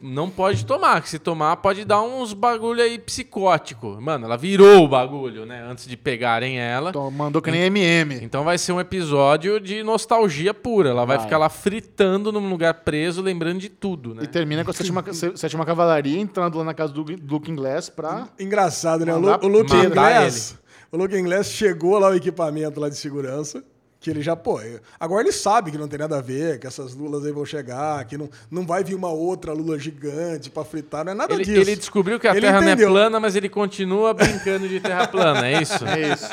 Não 0.00 0.28
pode 0.30 0.64
tomar, 0.66 1.00
que 1.02 1.08
se 1.08 1.18
tomar 1.18 1.56
pode 1.58 1.84
dar 1.84 2.02
uns 2.02 2.32
bagulho 2.32 2.82
aí 2.82 2.98
psicótico. 2.98 3.98
Mano, 4.00 4.26
ela 4.26 4.36
virou 4.36 4.84
o 4.84 4.88
bagulho, 4.88 5.46
né? 5.46 5.64
Antes 5.68 5.86
de 5.86 5.96
pegarem 5.96 6.58
ela. 6.58 6.90
Então, 6.90 7.10
mandou 7.10 7.40
que 7.40 7.50
nem 7.50 7.62
MM. 7.62 8.16
Então 8.22 8.44
vai 8.44 8.58
ser 8.58 8.72
um 8.72 8.80
episódio 8.80 9.58
de 9.60 9.82
nostalgia 9.82 10.52
pura. 10.52 10.90
Ela 10.90 11.04
vai, 11.04 11.16
Vai. 11.16 11.26
ficar 11.26 11.38
lá 11.38 11.48
fritando 11.48 12.30
num 12.32 12.48
lugar 12.48 12.74
preso, 12.74 13.22
lembrando 13.22 13.58
de 13.60 13.68
tudo, 13.68 14.14
né? 14.14 14.22
E 14.24 14.26
termina 14.26 14.64
com 14.64 14.70
a 14.70 14.74
sétima, 14.74 15.04
sé- 15.12 15.36
sétima 15.36 15.64
cavalaria 15.64 16.18
entrando 16.18 16.58
lá 16.58 16.64
na 16.64 16.74
casa 16.74 16.92
do, 16.92 17.04
Looking 17.30 17.54
Glass 17.56 17.88
pra. 17.88 18.28
Engraçado, 18.38 19.04
né? 19.06 19.14
O, 19.14 19.20
Mandar- 19.20 19.40
Lu- 19.42 19.48
o 19.48 19.52
Luke 19.60 19.74
Inglés, 19.76 20.58
o 20.90 20.96
Luke 20.96 21.16
Inglés 21.16 21.46
chegou 21.50 21.98
lá 21.98 22.08
o 22.10 22.14
equipamento 22.14 22.78
lá 22.80 22.88
de 22.88 22.96
segurança, 22.96 23.62
que 24.02 24.10
ele 24.10 24.20
já, 24.20 24.34
pô, 24.36 24.60
eu- 24.60 24.80
agora 24.98 25.22
ele 25.22 25.32
sabe 25.32 25.70
que 25.70 25.78
não 25.78 25.86
tem 25.88 25.98
nada 25.98 26.18
a 26.18 26.20
ver, 26.20 26.58
que 26.58 26.66
essas 26.66 26.94
lulas 26.94 27.24
aí 27.24 27.32
vão 27.32 27.44
chegar, 27.46 28.04
que 28.04 28.18
não, 28.18 28.28
não 28.50 28.66
vai 28.66 28.82
vir 28.84 28.94
uma 28.96 29.08
outra 29.10 29.52
lula 29.52 29.78
gigante 29.78 30.50
pra 30.50 30.64
fritar, 30.64 31.04
não 31.04 31.12
é 31.12 31.14
nada 31.14 31.32
Ele, 31.34 31.44
disso. 31.44 31.60
ele 31.60 31.76
descobriu 31.76 32.18
que 32.18 32.26
a 32.26 32.32
Ele 32.32 32.40
Terra 32.42 32.60
não 32.60 32.66
entendeu. 32.68 32.88
é 32.88 32.90
plana, 32.90 33.20
mas 33.20 33.36
ele 33.36 33.48
continua 33.48 34.12
brincando 34.12 34.68
de 34.68 34.80
Terra 34.80 35.06
plana, 35.06 35.46
é 35.48 35.62
isso? 35.62 35.84
É 35.86 36.12
isso. 36.12 36.28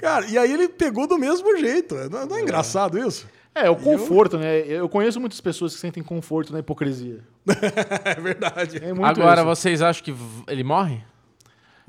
Cara, 0.00 0.26
e 0.26 0.38
aí 0.38 0.50
ele 0.52 0.68
pegou 0.68 1.06
do 1.06 1.18
mesmo 1.18 1.56
jeito. 1.58 1.94
Não, 2.10 2.22
é- 2.22 2.26
não 2.26 2.36
é 2.36 2.40
engraçado 2.42 2.98
isso? 2.98 3.26
É, 3.54 3.68
o 3.68 3.76
conforto, 3.76 4.38
né? 4.38 4.60
Eu 4.66 4.88
conheço 4.88 5.20
muitas 5.20 5.38
pessoas 5.38 5.74
que 5.74 5.80
sentem 5.80 6.02
conforto 6.02 6.52
na 6.54 6.60
hipocrisia. 6.60 7.20
É 8.04 8.14
verdade. 8.20 8.78
É 8.82 8.92
muito 8.94 9.04
Agora, 9.04 9.42
isso. 9.42 9.44
vocês 9.50 9.82
acham 9.82 10.02
que 10.02 10.14
ele 10.48 10.64
morre? 10.64 11.02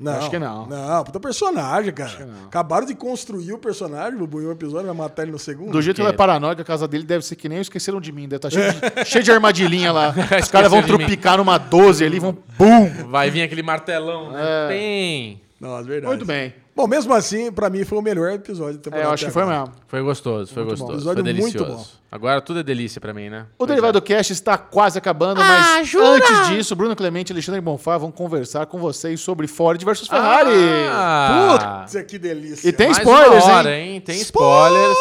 Não, 0.04 0.12
Acho 0.18 0.28
que 0.30 0.38
não. 0.38 0.66
Não, 0.66 1.02
puta 1.02 1.18
personagem, 1.18 1.92
cara. 1.92 2.28
Acabaram 2.46 2.86
de 2.86 2.94
construir 2.94 3.52
o 3.54 3.58
personagem, 3.58 4.18
Bubu, 4.18 4.42
em 4.42 4.46
um 4.46 4.52
episódio, 4.52 4.86
vai 4.86 4.94
matar 4.94 5.22
ele 5.22 5.32
no 5.32 5.38
segundo. 5.38 5.70
Do 5.72 5.80
jeito 5.80 5.96
que 5.96 6.02
ele 6.02 6.10
é 6.10 6.12
paranoico, 6.12 6.60
a 6.60 6.64
casa 6.64 6.86
dele 6.86 7.04
deve 7.04 7.24
ser 7.24 7.36
que 7.36 7.48
nem 7.48 7.58
o 7.58 7.62
esqueceram 7.62 8.00
de 8.00 8.12
mim. 8.12 8.28
Deve 8.28 8.36
estar 8.36 8.50
cheio 8.50 8.72
de, 8.72 9.04
cheio 9.08 9.24
de 9.24 9.32
armadilhinha 9.32 9.90
lá. 9.92 10.14
Os 10.40 10.48
caras 10.50 10.70
vão 10.70 10.82
tropicar 10.82 11.38
numa 11.38 11.56
12 11.56 12.04
ali, 12.04 12.18
vão. 12.18 12.36
BUM! 12.58 13.08
Vai 13.08 13.30
vir 13.30 13.42
aquele 13.42 13.62
martelão, 13.62 14.30
né? 14.32 14.40
É. 14.42 14.68
Tem. 14.68 15.40
Não, 15.58 15.78
é 15.78 15.82
verdade. 15.82 16.06
Muito 16.06 16.26
bem. 16.26 16.52
Bom, 16.76 16.88
mesmo 16.88 17.14
assim, 17.14 17.52
pra 17.52 17.70
mim 17.70 17.84
foi 17.84 17.96
o 17.98 18.02
melhor 18.02 18.32
episódio 18.32 18.74
da 18.74 18.80
É, 18.80 18.82
temporada. 18.82 19.08
eu 19.08 19.12
acho 19.14 19.26
que 19.26 19.30
foi 19.30 19.44
mesmo. 19.44 19.72
Foi 19.86 20.02
gostoso, 20.02 20.52
foi 20.52 20.64
Muito 20.64 20.78
bom. 20.80 20.86
gostoso. 20.86 21.04
Foi 21.04 21.12
Episódio 21.12 21.34
muito 21.40 21.52
delicioso. 21.52 21.76
bom. 21.76 21.84
Agora 22.10 22.40
tudo 22.40 22.58
é 22.58 22.62
delícia 22.64 23.00
pra 23.00 23.14
mim, 23.14 23.28
né? 23.30 23.46
O 23.54 23.58
Pois 23.58 23.68
Derivado 23.68 23.98
é. 23.98 24.00
Cast 24.00 24.32
está 24.32 24.58
quase 24.58 24.98
acabando, 24.98 25.38
mas 25.40 25.94
antes 25.94 26.48
disso, 26.48 26.74
Bruno 26.74 26.96
Clemente 26.96 27.30
e 27.30 27.32
Alexandre 27.32 27.60
Bonfá 27.60 27.96
vão 27.96 28.10
conversar 28.10 28.66
com 28.66 28.78
vocês 28.78 29.20
sobre 29.20 29.46
Ford 29.46 29.80
versus 29.84 30.08
Ferrari. 30.08 30.50
Ah, 30.90 31.84
Putz, 31.86 32.02
que 32.06 32.18
delícia. 32.18 32.68
E 32.68 32.72
tem 32.72 32.88
mais 32.88 32.98
spoilers, 32.98 33.44
hora, 33.44 33.76
hein? 33.76 33.94
hein? 33.94 34.00
Tem 34.00 34.16
spoilers. 34.20 34.96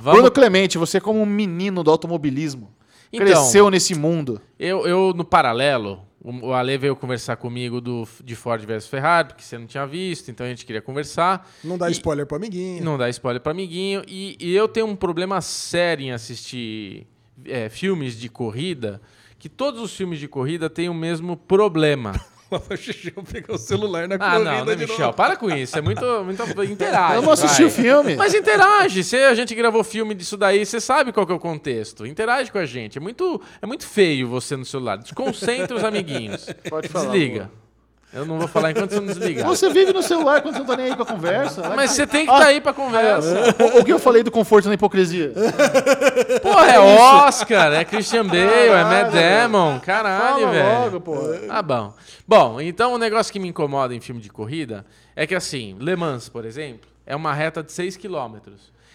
Vamos 0.00 0.12
Bruno 0.20 0.30
Clemente, 0.30 0.78
você 0.78 1.00
como 1.00 1.20
um 1.20 1.26
menino 1.26 1.82
do 1.82 1.90
automobilismo, 1.90 2.70
Então. 3.12 3.26
cresceu 3.26 3.68
nesse 3.70 3.94
mundo. 3.94 4.40
Eu, 4.58 4.86
eu, 4.86 5.12
no 5.14 5.24
paralelo, 5.24 6.00
o 6.24 6.54
Ale 6.54 6.78
veio 6.78 6.96
conversar 6.96 7.36
comigo 7.36 7.80
do, 7.82 8.08
de 8.24 8.34
Ford 8.34 8.64
versus 8.64 8.88
Ferrari, 8.88 9.28
porque 9.28 9.42
você 9.42 9.58
não 9.58 9.66
tinha 9.66 9.86
visto, 9.86 10.30
então 10.30 10.46
a 10.46 10.48
gente 10.48 10.64
queria 10.64 10.80
conversar. 10.80 11.46
Não 11.62 11.76
dá 11.76 11.88
E- 11.88 11.92
spoiler 11.92 12.24
pro 12.26 12.36
amiguinho. 12.36 12.82
Não 12.82 12.96
dá 12.96 13.08
spoiler 13.10 13.40
pra 13.42 13.52
amiguinho. 13.52 14.02
E, 14.08 14.36
e 14.40 14.54
eu 14.56 14.66
tenho 14.66 14.86
um 14.86 14.96
problema 14.96 15.40
sério 15.42 16.04
em 16.06 16.12
assistir 16.12 17.06
é, 17.44 17.68
filmes 17.68 18.18
de 18.18 18.28
corrida, 18.30 19.02
que 19.38 19.48
todos 19.50 19.80
os 19.82 19.94
filmes 19.94 20.18
de 20.18 20.26
corrida 20.26 20.70
têm 20.70 20.88
o 20.88 20.94
mesmo 20.94 21.36
problema. 21.36 22.12
O 23.16 23.22
pegou 23.22 23.56
o 23.56 23.58
celular 23.58 24.06
na 24.08 24.14
Ah, 24.16 24.18
corrida 24.18 24.44
não, 24.58 24.64
né, 24.64 24.74
de 24.74 24.82
Michel? 24.86 25.06
novo. 25.06 25.16
Para 25.16 25.36
com 25.36 25.50
isso. 25.50 25.76
É 25.76 25.80
muito. 25.80 26.04
muito 26.24 26.42
interage. 26.64 27.16
Eu 27.16 27.22
não 27.22 27.32
assisti 27.32 27.62
vai. 27.62 27.66
o 27.66 27.70
filme. 27.70 28.16
Mas 28.16 28.34
interage. 28.34 29.02
Se 29.02 29.16
a 29.16 29.34
gente 29.34 29.54
gravou 29.54 29.82
filme 29.82 30.14
disso 30.14 30.36
daí, 30.36 30.64
você 30.64 30.80
sabe 30.80 31.12
qual 31.12 31.26
que 31.26 31.32
é 31.32 31.34
o 31.34 31.40
contexto. 31.40 32.06
Interage 32.06 32.52
com 32.52 32.58
a 32.58 32.66
gente. 32.66 32.98
É 32.98 33.00
muito, 33.00 33.40
é 33.60 33.66
muito 33.66 33.86
feio 33.86 34.28
você 34.28 34.56
no 34.56 34.64
celular. 34.64 34.96
Desconcentra 34.98 35.76
os 35.76 35.84
amiguinhos. 35.84 36.46
Pode 36.68 36.88
falar, 36.88 37.10
Desliga. 37.10 37.50
Eu 38.14 38.24
não 38.24 38.38
vou 38.38 38.46
falar 38.46 38.70
enquanto 38.70 38.90
você 38.90 39.00
não 39.00 39.06
desligar. 39.06 39.44
Você 39.46 39.68
vive 39.70 39.92
no 39.92 40.02
celular 40.02 40.40
quando 40.40 40.54
você 40.54 40.60
não 40.60 40.66
tá 40.66 40.76
nem 40.76 40.86
aí 40.86 40.96
com 40.96 41.02
a 41.02 41.06
conversa. 41.06 41.68
Mas 41.74 41.90
você 41.90 42.06
tem 42.06 42.24
que 42.24 42.32
estar 42.32 42.46
aí 42.46 42.60
pra 42.60 42.72
conversa. 42.72 43.54
O, 43.76 43.80
o 43.80 43.84
que 43.84 43.92
eu 43.92 43.98
falei 43.98 44.22
do 44.22 44.30
conforto 44.30 44.68
na 44.68 44.74
hipocrisia? 44.74 45.32
Porra, 46.40 46.70
é 46.70 46.78
Oscar, 46.78 47.72
é 47.72 47.84
Christian 47.84 48.24
Bale, 48.26 48.40
é 48.68 48.84
Matt 48.84 49.12
Damon. 49.12 49.80
Caralho, 49.80 50.40
Fala 50.42 50.50
velho. 50.52 50.80
logo, 50.80 51.00
pô. 51.00 51.16
Tá 51.48 51.60
bom. 51.60 51.92
Bom, 52.26 52.60
então 52.60 52.92
o 52.94 52.98
negócio 52.98 53.32
que 53.32 53.40
me 53.40 53.48
incomoda 53.48 53.94
em 53.94 54.00
filme 54.00 54.20
de 54.20 54.30
corrida 54.30 54.86
é 55.16 55.26
que 55.26 55.34
assim, 55.34 55.76
Le 55.80 55.96
Mans, 55.96 56.28
por 56.28 56.44
exemplo, 56.44 56.88
é 57.04 57.16
uma 57.16 57.34
reta 57.34 57.62
de 57.62 57.72
6 57.72 57.96
km. 57.96 58.36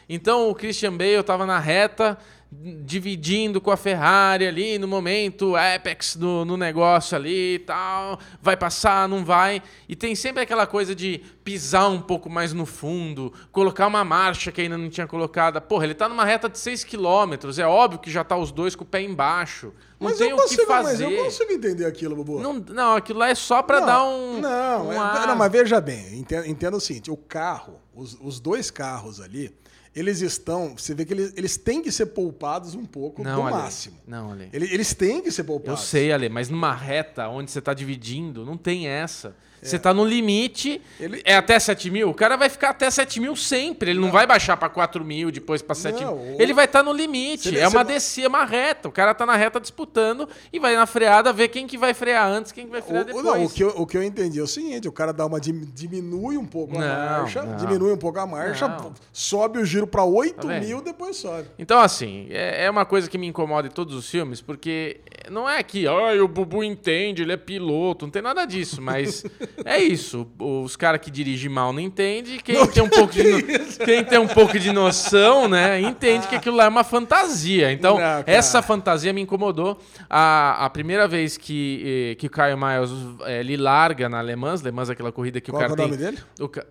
Então 0.08 0.50
o 0.50 0.56
Christian 0.56 0.96
Bale 0.98 1.22
tava 1.24 1.46
na 1.46 1.60
reta 1.60 2.18
dividindo 2.52 3.62
com 3.62 3.70
a 3.70 3.78
Ferrari 3.78 4.48
ali 4.48 4.80
no 4.80 4.88
momento, 4.88 5.56
Apex 5.56 6.16
no, 6.16 6.44
no 6.44 6.58
negócio 6.58 7.16
ali 7.16 7.56
e 7.56 7.60
tal, 7.60 8.20
vai 8.42 8.58
passar, 8.58 9.08
não 9.08 9.24
vai. 9.24 9.62
E 9.88 9.96
tem 9.96 10.16
sempre 10.16 10.42
aquela 10.42 10.66
coisa 10.66 10.96
de 10.96 11.22
pisar 11.44 11.88
um 11.90 12.02
pouco 12.02 12.30
mais 12.30 12.52
no 12.52 12.66
fundo, 12.66 13.32
colocar 13.52 13.86
uma 13.88 14.04
marcha 14.04 14.52
que 14.52 14.62
ainda 14.62 14.78
não 14.78 14.90
tinha 14.90 15.06
colocada. 15.06 15.62
Porra, 15.62 15.86
ele 15.86 15.94
tá 15.94 16.10
numa 16.10 16.26
reta 16.26 16.50
de 16.50 16.58
6 16.58 16.84
km, 16.84 17.34
é 17.60 17.66
óbvio 17.66 18.00
que 18.00 18.10
já 18.10 18.24
tá 18.24 18.36
os 18.36 18.52
dois 18.52 18.76
com 18.76 18.84
o 18.84 18.88
pé 18.88 19.02
embaixo. 19.02 19.72
Não 20.00 20.10
Mas 20.10 20.18
tem 20.18 20.30
eu 20.30 20.36
o 20.38 20.40
que 20.40 20.44
consigo, 20.46 20.66
mas 20.70 20.88
fazer. 20.88 21.12
eu 21.12 21.24
consigo 21.24 21.52
entender 21.52 21.86
aquilo, 21.86 22.16
Bubu. 22.16 22.40
Não, 22.40 22.54
não, 22.54 22.96
aquilo 22.96 23.20
lá 23.20 23.30
é 23.30 23.36
só 23.36 23.62
Não, 23.68 23.86
dar 23.86 24.04
um. 24.06 24.40
Não, 24.40 24.88
um 24.88 24.94
é- 24.94 25.28
não, 25.28 25.36
mas 25.36 25.52
veja 25.52 25.80
bem, 25.82 26.18
entenda, 26.20 26.48
entenda 26.48 26.78
o 26.78 26.80
seguinte: 26.80 27.12
o 27.12 27.18
carro, 27.18 27.80
os, 27.94 28.18
os 28.22 28.40
dois 28.40 28.72
carros 28.72 29.20
ali, 29.20 29.54
eles 29.96 30.22
estão. 30.22 30.76
Você 30.78 30.94
vê 30.94 31.04
que 31.06 31.14
eles, 31.14 31.34
eles 31.36 31.58
têm 31.58 31.82
que 31.82 31.92
ser 31.92 32.08
poupados 32.08 32.76
um 32.76 32.86
pouco 32.86 33.24
Não, 33.24 33.36
do 33.36 33.42
Ale. 33.48 33.56
máximo. 33.56 33.98
Não, 34.08 34.32
Ale. 34.32 34.50
Ele- 34.54 34.74
Eles 34.74 34.94
têm 34.94 35.22
que 35.22 35.32
ser 35.32 35.42
Eu 35.42 35.46
poupados. 35.46 35.82
sei, 35.84 36.12
Ale, 36.12 36.30
mas 36.30 36.50
numa 36.50 36.74
reta 36.74 37.28
onde 37.28 37.50
você 37.52 37.62
tá 37.62 37.74
dividindo, 37.74 38.46
não 38.46 38.58
tem 38.58 38.88
essa. 38.88 39.36
Você 39.62 39.78
tá 39.80 39.94
no 39.94 40.06
limite, 40.06 40.82
Ele- 41.00 41.22
é 41.26 41.36
até 41.36 41.60
7 41.60 41.90
mil, 41.92 42.10
o 42.10 42.14
cara 42.14 42.36
vai 42.38 42.50
ficar 42.50 42.70
até 42.70 42.90
7 42.90 43.20
mil 43.20 43.36
sempre. 43.36 43.92
Ele 43.92 44.00
não, 44.00 44.12
vai 44.12 44.26
baixar 44.26 44.56
pra 44.58 44.70
4 44.70 45.04
mil, 45.04 45.32
depois 45.32 45.62
pra 45.62 45.76
7 45.76 46.04
Não, 46.04 46.16
mil. 46.18 46.36
Ele 46.40 46.54
vai 46.54 46.66
estar 46.66 46.84
no 46.84 46.94
limite. 46.94 47.50
Você- 47.50 47.58
é 47.60 47.68
uma 47.68 47.84
você- 47.84 47.94
descida, 47.94 48.28
uma 48.30 48.46
reta. 48.46 48.88
O 48.88 48.92
cara 48.92 49.14
tá 49.14 49.26
na 49.26 49.36
reta 49.36 49.60
disputando 49.60 50.28
e 50.54 50.60
vai 50.60 50.76
na 50.76 50.86
freada 50.86 51.32
ver 51.34 51.48
quem 51.50 51.68
que 51.68 51.78
vai 51.78 51.94
frear 51.94 52.28
antes, 52.28 52.52
quem 52.52 52.66
que 52.66 52.72
vai 52.72 52.82
frear 52.82 53.04
depois. 53.06 53.24
não, 53.26 53.44
o, 53.46 53.50
que 53.50 53.64
eu, 53.64 53.70
o 53.70 53.86
que 53.88 53.98
eu 53.98 54.04
entendi 54.04 54.40
é 54.40 54.44
o 54.44 54.48
seguinte: 54.48 54.88
o 54.88 54.92
cara 54.92 55.12
dá 55.12 55.26
uma 55.26 55.40
dim- 55.40 55.68
diminui 55.74 56.38
um 56.38 56.46
pouco 56.46 56.78
a 56.78 56.80
Não, 56.80 56.88
marcha, 57.20 57.44
não. 57.44 57.58
diminui 57.58 57.92
um 57.94 57.98
pouco 57.98 58.20
a 58.20 58.26
marcha, 58.28 58.68
Não. 58.68 58.94
sobe 59.12 59.60
o 59.60 59.66
giro 59.66 59.88
pra 59.88 60.04
8 60.04 60.48
Tá 60.48 60.60
mil, 60.60 60.82
depois 60.82 61.18
sobe. 61.18 61.48
Então, 61.58 61.80
assim, 61.80 62.28
é, 62.30 62.66
é 62.66 62.70
uma 62.70 62.86
coisa 62.86 63.10
que 63.10 63.18
me 63.18 63.28
incomoda 63.28 63.68
em 63.68 63.72
todos 63.72 63.96
os 63.96 64.10
filmes, 64.10 64.42
porque 64.42 65.02
não 65.30 65.48
é 65.50 65.62
que, 65.64 65.88
ai, 65.88 66.20
o 66.20 66.28
Bubu 66.28 66.64
entende, 66.64 67.22
ele 67.22 67.34
é 67.34 67.38
piloto, 67.38 68.06
não 68.06 68.12
tem 68.12 68.22
nada 68.22 68.46
disso, 68.46 68.82
mas 68.82 69.24
é 69.66 69.78
isso. 69.80 70.28
Os 70.40 70.76
caras 70.76 71.02
que 71.02 71.10
dirigem 71.12 71.50
mal 71.50 71.72
não 71.74 71.80
entendem, 71.80 72.40
quem, 72.40 72.66
tem 72.68 72.84
um 72.84 72.90
pouco 72.90 73.14
de 73.14 73.24
no- 73.24 73.40
quem 73.86 74.04
tem 74.04 74.20
um 74.20 74.28
pouco 74.28 74.58
de 74.60 74.72
noção, 74.72 75.48
né, 75.48 75.80
entende 75.82 76.28
que 76.28 76.36
aquilo 76.36 76.56
lá 76.56 76.66
é 76.66 76.68
uma 76.68 76.84
fantasia. 76.84 77.72
Então, 77.72 77.98
Não, 77.98 78.24
essa 78.26 78.62
fantasia 78.62 79.12
me 79.14 79.22
incomodou. 79.22 79.80
A, 80.10 80.66
a 80.66 80.70
primeira 80.70 81.08
vez 81.08 81.38
que, 81.38 82.12
eh, 82.12 82.16
que 82.16 82.28
o 82.28 82.30
Kyle 82.30 82.56
Miles 82.56 82.92
eh, 83.26 83.40
ele 83.40 83.58
larga 83.58 84.08
na 84.10 84.22
Le 84.22 84.36
Mans, 84.36 84.62
Le 84.62 84.72
Mans 84.72 84.90
é 84.90 84.94
aquela 84.94 85.12
corrida 85.12 85.40
que 85.42 85.52
Qual 85.52 85.62
o 85.62 85.68
cara 85.68 85.72
é 85.72 85.74
o 85.74 85.78
tem... 85.78 85.86
nome 85.88 85.98
dele? 85.98 86.18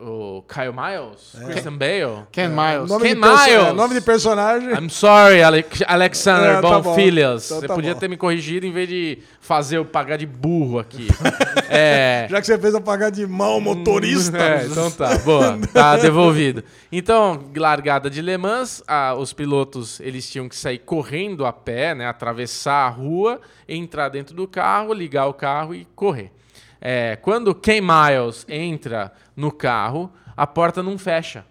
O, 0.00 0.38
o 0.38 0.42
Kyle 0.42 0.72
Miles? 0.72 1.48
Christian 1.50 1.76
Bale? 1.76 2.24
Ken 2.32 2.48
Miles. 2.48 2.88
Nome 2.88 3.08
Ken 3.08 3.14
Miles. 3.14 3.46
é, 3.48 3.72
nome 3.72 3.94
de 3.94 4.00
personagem. 4.00 4.70
I'm 4.70 4.88
sorry, 4.90 5.42
Alex- 5.42 5.82
Alexander 5.86 6.50
É, 6.50 6.52
tá. 6.54 6.58
Então 6.58 7.38
Você 7.60 7.66
tá 7.66 7.74
podia 7.74 7.94
bom. 7.94 8.00
ter 8.00 8.08
me 8.08 8.16
corrigido 8.16 8.66
em 8.66 8.72
vez 8.72 8.88
de 8.88 9.18
fazer 9.48 9.78
eu 9.78 9.84
pagar 9.86 10.18
de 10.18 10.26
burro 10.26 10.78
aqui. 10.78 11.08
é. 11.70 12.26
Já 12.28 12.38
que 12.38 12.46
você 12.46 12.58
fez 12.58 12.74
eu 12.74 12.82
pagar 12.82 13.08
de 13.08 13.26
mal 13.26 13.58
motorista. 13.62 14.36
É, 14.36 14.66
então 14.66 14.90
tá, 14.90 15.16
boa, 15.20 15.58
tá 15.72 15.96
devolvido. 15.96 16.62
Então, 16.92 17.46
largada 17.56 18.10
de 18.10 18.20
Le 18.20 18.36
Mans, 18.36 18.82
ah, 18.86 19.14
os 19.14 19.32
pilotos 19.32 20.00
eles 20.00 20.28
tinham 20.28 20.50
que 20.50 20.54
sair 20.54 20.76
correndo 20.80 21.46
a 21.46 21.52
pé, 21.52 21.94
né, 21.94 22.06
atravessar 22.06 22.86
a 22.86 22.90
rua, 22.90 23.40
entrar 23.66 24.10
dentro 24.10 24.36
do 24.36 24.46
carro, 24.46 24.92
ligar 24.92 25.26
o 25.28 25.32
carro 25.32 25.74
e 25.74 25.86
correr. 25.96 26.30
É, 26.78 27.16
quando 27.16 27.54
Ken 27.54 27.80
Miles 27.80 28.44
entra 28.50 29.10
no 29.34 29.50
carro, 29.50 30.12
a 30.36 30.46
porta 30.46 30.82
não 30.82 30.98
fecha. 30.98 31.46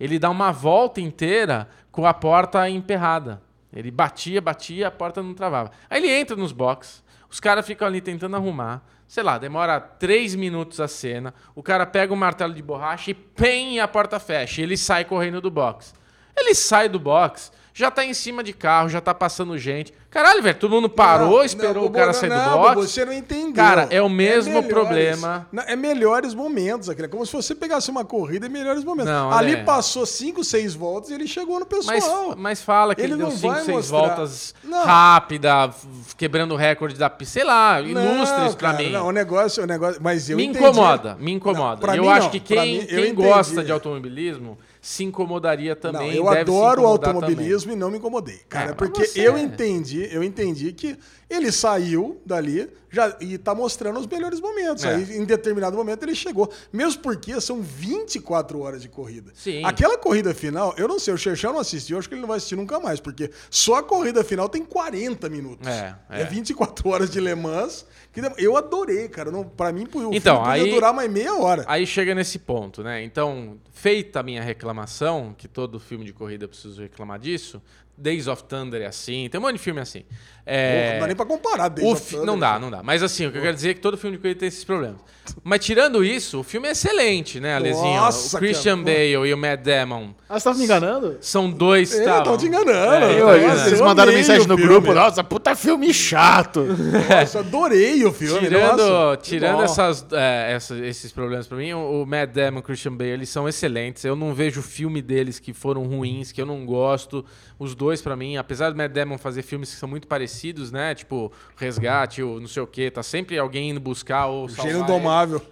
Ele 0.00 0.18
dá 0.18 0.28
uma 0.28 0.50
volta 0.50 1.00
inteira 1.00 1.68
com 1.92 2.04
a 2.04 2.12
porta 2.12 2.68
emperrada. 2.68 3.40
Ele 3.72 3.92
batia, 3.92 4.40
batia, 4.40 4.88
a 4.88 4.90
porta 4.90 5.22
não 5.22 5.34
travava. 5.34 5.70
Aí 5.88 6.02
ele 6.02 6.12
entra 6.12 6.34
nos 6.34 6.50
boxes, 6.50 7.02
os 7.32 7.40
caras 7.40 7.66
ficam 7.66 7.88
ali 7.88 8.02
tentando 8.02 8.36
arrumar. 8.36 8.82
Sei 9.08 9.22
lá, 9.22 9.38
demora 9.38 9.80
três 9.80 10.34
minutos 10.34 10.80
a 10.80 10.86
cena. 10.86 11.32
O 11.54 11.62
cara 11.62 11.86
pega 11.86 12.12
o 12.12 12.16
martelo 12.16 12.52
de 12.52 12.62
borracha 12.62 13.10
e 13.10 13.14
pem, 13.14 13.80
a 13.80 13.88
porta 13.88 14.20
fecha. 14.20 14.60
E 14.60 14.64
ele 14.64 14.76
sai 14.76 15.06
correndo 15.06 15.40
do 15.40 15.50
box. 15.50 15.94
Ele 16.36 16.54
sai 16.54 16.90
do 16.90 16.98
box, 16.98 17.50
já 17.74 17.90
tá 17.90 18.04
em 18.04 18.12
cima 18.14 18.42
de 18.42 18.52
carro, 18.52 18.88
já 18.88 19.00
tá 19.00 19.14
passando 19.14 19.56
gente. 19.56 19.92
Caralho, 20.10 20.42
velho, 20.42 20.58
todo 20.58 20.70
mundo 20.72 20.90
parou, 20.90 21.38
Não, 21.38 21.42
esperou 21.44 21.84
não, 21.84 21.86
o 21.86 21.90
cara 21.90 22.08
Bubu, 22.08 22.18
sair 22.18 22.28
não, 22.28 22.44
do 22.44 22.58
box. 22.58 22.90
Você 22.90 23.02
não 23.02 23.14
entendeu. 23.14 23.54
Cara, 23.54 23.86
é 23.90 24.02
o 24.02 24.10
mesmo 24.10 24.52
melhores- 24.52 24.68
problema. 24.70 25.48
não, 25.50 25.62
É 25.62 25.74
melhores 25.74 26.34
momentos 26.34 26.90
aquilo. 26.90 27.06
É 27.06 27.08
como 27.08 27.24
se 27.24 27.32
você 27.32 27.54
pegasse 27.54 27.90
uma 27.90 28.04
corrida 28.04 28.46
em 28.46 28.50
melhores 28.50 28.84
momentos. 28.84 29.10
Não, 29.10 29.32
Ali 29.32 29.54
Ale. 29.54 29.64
passou 29.64 30.04
5, 30.04 30.44
6 30.44 30.74
voltas 30.74 31.08
e 31.10 31.14
ele 31.14 31.26
chegou 31.26 31.58
no 31.58 31.66
Mas, 31.70 31.86
pessoal. 31.86 32.34
mas 32.36 32.60
fala 32.60 32.94
que 32.94 33.00
Ele 33.00 33.14
ele, 33.14 33.16
deu 33.22 33.28
não 33.30 33.36
5, 33.36 33.54
vai 33.54 33.64
6 33.64 33.76
mostrar- 33.76 33.98
voltas 33.98 34.54
Não. 34.62 34.84
rápida, 34.84 35.70
quebrando 36.18 36.52
o 36.52 36.56
recorde 36.58 36.96
da 36.98 37.08
pista. 37.08 37.32
Sei 37.32 37.44
lá, 37.44 37.80
ilustra 37.80 38.38
Não, 38.40 38.46
isso 38.48 38.56
pra 38.58 38.72
cara, 38.72 38.82
mim. 38.82 38.90
Não, 38.90 39.06
o 39.06 39.12
negócio, 39.12 39.62
o 39.62 39.66
negócio. 39.66 39.98
Mas 40.02 40.28
eu 40.28 40.36
me 40.36 40.44
entendi. 40.44 40.62
incomoda, 40.62 41.16
me 41.18 41.32
incomoda. 41.32 41.86
Não, 41.86 41.94
eu 41.94 42.02
mim 42.02 42.08
acho 42.10 42.24
não, 42.24 42.30
que 42.30 42.40
quem, 42.40 42.80
mim, 42.80 42.86
quem 42.86 43.14
gosta 43.14 43.64
de 43.64 43.72
automobilismo 43.72 44.58
se 44.82 45.04
incomodaria 45.04 45.74
Não, 45.76 45.80
também. 45.80 46.12
eu 46.12 46.24
deve 46.24 46.34
se 46.34 46.40
adoro 46.40 46.82
o 46.82 46.86
automobilismo 46.86 47.70
e 47.72 47.76
não 47.76 47.88
me 47.88 47.98
incomodei, 47.98 48.40
cara, 48.48 48.72
É, 48.72 48.74
porque 48.74 49.06
você 49.06 49.20
eu 49.26 49.36
é. 49.36 49.40
entendi, 49.40 50.08
eu 50.12 50.24
entendi 50.24 50.72
que 50.72 50.98
ele 51.34 51.50
saiu 51.52 52.20
dali 52.26 52.68
já, 52.90 53.16
e 53.20 53.38
tá 53.38 53.54
mostrando 53.54 53.98
os 53.98 54.06
melhores 54.06 54.38
momentos. 54.40 54.84
É. 54.84 54.94
Aí, 54.94 55.16
em 55.16 55.24
determinado 55.24 55.74
momento, 55.76 56.02
ele 56.02 56.14
chegou. 56.14 56.52
Mesmo 56.72 57.00
porque 57.00 57.40
são 57.40 57.62
24 57.62 58.60
horas 58.60 58.82
de 58.82 58.88
corrida. 58.88 59.32
Sim. 59.34 59.64
Aquela 59.64 59.96
corrida 59.96 60.34
final, 60.34 60.74
eu 60.76 60.86
não 60.86 60.98
sei, 60.98 61.14
o 61.14 61.16
Xerxão 61.18 61.52
não 61.54 61.60
assistiu, 61.60 61.94
eu 61.94 61.98
acho 61.98 62.08
que 62.08 62.14
ele 62.14 62.20
não 62.20 62.28
vai 62.28 62.36
assistir 62.36 62.56
nunca 62.56 62.78
mais, 62.78 63.00
porque 63.00 63.30
só 63.50 63.76
a 63.76 63.82
corrida 63.82 64.22
final 64.22 64.48
tem 64.48 64.62
40 64.64 65.28
minutos. 65.30 65.66
É, 65.66 65.94
É, 66.10 66.20
é. 66.22 66.24
24 66.24 66.88
horas 66.90 67.10
de 67.10 67.20
Le 67.20 67.34
Mans. 67.34 67.86
Que 68.12 68.20
eu 68.36 68.58
adorei, 68.58 69.08
cara. 69.08 69.30
Não, 69.30 69.42
pra 69.42 69.72
mim, 69.72 69.88
o 69.94 70.12
Então, 70.14 70.44
aí- 70.44 70.68
durar 70.70 70.92
mais 70.92 71.10
meia 71.10 71.34
hora. 71.34 71.64
Aí 71.66 71.86
chega 71.86 72.14
nesse 72.14 72.38
ponto, 72.38 72.82
né? 72.82 73.02
Então, 73.02 73.56
feita 73.72 74.20
a 74.20 74.22
minha 74.22 74.42
reclamação, 74.42 75.34
que 75.36 75.48
todo 75.48 75.80
filme 75.80 76.04
de 76.04 76.12
corrida 76.12 76.44
eu 76.44 76.48
preciso 76.50 76.82
reclamar 76.82 77.18
disso, 77.18 77.62
Days 77.96 78.26
of 78.26 78.44
Thunder 78.44 78.82
é 78.82 78.86
assim, 78.86 79.28
tem 79.30 79.38
um 79.38 79.42
monte 79.44 79.54
de 79.54 79.60
filme 79.62 79.80
assim. 79.80 80.04
É, 80.44 80.82
Porra, 80.82 80.92
não 80.94 81.00
dá 81.00 81.06
nem 81.06 81.16
pra 81.16 81.26
comparar. 81.26 81.68
Days 81.68 82.00
fi- 82.00 82.16
não 82.16 82.38
dá, 82.38 82.58
não 82.58 82.70
dá. 82.70 82.82
Mas 82.82 83.02
assim, 83.02 83.26
o 83.26 83.32
que 83.32 83.38
eu 83.38 83.42
quero 83.42 83.54
dizer 83.54 83.70
é 83.70 83.74
que 83.74 83.80
todo 83.80 83.96
filme 83.96 84.16
de 84.16 84.22
corrida 84.22 84.40
tem 84.40 84.48
esses 84.48 84.64
problemas. 84.64 84.96
Mas 85.44 85.64
tirando 85.64 86.04
isso, 86.04 86.40
o 86.40 86.42
filme 86.42 86.66
é 86.66 86.72
excelente, 86.72 87.38
né, 87.38 87.54
Alezinho? 87.54 87.94
Nossa, 87.94 88.36
o 88.36 88.40
Christian 88.40 88.82
cara. 88.82 88.86
Bale 88.96 89.28
e 89.28 89.32
o 89.32 89.38
Matt 89.38 89.60
Damon 89.62 90.08
Ah, 90.28 90.36
você 90.40 90.44
tava 90.44 90.58
me 90.58 90.64
enganando? 90.64 91.16
são 91.20 91.48
dois... 91.48 91.96
Tá, 91.96 92.22
tão 92.22 92.36
te 92.36 92.46
enganando. 92.46 93.04
É, 93.04 93.20
Eu, 93.20 93.26
tá 93.26 93.36
eles, 93.38 93.52
vendo? 93.52 93.66
eles 93.68 93.78
Eu 93.78 93.86
mandaram 93.86 94.12
mensagem 94.12 94.48
no 94.48 94.56
grupo. 94.56 94.92
Nossa, 94.92 95.22
puta 95.22 95.54
filme 95.54 95.94
chato. 95.94 96.66
Nossa, 97.08 97.38
adorei 97.38 98.04
o 98.04 98.12
filme. 98.12 98.40
Tirando, 98.40 98.78
nossa, 98.84 99.16
que 99.18 99.22
tirando 99.28 99.62
essas, 99.62 100.04
é, 100.10 100.54
essa- 100.54 100.76
esses 100.84 101.12
problemas 101.12 101.46
pra 101.46 101.56
mim, 101.56 101.72
o, 101.72 102.02
o 102.02 102.06
Matt 102.06 102.30
Damon 102.32 102.58
e 102.58 102.60
o 102.60 102.62
Christian 102.64 102.92
Bale, 102.96 103.10
eles 103.10 103.28
são 103.28 103.48
excelentes. 103.48 104.04
Eu 104.04 104.16
não 104.16 104.34
vejo 104.34 104.60
filme 104.60 105.00
deles 105.00 105.38
que 105.38 105.52
foram 105.52 105.84
ruins, 105.84 106.32
que 106.32 106.42
eu 106.42 106.46
não 106.46 106.66
gosto. 106.66 107.24
Os 107.60 107.76
dois, 107.76 108.02
pra 108.02 108.16
mim, 108.16 108.36
apesar 108.36 108.70
do 108.70 108.76
Matt 108.76 108.90
Damon 108.90 109.16
fazer 109.18 109.42
filmes 109.42 109.72
que 109.72 109.76
são 109.78 109.88
muito 109.88 110.08
parecidos, 110.08 110.31
né? 110.70 110.94
Tipo, 110.94 111.32
Resgate, 111.56 112.22
ou 112.22 112.40
não 112.40 112.48
sei 112.48 112.62
o 112.62 112.66
quê, 112.66 112.90
tá 112.90 113.02
sempre 113.02 113.38
alguém 113.38 113.70
indo 113.70 113.80
buscar 113.80 114.26
ou 114.26 114.48
salvar 114.48 114.72
Gênio. 114.72 114.84
Indomável. 114.84 115.42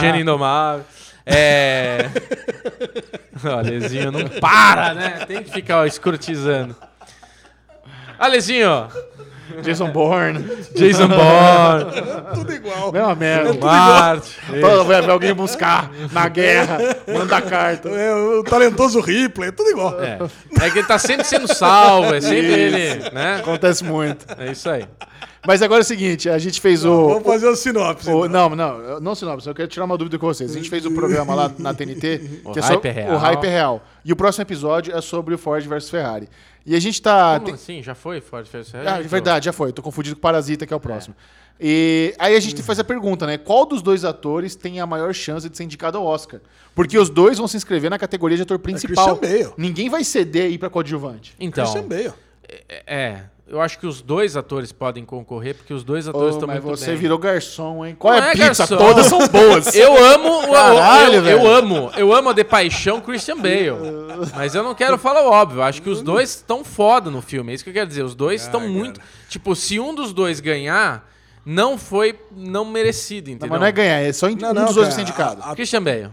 Gênio 0.00 0.20
Indomável. 0.20 0.84
É. 1.26 2.10
Alezinho, 3.42 4.12
não 4.12 4.28
para, 4.40 4.94
né? 4.94 5.24
Tem 5.26 5.42
que 5.42 5.50
ficar 5.50 5.78
ó, 5.78 5.86
escrotizando. 5.86 6.76
Alezinho, 8.18 8.88
Jason 9.62 9.90
Bourne. 9.90 10.44
Jason 10.74 11.08
Bourne, 11.08 12.02
Tudo 12.34 12.52
igual. 12.52 12.92
Mesma 12.92 13.14
merda. 13.14 13.54
Marte. 13.54 14.38
Pô, 14.60 14.84
vai 14.84 15.00
vai 15.02 15.10
alguém 15.10 15.34
buscar 15.34 15.90
na 16.12 16.28
guerra, 16.28 16.78
manda 17.06 17.40
carta. 17.40 17.88
É, 17.90 18.14
o 18.14 18.42
talentoso 18.42 19.00
Ripley, 19.00 19.52
tudo 19.52 19.70
igual. 19.70 20.00
É. 20.02 20.18
é 20.62 20.70
que 20.70 20.78
ele 20.78 20.86
tá 20.88 20.98
sempre 20.98 21.24
sendo 21.24 21.52
salvo, 21.52 22.14
é 22.14 22.20
sempre 22.20 22.46
ele, 22.52 23.10
né? 23.10 23.36
Acontece 23.40 23.84
muito. 23.84 24.24
É 24.38 24.52
isso 24.52 24.68
aí. 24.68 24.84
Mas 25.46 25.60
agora 25.60 25.80
é 25.80 25.82
o 25.82 25.84
seguinte, 25.84 26.30
a 26.30 26.38
gente 26.38 26.58
fez 26.58 26.86
o... 26.86 27.06
Vamos 27.08 27.24
fazer 27.24 27.46
o 27.46 27.54
sinopse. 27.54 28.08
o- 28.10 28.24
então. 28.24 28.48
não, 28.48 28.56
não, 28.56 28.98
não 29.00 29.14
sinopse, 29.14 29.46
eu 29.46 29.54
quero 29.54 29.68
tirar 29.68 29.84
uma 29.84 29.98
dúvida 29.98 30.18
com 30.18 30.26
vocês. 30.26 30.50
A 30.50 30.54
gente 30.54 30.70
fez 30.70 30.86
o 30.86 30.90
programa 30.90 31.34
lá 31.34 31.52
na 31.58 31.74
TNT, 31.74 32.40
O 32.46 32.52
que 32.52 32.60
é 32.60 32.62
hype 32.62 32.72
sobre 32.74 32.88
é 32.88 32.92
real. 32.92 33.14
o 33.14 33.18
hype 33.18 33.44
é 33.44 33.50
real. 33.50 33.82
E 34.06 34.10
o 34.10 34.16
próximo 34.16 34.40
episódio 34.40 34.96
é 34.96 35.00
sobre 35.02 35.34
o 35.34 35.38
Ford 35.38 35.62
versus 35.66 35.90
Ferrari. 35.90 36.30
E 36.66 36.74
a 36.74 36.80
gente 36.80 37.00
tá... 37.02 37.34
Como 37.34 37.46
tem- 37.46 37.54
assim? 37.54 37.82
Já 37.82 37.94
foi 37.94 38.20
Ford 38.20 38.46
Ferrari? 38.46 38.88
Ah, 38.88 38.98
é 39.00 39.02
verdade, 39.02 39.44
já 39.46 39.52
foi. 39.52 39.72
Tô 39.72 39.82
confundido 39.82 40.16
com 40.16 40.22
Parasita, 40.22 40.66
que 40.66 40.72
é 40.72 40.76
o 40.76 40.80
próximo. 40.80 41.14
E 41.60 42.14
aí 42.18 42.34
a 42.34 42.40
gente 42.40 42.62
faz 42.62 42.78
a 42.80 42.84
pergunta, 42.84 43.26
né? 43.26 43.38
Qual 43.38 43.64
dos 43.64 43.80
dois 43.80 44.04
atores 44.04 44.56
tem 44.56 44.80
a 44.80 44.86
maior 44.86 45.14
chance 45.14 45.48
de 45.48 45.56
ser 45.56 45.64
indicado 45.64 45.96
ao 45.98 46.04
Oscar? 46.04 46.40
Porque 46.74 46.98
os 46.98 47.08
dois 47.08 47.38
vão 47.38 47.46
se 47.46 47.56
inscrever 47.56 47.90
na 47.90 47.98
categoria 47.98 48.36
de 48.36 48.42
ator 48.42 48.58
principal. 48.58 49.16
Christian 49.18 49.44
Bale. 49.44 49.54
Ninguém 49.56 49.88
vai 49.88 50.02
ceder 50.02 50.46
aí 50.46 50.58
pra 50.58 50.68
coadjuvante. 50.68 51.34
Então, 51.38 51.64
Christian 51.64 51.86
Bale. 51.88 52.12
é, 52.48 52.82
é, 52.86 53.24
eu 53.54 53.60
acho 53.60 53.78
que 53.78 53.86
os 53.86 54.02
dois 54.02 54.36
atores 54.36 54.72
podem 54.72 55.04
concorrer, 55.04 55.54
porque 55.54 55.72
os 55.72 55.82
dois 55.84 56.06
atores 56.08 56.34
estão 56.34 56.46
mas 56.48 56.62
muito 56.62 56.76
você 56.78 56.86
bem. 56.88 56.96
virou 56.96 57.16
garçom, 57.18 57.84
hein? 57.86 57.96
Qual 57.98 58.12
Não 58.14 58.20
é 58.22 58.26
a 58.26 58.30
é 58.30 58.32
pizza? 58.32 58.66
garçom. 58.66 58.76
Todas 58.76 59.06
são 59.06 59.26
boas. 59.28 59.72
Eu 59.74 59.96
amo, 60.04 60.40
o- 60.48 60.52
Caralho, 60.52 61.14
eu, 61.16 61.24
eu, 61.26 61.46
amo, 61.46 61.90
eu 61.96 62.12
amo 62.12 62.32
de 62.34 62.44
paixão 62.44 63.00
Christian 63.00 63.36
Bale. 63.36 63.70
Mas 64.34 64.54
eu 64.54 64.62
não 64.62 64.74
quero 64.74 64.98
falar 64.98 65.22
o 65.22 65.30
óbvio. 65.30 65.62
Acho 65.62 65.80
que 65.82 65.88
os 65.90 66.02
dois 66.02 66.30
estão 66.30 66.64
foda 66.64 67.10
no 67.10 67.20
filme. 67.22 67.52
É 67.52 67.54
isso 67.54 67.64
que 67.64 67.70
eu 67.70 67.74
quero 67.74 67.86
dizer. 67.88 68.02
Os 68.04 68.14
dois 68.14 68.42
estão 68.42 68.60
muito. 68.68 69.00
Tipo, 69.28 69.54
se 69.56 69.78
um 69.80 69.94
dos 69.94 70.12
dois 70.12 70.40
ganhar, 70.40 71.10
não 71.44 71.76
foi 71.78 72.18
não 72.34 72.64
merecido, 72.64 73.28
Não, 73.28 73.34
entendeu? 73.36 73.50
mas 73.50 73.60
não 73.60 73.66
é 73.66 73.72
ganhar, 73.72 74.00
é 74.00 74.12
só 74.12 74.28
Não, 74.28 74.50
um 74.50 74.54
não, 74.54 74.64
dos 74.66 74.74
dois 74.74 74.98
indicado. 74.98 75.42
a- 75.42 75.50
a- 75.52 75.54
Christian 75.54 75.82
Bale. 75.82 76.10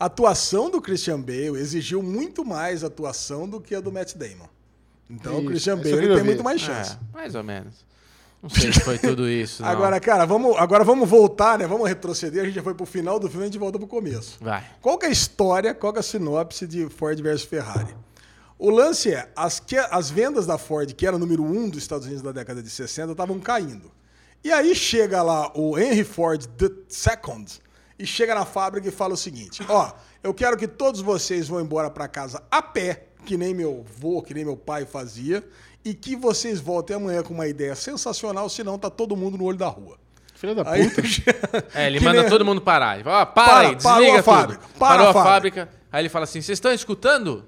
A 0.00 0.04
atuação 0.06 0.70
do 0.70 0.80
Christian 0.80 1.20
Bale 1.20 1.56
exigiu 1.58 2.02
muito 2.02 2.44
mais 2.44 2.84
atuação 2.84 3.48
do 3.48 3.60
que 3.60 3.74
a 3.74 3.80
do 3.80 3.90
Matt 3.90 4.14
Damon. 4.14 4.46
Então 5.10 5.38
o 5.38 5.44
Christian 5.46 5.76
Bale 5.78 6.14
tem 6.14 6.22
muito 6.22 6.44
mais 6.44 6.60
chance. 6.60 6.92
É, 6.92 7.16
mais 7.16 7.34
ou 7.34 7.42
menos. 7.42 7.86
Não 8.42 8.50
sei 8.50 8.72
se 8.72 8.80
foi 8.80 8.98
tudo 8.98 9.28
isso. 9.28 9.62
não. 9.62 9.68
Agora, 9.68 9.98
cara, 9.98 10.24
vamos, 10.24 10.56
agora 10.56 10.84
vamos 10.84 11.08
voltar, 11.08 11.58
né? 11.58 11.66
Vamos 11.66 11.88
retroceder. 11.88 12.42
A 12.42 12.46
gente 12.46 12.54
já 12.54 12.62
foi 12.62 12.74
pro 12.74 12.86
final 12.86 13.18
do 13.18 13.28
filme, 13.28 13.44
a 13.44 13.46
gente 13.46 13.58
volta 13.58 13.78
pro 13.78 13.88
começo. 13.88 14.38
Vai. 14.40 14.64
Qual 14.80 14.96
que 14.98 15.06
é 15.06 15.08
a 15.08 15.12
história, 15.12 15.74
qual 15.74 15.92
que 15.92 15.98
é 15.98 16.00
a 16.00 16.04
sinopse 16.04 16.66
de 16.66 16.88
Ford 16.88 17.20
versus 17.20 17.48
Ferrari? 17.48 17.94
O 18.58 18.70
lance 18.70 19.12
é, 19.12 19.30
as, 19.36 19.60
que, 19.60 19.76
as 19.76 20.10
vendas 20.10 20.46
da 20.46 20.58
Ford, 20.58 20.92
que 20.92 21.06
era 21.06 21.14
o 21.14 21.18
número 21.18 21.44
um 21.44 21.68
dos 21.68 21.80
Estados 21.80 22.06
Unidos 22.06 22.22
da 22.22 22.32
década 22.32 22.62
de 22.62 22.68
60, 22.68 23.12
estavam 23.12 23.38
caindo. 23.38 23.90
E 24.42 24.52
aí 24.52 24.74
chega 24.74 25.22
lá 25.22 25.50
o 25.54 25.78
Henry 25.78 26.04
Ford 26.04 26.44
II 26.60 27.46
e 27.98 28.06
chega 28.06 28.34
na 28.34 28.44
fábrica 28.44 28.88
e 28.88 28.90
fala 28.90 29.14
o 29.14 29.16
seguinte: 29.16 29.64
ó, 29.68 29.92
eu 30.22 30.32
quero 30.32 30.56
que 30.56 30.68
todos 30.68 31.00
vocês 31.00 31.48
vão 31.48 31.60
embora 31.60 31.90
para 31.90 32.06
casa 32.06 32.42
a 32.50 32.62
pé, 32.62 33.07
que 33.28 33.36
nem 33.36 33.52
meu 33.52 33.84
avô, 33.86 34.22
que 34.22 34.32
nem 34.32 34.42
meu 34.42 34.56
pai 34.56 34.86
fazia, 34.86 35.44
e 35.84 35.92
que 35.92 36.16
vocês 36.16 36.58
voltem 36.60 36.96
amanhã 36.96 37.22
com 37.22 37.34
uma 37.34 37.46
ideia 37.46 37.74
sensacional, 37.74 38.48
senão 38.48 38.78
tá 38.78 38.88
todo 38.88 39.14
mundo 39.14 39.36
no 39.36 39.44
olho 39.44 39.58
da 39.58 39.68
rua. 39.68 39.98
Filha 40.34 40.54
da 40.54 40.70
Aí, 40.70 40.88
puta. 40.88 41.02
É, 41.74 41.88
ele 41.88 42.00
manda 42.00 42.22
nem- 42.22 42.30
todo 42.30 42.42
mundo 42.44 42.62
parar. 42.62 42.94
Ele 42.94 43.04
fala, 43.04 43.20
ó, 43.22 43.26
para, 43.26 43.44
Para, 43.46 43.68
aí, 43.68 43.76
parou 43.82 43.98
desliga 44.00 44.20
a 44.20 44.22
fábrica, 44.22 44.62
tudo. 44.62 44.78
para 44.78 44.88
Parou 44.88 45.06
a 45.06 45.10
a 45.10 45.12
fábrica. 45.12 45.68
Aí 45.92 46.00
ele 46.02 46.08
fala 46.08 46.24
assim, 46.24 46.40
vocês 46.40 46.56
estão 46.56 46.72
escutando? 46.72 47.44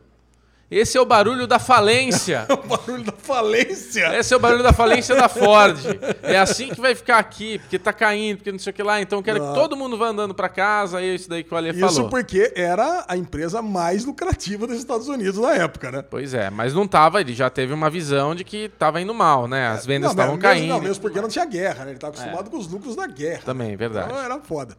Esse 0.70 0.96
é 0.96 1.00
o 1.00 1.04
barulho 1.04 1.48
da 1.48 1.58
falência. 1.58 2.46
o 2.48 2.56
barulho 2.56 3.02
da 3.02 3.12
falência. 3.12 4.16
Esse 4.16 4.32
é 4.32 4.36
o 4.36 4.40
barulho 4.40 4.62
da 4.62 4.72
falência 4.72 5.16
da 5.16 5.28
Ford. 5.28 5.76
É 6.22 6.38
assim 6.38 6.68
que 6.68 6.80
vai 6.80 6.94
ficar 6.94 7.18
aqui, 7.18 7.58
porque 7.58 7.76
tá 7.78 7.92
caindo, 7.92 8.36
porque 8.38 8.52
não 8.52 8.58
sei 8.58 8.70
o 8.70 8.74
que 8.74 8.82
lá. 8.82 9.00
Então 9.00 9.18
eu 9.18 9.22
quero 9.22 9.40
que 9.40 9.54
todo 9.54 9.76
mundo 9.76 9.98
vá 9.98 10.06
andando 10.08 10.32
pra 10.32 10.48
casa. 10.48 11.00
É 11.00 11.06
isso 11.06 11.28
daí 11.28 11.42
que 11.42 11.52
o 11.52 11.56
Ale 11.56 11.70
Isso 11.70 11.80
falou. 11.80 12.08
porque 12.08 12.52
era 12.54 13.04
a 13.08 13.16
empresa 13.16 13.60
mais 13.60 14.04
lucrativa 14.04 14.66
dos 14.66 14.78
Estados 14.78 15.08
Unidos 15.08 15.40
na 15.40 15.54
época, 15.54 15.90
né? 15.90 16.04
Pois 16.08 16.34
é, 16.34 16.50
mas 16.50 16.72
não 16.72 16.86
tava, 16.86 17.20
ele 17.20 17.34
já 17.34 17.50
teve 17.50 17.72
uma 17.74 17.90
visão 17.90 18.34
de 18.34 18.44
que 18.44 18.68
tava 18.68 19.00
indo 19.00 19.12
mal, 19.12 19.48
né? 19.48 19.68
As 19.68 19.84
vendas 19.84 20.10
É, 20.10 20.12
estavam 20.12 20.38
caindo. 20.38 20.68
Não, 20.68 20.80
mesmo 20.80 21.02
porque 21.02 21.20
não 21.20 21.28
tinha 21.28 21.44
guerra, 21.46 21.84
né? 21.84 21.90
Ele 21.90 21.96
estava 21.96 22.12
acostumado 22.14 22.48
com 22.48 22.56
os 22.58 22.68
lucros 22.68 22.94
da 22.94 23.08
guerra. 23.08 23.42
Também, 23.44 23.74
verdade. 23.74 24.06
Então 24.08 24.22
era 24.22 24.38
foda. 24.40 24.76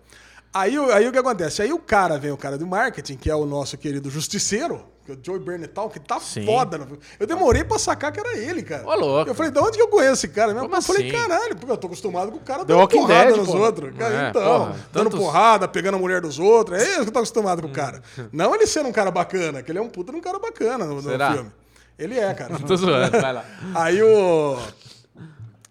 Aí, 0.53 0.77
aí 0.93 1.07
o 1.07 1.11
que 1.11 1.17
acontece? 1.17 1.61
Aí 1.61 1.71
o 1.71 1.79
cara 1.79 2.17
vem, 2.17 2.31
o 2.31 2.37
cara 2.37 2.57
do 2.57 2.67
marketing, 2.67 3.15
que 3.15 3.29
é 3.29 3.35
o 3.35 3.45
nosso 3.45 3.77
querido 3.77 4.09
justiceiro, 4.09 4.85
que 5.15 5.29
é 5.29 5.33
o 5.33 5.37
Joey 5.37 5.39
Berntal, 5.39 5.89
que 5.89 5.99
tá 5.99 6.19
Sim. 6.19 6.45
foda. 6.45 6.77
no 6.77 6.85
filme. 6.85 6.99
Eu 7.19 7.27
demorei 7.27 7.63
pra 7.63 7.77
sacar 7.79 8.11
que 8.11 8.19
era 8.19 8.37
ele, 8.37 8.63
cara. 8.63 8.85
Ô, 8.87 8.95
louco. 8.95 9.29
Eu 9.29 9.35
falei, 9.35 9.51
de 9.51 9.59
onde 9.59 9.77
que 9.77 9.81
eu 9.83 9.87
conheço 9.87 10.13
esse 10.25 10.27
cara? 10.29 10.53
Como 10.53 10.75
eu 10.75 10.81
falei, 10.81 11.07
assim? 11.09 11.17
caralho, 11.27 11.55
porque 11.55 11.71
eu 11.71 11.77
tô 11.77 11.87
acostumado 11.87 12.31
com 12.31 12.37
o 12.37 12.41
cara 12.41 12.63
dando 12.65 12.87
porrada 12.87 13.25
Dead, 13.25 13.37
nos 13.37 13.49
outros. 13.49 13.97
Cara, 13.97 14.25
É, 14.25 14.29
então, 14.29 14.41
porra, 14.43 14.75
dando 14.91 15.09
tantos- 15.09 15.19
porrada, 15.19 15.67
pegando 15.67 15.95
a 15.95 15.99
mulher 15.99 16.21
dos 16.21 16.39
outros. 16.39 16.81
É 16.81 16.83
isso 16.83 17.01
que 17.03 17.07
eu 17.09 17.11
tô 17.11 17.19
acostumado 17.19 17.61
com 17.61 17.67
Hum. 17.67 17.71
o 17.71 17.73
cara. 17.73 18.01
Não 18.31 18.53
ele 18.55 18.65
sendo 18.67 18.89
um 18.89 18.91
cara 18.91 19.11
bacana, 19.11 19.61
que 19.63 19.71
ele 19.71 19.79
é 19.79 19.81
um 19.81 19.89
puta 19.89 20.11
de 20.11 20.17
um 20.17 20.21
cara 20.21 20.39
bacana 20.39 20.85
no, 20.85 20.95
no 20.95 21.01
filme. 21.01 21.51
Ele 21.97 22.17
é, 22.19 22.33
cara. 22.33 22.57
Tô 22.65 22.75
zoando, 22.75 23.11
vai 23.19 23.33
lá. 23.33 23.45
Aí 23.75 24.01
o. 24.01 24.57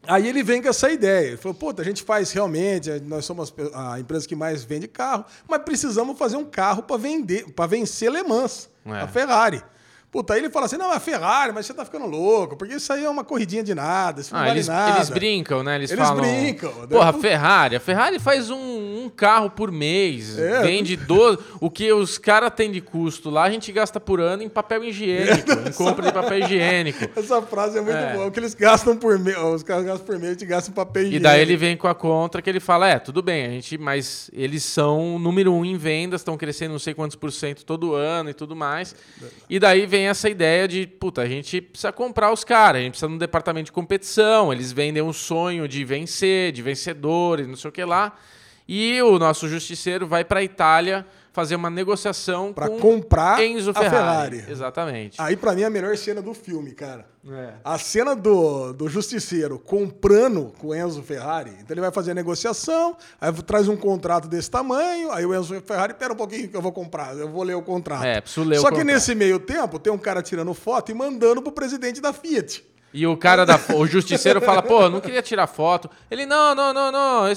Aí 0.06 0.26
ele 0.26 0.42
vem 0.42 0.62
com 0.62 0.68
essa 0.68 0.90
ideia. 0.90 1.28
Ele 1.28 1.36
falou: 1.36 1.54
puta, 1.54 1.82
a 1.82 1.84
gente 1.84 2.02
faz 2.02 2.32
realmente, 2.32 2.88
nós 3.04 3.24
somos 3.24 3.52
a 3.74 4.00
empresa 4.00 4.26
que 4.26 4.34
mais 4.34 4.64
vende 4.64 4.88
carro, 4.88 5.24
mas 5.46 5.60
precisamos 5.62 6.16
fazer 6.18 6.36
um 6.36 6.44
carro 6.44 6.82
para 6.82 6.96
vender, 6.96 7.52
para 7.52 7.66
vencer 7.66 8.10
Le 8.10 8.22
Mans, 8.22 8.68
É. 8.86 9.00
a 9.00 9.06
Ferrari. 9.06 9.62
Puta, 10.12 10.34
aí 10.34 10.40
ele 10.40 10.50
fala 10.50 10.66
assim: 10.66 10.76
não, 10.76 10.92
é 10.92 10.98
Ferrari, 10.98 11.52
mas 11.52 11.66
você 11.66 11.72
tá 11.74 11.84
ficando 11.84 12.06
louco, 12.06 12.56
porque 12.56 12.74
isso 12.74 12.92
aí 12.92 13.04
é 13.04 13.08
uma 13.08 13.22
corridinha 13.22 13.62
de 13.62 13.74
nada, 13.76 14.20
isso 14.20 14.32
não 14.34 14.40
Ah, 14.40 14.44
vale 14.46 14.56
eles, 14.56 14.66
nada. 14.66 14.96
eles 14.96 15.08
brincam, 15.10 15.62
né? 15.62 15.76
Eles, 15.76 15.90
Eles 15.92 16.04
falam. 16.04 16.20
brincam. 16.22 16.72
Porra, 16.88 17.08
a 17.08 17.12
Daí- 17.12 17.20
Ferrari. 17.20 17.76
A 17.76 17.80
Ferrari 17.80 18.18
faz 18.18 18.50
um, 18.50 19.04
um 19.04 19.08
carro 19.08 19.50
por 19.50 19.70
mês. 19.70 20.36
É. 20.36 20.62
Vende 20.62 20.96
12. 20.96 21.38
O 21.60 21.70
que 21.70 21.92
os 21.92 22.18
caras 22.18 22.52
têm 22.56 22.72
de 22.72 22.80
custo 22.80 23.30
lá, 23.30 23.44
a 23.44 23.50
gente 23.50 23.70
gasta 23.70 24.00
por 24.00 24.20
ano 24.20 24.42
em 24.42 24.48
papel 24.48 24.82
higiênico, 24.82 25.52
em 25.68 25.70
compra 25.74 26.06
de 26.06 26.12
papel 26.12 26.38
higiênico. 26.40 27.08
Essa 27.14 27.40
frase 27.42 27.78
é 27.78 27.80
muito 27.80 27.96
É. 27.96 28.12
boa. 28.14 28.26
O 28.26 28.30
que 28.32 28.40
eles 28.40 28.52
gastam 28.54 28.96
por 28.96 29.16
mês, 29.16 29.36
os 29.38 29.62
caras 29.62 29.84
gastam 29.84 30.04
por 30.06 30.16
mês, 30.18 30.30
a 30.30 30.32
gente 30.32 30.46
gasta 30.46 30.70
em 30.70 30.74
papel 30.74 31.02
E 31.02 31.06
higiênico. 31.06 31.22
daí 31.22 31.40
ele 31.40 31.56
vem 31.56 31.76
com 31.76 31.86
a 31.86 31.94
contra 31.94 32.42
que 32.42 32.50
ele 32.50 32.58
fala: 32.60 32.88
é, 32.88 32.98
tudo 32.98 33.22
bem, 33.22 33.46
a 33.46 33.50
gente, 33.50 33.78
mas 33.78 34.28
eles 34.32 34.64
são 34.64 35.20
número 35.20 35.52
um 35.52 35.64
em 35.64 35.76
vendas, 35.76 36.20
estão 36.20 36.36
crescendo 36.36 36.72
não 36.72 36.78
sei 36.80 36.94
quantos 36.94 37.14
por 37.16 37.30
cento 37.30 37.64
todo 37.64 37.94
ano 37.94 38.28
e 38.30 38.34
tudo 38.34 38.56
mais. 38.56 38.92
E 39.48 39.58
daí 39.60 39.86
vem 39.86 39.99
essa 40.06 40.28
ideia 40.28 40.66
de, 40.66 40.86
puta, 40.86 41.22
a 41.22 41.26
gente 41.26 41.60
precisa 41.60 41.92
comprar 41.92 42.32
os 42.32 42.44
caras, 42.44 42.80
a 42.80 42.82
gente 42.82 42.92
precisa 42.92 43.08
de 43.08 43.14
um 43.14 43.18
departamento 43.18 43.66
de 43.66 43.72
competição, 43.72 44.52
eles 44.52 44.72
vendem 44.72 45.02
um 45.02 45.12
sonho 45.12 45.66
de 45.66 45.84
vencer, 45.84 46.52
de 46.52 46.62
vencedores, 46.62 47.46
não 47.46 47.56
sei 47.56 47.68
o 47.68 47.72
que 47.72 47.84
lá. 47.84 48.16
E 48.68 49.02
o 49.02 49.18
nosso 49.18 49.48
justiceiro 49.48 50.06
vai 50.06 50.24
para 50.24 50.40
a 50.40 50.44
Itália 50.44 51.06
fazer 51.32 51.54
uma 51.56 51.70
negociação 51.70 52.52
Pra 52.52 52.68
com 52.68 52.78
comprar 52.78 53.42
Enzo 53.42 53.70
a 53.70 53.74
Ferrari. 53.74 54.36
Ferrari. 54.36 54.52
Exatamente. 54.52 55.20
Aí, 55.20 55.36
pra 55.36 55.54
mim, 55.54 55.62
é 55.62 55.66
a 55.66 55.70
melhor 55.70 55.96
cena 55.96 56.20
do 56.20 56.34
filme, 56.34 56.72
cara. 56.72 57.06
É. 57.28 57.52
A 57.62 57.78
cena 57.78 58.16
do, 58.16 58.72
do 58.72 58.88
justiceiro 58.88 59.58
comprando 59.58 60.52
com 60.58 60.68
o 60.68 60.74
Enzo 60.74 61.02
Ferrari. 61.02 61.50
Então 61.50 61.66
ele 61.74 61.80
vai 61.82 61.92
fazer 61.92 62.12
a 62.12 62.14
negociação, 62.14 62.96
aí 63.20 63.30
traz 63.42 63.68
um 63.68 63.76
contrato 63.76 64.26
desse 64.26 64.50
tamanho, 64.50 65.12
aí 65.12 65.26
o 65.26 65.34
Enzo 65.34 65.60
Ferrari, 65.60 65.92
pera 65.94 66.14
um 66.14 66.16
pouquinho 66.16 66.48
que 66.48 66.56
eu 66.56 66.62
vou 66.62 66.72
comprar, 66.72 67.14
eu 67.16 67.28
vou 67.28 67.42
ler 67.42 67.54
o 67.54 67.62
contrato. 67.62 68.04
É, 68.04 68.20
preciso 68.22 68.48
ler 68.48 68.56
o 68.58 68.60
Só 68.62 68.68
que 68.68 68.76
contrato. 68.76 68.94
nesse 68.94 69.14
meio 69.14 69.38
tempo, 69.38 69.78
tem 69.78 69.92
um 69.92 69.98
cara 69.98 70.22
tirando 70.22 70.54
foto 70.54 70.90
e 70.90 70.94
mandando 70.94 71.42
pro 71.42 71.52
presidente 71.52 72.00
da 72.00 72.12
Fiat. 72.12 72.64
E 72.92 73.06
o 73.06 73.16
cara 73.16 73.46
da 73.46 73.58
o 73.74 73.86
justiceiro 73.86 74.40
fala, 74.40 74.62
pô, 74.62 74.88
não 74.88 75.00
queria 75.00 75.22
tirar 75.22 75.46
foto. 75.46 75.88
Ele, 76.10 76.26
não, 76.26 76.54
não, 76.54 76.72
não, 76.72 76.90
não, 76.90 77.28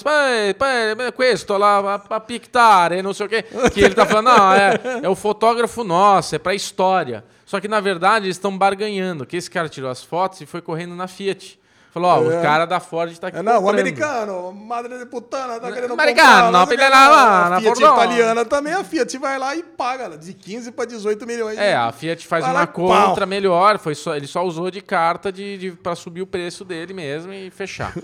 questo 1.11 1.55
lá, 1.57 1.99
pra 1.99 2.19
pictare, 2.19 3.01
não 3.03 3.13
sei 3.13 3.25
o 3.25 3.30
quê. 3.30 3.45
Que 3.71 3.81
ele 3.81 3.93
tá 3.93 4.05
falando, 4.05 4.25
não, 4.25 4.53
é, 4.53 4.80
é 5.03 5.09
o 5.09 5.15
fotógrafo 5.15 5.84
nosso, 5.84 6.35
é 6.35 6.39
pra 6.39 6.55
história. 6.55 7.23
Só 7.45 7.59
que, 7.59 7.67
na 7.67 7.80
verdade, 7.80 8.25
eles 8.25 8.38
estão 8.38 8.57
barganhando, 8.57 9.27
que 9.27 9.38
esse 9.38 9.49
cara 9.49 9.69
tirou 9.69 9.91
as 9.91 10.03
fotos 10.03 10.41
e 10.41 10.45
foi 10.45 10.61
correndo 10.61 10.95
na 10.95 11.07
Fiat. 11.07 11.59
Falou, 11.94 12.10
ó, 12.10 12.32
É. 12.32 12.40
o 12.40 12.41
cara 12.41 12.65
da 12.65 12.80
Ford 12.80 13.15
tá 13.20 13.28
aqui 13.28 13.38
É, 13.38 13.41
não, 13.44 13.52
o 13.53 13.56
comprando. 13.57 13.80
americano, 13.82 14.52
madre 14.52 14.98
de 14.98 15.06
putana, 15.06 15.60
tá 15.60 15.72
querendo 15.72 15.94
Americano, 15.94 16.52
não 16.52 16.64
o 16.64 16.65
da 16.90 16.90
lá. 16.90 17.49
mãe, 17.49 17.57
A 17.57 17.61
Fiat 17.61 17.80
perdão. 17.80 17.94
italiana 17.95 18.45
também, 18.45 18.74
a 18.74 18.84
Fiat 18.84 19.18
vai 19.20 19.38
lá 19.38 19.56
e 19.56 19.61
paga 19.61 20.18
de 20.18 20.34
15 20.34 20.72
para 20.72 20.86
18 20.86 21.28
milhões. 21.28 21.57
É, 21.60 21.76
a 21.76 21.91
Fiat 21.91 22.26
faz 22.26 22.44
lá 22.45 22.52
uma 22.52 22.65
pau. 22.68 23.10
contra 23.10 23.28
melhor, 23.28 23.78
foi 23.78 23.94
só, 23.94 24.15
ele 24.15 24.26
só 24.26 24.44
usou 24.44 24.72
de 24.72 24.82
carta 24.82 25.32
de, 25.32 25.56
de, 25.57 25.72
pra 25.72 25.94
subir 25.95 26.24
o 26.24 26.28
preço 26.28 26.65
dele 26.65 26.94
mesmo 26.95 27.32
e 27.32 27.52
fechar. 27.52 27.94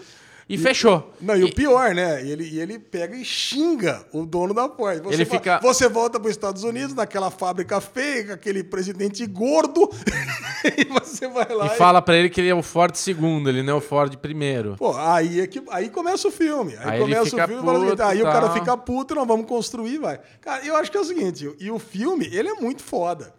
E, 0.50 0.58
fechou. 0.58 1.14
Não, 1.22 1.38
e, 1.38 1.44
o 1.44 1.54
pior, 1.54 1.94
né? 1.94 2.26
E 2.26 2.32
ele, 2.32 2.44
e 2.44 2.60
ele 2.60 2.80
pega 2.80 3.16
e 3.16 3.24
xinga 3.24 4.04
o 4.12 4.26
dono 4.26 4.52
da 4.52 4.68
Ford. 4.68 5.04
Você 5.04 5.14
Ele 5.14 5.26
fica- 5.26 5.60
Você 5.62 5.88
volta 5.88 6.20
para 6.20 6.28
os 6.28 6.32
Estados 6.36 6.64
Unidos, 6.64 6.96
naquela 6.96 7.30
fábrica 7.30 7.80
feia, 7.80 8.26
com 8.26 8.34
aquele 8.34 8.64
presidente 8.64 9.24
gordo, 9.28 9.88
e 10.76 10.86
você 10.86 11.28
vai 11.28 11.48
lá 11.54 11.68
E 11.68 11.78
fala 11.78 12.02
pra 12.02 12.18
ele 12.18 12.32
que 12.32 12.42
ele 12.42 12.50
é 12.50 12.56
o 12.56 12.64
Ford 12.64 12.96
segundo, 12.96 13.48
ele 13.48 13.62
não 13.62 13.74
é 13.74 13.78
o 13.78 13.82
Ford 13.82 14.16
primeiro. 14.18 14.76
Pô, 14.78 14.96
aí, 14.98 15.40
é 15.42 15.46
que, 15.46 15.62
aí 15.70 15.88
começa 15.90 16.28
o 16.28 16.32
filme. 16.32 16.76
Aí, 16.78 16.94
Aí 16.94 17.00
começa 17.00 17.36
o 17.36 17.48
filme 17.48 17.62
e 17.62 17.66
fala 17.66 17.78
assim, 17.78 17.90
puto, 17.92 18.04
aí 18.04 18.22
o 18.22 18.26
cara 18.26 18.48
tal. 18.48 18.54
fica 18.54 18.76
puto, 18.78 19.14
nós 19.16 19.28
vamos 19.28 19.46
construir, 19.46 20.00
vai. 20.00 20.20
Cara, 20.42 20.66
eu 20.66 20.76
acho 20.78 20.90
que 20.90 20.98
é 20.98 21.00
o 21.00 21.06
seguinte, 21.06 21.48
e 21.60 21.70
o 21.70 21.78
filme, 21.78 22.26
ele 22.34 22.50
é 22.50 22.56
muito 22.56 22.82
foda. 22.82 23.34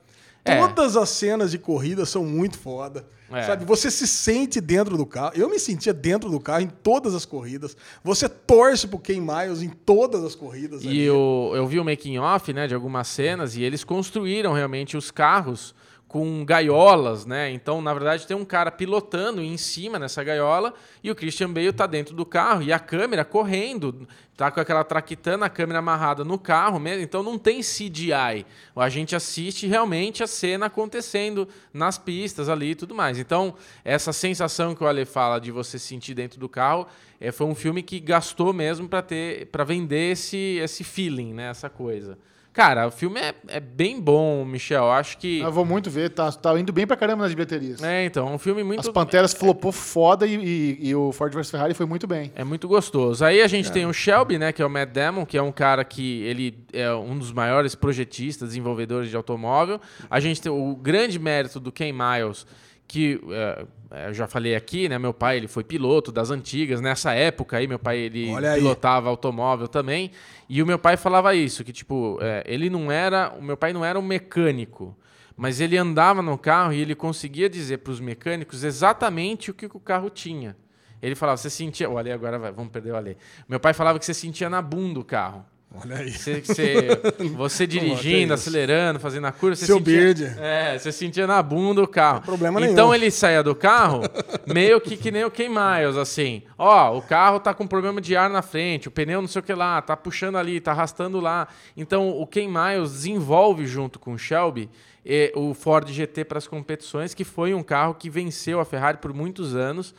É. 0.44 0.56
Todas 0.64 0.96
as 0.96 1.08
cenas 1.10 1.50
de 1.50 1.58
corrida 1.58 2.06
são 2.06 2.24
muito 2.24 2.56
foda. 2.56 3.04
É. 3.30 3.42
Sabe, 3.42 3.64
você 3.64 3.90
se 3.90 4.06
sente 4.06 4.60
dentro 4.60 4.96
do 4.96 5.06
carro. 5.06 5.32
Eu 5.34 5.48
me 5.48 5.58
sentia 5.58 5.92
dentro 5.92 6.28
do 6.28 6.40
carro 6.40 6.62
em 6.62 6.68
todas 6.68 7.14
as 7.14 7.24
corridas. 7.24 7.76
Você 8.02 8.28
torce 8.28 8.88
pro 8.88 8.98
Ken 8.98 9.20
Miles 9.20 9.62
em 9.62 9.68
todas 9.68 10.24
as 10.24 10.34
corridas. 10.34 10.82
E 10.84 10.88
ali. 10.88 11.00
eu, 11.02 11.52
eu 11.54 11.66
vi 11.66 11.78
o 11.78 11.84
making 11.84 12.18
off, 12.18 12.52
né, 12.52 12.66
de 12.66 12.74
algumas 12.74 13.06
cenas 13.08 13.56
e 13.56 13.62
eles 13.62 13.84
construíram 13.84 14.52
realmente 14.52 14.96
os 14.96 15.10
carros 15.10 15.74
com 16.10 16.44
gaiolas, 16.44 17.24
né? 17.24 17.52
Então, 17.52 17.80
na 17.80 17.94
verdade, 17.94 18.26
tem 18.26 18.36
um 18.36 18.44
cara 18.44 18.72
pilotando 18.72 19.40
em 19.40 19.56
cima 19.56 19.96
nessa 19.96 20.24
gaiola 20.24 20.74
e 21.04 21.08
o 21.08 21.14
Christian 21.14 21.52
Bale 21.52 21.72
tá 21.72 21.86
dentro 21.86 22.16
do 22.16 22.26
carro 22.26 22.62
e 22.62 22.72
a 22.72 22.80
câmera 22.80 23.24
correndo, 23.24 24.08
tá 24.36 24.50
com 24.50 24.58
aquela 24.58 24.82
traquitana, 24.82 25.46
a 25.46 25.48
câmera 25.48 25.78
amarrada 25.78 26.24
no 26.24 26.36
carro 26.36 26.80
mesmo. 26.80 27.04
Então, 27.04 27.22
não 27.22 27.38
tem 27.38 27.60
CGI. 27.60 28.44
A 28.74 28.88
gente 28.88 29.14
assiste 29.14 29.68
realmente 29.68 30.20
a 30.20 30.26
cena 30.26 30.66
acontecendo 30.66 31.46
nas 31.72 31.96
pistas 31.96 32.48
ali 32.48 32.72
e 32.72 32.74
tudo 32.74 32.92
mais. 32.92 33.16
Então, 33.16 33.54
essa 33.84 34.12
sensação 34.12 34.74
que 34.74 34.82
o 34.82 34.88
Ale 34.88 35.04
fala 35.04 35.38
de 35.38 35.52
você 35.52 35.78
sentir 35.78 36.14
dentro 36.14 36.40
do 36.40 36.48
carro, 36.48 36.88
é, 37.20 37.30
foi 37.30 37.46
um 37.46 37.54
filme 37.54 37.84
que 37.84 38.00
gastou 38.00 38.52
mesmo 38.52 38.88
para 38.88 39.00
ter, 39.00 39.46
para 39.46 39.62
vender 39.62 40.10
esse, 40.10 40.58
esse 40.60 40.82
feeling, 40.82 41.32
né? 41.34 41.50
Essa 41.50 41.70
coisa. 41.70 42.18
Cara, 42.52 42.88
o 42.88 42.90
filme 42.90 43.20
é, 43.20 43.32
é 43.46 43.60
bem 43.60 44.00
bom, 44.00 44.44
Michel. 44.44 44.82
Eu 44.84 44.90
acho 44.92 45.16
que. 45.18 45.38
Eu 45.38 45.52
vou 45.52 45.64
muito 45.64 45.88
ver, 45.88 46.10
tá, 46.10 46.32
tá 46.32 46.58
indo 46.58 46.72
bem 46.72 46.84
pra 46.84 46.96
caramba 46.96 47.22
nas 47.22 47.32
bilheterias. 47.32 47.80
É, 47.82 48.04
então, 48.04 48.28
é 48.28 48.30
um 48.32 48.38
filme 48.38 48.64
muito. 48.64 48.80
As 48.80 48.88
Panteras 48.88 49.32
flopou 49.32 49.70
foda 49.70 50.26
e, 50.26 50.34
e- 50.34 50.88
e 50.88 50.94
o 50.94 51.12
Ford 51.12 51.32
vs 51.32 51.48
Ferrari 51.48 51.74
foi 51.74 51.86
muito 51.86 52.08
bem. 52.08 52.32
É 52.34 52.42
muito 52.42 52.66
gostoso. 52.66 53.24
Aí 53.24 53.40
a 53.40 53.46
gente 53.46 53.70
tem 53.70 53.86
o 53.86 53.92
Shelby, 53.92 54.36
né, 54.36 54.52
que 54.52 54.60
é 54.60 54.66
o 54.66 54.70
Matt 54.70 54.90
Damon, 54.90 55.24
que 55.24 55.38
é 55.38 55.42
um 55.42 55.52
cara 55.52 55.84
que 55.84 56.22
ele 56.24 56.58
é 56.72 56.92
um 56.92 57.16
dos 57.16 57.32
maiores 57.32 57.76
projetistas, 57.76 58.48
desenvolvedores 58.48 59.08
de 59.10 59.16
automóvel. 59.16 59.80
A 60.10 60.18
gente 60.18 60.42
tem 60.42 60.50
o 60.50 60.74
grande 60.74 61.20
mérito 61.20 61.60
do 61.60 61.70
Ken 61.70 61.92
Miles, 61.92 62.44
que 62.88 63.20
é, 63.30 63.34
é, 63.62 63.64
eu 64.06 64.14
já 64.14 64.26
falei 64.26 64.54
aqui, 64.54 64.88
né, 64.88 64.98
meu 64.98 65.12
pai 65.12 65.36
ele 65.36 65.48
foi 65.48 65.64
piloto 65.64 66.12
das 66.12 66.30
antigas, 66.30 66.80
nessa 66.80 67.12
época 67.12 67.56
aí 67.56 67.66
meu 67.66 67.78
pai 67.78 67.98
ele 67.98 68.30
Olha 68.30 68.52
aí. 68.52 68.58
pilotava 68.60 69.08
automóvel 69.08 69.66
também, 69.66 70.10
e 70.48 70.62
o 70.62 70.66
meu 70.66 70.78
pai 70.78 70.96
falava 70.96 71.34
isso, 71.34 71.64
que 71.64 71.72
tipo, 71.72 72.18
é, 72.20 72.44
ele 72.46 72.70
não 72.70 72.90
era, 72.90 73.32
o 73.38 73.42
meu 73.42 73.56
pai 73.56 73.72
não 73.72 73.84
era 73.84 73.98
um 73.98 74.02
mecânico, 74.02 74.96
mas 75.36 75.60
ele 75.60 75.76
andava 75.76 76.20
no 76.20 76.36
carro 76.36 76.72
e 76.72 76.80
ele 76.80 76.94
conseguia 76.94 77.48
dizer 77.48 77.78
para 77.78 77.92
os 77.92 78.00
mecânicos 78.00 78.62
exatamente 78.62 79.50
o 79.50 79.54
que, 79.54 79.68
que 79.68 79.76
o 79.76 79.80
carro 79.80 80.10
tinha. 80.10 80.54
Ele 81.02 81.14
falava, 81.14 81.38
você 81.38 81.48
sentia. 81.48 81.88
O 81.88 81.96
Ale 81.96 82.12
agora 82.12 82.38
vai, 82.38 82.52
vamos 82.52 82.70
perder 82.70 82.92
o 82.92 82.96
Ale. 82.96 83.16
Meu 83.48 83.58
pai 83.58 83.72
falava 83.72 83.98
que 83.98 84.04
você 84.04 84.12
sentia 84.12 84.50
na 84.50 84.60
bunda 84.60 85.00
o 85.00 85.04
carro. 85.04 85.44
Olha 85.72 85.98
aí. 85.98 86.10
Você, 86.10 86.40
você, 86.40 86.88
você 87.36 87.66
dirigindo, 87.66 88.34
acelerando, 88.34 88.98
fazendo 88.98 89.26
a 89.26 89.32
curva, 89.32 89.54
você 89.54 89.66
Seu 89.66 89.78
sentia, 89.78 89.94
beard. 89.94 90.38
É, 90.38 90.76
você 90.76 90.90
sentia 90.90 91.26
na 91.26 91.40
bunda 91.42 91.82
o 91.82 91.86
carro. 91.86 92.22
problema 92.22 92.60
então 92.60 92.88
nenhum. 92.88 92.94
ele 92.94 93.10
saía 93.10 93.42
do 93.42 93.54
carro 93.54 94.00
meio 94.46 94.80
que 94.80 94.96
que 94.96 95.10
nem 95.10 95.24
o 95.24 95.30
Ken 95.30 95.48
Miles, 95.48 95.96
assim. 95.96 96.42
Ó, 96.58 96.98
o 96.98 97.02
carro 97.02 97.38
tá 97.38 97.54
com 97.54 97.66
problema 97.66 98.00
de 98.00 98.16
ar 98.16 98.28
na 98.28 98.42
frente, 98.42 98.88
o 98.88 98.90
pneu 98.90 99.20
não 99.20 99.28
sei 99.28 99.40
o 99.40 99.42
que 99.42 99.54
lá, 99.54 99.80
tá 99.80 99.96
puxando 99.96 100.36
ali, 100.36 100.60
tá 100.60 100.72
arrastando 100.72 101.20
lá. 101.20 101.46
Então 101.76 102.10
o 102.10 102.26
Ken 102.26 102.48
Miles 102.48 102.90
desenvolve 102.90 103.64
junto 103.66 103.98
com 103.98 104.14
o 104.14 104.18
Shelby 104.18 104.68
eh, 105.06 105.32
o 105.36 105.54
Ford 105.54 105.88
GT 105.88 106.24
para 106.24 106.38
as 106.38 106.48
competições, 106.48 107.14
que 107.14 107.24
foi 107.24 107.54
um 107.54 107.62
carro 107.62 107.94
que 107.94 108.10
venceu 108.10 108.58
a 108.58 108.64
Ferrari 108.64 108.98
por 108.98 109.14
muitos 109.14 109.54
anos. 109.54 109.94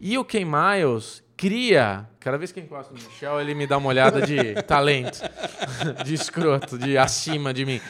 E 0.00 0.16
o 0.16 0.24
Ken 0.24 0.46
Miles 0.46 1.22
cria. 1.40 2.06
Cada 2.20 2.36
vez 2.36 2.52
que 2.52 2.60
eu 2.60 2.64
encosto 2.64 2.92
no 2.92 3.00
Michel, 3.00 3.40
ele 3.40 3.54
me 3.54 3.66
dá 3.66 3.78
uma 3.78 3.88
olhada 3.88 4.20
de 4.20 4.54
talento, 4.68 5.18
de 6.04 6.12
escroto, 6.12 6.76
de 6.76 6.98
acima 6.98 7.54
de 7.54 7.64
mim. 7.64 7.80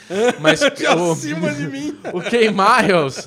Mas 0.40 0.60
De 0.70 0.86
o, 0.86 1.10
acima 1.10 1.52
de 1.52 1.66
mim. 1.66 1.98
o 2.12 2.20
Ken 2.20 2.52
Miles, 2.52 3.26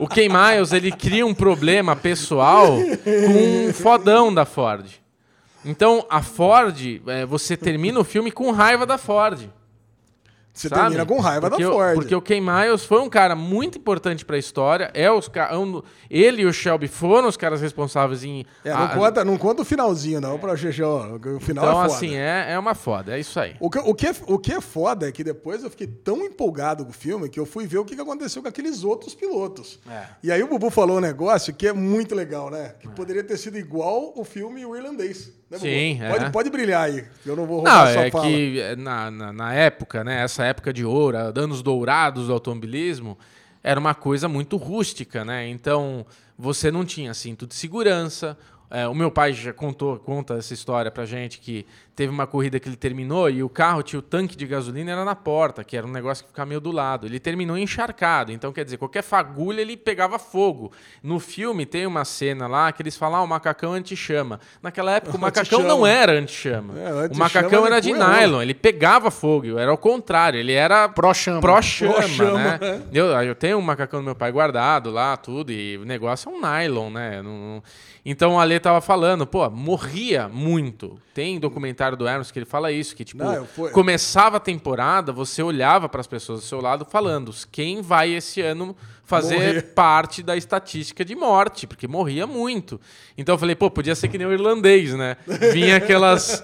o 0.00 0.08
Ken 0.08 0.30
Miles, 0.30 0.72
ele 0.72 0.90
cria 0.90 1.26
um 1.26 1.34
problema 1.34 1.94
pessoal 1.94 2.78
com 3.04 3.68
um 3.68 3.72
fodão 3.74 4.32
da 4.32 4.46
Ford. 4.46 4.86
Então, 5.62 6.06
a 6.08 6.22
Ford, 6.22 7.02
eh, 7.06 7.26
você 7.26 7.54
termina 7.54 8.00
o 8.00 8.04
filme 8.04 8.30
com 8.30 8.50
raiva 8.50 8.86
da 8.86 8.96
Ford. 8.96 9.50
Você 10.60 10.68
sabe? 10.68 10.80
termina 10.82 11.06
com 11.06 11.20
raiva 11.20 11.48
porque 11.48 11.62
da 11.62 11.70
o- 11.70 11.72
Ford. 11.72 11.94
porque 11.94 12.14
o 12.14 12.20
Ken 12.22 12.40
Miles 12.40 12.84
foi 12.84 13.00
um 13.00 13.08
cara 13.08 13.34
muito 13.36 13.78
importante 13.78 14.24
para 14.24 14.36
a 14.36 14.38
história. 14.38 14.90
É 14.92 15.10
os 15.10 15.28
ca- 15.28 15.56
um- 15.58 15.82
ele 16.10 16.42
e 16.42 16.46
o 16.46 16.52
Shelby 16.52 16.88
foram 16.88 17.28
os 17.28 17.36
caras 17.36 17.60
responsáveis 17.60 18.24
em. 18.24 18.44
É, 18.64 18.70
não, 18.72 18.82
a- 18.82 18.88
conta, 18.88 19.24
não 19.24 19.38
conta 19.38 19.62
o 19.62 19.64
finalzinho, 19.64 20.20
não, 20.20 20.38
pra 20.38 20.54
GG. 20.54 20.82
ó, 20.82 21.16
O 21.36 21.40
final 21.40 21.64
então, 21.64 21.82
é 21.82 21.86
assim, 21.86 22.16
é, 22.16 22.52
é 22.52 22.58
uma 22.58 22.74
foda, 22.74 23.16
é 23.16 23.20
isso 23.20 23.38
aí. 23.38 23.54
O 23.60 23.70
que, 23.70 23.78
o, 23.78 23.94
que 23.94 24.06
é, 24.06 24.14
o 24.26 24.38
que 24.38 24.52
é 24.52 24.60
foda 24.60 25.08
é 25.08 25.12
que 25.12 25.22
depois 25.22 25.62
eu 25.62 25.70
fiquei 25.70 25.86
tão 25.86 26.18
empolgado 26.24 26.84
com 26.84 26.90
o 26.90 26.94
filme 26.94 27.28
que 27.28 27.38
eu 27.38 27.46
fui 27.46 27.66
ver 27.66 27.78
o 27.78 27.84
que 27.84 27.94
que 27.94 28.02
aconteceu 28.02 28.42
com 28.42 28.48
aqueles 28.48 28.82
outros 28.84 29.14
pilotos. 29.14 29.78
É. 29.88 30.02
E 30.22 30.32
aí 30.32 30.42
o 30.42 30.48
Bubu 30.48 30.70
falou 30.70 30.96
um 30.98 31.00
negócio 31.00 31.54
que 31.54 31.66
é 31.66 31.72
muito 31.72 32.14
legal, 32.14 32.50
né? 32.50 32.74
Que 32.80 32.88
poderia 32.88 33.22
ter 33.22 33.36
sido 33.36 33.56
igual 33.58 34.12
o 34.16 34.24
filme 34.24 34.64
O 34.66 34.74
Irlandês. 34.76 35.32
Né? 35.50 35.58
Sim, 35.58 35.98
é. 36.02 36.10
pode, 36.10 36.30
pode 36.30 36.50
brilhar 36.50 36.84
aí, 36.84 37.06
que 37.22 37.28
eu 37.28 37.34
não 37.34 37.46
vou 37.46 37.62
Não, 37.62 37.70
roubar 37.70 37.92
sua 37.92 38.06
é 38.06 38.10
fala. 38.10 38.24
que 38.26 38.60
é, 38.60 38.76
na, 38.76 39.10
na, 39.10 39.32
na 39.32 39.54
época, 39.54 40.04
né, 40.04 40.22
essa 40.22 40.44
época 40.44 40.72
de 40.72 40.84
ouro, 40.84 41.16
anos 41.16 41.62
dourados 41.62 42.26
do 42.26 42.32
automobilismo, 42.32 43.16
era 43.62 43.80
uma 43.80 43.94
coisa 43.94 44.28
muito 44.28 44.56
rústica, 44.56 45.24
né? 45.24 45.48
Então, 45.48 46.06
você 46.38 46.70
não 46.70 46.84
tinha 46.84 47.12
cinto 47.14 47.46
de 47.46 47.54
segurança. 47.54 48.36
É, 48.70 48.86
o 48.86 48.94
meu 48.94 49.10
pai 49.10 49.32
já 49.32 49.52
contou, 49.52 49.98
conta 49.98 50.34
essa 50.34 50.52
história 50.52 50.90
pra 50.90 51.06
gente 51.06 51.38
que 51.38 51.64
teve 51.96 52.12
uma 52.12 52.26
corrida 52.26 52.60
que 52.60 52.68
ele 52.68 52.76
terminou 52.76 53.28
e 53.28 53.42
o 53.42 53.48
carro 53.48 53.82
tinha 53.82 53.98
o 53.98 54.02
tanque 54.02 54.36
de 54.36 54.46
gasolina 54.46 54.92
era 54.92 55.04
na 55.04 55.16
porta, 55.16 55.64
que 55.64 55.76
era 55.76 55.84
um 55.86 55.90
negócio 55.90 56.22
que 56.22 56.30
ficava 56.30 56.46
meio 56.48 56.60
do 56.60 56.70
lado. 56.70 57.06
Ele 57.06 57.18
terminou 57.18 57.56
encharcado, 57.58 58.30
então 58.30 58.52
quer 58.52 58.64
dizer, 58.64 58.76
qualquer 58.76 59.02
fagulha 59.02 59.60
ele 59.62 59.76
pegava 59.76 60.18
fogo. 60.18 60.70
No 61.02 61.18
filme 61.18 61.64
tem 61.66 61.86
uma 61.86 62.04
cena 62.04 62.46
lá 62.46 62.70
que 62.70 62.82
eles 62.82 62.96
falam, 62.96 63.20
ah, 63.20 63.22
o 63.22 63.26
macacão 63.26 63.72
anti-chama. 63.72 64.38
Naquela 64.62 64.92
época 64.96 65.16
o 65.16 65.18
macacão 65.20 65.62
não 65.62 65.86
era 65.86 66.12
anti-chama. 66.12 66.78
É, 66.78 66.92
o 66.92 66.98
anti-chama 66.98 67.24
macacão 67.24 67.66
era 67.66 67.78
é 67.78 67.80
de 67.80 67.90
é 67.92 67.94
nylon, 67.98 68.42
ele 68.42 68.54
pegava 68.54 69.10
fogo, 69.10 69.58
era 69.58 69.70
ao 69.70 69.78
contrário, 69.78 70.38
ele 70.38 70.52
era 70.52 70.88
Pró-chama. 70.88 71.40
pró-chama, 71.40 71.94
Pró-chama, 71.94 72.38
né? 72.38 72.58
é. 72.62 72.80
Eu, 72.92 73.06
eu 73.06 73.34
tenho 73.34 73.58
um 73.58 73.62
macacão 73.62 74.00
do 74.00 74.04
meu 74.04 74.14
pai 74.14 74.30
guardado 74.30 74.90
lá, 74.90 75.16
tudo, 75.16 75.50
e 75.50 75.76
o 75.78 75.84
negócio 75.84 76.30
é 76.30 76.32
um 76.32 76.40
nylon, 76.40 76.90
né? 76.90 77.22
Não- 77.22 77.38
não- 77.38 77.62
Então 78.04 78.38
tava 78.60 78.80
falando, 78.80 79.26
pô, 79.26 79.48
morria 79.50 80.28
muito. 80.28 80.98
Tem 81.14 81.38
documentário 81.40 81.96
do 81.96 82.06
Hermes 82.06 82.30
que 82.30 82.38
ele 82.38 82.46
fala 82.46 82.70
isso, 82.70 82.94
que 82.94 83.04
tipo, 83.04 83.22
Não, 83.24 83.44
fui- 83.46 83.70
começava 83.70 84.36
a 84.36 84.40
temporada, 84.40 85.12
você 85.12 85.42
olhava 85.42 85.88
para 85.88 86.00
as 86.00 86.06
pessoas 86.06 86.40
do 86.40 86.46
seu 86.46 86.60
lado 86.60 86.84
falando, 86.84 87.32
quem 87.50 87.82
vai 87.82 88.10
esse 88.14 88.40
ano 88.40 88.76
fazer 89.04 89.36
Morrer. 89.36 89.62
parte 89.74 90.22
da 90.22 90.36
estatística 90.36 91.02
de 91.04 91.16
morte, 91.16 91.66
porque 91.66 91.88
morria 91.88 92.26
muito. 92.26 92.78
Então 93.16 93.34
eu 93.34 93.38
falei, 93.38 93.54
pô, 93.56 93.70
podia 93.70 93.94
ser 93.94 94.08
que 94.08 94.18
nem 94.18 94.26
o 94.26 94.32
irlandês, 94.32 94.92
né? 94.94 95.16
Vinha 95.52 95.76
aquelas. 95.78 96.42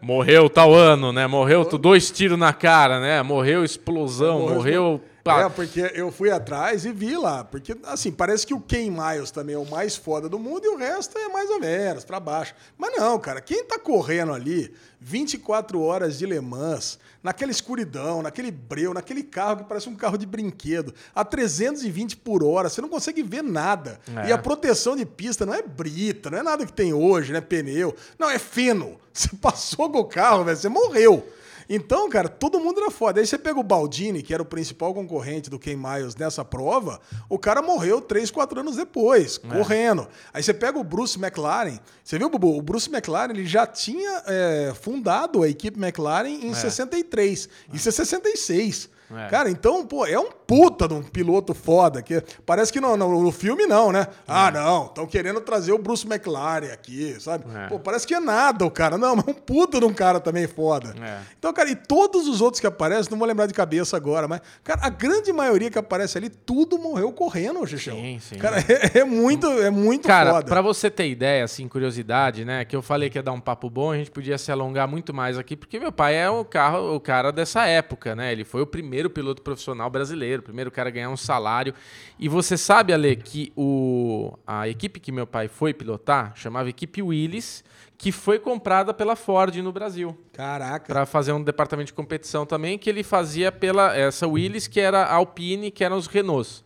Morreu 0.00 0.48
tal 0.48 0.72
ano, 0.74 1.12
né? 1.12 1.26
Morreu 1.26 1.64
tu- 1.64 1.78
dois 1.78 2.10
tiros 2.10 2.38
na 2.38 2.52
cara, 2.52 3.00
né? 3.00 3.22
Morreu 3.22 3.64
explosão, 3.64 4.40
Morreu 4.40 4.54
morreu. 4.54 5.00
É, 5.24 5.48
porque 5.48 5.92
eu 5.94 6.10
fui 6.10 6.30
atrás 6.30 6.84
e 6.84 6.92
vi 6.92 7.16
lá. 7.16 7.44
Porque, 7.44 7.76
assim, 7.84 8.10
parece 8.10 8.46
que 8.46 8.54
o 8.54 8.60
Ken 8.60 8.90
Miles 8.90 9.30
também 9.30 9.54
é 9.54 9.58
o 9.58 9.66
mais 9.66 9.96
foda 9.96 10.28
do 10.28 10.38
mundo 10.38 10.64
e 10.64 10.68
o 10.68 10.76
resto 10.76 11.18
é 11.18 11.28
mais 11.28 11.50
ou 11.50 11.60
menos, 11.60 12.04
pra 12.04 12.18
baixo. 12.18 12.54
Mas 12.78 12.96
não, 12.96 13.18
cara, 13.18 13.40
quem 13.40 13.64
tá 13.64 13.78
correndo 13.78 14.32
ali 14.32 14.72
24 15.00 15.80
horas 15.80 16.18
de 16.18 16.26
Le 16.26 16.40
Mans, 16.40 16.98
naquela 17.22 17.50
escuridão, 17.50 18.22
naquele 18.22 18.50
breu, 18.50 18.94
naquele 18.94 19.22
carro 19.22 19.58
que 19.58 19.64
parece 19.64 19.88
um 19.88 19.96
carro 19.96 20.16
de 20.16 20.26
brinquedo, 20.26 20.94
a 21.14 21.24
320 21.24 22.16
por 22.18 22.42
hora, 22.42 22.68
você 22.68 22.80
não 22.80 22.88
consegue 22.88 23.22
ver 23.22 23.42
nada. 23.42 24.00
É. 24.24 24.28
E 24.28 24.32
a 24.32 24.38
proteção 24.38 24.96
de 24.96 25.04
pista 25.04 25.44
não 25.44 25.54
é 25.54 25.62
brita, 25.62 26.30
não 26.30 26.38
é 26.38 26.42
nada 26.42 26.64
que 26.64 26.72
tem 26.72 26.92
hoje, 26.92 27.32
né? 27.32 27.40
Pneu. 27.40 27.94
Não, 28.18 28.30
é 28.30 28.38
feno. 28.38 28.98
Você 29.12 29.28
passou 29.36 29.90
com 29.90 29.98
o 29.98 30.04
carro, 30.04 30.44
velho, 30.44 30.56
você 30.56 30.68
morreu. 30.68 31.26
Então, 31.72 32.10
cara, 32.10 32.28
todo 32.28 32.58
mundo 32.58 32.80
era 32.80 32.90
foda. 32.90 33.20
Aí 33.20 33.26
você 33.26 33.38
pega 33.38 33.60
o 33.60 33.62
Baldini, 33.62 34.24
que 34.24 34.34
era 34.34 34.42
o 34.42 34.46
principal 34.46 34.92
concorrente 34.92 35.48
do 35.48 35.56
Ken 35.56 35.76
Miles 35.76 36.16
nessa 36.16 36.44
prova, 36.44 37.00
o 37.28 37.38
cara 37.38 37.62
morreu 37.62 38.00
3, 38.00 38.28
4 38.28 38.58
anos 38.58 38.74
depois, 38.74 39.38
correndo. 39.38 40.08
Aí 40.34 40.42
você 40.42 40.52
pega 40.52 40.76
o 40.76 40.82
Bruce 40.82 41.16
McLaren, 41.16 41.78
você 42.02 42.18
viu, 42.18 42.28
Bubu? 42.28 42.58
O 42.58 42.60
Bruce 42.60 42.90
McLaren 42.90 43.30
ele 43.30 43.46
já 43.46 43.68
tinha 43.68 44.22
é, 44.26 44.72
fundado 44.74 45.44
a 45.44 45.48
equipe 45.48 45.78
McLaren 45.80 46.28
em 46.28 46.52
63. 46.52 47.48
Isso 47.72 47.88
é 47.88 47.92
66. 47.92 48.90
É. 49.16 49.28
Cara, 49.28 49.50
então, 49.50 49.86
pô, 49.86 50.06
é 50.06 50.18
um 50.18 50.30
puta 50.30 50.88
de 50.88 50.94
um 50.94 51.02
piloto 51.02 51.54
foda. 51.54 52.02
Que 52.02 52.22
parece 52.44 52.72
que 52.72 52.80
no, 52.80 52.96
no, 52.96 53.22
no 53.22 53.32
filme 53.32 53.66
não, 53.66 53.92
né? 53.92 54.06
Ah, 54.26 54.50
não, 54.50 54.86
estão 54.86 55.06
querendo 55.06 55.40
trazer 55.40 55.72
o 55.72 55.78
Bruce 55.78 56.06
McLaren 56.06 56.72
aqui, 56.72 57.16
sabe? 57.20 57.44
É. 57.54 57.68
Pô, 57.68 57.78
parece 57.78 58.06
que 58.06 58.14
é 58.14 58.20
nada 58.20 58.64
o 58.64 58.70
cara. 58.70 58.98
Não, 58.98 59.16
mas 59.16 59.26
é 59.28 59.30
um 59.30 59.34
puta 59.34 59.78
de 59.78 59.86
um 59.86 59.92
cara 59.92 60.20
também 60.20 60.46
foda. 60.46 60.94
É. 61.00 61.18
Então, 61.38 61.52
cara, 61.52 61.70
e 61.70 61.76
todos 61.76 62.26
os 62.26 62.40
outros 62.40 62.60
que 62.60 62.66
aparecem, 62.66 63.10
não 63.10 63.18
vou 63.18 63.28
lembrar 63.28 63.46
de 63.46 63.54
cabeça 63.54 63.96
agora, 63.96 64.26
mas, 64.26 64.40
cara, 64.64 64.80
a 64.82 64.88
grande 64.88 65.32
maioria 65.32 65.70
que 65.70 65.78
aparece 65.78 66.18
ali, 66.18 66.28
tudo 66.28 66.78
morreu 66.78 67.12
correndo, 67.12 67.64
Xixão. 67.66 67.94
Sim, 67.94 68.18
sim. 68.20 68.34
Cara, 68.36 68.56
é, 68.68 68.98
é 68.98 69.04
muito, 69.04 69.46
é 69.46 69.70
muito 69.70 70.06
Cara, 70.06 70.34
foda. 70.34 70.46
pra 70.46 70.60
você 70.60 70.90
ter 70.90 71.08
ideia, 71.08 71.44
assim, 71.44 71.68
curiosidade, 71.68 72.44
né? 72.44 72.64
Que 72.64 72.74
eu 72.74 72.82
falei 72.82 73.08
que 73.08 73.18
ia 73.18 73.22
dar 73.22 73.32
um 73.32 73.40
papo 73.40 73.70
bom, 73.70 73.92
a 73.92 73.96
gente 73.96 74.10
podia 74.10 74.36
se 74.36 74.50
alongar 74.50 74.88
muito 74.88 75.14
mais 75.14 75.38
aqui, 75.38 75.56
porque 75.56 75.78
meu 75.78 75.92
pai 75.92 76.16
é 76.16 76.28
o, 76.28 76.44
carro, 76.44 76.94
o 76.94 77.00
cara 77.00 77.30
dessa 77.30 77.66
época, 77.66 78.16
né? 78.16 78.32
Ele 78.32 78.44
foi 78.44 78.62
o 78.62 78.66
primeiro 78.66 78.99
piloto 79.08 79.40
profissional 79.40 79.88
brasileiro, 79.88 80.42
o 80.42 80.44
primeiro 80.44 80.70
cara 80.70 80.90
a 80.90 80.92
ganhar 80.92 81.08
um 81.08 81.16
salário. 81.16 81.72
E 82.18 82.28
você 82.28 82.58
sabe, 82.58 82.92
Ale, 82.92 83.16
que 83.16 83.52
o, 83.56 84.36
a 84.46 84.68
equipe 84.68 85.00
que 85.00 85.10
meu 85.10 85.26
pai 85.26 85.48
foi 85.48 85.72
pilotar 85.72 86.32
chamava 86.36 86.68
Equipe 86.68 87.00
Willis, 87.00 87.64
que 87.96 88.10
foi 88.10 88.38
comprada 88.38 88.92
pela 88.92 89.14
Ford 89.14 89.54
no 89.56 89.72
Brasil. 89.72 90.18
Caraca. 90.32 90.86
Pra 90.86 91.06
fazer 91.06 91.32
um 91.32 91.42
departamento 91.42 91.86
de 91.86 91.92
competição 91.92 92.44
também, 92.44 92.76
que 92.76 92.90
ele 92.90 93.02
fazia 93.02 93.52
pela 93.52 93.96
essa 93.96 94.26
Willis, 94.26 94.66
que 94.66 94.80
era 94.80 95.04
a 95.04 95.14
Alpine, 95.14 95.70
que 95.70 95.84
eram 95.84 95.96
os 95.96 96.06
Renaults. 96.06 96.64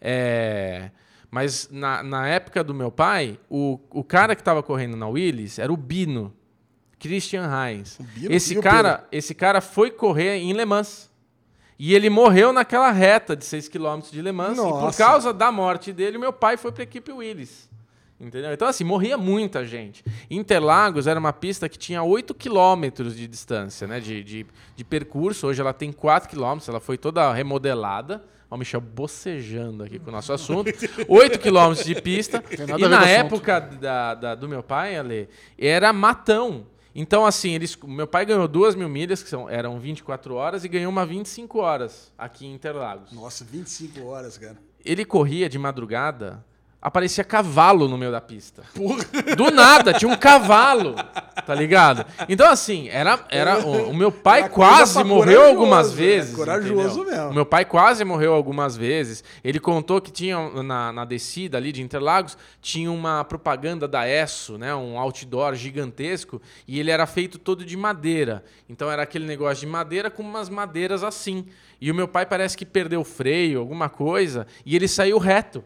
É, 0.00 0.90
mas 1.30 1.68
na, 1.70 2.02
na 2.02 2.26
época 2.26 2.64
do 2.64 2.74
meu 2.74 2.90
pai, 2.90 3.38
o, 3.48 3.80
o 3.90 4.04
cara 4.04 4.34
que 4.34 4.42
estava 4.42 4.62
correndo 4.62 4.96
na 4.96 5.08
Willis 5.08 5.58
era 5.58 5.72
o 5.72 5.76
Bino, 5.76 6.34
Christian 6.98 7.48
Heinz. 7.48 7.98
Bino? 8.14 8.34
Esse 8.34 8.60
cara, 8.60 9.06
esse 9.10 9.34
cara 9.34 9.60
foi 9.60 9.90
correr 9.90 10.36
em 10.36 10.52
Le 10.52 10.64
Mans. 10.64 11.11
E 11.84 11.96
ele 11.96 12.08
morreu 12.08 12.52
naquela 12.52 12.92
reta 12.92 13.34
de 13.34 13.44
6 13.44 13.66
km 13.68 13.98
de 14.08 14.22
Le 14.22 14.30
Mans. 14.30 14.56
E 14.56 14.60
por 14.62 14.82
Nossa. 14.82 14.96
causa 15.04 15.32
da 15.32 15.50
morte 15.50 15.92
dele, 15.92 16.16
meu 16.16 16.32
pai 16.32 16.56
foi 16.56 16.70
para 16.70 16.82
a 16.82 16.84
equipe 16.84 17.10
Willis. 17.10 17.68
Entendeu? 18.20 18.52
Então, 18.52 18.68
assim, 18.68 18.84
morria 18.84 19.18
muita 19.18 19.64
gente. 19.64 20.04
Interlagos 20.30 21.08
era 21.08 21.18
uma 21.18 21.32
pista 21.32 21.68
que 21.68 21.76
tinha 21.76 22.00
8 22.00 22.34
quilômetros 22.34 23.16
de 23.16 23.26
distância, 23.26 23.88
né? 23.88 23.98
De, 23.98 24.22
de, 24.22 24.46
de 24.76 24.84
percurso. 24.84 25.48
Hoje 25.48 25.60
ela 25.60 25.72
tem 25.72 25.90
4 25.90 26.28
quilômetros, 26.28 26.68
ela 26.68 26.78
foi 26.78 26.96
toda 26.96 27.32
remodelada. 27.32 28.22
Ó, 28.48 28.54
o 28.54 28.58
Michel 28.58 28.80
bocejando 28.80 29.82
aqui 29.82 29.98
com 29.98 30.10
o 30.10 30.12
nosso 30.12 30.32
assunto. 30.32 30.70
8 31.08 31.40
quilômetros 31.40 31.84
de 31.84 32.00
pista. 32.00 32.44
E 32.78 32.86
na 32.86 33.08
época 33.08 33.58
da, 33.58 34.14
da- 34.14 34.34
do 34.36 34.48
meu 34.48 34.62
pai, 34.62 34.96
Ale, 34.96 35.28
era 35.58 35.92
matão. 35.92 36.64
Então, 36.94 37.24
assim, 37.24 37.54
eles, 37.54 37.76
meu 37.76 38.06
pai 38.06 38.26
ganhou 38.26 38.46
2 38.46 38.74
mil 38.74 38.88
milhas, 38.88 39.22
que 39.22 39.28
são, 39.28 39.48
eram 39.48 39.78
24 39.80 40.34
horas, 40.34 40.64
e 40.64 40.68
ganhou 40.68 40.90
uma 40.90 41.06
25 41.06 41.58
horas 41.58 42.12
aqui 42.18 42.46
em 42.46 42.54
Interlagos. 42.54 43.12
Nossa, 43.12 43.44
25 43.44 44.04
horas, 44.04 44.36
cara. 44.36 44.58
Ele 44.84 45.04
corria 45.04 45.48
de 45.48 45.58
madrugada 45.58 46.44
aparecia 46.82 47.22
cavalo 47.22 47.86
no 47.86 47.96
meio 47.96 48.10
da 48.10 48.20
pista. 48.20 48.64
Do 49.36 49.52
nada, 49.52 49.94
tinha 49.94 50.10
um 50.10 50.16
cavalo, 50.16 50.96
tá 51.46 51.54
ligado? 51.54 52.04
Então, 52.28 52.50
assim, 52.50 52.88
era, 52.88 53.24
era 53.30 53.64
o, 53.64 53.90
o 53.90 53.94
meu 53.94 54.10
pai 54.10 54.40
Era 54.40 54.48
quase 54.48 55.04
morreu 55.04 55.46
algumas 55.46 55.90
né? 55.90 55.96
vezes. 55.96 56.34
Corajoso 56.34 57.02
entendeu? 57.02 57.04
mesmo. 57.04 57.30
O 57.30 57.34
meu 57.34 57.46
pai 57.46 57.64
quase 57.64 58.04
morreu 58.04 58.34
algumas 58.34 58.76
vezes. 58.76 59.22
Ele 59.44 59.60
contou 59.60 60.00
que 60.00 60.10
tinha 60.10 60.36
na, 60.62 60.92
na 60.92 61.04
descida 61.04 61.56
ali 61.56 61.70
de 61.70 61.80
Interlagos, 61.80 62.36
tinha 62.60 62.90
uma 62.90 63.22
propaganda 63.22 63.86
da 63.86 64.08
ESSO, 64.08 64.58
né? 64.58 64.74
Um 64.74 64.98
outdoor 64.98 65.54
gigantesco, 65.54 66.42
e 66.66 66.80
ele 66.80 66.90
era 66.90 67.06
feito 67.06 67.38
todo 67.38 67.64
de 67.64 67.76
madeira. 67.76 68.42
Então 68.68 68.90
era 68.90 69.04
aquele 69.04 69.24
negócio 69.24 69.60
de 69.64 69.66
madeira 69.66 70.10
com 70.10 70.22
umas 70.22 70.48
madeiras 70.48 71.04
assim. 71.04 71.46
E 71.80 71.90
o 71.92 71.94
meu 71.94 72.08
pai 72.08 72.26
parece 72.26 72.56
que 72.56 72.66
perdeu 72.66 73.00
o 73.00 73.04
freio, 73.04 73.60
alguma 73.60 73.88
coisa, 73.88 74.46
e 74.66 74.74
ele 74.74 74.88
saiu 74.88 75.18
reto. 75.18 75.62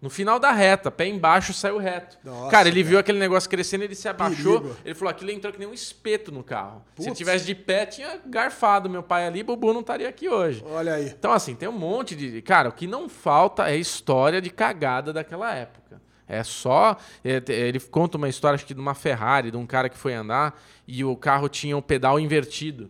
No 0.00 0.08
final 0.08 0.38
da 0.38 0.52
reta, 0.52 0.92
pé 0.92 1.06
embaixo, 1.08 1.52
saiu 1.52 1.76
reto. 1.76 2.18
Nossa, 2.22 2.50
cara, 2.50 2.68
ele 2.68 2.80
cara. 2.80 2.88
viu 2.88 2.98
aquele 3.00 3.18
negócio 3.18 3.50
crescendo, 3.50 3.82
ele 3.82 3.96
se 3.96 4.08
abaixou. 4.08 4.60
Perigo. 4.60 4.76
Ele 4.84 4.94
falou: 4.94 5.10
aquilo 5.10 5.30
entrou 5.32 5.52
que 5.52 5.58
nem 5.58 5.66
um 5.66 5.74
espeto 5.74 6.30
no 6.30 6.44
carro. 6.44 6.84
Se 6.94 7.02
ele 7.02 7.08
Putz. 7.08 7.18
tivesse 7.18 7.44
de 7.44 7.54
pé, 7.54 7.84
tinha 7.84 8.20
garfado 8.24 8.88
meu 8.88 9.02
pai 9.02 9.26
ali, 9.26 9.42
Bubu 9.42 9.72
não 9.72 9.80
estaria 9.80 10.08
aqui 10.08 10.28
hoje. 10.28 10.62
Olha 10.70 10.94
aí. 10.94 11.06
Então, 11.06 11.32
assim, 11.32 11.56
tem 11.56 11.68
um 11.68 11.72
monte 11.72 12.14
de. 12.14 12.40
Cara, 12.42 12.68
o 12.68 12.72
que 12.72 12.86
não 12.86 13.08
falta 13.08 13.68
é 13.68 13.76
história 13.76 14.40
de 14.40 14.50
cagada 14.50 15.12
daquela 15.12 15.52
época. 15.52 16.00
É 16.28 16.44
só. 16.44 16.96
é, 17.24 17.42
Ele 17.48 17.80
conta 17.80 18.18
uma 18.18 18.28
história, 18.28 18.54
acho 18.54 18.66
que 18.66 18.74
de 18.74 18.80
uma 18.80 18.94
Ferrari, 18.94 19.50
de 19.50 19.56
um 19.56 19.66
cara 19.66 19.88
que 19.88 19.96
foi 19.96 20.14
andar 20.14 20.60
e 20.86 21.04
o 21.04 21.16
carro 21.16 21.48
tinha 21.48 21.76
um 21.76 21.82
pedal 21.82 22.20
invertido. 22.20 22.88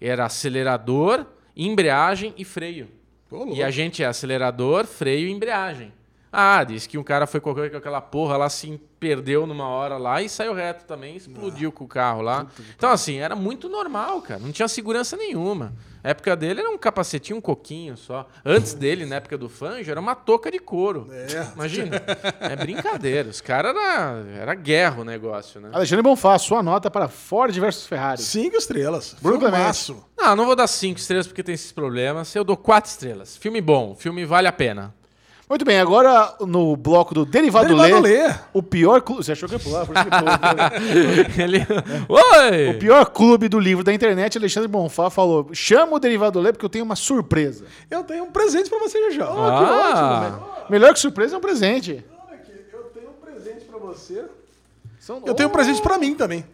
Era 0.00 0.24
acelerador, 0.24 1.26
embreagem 1.56 2.34
e 2.36 2.44
freio. 2.44 2.88
Ô, 3.30 3.36
louco. 3.36 3.54
E 3.54 3.62
a 3.62 3.70
gente 3.70 4.02
é 4.02 4.06
acelerador, 4.06 4.84
freio 4.84 5.28
e 5.28 5.30
embreagem. 5.30 5.92
Ah, 6.36 6.64
disse 6.64 6.88
que 6.88 6.98
um 6.98 7.04
cara 7.04 7.28
foi 7.28 7.40
correr 7.40 7.70
com 7.70 7.76
aquela 7.76 8.00
porra 8.00 8.36
lá, 8.36 8.48
se 8.50 8.80
perdeu 8.98 9.46
numa 9.46 9.68
hora 9.68 9.96
lá 9.96 10.20
e 10.20 10.28
saiu 10.28 10.52
reto 10.52 10.84
também, 10.84 11.14
explodiu 11.14 11.70
com 11.70 11.84
o 11.84 11.88
carro 11.88 12.22
lá. 12.22 12.46
Então, 12.74 12.90
assim, 12.90 13.18
era 13.18 13.36
muito 13.36 13.68
normal, 13.68 14.20
cara. 14.22 14.40
Não 14.40 14.50
tinha 14.50 14.66
segurança 14.66 15.16
nenhuma. 15.16 15.74
A 16.02 16.10
época 16.10 16.34
dele 16.34 16.60
era 16.60 16.70
um 16.70 16.76
capacetinho, 16.76 17.38
um 17.38 17.40
coquinho 17.40 17.96
só. 17.96 18.28
Antes 18.44 18.74
dele, 18.74 19.06
na 19.06 19.16
época 19.16 19.38
do 19.38 19.48
Fanjo, 19.48 19.90
era 19.90 20.00
uma 20.00 20.14
touca 20.14 20.50
de 20.50 20.58
couro. 20.58 21.08
É. 21.10 21.52
Imagina. 21.54 22.02
É 22.40 22.56
brincadeira. 22.56 23.28
Os 23.28 23.40
caras 23.40 23.74
era, 23.74 24.24
era 24.36 24.54
guerra 24.54 25.02
o 25.02 25.04
negócio, 25.04 25.60
né? 25.60 25.70
Alexandre 25.72 26.02
Bonfá, 26.02 26.38
sua 26.38 26.62
nota 26.62 26.90
para 26.90 27.08
Ford 27.08 27.54
versus 27.58 27.86
Ferrari. 27.86 28.20
Cinco 28.20 28.56
estrelas. 28.56 29.16
Bruno 29.22 29.38
Clemente. 29.38 29.94
Não, 30.18 30.34
não 30.34 30.46
vou 30.46 30.56
dar 30.56 30.66
cinco 30.66 30.98
estrelas 30.98 31.26
porque 31.26 31.42
tem 31.42 31.54
esses 31.54 31.72
problemas. 31.72 32.34
Eu 32.34 32.44
dou 32.44 32.56
quatro 32.56 32.90
estrelas. 32.90 33.36
Filme 33.36 33.60
bom, 33.60 33.94
filme 33.94 34.24
vale 34.26 34.48
a 34.48 34.52
pena. 34.52 34.94
Muito 35.54 35.64
bem, 35.64 35.78
agora 35.78 36.34
no 36.40 36.74
bloco 36.76 37.14
do 37.14 37.24
Derivado, 37.24 37.68
Derivado 37.76 38.02
Lê, 38.02 38.26
Lê. 38.26 38.34
o 38.52 38.60
pior 38.60 39.00
clube... 39.00 39.22
Você 39.22 39.30
achou 39.30 39.48
que 39.48 39.54
ia 39.54 39.60
pular? 39.60 39.86
Por 39.86 39.94
isso 39.94 40.04
que 40.04 40.10
pulou. 40.10 40.34
Ele... 41.44 41.58
Oi! 42.08 42.70
o 42.70 42.78
pior 42.80 43.06
clube 43.06 43.48
do 43.48 43.60
livro 43.60 43.84
da 43.84 43.92
internet, 43.92 44.36
Alexandre 44.36 44.66
Bonfá, 44.68 45.10
falou, 45.10 45.48
chama 45.52 45.94
o 45.94 46.00
Derivado 46.00 46.40
Lê 46.40 46.50
porque 46.52 46.64
eu 46.64 46.68
tenho 46.68 46.84
uma 46.84 46.96
surpresa. 46.96 47.66
Eu 47.88 48.02
tenho 48.02 48.24
um 48.24 48.32
presente 48.32 48.68
pra 48.68 48.80
você, 48.80 49.12
já. 49.12 49.30
Oh, 49.30 49.34
que 49.34 49.40
Ah. 49.40 49.90
ótimo, 49.92 50.20
velho. 50.22 50.66
Melhor 50.70 50.92
que 50.92 50.98
surpresa 50.98 51.36
é 51.36 51.38
um 51.38 51.40
presente. 51.40 52.04
Olha 52.26 52.34
aqui, 52.34 52.50
eu 52.72 52.82
tenho 52.92 53.10
um 53.10 53.24
presente 53.24 53.64
pra 53.66 53.78
você. 53.78 54.24
São- 54.98 55.22
Eu 55.24 55.34
tenho 55.34 55.48
um 55.48 55.52
Oh, 55.52 55.54
presente 55.54 55.80
pra 55.80 55.96
mim 55.98 56.16
também. 56.16 56.44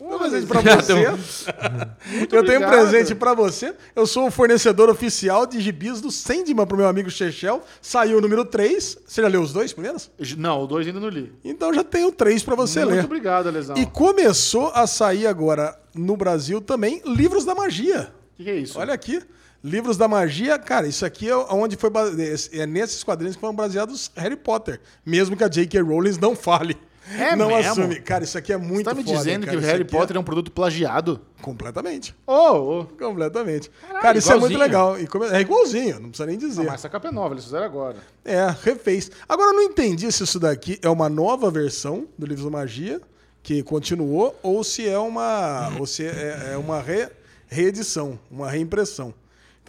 Um 0.00 0.18
presente 0.18 0.46
pra 0.46 0.62
Já 0.62 0.76
você. 0.76 0.94
tem 0.94 1.04
Eu 2.32 2.44
tenho 2.44 2.64
um 2.66 2.68
presente 2.68 3.14
pra 3.14 3.34
você. 3.34 3.74
Eu 3.94 4.06
sou 4.06 4.26
o 4.26 4.30
fornecedor 4.30 4.88
oficial 4.88 5.46
de 5.46 5.60
gibis 5.60 6.00
do 6.00 6.10
Sandman 6.10 6.66
pro 6.66 6.76
meu 6.76 6.88
amigo 6.88 7.10
Chechel. 7.10 7.62
Saiu 7.82 8.18
o 8.18 8.20
número 8.20 8.44
3. 8.44 8.98
Você 9.06 9.20
já 9.22 9.28
leu 9.28 9.42
os 9.42 9.52
dois 9.52 9.72
primeiros? 9.72 10.10
Não, 10.38 10.62
o 10.62 10.66
dois 10.66 10.86
ainda 10.86 11.00
não 11.00 11.08
li. 11.08 11.32
Então 11.44 11.72
já 11.74 11.84
tenho 11.84 12.10
três 12.10 12.42
pra 12.42 12.54
você 12.54 12.80
Muito 12.84 12.94
ler. 12.94 13.04
obrigado, 13.04 13.50
Lesão. 13.50 13.76
E 13.76 13.82
O 13.82 13.86
começou 13.86 14.68
a 14.74 14.86
sair 14.86 15.26
agora 15.26 15.78
no 15.94 16.16
Brasil 16.16 16.60
também 16.60 17.02
Livros 17.04 17.44
da 17.44 17.54
Magia. 17.54 18.12
que, 18.36 18.44
que 18.44 18.50
é 18.50 18.56
isso? 18.56 18.78
Olha 18.78 18.94
aqui. 18.94 19.20
Livros 19.62 19.98
da 19.98 20.08
Magia, 20.08 20.58
cara, 20.58 20.86
isso 20.86 21.04
aqui 21.04 21.28
é 21.28 21.36
onde 21.36 21.76
foi 21.76 21.90
base- 21.90 22.48
é 22.58 22.64
nesses 22.64 23.04
quadrinhos 23.04 23.36
que 23.36 23.40
foram 23.42 23.54
baseados 23.54 24.10
Harry 24.16 24.34
Potter, 24.36 24.80
mesmo 25.04 25.36
que 25.36 25.44
a 25.44 25.48
J.K. 25.48 25.82
Rowling 25.82 26.16
não 26.18 26.34
fale. 26.34 26.78
É 27.18 27.34
não 27.36 27.48
mesmo? 27.48 27.70
assume. 27.72 28.00
Cara, 28.00 28.24
isso 28.24 28.36
aqui 28.38 28.52
é 28.52 28.58
Você 28.58 28.64
muito 28.66 28.84
tá 28.84 28.94
me 28.94 29.02
foda, 29.02 29.16
dizendo 29.18 29.46
cara. 29.46 29.58
que 29.58 29.64
o 29.64 29.66
Harry 29.66 29.82
aqui 29.82 29.90
Potter 29.90 30.16
é... 30.16 30.20
um 30.20 30.24
produto 30.24 30.50
plagiado? 30.52 31.20
completamente. 31.42 32.14
Oh, 32.26 32.80
oh. 32.80 32.84
Completamente. 32.98 33.70
cara, 34.02 34.18
isso 34.18 34.30
é 34.30 34.36
muito 34.36 34.52
igualzinho. 34.52 34.58
legal. 34.58 35.00
E 35.00 35.06
come- 35.06 35.26
É 35.28 35.40
igualzinho, 35.40 35.98
não 36.00 36.08
precisa 36.10 36.26
nem 36.26 36.36
dizer. 36.38 36.64
Mas 36.64 36.74
essa 36.74 36.88
capa 36.88 37.08
é 37.08 37.10
nova, 37.10 37.34
eles 37.34 37.44
fizeram 37.44 37.64
agora. 37.64 37.96
É, 38.24 38.54
refez. 38.62 39.10
Agora 39.28 39.48
eu 39.50 39.54
não 39.54 39.62
entendi 39.62 40.10
se 40.12 40.22
isso 40.22 40.38
daqui 40.38 40.78
é 40.82 40.88
uma 40.88 41.08
nova 41.08 41.50
versão 41.50 42.06
do 42.18 42.26
Livros 42.26 42.44
da 42.44 42.50
Magia, 42.50 43.00
que 43.42 43.62
continuou, 43.62 44.38
ou 44.42 44.62
se 44.62 44.86
é 44.86 44.98
uma. 44.98 45.72
ou 45.78 45.86
se 45.86 46.04
é, 46.06 46.50
é 46.52 46.56
uma 46.58 46.80
re- 46.82 47.08
reedição, 47.48 48.18
uma 48.30 48.50
reimpressão. 48.50 49.12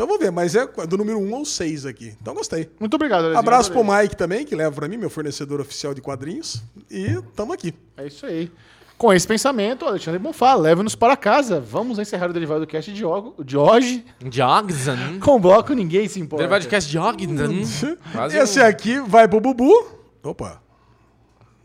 Então 0.02 0.07
vou 0.10 0.18
ver, 0.18 0.32
mas 0.32 0.56
é 0.56 0.65
do 0.88 0.98
número 0.98 1.19
1 1.19 1.36
ao 1.36 1.45
6 1.45 1.86
aqui. 1.86 2.15
Então 2.19 2.34
gostei. 2.34 2.72
Muito 2.80 2.95
obrigado, 2.95 3.22
Lezinho. 3.22 3.38
Abraço 3.38 3.72
pro. 3.72 3.84
Mike 3.84 4.15
também, 4.15 4.44
que 4.44 4.56
leva 4.56 4.72
pra 4.76 4.88
mim, 4.88 4.98
meu 4.98 5.11
fornecedor 5.11 5.61
oficial 5.61 5.94
de 5.94 6.02
quadrinhos. 6.02 6.64
E 6.90 7.22
tamo 7.36 7.53
aqui. 7.53 7.72
É 7.95 8.07
isso 8.07 8.26
aí. 8.26 8.52
Com 8.98 9.14
esse 9.14 9.28
pensamento, 9.28 9.86
Alexandre 9.86 10.18
Bonfá, 10.18 10.56
leve-nos 10.56 10.95
para 10.95 11.15
casa. 11.15 11.60
Vamos 11.60 11.99
encerrar 11.99 12.32
o 12.32 12.34
Derivado 12.34 12.65
Cast 12.65 12.91
de, 12.91 13.06
ho- 13.06 13.36
de 13.45 13.56
hoje 13.56 14.03
Jogson. 14.32 15.19
com 15.19 15.36
o 15.36 15.40
bloco 15.40 15.72
Ninguém 15.73 16.07
Se 16.07 16.19
Importa. 16.19 16.45
Derivado 16.48 16.64
de 16.64 16.68
cast 16.68 16.90
Jogson. 16.91 17.95
Quase 18.11 18.36
Esse 18.40 18.60
um- 18.60 18.65
aqui 18.65 18.99
vai 19.02 19.28
pro 19.28 19.40
Bubu. 19.40 19.72
Opa. 20.23 20.64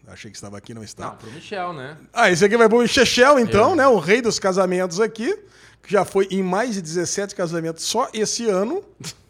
Achei 0.09 0.31
que 0.31 0.37
estava 0.37 0.59
aqui, 0.59 0.75
não 0.75 0.83
está. 0.85 1.07
Não, 1.07 1.17
pro 1.17 1.31
Michel, 1.33 1.73
né? 1.73 1.97
Ah, 2.13 2.31
esse 2.31 2.45
aqui 2.45 2.55
vai 2.59 2.69
pro 2.69 2.87
Chechel, 2.87 3.39
então, 3.39 3.75
né? 3.75 3.87
O 3.89 3.99
rei 3.99 4.21
dos 4.21 4.39
casamentos 4.39 5.01
aqui. 5.01 5.35
Que 5.83 5.93
já 5.93 6.05
foi 6.05 6.27
em 6.31 6.43
mais 6.43 6.75
de 6.75 6.83
17 6.83 7.35
casamentos 7.35 7.85
só 7.85 8.09
esse 8.13 8.49
ano. 8.49 8.83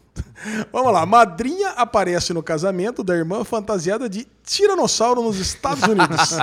Vamos 0.71 0.91
lá. 0.91 1.05
Madrinha 1.05 1.69
aparece 1.69 2.33
no 2.33 2.43
casamento 2.43 3.03
da 3.03 3.15
irmã 3.15 3.43
fantasiada 3.43 4.09
de 4.09 4.27
tiranossauro 4.43 5.21
nos 5.21 5.39
Estados 5.39 5.83
Unidos. 5.83 6.37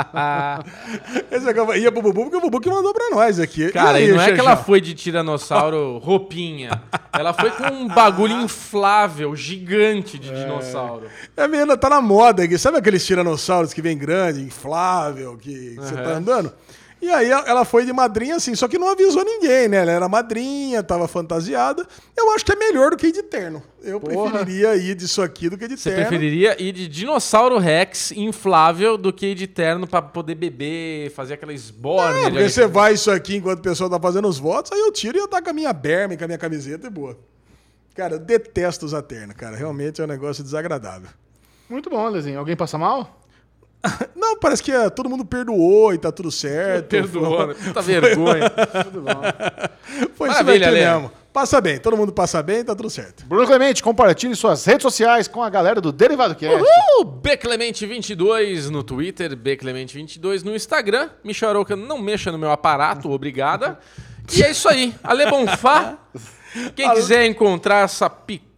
esse 1.31 1.49
aqui 1.49 1.79
ia 1.79 1.93
pro 1.93 2.03
Bubu, 2.03 2.25
porque 2.25 2.37
o 2.37 2.41
Bubu 2.41 2.61
que 2.61 2.69
mandou 2.69 2.93
pra 2.93 3.11
nós 3.11 3.39
aqui. 3.41 3.71
Cara, 3.73 3.99
aí, 3.99 4.09
e 4.09 4.13
não 4.13 4.21
é 4.21 4.33
que 4.33 4.41
ela 4.41 4.57
foi 4.57 4.81
de 4.81 4.95
tiranossauro 4.95 5.99
roupinha. 5.99 6.83
Ela 7.13 7.33
foi 7.33 7.51
com 7.51 7.65
um 7.65 7.89
bagulho 7.89 8.35
inflável, 8.41 9.35
gigante 9.35 10.19
de 10.19 10.29
dinossauro. 10.29 11.07
É 11.37 11.47
mesmo, 11.49 11.77
tá 11.77 11.89
na 11.89 12.01
moda 12.01 12.43
aqui. 12.43 12.59
Sabe 12.59 12.79
aqueles 12.79 13.05
tiranossauros 13.07 13.73
que 13.73 13.81
vem 13.81 13.97
grande, 13.97 14.43
inflável, 14.43 15.37
que 15.39 15.77
você 15.77 15.95
tá 15.95 16.11
andando? 16.11 16.53
E 17.05 17.11
aí 17.11 17.31
ela 17.31 17.67
foi 17.67 17.85
de 17.85 17.93
madrinha 17.93 18.37
assim, 18.37 18.55
só 18.55 18.67
que 18.67 18.79
não 18.79 18.89
avisou 18.89 19.23
ninguém, 19.23 19.69
né? 19.69 19.77
Ela 19.83 19.93
era 19.93 20.09
madrinha, 20.09 20.83
tava 20.83 21.07
fantasiada. 21.07 21.87
Eu 22.17 22.33
acho 22.33 22.47
que 22.47 22.53
é 22.53 22.57
melhor 22.57 22.93
do 22.93 22.97
que 22.97 23.09
ir 23.09 23.13
de 23.13 23.23
terno. 23.23 23.63
Eu 23.83 24.01
Porra. 24.01 24.31
preferiria 24.31 24.75
ir 24.75 24.95
disso 24.95 25.21
aqui 25.21 25.51
do 25.51 25.59
que 25.59 25.69
de 25.69 25.77
Você 25.77 25.91
terno. 25.91 26.07
preferiria 26.07 26.57
ir 26.63 26.73
de 26.73 26.89
dinossauro 26.89 27.59
Rex 27.59 28.11
inflável 28.13 28.97
do 28.97 29.13
que 29.13 29.27
ir 29.27 29.35
de 29.35 29.47
terno 29.47 29.87
pra 29.87 30.01
poder 30.01 30.35
beber, 30.35 31.11
fazer 31.11 31.35
aquela 31.35 31.53
esborne? 31.53 32.21
É, 32.21 32.25
ali? 32.25 32.37
porque 32.39 32.49
você 32.49 32.67
vai 32.67 32.95
isso 32.95 33.11
aqui 33.11 33.37
enquanto 33.37 33.59
o 33.59 33.63
pessoal 33.63 33.91
tá 33.91 34.01
fazendo 34.01 34.27
os 34.27 34.39
votos, 34.39 34.73
aí 34.73 34.81
eu 34.81 34.91
tiro 34.91 35.19
e 35.19 35.21
eu 35.21 35.29
taco 35.29 35.51
a 35.51 35.53
minha 35.53 35.75
berma 35.75 36.15
e 36.15 36.17
com 36.17 36.25
a 36.25 36.27
minha 36.27 36.39
camiseta 36.39 36.87
e 36.87 36.91
boa. 36.91 37.19
Cara, 37.95 38.15
eu 38.15 38.19
detesto 38.19 38.87
usar 38.87 39.03
terno, 39.03 39.35
cara. 39.35 39.55
Realmente 39.55 40.01
é 40.01 40.05
um 40.05 40.09
negócio 40.09 40.43
desagradável. 40.43 41.11
Muito 41.69 41.91
bom, 41.91 42.09
Lezinho. 42.09 42.39
Alguém 42.39 42.57
passa 42.57 42.79
mal? 42.79 43.21
Não, 44.17 44.39
parece 44.39 44.63
que 44.63 44.73
é, 44.73 44.89
todo 44.91 45.09
mundo 45.09 45.25
perdoou 45.25 45.93
e 45.93 45.99
tá 45.99 46.11
tudo 46.11 46.31
certo. 46.31 46.89
Perdoou, 46.89 47.49
né? 47.49 47.55
Puta 47.55 47.83
vergonha. 47.83 48.51
Tudo 48.85 49.03
bom. 49.03 49.23
Foi 50.15 50.29
isso 50.29 50.39
Maravilha, 50.39 50.71
Lê. 50.71 50.81
mesmo. 50.85 51.11
Passa 51.33 51.61
bem, 51.61 51.81
todo 51.81 51.97
mundo 51.97 52.13
passa 52.13 52.41
bem, 52.45 52.65
tá 52.65 52.77
tudo 52.77 52.89
certo. 52.89 53.27
Bruno 53.27 53.45
Clemente, 53.45 53.83
compartilhe 53.83 54.37
suas 54.37 54.65
redes 54.65 54.83
sociais 54.83 55.27
com 55.27 55.43
a 55.43 55.51
galera 55.51 55.81
do 55.81 55.91
Derivado 55.91 56.37
Cast. 56.37 56.63
Uhul! 56.63 57.21
Bclemente22 57.21 58.71
no 58.71 58.85
Twitter, 58.85 59.37
Bclemente22 59.37 60.45
no 60.45 60.55
Instagram. 60.55 61.11
Michel 61.25 61.49
Arouca, 61.49 61.75
não 61.75 61.99
mexa 61.99 62.31
no 62.31 62.39
meu 62.39 62.53
aparato, 62.53 63.11
obrigada. 63.11 63.81
E 64.33 64.45
é 64.45 64.51
isso 64.53 64.69
aí. 64.69 64.95
Ale 65.03 65.29
Bonfá. 65.29 65.99
Quem 66.77 66.89
quiser 66.93 67.27
encontrar 67.27 67.85
essa 67.85 68.09
picanha 68.09 68.54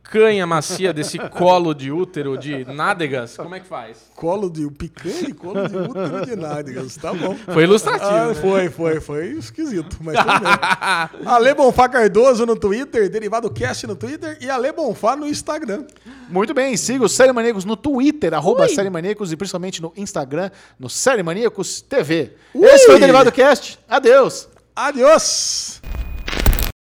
macia 0.46 0.92
desse 0.92 1.18
colo 1.18 1.74
de 1.74 1.90
útero 1.90 2.38
de 2.38 2.64
nádegas, 2.64 3.36
como 3.36 3.54
é 3.54 3.60
que 3.60 3.66
faz? 3.66 4.10
Colo 4.14 4.48
de 4.48 4.70
picanha 4.70 5.28
e 5.28 5.32
colo 5.32 5.68
de 5.68 5.76
útero 5.76 6.26
de 6.26 6.36
nádegas, 6.36 6.96
tá 6.96 7.12
bom. 7.12 7.36
Foi 7.52 7.64
ilustrativo. 7.64 8.10
Ah, 8.10 8.26
né? 8.28 8.34
foi, 8.34 8.68
foi, 8.70 9.00
foi 9.00 9.26
esquisito, 9.32 9.98
mas 10.00 10.16
tudo 10.16 10.40
bem. 10.40 11.26
Ale 11.26 11.54
Bonfá 11.54 11.88
Cardoso 11.88 12.46
no 12.46 12.56
Twitter, 12.56 13.10
Derivado 13.10 13.50
Cast 13.50 13.86
no 13.86 13.96
Twitter 13.96 14.38
e 14.40 14.48
Ale 14.48 14.72
Bonfá 14.72 15.16
no 15.16 15.26
Instagram. 15.26 15.84
Muito 16.28 16.54
bem, 16.54 16.76
siga 16.76 17.04
o 17.04 17.08
Série 17.08 17.32
Maníacos 17.32 17.64
no 17.64 17.76
Twitter, 17.76 18.34
arroba 18.34 18.68
Série 18.68 18.90
Maníacos 18.90 19.32
e 19.32 19.36
principalmente 19.36 19.82
no 19.82 19.92
Instagram, 19.96 20.50
no 20.78 20.88
Série 20.88 21.22
Maníacos 21.22 21.80
TV. 21.80 22.32
Esse 22.54 22.86
foi 22.86 22.96
o 22.96 23.00
Derivado 23.00 23.30
Cast. 23.32 23.78
Adeus. 23.88 24.48
Adiós! 24.74 25.80